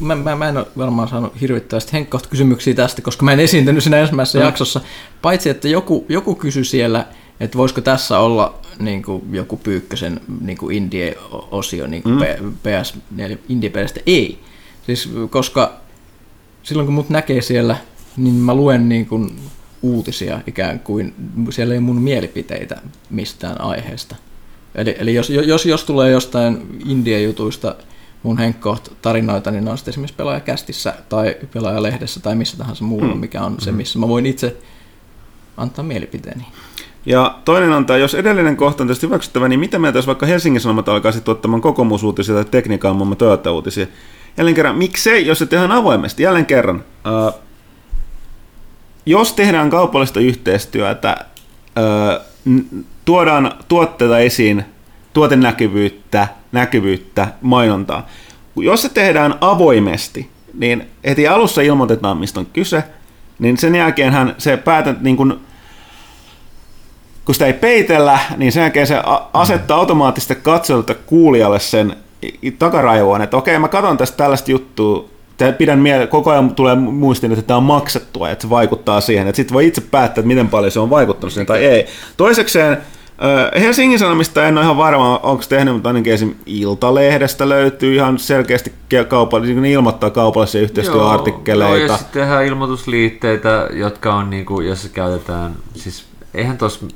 mä, 0.00 0.14
mä, 0.14 0.36
mä 0.36 0.48
en 0.48 0.56
ole 0.56 0.66
varmaan 0.76 1.08
saanut 1.08 1.40
hirvittävästi 1.40 1.92
henkkohta 1.92 2.28
kysymyksiä 2.28 2.74
tästä, 2.74 3.02
koska 3.02 3.24
mä 3.24 3.32
en 3.32 3.40
esiintynyt 3.40 3.82
siinä 3.82 3.98
ensimmäisessä 3.98 4.38
mm. 4.38 4.44
jaksossa. 4.44 4.80
Paitsi, 5.22 5.50
että 5.50 5.68
joku, 5.68 6.06
joku 6.08 6.34
kysyi 6.34 6.64
siellä, 6.64 7.06
että 7.40 7.58
voisiko 7.58 7.80
tässä 7.80 8.18
olla 8.18 8.54
niin 8.78 9.02
kuin 9.02 9.22
joku 9.32 9.56
Pyykkösen 9.56 10.20
niin 10.40 10.58
kuin 10.58 10.76
Indie-osio 10.76 11.86
niin 11.86 12.02
kuin 12.02 12.14
mm. 12.14 12.52
PS4 12.52 13.38
Indie-pelistä. 13.48 14.00
Ei. 14.06 14.38
Siis, 14.86 15.10
koska 15.30 15.72
silloin 16.62 16.86
kun 16.86 16.94
mut 16.94 17.10
näkee 17.10 17.40
siellä, 17.42 17.76
niin 18.16 18.34
mä 18.34 18.54
luen 18.54 18.88
niin 18.88 19.06
kuin 19.06 19.40
uutisia 19.82 20.40
ikään 20.46 20.80
kuin, 20.80 21.14
siellä 21.50 21.74
ei 21.74 21.80
mun 21.80 22.02
mielipiteitä 22.02 22.80
mistään 23.10 23.60
aiheesta. 23.60 24.16
Eli, 24.74 24.96
eli 24.98 25.14
jos, 25.14 25.30
jos, 25.30 25.66
jos 25.66 25.84
tulee 25.84 26.10
jostain 26.10 26.78
Indie-jutuista 26.86 27.74
mun 28.22 28.38
henkkoht 28.38 28.88
tarinoita, 29.02 29.50
niin 29.50 29.64
ne 29.64 29.70
on 29.70 29.78
sitten 29.78 29.92
esimerkiksi 29.92 30.16
pelaajakästissä 30.16 30.94
tai 31.08 31.36
pelaajalehdessä 31.54 32.20
tai 32.20 32.34
missä 32.34 32.56
tahansa 32.56 32.84
muulla, 32.84 33.14
mm. 33.14 33.20
mikä 33.20 33.42
on 33.42 33.56
se, 33.58 33.70
mm. 33.70 33.76
missä 33.76 33.98
mä 33.98 34.08
voin 34.08 34.26
itse 34.26 34.56
antaa 35.56 35.84
mielipiteeni. 35.84 36.44
Ja 37.06 37.38
toinen 37.44 37.72
on 37.72 37.86
tämä, 37.86 37.96
jos 37.96 38.14
edellinen 38.14 38.56
kohta 38.56 38.82
on 38.82 38.86
tietysti 38.86 39.06
hyväksyttävä, 39.06 39.48
niin 39.48 39.60
mitä 39.60 39.78
mieltä 39.78 39.98
jos 39.98 40.06
vaikka 40.06 40.26
Helsingin 40.26 40.60
Sanomat 40.60 40.88
alkaisi 40.88 41.20
tuottamaan 41.20 41.62
kokoomusuutisia 41.62 42.34
tai 42.34 42.44
tekniikkaammamme 42.44 43.16
Toyota-uutisia? 43.16 43.86
Jälleen 44.36 44.54
kerran, 44.54 44.78
miksei, 44.78 45.26
jos 45.26 45.38
se 45.38 45.46
tehdään 45.46 45.72
avoimesti? 45.72 46.22
Jälleen 46.22 46.46
kerran, 46.46 46.84
äh, 47.06 47.34
jos 49.06 49.32
tehdään 49.32 49.70
kaupallista 49.70 50.20
yhteistyötä, 50.20 51.16
tuodaan 53.04 53.52
tuotteita 53.68 54.18
esiin, 54.18 54.64
tuotenäkyvyyttä, 55.12 56.28
näkyvyyttä, 56.52 57.28
mainontaa. 57.40 58.06
Jos 58.56 58.82
se 58.82 58.88
tehdään 58.88 59.34
avoimesti, 59.40 60.30
niin 60.54 60.86
heti 61.04 61.28
alussa 61.28 61.62
ilmoitetaan, 61.62 62.16
mistä 62.16 62.40
on 62.40 62.46
kyse, 62.46 62.84
niin 63.38 63.58
sen 63.58 63.74
jälkeenhän 63.74 64.34
se 64.38 64.56
päätät, 64.56 65.00
niin 65.00 65.16
kun, 65.16 65.40
kun 67.24 67.34
sitä 67.34 67.46
ei 67.46 67.52
peitellä, 67.52 68.18
niin 68.36 68.52
sen 68.52 68.60
jälkeen 68.60 68.86
se 68.86 68.96
asettaa 69.32 69.78
automaattisesti 69.78 70.34
katsojalta 70.34 70.94
kuulijalle 70.94 71.60
sen 71.60 71.96
takaraivoon, 72.58 73.22
että 73.22 73.36
okei, 73.36 73.58
mä 73.58 73.68
katson 73.68 73.96
tästä 73.96 74.16
tällaista 74.16 74.50
juttua, 74.50 75.08
pidän 75.58 75.78
mieleen, 75.78 76.08
koko 76.08 76.30
ajan 76.30 76.54
tulee 76.54 76.74
muistiin, 76.74 77.32
että 77.32 77.42
tämä 77.42 77.56
on 77.56 77.62
maksettua, 77.62 78.30
että 78.30 78.42
se 78.42 78.50
vaikuttaa 78.50 79.00
siihen, 79.00 79.28
että 79.28 79.36
sitten 79.36 79.54
voi 79.54 79.66
itse 79.66 79.80
päättää, 79.80 80.20
että 80.20 80.28
miten 80.28 80.48
paljon 80.48 80.72
se 80.72 80.80
on 80.80 80.90
vaikuttanut 80.90 81.32
siihen 81.32 81.46
tai 81.46 81.64
ei. 81.64 81.86
Toisekseen, 82.16 82.78
Helsingin 83.60 83.98
Sanomista 83.98 84.46
en 84.46 84.58
ole 84.58 84.64
ihan 84.64 84.76
varma, 84.76 85.20
onko 85.22 85.44
tehnyt, 85.48 85.74
mutta 85.74 85.88
ainakin 85.88 86.12
esim. 86.12 86.34
Iltalehdestä 86.46 87.48
löytyy 87.48 87.94
ihan 87.94 88.18
selkeästi 88.18 88.72
kaupallisia, 89.08 89.54
niin 89.54 89.74
ilmoittaa 89.74 90.10
kaupallisia 90.10 90.60
yhteistyöartikkeleita. 90.60 91.76
Joo, 91.76 91.92
ja 91.92 91.96
sitten 91.96 92.22
tehdään 92.22 92.44
ilmoitusliitteitä, 92.44 93.68
jotka 93.72 94.14
on, 94.14 94.30
niin 94.30 94.46
kuin, 94.46 94.66
jossa 94.66 94.88
käytetään, 94.88 95.54
siis 95.74 96.04
eihän 96.34 96.58
tuossa 96.58 96.86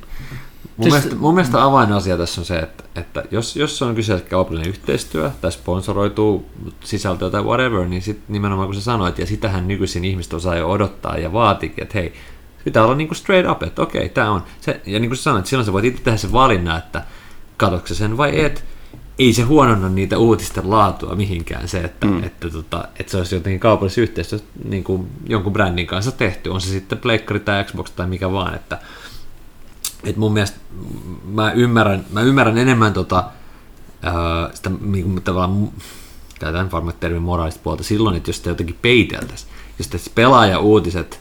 Mun, 0.77 0.91
siis, 0.91 0.93
mielestä, 0.93 1.15
mun 1.21 1.33
mielestä 1.33 1.63
avainasia 1.63 2.17
tässä 2.17 2.41
on 2.41 2.45
se, 2.45 2.59
että, 2.59 2.83
että 2.95 3.23
jos, 3.31 3.55
jos 3.55 3.81
on 3.81 3.95
kyseessä 3.95 4.29
kaupallinen 4.29 4.69
yhteistyö 4.69 5.31
tai 5.41 5.51
sponsoroituu 5.51 6.49
sisältöä 6.83 7.29
tai 7.29 7.43
whatever, 7.43 7.87
niin 7.87 8.01
sit 8.01 8.19
nimenomaan 8.27 8.67
kun 8.67 8.75
sä 8.75 8.81
sanoit, 8.81 9.19
ja 9.19 9.25
sitähän 9.25 9.67
nykyisin 9.67 10.05
ihmiset 10.05 10.33
osaa 10.33 10.55
jo 10.55 10.71
odottaa 10.71 11.17
ja 11.17 11.33
vaatikin, 11.33 11.83
että 11.83 11.97
hei, 11.97 12.13
pitää 12.63 12.83
olla 12.83 12.95
niinku 12.95 13.13
straight 13.15 13.51
up, 13.51 13.63
että 13.63 13.81
okei, 13.81 14.01
okay, 14.01 14.09
tämä 14.09 14.31
on. 14.31 14.43
Se, 14.61 14.81
ja 14.85 14.99
niin 14.99 15.09
kuin 15.09 15.17
sä 15.17 15.23
sanoit, 15.23 15.45
silloin 15.45 15.65
sä 15.65 15.73
voit 15.73 15.85
itse 15.85 16.03
tehdä 16.03 16.17
sen 16.17 16.31
valinnan, 16.31 16.77
että 16.77 17.03
katsotko 17.57 17.93
sen 17.93 18.17
vai 18.17 18.45
et, 18.45 18.65
ei 19.19 19.33
se 19.33 19.41
huononna 19.41 19.89
niitä 19.89 20.17
uutisten 20.17 20.69
laatua 20.69 21.15
mihinkään 21.15 21.67
se, 21.67 21.79
että, 21.79 22.07
mm. 22.07 22.23
että, 22.23 22.49
tota, 22.49 22.87
että 22.99 23.11
se 23.11 23.17
olisi 23.17 23.35
jotenkin 23.35 23.59
kaupallisessa 23.59 24.01
yhteistyössä 24.01 24.47
niin 24.63 24.83
kuin 24.83 25.07
jonkun 25.27 25.53
brändin 25.53 25.87
kanssa 25.87 26.11
tehty, 26.11 26.49
on 26.49 26.61
se 26.61 26.69
sitten 26.69 26.97
Pleikkari 26.97 27.39
tai 27.39 27.63
Xbox 27.63 27.91
tai 27.91 28.07
mikä 28.07 28.31
vaan, 28.31 28.55
että, 28.55 28.77
että 30.05 30.19
mun 30.19 30.33
mielestä 30.33 30.57
mä 31.25 31.51
ymmärrän, 31.51 32.05
mä 32.11 32.21
ymmärrän 32.21 32.57
enemmän 32.57 32.93
tota, 32.93 33.23
ää, 34.01 34.13
sitä 34.53 34.71
niin 34.81 35.21
tavallaan, 35.21 35.71
käytän 36.39 36.71
varmaan 36.71 36.95
termin 36.99 37.21
moraalista 37.21 37.61
puolta 37.63 37.83
silloin, 37.83 38.15
että 38.15 38.29
jos 38.29 38.37
sitä 38.37 38.49
jotenkin 38.49 38.77
peiteltäisiin, 38.81 39.51
jos 39.79 39.87
sitä 39.91 40.15
pelaaja-uutiset, 40.15 41.19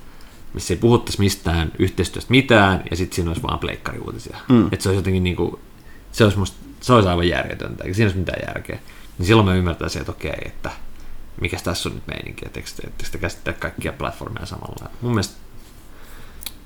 missä 0.54 0.74
ei 0.74 0.78
puhuttaisi 0.78 1.20
mistään 1.20 1.72
yhteistyöstä 1.78 2.30
mitään, 2.30 2.82
ja 2.90 2.96
sitten 2.96 3.16
siinä 3.16 3.30
olisi 3.30 3.42
vaan 3.42 3.58
pleikkariuutisia. 3.58 4.36
Mm. 4.48 4.66
Että 4.66 4.82
se 4.82 4.88
olisi 4.88 4.98
jotenkin 4.98 5.24
niin 5.24 5.36
kuin, 5.36 5.58
se 6.12 6.24
olisi, 6.24 6.38
musta, 6.38 6.56
se 6.80 6.92
olisi 6.92 7.08
aivan 7.08 7.28
järjetöntä, 7.28 7.84
eikä 7.84 7.94
siinä 7.94 8.06
olisi 8.06 8.18
mitään 8.18 8.42
järkeä. 8.46 8.78
Niin 9.18 9.26
silloin 9.26 9.48
mä 9.48 9.54
ymmärtäisin, 9.54 10.00
että 10.00 10.12
okei, 10.12 10.42
että 10.46 10.70
mikä 11.40 11.56
tässä 11.64 11.88
on 11.88 11.94
nyt 11.94 12.06
meininki, 12.06 12.46
että 12.46 12.60
eikö 12.60 12.70
sitä 13.04 13.18
käsittää 13.18 13.54
kaikkia 13.54 13.92
platformeja 13.92 14.46
samalla. 14.46 14.90
Mun 15.00 15.12
mielestä 15.12 15.43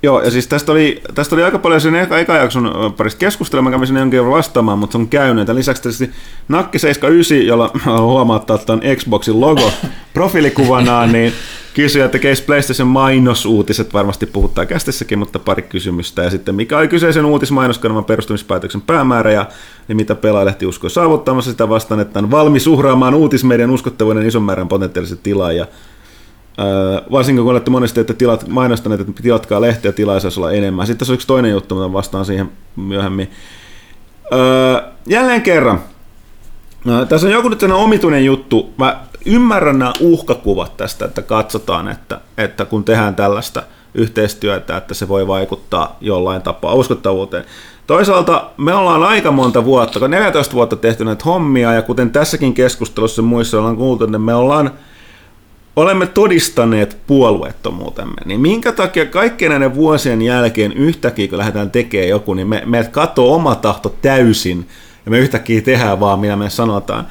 Joo, 0.03 0.23
ja 0.23 0.31
siis 0.31 0.47
tästä 0.47 0.73
oli, 0.73 1.03
tästä 1.15 1.35
oli 1.35 1.43
aika 1.43 1.59
paljon 1.59 1.81
sen 1.81 1.95
eka, 1.95 2.19
eka 2.19 2.37
jakson 2.37 2.95
parista 2.97 3.19
keskustelua, 3.19 3.63
mä 3.63 3.71
kävin 3.71 3.87
sinne 3.87 4.01
jonkin 4.01 4.31
vastaamaan, 4.31 4.79
mutta 4.79 4.93
se 4.93 4.99
on 4.99 5.09
käynyt. 5.09 5.49
Ja 5.49 5.55
lisäksi 5.55 5.83
tietysti 5.83 6.11
Nakki 6.49 6.79
79, 6.79 7.47
jolla 7.47 7.71
huomauttaa, 8.01 8.57
että 8.57 8.73
on 8.73 8.81
Xboxin 8.97 9.41
logo 9.41 9.73
profiilikuvanaan, 10.15 11.13
niin 11.13 11.33
kysyi, 11.75 12.03
että 12.03 12.19
case 12.19 12.45
PlayStation 12.45 12.89
mainosuutiset 12.89 13.95
varmasti 13.95 14.27
puhuttaa 14.27 14.67
kästessäkin, 14.67 15.19
mutta 15.19 15.39
pari 15.39 15.63
kysymystä. 15.63 16.23
Ja 16.23 16.31
sitten 16.31 16.55
mikä 16.55 16.79
oli 16.79 16.89
kyseisen 16.89 17.25
uutismainoskanavan 17.25 18.05
perustumispäätöksen 18.05 18.81
päämäärä 18.81 19.33
ja 19.33 19.47
niin 19.89 19.97
mitä 19.97 20.15
pelaajalehti 20.15 20.67
uskoi 20.67 20.91
saavuttamassa 20.91 21.51
sitä 21.51 21.69
vastaan, 21.69 22.01
että 22.01 22.19
on 22.19 22.31
valmis 22.31 22.67
uhraamaan 22.67 23.15
uutismedian 23.15 23.71
uskottavuuden 23.71 24.27
ison 24.27 24.43
määrän 24.43 24.69
potentiaaliset 24.69 25.23
tilaajia 25.23 25.67
varsinkin 27.13 27.45
kun 27.45 27.51
olette 27.51 27.71
monesti 27.71 28.01
että 28.01 28.15
tilat, 28.15 28.49
mainostaneet, 28.49 29.01
että 29.01 29.23
tilatkaa 29.23 29.61
saisi 30.21 30.41
olla 30.41 30.53
enemmän. 30.53 30.87
Sitten 30.87 30.99
tässä 30.99 31.13
on 31.13 31.15
yksi 31.15 31.27
toinen 31.27 31.51
juttu, 31.51 31.75
mutta 31.75 31.93
vastaan 31.93 32.25
siihen 32.25 32.51
myöhemmin. 32.77 33.31
Öö, 34.33 34.83
jälleen 35.07 35.43
kerran. 35.43 35.81
No, 36.85 37.05
tässä 37.05 37.27
on 37.27 37.33
joku 37.33 37.49
nyt 37.49 37.63
omituinen 37.63 38.25
juttu. 38.25 38.73
Mä 38.77 39.01
ymmärrän 39.27 39.79
nämä 39.79 39.93
uhkakuvat 40.01 40.77
tästä, 40.77 41.05
että 41.05 41.23
katsotaan, 41.23 41.89
että, 41.89 42.21
että 42.39 42.65
kun 42.65 42.85
tehdään 42.85 43.15
tällaista 43.15 43.63
yhteistyötä, 43.95 44.77
että 44.77 44.95
se 44.95 45.09
voi 45.09 45.27
vaikuttaa 45.27 45.97
jollain 46.01 46.43
tapaa 46.43 46.75
uskottavuuteen. 46.75 47.45
Toisaalta 47.87 48.51
me 48.57 48.75
ollaan 48.75 49.03
aika 49.03 49.31
monta 49.31 49.65
vuotta, 49.65 50.09
14 50.09 50.55
vuotta 50.55 50.77
tehty 50.77 51.05
näitä 51.05 51.25
hommia, 51.25 51.73
ja 51.73 51.83
kuten 51.83 52.11
tässäkin 52.11 52.55
keskustelussa 52.55 53.23
muissa 53.23 53.59
ollaan 53.59 53.77
kuultu, 53.77 54.05
että 54.05 54.19
me 54.19 54.35
ollaan 54.35 54.71
olemme 55.81 56.07
todistaneet 56.07 56.97
puolueettomuutemme, 57.07 58.21
niin 58.25 58.41
minkä 58.41 58.73
takia 58.73 59.07
kaikkien 59.07 59.51
näiden 59.51 59.75
vuosien 59.75 60.23
jälkeen 60.23 60.73
yhtäkkiä, 60.73 61.29
kun 61.29 61.39
lähdetään 61.39 61.71
tekemään 61.71 62.09
joku, 62.09 62.35
niin 62.35 62.49
me, 62.49 62.63
meidät 62.67 62.89
katoo 62.89 63.35
oma 63.35 63.55
tahto 63.55 63.95
täysin, 64.03 64.69
ja 65.05 65.11
me 65.11 65.19
yhtäkkiä 65.19 65.61
tehdään 65.61 66.01
vaan, 66.01 66.21
mitä 66.21 66.37
me 66.37 66.51
sanotaan. 66.51 67.07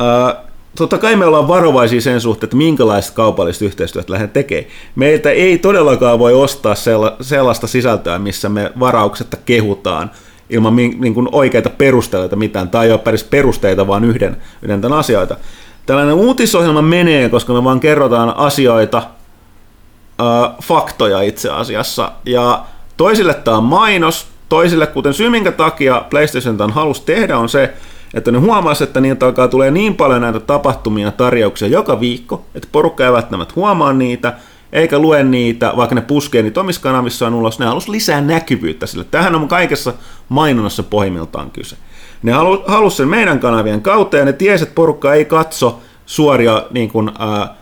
Ää, 0.00 0.42
totta 0.76 0.98
kai 0.98 1.16
me 1.16 1.24
ollaan 1.24 1.48
varovaisia 1.48 2.00
sen 2.00 2.20
suhteen, 2.20 2.46
että 2.46 2.56
minkälaista 2.56 3.14
kaupallista 3.14 3.64
yhteistyötä 3.64 4.12
lähdetään 4.12 4.34
tekemään. 4.34 4.72
Meiltä 4.94 5.30
ei 5.30 5.58
todellakaan 5.58 6.18
voi 6.18 6.34
ostaa 6.34 6.74
sellaista 7.20 7.66
sisältöä, 7.66 8.18
missä 8.18 8.48
me 8.48 8.72
varauksetta 8.80 9.36
kehutaan 9.36 10.10
ilman 10.50 10.76
niin 10.76 11.14
kuin 11.14 11.28
oikeita 11.32 11.70
perusteita 11.70 12.36
mitään, 12.36 12.68
tai 12.68 12.86
ei 12.86 12.92
ole 12.92 13.00
perusteita, 13.30 13.86
vaan 13.86 14.04
yhden, 14.04 14.36
yhden 14.62 14.80
tämän 14.80 14.98
asioita 14.98 15.36
tällainen 15.86 16.14
uutisohjelma 16.14 16.82
menee, 16.82 17.28
koska 17.28 17.52
me 17.52 17.64
vaan 17.64 17.80
kerrotaan 17.80 18.36
asioita, 18.36 18.98
äh, 18.98 20.56
faktoja 20.62 21.20
itse 21.20 21.50
asiassa. 21.50 22.12
Ja 22.26 22.64
toisille 22.96 23.34
tämä 23.34 23.56
on 23.56 23.64
mainos, 23.64 24.26
toisille, 24.48 24.86
kuten 24.86 25.14
syy 25.14 25.30
minkä 25.30 25.52
takia 25.52 26.04
PlayStation 26.10 26.56
tämän 26.56 26.74
halusi 26.74 27.02
tehdä, 27.06 27.38
on 27.38 27.48
se, 27.48 27.74
että 28.14 28.30
ne 28.30 28.38
huomasi, 28.38 28.84
että 28.84 29.00
niitä 29.00 29.26
alkaa 29.26 29.48
tulee 29.48 29.70
niin 29.70 29.96
paljon 29.96 30.20
näitä 30.20 30.40
tapahtumia 30.40 31.06
ja 31.06 31.12
tarjouksia 31.12 31.68
joka 31.68 32.00
viikko, 32.00 32.44
että 32.54 32.68
porukka 32.72 33.04
ei 33.04 33.12
välttämättä 33.12 33.54
huomaa 33.56 33.92
niitä, 33.92 34.34
eikä 34.72 34.98
lue 34.98 35.22
niitä, 35.22 35.72
vaikka 35.76 35.94
ne 35.94 36.00
puskee 36.00 36.42
niitä 36.42 36.60
omissa 36.60 36.82
kanavissaan 36.82 37.34
ulos, 37.34 37.58
ne 37.58 37.66
halus 37.66 37.88
lisää 37.88 38.20
näkyvyyttä 38.20 38.86
sille. 38.86 39.04
Tähän 39.10 39.34
on 39.34 39.48
kaikessa 39.48 39.94
mainonnassa 40.28 40.82
pohjimmiltaan 40.82 41.50
kyse. 41.50 41.76
Ne 42.22 42.32
halu, 42.32 42.64
halusi 42.66 42.96
sen 42.96 43.08
meidän 43.08 43.40
kanavien 43.40 43.82
kautta 43.82 44.16
ja 44.16 44.24
ne 44.24 44.32
tiesi, 44.32 44.62
että 44.62 44.74
porukka 44.74 45.14
ei 45.14 45.24
katso 45.24 45.80
suoria 46.06 46.66
niin 46.70 46.90
kuin, 46.90 47.10
ää, 47.18 47.54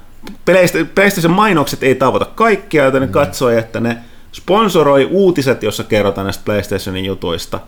PlayStation 0.95 1.33
mainokset 1.33 1.83
ei 1.83 1.95
tavoita 1.95 2.27
kaikkia, 2.35 2.85
joten 2.85 3.01
ne 3.01 3.07
mm. 3.07 3.13
katsoi, 3.13 3.59
että 3.59 3.81
ne 3.81 3.99
sponsoroi 4.33 5.09
uutiset, 5.11 5.63
jossa 5.63 5.85
kerrotaan 5.85 6.25
näistä 6.25 6.45
PlayStationin 6.45 7.05
jutuista. 7.05 7.61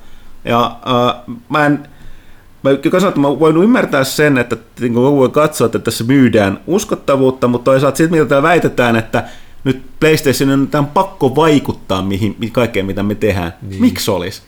Ja 0.45 0.77
ää, 0.85 1.23
mä 1.49 1.67
en, 1.67 1.89
mä, 2.63 2.71
mä 3.17 3.39
voin 3.39 3.57
ymmärtää 3.57 4.05
sen, 4.05 4.39
että 4.39 4.57
niin 4.81 4.95
voi 4.95 5.29
katsoa, 5.29 5.67
että 5.67 5.79
tässä 5.79 6.05
myydään 6.05 6.61
uskottavuutta, 6.67 7.49
mutta 7.49 7.65
toisaalta 7.65 7.97
sitten 7.97 8.19
mitä 8.19 8.29
täällä 8.29 8.49
väitetään, 8.49 8.97
että 8.97 9.25
nyt 9.65 9.83
PlayStation 10.01 10.51
on 10.51 10.69
tämän 10.69 10.87
pakko 10.87 11.37
vaikuttaa 11.37 12.03
mihin, 12.03 12.37
kaikkeen, 12.53 12.87
mitä 12.87 13.03
me 13.03 13.15
tehdään. 13.15 13.55
Niin. 13.63 13.81
Miksi 13.81 14.11
olisi? 14.11 14.43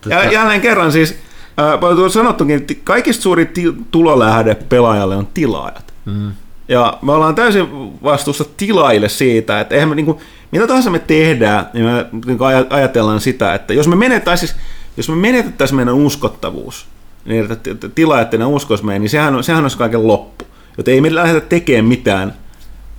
Tota... 0.00 0.14
Ja 0.14 0.32
jälleen 0.32 0.60
kerran 0.60 0.92
siis, 0.92 1.18
äh, 1.58 2.10
sanottukin, 2.12 2.56
että 2.56 2.74
kaikista 2.84 3.22
suuri 3.22 3.46
ti- 3.46 3.74
tulolähde 3.90 4.54
pelaajalle 4.54 5.16
on 5.16 5.26
tilaajat. 5.26 5.94
Mm. 6.04 6.32
Ja 6.68 6.98
me 7.02 7.12
ollaan 7.12 7.34
täysin 7.34 7.68
vastuussa 8.02 8.44
tilaille 8.56 9.08
siitä, 9.08 9.60
että 9.60 9.74
eihän 9.74 9.88
me, 9.88 9.94
niin 9.94 10.06
kuin, 10.06 10.18
mitä 10.50 10.66
tahansa 10.66 10.90
me 10.90 10.98
tehdään, 10.98 11.66
niin 11.72 11.84
me 11.84 12.06
niin 12.26 12.38
ajatellaan 12.70 13.20
sitä, 13.20 13.54
että 13.54 13.74
jos 13.74 13.88
me 13.88 13.96
menettäisiin 13.96 14.48
siis, 14.48 14.60
jos 14.96 15.08
me 15.08 15.16
menetettäisiin 15.16 15.76
meidän 15.76 15.94
uskottavuus, 15.94 16.86
niin 17.24 17.52
että 17.52 17.88
tilaajat 17.88 18.34
enää 18.34 18.46
uskoisi 18.46 18.84
meidän, 18.84 19.02
niin 19.02 19.10
sehän, 19.10 19.34
on, 19.34 19.44
sehän 19.44 19.64
olisi 19.64 19.78
kaiken 19.78 20.06
loppu. 20.06 20.44
Joten 20.78 20.94
ei 20.94 21.00
me 21.00 21.14
lähdetä 21.14 21.46
tekemään 21.46 21.84
mitään 21.84 22.34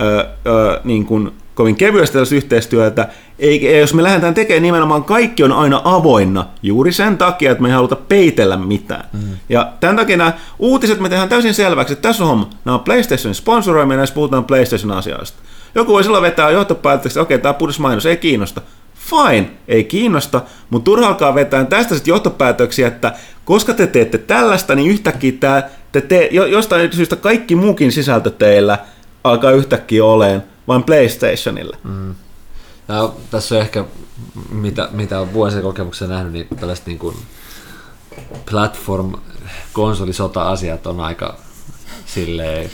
ö, 0.01 0.27
ö, 0.47 0.81
niin 0.83 1.05
kuin 1.05 1.31
kovin 1.59 1.75
kevyesti 1.75 2.13
tällaista 2.13 2.35
yhteistyötä, 2.35 3.07
eikä 3.39 3.71
jos 3.71 3.93
me 3.93 4.03
lähdetään 4.03 4.33
tekemään 4.33 4.63
nimenomaan 4.63 5.03
kaikki 5.03 5.43
on 5.43 5.51
aina 5.51 5.81
avoinna 5.83 6.45
juuri 6.63 6.91
sen 6.91 7.17
takia, 7.17 7.51
että 7.51 7.61
me 7.61 7.67
ei 7.67 7.73
haluta 7.73 7.95
peitellä 7.95 8.57
mitään. 8.57 9.09
Mm. 9.13 9.19
Ja 9.49 9.73
tämän 9.79 9.95
takia 9.95 10.17
nämä 10.17 10.33
uutiset 10.59 10.99
me 10.99 11.09
tehdään 11.09 11.29
täysin 11.29 11.53
selväksi, 11.53 11.93
että 11.93 12.09
tässä 12.09 12.23
on 12.23 12.29
homma. 12.29 12.49
Nämä 12.65 12.75
on 12.75 12.83
PlayStationin 12.83 13.35
sponsoroimia, 13.35 13.97
näissä 13.97 14.15
puhutaan 14.15 14.45
PlayStation-asioista. 14.45 15.37
Joku 15.75 15.93
voi 15.93 16.03
silloin 16.03 16.21
vetää 16.21 16.49
johtopäätökseksi, 16.49 17.19
että 17.19 17.21
okei, 17.21 17.39
tämä 17.39 17.53
puhdas 17.53 17.79
mainos 17.79 18.05
ei 18.05 18.17
kiinnosta. 18.17 18.61
Fine, 18.95 19.49
ei 19.67 19.83
kiinnosta, 19.83 20.41
mutta 20.69 20.85
turha 20.85 21.07
alkaa 21.07 21.35
vetää 21.35 21.65
tästä 21.65 21.95
sitten 21.95 22.11
johtopäätöksiä, 22.11 22.87
että 22.87 23.13
koska 23.45 23.73
te 23.73 23.87
teette 23.87 24.17
tällaista, 24.17 24.75
niin 24.75 24.91
yhtäkkiä 24.91 25.31
tämä, 25.39 25.63
te 25.91 26.01
te, 26.01 26.29
jostain 26.31 26.93
syystä 26.93 27.15
kaikki 27.15 27.55
muukin 27.55 27.91
sisältö 27.91 28.29
teillä 28.29 28.77
alkaa 29.23 29.51
yhtäkkiä 29.51 30.05
oleen 30.05 30.43
vain 30.69 30.83
PlayStationille. 30.83 31.77
Mm. 31.83 32.15
Ja 32.87 33.09
tässä 33.31 33.55
on 33.55 33.61
ehkä, 33.61 33.85
mitä, 34.49 34.89
mitä 34.91 35.19
on 35.19 35.33
vuosien 35.33 35.63
kokemuksessa 35.63 36.07
nähnyt, 36.07 36.33
niin 36.33 36.47
tällaiset 36.59 36.85
niin 36.85 36.99
kuin 36.99 37.15
platform 38.51 39.13
konsolisota-asiat 39.73 40.87
on 40.87 40.99
aika 40.99 41.37
silleen 42.05 42.69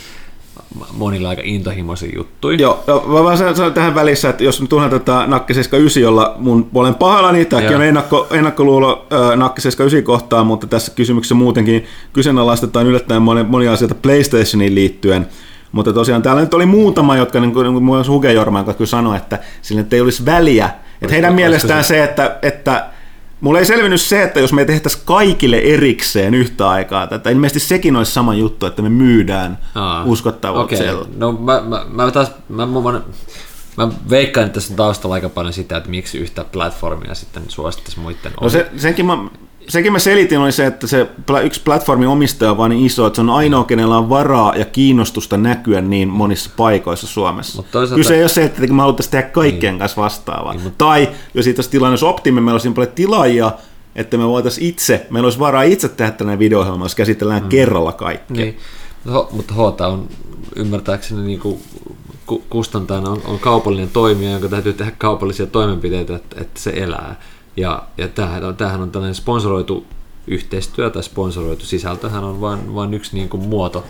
monilla 0.91 1.29
aika 1.29 1.41
intohimoisia 1.45 2.11
juttuja. 2.15 2.57
Joo, 2.59 2.83
mä 2.87 3.23
vaan 3.23 3.37
sanon 3.37 3.73
tähän 3.73 3.95
välissä, 3.95 4.29
että 4.29 4.43
jos 4.43 4.63
tunnen 4.69 4.89
tätä 4.89 5.27
Nakke 5.27 5.53
79, 5.53 6.03
jolla 6.03 6.35
mun 6.37 6.69
olen 6.73 6.95
pahalla, 6.95 7.31
niin 7.31 7.47
tämäkin 7.47 7.75
on 7.75 7.83
ennakko, 7.83 8.27
ennakkoluulo 8.31 9.07
äh, 9.13 9.37
Nakke 9.37 9.61
79 9.61 10.03
kohtaan, 10.03 10.47
mutta 10.47 10.67
tässä 10.67 10.91
kysymyksessä 10.95 11.35
muutenkin 11.35 11.85
kyseenalaistetaan 12.13 12.87
yllättäen 12.87 13.21
monia, 13.21 13.43
monia 13.43 13.73
asioita 13.73 13.95
PlayStationiin 13.95 14.75
liittyen. 14.75 15.27
Mutta 15.75 15.93
tosiaan 15.93 16.21
täällä 16.21 16.41
nyt 16.41 16.53
oli 16.53 16.65
muutama, 16.65 17.17
jotka 17.17 17.39
niin 17.39 17.53
kuin, 17.53 17.73
niin 17.73 17.85
kuin 17.85 18.07
Huge 18.07 18.33
Jorma, 18.33 18.63
jotka 18.67 18.85
sanoi, 18.85 19.17
että 19.17 19.39
sillä 19.61 19.83
ei 19.91 20.01
olisi 20.01 20.25
väliä. 20.25 20.69
Että 21.01 21.13
heidän 21.13 21.33
mielestään 21.33 21.83
se, 21.83 22.03
että, 22.03 22.37
että 22.41 22.85
Mulla 23.41 23.59
ei 23.59 23.65
selvinnyt 23.65 24.01
se, 24.01 24.23
että 24.23 24.39
jos 24.39 24.53
me 24.53 24.65
tehtäisiin 24.65 25.03
kaikille 25.05 25.57
erikseen 25.57 26.33
yhtä 26.33 26.69
aikaa 26.69 27.07
tätä, 27.07 27.29
ilmeisesti 27.29 27.59
sekin 27.59 27.95
olisi 27.95 28.11
sama 28.11 28.33
juttu, 28.33 28.65
että 28.65 28.81
me 28.81 28.89
myydään 28.89 29.57
Aa, 29.75 30.03
uskottavuutta 30.03 30.75
okay. 30.75 31.05
No 31.17 31.31
mä, 31.31 31.61
mä, 31.61 31.85
mä 31.89 32.11
taas, 32.11 32.31
mä, 32.49 32.65
mä, 32.65 32.81
mä, 32.81 33.01
mä 33.77 33.89
veikkaan, 34.09 34.45
että 34.45 34.53
tässä 34.53 34.73
on 34.73 34.77
taustalla 34.77 35.15
aika 35.15 35.29
paljon 35.29 35.53
sitä, 35.53 35.77
että 35.77 35.89
miksi 35.89 36.17
yhtä 36.17 36.43
platformia 36.43 37.15
sitten 37.15 37.43
suosittaisi 37.47 37.99
muiden 37.99 38.31
No 38.41 38.49
se, 38.49 38.69
senkin 38.77 39.05
mä 39.05 39.17
sekin 39.67 39.91
mä 39.91 39.99
selitin 39.99 40.39
oli 40.39 40.51
se, 40.51 40.65
että 40.65 40.87
se 40.87 41.07
yksi 41.43 41.61
platformin 41.65 42.07
omistaja 42.07 42.51
on 42.51 42.57
vaan 42.57 42.69
niin 42.69 42.85
iso, 42.85 43.07
että 43.07 43.15
se 43.15 43.21
on 43.21 43.29
ainoa, 43.29 43.63
kenellä 43.63 43.97
on 43.97 44.09
varaa 44.09 44.55
ja 44.55 44.65
kiinnostusta 44.65 45.37
näkyä 45.37 45.81
niin 45.81 46.07
monissa 46.07 46.49
paikoissa 46.57 47.07
Suomessa. 47.07 47.63
Toisaalta... 47.71 47.99
Kyse 47.99 48.15
ei 48.15 48.21
ole 48.21 48.29
se, 48.29 48.43
että 48.43 48.61
me 48.61 48.81
haluttaisiin 48.81 49.11
tehdä 49.11 49.29
kaikkien 49.29 49.73
niin. 49.73 49.79
kanssa 49.79 50.01
vastaavaa. 50.01 50.53
Niin, 50.53 50.63
mutta... 50.63 50.85
Tai 50.85 51.09
jos 51.33 51.43
siitä 51.43 51.63
tilanne 51.63 51.91
olisi 51.91 52.05
optimi, 52.05 52.41
meillä 52.41 52.55
olisi 52.55 52.67
niin 52.67 52.75
paljon 52.75 52.95
tilaajia, 52.95 53.51
että 53.95 54.17
me 54.17 54.27
voitaisiin 54.27 54.69
itse, 54.69 55.07
meillä 55.09 55.25
olisi 55.25 55.39
varaa 55.39 55.63
itse 55.63 55.89
tehdä 55.89 56.11
tänne 56.11 56.39
video 56.39 56.77
jos 56.83 56.95
käsitellään 56.95 57.43
mm. 57.43 57.49
kerralla 57.49 57.91
kaikki. 57.91 58.33
Niin. 58.33 58.57
No, 59.05 59.29
mutta 59.31 59.53
H 59.53 59.59
on 59.59 60.09
ymmärtääkseni 60.55 61.21
niin 61.21 61.39
kuin 61.39 61.61
kustantajana 62.49 63.09
on, 63.09 63.21
on 63.25 63.39
kaupallinen 63.39 63.89
toimija, 63.89 64.31
jonka 64.31 64.47
täytyy 64.47 64.73
tehdä 64.73 64.91
kaupallisia 64.97 65.45
toimenpiteitä, 65.45 66.15
että, 66.15 66.41
että 66.41 66.59
se 66.59 66.69
elää. 66.75 67.15
Ja, 67.57 67.83
ja 67.97 68.07
tämähän, 68.07 68.43
on, 68.43 68.55
tämähän 68.55 68.81
on 68.81 68.91
tällainen 68.91 69.15
sponsoroitu 69.15 69.85
yhteistyö 70.27 70.89
tai 70.89 71.03
sponsoroitu 71.03 71.65
sisältöhän 71.65 72.23
on 72.23 72.41
vain, 72.41 72.75
vain 72.75 72.93
yksi 72.93 73.15
niin 73.15 73.29
kuin 73.29 73.43
muoto, 73.43 73.85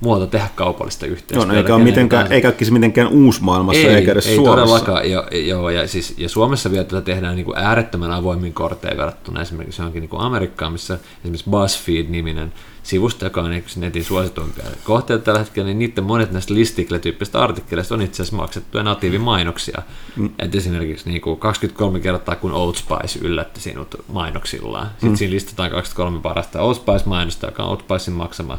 muoto 0.00 0.26
tehdä 0.26 0.48
kaupallista 0.54 1.06
yhteistyötä. 1.06 1.52
No 1.52 1.58
eikä, 1.58 1.74
ole 1.74 1.84
mitenkään, 1.84 2.32
eikä 2.32 2.48
ole 2.48 2.70
mitenkään 2.70 3.08
uusi 3.08 3.42
maailmassa, 3.42 3.88
ei, 3.88 3.94
eikä 3.94 4.12
edes 4.12 4.26
ei 4.26 4.36
Suomessa. 4.36 4.56
todellakaan. 4.56 5.10
Ja, 5.10 5.24
joo, 5.38 5.70
ja, 5.70 5.88
siis, 5.88 6.14
ja 6.18 6.28
Suomessa 6.28 6.70
vielä 6.70 6.84
tätä 6.84 7.02
tehdään 7.02 7.36
niin 7.36 7.46
kuin 7.46 7.58
äärettömän 7.58 8.12
avoimin 8.12 8.52
korteja 8.52 8.96
verrattuna 8.96 9.42
esimerkiksi 9.42 9.82
johonkin 9.82 10.00
niin 10.00 10.10
kuin 10.10 10.22
Amerikkaan, 10.22 10.72
missä 10.72 10.98
esimerkiksi 11.20 11.50
BuzzFeed-niminen 11.50 12.52
sivusto, 12.82 13.24
joka 13.24 13.42
on 13.42 13.52
yksi 13.52 13.80
netin 13.80 14.04
suosituimpia 14.04 14.64
kohteita 14.84 15.24
tällä 15.24 15.38
hetkellä, 15.38 15.66
niin 15.66 15.78
niiden 15.78 16.04
monet 16.04 16.32
näistä 16.32 16.54
listikle-tyyppisistä 16.54 17.40
artikkeleista 17.40 17.94
on 17.94 18.02
itse 18.02 18.22
asiassa 18.22 18.36
maksettuja 18.36 18.84
natiivimainoksia. 18.84 19.82
Mm. 20.16 20.30
Et 20.38 20.54
esimerkiksi 20.54 21.10
niin 21.10 21.20
kuin 21.20 21.38
23 21.38 22.00
kertaa, 22.00 22.36
kun 22.36 22.52
Old 22.52 22.74
Spice 22.74 23.18
yllätti 23.22 23.60
sinut 23.60 24.04
mainoksillaan. 24.12 24.86
Sitten 24.86 25.10
mm. 25.10 25.16
siinä 25.16 25.34
listataan 25.34 25.70
23 25.70 26.20
parasta 26.20 26.62
Old 26.62 26.74
Spice-mainosta, 26.74 27.46
joka 27.46 27.62
on 27.62 27.70
Old 27.70 27.80
Spicein 27.80 28.16
maksama 28.16 28.58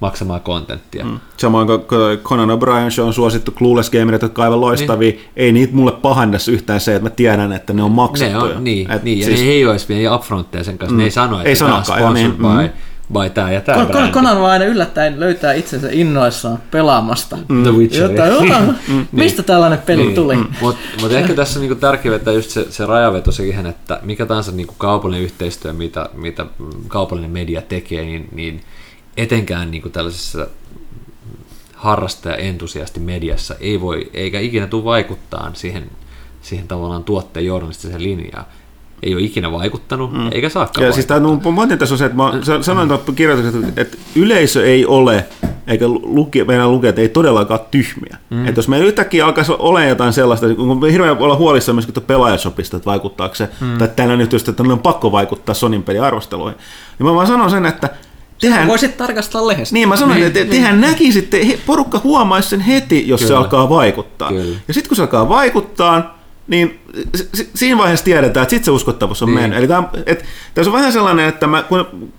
maksamaa 0.00 0.40
kontenttia. 0.40 1.04
Mm. 1.04 1.20
Samoin 1.36 1.66
kuin 1.66 1.80
Conan 2.22 2.48
O'Brien 2.48 2.90
Show 2.90 3.06
on 3.06 3.14
suosittu 3.14 3.50
Clueless 3.50 3.90
Gamerit, 3.90 4.22
jotka 4.22 4.42
aivan 4.42 4.60
loistavia. 4.60 5.10
Niin. 5.10 5.24
Ei 5.36 5.52
niitä 5.52 5.74
mulle 5.74 5.92
pahannessa 5.92 6.52
yhtään 6.52 6.80
se, 6.80 6.96
että 6.96 7.08
mä 7.08 7.10
tiedän, 7.10 7.52
että 7.52 7.72
ne 7.72 7.82
on 7.82 7.90
maksettuja. 7.90 8.52
Ne 8.52 8.56
on, 8.56 8.64
niin, 8.64 8.90
Et 8.90 9.02
niin 9.02 9.18
ja 9.18 9.24
siis... 9.24 9.40
ne 9.40 9.46
ei 9.46 9.66
olisi 9.66 9.88
vielä 9.88 10.14
upfrontteja 10.14 10.64
sen 10.64 10.78
kanssa. 10.78 10.94
Mm. 10.94 10.98
Ne 10.98 11.04
ei 11.04 11.10
sano, 11.10 11.38
että 11.38 11.48
ei 11.48 11.56
tämä 11.56 11.76
on 11.76 11.84
sponsored 11.84 12.14
niin, 12.14 12.36
by, 12.36 12.42
mm 12.42 12.89
vai 13.14 13.30
tämä 13.30 13.52
ja 13.52 13.60
tämä 13.60 13.86
Kon, 13.86 14.12
Konan 14.12 14.38
vaan 14.38 14.50
aina 14.50 14.64
yllättäen 14.64 15.20
löytää 15.20 15.52
itsensä 15.52 15.88
innoissaan 15.92 16.58
pelaamasta. 16.70 17.38
Mm. 17.48 17.62
The 17.62 17.72
Witcher. 17.72 18.10
Jota, 18.10 18.26
jota, 18.26 18.60
mistä 19.12 19.42
tällainen 19.42 19.78
peli 19.78 20.08
mm. 20.08 20.14
tuli? 20.14 20.36
Mm. 20.36 20.46
Mutta 20.60 20.80
mut 21.00 21.12
ehkä 21.12 21.34
tässä 21.34 21.58
on 21.58 21.60
niinku 21.60 21.80
tärkeää 21.80 22.12
vetää 22.12 22.34
just 22.34 22.50
se, 22.50 22.66
se 22.70 22.86
rajaveto 22.86 23.32
siihen, 23.32 23.66
että 23.66 24.00
mikä 24.02 24.26
tahansa 24.26 24.52
niinku 24.52 24.74
kaupallinen 24.78 25.24
yhteistyö, 25.24 25.72
mitä, 25.72 26.08
mitä 26.14 26.46
kaupallinen 26.88 27.30
media 27.30 27.62
tekee, 27.62 28.04
niin, 28.04 28.28
niin 28.32 28.62
etenkään 29.16 29.70
niinku 29.70 29.88
tällaisessa 29.88 30.46
harrastaja 31.74 32.36
entusiasti 32.36 33.00
mediassa 33.00 33.54
ei 33.60 33.80
voi, 33.80 34.10
eikä 34.14 34.40
ikinä 34.40 34.66
tule 34.66 34.84
vaikuttaa 34.84 35.50
siihen, 35.54 35.90
siihen 36.42 36.68
tavallaan 36.68 37.04
tuotteen 37.04 37.46
journalistiseen 37.46 38.02
linjaan 38.02 38.44
ei 39.02 39.14
ole 39.14 39.22
ikinä 39.22 39.52
vaikuttanut, 39.52 40.12
mm. 40.12 40.32
eikä 40.32 40.48
saakaan 40.48 40.86
ja 40.86 40.92
siis 40.92 41.06
tämä 41.06 41.20
pointti 41.54 41.76
tässä 41.76 41.94
on 41.94 41.98
se, 41.98 42.04
että 42.04 42.16
mä 42.16 42.32
sanoin 42.60 42.92
että 42.92 43.12
kirjoitukset, 43.12 43.78
että 43.78 43.96
yleisö 44.16 44.66
ei 44.66 44.86
ole, 44.86 45.26
eikä 45.66 45.88
luki, 45.88 46.44
meidän 46.44 46.72
lukijat 46.72 46.98
ei 46.98 47.08
todellakaan 47.08 47.60
tyhmiä. 47.70 48.16
Mm. 48.30 48.46
Että 48.46 48.58
jos 48.58 48.68
me 48.68 48.78
yhtäkkiä 48.78 49.26
alkaisi 49.26 49.52
olla 49.58 49.84
jotain 49.84 50.12
sellaista, 50.12 50.54
kun 50.54 50.80
me 50.80 50.92
hirveän 50.92 51.18
olla 51.18 51.36
huolissaan 51.36 51.76
myöskin 51.76 52.02
pelaajashopista, 52.06 52.76
että 52.76 52.90
vaikuttaako 52.90 53.34
se, 53.34 53.48
mm. 53.60 53.78
tai 53.78 53.88
tällainen 53.96 54.24
yhteistyö, 54.24 54.52
että 54.52 54.62
on 54.62 54.78
pakko 54.78 55.12
vaikuttaa 55.12 55.54
Sonin 55.54 55.82
peliarvosteluihin. 55.82 56.58
Ja 56.98 57.04
mä 57.04 57.14
vaan 57.14 57.26
sanon 57.26 57.50
sen, 57.50 57.66
että 57.66 57.88
Tehän, 58.40 58.68
voisit 58.68 58.96
tarkastaa 58.96 59.46
lehdestä. 59.46 59.74
Niin, 59.74 59.88
mä 59.88 59.96
sanoin, 59.96 60.16
niin, 60.16 60.26
että 60.26 60.38
niin. 60.40 60.50
tehän 60.50 60.80
näkisitte, 60.80 61.58
porukka 61.66 62.00
huomaisi 62.04 62.48
sen 62.48 62.60
heti, 62.60 63.08
jos 63.08 63.20
Kyllä. 63.20 63.28
se 63.28 63.36
alkaa 63.36 63.68
vaikuttaa. 63.68 64.28
Kyllä. 64.28 64.56
Ja 64.68 64.74
sitten 64.74 64.88
kun 64.88 64.96
se 64.96 65.02
alkaa 65.02 65.28
vaikuttaa, 65.28 66.19
niin 66.50 66.80
siinä 67.54 67.78
vaiheessa 67.78 68.04
tiedetään, 68.04 68.42
että 68.42 68.50
sitten 68.50 68.64
se 68.64 68.70
uskottavuus 68.70 69.22
on 69.22 69.28
niin. 69.28 69.40
mennyt. 69.40 69.58
Eli 69.58 69.68
tämä, 69.68 69.84
että, 70.06 70.24
tässä 70.54 70.70
on 70.70 70.76
vähän 70.76 70.92
sellainen, 70.92 71.28
että 71.28 71.46
mä, 71.46 71.62
kun, 71.62 72.12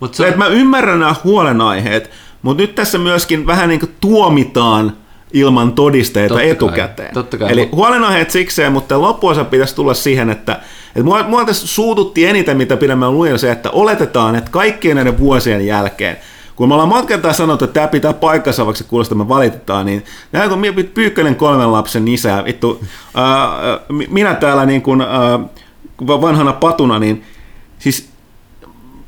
Mut 0.00 0.14
se... 0.14 0.26
että 0.26 0.38
mä 0.38 0.46
ymmärrän 0.46 1.00
nämä 1.00 1.14
huolenaiheet, 1.24 2.10
mutta 2.42 2.62
nyt 2.62 2.74
tässä 2.74 2.98
myöskin 2.98 3.46
vähän 3.46 3.68
niin 3.68 3.80
kuin 3.80 3.94
tuomitaan 4.00 4.96
ilman 5.32 5.72
todisteita 5.72 6.34
totta 6.34 6.48
etukäteen. 6.48 7.08
Kai, 7.08 7.14
totta 7.14 7.38
kai, 7.38 7.52
Eli 7.52 7.60
mutta... 7.60 7.76
huolenaiheet 7.76 8.30
sikseen, 8.30 8.72
mutta 8.72 9.00
loppuosa 9.00 9.44
pitäisi 9.44 9.74
tulla 9.74 9.94
siihen, 9.94 10.30
että, 10.30 10.52
että 10.86 11.02
mua, 11.02 11.22
mua 11.22 11.44
tässä 11.44 11.66
suututti 11.66 12.26
eniten, 12.26 12.56
mitä 12.56 12.76
pidemmän 12.76 13.12
luin, 13.12 13.38
se, 13.38 13.52
että 13.52 13.70
oletetaan, 13.70 14.36
että 14.36 14.50
kaikkien 14.50 14.96
näiden 14.96 15.18
vuosien 15.18 15.66
jälkeen 15.66 16.16
kun 16.58 16.68
me 16.68 16.74
ollaan 16.74 16.88
monta 16.88 17.32
sanottu, 17.32 17.64
että 17.64 17.74
tämä 17.74 17.88
pitää 17.88 18.12
paikkansa, 18.12 18.66
vaikka 18.66 18.78
se 18.78 18.84
kuulostaa, 18.84 19.18
me 19.18 19.28
valitetaan, 19.28 19.86
niin 19.86 20.04
näin 20.32 20.50
kun 20.50 20.62
Pyykkönen 20.94 21.36
kolmen 21.36 21.72
lapsen 21.72 22.08
isä, 22.08 22.44
vittu, 22.44 22.84
ää, 23.14 23.80
minä 24.08 24.34
täällä 24.34 24.66
niin 24.66 24.82
kuin, 24.82 25.00
ää, 25.00 25.40
vanhana 26.06 26.52
patuna, 26.52 26.98
niin 26.98 27.24
siis 27.78 28.08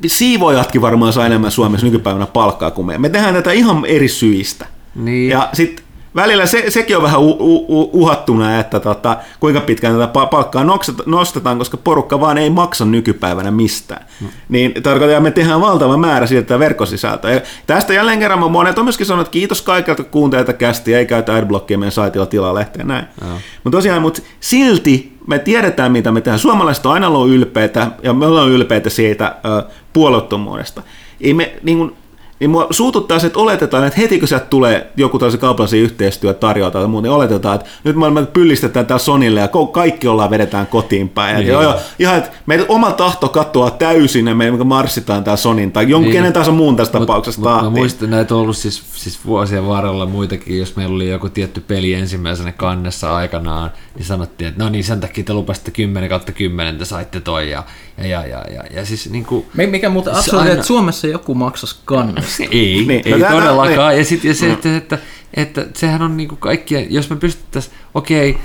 siivoojatkin 0.06 0.82
varmaan 0.82 1.12
saa 1.12 1.27
enemmän 1.27 1.51
Suomessa 1.51 1.86
nykypäivänä 1.86 2.27
palkkaa 2.27 2.70
kuin 2.70 2.86
me. 2.86 2.98
Me 2.98 3.09
tehdään 3.09 3.35
tätä 3.35 3.52
ihan 3.52 3.85
eri 3.85 4.09
syistä. 4.09 4.66
Niin. 4.94 5.31
Ja 5.31 5.48
sitten 5.52 5.85
välillä 6.15 6.47
se, 6.47 6.65
sekin 6.69 6.97
on 6.97 7.03
vähän 7.03 7.20
u, 7.20 7.37
u, 7.41 7.91
uhattuna, 7.93 8.61
että 8.61 8.81
tota, 8.81 9.16
kuinka 9.41 9.61
pitkään 9.61 9.99
tätä 9.99 10.27
palkkaa 10.27 10.65
nostetaan, 11.07 11.59
koska 11.59 11.77
porukka 11.77 12.20
vaan 12.20 12.39
ei 12.39 12.51
maksa 12.51 12.85
nykypäivänä 12.85 13.51
mistään. 13.51 14.07
Mm. 14.20 14.28
Niin 14.49 14.82
tarkoittaa, 14.82 15.16
että 15.16 15.20
me 15.20 15.31
tehdään 15.31 15.61
valtava 15.61 15.97
määrä 15.97 16.27
siitä 16.27 16.59
verkkosisältöä. 16.59 17.31
Ja 17.31 17.41
tästä 17.66 17.95
jälleen 17.95 18.19
kerran 18.19 18.51
monet 18.51 18.78
on 18.78 18.85
myöskin 18.85 19.07
sanonut, 19.07 19.27
että 19.27 19.32
kiitos 19.32 19.62
kaikilta 19.62 20.05
kuuntelijoilta 20.05 20.53
kästi, 20.53 20.95
ei 20.95 21.07
käytä 21.07 21.35
adblockia 21.35 21.78
meidän 21.78 21.93
saitilla 21.93 22.27
tilaa 22.27 22.55
lehteen 22.55 22.89
näin. 22.89 23.05
Mm. 23.20 23.28
Mutta 23.65 23.78
tosiaan, 23.78 24.03
mutta 24.03 24.23
silti 24.41 25.16
me 25.27 25.39
tiedetään, 25.39 25.93
mitä 25.93 26.12
me 26.12 26.20
tehdään. 26.20 26.39
Suomalaiset 26.39 26.87
on 26.87 26.93
aina 26.93 27.09
ollut 27.09 27.28
ylpeitä, 27.28 27.91
ja 28.03 28.12
me 28.12 28.27
ollaan 28.27 28.49
ylpeitä 28.49 28.91
siitä 28.91 29.37
ö, 29.45 29.70
puolueettomuudesta. 29.93 30.82
Ei 31.20 31.35
me, 31.35 31.53
niin 31.62 31.78
kuin, 31.78 31.97
niin 32.41 32.51
mua 32.51 32.67
suututtaa 32.71 33.19
se, 33.19 33.27
että 33.27 33.39
oletetaan, 33.39 33.87
että 33.87 34.01
heti 34.01 34.19
kun 34.19 34.29
sieltä 34.29 34.47
tulee 34.47 34.91
joku 34.97 35.19
tällaisen 35.19 35.41
kaupallisen 35.41 35.79
yhteistyö 35.79 36.35
tarjota 36.35 36.79
tai 36.79 36.89
muuta, 36.89 37.03
niin 37.03 37.12
oletetaan, 37.12 37.55
että 37.55 37.71
nyt 37.85 37.97
me 37.97 38.27
pyllistetään 38.33 38.87
tämä 38.87 38.99
Sonille 38.99 39.41
ja 39.41 39.49
kaikki 39.73 40.09
ollaan 40.09 40.31
vedetään 40.31 40.67
kotiin 40.67 41.09
päin. 41.09 41.37
Niin. 41.37 41.49
Ja, 41.49 41.62
ja, 41.62 41.79
ihan, 41.99 42.19
että 42.19 42.31
meidän 42.47 42.67
oma 42.69 42.93
tahto 42.93 43.29
katoaa 43.29 43.71
täysin 43.71 44.27
ja 44.27 44.35
me 44.35 44.51
marssitaan 44.51 45.25
tämä 45.25 45.37
Sonin 45.37 45.73
tai 45.73 45.91
jonkun 45.91 46.11
niin. 46.11 46.12
kenen 46.12 46.33
tahansa 46.33 46.53
muun 46.53 46.77
tässä 46.77 46.99
mut, 46.99 47.07
tapauksessa 47.07 47.41
mut, 47.41 47.62
Mä 47.62 47.71
muistan, 47.71 48.11
näitä 48.11 48.35
on 48.35 48.41
ollut 48.41 48.57
siis, 48.57 48.83
siis 48.95 49.19
vuosien 49.27 49.67
varrella 49.67 50.07
muitakin, 50.07 50.59
jos 50.59 50.77
meillä 50.77 50.95
oli 50.95 51.11
joku 51.11 51.29
tietty 51.29 51.61
peli 51.61 51.95
ensimmäisenä 51.95 52.53
kannessa 52.53 53.17
aikanaan, 53.17 53.71
niin 53.95 54.05
sanottiin, 54.05 54.49
että 54.49 54.65
no 54.65 54.71
niin, 54.71 54.85
sen 54.85 55.01
takia 55.01 55.25
te 55.25 55.33
lupasitte 55.33 55.71
10 55.71 56.09
kautta 56.09 56.33
10, 56.33 56.79
te 56.79 56.85
saitte 56.85 57.21
toi 57.21 57.51
ja 57.51 57.62
ja, 57.99 58.07
ja, 58.07 58.27
ja, 58.27 58.45
ja, 58.55 58.62
ja 58.71 58.87
siis 58.87 59.11
niin 59.11 59.25
kuin, 59.25 59.47
Mikä 59.55 59.89
muuten 59.89 60.15
absurdi, 60.15 60.41
aina... 60.41 60.53
että 60.53 60.67
Suomessa 60.67 61.07
joku 61.07 61.35
maksaisi 61.35 61.77
kannasta. 61.85 62.30
Ei, 62.40 62.85
niin, 62.89 63.02
ei 63.05 63.19
no, 63.19 63.28
todellakaan. 63.28 63.89
Niin. 63.90 63.98
Ja 63.98 64.05
sitten 64.05 64.35
se, 64.35 64.52
että, 64.52 64.77
että, 64.77 64.98
että, 65.35 65.61
että 65.61 65.81
sehän 65.81 66.02
on 66.02 66.16
niin 66.16 66.28
kuin 66.28 66.39
kaikkia, 66.39 66.81
jos 66.89 67.11
me 67.11 67.16
pystyttäisiin, 67.16 67.74
okei, 67.94 68.39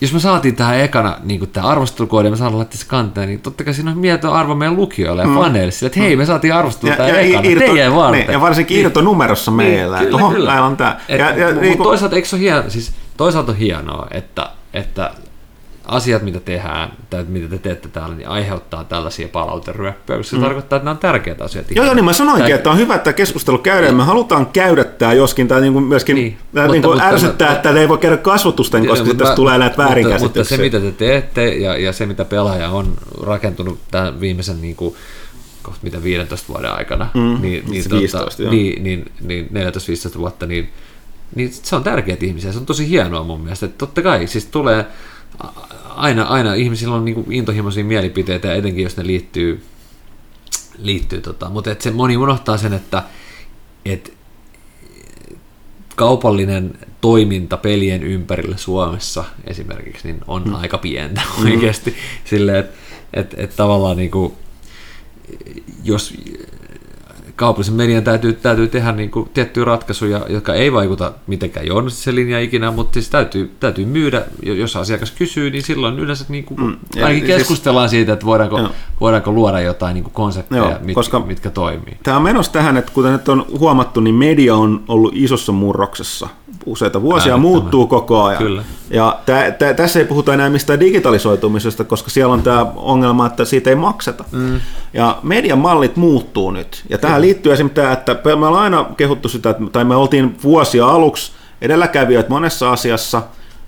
jos 0.00 0.12
me 0.12 0.20
saatiin 0.20 0.56
tähän 0.56 0.80
ekana 0.80 1.16
niin 1.22 1.48
tämä 1.48 1.66
arvostelukoodi 1.66 2.26
ja 2.26 2.30
me 2.30 2.36
saadaan 2.36 2.58
laittaa 2.58 2.78
se 2.78 2.86
kanteen, 2.86 3.28
niin 3.28 3.40
totta 3.40 3.64
kai 3.64 3.74
siinä 3.74 3.90
on 3.90 3.98
mieletön 3.98 4.32
arvo 4.32 4.54
meidän 4.54 4.76
lukijoille 4.76 5.22
ja 5.22 5.28
mm. 5.28 5.34
faneille 5.34 5.70
sille, 5.70 5.86
että 5.86 6.00
hei, 6.00 6.16
me 6.16 6.26
saatiin 6.26 6.54
arvostelua 6.54 6.96
tähän 6.96 7.20
ekana, 7.20 7.48
irto, 7.48 7.64
teidän 7.64 7.96
varten. 7.96 8.20
Niin, 8.20 8.32
ja 8.32 8.40
varsinkin 8.40 8.92
niin, 8.94 9.04
numerossa 9.04 9.50
meillä. 9.50 9.98
Niin, 9.98 10.06
kyllä, 10.06 10.24
Oho, 10.24 10.34
kyllä. 10.34 10.64
on 10.64 10.76
tämä. 10.76 11.00
Ja, 11.08 11.16
ja, 11.16 11.52
niin, 11.52 11.78
toisaalta, 11.78 12.16
eikö 12.16 12.28
se 12.28 12.36
ole 12.36 12.40
hieno, 12.40 12.62
siis 12.68 12.92
toisaalta 13.16 13.52
on 13.52 13.58
hienoa, 13.58 14.06
että, 14.10 14.50
että 14.74 15.10
asiat, 15.90 16.22
mitä 16.22 16.40
tehdään, 16.40 16.92
tai 17.10 17.24
mitä 17.28 17.48
te 17.48 17.58
teette 17.58 17.88
täällä, 17.88 18.14
niin 18.14 18.28
aiheuttaa 18.28 18.84
tällaisia 18.84 19.28
palauteryöppyjä, 19.28 20.16
koska 20.16 20.30
se 20.30 20.36
mm. 20.36 20.42
tarkoittaa, 20.42 20.76
että 20.76 20.84
nämä 20.84 20.92
on 20.92 20.98
tärkeitä 20.98 21.44
asioita. 21.44 21.74
Joo, 21.74 21.84
joo, 21.84 21.94
niin 21.94 22.04
mä 22.04 22.12
sanoinkin, 22.12 22.46
tämä... 22.46 22.56
että 22.56 22.70
on 22.70 22.78
hyvä, 22.78 22.94
että 22.94 23.12
keskustelu 23.12 23.58
käydään. 23.58 23.94
Me 23.94 24.02
halutaan 24.02 24.46
käydä 24.46 24.84
tämä 24.84 25.12
joskin, 25.12 25.48
tai 25.48 25.60
niin 25.60 25.72
kuin 25.72 25.84
myöskin 25.84 26.16
niin. 26.16 26.38
Tämä 26.54 26.66
mutta, 26.66 26.72
niin 26.72 26.82
kuin 26.82 26.92
mutta, 26.92 27.08
ärsyttää, 27.08 27.48
mutta, 27.48 27.68
että 27.68 27.80
ei 27.80 27.88
voi 27.88 27.98
käydä 27.98 28.16
kasvotusten, 28.16 28.86
koska 28.86 29.04
mutta, 29.04 29.18
tässä 29.18 29.34
tulee 29.34 29.58
näitä 29.58 29.76
väärinkäsityksiä. 29.76 30.42
Mutta 30.42 30.44
se, 30.44 30.62
mitä 30.62 30.80
te 30.80 30.92
teette, 30.92 31.48
ja, 31.48 31.76
ja 31.76 31.92
se, 31.92 32.06
mitä 32.06 32.24
pelaaja 32.24 32.68
on 32.68 32.94
rakentunut 33.22 33.78
tämän 33.90 34.20
viimeisen 34.20 34.62
niin 34.62 34.76
kuin, 34.76 34.94
kohta 35.62 35.80
mitä 35.82 36.02
15 36.02 36.48
vuoden 36.48 36.72
aikana, 36.72 37.08
mm, 37.14 37.20
niin, 37.20 37.40
niin, 37.70 37.84
15, 37.90 38.18
tota, 38.18 38.50
niin, 38.50 38.84
niin, 38.84 39.12
niin 39.20 39.48
14-15 40.14 40.18
vuotta, 40.18 40.46
niin, 40.46 40.70
niin 41.34 41.52
se 41.52 41.76
on 41.76 41.82
tärkeitä 41.82 42.26
ihmisiä. 42.26 42.52
Se 42.52 42.58
on 42.58 42.66
tosi 42.66 42.88
hienoa 42.88 43.24
mun 43.24 43.40
mielestä. 43.40 43.66
Että 43.66 43.78
totta 43.78 44.02
kai 44.02 44.26
siis 44.26 44.46
tulee 44.46 44.86
aina, 45.96 46.22
aina 46.22 46.54
ihmisillä 46.54 46.94
on 46.94 47.04
niin 47.04 47.24
intohimoisia 47.30 47.84
mielipiteitä, 47.84 48.48
ja 48.48 48.54
etenkin 48.54 48.84
jos 48.84 48.96
ne 48.96 49.06
liittyy, 49.06 49.62
liittyy 50.78 51.20
tota, 51.20 51.50
mutta 51.50 51.70
et 51.70 51.80
se 51.80 51.90
moni 51.90 52.16
unohtaa 52.16 52.56
sen, 52.56 52.72
että 52.72 53.02
et 53.84 54.12
kaupallinen 55.96 56.78
toiminta 57.00 57.56
pelien 57.56 58.02
ympärillä 58.02 58.56
Suomessa 58.56 59.24
esimerkiksi 59.46 60.08
niin 60.08 60.20
on 60.26 60.42
mm. 60.44 60.54
aika 60.54 60.78
pientä 60.78 61.20
mm. 61.38 61.44
oikeasti. 61.44 61.96
Silleen, 62.24 62.58
että 62.58 62.74
et, 63.12 63.34
et 63.36 63.56
tavallaan 63.56 63.96
niin 63.96 64.10
kuin, 64.10 64.32
jos 65.84 66.14
kaupallisen 67.40 67.74
median 67.74 68.04
täytyy, 68.04 68.32
täytyy 68.32 68.68
tehdä 68.68 68.92
niin 68.92 69.10
kuin 69.10 69.30
tiettyjä 69.34 69.64
ratkaisuja, 69.64 70.26
jotka 70.28 70.54
ei 70.54 70.72
vaikuta 70.72 71.12
mitenkään 71.26 71.66
journalistisen 71.66 72.04
se 72.04 72.14
linja 72.14 72.40
ikinä, 72.40 72.70
mutta 72.70 72.92
siis 72.92 73.10
täytyy, 73.10 73.52
täytyy 73.60 73.84
myydä, 73.84 74.22
jos 74.42 74.76
asiakas 74.76 75.10
kysyy, 75.10 75.50
niin 75.50 75.62
silloin 75.62 75.98
yleensä 75.98 76.24
niin 76.28 76.44
kuin, 76.44 76.60
mm, 76.60 76.76
ainakin 76.96 77.26
siis, 77.26 77.36
keskustellaan 77.36 77.88
siitä, 77.88 78.12
että 78.12 78.26
voidaanko, 78.26 78.68
voidaanko 79.00 79.32
luoda 79.32 79.60
jotain 79.60 79.94
niin 79.94 80.04
kuin 80.04 80.14
konsepteja, 80.14 80.62
joo, 80.62 80.74
mit, 80.80 80.94
koska 80.94 81.20
mitkä 81.20 81.50
toimii. 81.50 81.96
Tämä 82.02 82.16
on 82.16 82.22
menossa 82.22 82.52
tähän, 82.52 82.76
että 82.76 82.92
kuten 82.94 83.12
nyt 83.12 83.28
on 83.28 83.46
huomattu, 83.58 84.00
niin 84.00 84.14
media 84.14 84.54
on 84.56 84.84
ollut 84.88 85.12
isossa 85.16 85.52
murroksessa 85.52 86.28
useita 86.70 87.02
vuosia, 87.02 87.36
muuttuu 87.36 87.86
koko 87.86 88.22
ajan. 88.22 88.42
Kyllä. 88.42 88.62
Ja 88.90 89.18
tä, 89.26 89.50
tä, 89.50 89.74
tässä 89.74 89.98
ei 89.98 90.04
puhuta 90.04 90.34
enää 90.34 90.50
mistään 90.50 90.80
digitalisoitumisesta, 90.80 91.84
koska 91.84 92.10
siellä 92.10 92.34
on 92.34 92.42
tämä 92.42 92.66
ongelma, 92.76 93.26
että 93.26 93.44
siitä 93.44 93.70
ei 93.70 93.76
makseta. 93.76 94.24
Mm. 94.32 94.60
Ja 94.94 95.18
median 95.22 95.58
mallit 95.58 95.96
muuttuu 95.96 96.50
nyt. 96.50 96.84
Ja 96.88 96.98
tähän 96.98 97.20
liittyy 97.20 97.52
esimerkiksi 97.52 97.74
tämä, 97.74 97.92
että 97.92 98.16
me 98.24 98.46
ollaan 98.46 98.64
aina 98.64 98.86
kehuttu 98.96 99.28
sitä, 99.28 99.54
tai 99.72 99.84
me 99.84 99.96
oltiin 99.96 100.36
vuosia 100.42 100.86
aluksi 100.86 101.32
edelläkävijöitä 101.62 102.30
monessa 102.30 102.72
asiassa, 102.72 103.22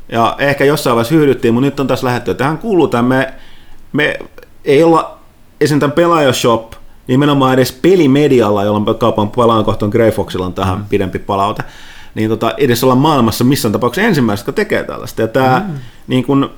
ja 0.09 0.37
ehkä 0.39 0.65
jossain 0.65 0.97
vaiheessa 0.97 1.15
hyödyttiin, 1.15 1.55
mutta 1.55 1.65
nyt 1.65 1.81
on 1.81 1.87
taas 1.87 2.03
lähdetty. 2.03 2.35
Tähän 2.35 2.59
kuuluu 2.59 2.89
tämä, 2.89 3.09
me, 3.09 3.35
me 3.93 4.19
ei 4.65 4.83
olla 4.83 5.19
esimerkiksi 5.61 5.81
tämän 5.81 5.95
Pelaajashop, 5.95 6.73
nimenomaan 7.07 7.55
edes 7.55 7.73
pelimedialla, 7.73 8.65
jolloin 8.65 8.99
kaupan 8.99 9.31
palaan 9.31 9.65
kohtaan 9.65 9.91
Grey 9.91 10.11
Foxilla 10.11 10.47
on 10.47 10.55
tähän 10.55 10.79
mm. 10.79 10.85
pidempi 10.85 11.19
palaute, 11.19 11.63
niin 12.15 12.31
tota, 12.31 12.55
edes 12.57 12.85
olla 12.85 12.95
maailmassa 12.95 13.45
missään 13.45 13.73
tapauksessa 13.73 14.09
ensimmäiset, 14.09 14.47
jotka 14.47 14.57
tekee 14.57 14.85
tällaista. 14.85 15.23
Ja 15.23 15.29
tämä, 15.29 15.65
mm. 15.69 15.75
niin 16.07 16.25
kun, 16.25 16.51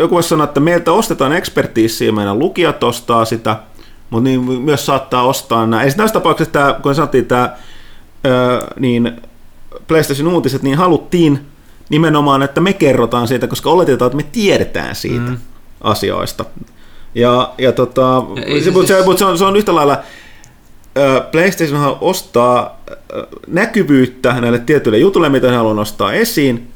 joku 0.00 0.14
voisi 0.14 0.28
sanoa, 0.28 0.44
että 0.44 0.60
meiltä 0.60 0.92
ostetaan 0.92 1.32
ekspertiisiä, 1.32 2.12
meidän 2.12 2.38
lukijat 2.38 2.84
ostaa 2.84 3.24
sitä, 3.24 3.56
mutta 4.10 4.24
niin 4.24 4.40
myös 4.40 4.86
saattaa 4.86 5.22
ostaa 5.22 5.66
nämä. 5.66 5.82
Esimerkiksi 5.82 5.96
tässä 5.96 6.14
tapauksessa, 6.14 6.52
tämä, 6.52 6.80
kun 6.82 6.94
sanottiin 6.94 7.26
tämä, 7.26 7.56
niin 8.78 9.12
PlayStation 9.88 10.34
uutiset, 10.34 10.62
niin 10.62 10.78
haluttiin 10.78 11.40
nimenomaan, 11.88 12.42
että 12.42 12.60
me 12.60 12.72
kerrotaan 12.72 13.28
siitä, 13.28 13.46
koska 13.46 13.70
oletetaan, 13.70 14.06
että 14.06 14.16
me 14.16 14.30
tiedetään 14.32 14.94
siitä 14.94 15.30
mm. 15.30 15.36
asioista. 15.80 16.44
Ja, 17.14 17.52
ja 17.58 17.72
tota, 17.72 18.24
ja 18.36 18.42
se, 18.44 18.64
se, 18.64 18.72
siis... 18.72 18.88
se, 18.88 19.02
se, 19.18 19.24
on, 19.24 19.38
se 19.38 19.44
on 19.44 19.56
yhtä 19.56 19.74
lailla, 19.74 19.98
PlayStation 21.32 21.96
ostaa 22.00 22.80
näkyvyyttä 23.46 24.40
näille 24.40 24.58
tietyille 24.58 24.98
jutuille, 24.98 25.28
mitä 25.28 25.50
ne 25.50 25.56
haluaa 25.56 25.74
nostaa 25.74 26.12
esiin. 26.12 26.68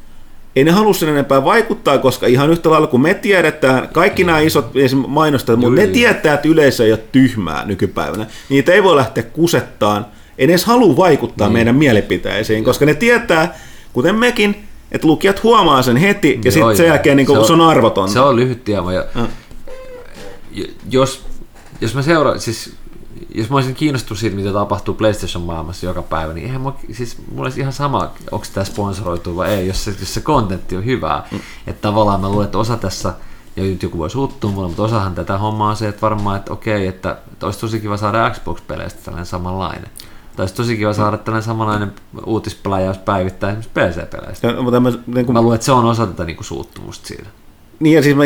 Ei 0.56 0.64
ne 0.64 0.70
halua 0.70 0.94
sen 0.94 1.08
enempää 1.08 1.44
vaikuttaa, 1.44 1.98
koska 1.98 2.26
ihan 2.26 2.50
yhtä 2.50 2.70
lailla 2.70 2.86
kuin 2.86 3.00
me 3.00 3.14
tiedetään, 3.14 3.88
kaikki 3.88 4.24
nämä 4.24 4.40
isot 4.40 4.70
mainostajat, 5.06 5.60
mutta 5.60 5.80
ne 5.80 5.86
tietää, 5.86 6.34
että 6.34 6.48
yleisö 6.48 6.84
ei 6.84 6.92
ole 6.92 7.00
tyhmää 7.12 7.64
nykypäivänä. 7.64 8.26
Niitä 8.48 8.72
ei 8.72 8.82
voi 8.82 8.96
lähteä 8.96 9.22
kusettaan. 9.22 10.06
Ei 10.38 10.46
ne 10.46 10.52
edes 10.52 10.64
halua 10.64 10.96
vaikuttaa 10.96 11.48
niin. 11.48 11.52
meidän 11.52 11.74
mielipiteisiin, 11.74 12.64
koska 12.64 12.86
ne 12.86 12.94
tietää, 12.94 13.58
kuten 13.92 14.14
mekin, 14.14 14.64
että 14.92 15.06
lukijat 15.06 15.42
huomaa 15.42 15.82
sen 15.82 15.96
heti, 15.96 16.40
ja 16.44 16.52
sitten 16.52 16.76
sen 16.76 16.86
jälkeen 16.86 17.16
niin 17.16 17.26
se, 17.26 17.38
on, 17.38 17.46
se 17.46 17.52
on 17.52 17.60
arvoton. 17.60 18.08
Se 18.08 18.20
on 18.20 18.36
lyhyt 18.36 18.68
ja 18.68 18.82
ja. 18.92 19.26
jos, 20.90 21.24
jos 21.80 21.94
mä 21.94 22.02
seuraan, 22.02 22.40
siis 22.40 22.74
jos 23.36 23.50
mä 23.50 23.56
olisin 23.56 23.74
kiinnostunut 23.74 24.18
siitä, 24.18 24.36
mitä 24.36 24.52
tapahtuu 24.52 24.94
PlayStation-maailmassa 24.94 25.86
joka 25.86 26.02
päivä, 26.02 26.32
niin 26.32 26.46
eihän 26.46 26.60
mua, 26.60 26.76
siis 26.92 27.18
mulla 27.30 27.42
olisi 27.42 27.60
ihan 27.60 27.72
sama, 27.72 28.10
onko 28.30 28.46
tämä 28.54 28.64
sponsoroitu 28.64 29.36
vai 29.36 29.50
ei, 29.50 29.66
jos 29.66 29.84
se, 29.84 29.94
jos 30.00 30.14
se 30.14 30.20
kontentti 30.20 30.76
on 30.76 30.84
hyvää. 30.84 31.28
Mm. 31.30 31.40
Että 31.66 31.82
tavallaan 31.82 32.20
mä 32.20 32.28
luulen, 32.28 32.44
että 32.44 32.58
osa 32.58 32.76
tässä, 32.76 33.14
ja 33.56 33.62
nyt 33.62 33.82
joku 33.82 33.98
voi 33.98 34.10
suuttua 34.10 34.50
mulle, 34.50 34.68
mutta 34.68 34.82
osahan 34.82 35.14
tätä 35.14 35.38
hommaa 35.38 35.70
on 35.70 35.76
se, 35.76 35.88
että 35.88 36.00
varmaan, 36.00 36.36
että 36.36 36.52
okei, 36.52 36.86
että, 36.86 37.16
että 37.32 37.46
olisi 37.46 37.60
tosi 37.60 37.80
kiva 37.80 37.96
saada 37.96 38.30
Xbox-peleistä 38.30 39.00
tällainen 39.04 39.26
samanlainen. 39.26 39.90
Tai 40.36 40.42
olisi 40.42 40.54
tosi 40.54 40.76
kiva 40.76 40.92
saada 40.92 41.18
tällainen 41.18 41.46
samanlainen 41.46 41.92
uutispläjäys 42.26 42.98
päivittää 42.98 43.50
esimerkiksi 43.50 43.70
PC-peleistä. 43.74 44.52
No, 44.52 44.62
mutta 44.62 44.80
mä, 44.80 44.92
niin 45.06 45.26
kun... 45.26 45.32
mä 45.32 45.40
luulen, 45.40 45.54
että 45.54 45.64
se 45.64 45.72
on 45.72 45.84
osa 45.84 46.06
tätä 46.06 46.24
niin 46.24 46.36
kuin 46.36 46.46
suuttumusta 46.46 47.08
siitä. 47.08 47.28
Niin 47.80 47.96
ja 47.96 48.02
siis 48.02 48.16
mä 48.16 48.24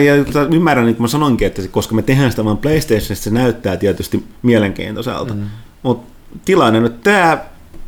ymmärrän, 0.55 0.87
niin 0.87 0.97
kuin 0.97 1.05
mä 1.05 1.09
sanoinkin, 1.09 1.47
että 1.47 1.63
koska 1.71 1.95
me 1.95 2.03
tehdään 2.03 2.31
sitä 2.31 2.45
vain 2.45 2.59
PlayStationista, 2.59 3.25
se 3.25 3.31
näyttää 3.31 3.77
tietysti 3.77 4.25
mielenkiintoiselta. 4.43 5.35
Mm. 5.35 5.45
Mutta 5.83 6.13
tilanne 6.45 6.81
nyt 6.81 7.03
tämä, 7.03 7.39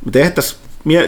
me 0.04 0.10
tehtäisiin 0.10 0.60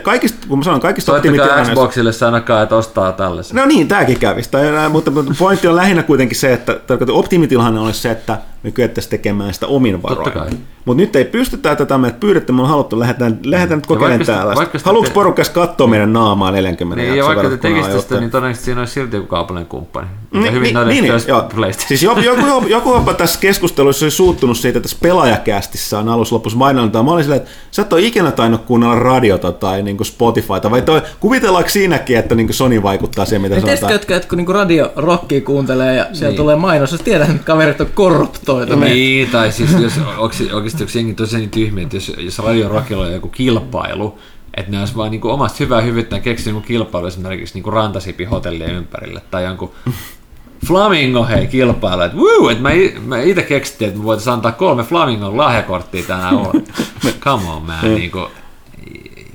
kaikista, 0.03 0.47
kun 0.49 0.59
mä 0.59 0.65
sanon 0.65 0.81
kaikista 0.81 1.13
optimitilanneista... 1.13 1.75
Xboxille 1.75 2.13
sanokaa, 2.13 2.63
että 2.63 2.77
ostaa 2.77 3.13
tällaisen. 3.13 3.57
No 3.57 3.67
niin, 3.67 3.89
tämäkin 3.89 4.19
kävisi. 4.19 4.51
Tai, 4.51 4.89
mutta 4.91 5.11
pointti 5.39 5.69
on 5.69 5.77
lähinnä 5.77 6.03
kuitenkin 6.03 6.39
se, 6.39 6.53
että 6.53 6.81
optimitilanne 7.13 7.81
olisi 7.81 8.01
se, 8.01 8.11
että 8.11 8.39
me 8.63 8.71
kyettäisiin 8.71 9.11
tekemään 9.11 9.55
sitä 9.55 9.67
omin 9.67 10.03
varoin. 10.03 10.67
Mutta 10.85 11.01
nyt 11.03 11.17
ei 11.17 11.25
pystytä 11.25 11.77
tätä, 11.77 11.99
me 11.99 12.15
pyydetty, 12.21 12.53
me 12.53 12.63
on 12.63 12.69
haluttu, 12.69 12.99
lähdetään, 12.99 13.39
lähdetään 13.45 13.79
nyt 13.79 13.87
kokeilemaan 13.87 14.27
täällä. 14.27 14.55
Haluatko 14.85 15.09
te... 15.09 15.15
porukkas 15.15 15.51
katsoa 15.51 15.87
meidän 15.87 16.13
naamaa 16.13 16.51
40 16.51 17.03
niin, 17.03 17.17
Ja 17.17 17.25
vaikka 17.25 17.51
te 17.51 17.57
tekisitte 17.57 18.01
sitä, 18.01 18.21
niin 18.21 18.31
todennäköisesti 18.31 18.65
siinä 18.65 18.81
olisi 18.81 18.93
silti 18.93 19.17
joku 19.17 19.29
kaupallinen 19.29 19.69
kumppani. 19.69 20.07
Niin, 20.33 20.53
hyvin 20.53 20.75
niin, 20.75 21.05
niin, 21.05 21.13
joo. 21.29 21.49
Siis 21.87 22.03
joku, 22.03 22.21
joku, 22.21 22.67
joku 22.67 22.95
jopa 22.95 23.15
tässä 23.15 23.41
keskustelussa 23.41 24.05
oli 24.05 24.11
suuttunut 24.11 24.57
siitä, 24.57 24.79
että 24.79 24.89
tässä 24.89 25.03
pelaajakästissä 25.03 25.99
on 25.99 26.09
alussa 26.09 26.35
lopussa 26.35 26.59
mainontaa. 26.59 27.03
Mä 27.03 27.11
olin 27.11 27.25
silleen, 27.25 27.43
että 27.43 27.53
sä 27.71 27.83
et 27.83 27.93
ole 27.93 28.03
ikinä 28.03 28.33
tainnut 28.33 28.65
kuunnella 28.65 28.95
radiota 28.95 29.53
tai 29.53 29.83
niin 29.83 30.05
Spotifyta, 30.05 30.71
vai 30.71 30.83
toi, 30.83 31.03
kuvitellaanko 31.21 31.71
siinäkin, 31.71 32.17
että 32.17 32.35
niin 32.35 32.55
Sony 32.55 32.83
vaikuttaa 32.83 33.25
siihen, 33.25 33.43
mitä 33.43 33.55
sanotaan? 33.55 33.79
Tiedätkö, 33.79 34.17
että 34.17 34.29
kun 34.29 34.39
niin 34.39 34.49
radio 34.49 34.93
rockia 34.97 35.41
kuuntelee 35.41 35.97
ja 35.97 36.07
siellä 36.13 36.31
niin. 36.31 36.37
tulee 36.37 36.57
mainos, 36.57 36.91
sä 36.91 36.99
tiedät, 36.99 37.31
että 37.31 37.45
kaverit 37.45 37.81
on 37.81 37.87
korruptoituneet. 37.95 38.93
Niin, 38.93 39.31
tai 39.31 39.53
siis 39.53 39.73
jos, 39.73 39.93
oikeasti 40.53 40.74
onko 40.81 40.93
jengi 40.95 41.15
tosiaan 41.15 41.41
niin 41.41 41.51
tyhmiä, 41.51 41.85
että 41.85 41.97
jos, 41.97 42.13
jos 42.19 42.39
Radio 42.39 42.69
Rockilla 42.69 43.05
on 43.05 43.13
joku 43.13 43.29
kilpailu, 43.29 44.19
että 44.57 44.71
ne 44.71 44.81
olisi 44.81 44.97
vaan 44.97 45.11
niin 45.11 45.25
omasta 45.27 45.57
hyvää 45.61 45.81
hyvyyttään 45.81 46.23
keksinyt 46.23 46.55
niin 46.55 46.69
kilpailu 46.69 47.07
esimerkiksi 47.07 47.61
niin 47.61 47.73
rantasipi 47.73 48.25
hotellien 48.25 48.75
ympärille 48.75 49.23
tai 49.31 49.45
jonkun 49.45 49.71
Flamingo 50.67 51.27
hei 51.27 51.47
kilpailu, 51.47 52.03
että 52.03 52.17
woo, 52.17 52.51
että 52.51 52.63
me 53.07 53.25
itse 53.25 53.43
keksittiin, 53.43 53.89
että 53.89 54.01
me 54.01 54.05
voitaisiin 54.05 54.33
antaa 54.33 54.53
kolme 54.53 54.83
Flamingon 54.83 55.37
lahjakorttia 55.37 56.03
tänään 56.07 56.35
Come 57.21 57.51
on 57.51 57.63
man, 57.63 57.95
niin 57.95 58.11
kuin, 58.11 58.27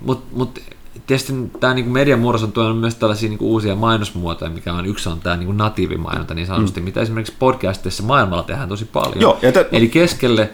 mut, 0.01 0.23
mut 0.31 0.59
tietysti 1.07 1.33
tämä 1.59 1.73
niin 1.73 1.89
median 1.89 2.19
murros 2.19 2.43
on 2.43 2.51
tuonut 2.51 2.79
myös 2.79 2.95
tällaisia 2.95 3.29
niin 3.29 3.39
uusia 3.41 3.75
mainosmuotoja, 3.75 4.51
mikä 4.51 4.73
on 4.73 4.85
yksi 4.85 5.09
on 5.09 5.19
tämä 5.19 5.37
niin 5.37 5.57
natiivimainonta 5.57 6.33
niin 6.33 6.47
sanotusti, 6.47 6.79
mm. 6.79 6.83
mitä 6.83 7.01
esimerkiksi 7.01 7.33
podcastissa 7.39 8.03
maailmalla 8.03 8.43
tehdään 8.43 8.69
tosi 8.69 8.85
paljon. 8.85 9.21
Joo, 9.21 9.39
ja 9.41 9.51
t- 9.51 9.67
Eli 9.71 9.87
keskelle 9.87 10.49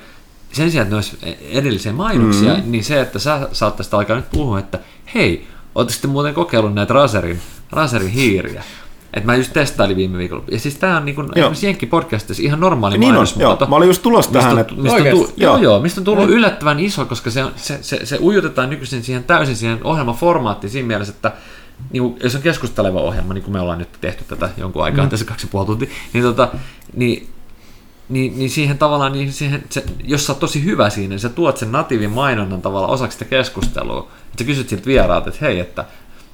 sen 0.56 0.72
sijaan, 0.72 0.84
että 0.84 0.96
ne 0.96 0.98
olisi 0.98 1.18
edellisiä 1.52 1.94
mainoksia, 1.94 2.54
mm-hmm. 2.54 2.72
niin 2.72 2.84
se, 2.84 3.02
että 3.02 3.20
sä 3.20 3.50
saattaisit 3.52 3.94
alkaa 3.94 4.16
nyt 4.16 4.32
puhua, 4.32 4.60
että 4.60 4.80
hei, 5.16 5.48
ootte 5.76 6.08
muuten 6.08 6.34
kokeillut 6.34 6.74
näitä 6.74 6.94
Razerin, 6.94 7.40
Razerin 7.72 8.10
hiiriä? 8.10 8.64
Että 9.14 9.26
mä 9.26 9.36
just 9.36 9.54
testailin 9.54 9.98
viime 9.98 10.18
viikolla. 10.18 10.44
Ja 10.52 10.60
siis 10.60 10.76
tää 10.76 10.98
on 10.98 11.06
niin 11.06 11.16
kuin, 11.16 11.28
esimerkiksi 11.36 11.66
Jenkki 11.66 11.86
podcastissa 11.86 12.44
ihan 12.44 12.60
normaali 12.60 12.98
niin 12.98 13.14
mainosmuoto. 13.14 13.66
On, 13.66 13.70
Mä 13.70 13.76
olin 13.76 13.88
just 13.88 14.02
tulossa 14.02 14.32
tähän. 14.32 14.56
Mistä, 14.56 14.74
mistä, 14.76 14.98
on, 14.98 15.04
tullut, 15.10 15.34
joo. 15.38 15.58
joo, 15.58 15.80
mistä 15.80 16.02
on 16.02 16.06
tullut 16.06 16.30
yllättävän 16.30 16.80
iso, 16.80 17.06
koska 17.06 17.32
se, 17.32 17.44
se, 17.56 17.80
se, 17.82 18.06
se 18.06 18.18
ujutetaan 18.22 18.70
nykyisin 18.70 19.04
siihen 19.04 19.24
täysin 19.24 19.56
siihen 19.56 19.80
ohjelmaformaattiin 19.84 20.72
siinä 20.72 20.88
mielessä, 20.88 21.14
että 21.16 21.32
niin 21.92 22.04
kuin, 22.04 22.18
jos 22.24 22.36
on 22.36 22.42
keskusteleva 22.42 23.00
ohjelma, 23.00 23.34
niin 23.34 23.44
kuin 23.44 23.54
me 23.54 23.60
ollaan 23.60 23.80
nyt 23.80 23.90
tehty 24.02 24.24
tätä 24.28 24.50
jonkun 24.58 24.84
aikaa 24.84 25.06
mm. 25.06 25.10
tässä 25.10 25.26
kaksi 25.26 25.48
puoli 25.48 25.66
tuntia, 25.66 25.90
niin, 26.14 26.24
tota, 26.24 26.50
niin 26.96 27.30
niin, 28.10 28.38
niin 28.38 28.50
siihen 28.50 28.78
tavallaan, 28.78 29.12
niin 29.12 29.34
siihen, 29.34 29.64
se, 29.70 29.84
jos 30.04 30.26
sä 30.26 30.34
oot 30.34 30.40
tosi 30.40 30.64
hyvä 30.64 30.90
siinä, 30.90 31.10
niin 31.10 31.20
sä 31.20 31.30
tuot 31.30 31.58
sen 31.58 31.72
natiivin 31.72 32.12
mainonnan 32.12 32.62
tavallaan 32.62 32.94
osaksi 32.94 33.16
sitä 33.16 33.30
keskustelua. 33.30 34.08
Että 34.26 34.44
sä 34.44 34.48
kysyt 34.48 34.70
siltä 34.70 34.86
vieraalta, 34.86 35.30
että 35.30 35.46
hei, 35.46 35.60
että 35.60 35.86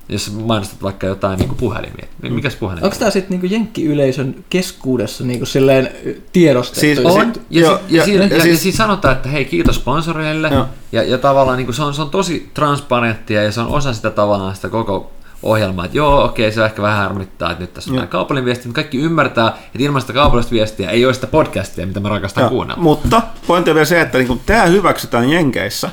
jos 0.09 0.33
mainostat 0.33 0.81
vaikka 0.81 1.07
jotain 1.07 1.39
niin 1.39 1.55
puhelimia, 1.55 2.05
niin 2.21 2.33
mikäs 2.33 2.55
puhelin? 2.55 2.83
Onko 2.83 2.95
tämä 2.99 3.11
sitten 3.11 3.39
niin 3.39 3.51
jenkkiyleisön 3.51 4.35
keskuudessa 4.49 5.23
niin 5.23 5.47
silleen 5.47 5.89
tiedostettu? 6.33 6.79
Siis, 6.79 6.99
on, 6.99 7.33
ja, 7.49 7.79
ja, 7.89 8.03
ja, 8.07 8.15
ja, 8.15 8.25
ja, 8.25 8.41
siis, 8.41 8.63
siis 8.63 8.77
sanotaan, 8.77 9.15
että 9.15 9.29
hei 9.29 9.45
kiitos 9.45 9.75
sponsoreille, 9.75 10.51
ja, 10.91 11.03
ja 11.03 11.17
tavallaan 11.17 11.57
niin 11.57 11.73
se, 11.73 11.83
on, 11.83 11.93
se 11.93 12.01
on 12.01 12.09
tosi 12.09 12.49
transparenttia, 12.53 13.43
ja 13.43 13.51
se 13.51 13.61
on 13.61 13.67
osa 13.67 13.93
sitä 13.93 14.09
tavallaan 14.09 14.55
sitä 14.55 14.69
koko 14.69 15.11
ohjelmaa, 15.43 15.85
että 15.85 15.97
joo, 15.97 16.23
okei, 16.23 16.51
se 16.51 16.65
ehkä 16.65 16.81
vähän 16.81 16.97
harmittaa, 16.97 17.51
että 17.51 17.63
nyt 17.63 17.73
tässä 17.73 17.91
on 17.91 17.95
tämä 17.95 18.07
kaupallinen 18.07 18.45
viesti, 18.45 18.67
mutta 18.67 18.81
kaikki 18.81 18.97
ymmärtää, 18.97 19.47
että 19.47 19.79
ilman 19.79 20.01
sitä 20.01 20.13
kaupallista 20.13 20.51
viestiä 20.51 20.89
ei 20.89 21.05
ole 21.05 21.13
sitä 21.13 21.27
podcastia, 21.27 21.87
mitä 21.87 21.99
me 21.99 22.09
rakastan 22.09 22.49
kuunnella. 22.49 22.81
Mutta 22.81 23.21
pointti 23.47 23.71
on 23.71 23.75
vielä 23.75 23.85
se, 23.85 24.01
että 24.01 24.17
niin 24.17 24.41
tämä 24.45 24.65
hyväksytään 24.65 25.29
Jenkeissä, 25.29 25.89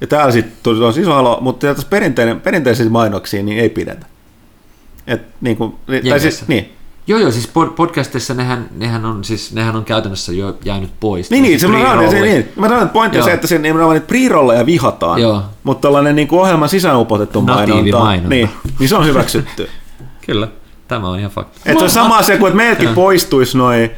ja 0.00 0.06
täällä 0.06 0.32
sitten 0.32 0.56
tosi 0.62 1.00
iso 1.00 1.14
alo, 1.14 1.38
mutta 1.40 1.66
tässä 1.66 1.86
perinteinen, 1.90 2.40
perinteisiä 2.40 2.90
mainoksia 2.90 3.42
niin 3.42 3.58
ei 3.58 3.68
pidetä. 3.68 4.06
Et, 5.06 5.22
niin 5.40 5.56
kuin, 5.56 5.74
tai 6.10 6.20
siis, 6.20 6.48
niin, 6.48 6.72
Joo, 7.08 7.18
joo, 7.18 7.30
siis 7.30 7.50
podcastissa 7.76 8.34
nehän, 8.34 8.68
nehän, 8.76 9.04
on, 9.04 9.24
siis, 9.24 9.52
nehän 9.52 9.76
on 9.76 9.84
käytännössä 9.84 10.32
jo 10.32 10.58
jäänyt 10.64 10.90
pois. 11.00 11.30
Niin, 11.30 11.42
niin, 11.42 11.60
se 11.60 11.66
on 11.66 12.10
se, 12.10 12.20
niin. 12.20 12.48
Mä 12.56 12.68
sanon, 12.68 12.82
että 12.82 12.92
pointti 12.92 13.18
on 13.18 13.24
se, 13.24 13.32
että 13.32 13.46
sen 13.46 13.62
nimenomaan 13.62 14.02
pre-rolleja 14.02 14.66
vihataan, 14.66 15.22
joo. 15.22 15.42
mutta 15.64 15.88
tällainen 15.88 16.16
niin 16.16 16.28
kuin 16.28 16.40
ohjelman 16.40 16.68
sisäänupotettu 16.68 17.40
mainonta, 17.40 17.98
mainonta. 17.98 18.28
Niin, 18.28 18.50
niin 18.78 18.88
se 18.88 18.96
on 18.96 19.06
hyväksytty. 19.06 19.68
Kyllä, 20.26 20.48
tämä 20.88 21.08
on 21.08 21.18
ihan 21.18 21.30
fakta. 21.30 21.60
Että 21.66 21.78
se 21.78 21.84
on 21.84 21.90
sama 21.90 22.18
asia 22.18 22.38
kuin, 22.38 22.48
että 22.48 22.56
meiltäkin 22.56 22.88
poistuisi 22.88 23.58
noin 23.58 23.90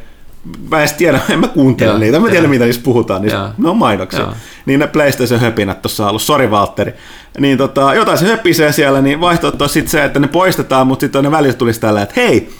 mä 0.71 0.83
en 0.83 0.89
tiedä, 0.99 1.21
en 1.29 1.41
mä 1.41 1.49
kuuntele 1.49 1.99
niitä, 1.99 2.17
en 2.17 2.23
mä 2.23 2.31
tiedä 2.31 2.49
mitä 2.49 2.65
niistä 2.65 2.85
puhutaan, 2.85 3.23
niin 3.23 3.33
ne 3.59 3.69
on 3.69 3.77
mainoksia. 3.77 4.33
Niin 4.67 4.81
ne 4.81 4.87
PlayStation 4.87 5.41
höpinät 5.41 5.83
tuossa 5.83 6.05
on 6.05 6.09
ollut, 6.09 6.23
sori 6.23 6.51
Valtteri. 6.51 6.93
Niin 7.39 7.59
tota, 7.59 7.95
jotain 7.95 8.19
se 8.19 8.27
höpisee 8.27 8.73
siellä, 8.73 9.03
niin 9.03 9.21
vaihtoehto 9.21 9.65
on 9.65 9.71
sitten 9.71 9.91
se, 9.91 10.05
että 10.05 10.21
ne 10.21 10.29
poistetaan, 10.29 10.87
mutta 10.87 11.01
sitten 11.01 11.25
ne 11.25 11.31
välillä 11.31 11.55
tulisi 11.55 11.81
tällä, 11.81 12.03
että 12.03 12.15
hei, 12.17 12.51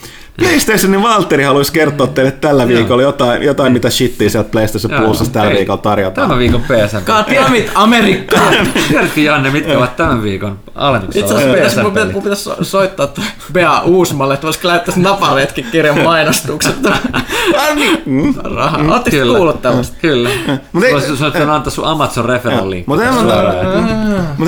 PlayStationin 0.41 1.01
Valtteri 1.01 1.43
haluaisi 1.43 1.73
kertoa 1.73 2.07
teille 2.07 2.31
tällä 2.31 2.67
viikolla 2.67 3.01
jotain, 3.01 3.43
jotain 3.43 3.73
mitä 3.73 3.89
shittiä 3.89 4.29
sieltä 4.29 4.49
PlayStation 4.49 5.01
Plusassa 5.01 5.33
tällä 5.33 5.53
viikolla 5.53 5.81
tarjotaan. 5.81 6.27
Tämän 6.27 6.39
viikon 6.39 6.61
PSN. 6.61 7.01
Kaatiamit 7.05 7.71
Amerikka! 7.75 8.39
Tiedätkö 8.87 9.19
Janne, 9.19 9.49
mitkä 9.49 9.77
ovat 9.77 9.95
tämän 9.95 10.23
viikon 10.23 10.59
alennuksella? 10.75 11.39
Itse 11.39 11.59
asiassa 11.59 11.83
mun 11.83 11.91
pitäisi, 11.91 12.13
mun 12.13 12.23
pitäisi 12.23 12.49
soittaa 12.61 13.13
Bea 13.53 13.81
Uusmalle, 13.81 14.33
että 14.33 14.45
voisiko 14.45 14.67
lähettää 14.67 14.95
napaletkin 14.97 15.65
kirjan 15.71 16.01
mainostukset. 16.01 16.75
niin. 17.75 18.01
Mm. 18.05 18.33
Rahaa. 18.55 18.83
Mm. 18.83 18.89
Oletteko 18.89 19.35
kuullut 19.35 19.61
tällaista? 19.61 19.97
Kyllä. 20.01 20.29
Voisi 20.73 21.17
soittaa 21.17 21.55
antaa 21.55 21.71
sun 21.71 21.85
Amazon 21.85 22.25
referral 22.25 22.69
link. 22.69 22.87
Mutta 22.87 23.05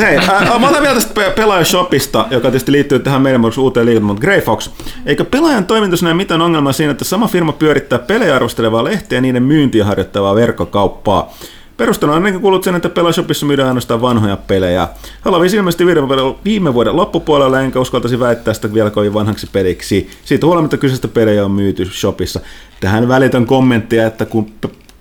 hei, 0.06 0.18
mä 0.60 0.70
otan 0.70 0.82
vielä 0.82 0.96
tästä 0.96 1.22
pelaajashopista, 1.36 2.26
joka 2.32 2.42
tietysti 2.42 2.72
liittyy 2.72 3.00
tähän 3.00 3.22
meidän 3.22 3.42
uuteen 3.58 3.86
liiton, 3.86 4.04
mutta 4.04 4.22
Grey 4.22 4.42
Fox. 4.42 4.70
Eikö 5.06 5.26
pelaajan 5.26 5.66
toimintos 5.84 6.04
näe 6.04 6.14
mitään 6.14 6.42
ongelmaa 6.42 6.74
siinä, 6.74 6.92
että 6.92 7.06
sama 7.06 7.28
firma 7.28 7.52
pyörittää 7.52 8.00
pelejä 8.00 8.36
arvostelevaa 8.36 8.84
lehteä 8.84 9.18
ja 9.18 9.22
niiden 9.22 9.44
myyntiä 9.44 9.86
harjoittavaa 9.86 10.36
verkkokauppaa. 10.36 11.34
Perustana 11.78 12.14
on 12.14 12.42
kuullut 12.42 12.64
sen, 12.64 12.76
että 12.76 12.90
Pelashopissa 12.90 13.46
myydään 13.46 13.68
ainoastaan 13.68 14.02
vanhoja 14.02 14.38
pelejä. 14.38 14.88
Halavis 15.22 15.54
ilmeisesti 15.54 15.86
viime 16.46 16.74
vuoden 16.74 16.96
loppupuolella, 16.96 17.62
enkä 17.62 17.80
uskaltaisi 17.80 18.20
väittää 18.20 18.54
sitä 18.54 18.74
vielä 18.74 18.90
kovin 18.90 19.14
vanhaksi 19.14 19.48
peliksi. 19.52 20.10
Siitä 20.26 20.46
huolimatta 20.46 20.78
kyseistä 20.78 21.08
pelejä 21.08 21.46
on 21.46 21.52
myyty 21.52 21.86
shopissa. 21.86 22.40
Tähän 22.80 23.08
välitön 23.08 23.46
kommenttia, 23.46 24.08
että 24.08 24.26
kun 24.26 24.52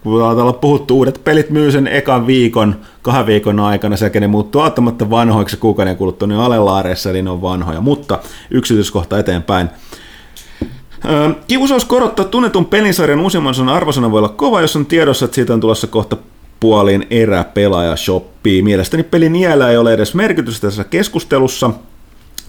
kun 0.02 0.22
ollaan 0.22 0.54
puhuttu, 0.54 0.96
uudet 0.96 1.20
pelit 1.24 1.50
myy 1.50 1.72
sen 1.72 1.86
ekan 1.86 2.26
viikon, 2.26 2.76
kahden 3.02 3.26
viikon 3.26 3.60
aikana, 3.60 3.96
sekä 3.96 4.20
ne 4.20 4.26
muuttuu 4.26 4.60
auttamatta 4.60 5.10
vanhoiksi 5.10 5.56
kuukauden 5.56 5.96
kuluttua, 5.96 6.28
niin 6.28 6.40
alelaareissa, 6.40 7.10
eli 7.10 7.22
ne 7.22 7.30
on 7.30 7.42
vanhoja, 7.42 7.80
mutta 7.80 8.18
yksityiskohta 8.50 9.18
eteenpäin. 9.18 9.68
Kiusaus 11.48 11.84
korottaa 11.84 12.24
tunnetun 12.24 12.66
pelisarjan 12.66 13.20
uusimman 13.20 13.54
sanan 13.54 13.74
arvosana 13.74 14.10
voi 14.10 14.18
olla 14.18 14.28
kova, 14.28 14.60
jos 14.60 14.76
on 14.76 14.86
tiedossa, 14.86 15.24
että 15.24 15.34
siitä 15.34 15.54
on 15.54 15.60
tulossa 15.60 15.86
kohta 15.86 16.16
puolin 16.60 17.06
erä 17.10 17.44
pelaaja 17.44 17.96
shoppii. 17.96 18.62
Mielestäni 18.62 19.02
pelin 19.02 19.36
iällä 19.36 19.70
ei 19.70 19.76
ole 19.76 19.92
edes 19.92 20.14
merkitystä 20.14 20.66
tässä 20.66 20.84
keskustelussa, 20.84 21.70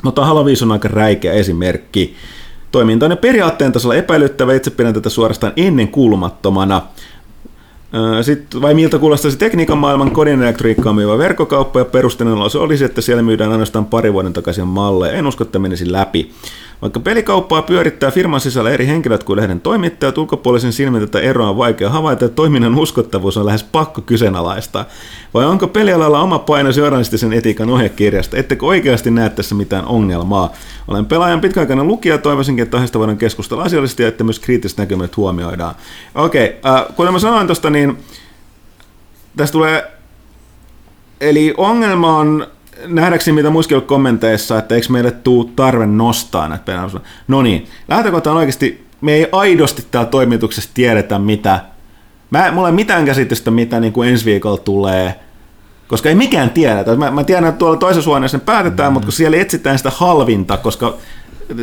mutta 0.04 0.26
Halo 0.26 0.46
5 0.46 0.64
on 0.64 0.72
aika 0.72 0.88
räikeä 0.88 1.34
esimerkki. 1.34 2.16
Toiminta 2.72 3.06
on 3.06 3.18
periaatteen 3.18 3.72
tasolla 3.72 3.96
epäilyttävä, 3.96 4.54
itse 4.54 4.72
pidän 4.72 4.94
tätä 4.94 5.10
suorastaan 5.10 5.54
ennen 5.56 5.88
kuulumattomana. 5.88 6.82
Sitten, 8.22 8.62
vai 8.62 8.74
miltä 8.74 9.00
kuulostaisi 9.00 9.38
tekniikan 9.38 9.78
maailman 9.78 10.12
kodin 10.12 10.44
elektriikkaa 10.44 10.94
myyvä 10.94 11.18
verkkokauppa 11.18 11.80
ja 11.80 11.86
perusteena 11.86 12.50
se 12.50 12.58
olisi, 12.58 12.86
että 12.86 13.02
siellä 13.02 13.24
myydään 13.24 13.52
ainoastaan 13.52 13.86
pari 13.86 14.14
vuoden 14.14 14.34
takaisin 14.34 14.68
malleja. 14.68 15.14
En 15.14 15.28
usko, 15.28 15.44
että 15.44 15.60
menisi 15.60 15.92
läpi. 15.92 16.32
Vaikka 16.84 17.00
pelikauppaa 17.00 17.62
pyörittää 17.62 18.12
firman 18.12 18.40
sisällä 18.40 18.70
eri 18.70 18.88
henkilöt 18.88 19.24
kuin 19.24 19.38
lehden 19.38 19.62
toimittajat, 19.62 20.18
ulkopuolisen 20.18 20.74
silmin 20.74 21.02
tätä 21.02 21.20
eroa 21.20 21.50
on 21.50 21.58
vaikea 21.58 21.90
havaita, 21.90 22.26
että 22.26 22.36
toiminnan 22.36 22.80
uskottavuus 22.80 23.38
on 23.38 23.46
lähes 23.46 23.64
pakko 23.64 24.02
kyseenalaista. 24.02 24.86
Vai 25.34 25.46
onko 25.46 25.68
pelialalla 25.68 26.22
oma 26.22 26.40
painos 26.40 26.78
journalistisen 26.78 27.34
etiikan 27.34 27.70
ohjekirjasta? 27.70 28.38
Ettekö 28.38 28.66
oikeasti 28.66 29.12
näe 29.12 29.30
tässä 29.30 29.56
mitään 29.56 29.86
ongelmaa? 29.86 30.54
Olen 30.88 31.06
pelaajan 31.06 31.42
pitkäaikainen 31.42 31.88
lukija, 31.88 32.18
toivoisinkin, 32.18 32.64
että 32.64 32.78
aiheesta 32.78 33.00
voidaan 33.00 33.18
keskustella 33.18 33.64
asiallisesti 33.64 34.04
ja 34.04 34.10
että 34.10 34.24
myös 34.24 34.40
kriittiset 34.40 34.78
näkemykset 34.78 35.18
huomioidaan. 35.18 35.76
Okei, 36.16 36.60
okay, 36.60 36.74
äh, 36.76 36.96
kuten 36.96 37.14
mä 37.14 37.20
sanoin 37.20 37.48
tuosta, 37.48 37.70
niin 37.70 37.98
tästä 39.36 39.52
tulee 39.52 39.92
Eli 41.22 41.54
ongelma 41.58 42.18
on 42.18 42.48
nähdäkseni 42.88 43.36
mitä 43.36 43.50
muiskin 43.50 43.82
kommenteissa, 43.82 44.58
että 44.58 44.76
eikö 44.76 44.88
meille 44.90 45.12
tuu 45.12 45.44
tarve 45.56 45.86
nostaa 45.86 46.48
näitä 46.48 46.64
pelejä. 46.64 46.90
No 47.28 47.42
niin, 47.42 47.68
lähtökohta 47.88 48.32
on 48.32 48.38
oikeasti, 48.38 48.88
me 49.02 49.14
ei 49.14 49.28
aidosti 49.32 49.86
täällä 49.92 50.10
toimituksessa 50.10 50.70
tiedetä 50.74 51.20
mitä, 51.20 51.60
mä, 52.30 52.52
mulla 52.52 52.68
ei 52.68 52.74
mitään 52.74 53.06
käsitystä 53.06 53.52
mitä 53.52 53.80
niin 53.80 53.94
kuin 53.94 54.10
ensi 54.10 54.26
viikolla 54.26 54.58
tulee, 54.58 55.20
koska 55.88 56.10
ei 56.10 56.16
mikään 56.16 56.50
tiedä. 56.50 56.96
Mä, 56.98 57.12
mä 57.12 57.24
tiedän, 57.24 57.46
että 57.46 57.60
tuolla 57.60 57.78
toisessa 57.78 58.10
huoneessa 58.10 58.38
ne 58.38 58.44
päätetään, 58.46 58.92
mm. 58.92 58.94
mutta 58.94 59.06
kun 59.06 59.14
siellä 59.14 59.38
etsitään 59.38 59.78
sitä 59.78 59.92
halvinta, 59.96 60.58
koska 60.58 60.98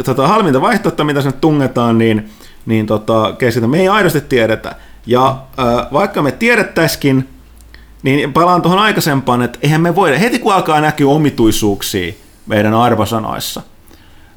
tota, 0.05 0.29
halvinta 0.29 0.61
vaihtoehtoa, 0.61 1.07
mitä 1.07 1.23
sinne 1.23 1.39
tungetaan, 1.41 1.99
niin, 1.99 2.31
niin 2.67 2.87
tota, 2.87 3.35
me 3.67 3.81
ei 3.81 3.89
aidosti 3.89 4.21
tiedetä. 4.21 4.75
Ja 5.07 5.37
äh, 5.59 5.93
vaikka 5.93 6.23
me 6.23 6.33
tiedettäisikin, 6.33 7.29
niin 8.03 8.33
palaan 8.33 8.63
tuohon 8.63 8.79
aikaisempaan, 8.79 9.43
että 9.43 9.59
eihän 9.63 9.81
me 9.81 9.95
voida, 9.95 10.19
heti 10.19 10.39
kun 10.39 10.55
alkaa 10.55 10.81
näkyä 10.81 11.09
omituisuuksia 11.09 12.13
meidän 12.47 12.75
arvosanoissa, 12.75 13.63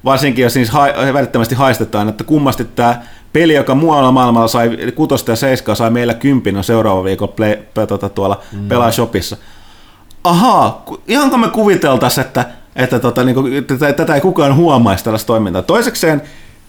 varsinkin 0.06 0.44
jos 0.44 0.54
siis 0.54 0.70
ha- 0.70 1.14
välittömästi 1.14 1.56
haistetaan, 1.56 2.10
että 2.10 2.24
kummasti 2.24 2.66
tämä 2.66 3.02
peli, 3.34 3.54
joka 3.54 3.76
muualla 3.76 4.12
maailmalla 4.12 4.48
sai 4.48 4.78
kutosta 4.96 5.32
ja 5.32 5.36
seiskaa, 5.36 5.76
sai 5.76 5.90
meillä 5.90 6.14
kympin 6.14 6.58
on 6.58 6.64
seuraava 6.64 7.04
viikolla 7.04 7.34
play, 7.36 7.56
tuota, 7.88 8.10
tuolla 8.10 8.42
mm. 8.52 8.68
pelaa-shopissa. 8.68 9.38
Ahaa, 10.24 10.86
ihanko 11.08 11.38
me 11.38 11.50
kuviteltaisiin, 11.50 12.26
että, 12.26 12.46
että 12.76 13.00
tota, 13.00 13.24
niin 13.24 13.36
kuin, 13.36 13.66
tätä, 13.66 13.94
tätä 13.94 14.16
ei 14.16 14.22
kukaan 14.22 14.56
huomaisi 14.56 15.04
tällaista 15.04 15.28
toimintaa. 15.28 15.62
Toisekseen 15.62 16.22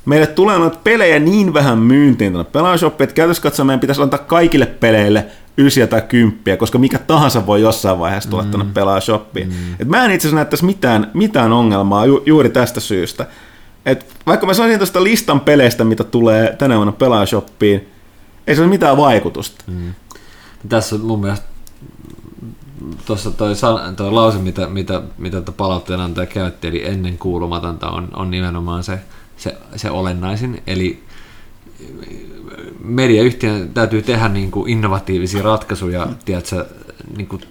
meille 0.05 0.27
tulee 0.27 0.59
noita 0.59 0.79
pelejä 0.85 1.19
niin 1.19 1.55
vähän 1.55 1.79
myyntiin 1.79 2.33
tuonne 2.33 2.51
pelaajashoppiin, 2.53 3.05
että 3.05 3.15
käytössä 3.15 3.43
katsoen 3.43 3.67
meidän 3.67 3.81
pitäisi 3.81 4.03
antaa 4.03 4.19
kaikille 4.19 4.67
peleille 4.67 5.27
ysiä 5.59 5.87
tai 5.87 6.03
kymppiä, 6.03 6.57
koska 6.57 6.79
mikä 6.79 6.99
tahansa 6.99 7.47
voi 7.47 7.61
jossain 7.61 7.99
vaiheessa 7.99 8.31
tulla 8.31 8.43
mm. 8.43 8.51
tuonne 8.51 8.73
pelaajashoppiin. 8.75 9.49
Mm. 9.49 9.55
Et 9.79 9.89
mä 9.89 10.05
en 10.05 10.11
itse 10.11 10.29
asiassa 10.29 10.37
näyttäisi 10.37 10.65
mitään, 10.65 11.11
mitään 11.15 11.53
ongelmaa 11.53 12.07
ju, 12.07 12.23
juuri 12.27 12.51
tästä 12.51 12.81
syystä. 12.81 13.27
Et 13.87 14.07
vaikka 14.27 14.47
mä 14.47 14.55
sanoisin 14.55 14.79
tuosta 14.79 15.05
listan 15.05 15.41
peleistä, 15.41 15.85
mitä 15.85 16.05
tulee 16.05 16.57
tänä 16.59 16.77
vuonna 16.77 16.93
pelaajashoppiin, 16.93 17.89
ei 18.47 18.57
se 18.57 18.63
ole 18.63 18.71
mitään 18.71 18.97
vaikutusta. 18.97 19.65
Mm. 19.67 19.95
Tässä 20.69 20.99
mun 20.99 21.21
mielestä 21.21 21.47
tuossa 23.07 23.31
toi, 23.31 23.55
toi 23.97 24.11
lause, 24.11 24.39
mitä, 24.39 24.69
mitä, 24.69 25.03
mitä 25.19 25.43
palauteenantaja 25.57 26.27
käytti, 26.27 26.69
eli 26.69 26.87
ennen 26.87 27.19
kuulumatonta 27.19 27.91
on, 27.91 28.09
on 28.17 28.31
nimenomaan 28.31 28.85
se, 28.85 28.99
se, 29.37 29.57
se 29.77 29.91
olennaisin. 29.91 30.63
Eli 30.67 31.04
mediayhtiön 32.81 33.69
täytyy 33.69 34.03
tehdä 34.03 34.29
niin 34.29 34.51
kuin 34.51 34.71
innovatiivisia 34.71 35.43
ratkaisuja, 35.43 36.07
tiedätkö, 36.25 36.67
niin 37.17 37.27
kuin 37.27 37.43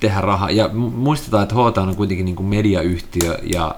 tehdä 0.00 0.20
rahaa. 0.20 0.50
Ja 0.50 0.68
muistetaan, 0.72 1.42
että 1.42 1.54
HT 1.54 1.78
on 1.78 1.96
kuitenkin 1.96 2.24
niin 2.24 2.36
kuin 2.36 2.46
mediayhtiö 2.46 3.38
ja 3.42 3.74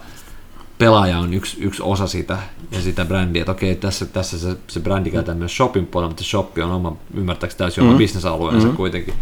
pelaaja 0.78 1.18
on 1.18 1.34
yksi, 1.34 1.56
yksi 1.60 1.82
osa 1.82 2.06
sitä 2.06 2.38
ja 2.70 2.80
sitä 2.80 3.04
brändiä. 3.04 3.42
Että 3.42 3.52
okei, 3.52 3.76
tässä, 3.76 4.06
tässä 4.06 4.38
se, 4.38 4.56
se 4.68 4.80
brändi 4.80 5.10
käytetään 5.10 5.38
myös 5.38 5.56
shopin 5.56 5.86
puolella, 5.86 6.10
mutta 6.10 6.24
shoppi 6.24 6.62
on 6.62 6.70
oma, 6.70 6.96
ymmärtääkseni 7.14 7.58
täysin 7.58 7.82
mm-hmm. 7.82 7.90
oma 7.90 7.98
bisnesalueensa 7.98 8.66
mm-hmm. 8.66 8.76
kuitenkin. 8.76 9.14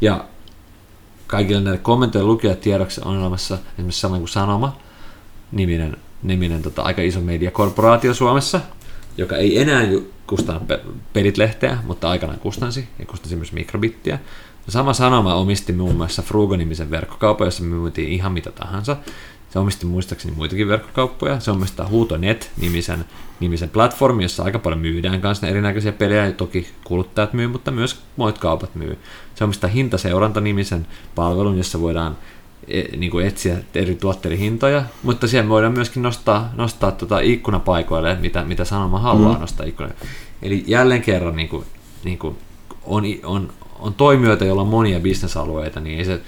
Ja 0.00 0.24
kaikille 1.26 1.60
näille 1.60 1.78
kommentojen 1.78 2.26
lukijat 2.26 2.60
tiedoksi 2.60 3.00
on 3.04 3.18
olemassa 3.18 3.58
esimerkiksi 3.74 4.00
sama 4.00 4.18
kuin 4.18 4.28
Sanoma, 4.28 4.76
niminen, 5.52 5.96
niminen 6.22 6.62
tota, 6.62 6.82
aika 6.82 7.02
iso 7.02 7.20
mediakorporaatio 7.20 8.14
Suomessa, 8.14 8.60
joka 9.16 9.36
ei 9.36 9.58
enää 9.58 9.82
kustanna 10.26 10.76
pelit-lehteä, 11.12 11.78
mutta 11.86 12.10
aikanaan 12.10 12.40
kustansi, 12.40 12.88
ja 12.98 13.06
kustansi 13.06 13.36
myös 13.36 13.52
mikrobittiä. 13.52 14.18
Sama 14.68 14.92
Sanoma 14.92 15.34
omisti 15.34 15.72
muun 15.72 15.96
muassa 15.96 16.22
Frugo-nimisen 16.22 16.90
verkkokaupan, 16.90 17.46
jossa 17.46 17.62
myytiin 17.62 18.08
ihan 18.08 18.32
mitä 18.32 18.50
tahansa. 18.50 18.96
Se 19.50 19.58
omisti 19.58 19.86
muistaakseni 19.86 20.34
muitakin 20.36 20.68
verkkokauppoja. 20.68 21.40
Se 21.40 21.50
omistaa 21.50 21.88
Huuto.net-nimisen 21.88 23.04
nimisen 23.40 23.70
platformi, 23.70 24.22
jossa 24.22 24.42
aika 24.42 24.58
paljon 24.58 24.80
myydään 24.80 25.20
kanssa 25.20 25.46
erinäköisiä 25.46 25.92
pelejä, 25.92 26.26
ja 26.26 26.32
toki 26.32 26.66
kuluttajat 26.84 27.32
myy, 27.32 27.46
mutta 27.46 27.70
myös 27.70 28.02
muut 28.16 28.38
kaupat 28.38 28.74
myy. 28.74 28.98
Se 29.34 29.44
omistaa 29.44 29.70
Hintaseuranta-nimisen 29.70 30.86
palvelun, 31.14 31.56
jossa 31.56 31.80
voidaan 31.80 32.16
niin 32.96 33.10
kuin 33.10 33.26
etsiä 33.26 33.56
eri 33.74 33.94
tuotteiden 33.94 34.38
hintoja, 34.38 34.82
mutta 35.02 35.28
siellä 35.28 35.48
voidaan 35.48 35.72
myöskin 35.72 36.02
nostaa, 36.02 36.52
nostaa 36.56 36.92
tuota 36.92 37.20
ikkunapaikoille, 37.20 38.14
mitä, 38.14 38.44
mitä 38.44 38.64
sanoma 38.64 38.98
haluaa 38.98 39.34
mm. 39.34 39.40
nostaa 39.40 39.66
ikkunalle. 39.66 39.96
Eli 40.42 40.64
jälleen 40.66 41.02
kerran 41.02 41.36
niin 41.36 41.48
kuin, 41.48 41.64
niin 42.04 42.18
kuin 42.18 42.36
on, 42.84 43.04
on, 43.24 43.52
on 43.78 43.94
toimijoita, 43.94 44.44
joilla 44.44 44.62
on 44.62 44.68
monia 44.68 45.00
bisnesalueita, 45.00 45.80
niin 45.80 45.98
ei 45.98 46.04
se, 46.04 46.20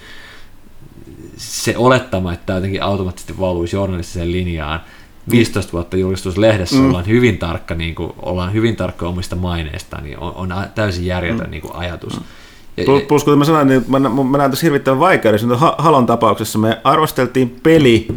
se 1.37 1.77
olettama, 1.77 2.33
että 2.33 2.47
tämä 2.47 2.57
jotenkin 2.57 2.83
automaattisesti 2.83 3.39
valuisi 3.39 3.77
journalistiseen 3.77 4.33
linjaan, 4.33 4.81
15 5.31 5.73
vuotta 5.73 5.97
julkistuslehdessä 5.97 6.77
mm. 6.77 6.87
ollaan 6.87 7.07
hyvin 7.07 7.39
tarkka, 7.39 7.75
niin 7.75 7.95
kuin, 7.95 8.13
ollaan 8.23 8.53
hyvin 8.53 8.77
tarkka 8.77 9.09
omista 9.09 9.37
maineista, 9.37 10.01
niin 10.01 10.19
on, 10.19 10.35
on 10.35 10.55
täysin 10.75 11.07
järjetön 11.07 11.47
mm. 11.47 11.51
niin 11.51 11.63
kuin, 11.63 11.75
ajatus. 11.75 12.21
Mm. 12.21 12.27
Plus, 13.09 13.25
kuten 13.25 13.39
mä 13.39 13.45
sanoin, 13.45 13.69
niin 13.69 13.85
mä, 13.89 13.99
mä 13.99 14.39
näen 14.39 14.51
tässä 14.51 14.67
hirvittävän 14.67 15.01
vaikeudessa. 15.01 15.75
Halon 15.79 16.07
tapauksessa 16.07 16.59
me 16.59 16.81
arvosteltiin 16.85 17.57
peli, 17.63 18.09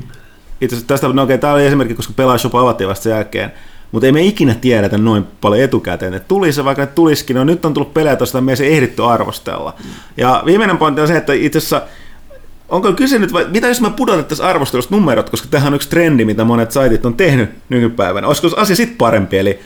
itse 0.62 0.76
asiassa 0.76 0.88
tästä, 0.88 1.08
no 1.08 1.24
okei, 1.24 1.38
tämä 1.38 1.54
oli 1.54 1.66
esimerkki, 1.66 1.96
koska 1.96 2.38
Shop 2.38 2.56
avattiin 2.56 2.90
vasta 2.90 3.04
sen 3.04 3.12
jälkeen, 3.12 3.52
mutta 3.92 4.06
ei 4.06 4.12
me 4.12 4.22
ikinä 4.22 4.56
tiedetä 4.56 4.98
noin 4.98 5.24
paljon 5.42 5.64
etukäteen, 5.64 6.14
että 6.14 6.28
tuli 6.28 6.52
se, 6.54 6.66
vaikka 6.66 6.82
ne 6.82 6.88
tulisikin, 6.88 7.36
no 7.36 7.44
nyt 7.44 7.66
on 7.66 7.74
tullut 7.74 7.94
pelejä 7.94 8.16
tuosta, 8.16 8.42
me 8.42 8.52
ei 8.52 8.58
se 8.58 8.68
ehditty 8.68 9.04
arvostella. 9.04 9.74
Ja 10.18 10.44
viimeinen 10.46 10.78
pointti 10.78 11.02
on 11.02 11.08
se, 11.08 11.18
että 11.18 11.34
itse 11.34 11.58
asiassa 11.58 11.82
onko 12.70 12.94
kyse 12.94 13.20
nyt, 13.20 13.34
vai, 13.34 13.46
mitä 13.50 13.68
jos 13.68 13.82
mä 13.82 13.90
pudotettaisiin 13.90 14.48
arvostelusta 14.48 14.96
numerot, 14.96 15.30
koska 15.30 15.48
tähän 15.52 15.68
on 15.68 15.76
yksi 15.76 15.90
trendi, 15.90 16.26
mitä 16.26 16.44
monet 16.44 16.72
saitit 16.72 17.06
on 17.06 17.14
tehnyt 17.14 17.50
nykypäivänä. 17.70 18.28
Olisiko 18.28 18.48
asia 18.58 18.76
sitten 18.76 18.98
parempi, 18.98 19.38
eli 19.38 19.60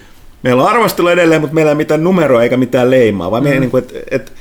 meillä 0.43 0.63
on 0.63 0.69
arvostelu 0.69 1.07
edelleen, 1.07 1.41
mutta 1.41 1.53
meillä 1.53 1.69
ei 1.69 1.73
ole 1.73 1.77
mitään 1.77 2.03
numeroa 2.03 2.43
eikä 2.43 2.57
mitään 2.57 2.91
leimaa, 2.91 3.31
vai 3.31 3.41
mm. 3.41 3.47
niin 3.47 3.71
kuin, 3.71 3.83
että 3.83 3.99
et, 4.11 4.33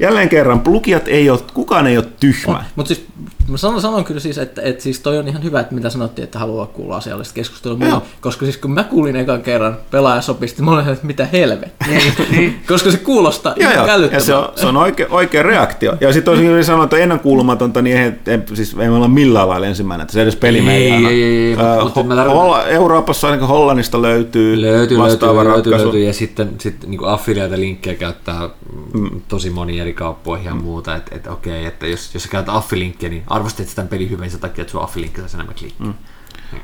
jälleen 0.00 0.28
kerran, 0.28 0.62
lukijat 0.66 1.08
ei 1.08 1.30
ole, 1.30 1.40
kukaan 1.54 1.86
ei 1.86 1.96
ole 1.96 2.06
tyhmä. 2.20 2.52
Oh, 2.52 2.64
mutta 2.76 2.94
siis 2.94 3.06
Mä 3.50 3.56
sanon, 3.56 3.80
sanon 3.80 4.04
kyllä 4.04 4.20
siis, 4.20 4.38
että, 4.38 4.62
että 4.62 4.82
siis 4.82 5.00
toi 5.00 5.18
on 5.18 5.28
ihan 5.28 5.42
hyvä, 5.42 5.60
että 5.60 5.74
mitä 5.74 5.90
sanottiin, 5.90 6.24
että 6.24 6.38
haluaa 6.38 6.66
kuulla 6.66 6.96
asiallista 6.96 7.34
keskustelua. 7.34 7.86
Joo. 7.88 8.02
Koska 8.20 8.44
siis 8.46 8.56
kun 8.56 8.70
mä 8.70 8.84
kuulin 8.84 9.16
ekan 9.16 9.42
kerran 9.42 9.76
pelaajasopisti, 9.90 10.62
mä 10.62 10.70
olin, 10.70 10.88
että 10.88 11.06
mitä 11.06 11.24
helvettiä. 11.24 11.88
Niin, 11.88 12.12
niin. 12.30 12.60
koska 12.68 12.90
se 12.90 12.96
kuulostaa 12.96 13.54
ihan 13.56 13.74
joo, 13.74 14.08
ja 14.12 14.20
se 14.20 14.34
on, 14.34 14.52
se 14.56 14.66
on 14.66 14.76
oikea, 14.76 15.06
oikea 15.10 15.42
reaktio. 15.42 15.96
Ja 16.00 16.12
sitten 16.12 16.34
tosiaan 16.34 16.64
sanoa, 16.64 16.84
että 16.84 16.96
ennen 16.96 17.20
kuulumatonta, 17.20 17.82
niin 17.82 17.96
ei, 17.96 18.12
ei, 18.26 18.38
siis 18.54 18.76
ei 18.80 18.88
olla 18.88 19.08
millään 19.08 19.48
lailla 19.48 19.66
ensimmäinen, 19.66 20.02
että 20.02 20.12
se 20.12 20.22
edes 20.22 20.36
peli 20.36 20.58
ei, 20.58 20.92
ei, 20.92 21.06
ei, 21.06 21.54
uh, 21.54 21.84
mutta 21.84 22.00
ho- 22.00 22.68
Euroopassa 22.68 23.26
ainakin 23.26 23.48
Hollannista 23.48 24.02
löytyy, 24.02 24.60
löytyy 24.60 24.98
vastaava 24.98 25.44
löytyy, 25.44 25.52
ratkaisu. 25.52 25.84
Löytyy, 25.84 26.04
ja 26.04 26.12
sitten, 26.12 26.50
sitten 26.58 26.90
niin 26.90 27.00
affiliate-linkkejä 27.04 27.94
käyttää 27.94 28.50
mm. 28.92 29.20
tosi 29.28 29.50
moni 29.50 29.80
eri 29.80 29.89
kauppoihin 29.94 30.46
ja 30.46 30.54
mm. 30.54 30.62
muuta, 30.62 30.96
että, 30.96 31.16
että 31.16 31.30
okei, 31.30 31.66
että 31.66 31.86
jos, 31.86 32.14
jos 32.14 32.22
sä 32.22 32.28
käytät 32.28 32.54
affilinkkiä, 32.54 33.08
niin 33.08 33.22
arvostat 33.26 33.66
tämän 33.74 33.88
pelin 33.88 34.10
hyvin 34.10 34.30
sen 34.30 34.40
takia, 34.40 34.62
että 34.62 34.72
sun 34.72 34.82
affilinkki 34.82 35.20
saa 35.20 35.28
enemmän 35.34 35.56
klikkiä. 35.56 35.86
Mm. 35.86 35.94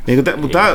Niin, 0.07 0.25
te, 0.25 0.37
mutta 0.37 0.59
tämä, 0.59 0.75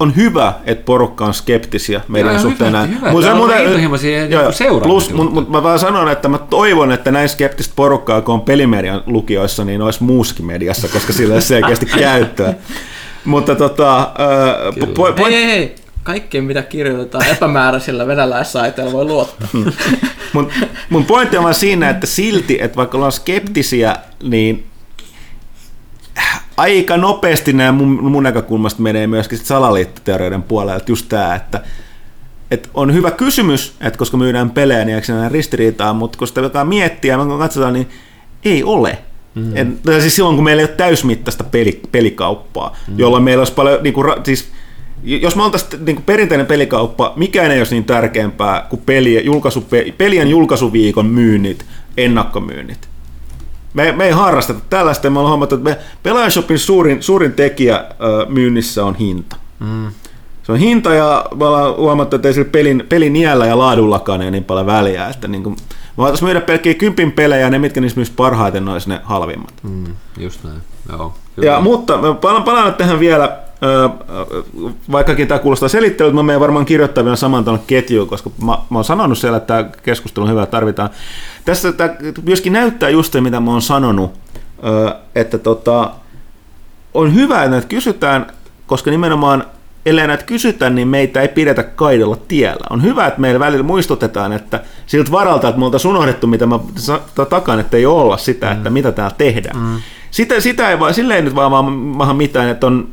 on 0.00 0.16
hyvä, 0.16 0.52
että 0.64 0.84
porukka 0.84 1.24
on 1.24 1.34
skeptisiä 1.34 2.00
meidän 2.08 2.32
joo, 2.32 2.42
suhteen 2.42 2.68
hyvä, 2.68 2.78
näin. 2.78 2.94
Hyvä, 2.94 3.10
mutta 3.12 3.28
se 3.28 3.34
muuten, 3.34 4.30
joo, 4.30 4.80
plus, 4.80 5.12
mutta 5.12 5.50
mä 5.50 5.62
vaan 5.62 5.78
sanon, 5.78 6.08
että 6.08 6.28
mä 6.28 6.38
toivon, 6.38 6.92
että 6.92 7.10
näin 7.10 7.28
skeptistä 7.28 7.72
porukkaa, 7.76 8.20
kun 8.20 8.34
on 8.34 8.40
pelimedian 8.40 9.02
lukijoissa, 9.06 9.64
niin 9.64 9.82
olisi 9.82 10.02
muuskin 10.02 10.46
mediassa, 10.46 10.88
koska 10.88 11.12
sillä 11.12 11.34
ei 11.34 11.42
selkeästi 11.42 11.86
käyttöä. 11.86 12.54
mutta 13.24 13.54
tota... 13.54 14.00
Äh, 14.00 14.94
po, 14.94 15.12
po, 15.12 15.24
hei, 15.24 15.32
hei, 15.32 15.46
hei 15.46 15.83
kaikkeen, 16.04 16.44
mitä 16.44 16.62
kirjoitetaan 16.62 17.28
epämääräisillä 17.28 18.06
venäläissaiteilla 18.06 18.92
voi 18.92 19.04
luottaa. 19.04 19.48
Hmm. 19.52 19.72
mun, 20.32 20.50
mun 20.90 21.04
pointti 21.04 21.36
on 21.36 21.42
vaan 21.42 21.54
siinä, 21.54 21.90
että 21.90 22.06
silti, 22.06 22.58
että 22.60 22.76
vaikka 22.76 22.96
ollaan 22.96 23.12
skeptisiä, 23.12 23.96
niin 24.22 24.66
aika 26.56 26.96
nopeasti 26.96 27.52
nämä 27.52 27.72
mun, 27.72 28.04
mun 28.04 28.22
näkökulmasta 28.22 28.82
menee 28.82 29.06
myöskin 29.06 29.38
salaliittoteorioiden 29.38 30.42
puolelle, 30.42 30.76
että 30.76 30.92
just 30.92 31.08
tämä, 31.08 31.34
että 31.34 31.60
että 32.50 32.68
on 32.74 32.94
hyvä 32.94 33.10
kysymys, 33.10 33.74
että 33.80 33.98
koska 33.98 34.16
myydään 34.16 34.50
pelejä, 34.50 34.84
niin 34.84 34.94
eikö 34.94 35.06
se 35.06 35.28
ristiriitaa, 35.28 35.92
mutta 35.92 36.18
kun 36.18 36.28
sitä 36.28 36.40
alkaa 36.40 36.64
miettiä, 36.64 37.16
kun 37.16 37.38
katsotaan, 37.38 37.72
niin 37.72 37.88
ei 38.44 38.64
ole. 38.64 38.98
Mm. 39.34 39.56
Et, 39.56 39.68
siis 40.00 40.16
silloin, 40.16 40.36
kun 40.36 40.44
meillä 40.44 40.60
ei 40.60 40.68
ole 40.68 40.76
täysmittaista 40.76 41.44
peli, 41.44 41.80
pelikauppaa, 41.92 42.76
mm. 42.88 42.98
jolloin 42.98 43.22
meillä 43.22 43.40
olisi 43.40 43.52
paljon, 43.52 43.82
niin 43.82 43.94
kuin, 43.94 44.12
siis 44.24 44.48
jos 45.04 45.36
me 45.36 45.42
oltaisiin 45.42 45.84
niin 45.84 46.02
perinteinen 46.02 46.46
pelikauppa, 46.46 47.12
mikään 47.16 47.50
ei 47.50 47.60
olisi 47.60 47.74
niin 47.74 47.84
tärkeämpää 47.84 48.66
kuin 48.70 48.82
peli, 48.86 49.24
julkaisu, 49.24 49.66
pelien 49.98 50.30
julkaisuviikon 50.30 51.06
myynnit, 51.06 51.66
ennakkomyynnit. 51.96 52.88
Me, 53.74 53.92
me 53.92 54.04
ei 54.04 54.12
harrasteta 54.12 54.60
tällaista, 54.70 55.10
me 55.10 55.18
ollaan 55.18 55.30
huomattu, 55.30 55.54
että 55.54 55.70
me 55.70 55.78
Pelaajashopin 56.02 56.58
suurin, 56.58 57.02
suurin 57.02 57.32
tekijä 57.32 57.84
myynnissä 58.28 58.84
on 58.84 58.94
hinta. 58.94 59.36
Mm. 59.60 59.90
Se 60.42 60.52
on 60.52 60.58
hinta 60.58 60.94
ja 60.94 61.24
me 61.34 61.44
ollaan 61.44 61.76
huomattu, 61.76 62.16
että 62.16 62.28
ei 62.28 62.34
sillä 62.34 62.48
pelin, 62.52 62.86
pelin 62.88 63.16
iällä 63.16 63.46
ja 63.46 63.58
laadullakaan 63.58 64.22
ei 64.22 64.30
niin 64.30 64.44
paljon 64.44 64.66
väliä. 64.66 65.08
Että 65.08 65.28
niin 65.28 65.42
kuin, 65.42 65.56
me 65.70 65.96
voitaisiin 65.96 66.26
myydä 66.26 66.40
pelkkiä 66.40 66.74
kympin 66.74 67.12
pelejä 67.12 67.40
ja 67.40 67.50
ne, 67.50 67.58
mitkä 67.58 67.80
niissä 67.80 67.98
myös 67.98 68.10
parhaiten, 68.10 68.68
olisi 68.68 68.88
ne 68.88 69.00
halvimmat. 69.02 69.54
Mm, 69.62 69.84
just 70.18 70.44
näin, 70.44 70.60
joo. 70.88 71.14
Ja, 71.36 71.60
mutta 71.60 71.98
palaan, 72.20 72.42
palaan 72.42 72.74
tähän 72.74 73.00
vielä 73.00 73.36
vaikkakin 74.92 75.28
tämä 75.28 75.38
kuulostaa 75.38 75.68
selittelyltä, 75.68 76.14
mä 76.14 76.22
menen 76.22 76.40
varmaan 76.40 76.64
kirjoittaa 76.64 77.04
vielä 77.04 77.16
saman 77.16 77.44
tuonne 77.44 77.62
ketjuun, 77.66 78.08
koska 78.08 78.30
mä, 78.44 78.52
mä 78.70 78.78
oon 78.78 78.84
sanonut 78.84 79.18
siellä, 79.18 79.36
että 79.36 79.46
tämä 79.46 79.70
keskustelu 79.82 80.24
on 80.24 80.30
hyvä, 80.30 80.46
tarvitaan. 80.46 80.90
Tässä 81.44 81.72
tämä 81.72 81.94
myöskin 82.22 82.52
näyttää 82.52 82.88
just 82.88 83.12
se, 83.12 83.20
mitä 83.20 83.40
mä 83.40 83.50
oon 83.50 83.62
sanonut, 83.62 84.12
että 85.14 85.38
tota, 85.38 85.90
on 86.94 87.14
hyvä, 87.14 87.38
että 87.38 87.50
näitä 87.50 87.68
kysytään, 87.68 88.26
koska 88.66 88.90
nimenomaan 88.90 89.44
ellei 89.86 90.06
näitä 90.06 90.24
kysytä, 90.24 90.70
niin 90.70 90.88
meitä 90.88 91.20
ei 91.20 91.28
pidetä 91.28 91.62
kaidella 91.62 92.16
tiellä. 92.28 92.66
On 92.70 92.82
hyvä, 92.82 93.06
että 93.06 93.20
meillä 93.20 93.40
välillä 93.40 93.62
muistutetaan, 93.62 94.32
että 94.32 94.60
siltä 94.86 95.10
varalta, 95.10 95.48
että 95.48 95.58
me 95.58 95.64
oltaisiin 95.64 95.90
unohdettu, 95.90 96.26
mitä 96.26 96.46
mä 96.46 96.58
takan, 97.30 97.60
että 97.60 97.76
ei 97.76 97.86
olla 97.86 98.16
sitä, 98.16 98.50
että 98.50 98.70
mm. 98.70 98.74
mitä 98.74 98.92
täällä 98.92 99.14
tehdään. 99.18 99.56
Mm. 99.56 99.80
Sitä, 100.10 100.40
sitä 100.40 100.70
ei 100.70 100.80
vaan, 100.80 100.94
sillä 100.94 101.16
ei 101.16 101.22
nyt 101.22 101.34
vaan 101.34 101.72
maahan 101.74 102.16
mitään, 102.16 102.48
että 102.48 102.66
on 102.66 102.88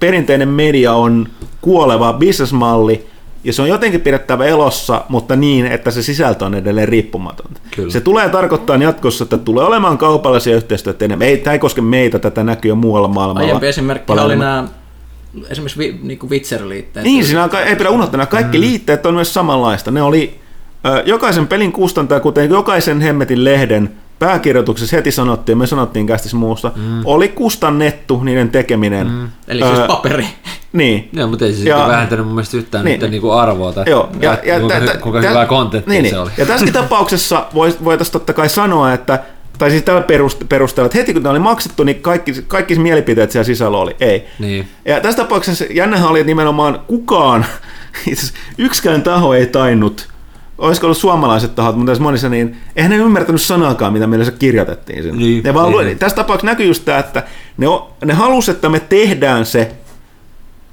perinteinen 0.00 0.48
media 0.48 0.92
on 0.92 1.28
kuoleva 1.60 2.12
bisnesmalli, 2.12 3.06
ja 3.44 3.52
se 3.52 3.62
on 3.62 3.68
jotenkin 3.68 4.00
pidettävä 4.00 4.44
elossa, 4.44 5.04
mutta 5.08 5.36
niin, 5.36 5.66
että 5.66 5.90
se 5.90 6.02
sisältö 6.02 6.44
on 6.44 6.54
edelleen 6.54 6.88
riippumatonta. 6.88 7.60
Kyllä. 7.76 7.90
Se 7.90 8.00
tulee 8.00 8.28
tarkoittaa 8.28 8.76
jatkossa, 8.76 9.24
että 9.24 9.38
tulee 9.38 9.64
olemaan 9.64 9.98
kaupallisia 9.98 10.56
yhteistyötä 10.56 11.04
enemmän. 11.04 11.28
Ei, 11.28 11.36
tämä 11.36 11.52
ei 11.52 11.58
koske 11.58 11.80
meitä, 11.80 12.18
tätä 12.18 12.44
näkyy 12.44 12.68
jo 12.68 12.74
muualla 12.74 13.08
maailmalla. 13.08 13.46
Aiempi 13.46 13.66
esimerkki 13.66 14.06
Paljon 14.06 14.26
oli 14.26 14.36
nämä 14.36 14.68
esimerkiksi 15.50 15.78
vi, 15.78 16.00
niin 16.02 16.18
kuin 16.18 16.30
Witcher-liitteet. 16.30 17.04
Niin, 17.04 17.24
siinä 17.24 17.44
on, 17.44 17.50
ei 17.66 17.76
pidä 17.76 17.90
unohtaa, 17.90 18.18
nämä 18.18 18.26
kaikki 18.26 18.58
mm. 18.58 18.60
liitteet 18.60 19.06
on 19.06 19.14
myös 19.14 19.34
samanlaista. 19.34 19.90
Ne 19.90 20.02
oli 20.02 20.40
jokaisen 21.04 21.46
pelin 21.46 21.72
kustantaja, 21.72 22.20
kuten 22.20 22.50
jokaisen 22.50 23.00
hemmetin 23.00 23.44
lehden 23.44 23.90
pääkirjoituksessa 24.18 24.96
heti 24.96 25.10
sanottiin, 25.10 25.58
me 25.58 25.66
sanottiin 25.66 26.06
kästis 26.06 26.34
muusta, 26.34 26.72
mm. 26.76 27.00
oli 27.04 27.28
kustannettu 27.28 28.22
niiden 28.22 28.50
tekeminen. 28.50 29.06
Mm. 29.06 29.28
Eli 29.48 29.62
siis 29.62 29.78
öö, 29.78 29.86
paperi. 29.86 30.26
Niin. 30.72 31.08
Joo, 31.12 31.28
mutta 31.28 31.44
ei 31.44 31.52
se 31.52 31.68
ja, 31.68 31.88
vähentänyt 31.88 32.26
mun 32.26 32.34
mielestä 32.34 32.56
yhtään 32.56 32.84
niin. 32.84 33.10
niinku 33.10 33.30
arvoa. 33.30 33.72
Tai, 33.72 33.84
joo, 33.86 34.08
ja, 34.20 34.38
ja, 34.44 34.58
kuinka, 34.58 34.76
ja, 34.76 34.96
kuinka 34.98 35.20
tä, 35.20 35.28
hyvää 35.28 35.46
kontenttia 35.46 35.92
niin, 35.92 36.04
se 36.04 36.10
niin. 36.10 36.22
oli. 36.22 36.30
Ja 36.38 36.46
tässä 36.46 36.66
tapauksessa 36.82 37.46
voitaisiin 37.54 38.12
totta 38.12 38.32
kai 38.32 38.48
sanoa, 38.48 38.92
että 38.92 39.22
tai 39.58 39.70
siis 39.70 39.82
tällä 39.82 40.04
perusteella, 40.48 40.86
että 40.86 40.98
heti 40.98 41.12
kun 41.12 41.22
ne 41.22 41.28
oli 41.28 41.38
maksettu, 41.38 41.84
niin 41.84 42.02
kaikki, 42.02 42.32
kaikki 42.48 42.78
mielipiteet 42.78 43.30
siellä 43.30 43.44
sisällä 43.44 43.78
oli. 43.78 43.96
Ei. 44.00 44.26
Niin. 44.38 44.68
Ja 44.84 45.00
tässä 45.00 45.22
tapauksessa 45.22 45.64
jännähän 45.70 46.10
oli, 46.10 46.20
että 46.20 46.26
nimenomaan 46.26 46.80
kukaan, 46.86 47.46
yksikään 48.58 49.02
taho 49.02 49.34
ei 49.34 49.46
tainnut 49.46 50.08
olisiko 50.58 50.86
ollut 50.86 50.98
suomalaiset 50.98 51.54
tahot, 51.54 51.76
mutta 51.76 51.90
tässä 51.90 52.02
monissa, 52.02 52.28
niin 52.28 52.56
eihän 52.76 52.90
ne 52.90 52.96
ymmärtänyt 52.96 53.42
sanaakaan, 53.42 53.92
mitä 53.92 54.06
meille 54.06 54.24
se 54.24 54.30
kirjoitettiin 54.30 55.02
sinne. 55.02 55.18
Niin, 55.18 55.44
ne 55.44 55.54
vaan, 55.54 55.84
niin. 55.84 55.98
Tässä 55.98 56.16
tapauksessa 56.16 56.46
näkyy 56.46 56.66
just 56.66 56.84
tämä, 56.84 56.98
että 56.98 57.22
ne, 57.56 57.66
ne 58.04 58.14
halusi, 58.14 58.50
että 58.50 58.68
me 58.68 58.80
tehdään 58.80 59.46
se 59.46 59.72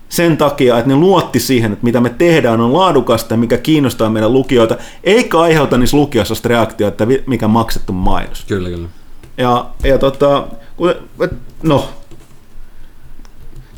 sen 0.10 0.38
takia, 0.38 0.78
että 0.78 0.90
ne 0.90 0.96
luotti 0.96 1.40
siihen, 1.40 1.74
että 1.74 1.84
mitä 1.84 2.02
me 2.02 2.10
tehdään 2.10 2.62
on 2.62 2.74
laadukasta 2.74 3.38
mikä 3.38 3.58
kiinnostaa 3.58 4.10
meidän 4.10 4.34
lukijoita, 4.34 4.78
eikä 5.04 5.40
aiheuta 5.40 5.78
niissä 5.78 5.98
lukijoissa 5.98 6.36
sitä 6.36 6.50
reaktioita, 6.50 7.04
että 7.04 7.24
mikä 7.28 7.48
maksettu 7.48 7.94
mainos. 7.94 8.46
Kyllä, 8.48 8.70
kyllä. 8.70 8.88
Ja, 9.38 9.66
ja 9.84 9.98
tota, 9.98 10.48
no, 11.64 11.90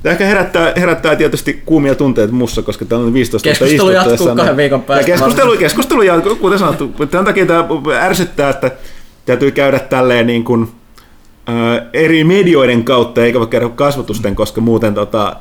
Tämä 0.04 0.12
ehkä 0.12 0.26
herättää, 0.26 0.74
herättää 0.78 1.16
tietysti 1.16 1.62
kuumia 1.66 1.96
tunteita 1.96 2.34
mussa, 2.34 2.62
koska 2.62 2.86
tämä 2.86 3.02
on 3.02 3.14
15 3.14 3.50
Keskustelu 3.50 3.90
jatkuu 3.90 4.36
kahden 4.36 4.58
viikon 4.58 4.84
päästä. 4.84 5.12
Ja 5.12 5.18
keskustelu, 5.18 5.58
keskustelu 5.58 6.02
jatkuu, 6.02 6.36
kuten 6.36 6.60
sanottu. 6.60 6.88
Tämän 7.12 7.26
takia 7.26 7.46
tämä 7.46 7.68
ärsyttää, 8.02 8.50
että 8.50 8.72
täytyy 9.26 9.52
käydä 9.52 9.80
tälleen 9.80 10.28
niin 10.28 10.44
kuin, 10.44 10.72
eri 11.94 12.24
medioiden 12.24 12.84
kautta, 12.84 13.24
eikä 13.26 13.40
käydä 13.50 13.70
kasvatusten, 13.70 14.36
koska 14.36 14.62
muuten 14.62 14.94
tota, 14.94 15.36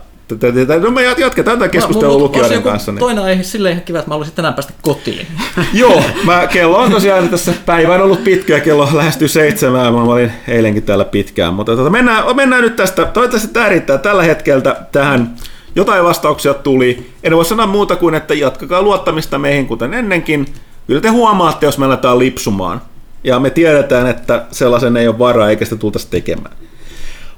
No 0.81 0.91
me 0.91 1.02
jatketaan 1.02 1.59
tätä 1.59 1.69
keskustelua 1.69 2.15
no, 2.15 2.19
lukijoiden 2.19 2.62
kanssa. 2.62 2.93
Niin. 2.93 2.99
Toinen 2.99 3.25
aihe 3.25 3.43
silleen 3.43 3.73
ihan 3.73 3.85
kiva, 3.85 3.99
että 3.99 4.09
mä 4.09 4.15
haluaisin 4.15 4.35
tänään 4.35 4.55
päästä 4.55 4.73
kotiin. 4.83 5.27
Joo, 5.73 6.02
mä, 6.25 6.47
kello 6.47 6.78
on 6.78 6.91
tosiaan 6.91 7.28
tässä 7.28 7.52
päivä 7.67 7.94
on 7.94 8.01
ollut 8.01 8.25
pitkä, 8.25 8.61
kello 8.61 8.89
lähestyy 8.93 9.28
seitsemään, 9.28 9.94
mä 9.94 10.02
olin 10.02 10.33
eilenkin 10.49 10.83
täällä 10.83 11.05
pitkään, 11.05 11.55
mutta 11.55 11.77
tota, 11.77 11.91
mennään, 11.91 12.36
mennään 12.36 12.62
nyt 12.62 12.77
tästä, 12.77 13.05
toivottavasti 13.05 13.52
tämä 13.52 13.69
riittää 13.69 13.99
tällä 13.99 14.23
hetkeltä 14.23 14.77
tähän. 14.93 15.35
Jotain 15.75 16.05
vastauksia 16.05 16.55
tuli. 16.55 17.11
En 17.23 17.36
voi 17.36 17.44
sanoa 17.44 17.67
muuta 17.67 17.97
kuin, 17.97 18.15
että 18.15 18.35
jatkakaa 18.35 18.83
luottamista 18.83 19.39
meihin 19.39 19.67
kuten 19.67 19.94
ennenkin. 19.94 20.47
Kyllä 20.86 21.01
te 21.01 21.09
huomaatte, 21.09 21.67
jos 21.67 21.78
me 21.78 21.86
aletaan 21.86 22.19
lipsumaan. 22.19 22.81
Ja 23.25 23.41
me 23.41 23.51
tiedetään, 23.51 24.07
että 24.07 24.44
sellaisen 24.51 24.97
ei 24.97 25.09
ole 25.09 25.19
varaa 25.19 25.51
eikä 25.51 25.65
sitä 25.65 25.77
tultaisi 25.77 26.11
tekemään. 26.11 26.57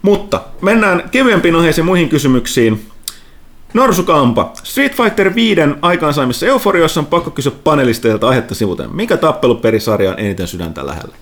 Mutta 0.05 0.41
mennään 0.61 1.09
kevyempiin 1.11 1.57
aiheisiin 1.57 1.85
muihin 1.85 2.09
kysymyksiin. 2.09 2.87
Norsukampa. 3.75 4.53
Street 4.63 4.97
Fighter 4.97 5.35
5 5.35 5.61
aikaansaamissa 5.83 6.47
euforiossa 6.47 7.01
on 7.01 7.07
pakko 7.07 7.31
kysyä 7.31 7.53
panelisteilta 7.65 8.29
aihetta 8.29 8.55
sivuten. 8.55 8.97
Mikä 8.97 9.17
tappeluperisarja 9.17 10.11
on 10.11 10.19
eniten 10.19 10.47
sydäntä 10.47 10.87
lähellä? 10.87 11.15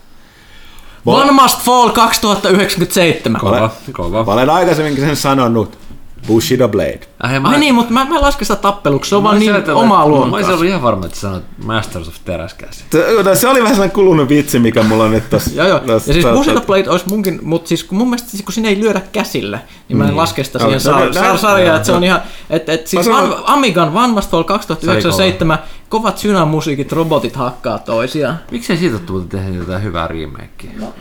One 1.06 1.32
Must 1.32 1.60
Fall 1.60 1.90
2097. 1.90 3.40
Kova, 3.40 3.70
kova. 3.92 4.32
Olen 4.32 4.50
aikaisemminkin 4.50 5.04
sen 5.04 5.16
sanonut. 5.16 5.78
Bushido 6.26 6.68
Blade. 6.68 7.00
Ai, 7.20 7.40
mä... 7.40 7.48
Ai 7.48 7.58
niin, 7.58 7.74
mutta 7.74 7.92
mä, 7.92 8.04
mä 8.04 8.20
lasken 8.20 8.46
sitä 8.46 8.56
tappeluksi, 8.56 9.08
se 9.08 9.16
on 9.16 9.22
vaan 9.22 9.38
niin 9.38 9.70
omaa 9.74 10.08
luokkaa. 10.08 10.30
Mä 10.30 10.36
olisin 10.36 10.54
ollut 10.54 10.66
ihan 10.66 10.82
varma, 10.82 11.06
että 11.06 11.18
sanoit 11.18 11.44
Masters 11.64 12.08
of 12.08 12.14
Teräskäsi. 12.24 12.84
Se 13.34 13.48
oli 13.48 13.62
vähän 13.62 13.74
sellainen 13.74 13.90
kulunut 13.90 14.28
vitsi, 14.28 14.58
mikä 14.58 14.82
mulla 14.82 15.04
on 15.04 15.10
nyt 15.10 15.30
tässä. 15.30 15.50
joo, 15.54 15.68
joo. 15.68 15.80
ja 15.86 15.98
siis 15.98 16.26
Bushido 16.26 16.60
Blade 16.60 16.90
olisi 16.90 17.08
munkin, 17.08 17.38
mutta 17.42 17.68
siis 17.68 17.84
kun 17.84 17.98
mun 17.98 18.10
mielestä 18.10 18.30
siis 18.30 18.42
kun 18.42 18.52
siinä 18.52 18.68
ei 18.68 18.80
lyödä 18.80 19.00
käsillä, 19.12 19.58
niin 19.88 19.96
mä 19.96 20.04
en 20.04 20.10
mm. 20.10 20.16
laske 20.16 20.44
sitä 20.44 20.58
siihen 20.58 20.80
sarjaan, 20.80 21.76
että 21.76 21.86
se 21.86 21.92
on 21.92 22.04
ihan, 22.04 22.22
että 22.50 22.72
et, 22.72 22.86
siis 22.86 23.06
Amigan 23.44 23.96
One 23.96 24.12
Must 24.12 24.30
Fall 24.30 24.42
2097 24.42 25.58
kovat 25.92 26.18
synamusiikit, 26.18 26.92
robotit 26.92 27.36
hakkaa 27.36 27.78
toisiaan. 27.78 28.38
Miksei 28.50 28.76
siitä 28.76 28.98
tule 28.98 29.24
tehdä 29.28 29.48
jotain 29.48 29.82
hyvää 29.82 30.08
remakea? 30.08 30.70
No, 30.80 30.94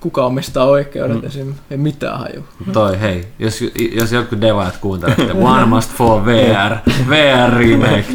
kuka 0.00 0.26
omistaa 0.26 0.64
oikeudet 0.64 1.22
mm. 1.22 1.26
esim. 1.26 1.54
Ei 1.70 1.76
mitään 1.76 2.18
haju. 2.18 2.44
Toi 2.72 3.00
hei, 3.00 3.28
jos, 3.38 3.60
jos 3.92 4.12
joku 4.12 4.40
devaat 4.40 4.76
kuuntelette, 4.76 5.32
One 5.32 5.64
Must 5.64 5.90
Fall 5.90 6.24
VR, 6.26 6.76
VR 7.08 7.58
remake, 7.58 8.06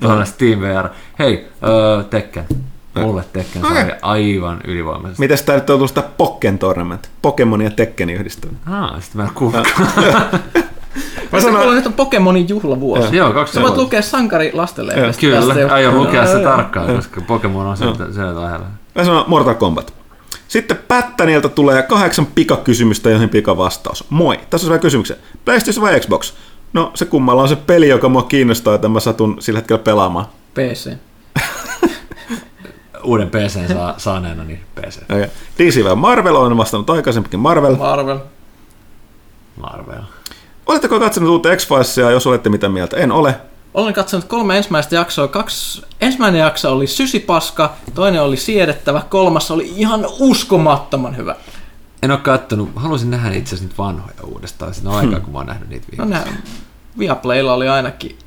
tuonne 0.00 0.26
Steam 0.26 0.60
VR. 0.60 0.88
Hei, 1.18 1.48
uh, 1.62 2.04
Tekken. 2.04 2.44
Mulle 2.94 3.24
Tekken 3.32 3.64
okay. 3.64 3.74
sai 3.74 3.96
aivan 4.02 4.60
ylivoimaisesti. 4.66 5.22
Mites 5.22 5.42
tää 5.42 5.54
nyt 5.54 5.70
on 5.70 5.76
tullut 5.76 5.90
sitä 5.90 6.02
Pokken 6.02 6.58
Tournament? 6.58 7.10
Pokemon 7.22 7.60
ja 7.60 7.70
Tekkeni 7.70 8.12
yhdistämä. 8.12 8.52
Ah, 8.66 9.02
sitten 9.02 9.22
mä 9.22 9.28
kuulin. 9.34 9.62
Mä 11.32 11.40
sanoin, 11.40 11.78
että 11.78 11.90
on 11.90 11.94
Pokemonin 11.94 12.48
juhlavuosi. 12.48 13.16
Joo, 13.16 13.32
kaksi 13.32 13.54
Sä 13.54 13.62
voit 13.62 13.76
lukea 13.76 14.02
sankari 14.02 14.50
lastenlehdestä. 14.54 15.20
Kyllä, 15.20 15.72
aion 15.74 15.96
lukea 15.96 16.26
se 16.26 16.38
tarkkaan, 16.38 16.96
koska 16.96 17.20
Pokemon 17.20 17.66
on 17.66 17.76
sieltä 17.76 18.40
lähellä. 18.40 18.66
Mä 18.94 19.04
sanon 19.04 19.24
Mortal 19.26 19.54
Kombat. 19.54 19.94
Sitten 20.48 20.78
Pättäniltä 20.88 21.48
tulee 21.48 21.82
kahdeksan 21.82 22.26
pikakysymystä, 22.26 23.10
joihin 23.10 23.28
pikavastaus. 23.28 24.04
Moi, 24.10 24.40
tässä 24.50 24.66
on 24.66 24.68
hyvä 24.68 24.78
kysymyksen. 24.78 25.16
PlayStation 25.44 25.86
vai 25.86 26.00
Xbox? 26.00 26.32
No 26.72 26.90
se 26.94 27.04
kummalla 27.04 27.42
on 27.42 27.48
se 27.48 27.56
peli, 27.56 27.88
joka 27.88 28.08
mua 28.08 28.22
kiinnostaa, 28.22 28.74
että 28.74 28.88
mä 28.88 29.00
satun 29.00 29.36
sillä 29.40 29.58
hetkellä 29.58 29.82
pelaamaan. 29.82 30.26
PC. 30.54 30.92
Uuden 33.04 33.30
PC 33.30 33.68
saa, 33.72 33.94
saaneena, 33.96 34.44
niin 34.44 34.60
PC. 34.74 35.02
Okay. 35.02 35.28
DC 35.58 35.84
vai 35.84 35.96
Marvel? 35.96 36.34
Olen 36.34 36.56
vastannut 36.56 36.90
aikaisemminkin 36.90 37.40
Marvel. 37.40 37.76
Marvel. 37.76 38.18
Marvel. 39.56 40.02
Oletteko 40.70 41.00
katsonut 41.00 41.30
uutta 41.30 41.56
x 41.56 41.68
jos 42.12 42.26
olette 42.26 42.50
mitä 42.50 42.68
mieltä? 42.68 42.96
En 42.96 43.12
ole. 43.12 43.40
Olen 43.74 43.94
katsonut 43.94 44.24
kolme 44.24 44.56
ensimmäistä 44.56 44.94
jaksoa. 44.94 45.28
Kaksi, 45.28 45.82
ensimmäinen 46.00 46.38
jakso 46.38 46.72
oli 46.72 46.86
sysipaska, 46.86 47.72
toinen 47.94 48.22
oli 48.22 48.36
siedettävä, 48.36 49.02
kolmas 49.08 49.50
oli 49.50 49.72
ihan 49.76 50.06
uskomattoman 50.18 51.16
hyvä. 51.16 51.34
En 52.02 52.10
ole 52.10 52.18
kattonut. 52.18 52.70
Haluaisin 52.76 53.10
nähdä 53.10 53.34
itse 53.34 53.48
asiassa 53.48 53.64
niitä 53.64 53.82
vanhoja 53.82 54.22
uudestaan. 54.24 54.74
Siinä 54.74 54.90
on 54.90 54.96
aikaa, 54.96 55.14
hmm. 55.14 55.24
kun 55.24 55.32
mä 55.32 55.38
oon 55.38 55.46
nähnyt 55.46 55.68
niitä 55.68 55.86
viimeksi. 55.90 56.30
No 56.30 56.36
Viaplaylla 56.98 57.54
oli 57.54 57.68
ainakin 57.68 58.18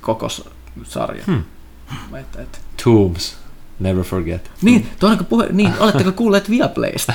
koko 0.00 0.28
sarja. 0.84 1.24
Hmm. 1.26 1.42
Et, 2.20 2.36
et. 2.36 2.60
Tombs. 2.84 3.36
Never 3.82 4.04
forget. 4.04 4.50
Niin, 4.62 4.86
tuonko 5.00 5.24
puhe, 5.24 5.46
niin, 5.52 5.72
oletteko 5.80 6.12
kuulleet 6.12 6.50
Viaplaysta? 6.50 7.12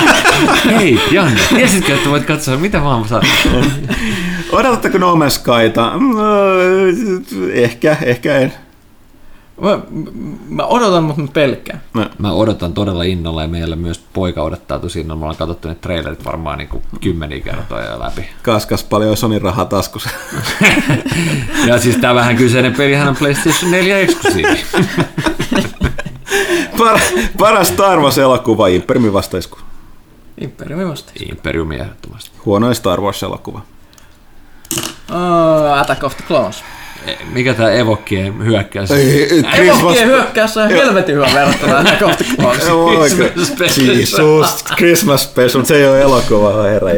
Hei, 0.76 1.00
Janne, 1.10 1.40
tiesitkö, 1.48 1.94
että 1.94 2.10
voit 2.10 2.24
katsoa 2.24 2.56
mitä 2.56 2.82
vaan 2.82 3.08
saa? 3.08 3.22
Odotatteko 4.52 4.98
No 4.98 5.14
Man's 5.14 5.30
Skyta? 5.30 5.92
Mm, 5.98 7.24
ehkä, 7.52 7.96
ehkä 8.02 8.36
en. 8.38 8.52
Mä, 9.60 9.78
mä 10.48 10.64
odotan, 10.64 11.04
mutta 11.04 11.22
mä 11.22 11.28
pelkään. 11.32 11.80
Mä. 11.92 12.10
mä 12.18 12.32
odotan 12.32 12.72
todella 12.72 13.02
innolla 13.02 13.42
ja 13.42 13.48
meillä 13.48 13.76
myös 13.76 14.04
poika 14.12 14.42
odottaa 14.42 14.78
tosi 14.78 15.00
innolla. 15.00 15.18
Me 15.18 15.24
ollaan 15.24 15.36
katsottu 15.36 15.68
ne 15.68 15.74
trailerit 15.74 16.24
varmaan 16.24 16.58
niin 16.58 16.68
kuin 16.68 16.82
kymmeniä 17.00 17.40
kertoja 17.40 18.00
läpi. 18.00 18.26
Kaskas 18.42 18.84
paljon 18.84 19.16
Sony 19.16 19.38
rahaa 19.38 19.64
taskussa. 19.64 20.10
ja 21.66 21.78
siis 21.78 21.96
tämä 21.96 22.14
vähän 22.14 22.36
kyseinen 22.36 22.74
pelihän 22.74 23.08
on 23.08 23.16
PlayStation 23.16 23.70
4 23.70 23.98
eksklusiivi. 23.98 24.60
Par, 26.80 27.00
paras 27.38 27.68
Star 27.68 28.00
Wars-elokuva, 28.00 28.68
Imperiumin 28.68 29.12
vastaisku. 29.12 29.58
Imperiumin 30.40 30.88
vastaisku. 30.88 31.28
Imperiumi 31.30 31.76
ehdottomasti. 31.76 32.30
Huonoin 32.46 32.74
Star 32.74 33.00
Wars-elokuva. 33.00 33.60
Uh, 35.10 35.78
Attack 35.80 36.04
of 36.04 36.16
the 36.16 36.24
Clones. 36.28 36.64
E, 37.06 37.16
mikä 37.32 37.54
tämä 37.54 37.70
Evokkien 37.70 38.44
hyökkäys? 38.44 38.90
Evokkien 38.90 40.06
hyökkäys 40.06 40.56
on 40.56 40.68
helvetin 40.68 41.14
hyvä 41.14 41.28
verrattuna 41.34 41.78
Attack 41.78 42.02
of 42.02 42.16
the 42.16 42.24
Clones. 42.36 43.18
Jesus, 43.78 44.64
Christmas 44.76 45.22
Special, 45.22 45.64
se 45.64 45.76
ei 45.76 45.88
ole 45.88 46.00
elokuva, 46.00 46.62
herra 46.62 46.90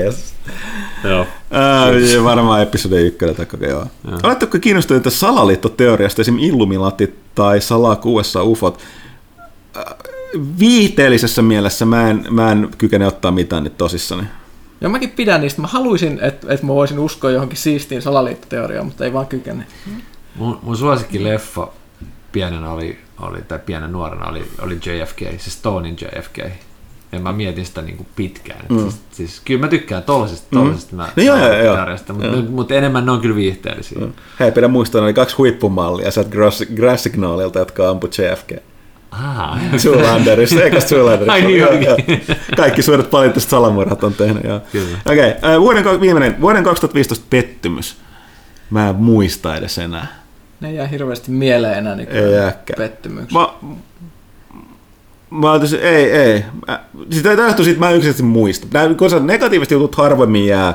Joo. 1.05 1.27
Ää, 1.51 1.87
varmaan 2.25 2.63
episode 2.63 3.01
ykkönen 3.01 3.37
tai 3.37 3.47
koko 3.47 3.65
joo. 3.65 3.87
Oletteko 4.23 4.59
kiinnostuneita 4.59 5.11
salaliittoteoriasta, 5.11 6.23
esim. 6.23 6.39
Illuminati 6.39 7.15
tai 7.35 7.61
salakuuessa 7.61 8.43
ufot? 8.43 8.79
Viihteellisessä 10.59 11.43
mielessä 11.43 11.85
mä 11.85 12.11
en, 12.11 12.27
mä 12.31 12.53
en 12.53 12.69
kykene 12.79 13.07
ottaa 13.07 13.31
mitään 13.31 13.65
nyt 13.65 13.77
tosissani. 13.77 14.23
Joo, 14.81 14.91
mäkin 14.91 15.11
pidän 15.11 15.41
niistä. 15.41 15.61
Mä 15.61 15.67
haluaisin, 15.67 16.19
että, 16.23 16.55
että 16.55 16.67
mä 16.67 16.75
voisin 16.75 16.99
uskoa 16.99 17.31
johonkin 17.31 17.59
siistiin 17.59 18.03
salaliittoteoriaan, 18.03 18.87
mutta 18.87 19.05
ei 19.05 19.13
vaan 19.13 19.27
kykene. 19.27 19.67
Mun, 20.37 20.59
mun 20.63 20.77
suosikki 20.77 21.25
leffa 21.25 21.69
pienenä 22.33 22.71
oli, 22.71 22.99
oli, 23.21 23.43
tai 23.43 23.59
pienen 23.59 23.93
nuorena 23.93 24.27
oli, 24.27 24.45
oli 24.63 24.75
JFK, 24.75 25.19
se 25.39 25.51
Stonein 25.51 25.97
JFK. 26.01 26.39
Ja 27.13 27.21
mä 27.21 27.33
mietin 27.33 27.67
sitä 27.67 27.83
niin 27.83 27.97
kuin 27.97 28.07
pitkään. 28.17 28.65
Mm. 28.69 28.79
Siis, 28.79 29.01
siis, 29.11 29.41
kyllä 29.45 29.61
mä 29.61 29.69
tykkään 29.69 30.03
tollasesta, 30.03 30.47
tollasesta 30.51 30.93
mm. 30.93 30.97
mä, 30.97 31.09
no, 31.17 31.23
joo, 31.23 31.39
joo, 31.39 31.65
joo. 31.65 31.77
mutta, 31.87 32.51
mutta 32.51 32.75
enemmän 32.75 33.07
ne 33.07 33.13
on 33.13 33.21
kyllä 33.21 33.37
viihteellisiä. 33.37 33.99
Mm. 34.01 34.13
Hei, 34.41 34.53
pidä 34.53 34.69
muistaa, 34.69 35.03
oli 35.03 35.15
kaksi 35.15 35.37
huippumallia 35.37 36.11
sieltä 36.11 36.31
Grass 36.75 37.03
Signalilta, 37.03 37.59
jotka 37.59 37.91
ampu 37.91 38.07
JFK. 38.07 38.63
Ah, 39.13 39.61
Zoolanderissa, 39.77 40.63
eikä 40.63 40.81
Zoolanderissa. 40.81 41.33
Ai 41.39 41.43
niin 41.43 41.65
Kaikki 42.57 42.83
suuret 42.83 43.11
poliittiset 43.11 43.51
salamurhat 43.51 44.05
on 44.05 44.15
tehnyt. 44.15 44.45
Okei, 45.07 45.31
okay. 45.31 45.61
vuoden, 45.61 46.01
viimeinen, 46.01 46.41
vuoden 46.41 46.65
2015 46.65 47.27
pettymys. 47.31 47.97
Mä 48.71 48.89
en 48.89 48.97
muista 48.97 49.57
edes 49.57 49.79
enää. 49.79 50.07
Ne 50.61 50.73
jää 50.73 50.87
hirveästi 50.87 51.31
mieleen 51.31 51.79
enää 51.79 51.95
niin 51.97 52.09
pettymyksiä. 52.77 53.41
Mä, 53.41 53.49
mä 55.31 55.53
olisin, 55.53 55.81
ei, 55.81 56.13
ei. 56.13 56.45
Sitä 57.11 57.31
ei 57.31 57.37
tahtu 57.37 57.65
siitä, 57.65 57.81
mä 57.81 57.91
en 57.91 57.97
yksinkertaisesti 57.97 58.23
muista. 58.23 58.67
Nämä, 58.73 58.95
koska 58.95 59.21
negatiiviset 59.21 59.71
jutut 59.71 59.95
harvemmin 59.95 60.47
jää, 60.47 60.75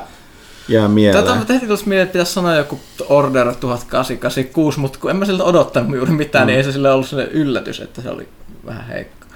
jää 0.67 0.87
mieleen. 0.87 1.25
Tätä 1.25 1.45
tehtiin 1.45 1.67
tuossa 1.67 1.85
mieleen, 1.85 2.03
että 2.03 2.13
pitäisi 2.13 2.33
sanoa 2.33 2.55
joku 2.55 2.79
Order 3.09 3.55
1886, 3.55 4.79
mutta 4.79 4.99
kun 4.99 5.11
en 5.11 5.17
mä 5.17 5.25
siltä 5.25 5.43
odottanut 5.43 5.95
juuri 5.95 6.11
mitään, 6.11 6.45
mm. 6.45 6.47
niin 6.47 6.57
ei 6.57 6.63
se 6.63 6.71
sille 6.71 6.91
ollut 6.91 7.07
sellainen 7.07 7.35
yllätys, 7.35 7.79
että 7.79 8.01
se 8.01 8.09
oli 8.09 8.27
vähän 8.65 8.87
heikko. 8.87 9.27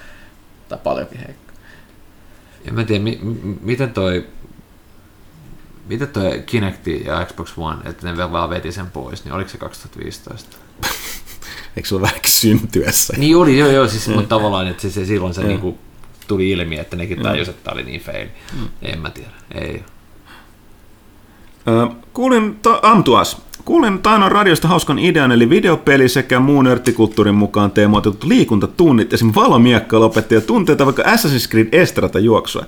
Tai 0.69 0.79
paljonkin 0.83 1.17
heikko. 1.17 1.51
En 2.65 2.73
mä 2.73 2.83
tiedä, 2.83 3.03
mi- 3.03 3.19
m- 3.21 3.57
miten 3.61 3.93
toi 3.93 4.25
Miten 5.91 6.07
toi 6.07 6.43
Kinecti 6.45 7.03
ja 7.05 7.25
Xbox 7.25 7.53
One, 7.57 7.89
että 7.89 8.11
ne 8.11 8.31
vaan 8.31 8.49
veti 8.49 8.71
sen 8.71 8.91
pois, 8.91 9.25
niin 9.25 9.33
oliko 9.33 9.49
se 9.49 9.57
2015? 9.57 10.57
Eikö 11.77 11.89
sulla 11.89 12.01
vähän 12.01 12.19
syntyessä? 12.25 13.13
Niin 13.17 13.37
oli, 13.37 13.59
joo, 13.59 13.69
joo, 13.69 13.87
siis, 13.87 14.07
mutta 14.15 14.29
tavallaan, 14.29 14.67
että 14.67 14.81
se, 14.81 14.89
se 14.89 15.05
silloin 15.05 15.33
se 15.33 15.43
niinku 15.43 15.77
tuli 16.27 16.49
ilmi, 16.49 16.79
että 16.79 16.95
nekin 16.95 17.21
tajusivat, 17.21 17.57
että 17.57 17.63
tämä 17.63 17.73
oli 17.73 17.83
niin 17.83 18.01
fail. 18.01 18.27
Mm. 18.53 18.67
En 18.81 18.99
mä 18.99 19.09
tiedä, 19.09 19.29
ei. 19.53 19.83
Kuulin, 22.13 22.59
to, 22.61 22.79
Amtuas, 22.83 23.41
kuulin 23.65 23.99
Tainon 23.99 24.31
radiosta 24.31 24.67
hauskan 24.67 24.99
idean, 24.99 25.31
eli 25.31 25.49
videopeli 25.49 26.09
sekä 26.09 26.39
muun 26.39 26.65
nörttikulttuurin 26.65 27.35
mukaan 27.35 27.71
teemoitetut 27.71 28.23
liikuntatunnit, 28.23 29.13
esimerkiksi 29.13 29.41
valomiekka 29.41 29.99
lopetti 29.99 30.41
tunteita 30.41 30.85
vaikka 30.85 31.03
Assassin's 31.03 31.49
Creed 31.49 31.67
Estrata 31.71 32.19
juoksua. 32.19 32.65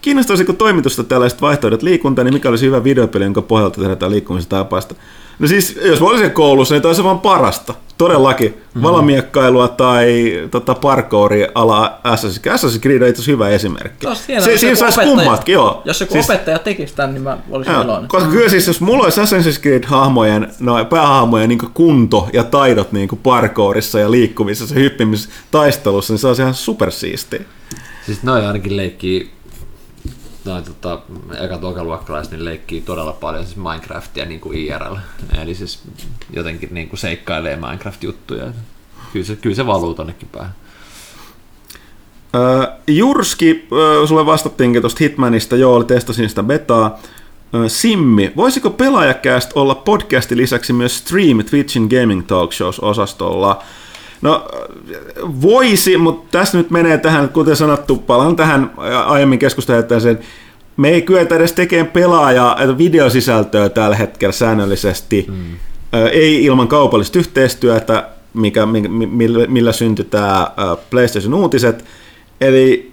Kiinnostaisiko 0.00 0.52
toimitusta 0.52 1.04
tällaiset 1.04 1.40
vaihtoehdot 1.40 1.82
liikuntaan, 1.82 2.26
niin 2.26 2.34
mikä 2.34 2.48
olisi 2.48 2.66
hyvä 2.66 2.84
videopeli, 2.84 3.24
jonka 3.24 3.42
pohjalta 3.42 3.80
tehdään 3.80 4.10
liikkumista 4.10 4.56
tapaista? 4.56 4.94
No 5.38 5.48
siis, 5.48 5.78
jos 5.82 6.00
mä 6.00 6.06
olisin 6.06 6.30
koulussa, 6.30 6.74
niin 6.74 6.86
olisi 6.86 7.04
vaan 7.04 7.20
parasta. 7.20 7.74
Todellakin. 7.98 8.48
Mm-hmm. 8.48 8.82
Valamiekkailua 8.82 9.68
tai 9.68 10.32
tota, 10.50 10.74
parkouri 10.74 11.46
ala 11.54 12.00
Assassin's 12.04 12.40
Creed. 12.42 12.56
Assassin's 12.56 12.80
Creed 12.80 13.02
on 13.02 13.08
itse 13.08 13.26
hyvä 13.26 13.48
esimerkki. 13.48 14.06
se, 14.16 14.58
siinä 14.58 14.74
saisi 14.74 15.00
kummatkin, 15.00 15.52
joo. 15.52 15.82
Jos 15.84 16.00
joku 16.00 16.12
siis, 16.12 16.30
opettaja 16.30 16.58
tekisi 16.58 16.94
tämän, 16.94 17.14
niin 17.14 17.22
mä 17.22 17.38
olisin 17.50 17.72
joo, 17.72 17.82
iloinen. 17.82 18.08
Koska 18.08 18.30
kyllä 18.30 18.48
siis, 18.48 18.66
jos 18.66 18.80
mulla 18.80 19.04
olisi 19.04 19.20
Assassin's 19.20 19.60
Creed-hahmojen, 19.60 20.48
no, 20.60 20.84
päähahmojen 20.84 21.48
niin 21.48 21.58
kunto 21.74 22.28
ja 22.32 22.44
taidot 22.44 22.92
niin 22.92 23.08
parkourissa 23.22 24.00
ja 24.00 24.10
liikkumisessa, 24.10 24.74
hyppimisessä, 24.74 25.30
taistelussa, 25.50 26.12
niin 26.12 26.18
se 26.18 26.26
olisi 26.26 26.42
ihan 26.42 26.54
supersiistiä. 26.54 27.40
Siis 28.06 28.22
noin 28.22 28.46
ainakin 28.46 28.76
leikkii 28.76 29.30
noin 30.44 30.64
tota, 30.64 31.00
eka 31.40 31.58
tokaluokkalaiset 31.58 32.32
niin 32.32 32.44
leikkii 32.44 32.80
todella 32.80 33.12
paljon 33.12 33.44
siis 33.44 33.56
Minecraftia 33.56 34.24
niin 34.24 34.40
kuin 34.40 34.58
IRL. 34.58 34.96
Eli 35.42 35.54
siis 35.54 35.82
jotenkin 36.32 36.68
niin 36.72 36.88
kuin 36.88 37.00
seikkailee 37.00 37.56
Minecraft-juttuja. 37.56 38.52
Kyllä 39.12 39.26
se, 39.26 39.36
kyllä 39.36 39.56
se 39.56 39.66
valuu 39.66 39.94
tonnekin 39.94 40.28
päähän. 40.32 40.54
Uh, 42.34 42.66
Jurski, 42.86 43.68
uh, 43.70 44.08
sulle 44.08 44.26
vastattiinkin 44.26 44.82
tuosta 44.82 44.98
Hitmanista, 45.00 45.56
joo, 45.56 45.84
testasin 45.84 46.28
sitä 46.28 46.42
betaa. 46.42 46.98
Uh, 47.54 47.64
Simmi, 47.66 48.32
voisiko 48.36 48.70
pelaajakäst 48.70 49.50
olla 49.54 49.74
podcastin 49.74 50.38
lisäksi 50.38 50.72
myös 50.72 50.98
Stream 50.98 51.44
Twitchin 51.44 51.88
Gaming 51.90 52.26
Talk 52.26 52.52
Shows 52.52 52.80
osastolla? 52.80 53.62
No 54.22 54.48
voisi, 55.42 55.96
mutta 55.96 56.38
tässä 56.38 56.58
nyt 56.58 56.70
menee 56.70 56.98
tähän, 56.98 57.28
kuten 57.28 57.56
sanottu, 57.56 57.96
palaan 57.96 58.36
tähän 58.36 58.70
aiemmin 59.06 59.38
keskusteluun, 59.38 60.18
me 60.76 60.88
ei 60.88 61.02
kyetä 61.02 61.36
edes 61.36 61.52
tekemään 61.52 61.92
pelaaja 61.92 62.56
videosisältöä 62.78 63.68
tällä 63.68 63.96
hetkellä 63.96 64.32
säännöllisesti, 64.32 65.26
mm. 65.28 65.56
ei 66.12 66.44
ilman 66.44 66.68
kaupallista 66.68 67.18
yhteistyötä, 67.18 68.08
mikä, 68.34 68.66
millä, 68.66 69.46
millä 69.46 69.72
syntyi 69.72 70.04
tämä 70.04 70.50
PlayStation 70.90 71.34
uutiset. 71.34 71.84
Eli 72.40 72.89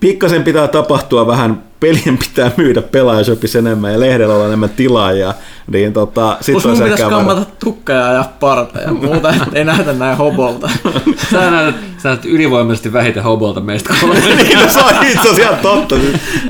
pikkasen 0.00 0.44
pitää 0.44 0.68
tapahtua 0.68 1.26
vähän, 1.26 1.62
pelien 1.80 2.18
pitää 2.18 2.50
myydä 2.56 2.82
pelaajashopissa 2.82 3.58
enemmän 3.58 3.92
ja 3.92 4.00
lehdellä 4.00 4.34
olla 4.34 4.46
enemmän 4.46 4.70
tilaajia. 4.70 5.34
Niin 5.72 5.92
tota, 5.92 6.36
sit 6.40 6.52
Plus 6.52 6.64
mun 6.64 6.74
pitäisi 6.74 7.04
kammata 7.04 7.44
tukkaa 7.64 8.12
ja 8.12 8.24
parta 8.40 8.80
ja 8.80 8.92
muuta, 8.92 9.34
ei 9.52 9.64
näytä 9.64 9.92
näin 9.92 10.16
hobolta. 10.16 10.70
sä 11.30 11.50
näytät, 11.50 11.80
sä 11.98 12.08
näytät 12.08 12.24
ylivoimaisesti 12.24 12.92
vähiten 12.92 13.22
hobolta 13.22 13.60
meistä 13.60 13.94
kolme. 14.00 14.20
niin, 14.20 14.58
no, 14.58 14.68
se 14.68 14.78
on 14.78 15.06
itse 15.06 15.18
asiassa 15.18 15.42
ihan 15.42 15.58
totta. 15.62 15.96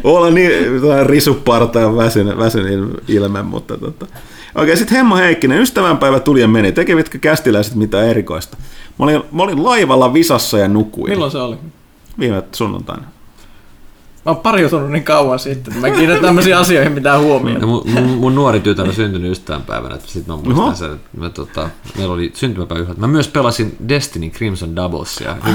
Olla 0.05 0.31
niin 0.31 0.53
risuparta 1.07 1.81
ja 1.81 1.97
väsynyt, 1.97 2.39
väsynyt 2.39 3.03
ilme, 3.09 3.43
mutta 3.43 3.79
tota. 3.79 4.07
Okei, 4.55 4.77
sitten 4.77 4.97
Hemmo 4.97 5.17
Heikkinen, 5.17 5.61
ystävänpäivä 5.61 6.21
tuli 6.21 6.41
ja 6.41 6.49
meni. 6.49 6.73
Tekevitkö 6.73 7.19
kästiläiset 7.19 7.75
mitään 7.75 8.07
erikoista? 8.09 8.57
Mä 8.99 9.05
olin, 9.05 9.23
mä 9.33 9.43
olin 9.43 9.65
laivalla 9.65 10.15
visassa 10.15 10.59
ja 10.59 10.69
nukuin. 10.69 11.11
Milloin 11.11 11.33
se 11.33 11.39
oli? 11.39 11.57
Viime 12.19 12.43
sunnuntaina. 12.53 13.07
Mä 14.27 14.33
oon 14.33 14.41
pariutunut 14.41 14.91
niin 14.91 15.05
kauan 15.05 15.39
sitten, 15.39 15.75
että 15.75 15.89
mä 15.89 15.97
kiinnitän 15.97 16.23
tämmöisiin 16.23 16.57
asioihin 16.57 16.93
mitään 16.93 17.21
huomioon. 17.21 17.61
Ja 17.61 17.67
mun, 17.67 17.83
mun, 17.91 18.03
mun, 18.03 18.35
nuori 18.35 18.61
tytär 18.61 18.87
on 18.87 18.95
syntynyt 18.95 19.33
ystävänpäivänä, 19.33 19.95
että 19.95 20.09
sit 20.09 20.27
mä 20.27 20.37
muistan 20.37 20.77
sen, 20.77 20.93
että 20.93 21.09
mä, 21.19 21.31
tota, 21.31 21.69
meillä 21.99 22.15
oli 22.15 22.31
syntymäpäivä. 22.35 22.95
Mä 22.97 23.07
myös 23.07 23.29
pelasin 23.29 23.77
Destiny 23.89 24.31
Crimson 24.31 24.77
Doublesia 24.77 25.37
ah. 25.41 25.55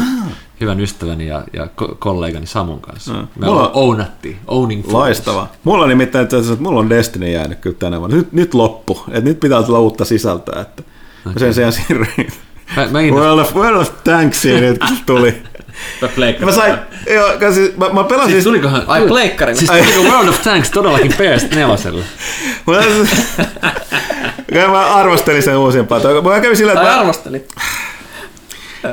hyvän 0.61 0.79
ystäväni 0.79 1.27
ja, 1.27 1.43
ja 1.53 1.67
kollegani 1.99 2.45
Samun 2.45 2.81
kanssa. 2.81 3.13
Ah. 3.13 3.27
Me 3.39 3.45
mulla, 3.45 3.71
ownattiin, 3.73 4.37
owning 4.47 4.83
fools. 4.83 4.93
Loistava. 4.93 5.47
Mulla 5.63 5.83
on 5.83 5.89
nimittäin, 5.89 6.23
että, 6.23 6.37
mulla 6.59 6.79
on 6.79 6.89
Destiny 6.89 7.31
jäänyt 7.31 7.59
kyllä 7.59 7.77
tänä 7.79 7.99
vuonna. 7.99 8.17
Nyt, 8.17 8.31
nyt 8.31 8.53
loppu, 8.53 9.03
että 9.07 9.29
nyt 9.29 9.39
pitää 9.39 9.63
tulla 9.63 9.79
uutta 9.79 10.05
sisältöä, 10.05 10.61
että 10.61 10.83
okay. 11.25 11.39
sen 11.39 11.53
sijaan 11.53 11.73
siirryin. 11.73 12.31
Mä, 12.75 12.87
mä 12.87 12.99
World 13.01 13.39
of, 13.39 13.55
World 13.55 13.81
of 13.81 13.91
Tanksiin 14.03 14.61
nyt 14.61 14.81
tuli. 15.05 15.43
Mä 16.45 16.51
sain, 16.51 16.75
joo, 17.13 17.53
siis, 17.53 17.77
mä, 17.77 17.89
mä 17.89 18.03
pelasin... 18.03 18.31
Siis 18.31 18.43
tulikohan... 18.43 18.83
Ai, 18.87 19.07
pleikkari. 19.07 19.55
Siis 19.55 19.71
tuliko 19.71 20.15
World 20.15 20.29
of 20.29 20.41
Tanks 20.41 20.69
todellakin 20.69 21.11
PS4? 21.11 21.57
mä 24.71 24.95
arvostelin 24.95 25.43
sen 25.43 25.57
uusimpaa. 25.57 25.99
Mä 26.23 26.39
kävin 26.39 26.57
sillä, 26.57 26.71
että... 26.71 26.85
Tai 26.85 26.99
arvostelin. 26.99 27.47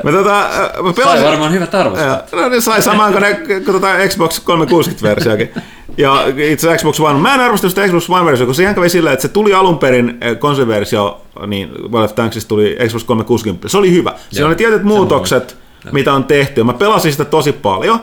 Mä, 0.03 0.11
tota, 0.11 0.49
mä 0.83 0.93
pelasin... 0.93 1.21
Sai 1.21 1.31
varmaan 1.31 1.53
hyvät 1.53 1.75
arvostelut. 1.75 2.31
No, 2.31 2.49
niin 2.49 2.61
sai 2.61 2.81
samaan 2.81 3.11
kuin, 3.11 3.21
ne, 3.21 3.33
kuin 3.33 3.65
tota 3.65 3.87
Xbox 4.07 4.39
360-versiokin. 4.39 5.61
Ja 5.97 6.23
itse 6.51 6.77
Xbox 6.77 6.99
One. 6.99 7.19
Mä 7.19 7.33
en 7.33 7.39
arvostanut 7.39 7.75
sitä 7.75 7.87
Xbox 7.87 8.09
One-versiota, 8.09 8.45
kun 8.45 8.55
siihen 8.55 8.75
kävi 8.75 8.89
sillä, 8.89 9.11
että 9.11 9.21
se 9.21 9.27
tuli 9.27 9.53
alun 9.53 9.77
perin 9.77 10.17
eh, 10.21 10.39
konsoliversio, 10.39 11.21
niin 11.47 11.69
World 11.91 12.05
of 12.05 12.15
Tanksista 12.15 12.47
tuli 12.47 12.77
Xbox 12.87 13.03
360. 13.03 13.67
Se 13.67 13.77
oli 13.77 13.91
hyvä. 13.91 14.13
Siinä 14.31 14.47
oli 14.47 14.55
tietyt 14.55 14.83
muutokset. 14.83 15.57
Mitä 15.91 16.13
on 16.13 16.23
tehty. 16.23 16.63
Mä 16.63 16.73
pelasin 16.73 17.11
sitä 17.11 17.25
tosi 17.25 17.51
paljon, 17.51 17.99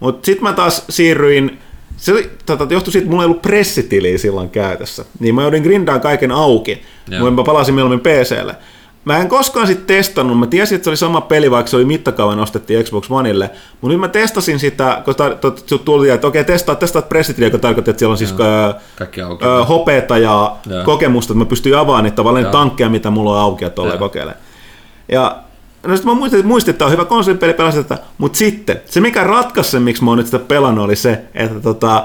mutta 0.00 0.26
sitten 0.26 0.42
mä 0.42 0.52
taas 0.52 0.84
siirryin 0.88 1.58
se 2.00 2.12
oli, 2.12 2.30
tota, 2.46 2.66
johtui 2.70 2.92
siitä, 2.92 3.02
että 3.02 3.10
mulla 3.10 3.22
ei 3.22 3.26
ollut 3.26 3.42
pressitiliä 3.42 4.18
silloin 4.18 4.50
käytössä. 4.50 5.04
Niin 5.18 5.34
mä 5.34 5.42
joudin 5.42 5.62
grindaan 5.62 6.00
kaiken 6.00 6.32
auki, 6.32 6.82
mutta 7.18 7.30
mä 7.30 7.44
palasin 7.44 7.74
mieluummin 7.74 8.00
PClle. 8.00 8.56
Mä 9.04 9.18
en 9.18 9.28
koskaan 9.28 9.66
sitten 9.66 9.86
testannut, 9.86 10.38
mä 10.38 10.46
tiesin, 10.46 10.76
että 10.76 10.84
se 10.84 10.90
oli 10.90 10.96
sama 10.96 11.20
peli, 11.20 11.50
vaikka 11.50 11.70
se 11.70 11.76
oli 11.76 11.84
mittakaavan 11.84 12.38
nostettiin 12.38 12.84
Xbox 12.84 13.10
Oneille, 13.10 13.50
mutta 13.80 13.92
nyt 13.92 14.00
mä 14.00 14.08
testasin 14.08 14.58
sitä, 14.58 15.02
kun 15.04 15.14
ta, 15.14 15.30
ta, 15.30 15.52
tuli, 15.84 16.10
että 16.10 16.26
okei, 16.26 16.44
testaa, 16.44 16.74
testaa 16.74 17.02
pressitiliä, 17.02 17.46
joka 17.46 17.58
tarkoittaa, 17.58 17.90
että 17.90 17.98
siellä 17.98 18.12
on 18.12 18.18
siis 18.18 18.34
ö, 19.42 19.64
hopeeta 19.64 20.18
ja, 20.18 20.56
ja 20.66 20.84
kokemusta, 20.84 21.32
että 21.32 21.44
mä 21.44 21.48
pystyn 21.48 21.78
avaamaan 21.78 22.04
niitä 22.04 22.16
tavallaan 22.16 22.46
tankkeja, 22.46 22.88
mitä 22.88 23.10
mulla 23.10 23.32
on 23.32 23.40
auki, 23.40 23.64
että 23.64 23.82
kokeilemaan. 23.98 24.40
Ja 25.08 25.42
No 25.86 25.96
sitten 25.96 26.12
mä 26.12 26.18
muistin, 26.18 26.46
muistin, 26.46 26.72
että 26.72 26.84
on 26.84 26.92
hyvä 26.92 27.04
konsolipeli 27.04 27.54
pelata 27.54 27.98
mutta 28.18 28.38
sitten 28.38 28.80
se 28.84 29.00
mikä 29.00 29.24
ratkaisi 29.24 29.70
sen, 29.70 29.82
miksi 29.82 30.04
mä 30.04 30.10
oon 30.10 30.18
nyt 30.18 30.26
sitä 30.26 30.38
pelannut, 30.38 30.84
oli 30.84 30.96
se, 30.96 31.24
että 31.34 31.60
tota, 31.60 32.04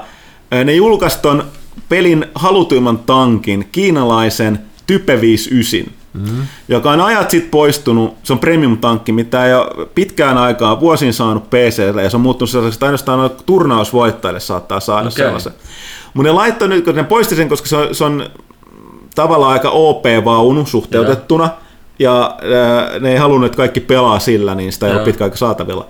ne 0.64 0.74
julkaisi 0.74 1.18
ton 1.22 1.44
pelin 1.88 2.26
halutuimman 2.34 2.98
tankin, 2.98 3.68
kiinalaisen 3.72 4.58
Type 4.86 5.20
59, 5.20 5.94
mm-hmm. 6.12 6.46
joka 6.68 6.90
on 6.90 7.00
ajat 7.00 7.30
sitten 7.30 7.50
poistunut, 7.50 8.16
se 8.22 8.32
on 8.32 8.38
premium-tankki, 8.38 9.12
mitä 9.12 9.46
ei 9.46 9.54
ole 9.54 9.86
pitkään 9.94 10.38
aikaa 10.38 10.80
vuosin 10.80 11.12
saanut 11.12 11.50
PClle, 11.50 12.02
ja 12.02 12.10
se 12.10 12.16
on 12.16 12.20
muuttunut 12.20 12.50
sellaiseksi, 12.50 12.76
että 12.76 12.86
ainoastaan 12.86 13.30
turnausvoittajille 13.46 14.40
saattaa 14.40 14.80
saada 14.80 15.08
okay. 15.08 15.12
sellaisen. 15.12 15.52
Mutta 16.14 16.28
ne 16.28 16.32
laittoi 16.32 16.68
nyt, 16.68 16.84
kun 16.84 16.94
ne 16.94 17.04
poisti 17.04 17.36
sen, 17.36 17.48
koska 17.48 17.68
se 17.68 17.76
on, 17.76 17.94
se 17.94 18.04
on 18.04 18.26
tavallaan 19.14 19.52
aika 19.52 19.70
OP-vaunu 19.70 20.66
suhteutettuna, 20.66 21.44
Joo. 21.44 21.65
Ja 21.98 22.38
ne 23.00 23.12
ei 23.12 23.16
halunnut, 23.16 23.46
että 23.46 23.56
kaikki 23.56 23.80
pelaa 23.80 24.18
sillä, 24.18 24.54
niin 24.54 24.72
sitä 24.72 24.86
ei 24.86 24.92
Joo. 24.92 24.98
ole 24.98 25.04
pitkään 25.04 25.26
aika 25.26 25.36
saatavilla. 25.36 25.88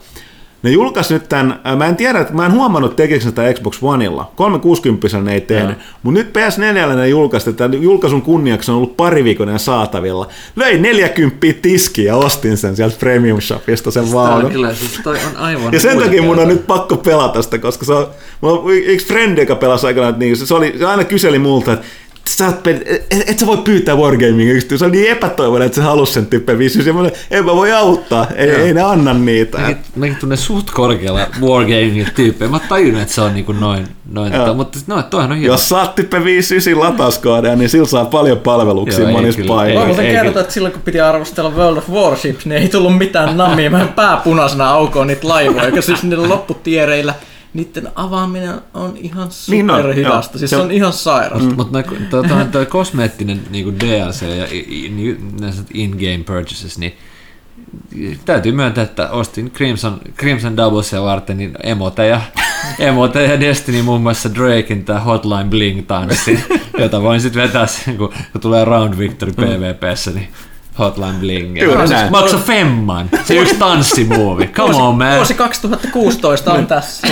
Ne 0.62 0.70
julkaisi 0.70 1.15
nyt 1.15 1.28
tämän, 1.28 1.60
mä 1.76 1.86
en 1.86 1.97
tiedä, 1.97 2.20
että 2.20 2.35
mä 2.35 2.47
en 2.47 2.52
huomannut 2.52 2.97
tekikö 2.97 3.20
sitä 3.20 3.52
Xbox 3.52 3.78
Oneilla. 3.83 4.33
360 4.36 5.20
ne 5.20 5.35
ei 5.35 5.41
tehnyt, 5.41 5.78
mutta 6.02 6.20
nyt 6.20 6.36
PS4 6.36 6.97
ne 6.97 7.09
julkaisi, 7.09 7.51
että 7.51 7.65
julkaisun 7.81 8.23
kunniaksi 8.23 8.70
on 8.70 8.76
ollut 8.76 8.97
pari 8.97 9.25
viikon 9.25 9.59
saatavilla. 9.59 10.28
Löin 10.57 10.83
40 10.83 11.47
tiski 11.62 12.05
ja 12.05 12.17
ostin 12.17 12.57
sen 12.57 12.76
sieltä 12.76 12.97
Premium 12.99 13.41
Shopista 13.41 13.91
sen 13.91 14.12
vaunun. 14.12 14.52
Kyllä, 14.52 14.75
siis 14.75 15.01
toi 15.05 15.17
on 15.17 15.36
aivan 15.36 15.73
Ja 15.73 15.81
sen 15.81 15.99
takia 15.99 16.23
mun 16.23 16.39
on 16.39 16.49
nyt 16.49 16.67
pakko 16.67 16.97
pelata 16.97 17.43
sitä, 17.43 17.59
koska 17.59 17.85
se 17.85 17.93
on, 17.93 18.07
mulla 18.41 18.60
on 18.60 18.73
yksi 18.73 19.07
frendi, 19.07 19.41
joka 19.41 19.55
pelasi 19.55 19.86
aikanaan, 19.86 20.18
niin 20.18 20.36
se, 20.36 20.55
oli, 20.55 20.75
se 20.78 20.86
aina 20.86 21.05
kyseli 21.05 21.39
multa, 21.39 21.73
että 21.73 21.86
sä 22.28 22.46
oot, 22.46 22.66
et, 22.66 23.06
et, 23.10 23.38
sä 23.38 23.46
voi 23.46 23.56
pyytää 23.56 23.96
Wargaming 23.96 24.50
yhtiö. 24.50 24.78
Se 24.78 24.84
on 24.84 24.92
niin 24.92 25.10
epätoivoinen, 25.10 25.66
että 25.66 25.76
se 25.76 25.82
halusi 25.82 26.12
sen 26.12 26.26
tyyppi 26.26 26.58
viisi. 26.58 26.88
Ja 26.88 26.94
en 27.30 27.44
mä 27.44 27.56
voi 27.56 27.72
auttaa. 27.72 28.26
Ei, 28.34 28.50
ei 28.50 28.74
ne 28.74 28.82
anna 28.82 29.14
niitä. 29.14 29.58
Mäkin, 29.58 29.76
mäkin 29.96 30.16
tunnen 30.16 30.38
suht 30.38 30.70
korkealla 30.70 31.20
Wargaming 31.40 32.08
tyyppejä. 32.14 32.50
Mä 32.50 32.60
tajunnut, 32.68 33.02
että 33.02 33.14
se 33.14 33.20
on 33.20 33.34
niin 33.34 33.44
kuin 33.44 33.60
noin. 33.60 33.88
noin 34.10 34.32
tota, 34.32 34.55
mutta 34.55 34.78
no, 34.86 35.02
toihan 35.02 35.32
on 35.32 35.38
hieno. 35.38 35.55
Jos 35.55 35.68
saat 35.68 35.94
tyyppi 35.94 36.24
59 36.24 36.80
latauskoodeja, 36.80 37.56
niin 37.56 37.68
sillä 37.68 37.86
saa 37.86 38.05
paljon 38.05 38.38
palveluksia 38.38 39.00
Joo, 39.00 39.10
monissa 39.12 39.42
paikoissa. 39.48 39.80
Mä 39.80 39.86
muuten 39.86 40.12
kertoa, 40.12 40.42
että 40.42 40.55
silloin 40.55 40.72
kun 40.72 40.82
piti 40.82 41.00
arvostella 41.00 41.50
World 41.50 41.78
of 41.78 41.90
Warships, 41.90 42.46
niin 42.46 42.62
ei 42.62 42.68
tullut 42.68 42.98
mitään 42.98 43.36
nammia. 43.36 43.70
Mä 43.70 43.88
pääpunaisena 43.96 44.70
aukoon 44.70 45.06
niitä 45.06 45.28
laivoja, 45.28 45.66
joka 45.66 45.82
siis 45.82 46.02
niillä 46.02 46.28
lopputiereillä 46.28 47.14
niiden 47.57 47.89
avaaminen 47.94 48.60
on 48.75 48.97
ihan 48.97 49.31
superhidasta. 49.31 50.33
Niin 50.33 50.39
siis 50.39 50.51
se 50.51 50.57
on 50.57 50.70
ihan 50.70 50.93
sairas. 50.93 51.43
Mm. 51.43 51.55
Mutta 51.57 51.83
tuo, 52.10 52.23
tuo 52.52 52.67
kosmeettinen 52.67 53.41
niinku 53.51 53.73
DLC 53.73 54.23
ja 54.23 54.47
in-game 55.75 56.25
purchases, 56.26 56.78
niin 56.78 56.97
täytyy 58.25 58.52
myöntää, 58.52 58.85
että 58.85 59.10
ostin 59.10 59.51
Crimson, 59.51 60.01
Crimson 60.18 60.57
Doublesia 60.57 61.02
varten 61.02 61.39
niin 61.39 61.52
emoteja, 61.62 62.20
emoteja 62.78 63.31
ja 63.31 63.41
Destiny 63.41 63.83
muun 63.83 64.01
muassa 64.01 64.35
Drakein 64.35 64.85
tämä 64.85 65.01
Hotline 65.01 65.44
Bling 65.44 65.86
tanssi, 65.86 66.41
jota 66.78 67.02
voin 67.02 67.20
sitten 67.20 67.43
vetää 67.43 67.67
kun, 67.97 68.12
kun 68.33 68.41
tulee 68.41 68.65
Round 68.65 68.99
Victory 68.99 69.33
PvPssä, 69.33 70.10
niin 70.10 70.28
Hotline 70.78 71.18
Bling. 71.20 71.58
Siis 71.86 72.10
Maksa 72.10 72.38
femman. 72.38 73.08
Se 73.24 73.34
yksi 73.34 73.55
tanssimuovi. 73.55 74.46
Come 74.46 74.72
vuosi, 74.72 74.82
on, 74.82 74.98
man. 74.98 75.16
Vuosi 75.16 75.34
2016 75.34 76.52
on 76.52 76.66
tässä. 76.66 77.08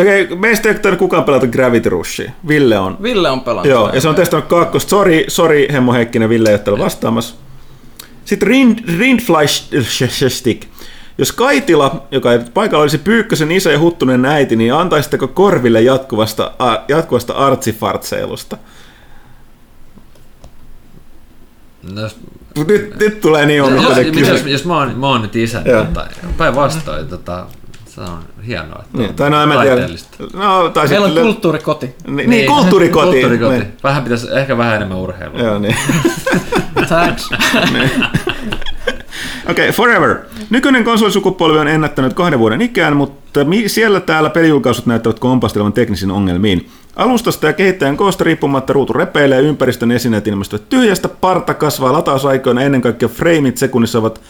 Okei, 0.00 0.22
okay, 0.22 0.36
meistä 0.36 0.68
ei 0.68 0.76
ole 0.84 0.96
kukaan 0.96 1.24
pelata 1.24 1.46
Gravity 1.46 1.88
Rushia. 1.88 2.32
Ville 2.48 2.78
on. 2.78 2.96
Ville 3.02 3.30
on 3.30 3.40
pelannut. 3.40 3.70
Joo, 3.70 3.90
ja 3.94 4.00
se 4.00 4.08
on 4.08 4.14
testannut 4.14 4.48
kakkosta. 4.48 4.90
Sori, 4.90 5.24
sori 5.28 5.68
Hemmo 5.72 5.92
Heikkinen, 5.92 6.28
Ville 6.28 6.50
ei 6.50 6.58
ole 6.68 6.78
vastaamassa. 6.78 7.34
Sitten 8.24 8.48
Rind, 8.48 8.78
Rindfleischstick. 8.98 10.64
Jos 11.18 11.32
Kaitila, 11.32 12.06
joka 12.10 12.32
ei 12.32 12.38
paikalla 12.54 12.82
olisi 12.82 12.98
Pyykkösen 12.98 13.52
isä 13.52 13.72
ja 13.72 13.78
Huttunen 13.78 14.24
äiti, 14.24 14.56
niin 14.56 14.74
antaisitteko 14.74 15.28
korville 15.28 15.80
jatkuvasta, 15.80 16.52
jatkuvasta 16.88 17.32
artsifartseilusta? 17.32 18.56
No, 21.82 22.00
jos... 22.00 22.16
nyt, 22.68 22.98
nyt 23.00 23.20
tulee 23.20 23.46
niin 23.46 23.62
on, 23.62 23.74
jos, 23.74 23.96
jos, 24.12 24.28
jos, 24.28 24.46
jos 24.46 24.64
mä, 24.64 24.76
oon, 24.78 24.98
mä 24.98 25.08
oon 25.08 25.22
nyt 25.22 25.36
isä, 25.36 25.60
niin 25.60 25.86
tota, 25.86 26.06
päinvastoin, 26.38 27.08
tota, 27.08 27.46
se 27.94 28.00
on 28.00 28.18
hienoa. 28.46 28.82
Että 28.84 28.98
niin, 28.98 29.14
tai 29.14 29.30
no 29.30 29.42
en 29.42 29.48
mä 29.48 29.62
tiedä. 29.62 29.88
No, 30.34 30.68
tai 30.68 30.88
Meillä 30.88 31.06
on 31.06 31.12
kulttuurikoti. 31.12 31.94
Niin, 32.06 32.30
niin 32.30 32.46
kulttuurikoti. 32.52 33.10
kulttuurikoti. 33.10 33.58
Niin. 33.58 33.72
Vähän 33.82 34.02
pitäisi, 34.02 34.26
ehkä 34.30 34.58
vähän 34.58 34.76
enemmän 34.76 34.98
urheilua. 34.98 35.40
Joo, 35.40 35.58
niin. 35.58 35.76
Thanks. 36.88 37.30
niin. 37.72 37.90
Okei, 39.50 39.68
okay, 39.68 39.72
Forever. 39.72 40.16
Nykyinen 40.50 40.84
konsolisukupolvi 40.84 41.58
on 41.58 41.68
ennättänyt 41.68 42.14
kahden 42.14 42.38
vuoden 42.38 42.62
ikään, 42.62 42.96
mutta 42.96 43.40
siellä 43.66 44.00
täällä 44.00 44.30
pelijulkaisut 44.30 44.86
näyttävät 44.86 45.18
kompastelevan 45.18 45.72
teknisiin 45.72 46.10
ongelmiin. 46.10 46.70
Alustasta 46.96 47.46
ja 47.46 47.52
kehittäjän 47.52 47.96
koosta 47.96 48.24
riippumatta 48.24 48.72
ruutu 48.72 48.92
repeilee 48.92 49.40
ympäristön 49.40 49.90
esineet 49.90 50.26
ilmestyvät 50.26 50.68
tyhjästä, 50.68 51.08
parta 51.08 51.54
kasvaa 51.54 51.92
latausaikoina, 51.92 52.62
ennen 52.62 52.80
kaikkea 52.80 53.08
frameit 53.08 53.56
sekunnissa 53.58 53.98
ovat 53.98 54.20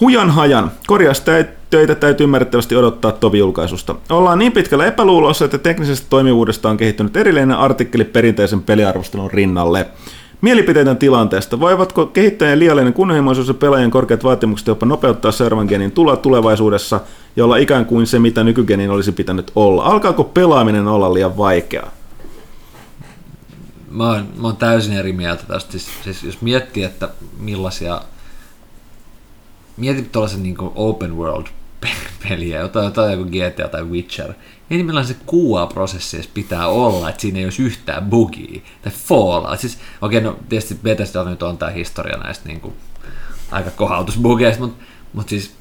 hujan 0.00 0.30
hajan. 0.30 0.70
Korjaustöitä 0.86 1.94
täytyy 2.00 2.24
ymmärrettävästi 2.24 2.76
odottaa 2.76 3.12
tovi-julkaisusta. 3.12 3.94
Ollaan 4.10 4.38
niin 4.38 4.52
pitkällä 4.52 4.86
epäluulossa, 4.86 5.44
että 5.44 5.58
teknisestä 5.58 6.06
toimivuudesta 6.10 6.70
on 6.70 6.76
kehittynyt 6.76 7.16
erillinen 7.16 7.52
artikkeli 7.52 8.04
perinteisen 8.04 8.62
peliarvostelun 8.62 9.30
rinnalle. 9.30 9.86
Mielipiteitä 10.40 10.94
tilanteesta. 10.94 11.60
Voivatko 11.60 12.06
kehittäjän 12.06 12.58
liiallinen 12.58 12.92
kunnianhimoisuus 12.92 13.48
ja 13.48 13.54
pelaajien 13.54 13.90
korkeat 13.90 14.24
vaatimukset 14.24 14.66
jopa 14.66 14.86
nopeuttaa 14.86 15.32
seuraavan 15.32 15.66
genin 15.66 15.92
tulla 15.92 16.16
tulevaisuudessa 16.16 17.00
ja 17.38 17.44
olla 17.44 17.56
ikään 17.56 17.86
kuin 17.86 18.06
se, 18.06 18.18
mitä 18.18 18.44
nykygenin 18.44 18.90
olisi 18.90 19.12
pitänyt 19.12 19.52
olla? 19.56 19.84
Alkaako 19.84 20.24
pelaaminen 20.24 20.88
olla 20.88 21.14
liian 21.14 21.36
vaikeaa? 21.36 21.90
Mä 23.90 24.10
oon, 24.10 24.28
mä 24.36 24.46
oon 24.48 24.56
täysin 24.56 24.92
eri 24.92 25.12
mieltä 25.12 25.42
tästä. 25.48 25.72
Siis, 25.72 25.88
siis 26.04 26.22
jos 26.22 26.42
miettii, 26.42 26.82
että 26.82 27.08
millaisia... 27.38 28.00
Mietit 29.76 30.12
tuollaisen 30.12 30.42
niin 30.42 30.56
open 30.74 31.16
world 31.16 31.46
peliä, 32.28 32.60
jotain, 32.60 32.84
jotain 32.84 33.12
joku 33.12 33.24
GTA 33.24 33.68
tai 33.68 33.84
Witcher, 33.84 34.32
niin 34.68 34.86
millainen 34.86 35.14
se 35.14 35.16
QA-prosessi 35.26 36.28
pitää 36.34 36.68
olla, 36.68 37.08
että 37.08 37.20
siinä 37.20 37.38
ei 37.38 37.44
olisi 37.44 37.62
yhtään 37.62 38.10
bugia 38.10 38.60
tai 38.82 38.92
Fallout. 38.92 39.60
Siis, 39.60 39.78
okei, 40.02 40.18
okay, 40.18 40.30
no 40.30 40.38
tietysti 40.48 40.78
Bethesda 40.82 41.24
nyt 41.24 41.42
on 41.42 41.58
tämä 41.58 41.70
historia 41.70 42.18
näistä 42.18 42.48
niin 42.48 42.60
kuin, 42.60 42.74
aika 43.50 43.70
kohautusbugeista, 43.70 44.60
mutta, 44.60 44.84
mutta 45.12 45.30
siis 45.30 45.57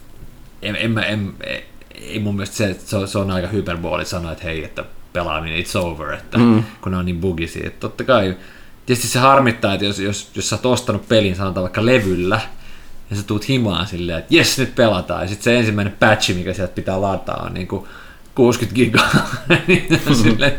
en, 0.62 0.76
en, 0.76 0.98
en, 0.98 1.34
en, 1.44 1.64
ei 1.94 2.20
mun 2.20 2.36
mielestä 2.36 2.56
se, 2.56 2.76
se, 2.86 2.98
on, 2.98 3.08
se 3.08 3.18
on 3.18 3.32
aika 3.32 3.48
hyperbooli 3.48 4.06
sanoa, 4.06 4.32
että 4.32 4.44
hei, 4.44 4.64
että 4.64 4.86
pelaaminen 5.14 5.64
it's 5.64 5.78
over, 5.78 6.14
että 6.14 6.38
mm. 6.38 6.64
kun 6.82 6.92
ne 6.92 6.98
on 6.98 7.06
niin 7.06 7.22
bugisia. 7.22 7.68
Että 7.68 7.80
totta 7.80 8.04
kai, 8.04 8.38
tietysti 8.86 9.08
se 9.08 9.20
harmittaa, 9.20 9.74
että 9.74 9.86
jos, 9.86 10.00
jos, 10.00 10.32
jos 10.36 10.50
sä 10.50 10.56
oot 10.56 10.66
ostanut 10.66 11.08
pelin, 11.08 11.36
sanotaan 11.36 11.64
vaikka 11.64 11.86
levyllä, 11.86 12.42
ja 13.10 13.16
sä 13.16 13.24
tuut 13.24 13.48
himaan 13.48 13.88
silleen, 13.88 14.20
että 14.20 14.36
jes, 14.36 14.60
nyt 14.60 14.76
pelataan, 14.76 15.22
ja 15.22 15.28
sitten 15.28 15.44
se 15.44 15.60
ensimmäinen 15.60 15.96
patchi, 16.00 16.34
mikä 16.34 16.54
sieltä 16.54 16.74
pitää 16.74 17.02
lataa, 17.02 17.44
on 17.46 17.54
niin 17.60 17.68
kuin 17.68 17.88
60 18.36 18.76
gigaa. 18.76 19.10
Sille, 20.24 20.58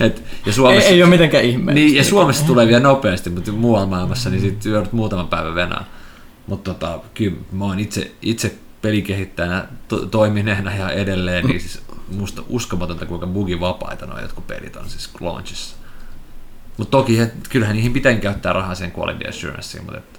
et, 0.00 0.22
ja 0.46 0.52
Suomessa, 0.52 0.88
ei, 0.88 0.94
ei 0.94 1.02
ole 1.02 1.10
mitenkään 1.10 1.44
ihme. 1.44 1.74
Niin, 1.74 1.94
ja 1.94 2.04
Suomessa 2.04 2.46
tulee 2.46 2.66
vielä 2.66 2.80
nopeasti, 2.80 3.30
mutta 3.30 3.52
muualla 3.52 3.86
maailmassa 3.86 4.30
niin 4.30 4.40
sitten 4.40 4.72
joudut 4.72 4.92
muutaman 4.92 5.28
päivän 5.28 5.54
venää. 5.54 5.84
Mutta 6.46 6.74
tota, 6.74 7.00
kyllä 7.14 7.36
mä 7.52 7.64
oon 7.64 7.78
itse, 7.78 8.12
itse 8.22 8.54
pelikehittäjänä 8.84 9.64
to, 9.88 10.06
toimineena 10.06 10.74
ja 10.74 10.90
edelleen, 10.90 11.46
niin 11.46 11.60
siis 11.60 11.82
musta 12.08 12.42
uskomatonta, 12.48 13.06
kuinka 13.06 13.26
bugivapaita 13.26 14.06
nuo 14.06 14.20
jotkut 14.20 14.46
pelit 14.46 14.76
on 14.76 14.88
siis 14.88 15.10
launchissa. 15.20 15.76
Mutta 16.76 16.90
toki 16.90 17.18
kyllähän 17.48 17.76
niihin 17.76 17.92
pitää 17.92 18.14
käyttää 18.14 18.52
rahaa 18.52 18.74
sen 18.74 18.92
quality 18.98 19.28
assuranceen, 19.28 19.84
mutta 19.84 19.98
että 19.98 20.18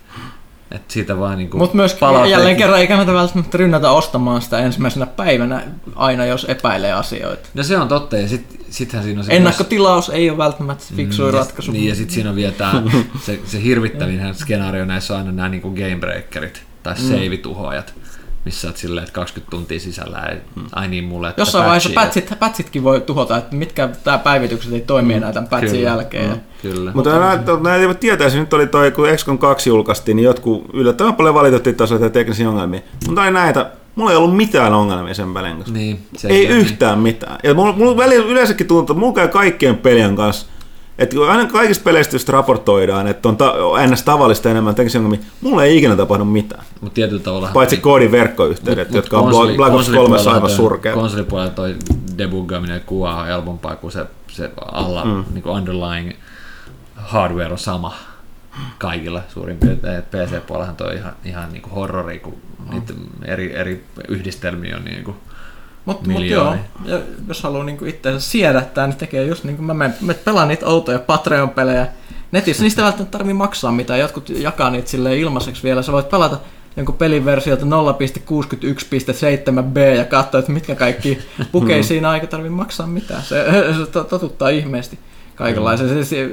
että 0.71 0.93
siitä 0.93 1.19
vaan 1.19 1.37
niin 1.37 1.49
Mutta 1.53 1.75
myös 1.75 1.93
palauteekin. 1.93 2.31
jälleen 2.31 2.55
kerran 2.55 2.79
ei 2.79 2.87
kannata 2.87 3.13
välttämättä 3.13 3.57
rynnätä 3.57 3.91
ostamaan 3.91 4.41
sitä 4.41 4.59
ensimmäisenä 4.59 5.05
päivänä 5.05 5.63
aina, 5.95 6.25
jos 6.25 6.45
epäilee 6.49 6.93
asioita. 6.93 7.49
No 7.53 7.63
se 7.63 7.77
on 7.77 7.87
totta, 7.87 8.17
ja 8.17 8.27
sit, 8.27 8.65
sittenhän 8.69 9.03
siinä 9.03 9.19
on 9.19 9.25
se 9.25 9.35
Ennakkotilaus 9.35 10.07
myös... 10.07 10.17
ei 10.17 10.29
ole 10.29 10.37
välttämättä 10.37 10.83
fiksuin 10.95 11.33
mm, 11.33 11.37
ratkaisu. 11.37 11.71
Niin, 11.71 11.89
ja 11.89 11.95
sitten 11.95 12.13
siinä 12.13 12.29
on 12.29 12.35
vielä 12.35 12.53
tää, 12.53 12.73
se, 13.25 13.39
se 13.45 13.63
hirvittävin 13.63 14.35
skenaario 14.35 14.85
näissä 14.85 15.13
on 15.13 15.19
aina 15.19 15.31
nämä 15.31 15.49
niin 15.49 15.61
gamebreakerit 15.61 16.63
tai 16.83 16.93
mm. 16.93 17.07
save-tuhoajat 17.07 17.93
missä 18.45 18.67
olet 18.67 18.77
silleen, 18.77 19.03
että 19.03 19.15
20 19.15 19.51
tuntia 19.51 19.79
sisällä 19.79 20.19
ei, 20.19 20.37
mm. 20.55 20.63
ai 20.71 20.87
niin 20.87 21.03
mulle, 21.03 21.29
että 21.29 21.41
Jossain 21.41 21.65
vaiheessa 21.65 21.89
patchit, 21.95 22.33
patchitkin 22.39 22.83
voi 22.83 23.01
tuhota, 23.01 23.37
että 23.37 23.55
mitkä 23.55 23.89
tämä 24.03 24.17
päivitykset 24.17 24.73
ei 24.73 24.81
toimi 24.81 25.13
mm. 25.13 25.17
enää 25.17 25.33
tämän 25.33 25.49
patchin 25.49 25.71
kyllä, 25.71 25.89
jälkeen. 25.89 26.29
Mm, 26.29 26.39
kyllä. 26.61 26.91
Mutta 26.93 27.19
näitä 27.19 27.75
ei 27.75 27.87
voi 27.87 27.95
tietää, 27.95 28.29
nyt 28.29 28.53
oli 28.53 28.67
toi, 28.67 28.91
kun 28.91 29.07
XCOM 29.15 29.37
2 29.37 29.69
julkaistiin, 29.69 30.15
niin 30.15 30.23
jotkut 30.23 30.65
yllättävän 30.73 31.15
paljon 31.15 31.35
valitettiin 31.35 31.75
taas 31.75 31.89
teknisiä 32.13 32.49
ongelmia. 32.49 32.79
Mutta 33.07 33.25
ei 33.25 33.31
näitä, 33.31 33.71
mulla 33.95 34.11
ei 34.11 34.17
ollut 34.17 34.37
mitään 34.37 34.73
ongelmia 34.73 35.13
sen 35.13 35.33
pelin 35.33 35.55
kanssa. 35.55 35.73
Niin, 35.73 36.07
ei 36.27 36.47
yhtään 36.47 36.93
niin. 36.93 37.03
mitään. 37.03 37.37
Ja 37.43 37.53
mulla, 37.53 37.73
mulla 37.73 37.97
välillä 37.97 38.25
yleensäkin 38.25 38.67
tuntuu, 38.67 38.93
että 38.93 38.99
mulla 38.99 39.13
käy 39.13 39.27
kaikkien 39.27 39.77
pelien 39.77 40.15
kanssa 40.15 40.47
että 40.97 41.15
aina 41.29 41.45
kaikista 41.45 41.83
peleistä 41.83 42.15
just 42.15 42.29
raportoidaan, 42.29 43.07
että 43.07 43.29
on 43.29 43.37
ta- 43.37 43.55
ns. 43.91 44.03
tavallista 44.03 44.49
enemmän 44.49 44.75
teknisongelmia, 44.75 45.19
mulla 45.41 45.63
ei 45.63 45.77
ikinä 45.77 45.95
tapahdu 45.95 46.25
mitään. 46.25 46.63
Mut 46.81 46.93
tietyllä 46.93 47.21
tavalla... 47.21 47.49
Paitsi 47.53 47.77
koodin 47.77 48.11
verkkoyhteydet, 48.11 48.87
mut, 48.87 48.95
jotka 48.95 49.21
mut 49.21 49.33
on 49.33 49.55
Black 49.55 49.73
Ops 49.75 49.89
3 49.89 50.17
aivan 50.33 50.49
surkea. 50.49 50.93
Konsolipuolella 50.93 51.51
toi 51.51 51.75
debuggaaminen 52.17 52.81
kuvaa 52.85 53.21
on 53.21 53.27
helpompaa 53.27 53.75
kuin 53.75 53.91
se, 53.91 54.05
se 54.31 54.51
alla 54.73 55.05
mm. 55.05 55.23
niin 55.33 55.47
underlying 55.47 56.11
hardware 56.95 57.51
on 57.51 57.57
sama 57.57 57.93
kaikilla 58.77 59.21
suurin 59.29 59.57
piirtein. 59.57 60.03
PC-puolellahan 60.03 60.75
toi 60.75 60.95
ihan, 60.95 61.13
ihan 61.25 61.51
niin 61.51 61.61
kuin 61.61 61.73
horrori, 61.73 62.19
kun 62.19 62.37
mm. 62.59 62.69
niitä 62.69 62.93
eri, 63.25 63.55
eri 63.55 63.85
yhdistelmiä 64.07 64.75
on 64.77 64.85
niin 64.85 65.03
kuin 65.03 65.17
mutta 65.85 66.09
mut 66.09 66.25
joo, 66.25 66.55
ja 66.85 66.99
jos 67.27 67.43
haluaa 67.43 67.63
niinku 67.63 67.85
itseänsä 67.85 68.29
siedättää, 68.29 68.87
niin 68.87 68.97
tekee 68.97 69.25
just 69.25 69.43
niin 69.43 69.55
kuin 69.55 69.65
mä, 69.65 69.73
menen, 69.73 69.95
mä 70.01 70.13
pelaan 70.13 70.47
niitä 70.47 70.65
outoja 70.65 70.99
Patreon-pelejä 70.99 71.87
netissä. 72.31 72.63
Niistä 72.63 72.81
ei 72.81 72.85
välttämättä 72.85 73.17
tarvitse 73.17 73.33
maksaa 73.33 73.71
mitään, 73.71 73.99
jotkut 73.99 74.29
jakaa 74.29 74.69
niitä 74.69 74.89
sille 74.89 75.17
ilmaiseksi 75.17 75.63
vielä. 75.63 75.81
Sä 75.81 75.91
voit 75.91 76.09
pelata 76.09 76.37
jonkun 76.77 76.95
pelin 76.95 77.25
versiota 77.25 77.65
0.61.7b 77.65 79.77
ja 79.97 80.05
katsoa, 80.05 80.39
että 80.39 80.51
mitkä 80.51 80.75
kaikki 80.75 81.19
pukei 81.51 81.83
siinä 81.83 82.15
eikä 82.15 82.27
tarvitse 82.27 82.55
maksaa 82.55 82.87
mitään. 82.87 83.23
Se, 83.23 83.45
se 83.77 83.85
totuttaa 84.03 84.49
ihmeesti 84.49 84.99
kaikenlaisen. 85.35 85.89
Se, 85.89 86.03
se, 86.03 86.31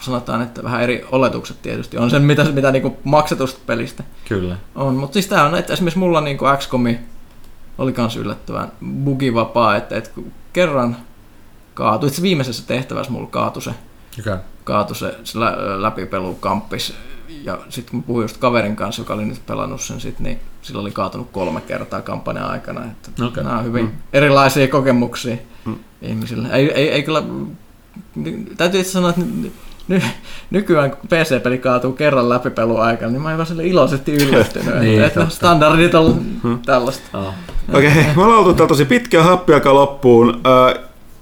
sanotaan, 0.00 0.42
että 0.42 0.62
vähän 0.62 0.82
eri 0.82 1.04
oletukset 1.12 1.62
tietysti 1.62 1.98
on 1.98 2.10
sen, 2.10 2.22
mitä, 2.22 2.44
mitä 2.44 2.72
niin 2.72 2.96
maksetusta 3.04 3.60
pelistä 3.66 4.04
Kyllä. 4.28 4.56
on. 4.74 4.94
Mutta 4.94 5.14
siis 5.14 5.26
tämä 5.26 5.44
on, 5.44 5.54
että 5.54 5.72
esimerkiksi 5.72 5.98
mulla 5.98 6.20
niin 6.20 6.38
XCOMi 6.58 6.98
oli 7.82 7.94
myös 7.96 8.16
yllättävän 8.16 8.72
bugivapaa, 9.04 9.76
että, 9.76 9.96
että 9.96 10.10
kerran 10.52 10.96
kaatui, 11.74 12.08
itse 12.08 12.22
viimeisessä 12.22 12.66
tehtävässä 12.66 13.12
mulla 13.12 13.26
kaatui 13.26 13.62
se, 13.62 13.74
okay. 14.20 14.38
kaatui 14.64 14.96
se, 14.96 15.18
se 15.24 15.40
lä, 15.40 15.82
läpipelukamppis, 15.82 16.94
ja 17.42 17.58
sitten 17.68 17.90
kun 17.90 18.02
puhuin 18.02 18.24
just 18.24 18.36
kaverin 18.36 18.76
kanssa, 18.76 19.02
joka 19.02 19.14
oli 19.14 19.24
nyt 19.24 19.46
pelannut 19.46 19.80
sen 19.80 20.00
sit, 20.00 20.20
niin 20.20 20.40
sillä 20.62 20.80
oli 20.80 20.90
kaatunut 20.90 21.30
kolme 21.32 21.60
kertaa 21.60 22.02
kampanjan 22.02 22.50
aikana. 22.50 22.84
Että 22.84 23.24
okay. 23.24 23.44
Nämä 23.44 23.58
on 23.58 23.64
hyvin 23.64 23.84
mm. 23.84 23.92
erilaisia 24.12 24.68
kokemuksia 24.68 25.36
mm. 25.64 25.78
ihmisille. 26.02 26.48
Ei, 26.52 26.72
ei, 26.72 26.90
ei 26.90 27.02
kyllä, 27.02 27.22
täytyy 28.56 28.80
itse 28.80 28.92
sanoa, 28.92 29.10
että 29.10 29.22
ny, 29.88 30.02
nykyään 30.50 30.90
kun 30.90 31.08
PC-peli 31.08 31.58
kaatuu 31.58 31.92
kerran 31.92 32.28
läpipelun 32.28 32.82
aikana, 32.82 33.12
niin 33.12 33.22
mä 33.22 33.34
oon 33.34 33.46
sille 33.46 33.66
iloisesti 33.66 34.12
yllättynyt, 34.12 34.80
niin, 34.80 35.02
että, 35.02 35.22
että 35.22 35.34
standardit 35.34 35.94
on 35.94 36.20
hmm. 36.42 36.58
tällaista. 36.66 37.18
Oh. 37.18 37.34
Okei, 37.74 37.88
okay, 37.88 38.04
me 38.16 38.22
ollaan 38.22 38.44
oltu 38.44 38.66
tosi 38.66 38.84
pitkä 38.84 39.22
happiaika 39.22 39.74
loppuun. 39.74 40.40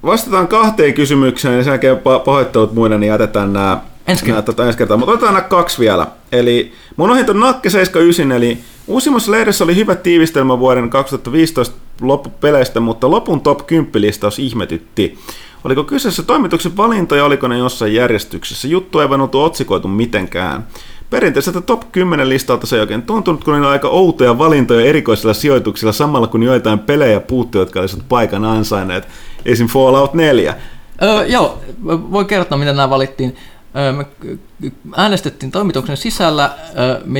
vastataan 0.03 0.49
kahteen 0.49 0.95
kysymykseen 0.95 1.57
ja 1.57 1.65
sen 1.65 1.71
jälkeen 1.71 1.99
pahoittelut 2.25 2.75
muiden, 2.75 3.01
niin 3.01 3.11
jätetään 3.11 3.53
nämä 3.53 3.81
ensi, 4.07 4.27
nämä, 4.27 4.43
tota, 4.43 4.67
ensi 4.67 4.79
kertaa. 4.79 4.97
Mutta 4.97 5.13
otetaan 5.13 5.35
nämä 5.35 5.49
kaksi 5.49 5.79
vielä. 5.79 6.07
Eli 6.33 6.73
mun 6.97 7.11
ohjelta 7.11 7.33
on 7.33 7.41
Nakke 7.41 7.71
79, 7.71 8.33
eli 8.33 8.59
uusimmassa 8.87 9.33
lehdessä 9.33 9.65
oli 9.65 9.77
hyvä 9.77 9.95
tiivistelmä 9.95 10.59
vuoden 10.59 10.91
2015 10.91 11.77
loppupeleistä, 12.01 12.81
mutta 12.81 13.11
lopun 13.11 13.41
top 13.41 13.67
10 13.67 14.01
listaus 14.01 14.39
ihmetytti. 14.39 15.19
Oliko 15.65 15.85
kyseessä 15.85 16.23
toimituksen 16.23 16.77
valinta 16.77 17.17
ja 17.17 17.25
oliko 17.25 17.49
ne 17.49 17.59
jossain 17.59 17.95
järjestyksessä? 17.95 18.69
Juttu 18.69 19.01
ei 19.01 19.09
voinut 19.09 19.35
otsikoitu 19.35 19.89
mitenkään. 19.89 20.67
Perinteiseltä 21.11 21.61
top 21.61 21.83
10 21.93 22.29
listalta 22.29 22.67
se 22.67 22.77
ei 22.77 22.81
oikein 22.81 23.03
tuntunut, 23.03 23.45
kun 23.45 23.55
oli 23.55 23.67
aika 23.67 23.89
outoja 23.89 24.39
valintoja 24.39 24.87
erikoisilla 24.87 25.35
sijoituksilla 25.35 25.93
samalla 25.93 26.27
kun 26.27 26.43
joitain 26.43 26.79
pelejä 26.79 27.21
puuttu, 27.21 27.59
jotka 27.59 27.81
olisivat 27.81 28.09
paikan 28.09 28.45
ansainneet. 28.45 29.09
Esim. 29.45 29.67
Fallout 29.67 30.15
4. 30.15 30.55
Öö, 31.03 31.27
joo, 31.27 31.59
voi 31.85 32.25
kertoa, 32.25 32.59
miten 32.59 32.77
nämä 32.77 32.91
valittiin 32.91 33.37
me 33.75 34.07
äänestettiin 34.97 35.53
toimituksen 35.53 35.97
sisällä, 35.97 36.51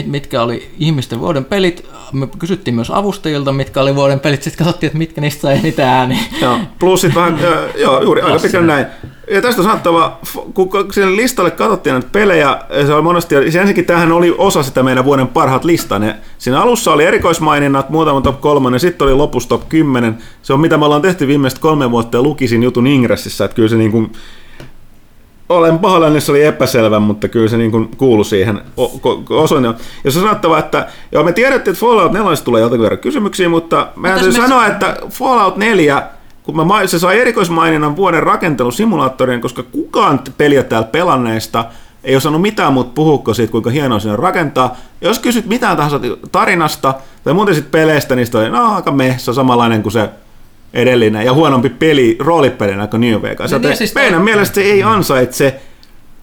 mitkä 0.07 0.43
oli 0.43 0.71
ihmisten 0.79 1.21
vuoden 1.21 1.45
pelit. 1.45 1.87
Me 2.13 2.29
kysyttiin 2.39 2.75
myös 2.75 2.91
avustajilta, 2.91 3.53
mitkä 3.53 3.81
oli 3.81 3.95
vuoden 3.95 4.21
pelit. 4.21 4.43
Sitten 4.43 4.65
katsottiin, 4.65 4.89
että 4.89 4.99
mitkä 4.99 5.21
niistä 5.21 5.41
sai 5.41 5.59
eniten 5.59 5.87
ääniä. 5.87 6.19
Joo, 6.41 6.59
plus 6.79 7.01
sitten 7.01 7.23
vähän, 7.23 7.39
joo, 7.85 8.03
juuri 8.03 8.23
aika 8.23 8.39
pitkään 8.39 8.67
näin. 8.67 8.87
Ja 9.31 9.43
tästä 9.43 9.61
on 9.61 9.69
sanottava, 9.69 10.19
kun 10.55 10.71
sinne 10.93 11.17
listalle 11.17 11.51
katsottiin 11.51 11.93
näitä 11.93 12.09
pelejä, 12.13 12.59
se 12.87 12.95
oli 12.95 13.03
monesti, 13.03 13.35
ja 13.35 13.41
ensinnäkin 13.41 13.85
tämähän 13.85 14.13
oli 14.13 14.35
osa 14.39 14.63
sitä 14.63 14.83
meidän 14.83 15.05
vuoden 15.05 15.29
parhaat 15.29 15.65
listaa. 15.65 15.99
Ne, 15.99 16.17
siinä 16.39 16.63
alussa 16.63 16.93
oli 16.93 17.05
erikoismaininnat, 17.05 17.91
muutama 17.91 18.21
top 18.21 18.41
3, 18.41 18.77
ja 18.77 18.79
sitten 18.79 19.07
oli 19.07 19.15
lopussa 19.15 19.49
top 19.49 19.69
10. 19.69 20.19
Se 20.43 20.53
on 20.53 20.61
mitä 20.61 20.79
me 20.79 20.85
ollaan 20.85 21.03
tehty 21.03 21.27
viimeiset 21.27 21.59
kolme 21.59 21.91
vuotta 21.91 22.17
ja 22.17 22.23
lukisin 22.23 22.63
jutun 22.63 22.87
Ingressissä, 22.87 23.45
että 23.45 23.55
kyllä 23.55 23.69
se 23.69 23.77
niin 23.77 23.93
kuin, 23.93 24.13
olen 25.51 25.79
pahoillani, 25.79 26.21
se 26.21 26.33
oli 26.33 26.45
epäselvä, 26.45 27.01
mutta 27.01 27.29
kyllä 27.29 27.49
se 27.49 27.57
niin 27.57 27.71
kuin 27.71 27.91
kuului 27.97 28.25
siihen 28.25 28.61
osoin. 29.31 29.65
Ja 30.05 30.11
se 30.11 30.21
sanottava, 30.21 30.59
että 30.59 30.87
joo, 31.13 31.23
me 31.23 31.33
tiedettiin, 31.33 31.73
että 31.73 31.87
Fallout 31.87 32.13
4 32.13 32.37
tulee 32.45 32.61
jotakin 32.61 32.83
verran 32.83 32.99
kysymyksiä, 32.99 33.49
mutta 33.49 33.89
mä 33.97 34.09
täytyy 34.09 34.33
sanoa, 34.33 34.67
että 34.67 34.97
Fallout 35.09 35.57
4, 35.57 36.03
kun 36.43 36.57
mä, 36.57 36.87
se 36.87 36.99
sai 36.99 37.21
erikoismaininnan 37.21 37.97
vuoden 37.97 38.23
rakentelusimulaattorien, 38.23 39.41
koska 39.41 39.63
kukaan 39.63 40.21
peliä 40.39 40.63
täällä 40.63 40.89
pelanneista 40.89 41.65
ei 42.05 42.17
osannut 42.17 42.43
mitään 42.43 42.73
muuta 42.73 42.91
puhukko 42.95 43.35
siitä, 43.35 43.51
kuinka 43.51 43.71
hienoa 43.71 43.99
sinne 43.99 44.17
rakentaa. 44.17 44.77
Jos 45.01 45.19
kysyt 45.19 45.47
mitään 45.47 45.77
tahansa 45.77 46.01
tarinasta 46.33 46.95
tai 47.25 47.35
muuten 47.35 47.55
sitten 47.55 47.81
peleistä, 47.81 48.17
niin 48.17 48.27
se 48.27 48.39
on 48.39 48.53
no, 48.53 48.75
aika 48.75 48.91
meh, 48.91 49.19
se 49.19 49.31
on 49.31 49.35
samanlainen 49.35 49.83
kuin 49.83 49.93
se 49.93 50.09
edellinen 50.75 51.27
ja 51.27 51.33
huonompi 51.33 51.69
peli 51.69 52.17
roolipelinä 52.21 52.87
kuin 52.87 53.01
New 53.01 53.23
Vegas. 53.23 53.51
Niin, 53.51 53.63
niin, 53.63 53.77
siis 53.77 53.95
meidän 53.95 54.15
toi... 54.15 54.25
mielestä 54.25 54.55
se 54.55 54.61
ei 54.61 54.83
ansaitse 54.83 55.61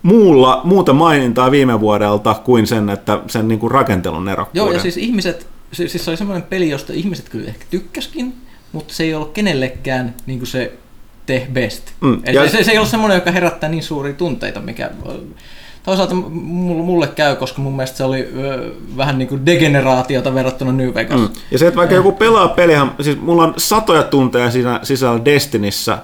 muulla, 0.04 0.62
muuta 0.64 0.94
mainintaa 0.94 1.52
viime 1.52 1.80
vuodelta 1.80 2.34
kuin 2.34 2.68
sen, 2.68 2.90
että 2.90 3.20
sen 3.28 3.48
niin 3.48 3.60
kuin 3.60 3.72
rakentelun 3.72 4.30
erokkuuden. 4.30 4.66
Joo, 4.66 4.72
ja 4.72 4.80
siis 4.80 4.98
ihmiset, 4.98 5.48
siis, 5.72 5.92
siis 5.92 6.06
se 6.06 6.12
oli 6.12 6.18
semmoinen 6.18 6.44
peli, 6.44 6.70
josta 6.70 6.94
ihmiset 6.94 7.30
kyllä 7.30 7.48
ehkä 7.48 7.66
tykkäskin, 7.72 8.34
mutta 8.72 8.94
se 8.94 9.04
ei 9.04 9.14
ollut 9.14 9.32
kenellekään 9.32 10.16
niin 10.26 10.40
kuin 10.40 10.48
se 10.48 10.74
the 11.26 11.48
best. 11.54 11.92
Mm, 12.02 12.22
ja... 12.34 12.50
se, 12.50 12.64
se 12.64 12.72
ei 12.72 12.78
ole 12.78 12.88
semmoinen, 12.88 13.16
joka 13.16 13.32
herättää 13.32 13.70
niin 13.70 13.84
suuria 13.84 14.14
tunteita, 14.14 14.60
mikä 14.60 14.92
toisaalta 15.88 16.16
mulle 16.16 17.08
käy, 17.08 17.36
koska 17.36 17.62
mun 17.62 17.76
mielestä 17.76 17.98
se 17.98 18.04
oli 18.04 18.30
ö, 18.38 18.72
vähän 18.98 19.18
niin 19.18 19.28
kuin 19.28 19.46
degeneraatiota 19.46 20.34
verrattuna 20.34 20.72
New 20.72 20.94
Vegas. 20.94 21.20
Mm. 21.20 21.30
Ja 21.52 21.58
se, 21.58 21.68
että 21.68 21.78
vaikka 21.78 21.96
joku 21.96 22.12
pelaa 22.12 22.48
peliä, 22.48 22.88
siis 23.02 23.22
mulla 23.22 23.44
on 23.44 23.54
satoja 23.58 24.04
tunteja 24.04 24.52
siinä 24.52 24.80
sisällä 24.84 25.26
Destinissä, 25.26 25.98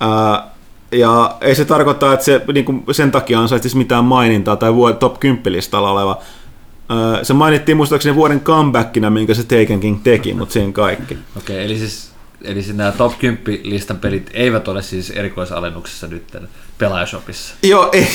ää, 0.00 0.48
ja 0.92 1.36
ei 1.40 1.54
se 1.54 1.64
tarkoita, 1.64 2.12
että 2.12 2.24
se 2.24 2.40
niin 2.52 2.64
kuin 2.64 2.84
sen 2.92 3.10
takia 3.10 3.40
ansaitsisi 3.40 3.76
mitään 3.76 4.04
mainintaa 4.04 4.56
tai 4.56 4.72
top 4.98 5.20
10 5.20 5.52
listalla 5.52 5.90
oleva. 5.90 6.18
Ää, 6.88 7.24
se 7.24 7.32
mainittiin 7.32 7.76
muistaakseni 7.76 8.14
vuoden 8.14 8.40
comebackina, 8.40 9.10
minkä 9.10 9.34
se 9.34 9.42
Taken 9.42 9.80
King 9.80 10.02
teki, 10.02 10.34
mutta 10.34 10.52
siinä 10.52 10.72
kaikki. 10.72 11.18
Okei, 11.36 11.56
okay, 11.56 11.64
eli 11.64 11.78
siis 11.78 12.16
Eli 12.42 12.62
siis 12.62 12.76
nämä 12.76 12.92
top 12.92 13.18
10 13.18 13.60
listan 13.62 13.96
pelit 13.96 14.30
eivät 14.34 14.68
ole 14.68 14.82
siis 14.82 15.10
erikoisalennuksessa 15.10 16.06
nyt 16.06 16.36
pelaajashopissa. 16.78 17.54
Joo, 17.62 17.90
ei, 17.92 18.08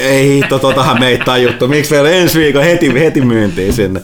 ei, 0.00 0.44
to, 0.48 0.58
totahan 0.58 1.00
me 1.00 1.08
ei 1.08 1.18
tajuttu. 1.18 1.68
Miksi 1.68 1.94
vielä 1.94 2.10
ensi 2.10 2.38
viikon 2.38 2.62
heti, 2.62 2.94
heti 2.94 3.20
myyntiin 3.20 3.72
sinne? 3.72 4.00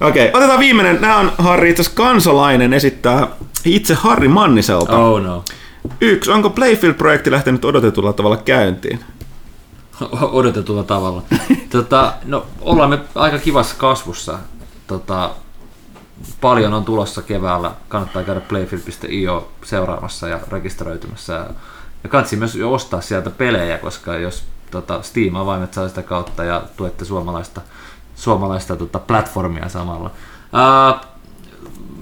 Okei, 0.00 0.28
okay, 0.28 0.38
otetaan 0.38 0.60
viimeinen. 0.60 1.00
Nämä 1.00 1.16
on 1.16 1.32
Harri 1.38 1.70
itse 1.70 1.82
kansalainen 1.94 2.72
esittää 2.72 3.28
itse 3.64 3.94
Harri 3.94 4.28
Manniselta. 4.28 4.98
Oh 4.98 5.22
no. 5.22 5.44
Yksi, 6.00 6.30
onko 6.30 6.50
Playfield-projekti 6.50 7.30
lähtenyt 7.30 7.64
odotetulla 7.64 8.12
tavalla 8.12 8.36
käyntiin? 8.36 9.00
odotetulla 10.32 10.82
tavalla. 10.82 11.22
tota, 11.70 12.12
no, 12.24 12.46
ollaan 12.60 12.90
me 12.90 12.98
aika 13.14 13.38
kivassa 13.38 13.74
kasvussa. 13.78 14.38
Tota, 14.86 15.30
paljon 16.40 16.74
on 16.74 16.84
tulossa 16.84 17.22
keväällä. 17.22 17.70
Kannattaa 17.88 18.22
käydä 18.22 18.40
playfield.io 18.40 19.52
seuraamassa 19.64 20.28
ja 20.28 20.40
rekisteröitymässä. 20.52 21.32
Ja, 21.32 21.46
ja 22.02 22.08
kannattaa 22.08 22.38
myös 22.38 22.58
ostaa 22.64 23.00
sieltä 23.00 23.30
pelejä, 23.30 23.78
koska 23.78 24.16
jos 24.16 24.44
tota, 24.70 25.02
Steam-avaimet 25.02 25.74
saa 25.74 25.88
sitä 25.88 26.02
kautta 26.02 26.44
ja 26.44 26.62
tuette 26.76 27.04
suomalaista, 27.04 27.60
suomalaista 28.14 28.76
tota, 28.76 28.98
platformia 28.98 29.68
samalla. 29.68 30.10
Ää, 30.52 31.00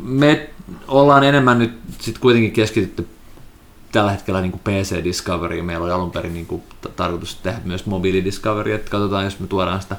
me 0.02 0.50
ollaan 0.88 1.24
enemmän 1.24 1.58
nyt 1.58 1.78
sit 1.98 2.18
kuitenkin 2.18 2.52
keskitytty 2.52 3.08
tällä 3.92 4.10
hetkellä 4.10 4.40
niin 4.40 4.60
PC 4.64 5.04
Discovery. 5.04 5.62
Meillä 5.62 5.84
oli 5.84 5.92
alun 5.92 6.10
perin 6.10 6.34
niin 6.34 6.46
kuin, 6.46 6.62
tarkoitus 6.96 7.34
tehdä 7.34 7.60
myös 7.64 7.86
mobiili 7.86 8.24
Discovery, 8.24 8.72
että 8.72 8.90
katsotaan, 8.90 9.24
jos 9.24 9.40
me 9.40 9.46
tuodaan 9.46 9.82
sitä, 9.82 9.96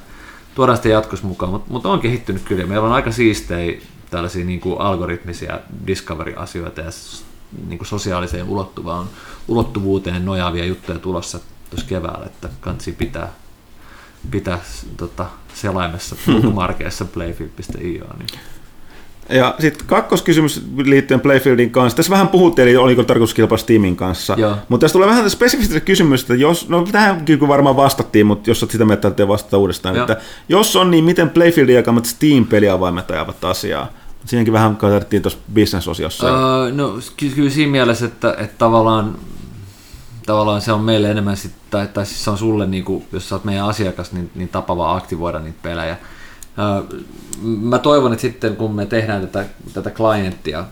tuodaan 0.54 0.76
sitä 0.76 0.88
jatkossa 0.88 1.26
mukaan. 1.26 1.52
Mutta 1.52 1.72
mut 1.72 1.86
on 1.86 2.00
kehittynyt 2.00 2.42
kyllä. 2.42 2.66
Meillä 2.66 2.86
on 2.86 2.92
aika 2.92 3.12
siistejä 3.12 3.80
tällaisia 4.10 4.44
niin 4.44 4.60
kuin 4.60 4.80
algoritmisia 4.80 5.60
Discovery-asioita 5.86 6.80
ja 6.80 6.90
niin 7.66 7.78
kuin 7.78 7.88
sosiaaliseen 7.88 8.48
ulottuvaan, 8.48 9.06
ulottuvuuteen 9.48 10.24
nojaavia 10.24 10.64
juttuja 10.64 10.98
tulossa 10.98 11.40
tuossa 11.70 11.86
keväällä, 11.88 12.26
että 12.26 12.48
kansi 12.60 12.92
pitää, 12.92 13.32
pitää 14.30 14.58
tota, 14.96 15.26
selaimessa 15.54 16.16
bookmarkeissa 16.26 17.04
playfield.io. 17.04 18.04
Niin. 18.18 18.40
Ja 19.30 19.54
sitten 19.58 19.86
kakkoskysymys 19.86 20.62
liittyen 20.76 21.20
Playfieldin 21.20 21.70
kanssa. 21.70 21.96
Tässä 21.96 22.10
vähän 22.10 22.28
puhuttiin, 22.28 22.68
eli 22.68 22.76
oliko 22.76 23.02
tarkoitus 23.04 23.34
kilpailla 23.34 23.62
Steamin 23.62 23.96
kanssa. 23.96 24.36
Mutta 24.68 24.84
tässä 24.84 24.92
tulee 24.92 25.08
vähän 25.08 25.30
spesifistä 25.30 25.80
kysymystä, 25.80 26.34
että 26.34 26.42
jos, 26.42 26.68
no 26.68 26.86
tähän 26.92 27.24
kyllä 27.24 27.48
varmaan 27.48 27.76
vastattiin, 27.76 28.26
mutta 28.26 28.50
jos 28.50 28.62
olet 28.62 28.70
sitä 28.70 28.84
mieltä, 28.84 29.08
että 29.08 29.28
vastata 29.28 29.58
uudestaan, 29.58 29.94
Joo. 29.94 30.02
että 30.02 30.16
jos 30.48 30.76
on, 30.76 30.90
niin 30.90 31.04
miten 31.04 31.30
Playfieldin 31.30 31.74
jakamat 31.74 32.04
Steam-peliavaimet 32.04 33.10
ajavat 33.10 33.44
asiaa? 33.44 33.88
Siinäkin 34.24 34.52
vähän 34.52 34.76
katsottiin 34.76 35.22
tuossa 35.22 35.38
business-osiossa. 35.54 36.26
Öö, 36.26 36.72
no 36.72 36.98
ky- 37.16 37.30
kyllä 37.30 37.50
siinä 37.50 37.72
mielessä, 37.72 38.06
että, 38.06 38.34
että 38.38 38.58
tavallaan, 38.58 39.18
tavallaan 40.30 40.60
se 40.60 40.72
on 40.72 40.80
meille 40.80 41.10
enemmän, 41.10 41.36
sit, 41.36 41.52
tai, 41.70 41.86
tai 41.86 42.06
siis 42.06 42.24
se 42.24 42.30
on 42.30 42.38
sulle, 42.38 42.66
niin 42.66 42.84
kuin, 42.84 43.04
jos 43.12 43.28
sä 43.28 43.34
oot 43.34 43.44
meidän 43.44 43.64
asiakas, 43.64 44.12
niin, 44.12 44.30
niin 44.34 44.48
tapa 44.48 44.76
vaan 44.76 44.96
aktivoida 44.96 45.38
niitä 45.38 45.58
pelejä. 45.62 45.96
Mä 47.42 47.78
toivon, 47.78 48.12
että 48.12 48.22
sitten 48.22 48.56
kun 48.56 48.74
me 48.74 48.86
tehdään 48.86 49.20
tätä, 49.28 49.44
tätä 49.74 49.90
klienttia, 49.90 50.64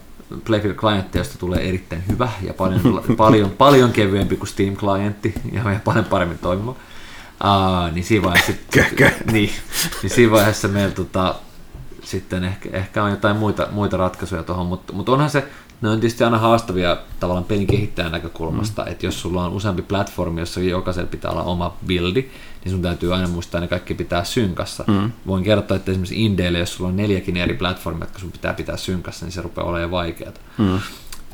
Playfield 0.44 0.74
klienttia, 0.74 1.20
josta 1.20 1.38
tulee 1.38 1.68
erittäin 1.68 2.02
hyvä 2.08 2.28
ja 2.42 2.54
paljon, 2.54 3.02
paljon, 3.16 3.50
paljon 3.50 3.92
kevyempi 3.92 4.36
kuin 4.36 4.48
Steam-klientti 4.48 5.34
ja 5.52 5.80
paljon 5.84 6.04
paremmin 6.04 6.38
toimiva, 6.38 6.70
uh, 6.70 7.92
niin 7.92 8.04
siinä 8.04 8.26
vaiheessa, 8.26 8.52
niin, 9.32 9.50
niin 10.02 10.10
siinä 10.10 10.32
vaiheessa 10.32 10.68
meillä 10.68 10.94
tota, 10.94 11.34
sitten 12.04 12.44
ehkä, 12.44 12.68
ehkä 12.72 13.04
on 13.04 13.10
jotain 13.10 13.36
muita, 13.36 13.68
muita 13.70 13.96
ratkaisuja 13.96 14.42
tuohon, 14.42 14.66
mutta, 14.66 14.92
mutta 14.92 15.12
onhan 15.12 15.30
se, 15.30 15.44
ne 15.80 15.88
on 15.88 16.00
tietysti 16.00 16.24
aina 16.24 16.38
haastavia 16.38 16.96
tavallaan 17.20 17.44
pelin 17.44 17.66
kehittäjän 17.66 18.12
näkökulmasta, 18.12 18.82
mm. 18.82 18.92
että 18.92 19.06
jos 19.06 19.20
sulla 19.20 19.44
on 19.44 19.52
useampi 19.52 19.82
platformi, 19.82 20.40
jossa 20.40 20.60
jokaisella 20.60 21.08
pitää 21.10 21.30
olla 21.30 21.42
oma 21.42 21.76
buildi, 21.86 22.28
niin 22.64 22.72
sun 22.72 22.82
täytyy 22.82 23.14
aina 23.14 23.28
muistaa, 23.28 23.58
että 23.58 23.64
ne 23.64 23.78
kaikki 23.78 23.94
pitää 23.94 24.24
synkassa. 24.24 24.84
Mm. 24.86 25.12
Voin 25.26 25.44
kertoa, 25.44 25.76
että 25.76 25.90
esimerkiksi 25.90 26.24
Indeille, 26.24 26.58
jos 26.58 26.74
sulla 26.74 26.90
on 26.90 26.96
neljäkin 26.96 27.36
eri 27.36 27.54
platformia, 27.54 28.04
jotka 28.04 28.18
sun 28.18 28.32
pitää 28.32 28.54
pitää 28.54 28.76
synkassa, 28.76 29.26
niin 29.26 29.32
se 29.32 29.42
rupeaa 29.42 29.66
olemaan 29.66 29.90
vaikeaa. 29.90 30.32
Mm. 30.58 30.78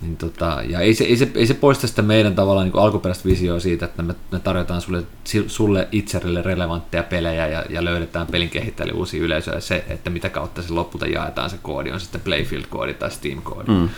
Niin 0.01 0.17
tota, 0.17 0.63
ja 0.69 0.81
ei 0.81 0.95
se, 0.95 1.05
ei, 1.05 1.17
se, 1.17 1.31
ei 1.35 1.47
se 1.47 1.55
poista 1.55 1.87
sitä 1.87 2.03
meidän 2.03 2.35
tavallaan 2.35 2.67
niin 2.67 2.79
alkuperäistä 2.79 3.29
visioa 3.29 3.61
siitä, 3.61 3.85
että 3.85 4.03
me, 4.03 4.15
me 4.31 4.41
tarjotaan 4.41 4.81
sulle, 4.81 5.05
sulle 5.47 5.89
itselle 5.93 6.43
relevantteja 6.43 7.03
pelejä 7.03 7.47
ja, 7.47 7.65
ja 7.71 7.85
löydetään 7.85 8.27
pelin 8.27 8.51
kehittäjille 8.51 8.99
uusia 8.99 9.23
yleisöjä. 9.23 9.61
Se, 9.61 9.85
että 9.89 10.11
mitä 10.11 10.29
kautta 10.29 10.63
se 10.63 10.73
lopulta 10.73 11.07
jaetaan 11.07 11.51
se 11.51 11.57
koodi, 11.63 11.91
on 11.91 12.01
sitten 12.01 12.21
Playfield-koodi 12.21 12.95
tai 12.95 13.11
Steam-koodi. 13.11 13.71
Mm. 13.71 13.89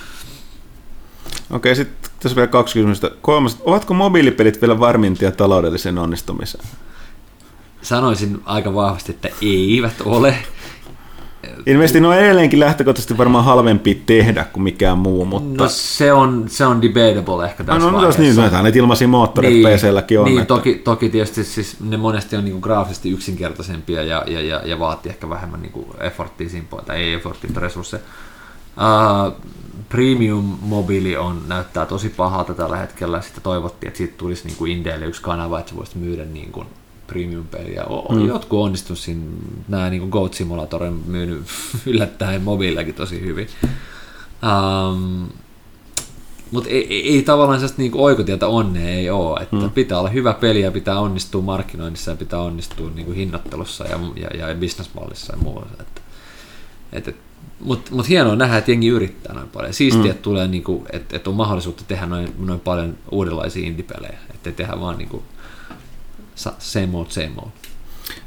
Okei, 1.50 1.76
sitten 1.76 2.10
tässä 2.20 2.36
vielä 2.36 2.46
kaksi 2.46 2.74
kysymystä. 2.74 3.10
Kolmas, 3.22 3.58
ovatko 3.64 3.94
mobiilipelit 3.94 4.60
vielä 4.60 4.80
varmintia 4.80 5.32
taloudelliseen 5.32 5.98
onnistumiseen? 5.98 6.64
Sanoisin 7.82 8.40
aika 8.44 8.74
vahvasti, 8.74 9.12
että 9.12 9.28
eivät 9.42 10.00
ole. 10.04 10.36
Ilmeisesti 11.66 12.00
ne 12.00 12.08
on 12.08 12.16
edelleenkin 12.18 12.60
lähtökohtaisesti 12.60 13.18
varmaan 13.18 13.44
halvempi 13.44 14.02
tehdä 14.06 14.44
kuin 14.44 14.62
mikään 14.62 14.98
muu, 14.98 15.24
mutta... 15.24 15.64
No 15.64 15.68
se 15.68 16.12
on, 16.12 16.44
se 16.48 16.66
on 16.66 16.82
debatable 16.82 17.44
ehkä 17.44 17.64
tässä 17.64 17.78
no, 17.78 17.90
no, 17.90 17.96
vaiheessa. 17.96 18.22
niin, 18.22 18.36
näitä 18.36 18.62
ne 18.62 18.72
ilmaisia 18.74 19.08
moottoreita 19.08 19.68
niin, 19.68 19.78
PClläkin 19.78 20.20
on. 20.20 20.24
Niin, 20.24 20.38
että... 20.38 20.54
toki, 20.54 20.74
toki 20.74 21.08
tietysti 21.08 21.44
siis 21.44 21.76
ne 21.80 21.96
monesti 21.96 22.36
on 22.36 22.44
niinku 22.44 22.60
graafisesti 22.60 23.10
yksinkertaisempia 23.10 24.02
ja, 24.02 24.24
ja, 24.26 24.40
ja, 24.40 24.60
ja 24.64 24.78
vaatii 24.78 25.10
ehkä 25.10 25.28
vähemmän 25.28 25.62
niinku 25.62 25.86
efforttia 26.00 26.48
siinä 26.48 26.66
tai 26.86 26.96
ei 26.96 27.14
efforttia, 27.14 27.48
mutta 27.48 27.60
resursseja. 27.60 28.02
Uh, 28.76 29.32
Premium 29.88 30.58
mobiili 30.60 31.16
on, 31.16 31.42
näyttää 31.46 31.86
tosi 31.86 32.08
pahalta 32.08 32.54
tällä 32.54 32.76
hetkellä. 32.76 33.20
Sitten 33.20 33.42
toivottiin, 33.42 33.88
että 33.88 33.98
siitä 33.98 34.14
tulisi 34.18 34.46
niin 34.46 34.56
kuin 34.56 34.72
Indeille 34.72 35.06
yksi 35.06 35.22
kanava, 35.22 35.58
että 35.58 35.70
sä 35.70 35.76
voisit 35.76 35.94
myydä 35.94 36.24
niin 36.24 36.52
kuin 36.52 36.66
premium-peliä. 37.06 37.84
O- 37.84 38.14
mm. 38.14 38.26
Jotkut 38.26 38.60
onnistunut 38.60 38.98
siinä, 38.98 39.24
nämä 39.68 39.90
niin 39.90 40.08
Goat 40.08 40.34
Simulator 40.34 40.82
on 40.82 41.02
myynyt 41.06 41.42
yllättäen 41.86 42.42
mobiillakin 42.42 42.94
tosi 42.94 43.20
hyvin. 43.20 43.48
Um, 44.42 45.28
mutta 46.50 46.70
ei, 46.70 46.86
ei, 46.94 47.14
ei 47.14 47.22
tavallaan 47.22 47.58
sellaista 47.58 47.82
niinku 47.82 48.04
oikotietä 48.04 48.48
onnea 48.48 48.88
ei 48.88 49.10
ole, 49.10 49.40
että 49.40 49.56
mm. 49.56 49.70
pitää 49.70 49.98
olla 49.98 50.08
hyvä 50.08 50.34
peli 50.34 50.60
ja 50.60 50.70
pitää 50.70 51.00
onnistua 51.00 51.42
markkinoinnissa 51.42 52.10
ja 52.10 52.16
pitää 52.16 52.40
onnistua 52.40 52.90
niinku 52.94 53.12
hinnoittelussa 53.12 53.84
ja, 53.84 53.98
ja, 54.16 54.48
ja 54.48 54.54
businessmallissa 54.54 55.32
ja 55.32 55.42
muualla. 55.42 55.70
Että, 55.80 56.00
et, 56.92 57.08
et, 57.08 57.16
mutta 57.60 57.94
mut 57.94 58.08
hienoa 58.08 58.36
nähdä, 58.36 58.58
että 58.58 58.70
jengi 58.70 58.88
yrittää 58.88 59.34
noin 59.34 59.48
paljon. 59.48 59.72
Siistiä, 59.72 60.04
mm. 60.04 60.10
että 60.10 60.22
tulee 60.22 60.48
niinku, 60.48 60.86
että 60.92 61.16
et 61.16 61.26
on 61.26 61.34
mahdollisuutta 61.34 61.84
tehdä 61.88 62.06
noin, 62.06 62.34
noin 62.38 62.60
paljon 62.60 62.98
uudenlaisia 63.10 63.66
indie-pelejä, 63.66 64.18
ettei 64.34 64.52
tehdä 64.52 64.80
vaan 64.80 64.98
niinku 64.98 65.22
same 66.58 66.96
old, 66.96 67.06
same 67.08 67.32
old. 67.36 67.48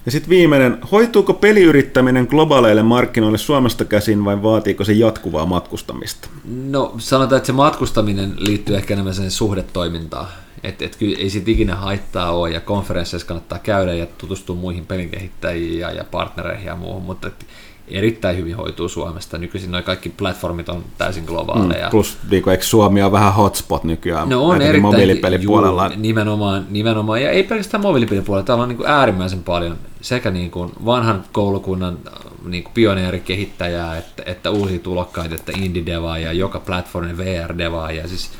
Ja 0.06 0.12
sitten 0.12 0.30
viimeinen, 0.30 0.78
hoituuko 0.92 1.34
peliyrittäminen 1.34 2.28
globaaleille 2.30 2.84
markkinoille 2.84 3.38
Suomesta 3.38 3.86
käsin 3.86 4.26
vai 4.26 4.44
vaatiiko 4.44 4.84
se 4.84 4.94
jatkuvaa 4.94 5.46
matkustamista? 5.46 6.30
No 6.46 6.94
sanotaan, 6.98 7.38
että 7.38 7.48
se 7.48 7.54
matkustaminen 7.54 8.34
liittyy 8.38 8.76
ehkä 8.76 8.94
enemmän 8.94 9.14
sen 9.14 9.32
suhdetoimintaan. 9.32 10.28
Että 10.64 10.86
et 10.86 10.96
kyllä 10.96 11.18
ei 11.20 11.30
siitä 11.30 11.52
ikinä 11.52 11.76
haittaa 11.76 12.32
ole 12.32 12.52
ja 12.52 12.62
konferensseissa 12.62 13.28
kannattaa 13.28 13.60
käydä 13.60 13.94
ja 13.94 14.06
tutustua 14.06 14.56
muihin 14.56 14.86
pelinkehittäjiin 14.86 15.80
ja, 15.80 15.92
ja 15.92 16.04
partnereihin 16.04 16.66
ja 16.66 16.76
muuhun, 16.76 17.04
mutta 17.04 17.28
et 17.28 17.46
erittäin 17.92 18.38
hyvin 18.38 18.56
hoituu 18.56 18.90
Suomesta. 18.90 19.38
Nykyisin 19.38 19.72
noin 19.72 19.84
kaikki 19.84 20.10
platformit 20.10 20.70
on 20.70 20.84
täysin 20.98 21.24
globaaleja. 21.26 21.88
Mm, 21.88 21.92
plus 21.92 22.18
niin 22.32 22.50
eikö 22.50 22.64
Suomi 22.64 23.02
on 23.02 23.12
vähän 23.12 23.34
hotspot 23.34 23.84
nykyään 23.84 24.30
no 24.30 24.46
on 24.46 24.62
erittäin, 24.62 24.82
mobiilipelipuolella? 24.82 25.86
Juu, 25.86 26.02
nimenomaan, 26.02 26.66
nimenomaan, 26.70 27.22
ja 27.22 27.30
ei 27.30 27.44
pelkästään 27.44 27.84
mobiilipelipuolella, 27.84 28.46
täällä 28.46 28.62
on 28.62 28.70
niin 28.70 28.78
kuin 28.78 28.90
äärimmäisen 28.90 29.44
paljon 29.44 29.78
sekä 30.02 30.32
niin 30.32 30.52
kuin 30.52 30.72
vanhan 30.86 31.24
koulukunnan 31.32 31.98
niin 32.46 32.64
kuin 32.64 32.74
pioneerikehittäjää, 32.74 33.98
että, 33.98 34.24
että 34.26 34.52
uusia 34.52 34.80
tulokkaita, 34.80 35.36
että 35.36 35.52
indie-devaa 35.56 36.18
ja 36.18 36.34
joka 36.34 36.60
platformin 36.60 37.18
VR-devaa. 37.18 37.92
Ja 37.92 38.08
siis 38.08 38.32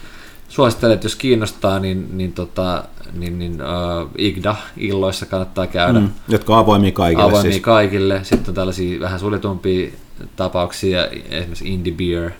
suosittelen, 0.50 0.94
että 0.94 1.06
jos 1.06 1.16
kiinnostaa, 1.16 1.80
niin, 1.80 2.18
niin, 2.18 2.34
tota, 2.34 2.84
niin, 3.14 3.40
niin 3.40 3.54
uh, 3.54 4.10
IGDA-illoissa 4.18 5.26
kannattaa 5.26 5.68
käydä. 5.68 6.00
Mm, 6.00 6.10
jotka 6.28 6.54
on 6.54 6.60
avoimia 6.60 6.92
kaikille. 6.92 7.24
Avoimia 7.24 7.52
siis. 7.52 7.64
kaikille. 7.64 8.20
Sitten 8.24 8.50
on 8.50 8.56
tällaisia 8.56 9.00
vähän 9.00 9.20
suljetumpia 9.20 9.90
tapauksia, 10.36 11.08
esimerkiksi 11.08 11.74
Indie 11.74 11.94
Beer 11.94 12.32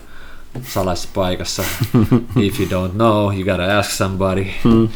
salaisessa 0.62 1.08
paikassa. 1.14 1.62
If 2.40 2.60
you 2.60 2.68
don't 2.68 2.92
know, 2.92 3.34
you 3.34 3.44
gotta 3.44 3.78
ask 3.78 3.90
somebody. 3.90 4.46
Hmm. 4.64 4.88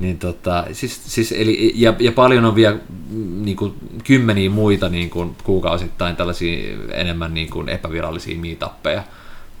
Niin 0.00 0.18
tota, 0.18 0.64
siis, 0.72 1.14
siis 1.14 1.32
eli, 1.32 1.72
ja, 1.74 1.94
ja, 1.98 2.12
paljon 2.12 2.44
on 2.44 2.54
vielä 2.54 2.76
niin 3.40 3.56
kuin, 3.56 3.74
kymmeniä 4.04 4.50
muita 4.50 4.88
niin 4.88 5.10
kuin, 5.10 5.36
kuukausittain 5.44 6.16
tällaisia 6.16 6.76
enemmän 6.92 7.34
niin 7.34 7.50
kuin, 7.50 7.68
epävirallisia 7.68 8.38
meetappeja. 8.38 9.02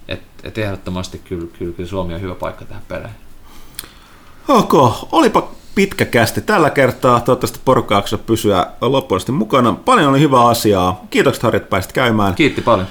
Et, 0.08 0.20
et 0.42 0.58
ehdottomasti 0.58 1.18
kyllä, 1.18 1.46
kyllä, 1.58 1.72
kyllä 1.72 1.88
Suomi 1.88 2.14
on 2.14 2.20
hyvä 2.20 2.34
paikka 2.34 2.64
tähän 2.64 2.82
perään. 2.88 3.14
Ok, 4.48 4.74
olipa 5.12 5.48
pitkä 5.74 6.04
kästi 6.04 6.40
tällä 6.40 6.70
kertaa. 6.70 7.20
Toivottavasti 7.20 7.60
porukka 7.64 8.04
pysyä 8.26 8.66
loppuun 8.80 9.20
mukana. 9.32 9.72
Paljon 9.72 10.10
oli 10.10 10.20
hyvää 10.20 10.46
asiaa. 10.46 11.04
Kiitokset 11.10 11.42
Harri, 11.42 11.56
että 11.56 11.70
pääsit 11.70 11.92
käymään. 11.92 12.34
Kiitti 12.34 12.60
paljon. 12.60 12.86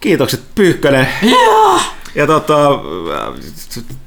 Kiitokset 0.00 0.42
Pyykkönen. 0.54 1.08
Yeah! 1.22 1.92
Ja 2.14 2.26
tota, 2.26 2.68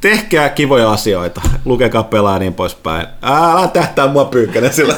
tehkää 0.01 0.49
kivoja 0.49 0.91
asioita, 0.91 1.41
lukekaa 1.65 2.03
pelaa 2.03 2.33
ja 2.33 2.39
niin 2.39 2.53
poispäin. 2.53 3.07
Älä 3.21 3.67
tähtää 3.67 4.07
mua 4.07 4.25
Pyykkönen 4.25 4.73
sillä. 4.73 4.95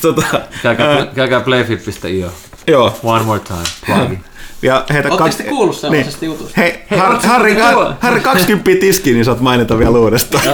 tota, 0.00 0.22
käykää, 0.62 1.06
käykää 1.14 1.40
playfit.io. 1.40 2.32
Joo. 2.66 2.98
One 3.02 3.24
more 3.24 3.40
time. 3.40 3.64
Plug. 3.86 4.18
Ja 4.64 4.84
heitä 4.92 5.08
Oletteko 5.08 5.24
kaksi... 5.24 5.42
kuullut 5.42 5.76
sellaisesta 5.76 6.20
niin. 6.20 6.32
jutusta? 6.32 6.52
Hei, 6.56 6.78
Hei 6.90 6.98
Harri, 6.98 7.54
Harri, 7.54 7.54
Harri 8.00 8.20
20 8.20 8.70
tiskiin, 8.80 9.14
niin 9.14 9.24
saat 9.24 9.40
mainita 9.40 9.78
vielä 9.78 9.98
uudestaan. 9.98 10.44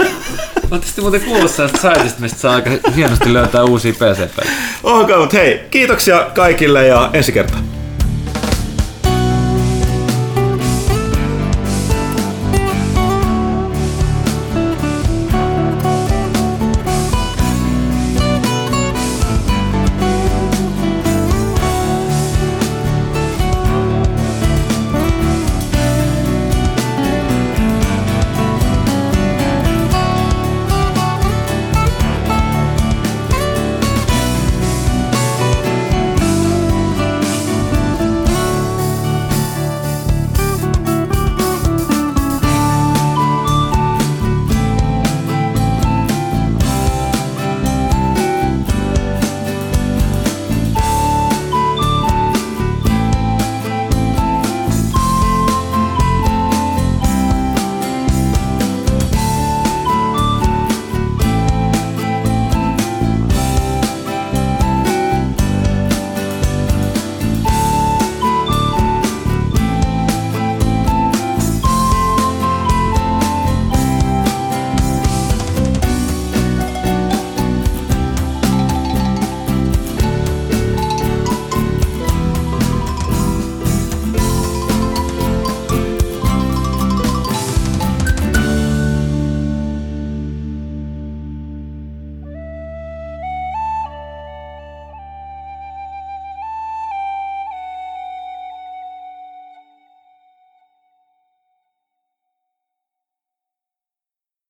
Oletteko 0.70 1.00
muuten 1.00 1.20
kuullut 1.20 1.50
sellaista 1.50 1.80
saitista, 1.80 2.20
mistä 2.20 2.38
saa 2.38 2.54
aika 2.54 2.70
hienosti 2.96 3.32
löytää 3.32 3.64
uusia 3.64 3.92
PC-pelejä? 3.92 4.56
Ok, 4.82 5.08
mutta 5.18 5.36
hei, 5.36 5.60
kiitoksia 5.70 6.26
kaikille 6.34 6.86
ja 6.86 7.10
ensi 7.12 7.32
kertaa. 7.32 7.79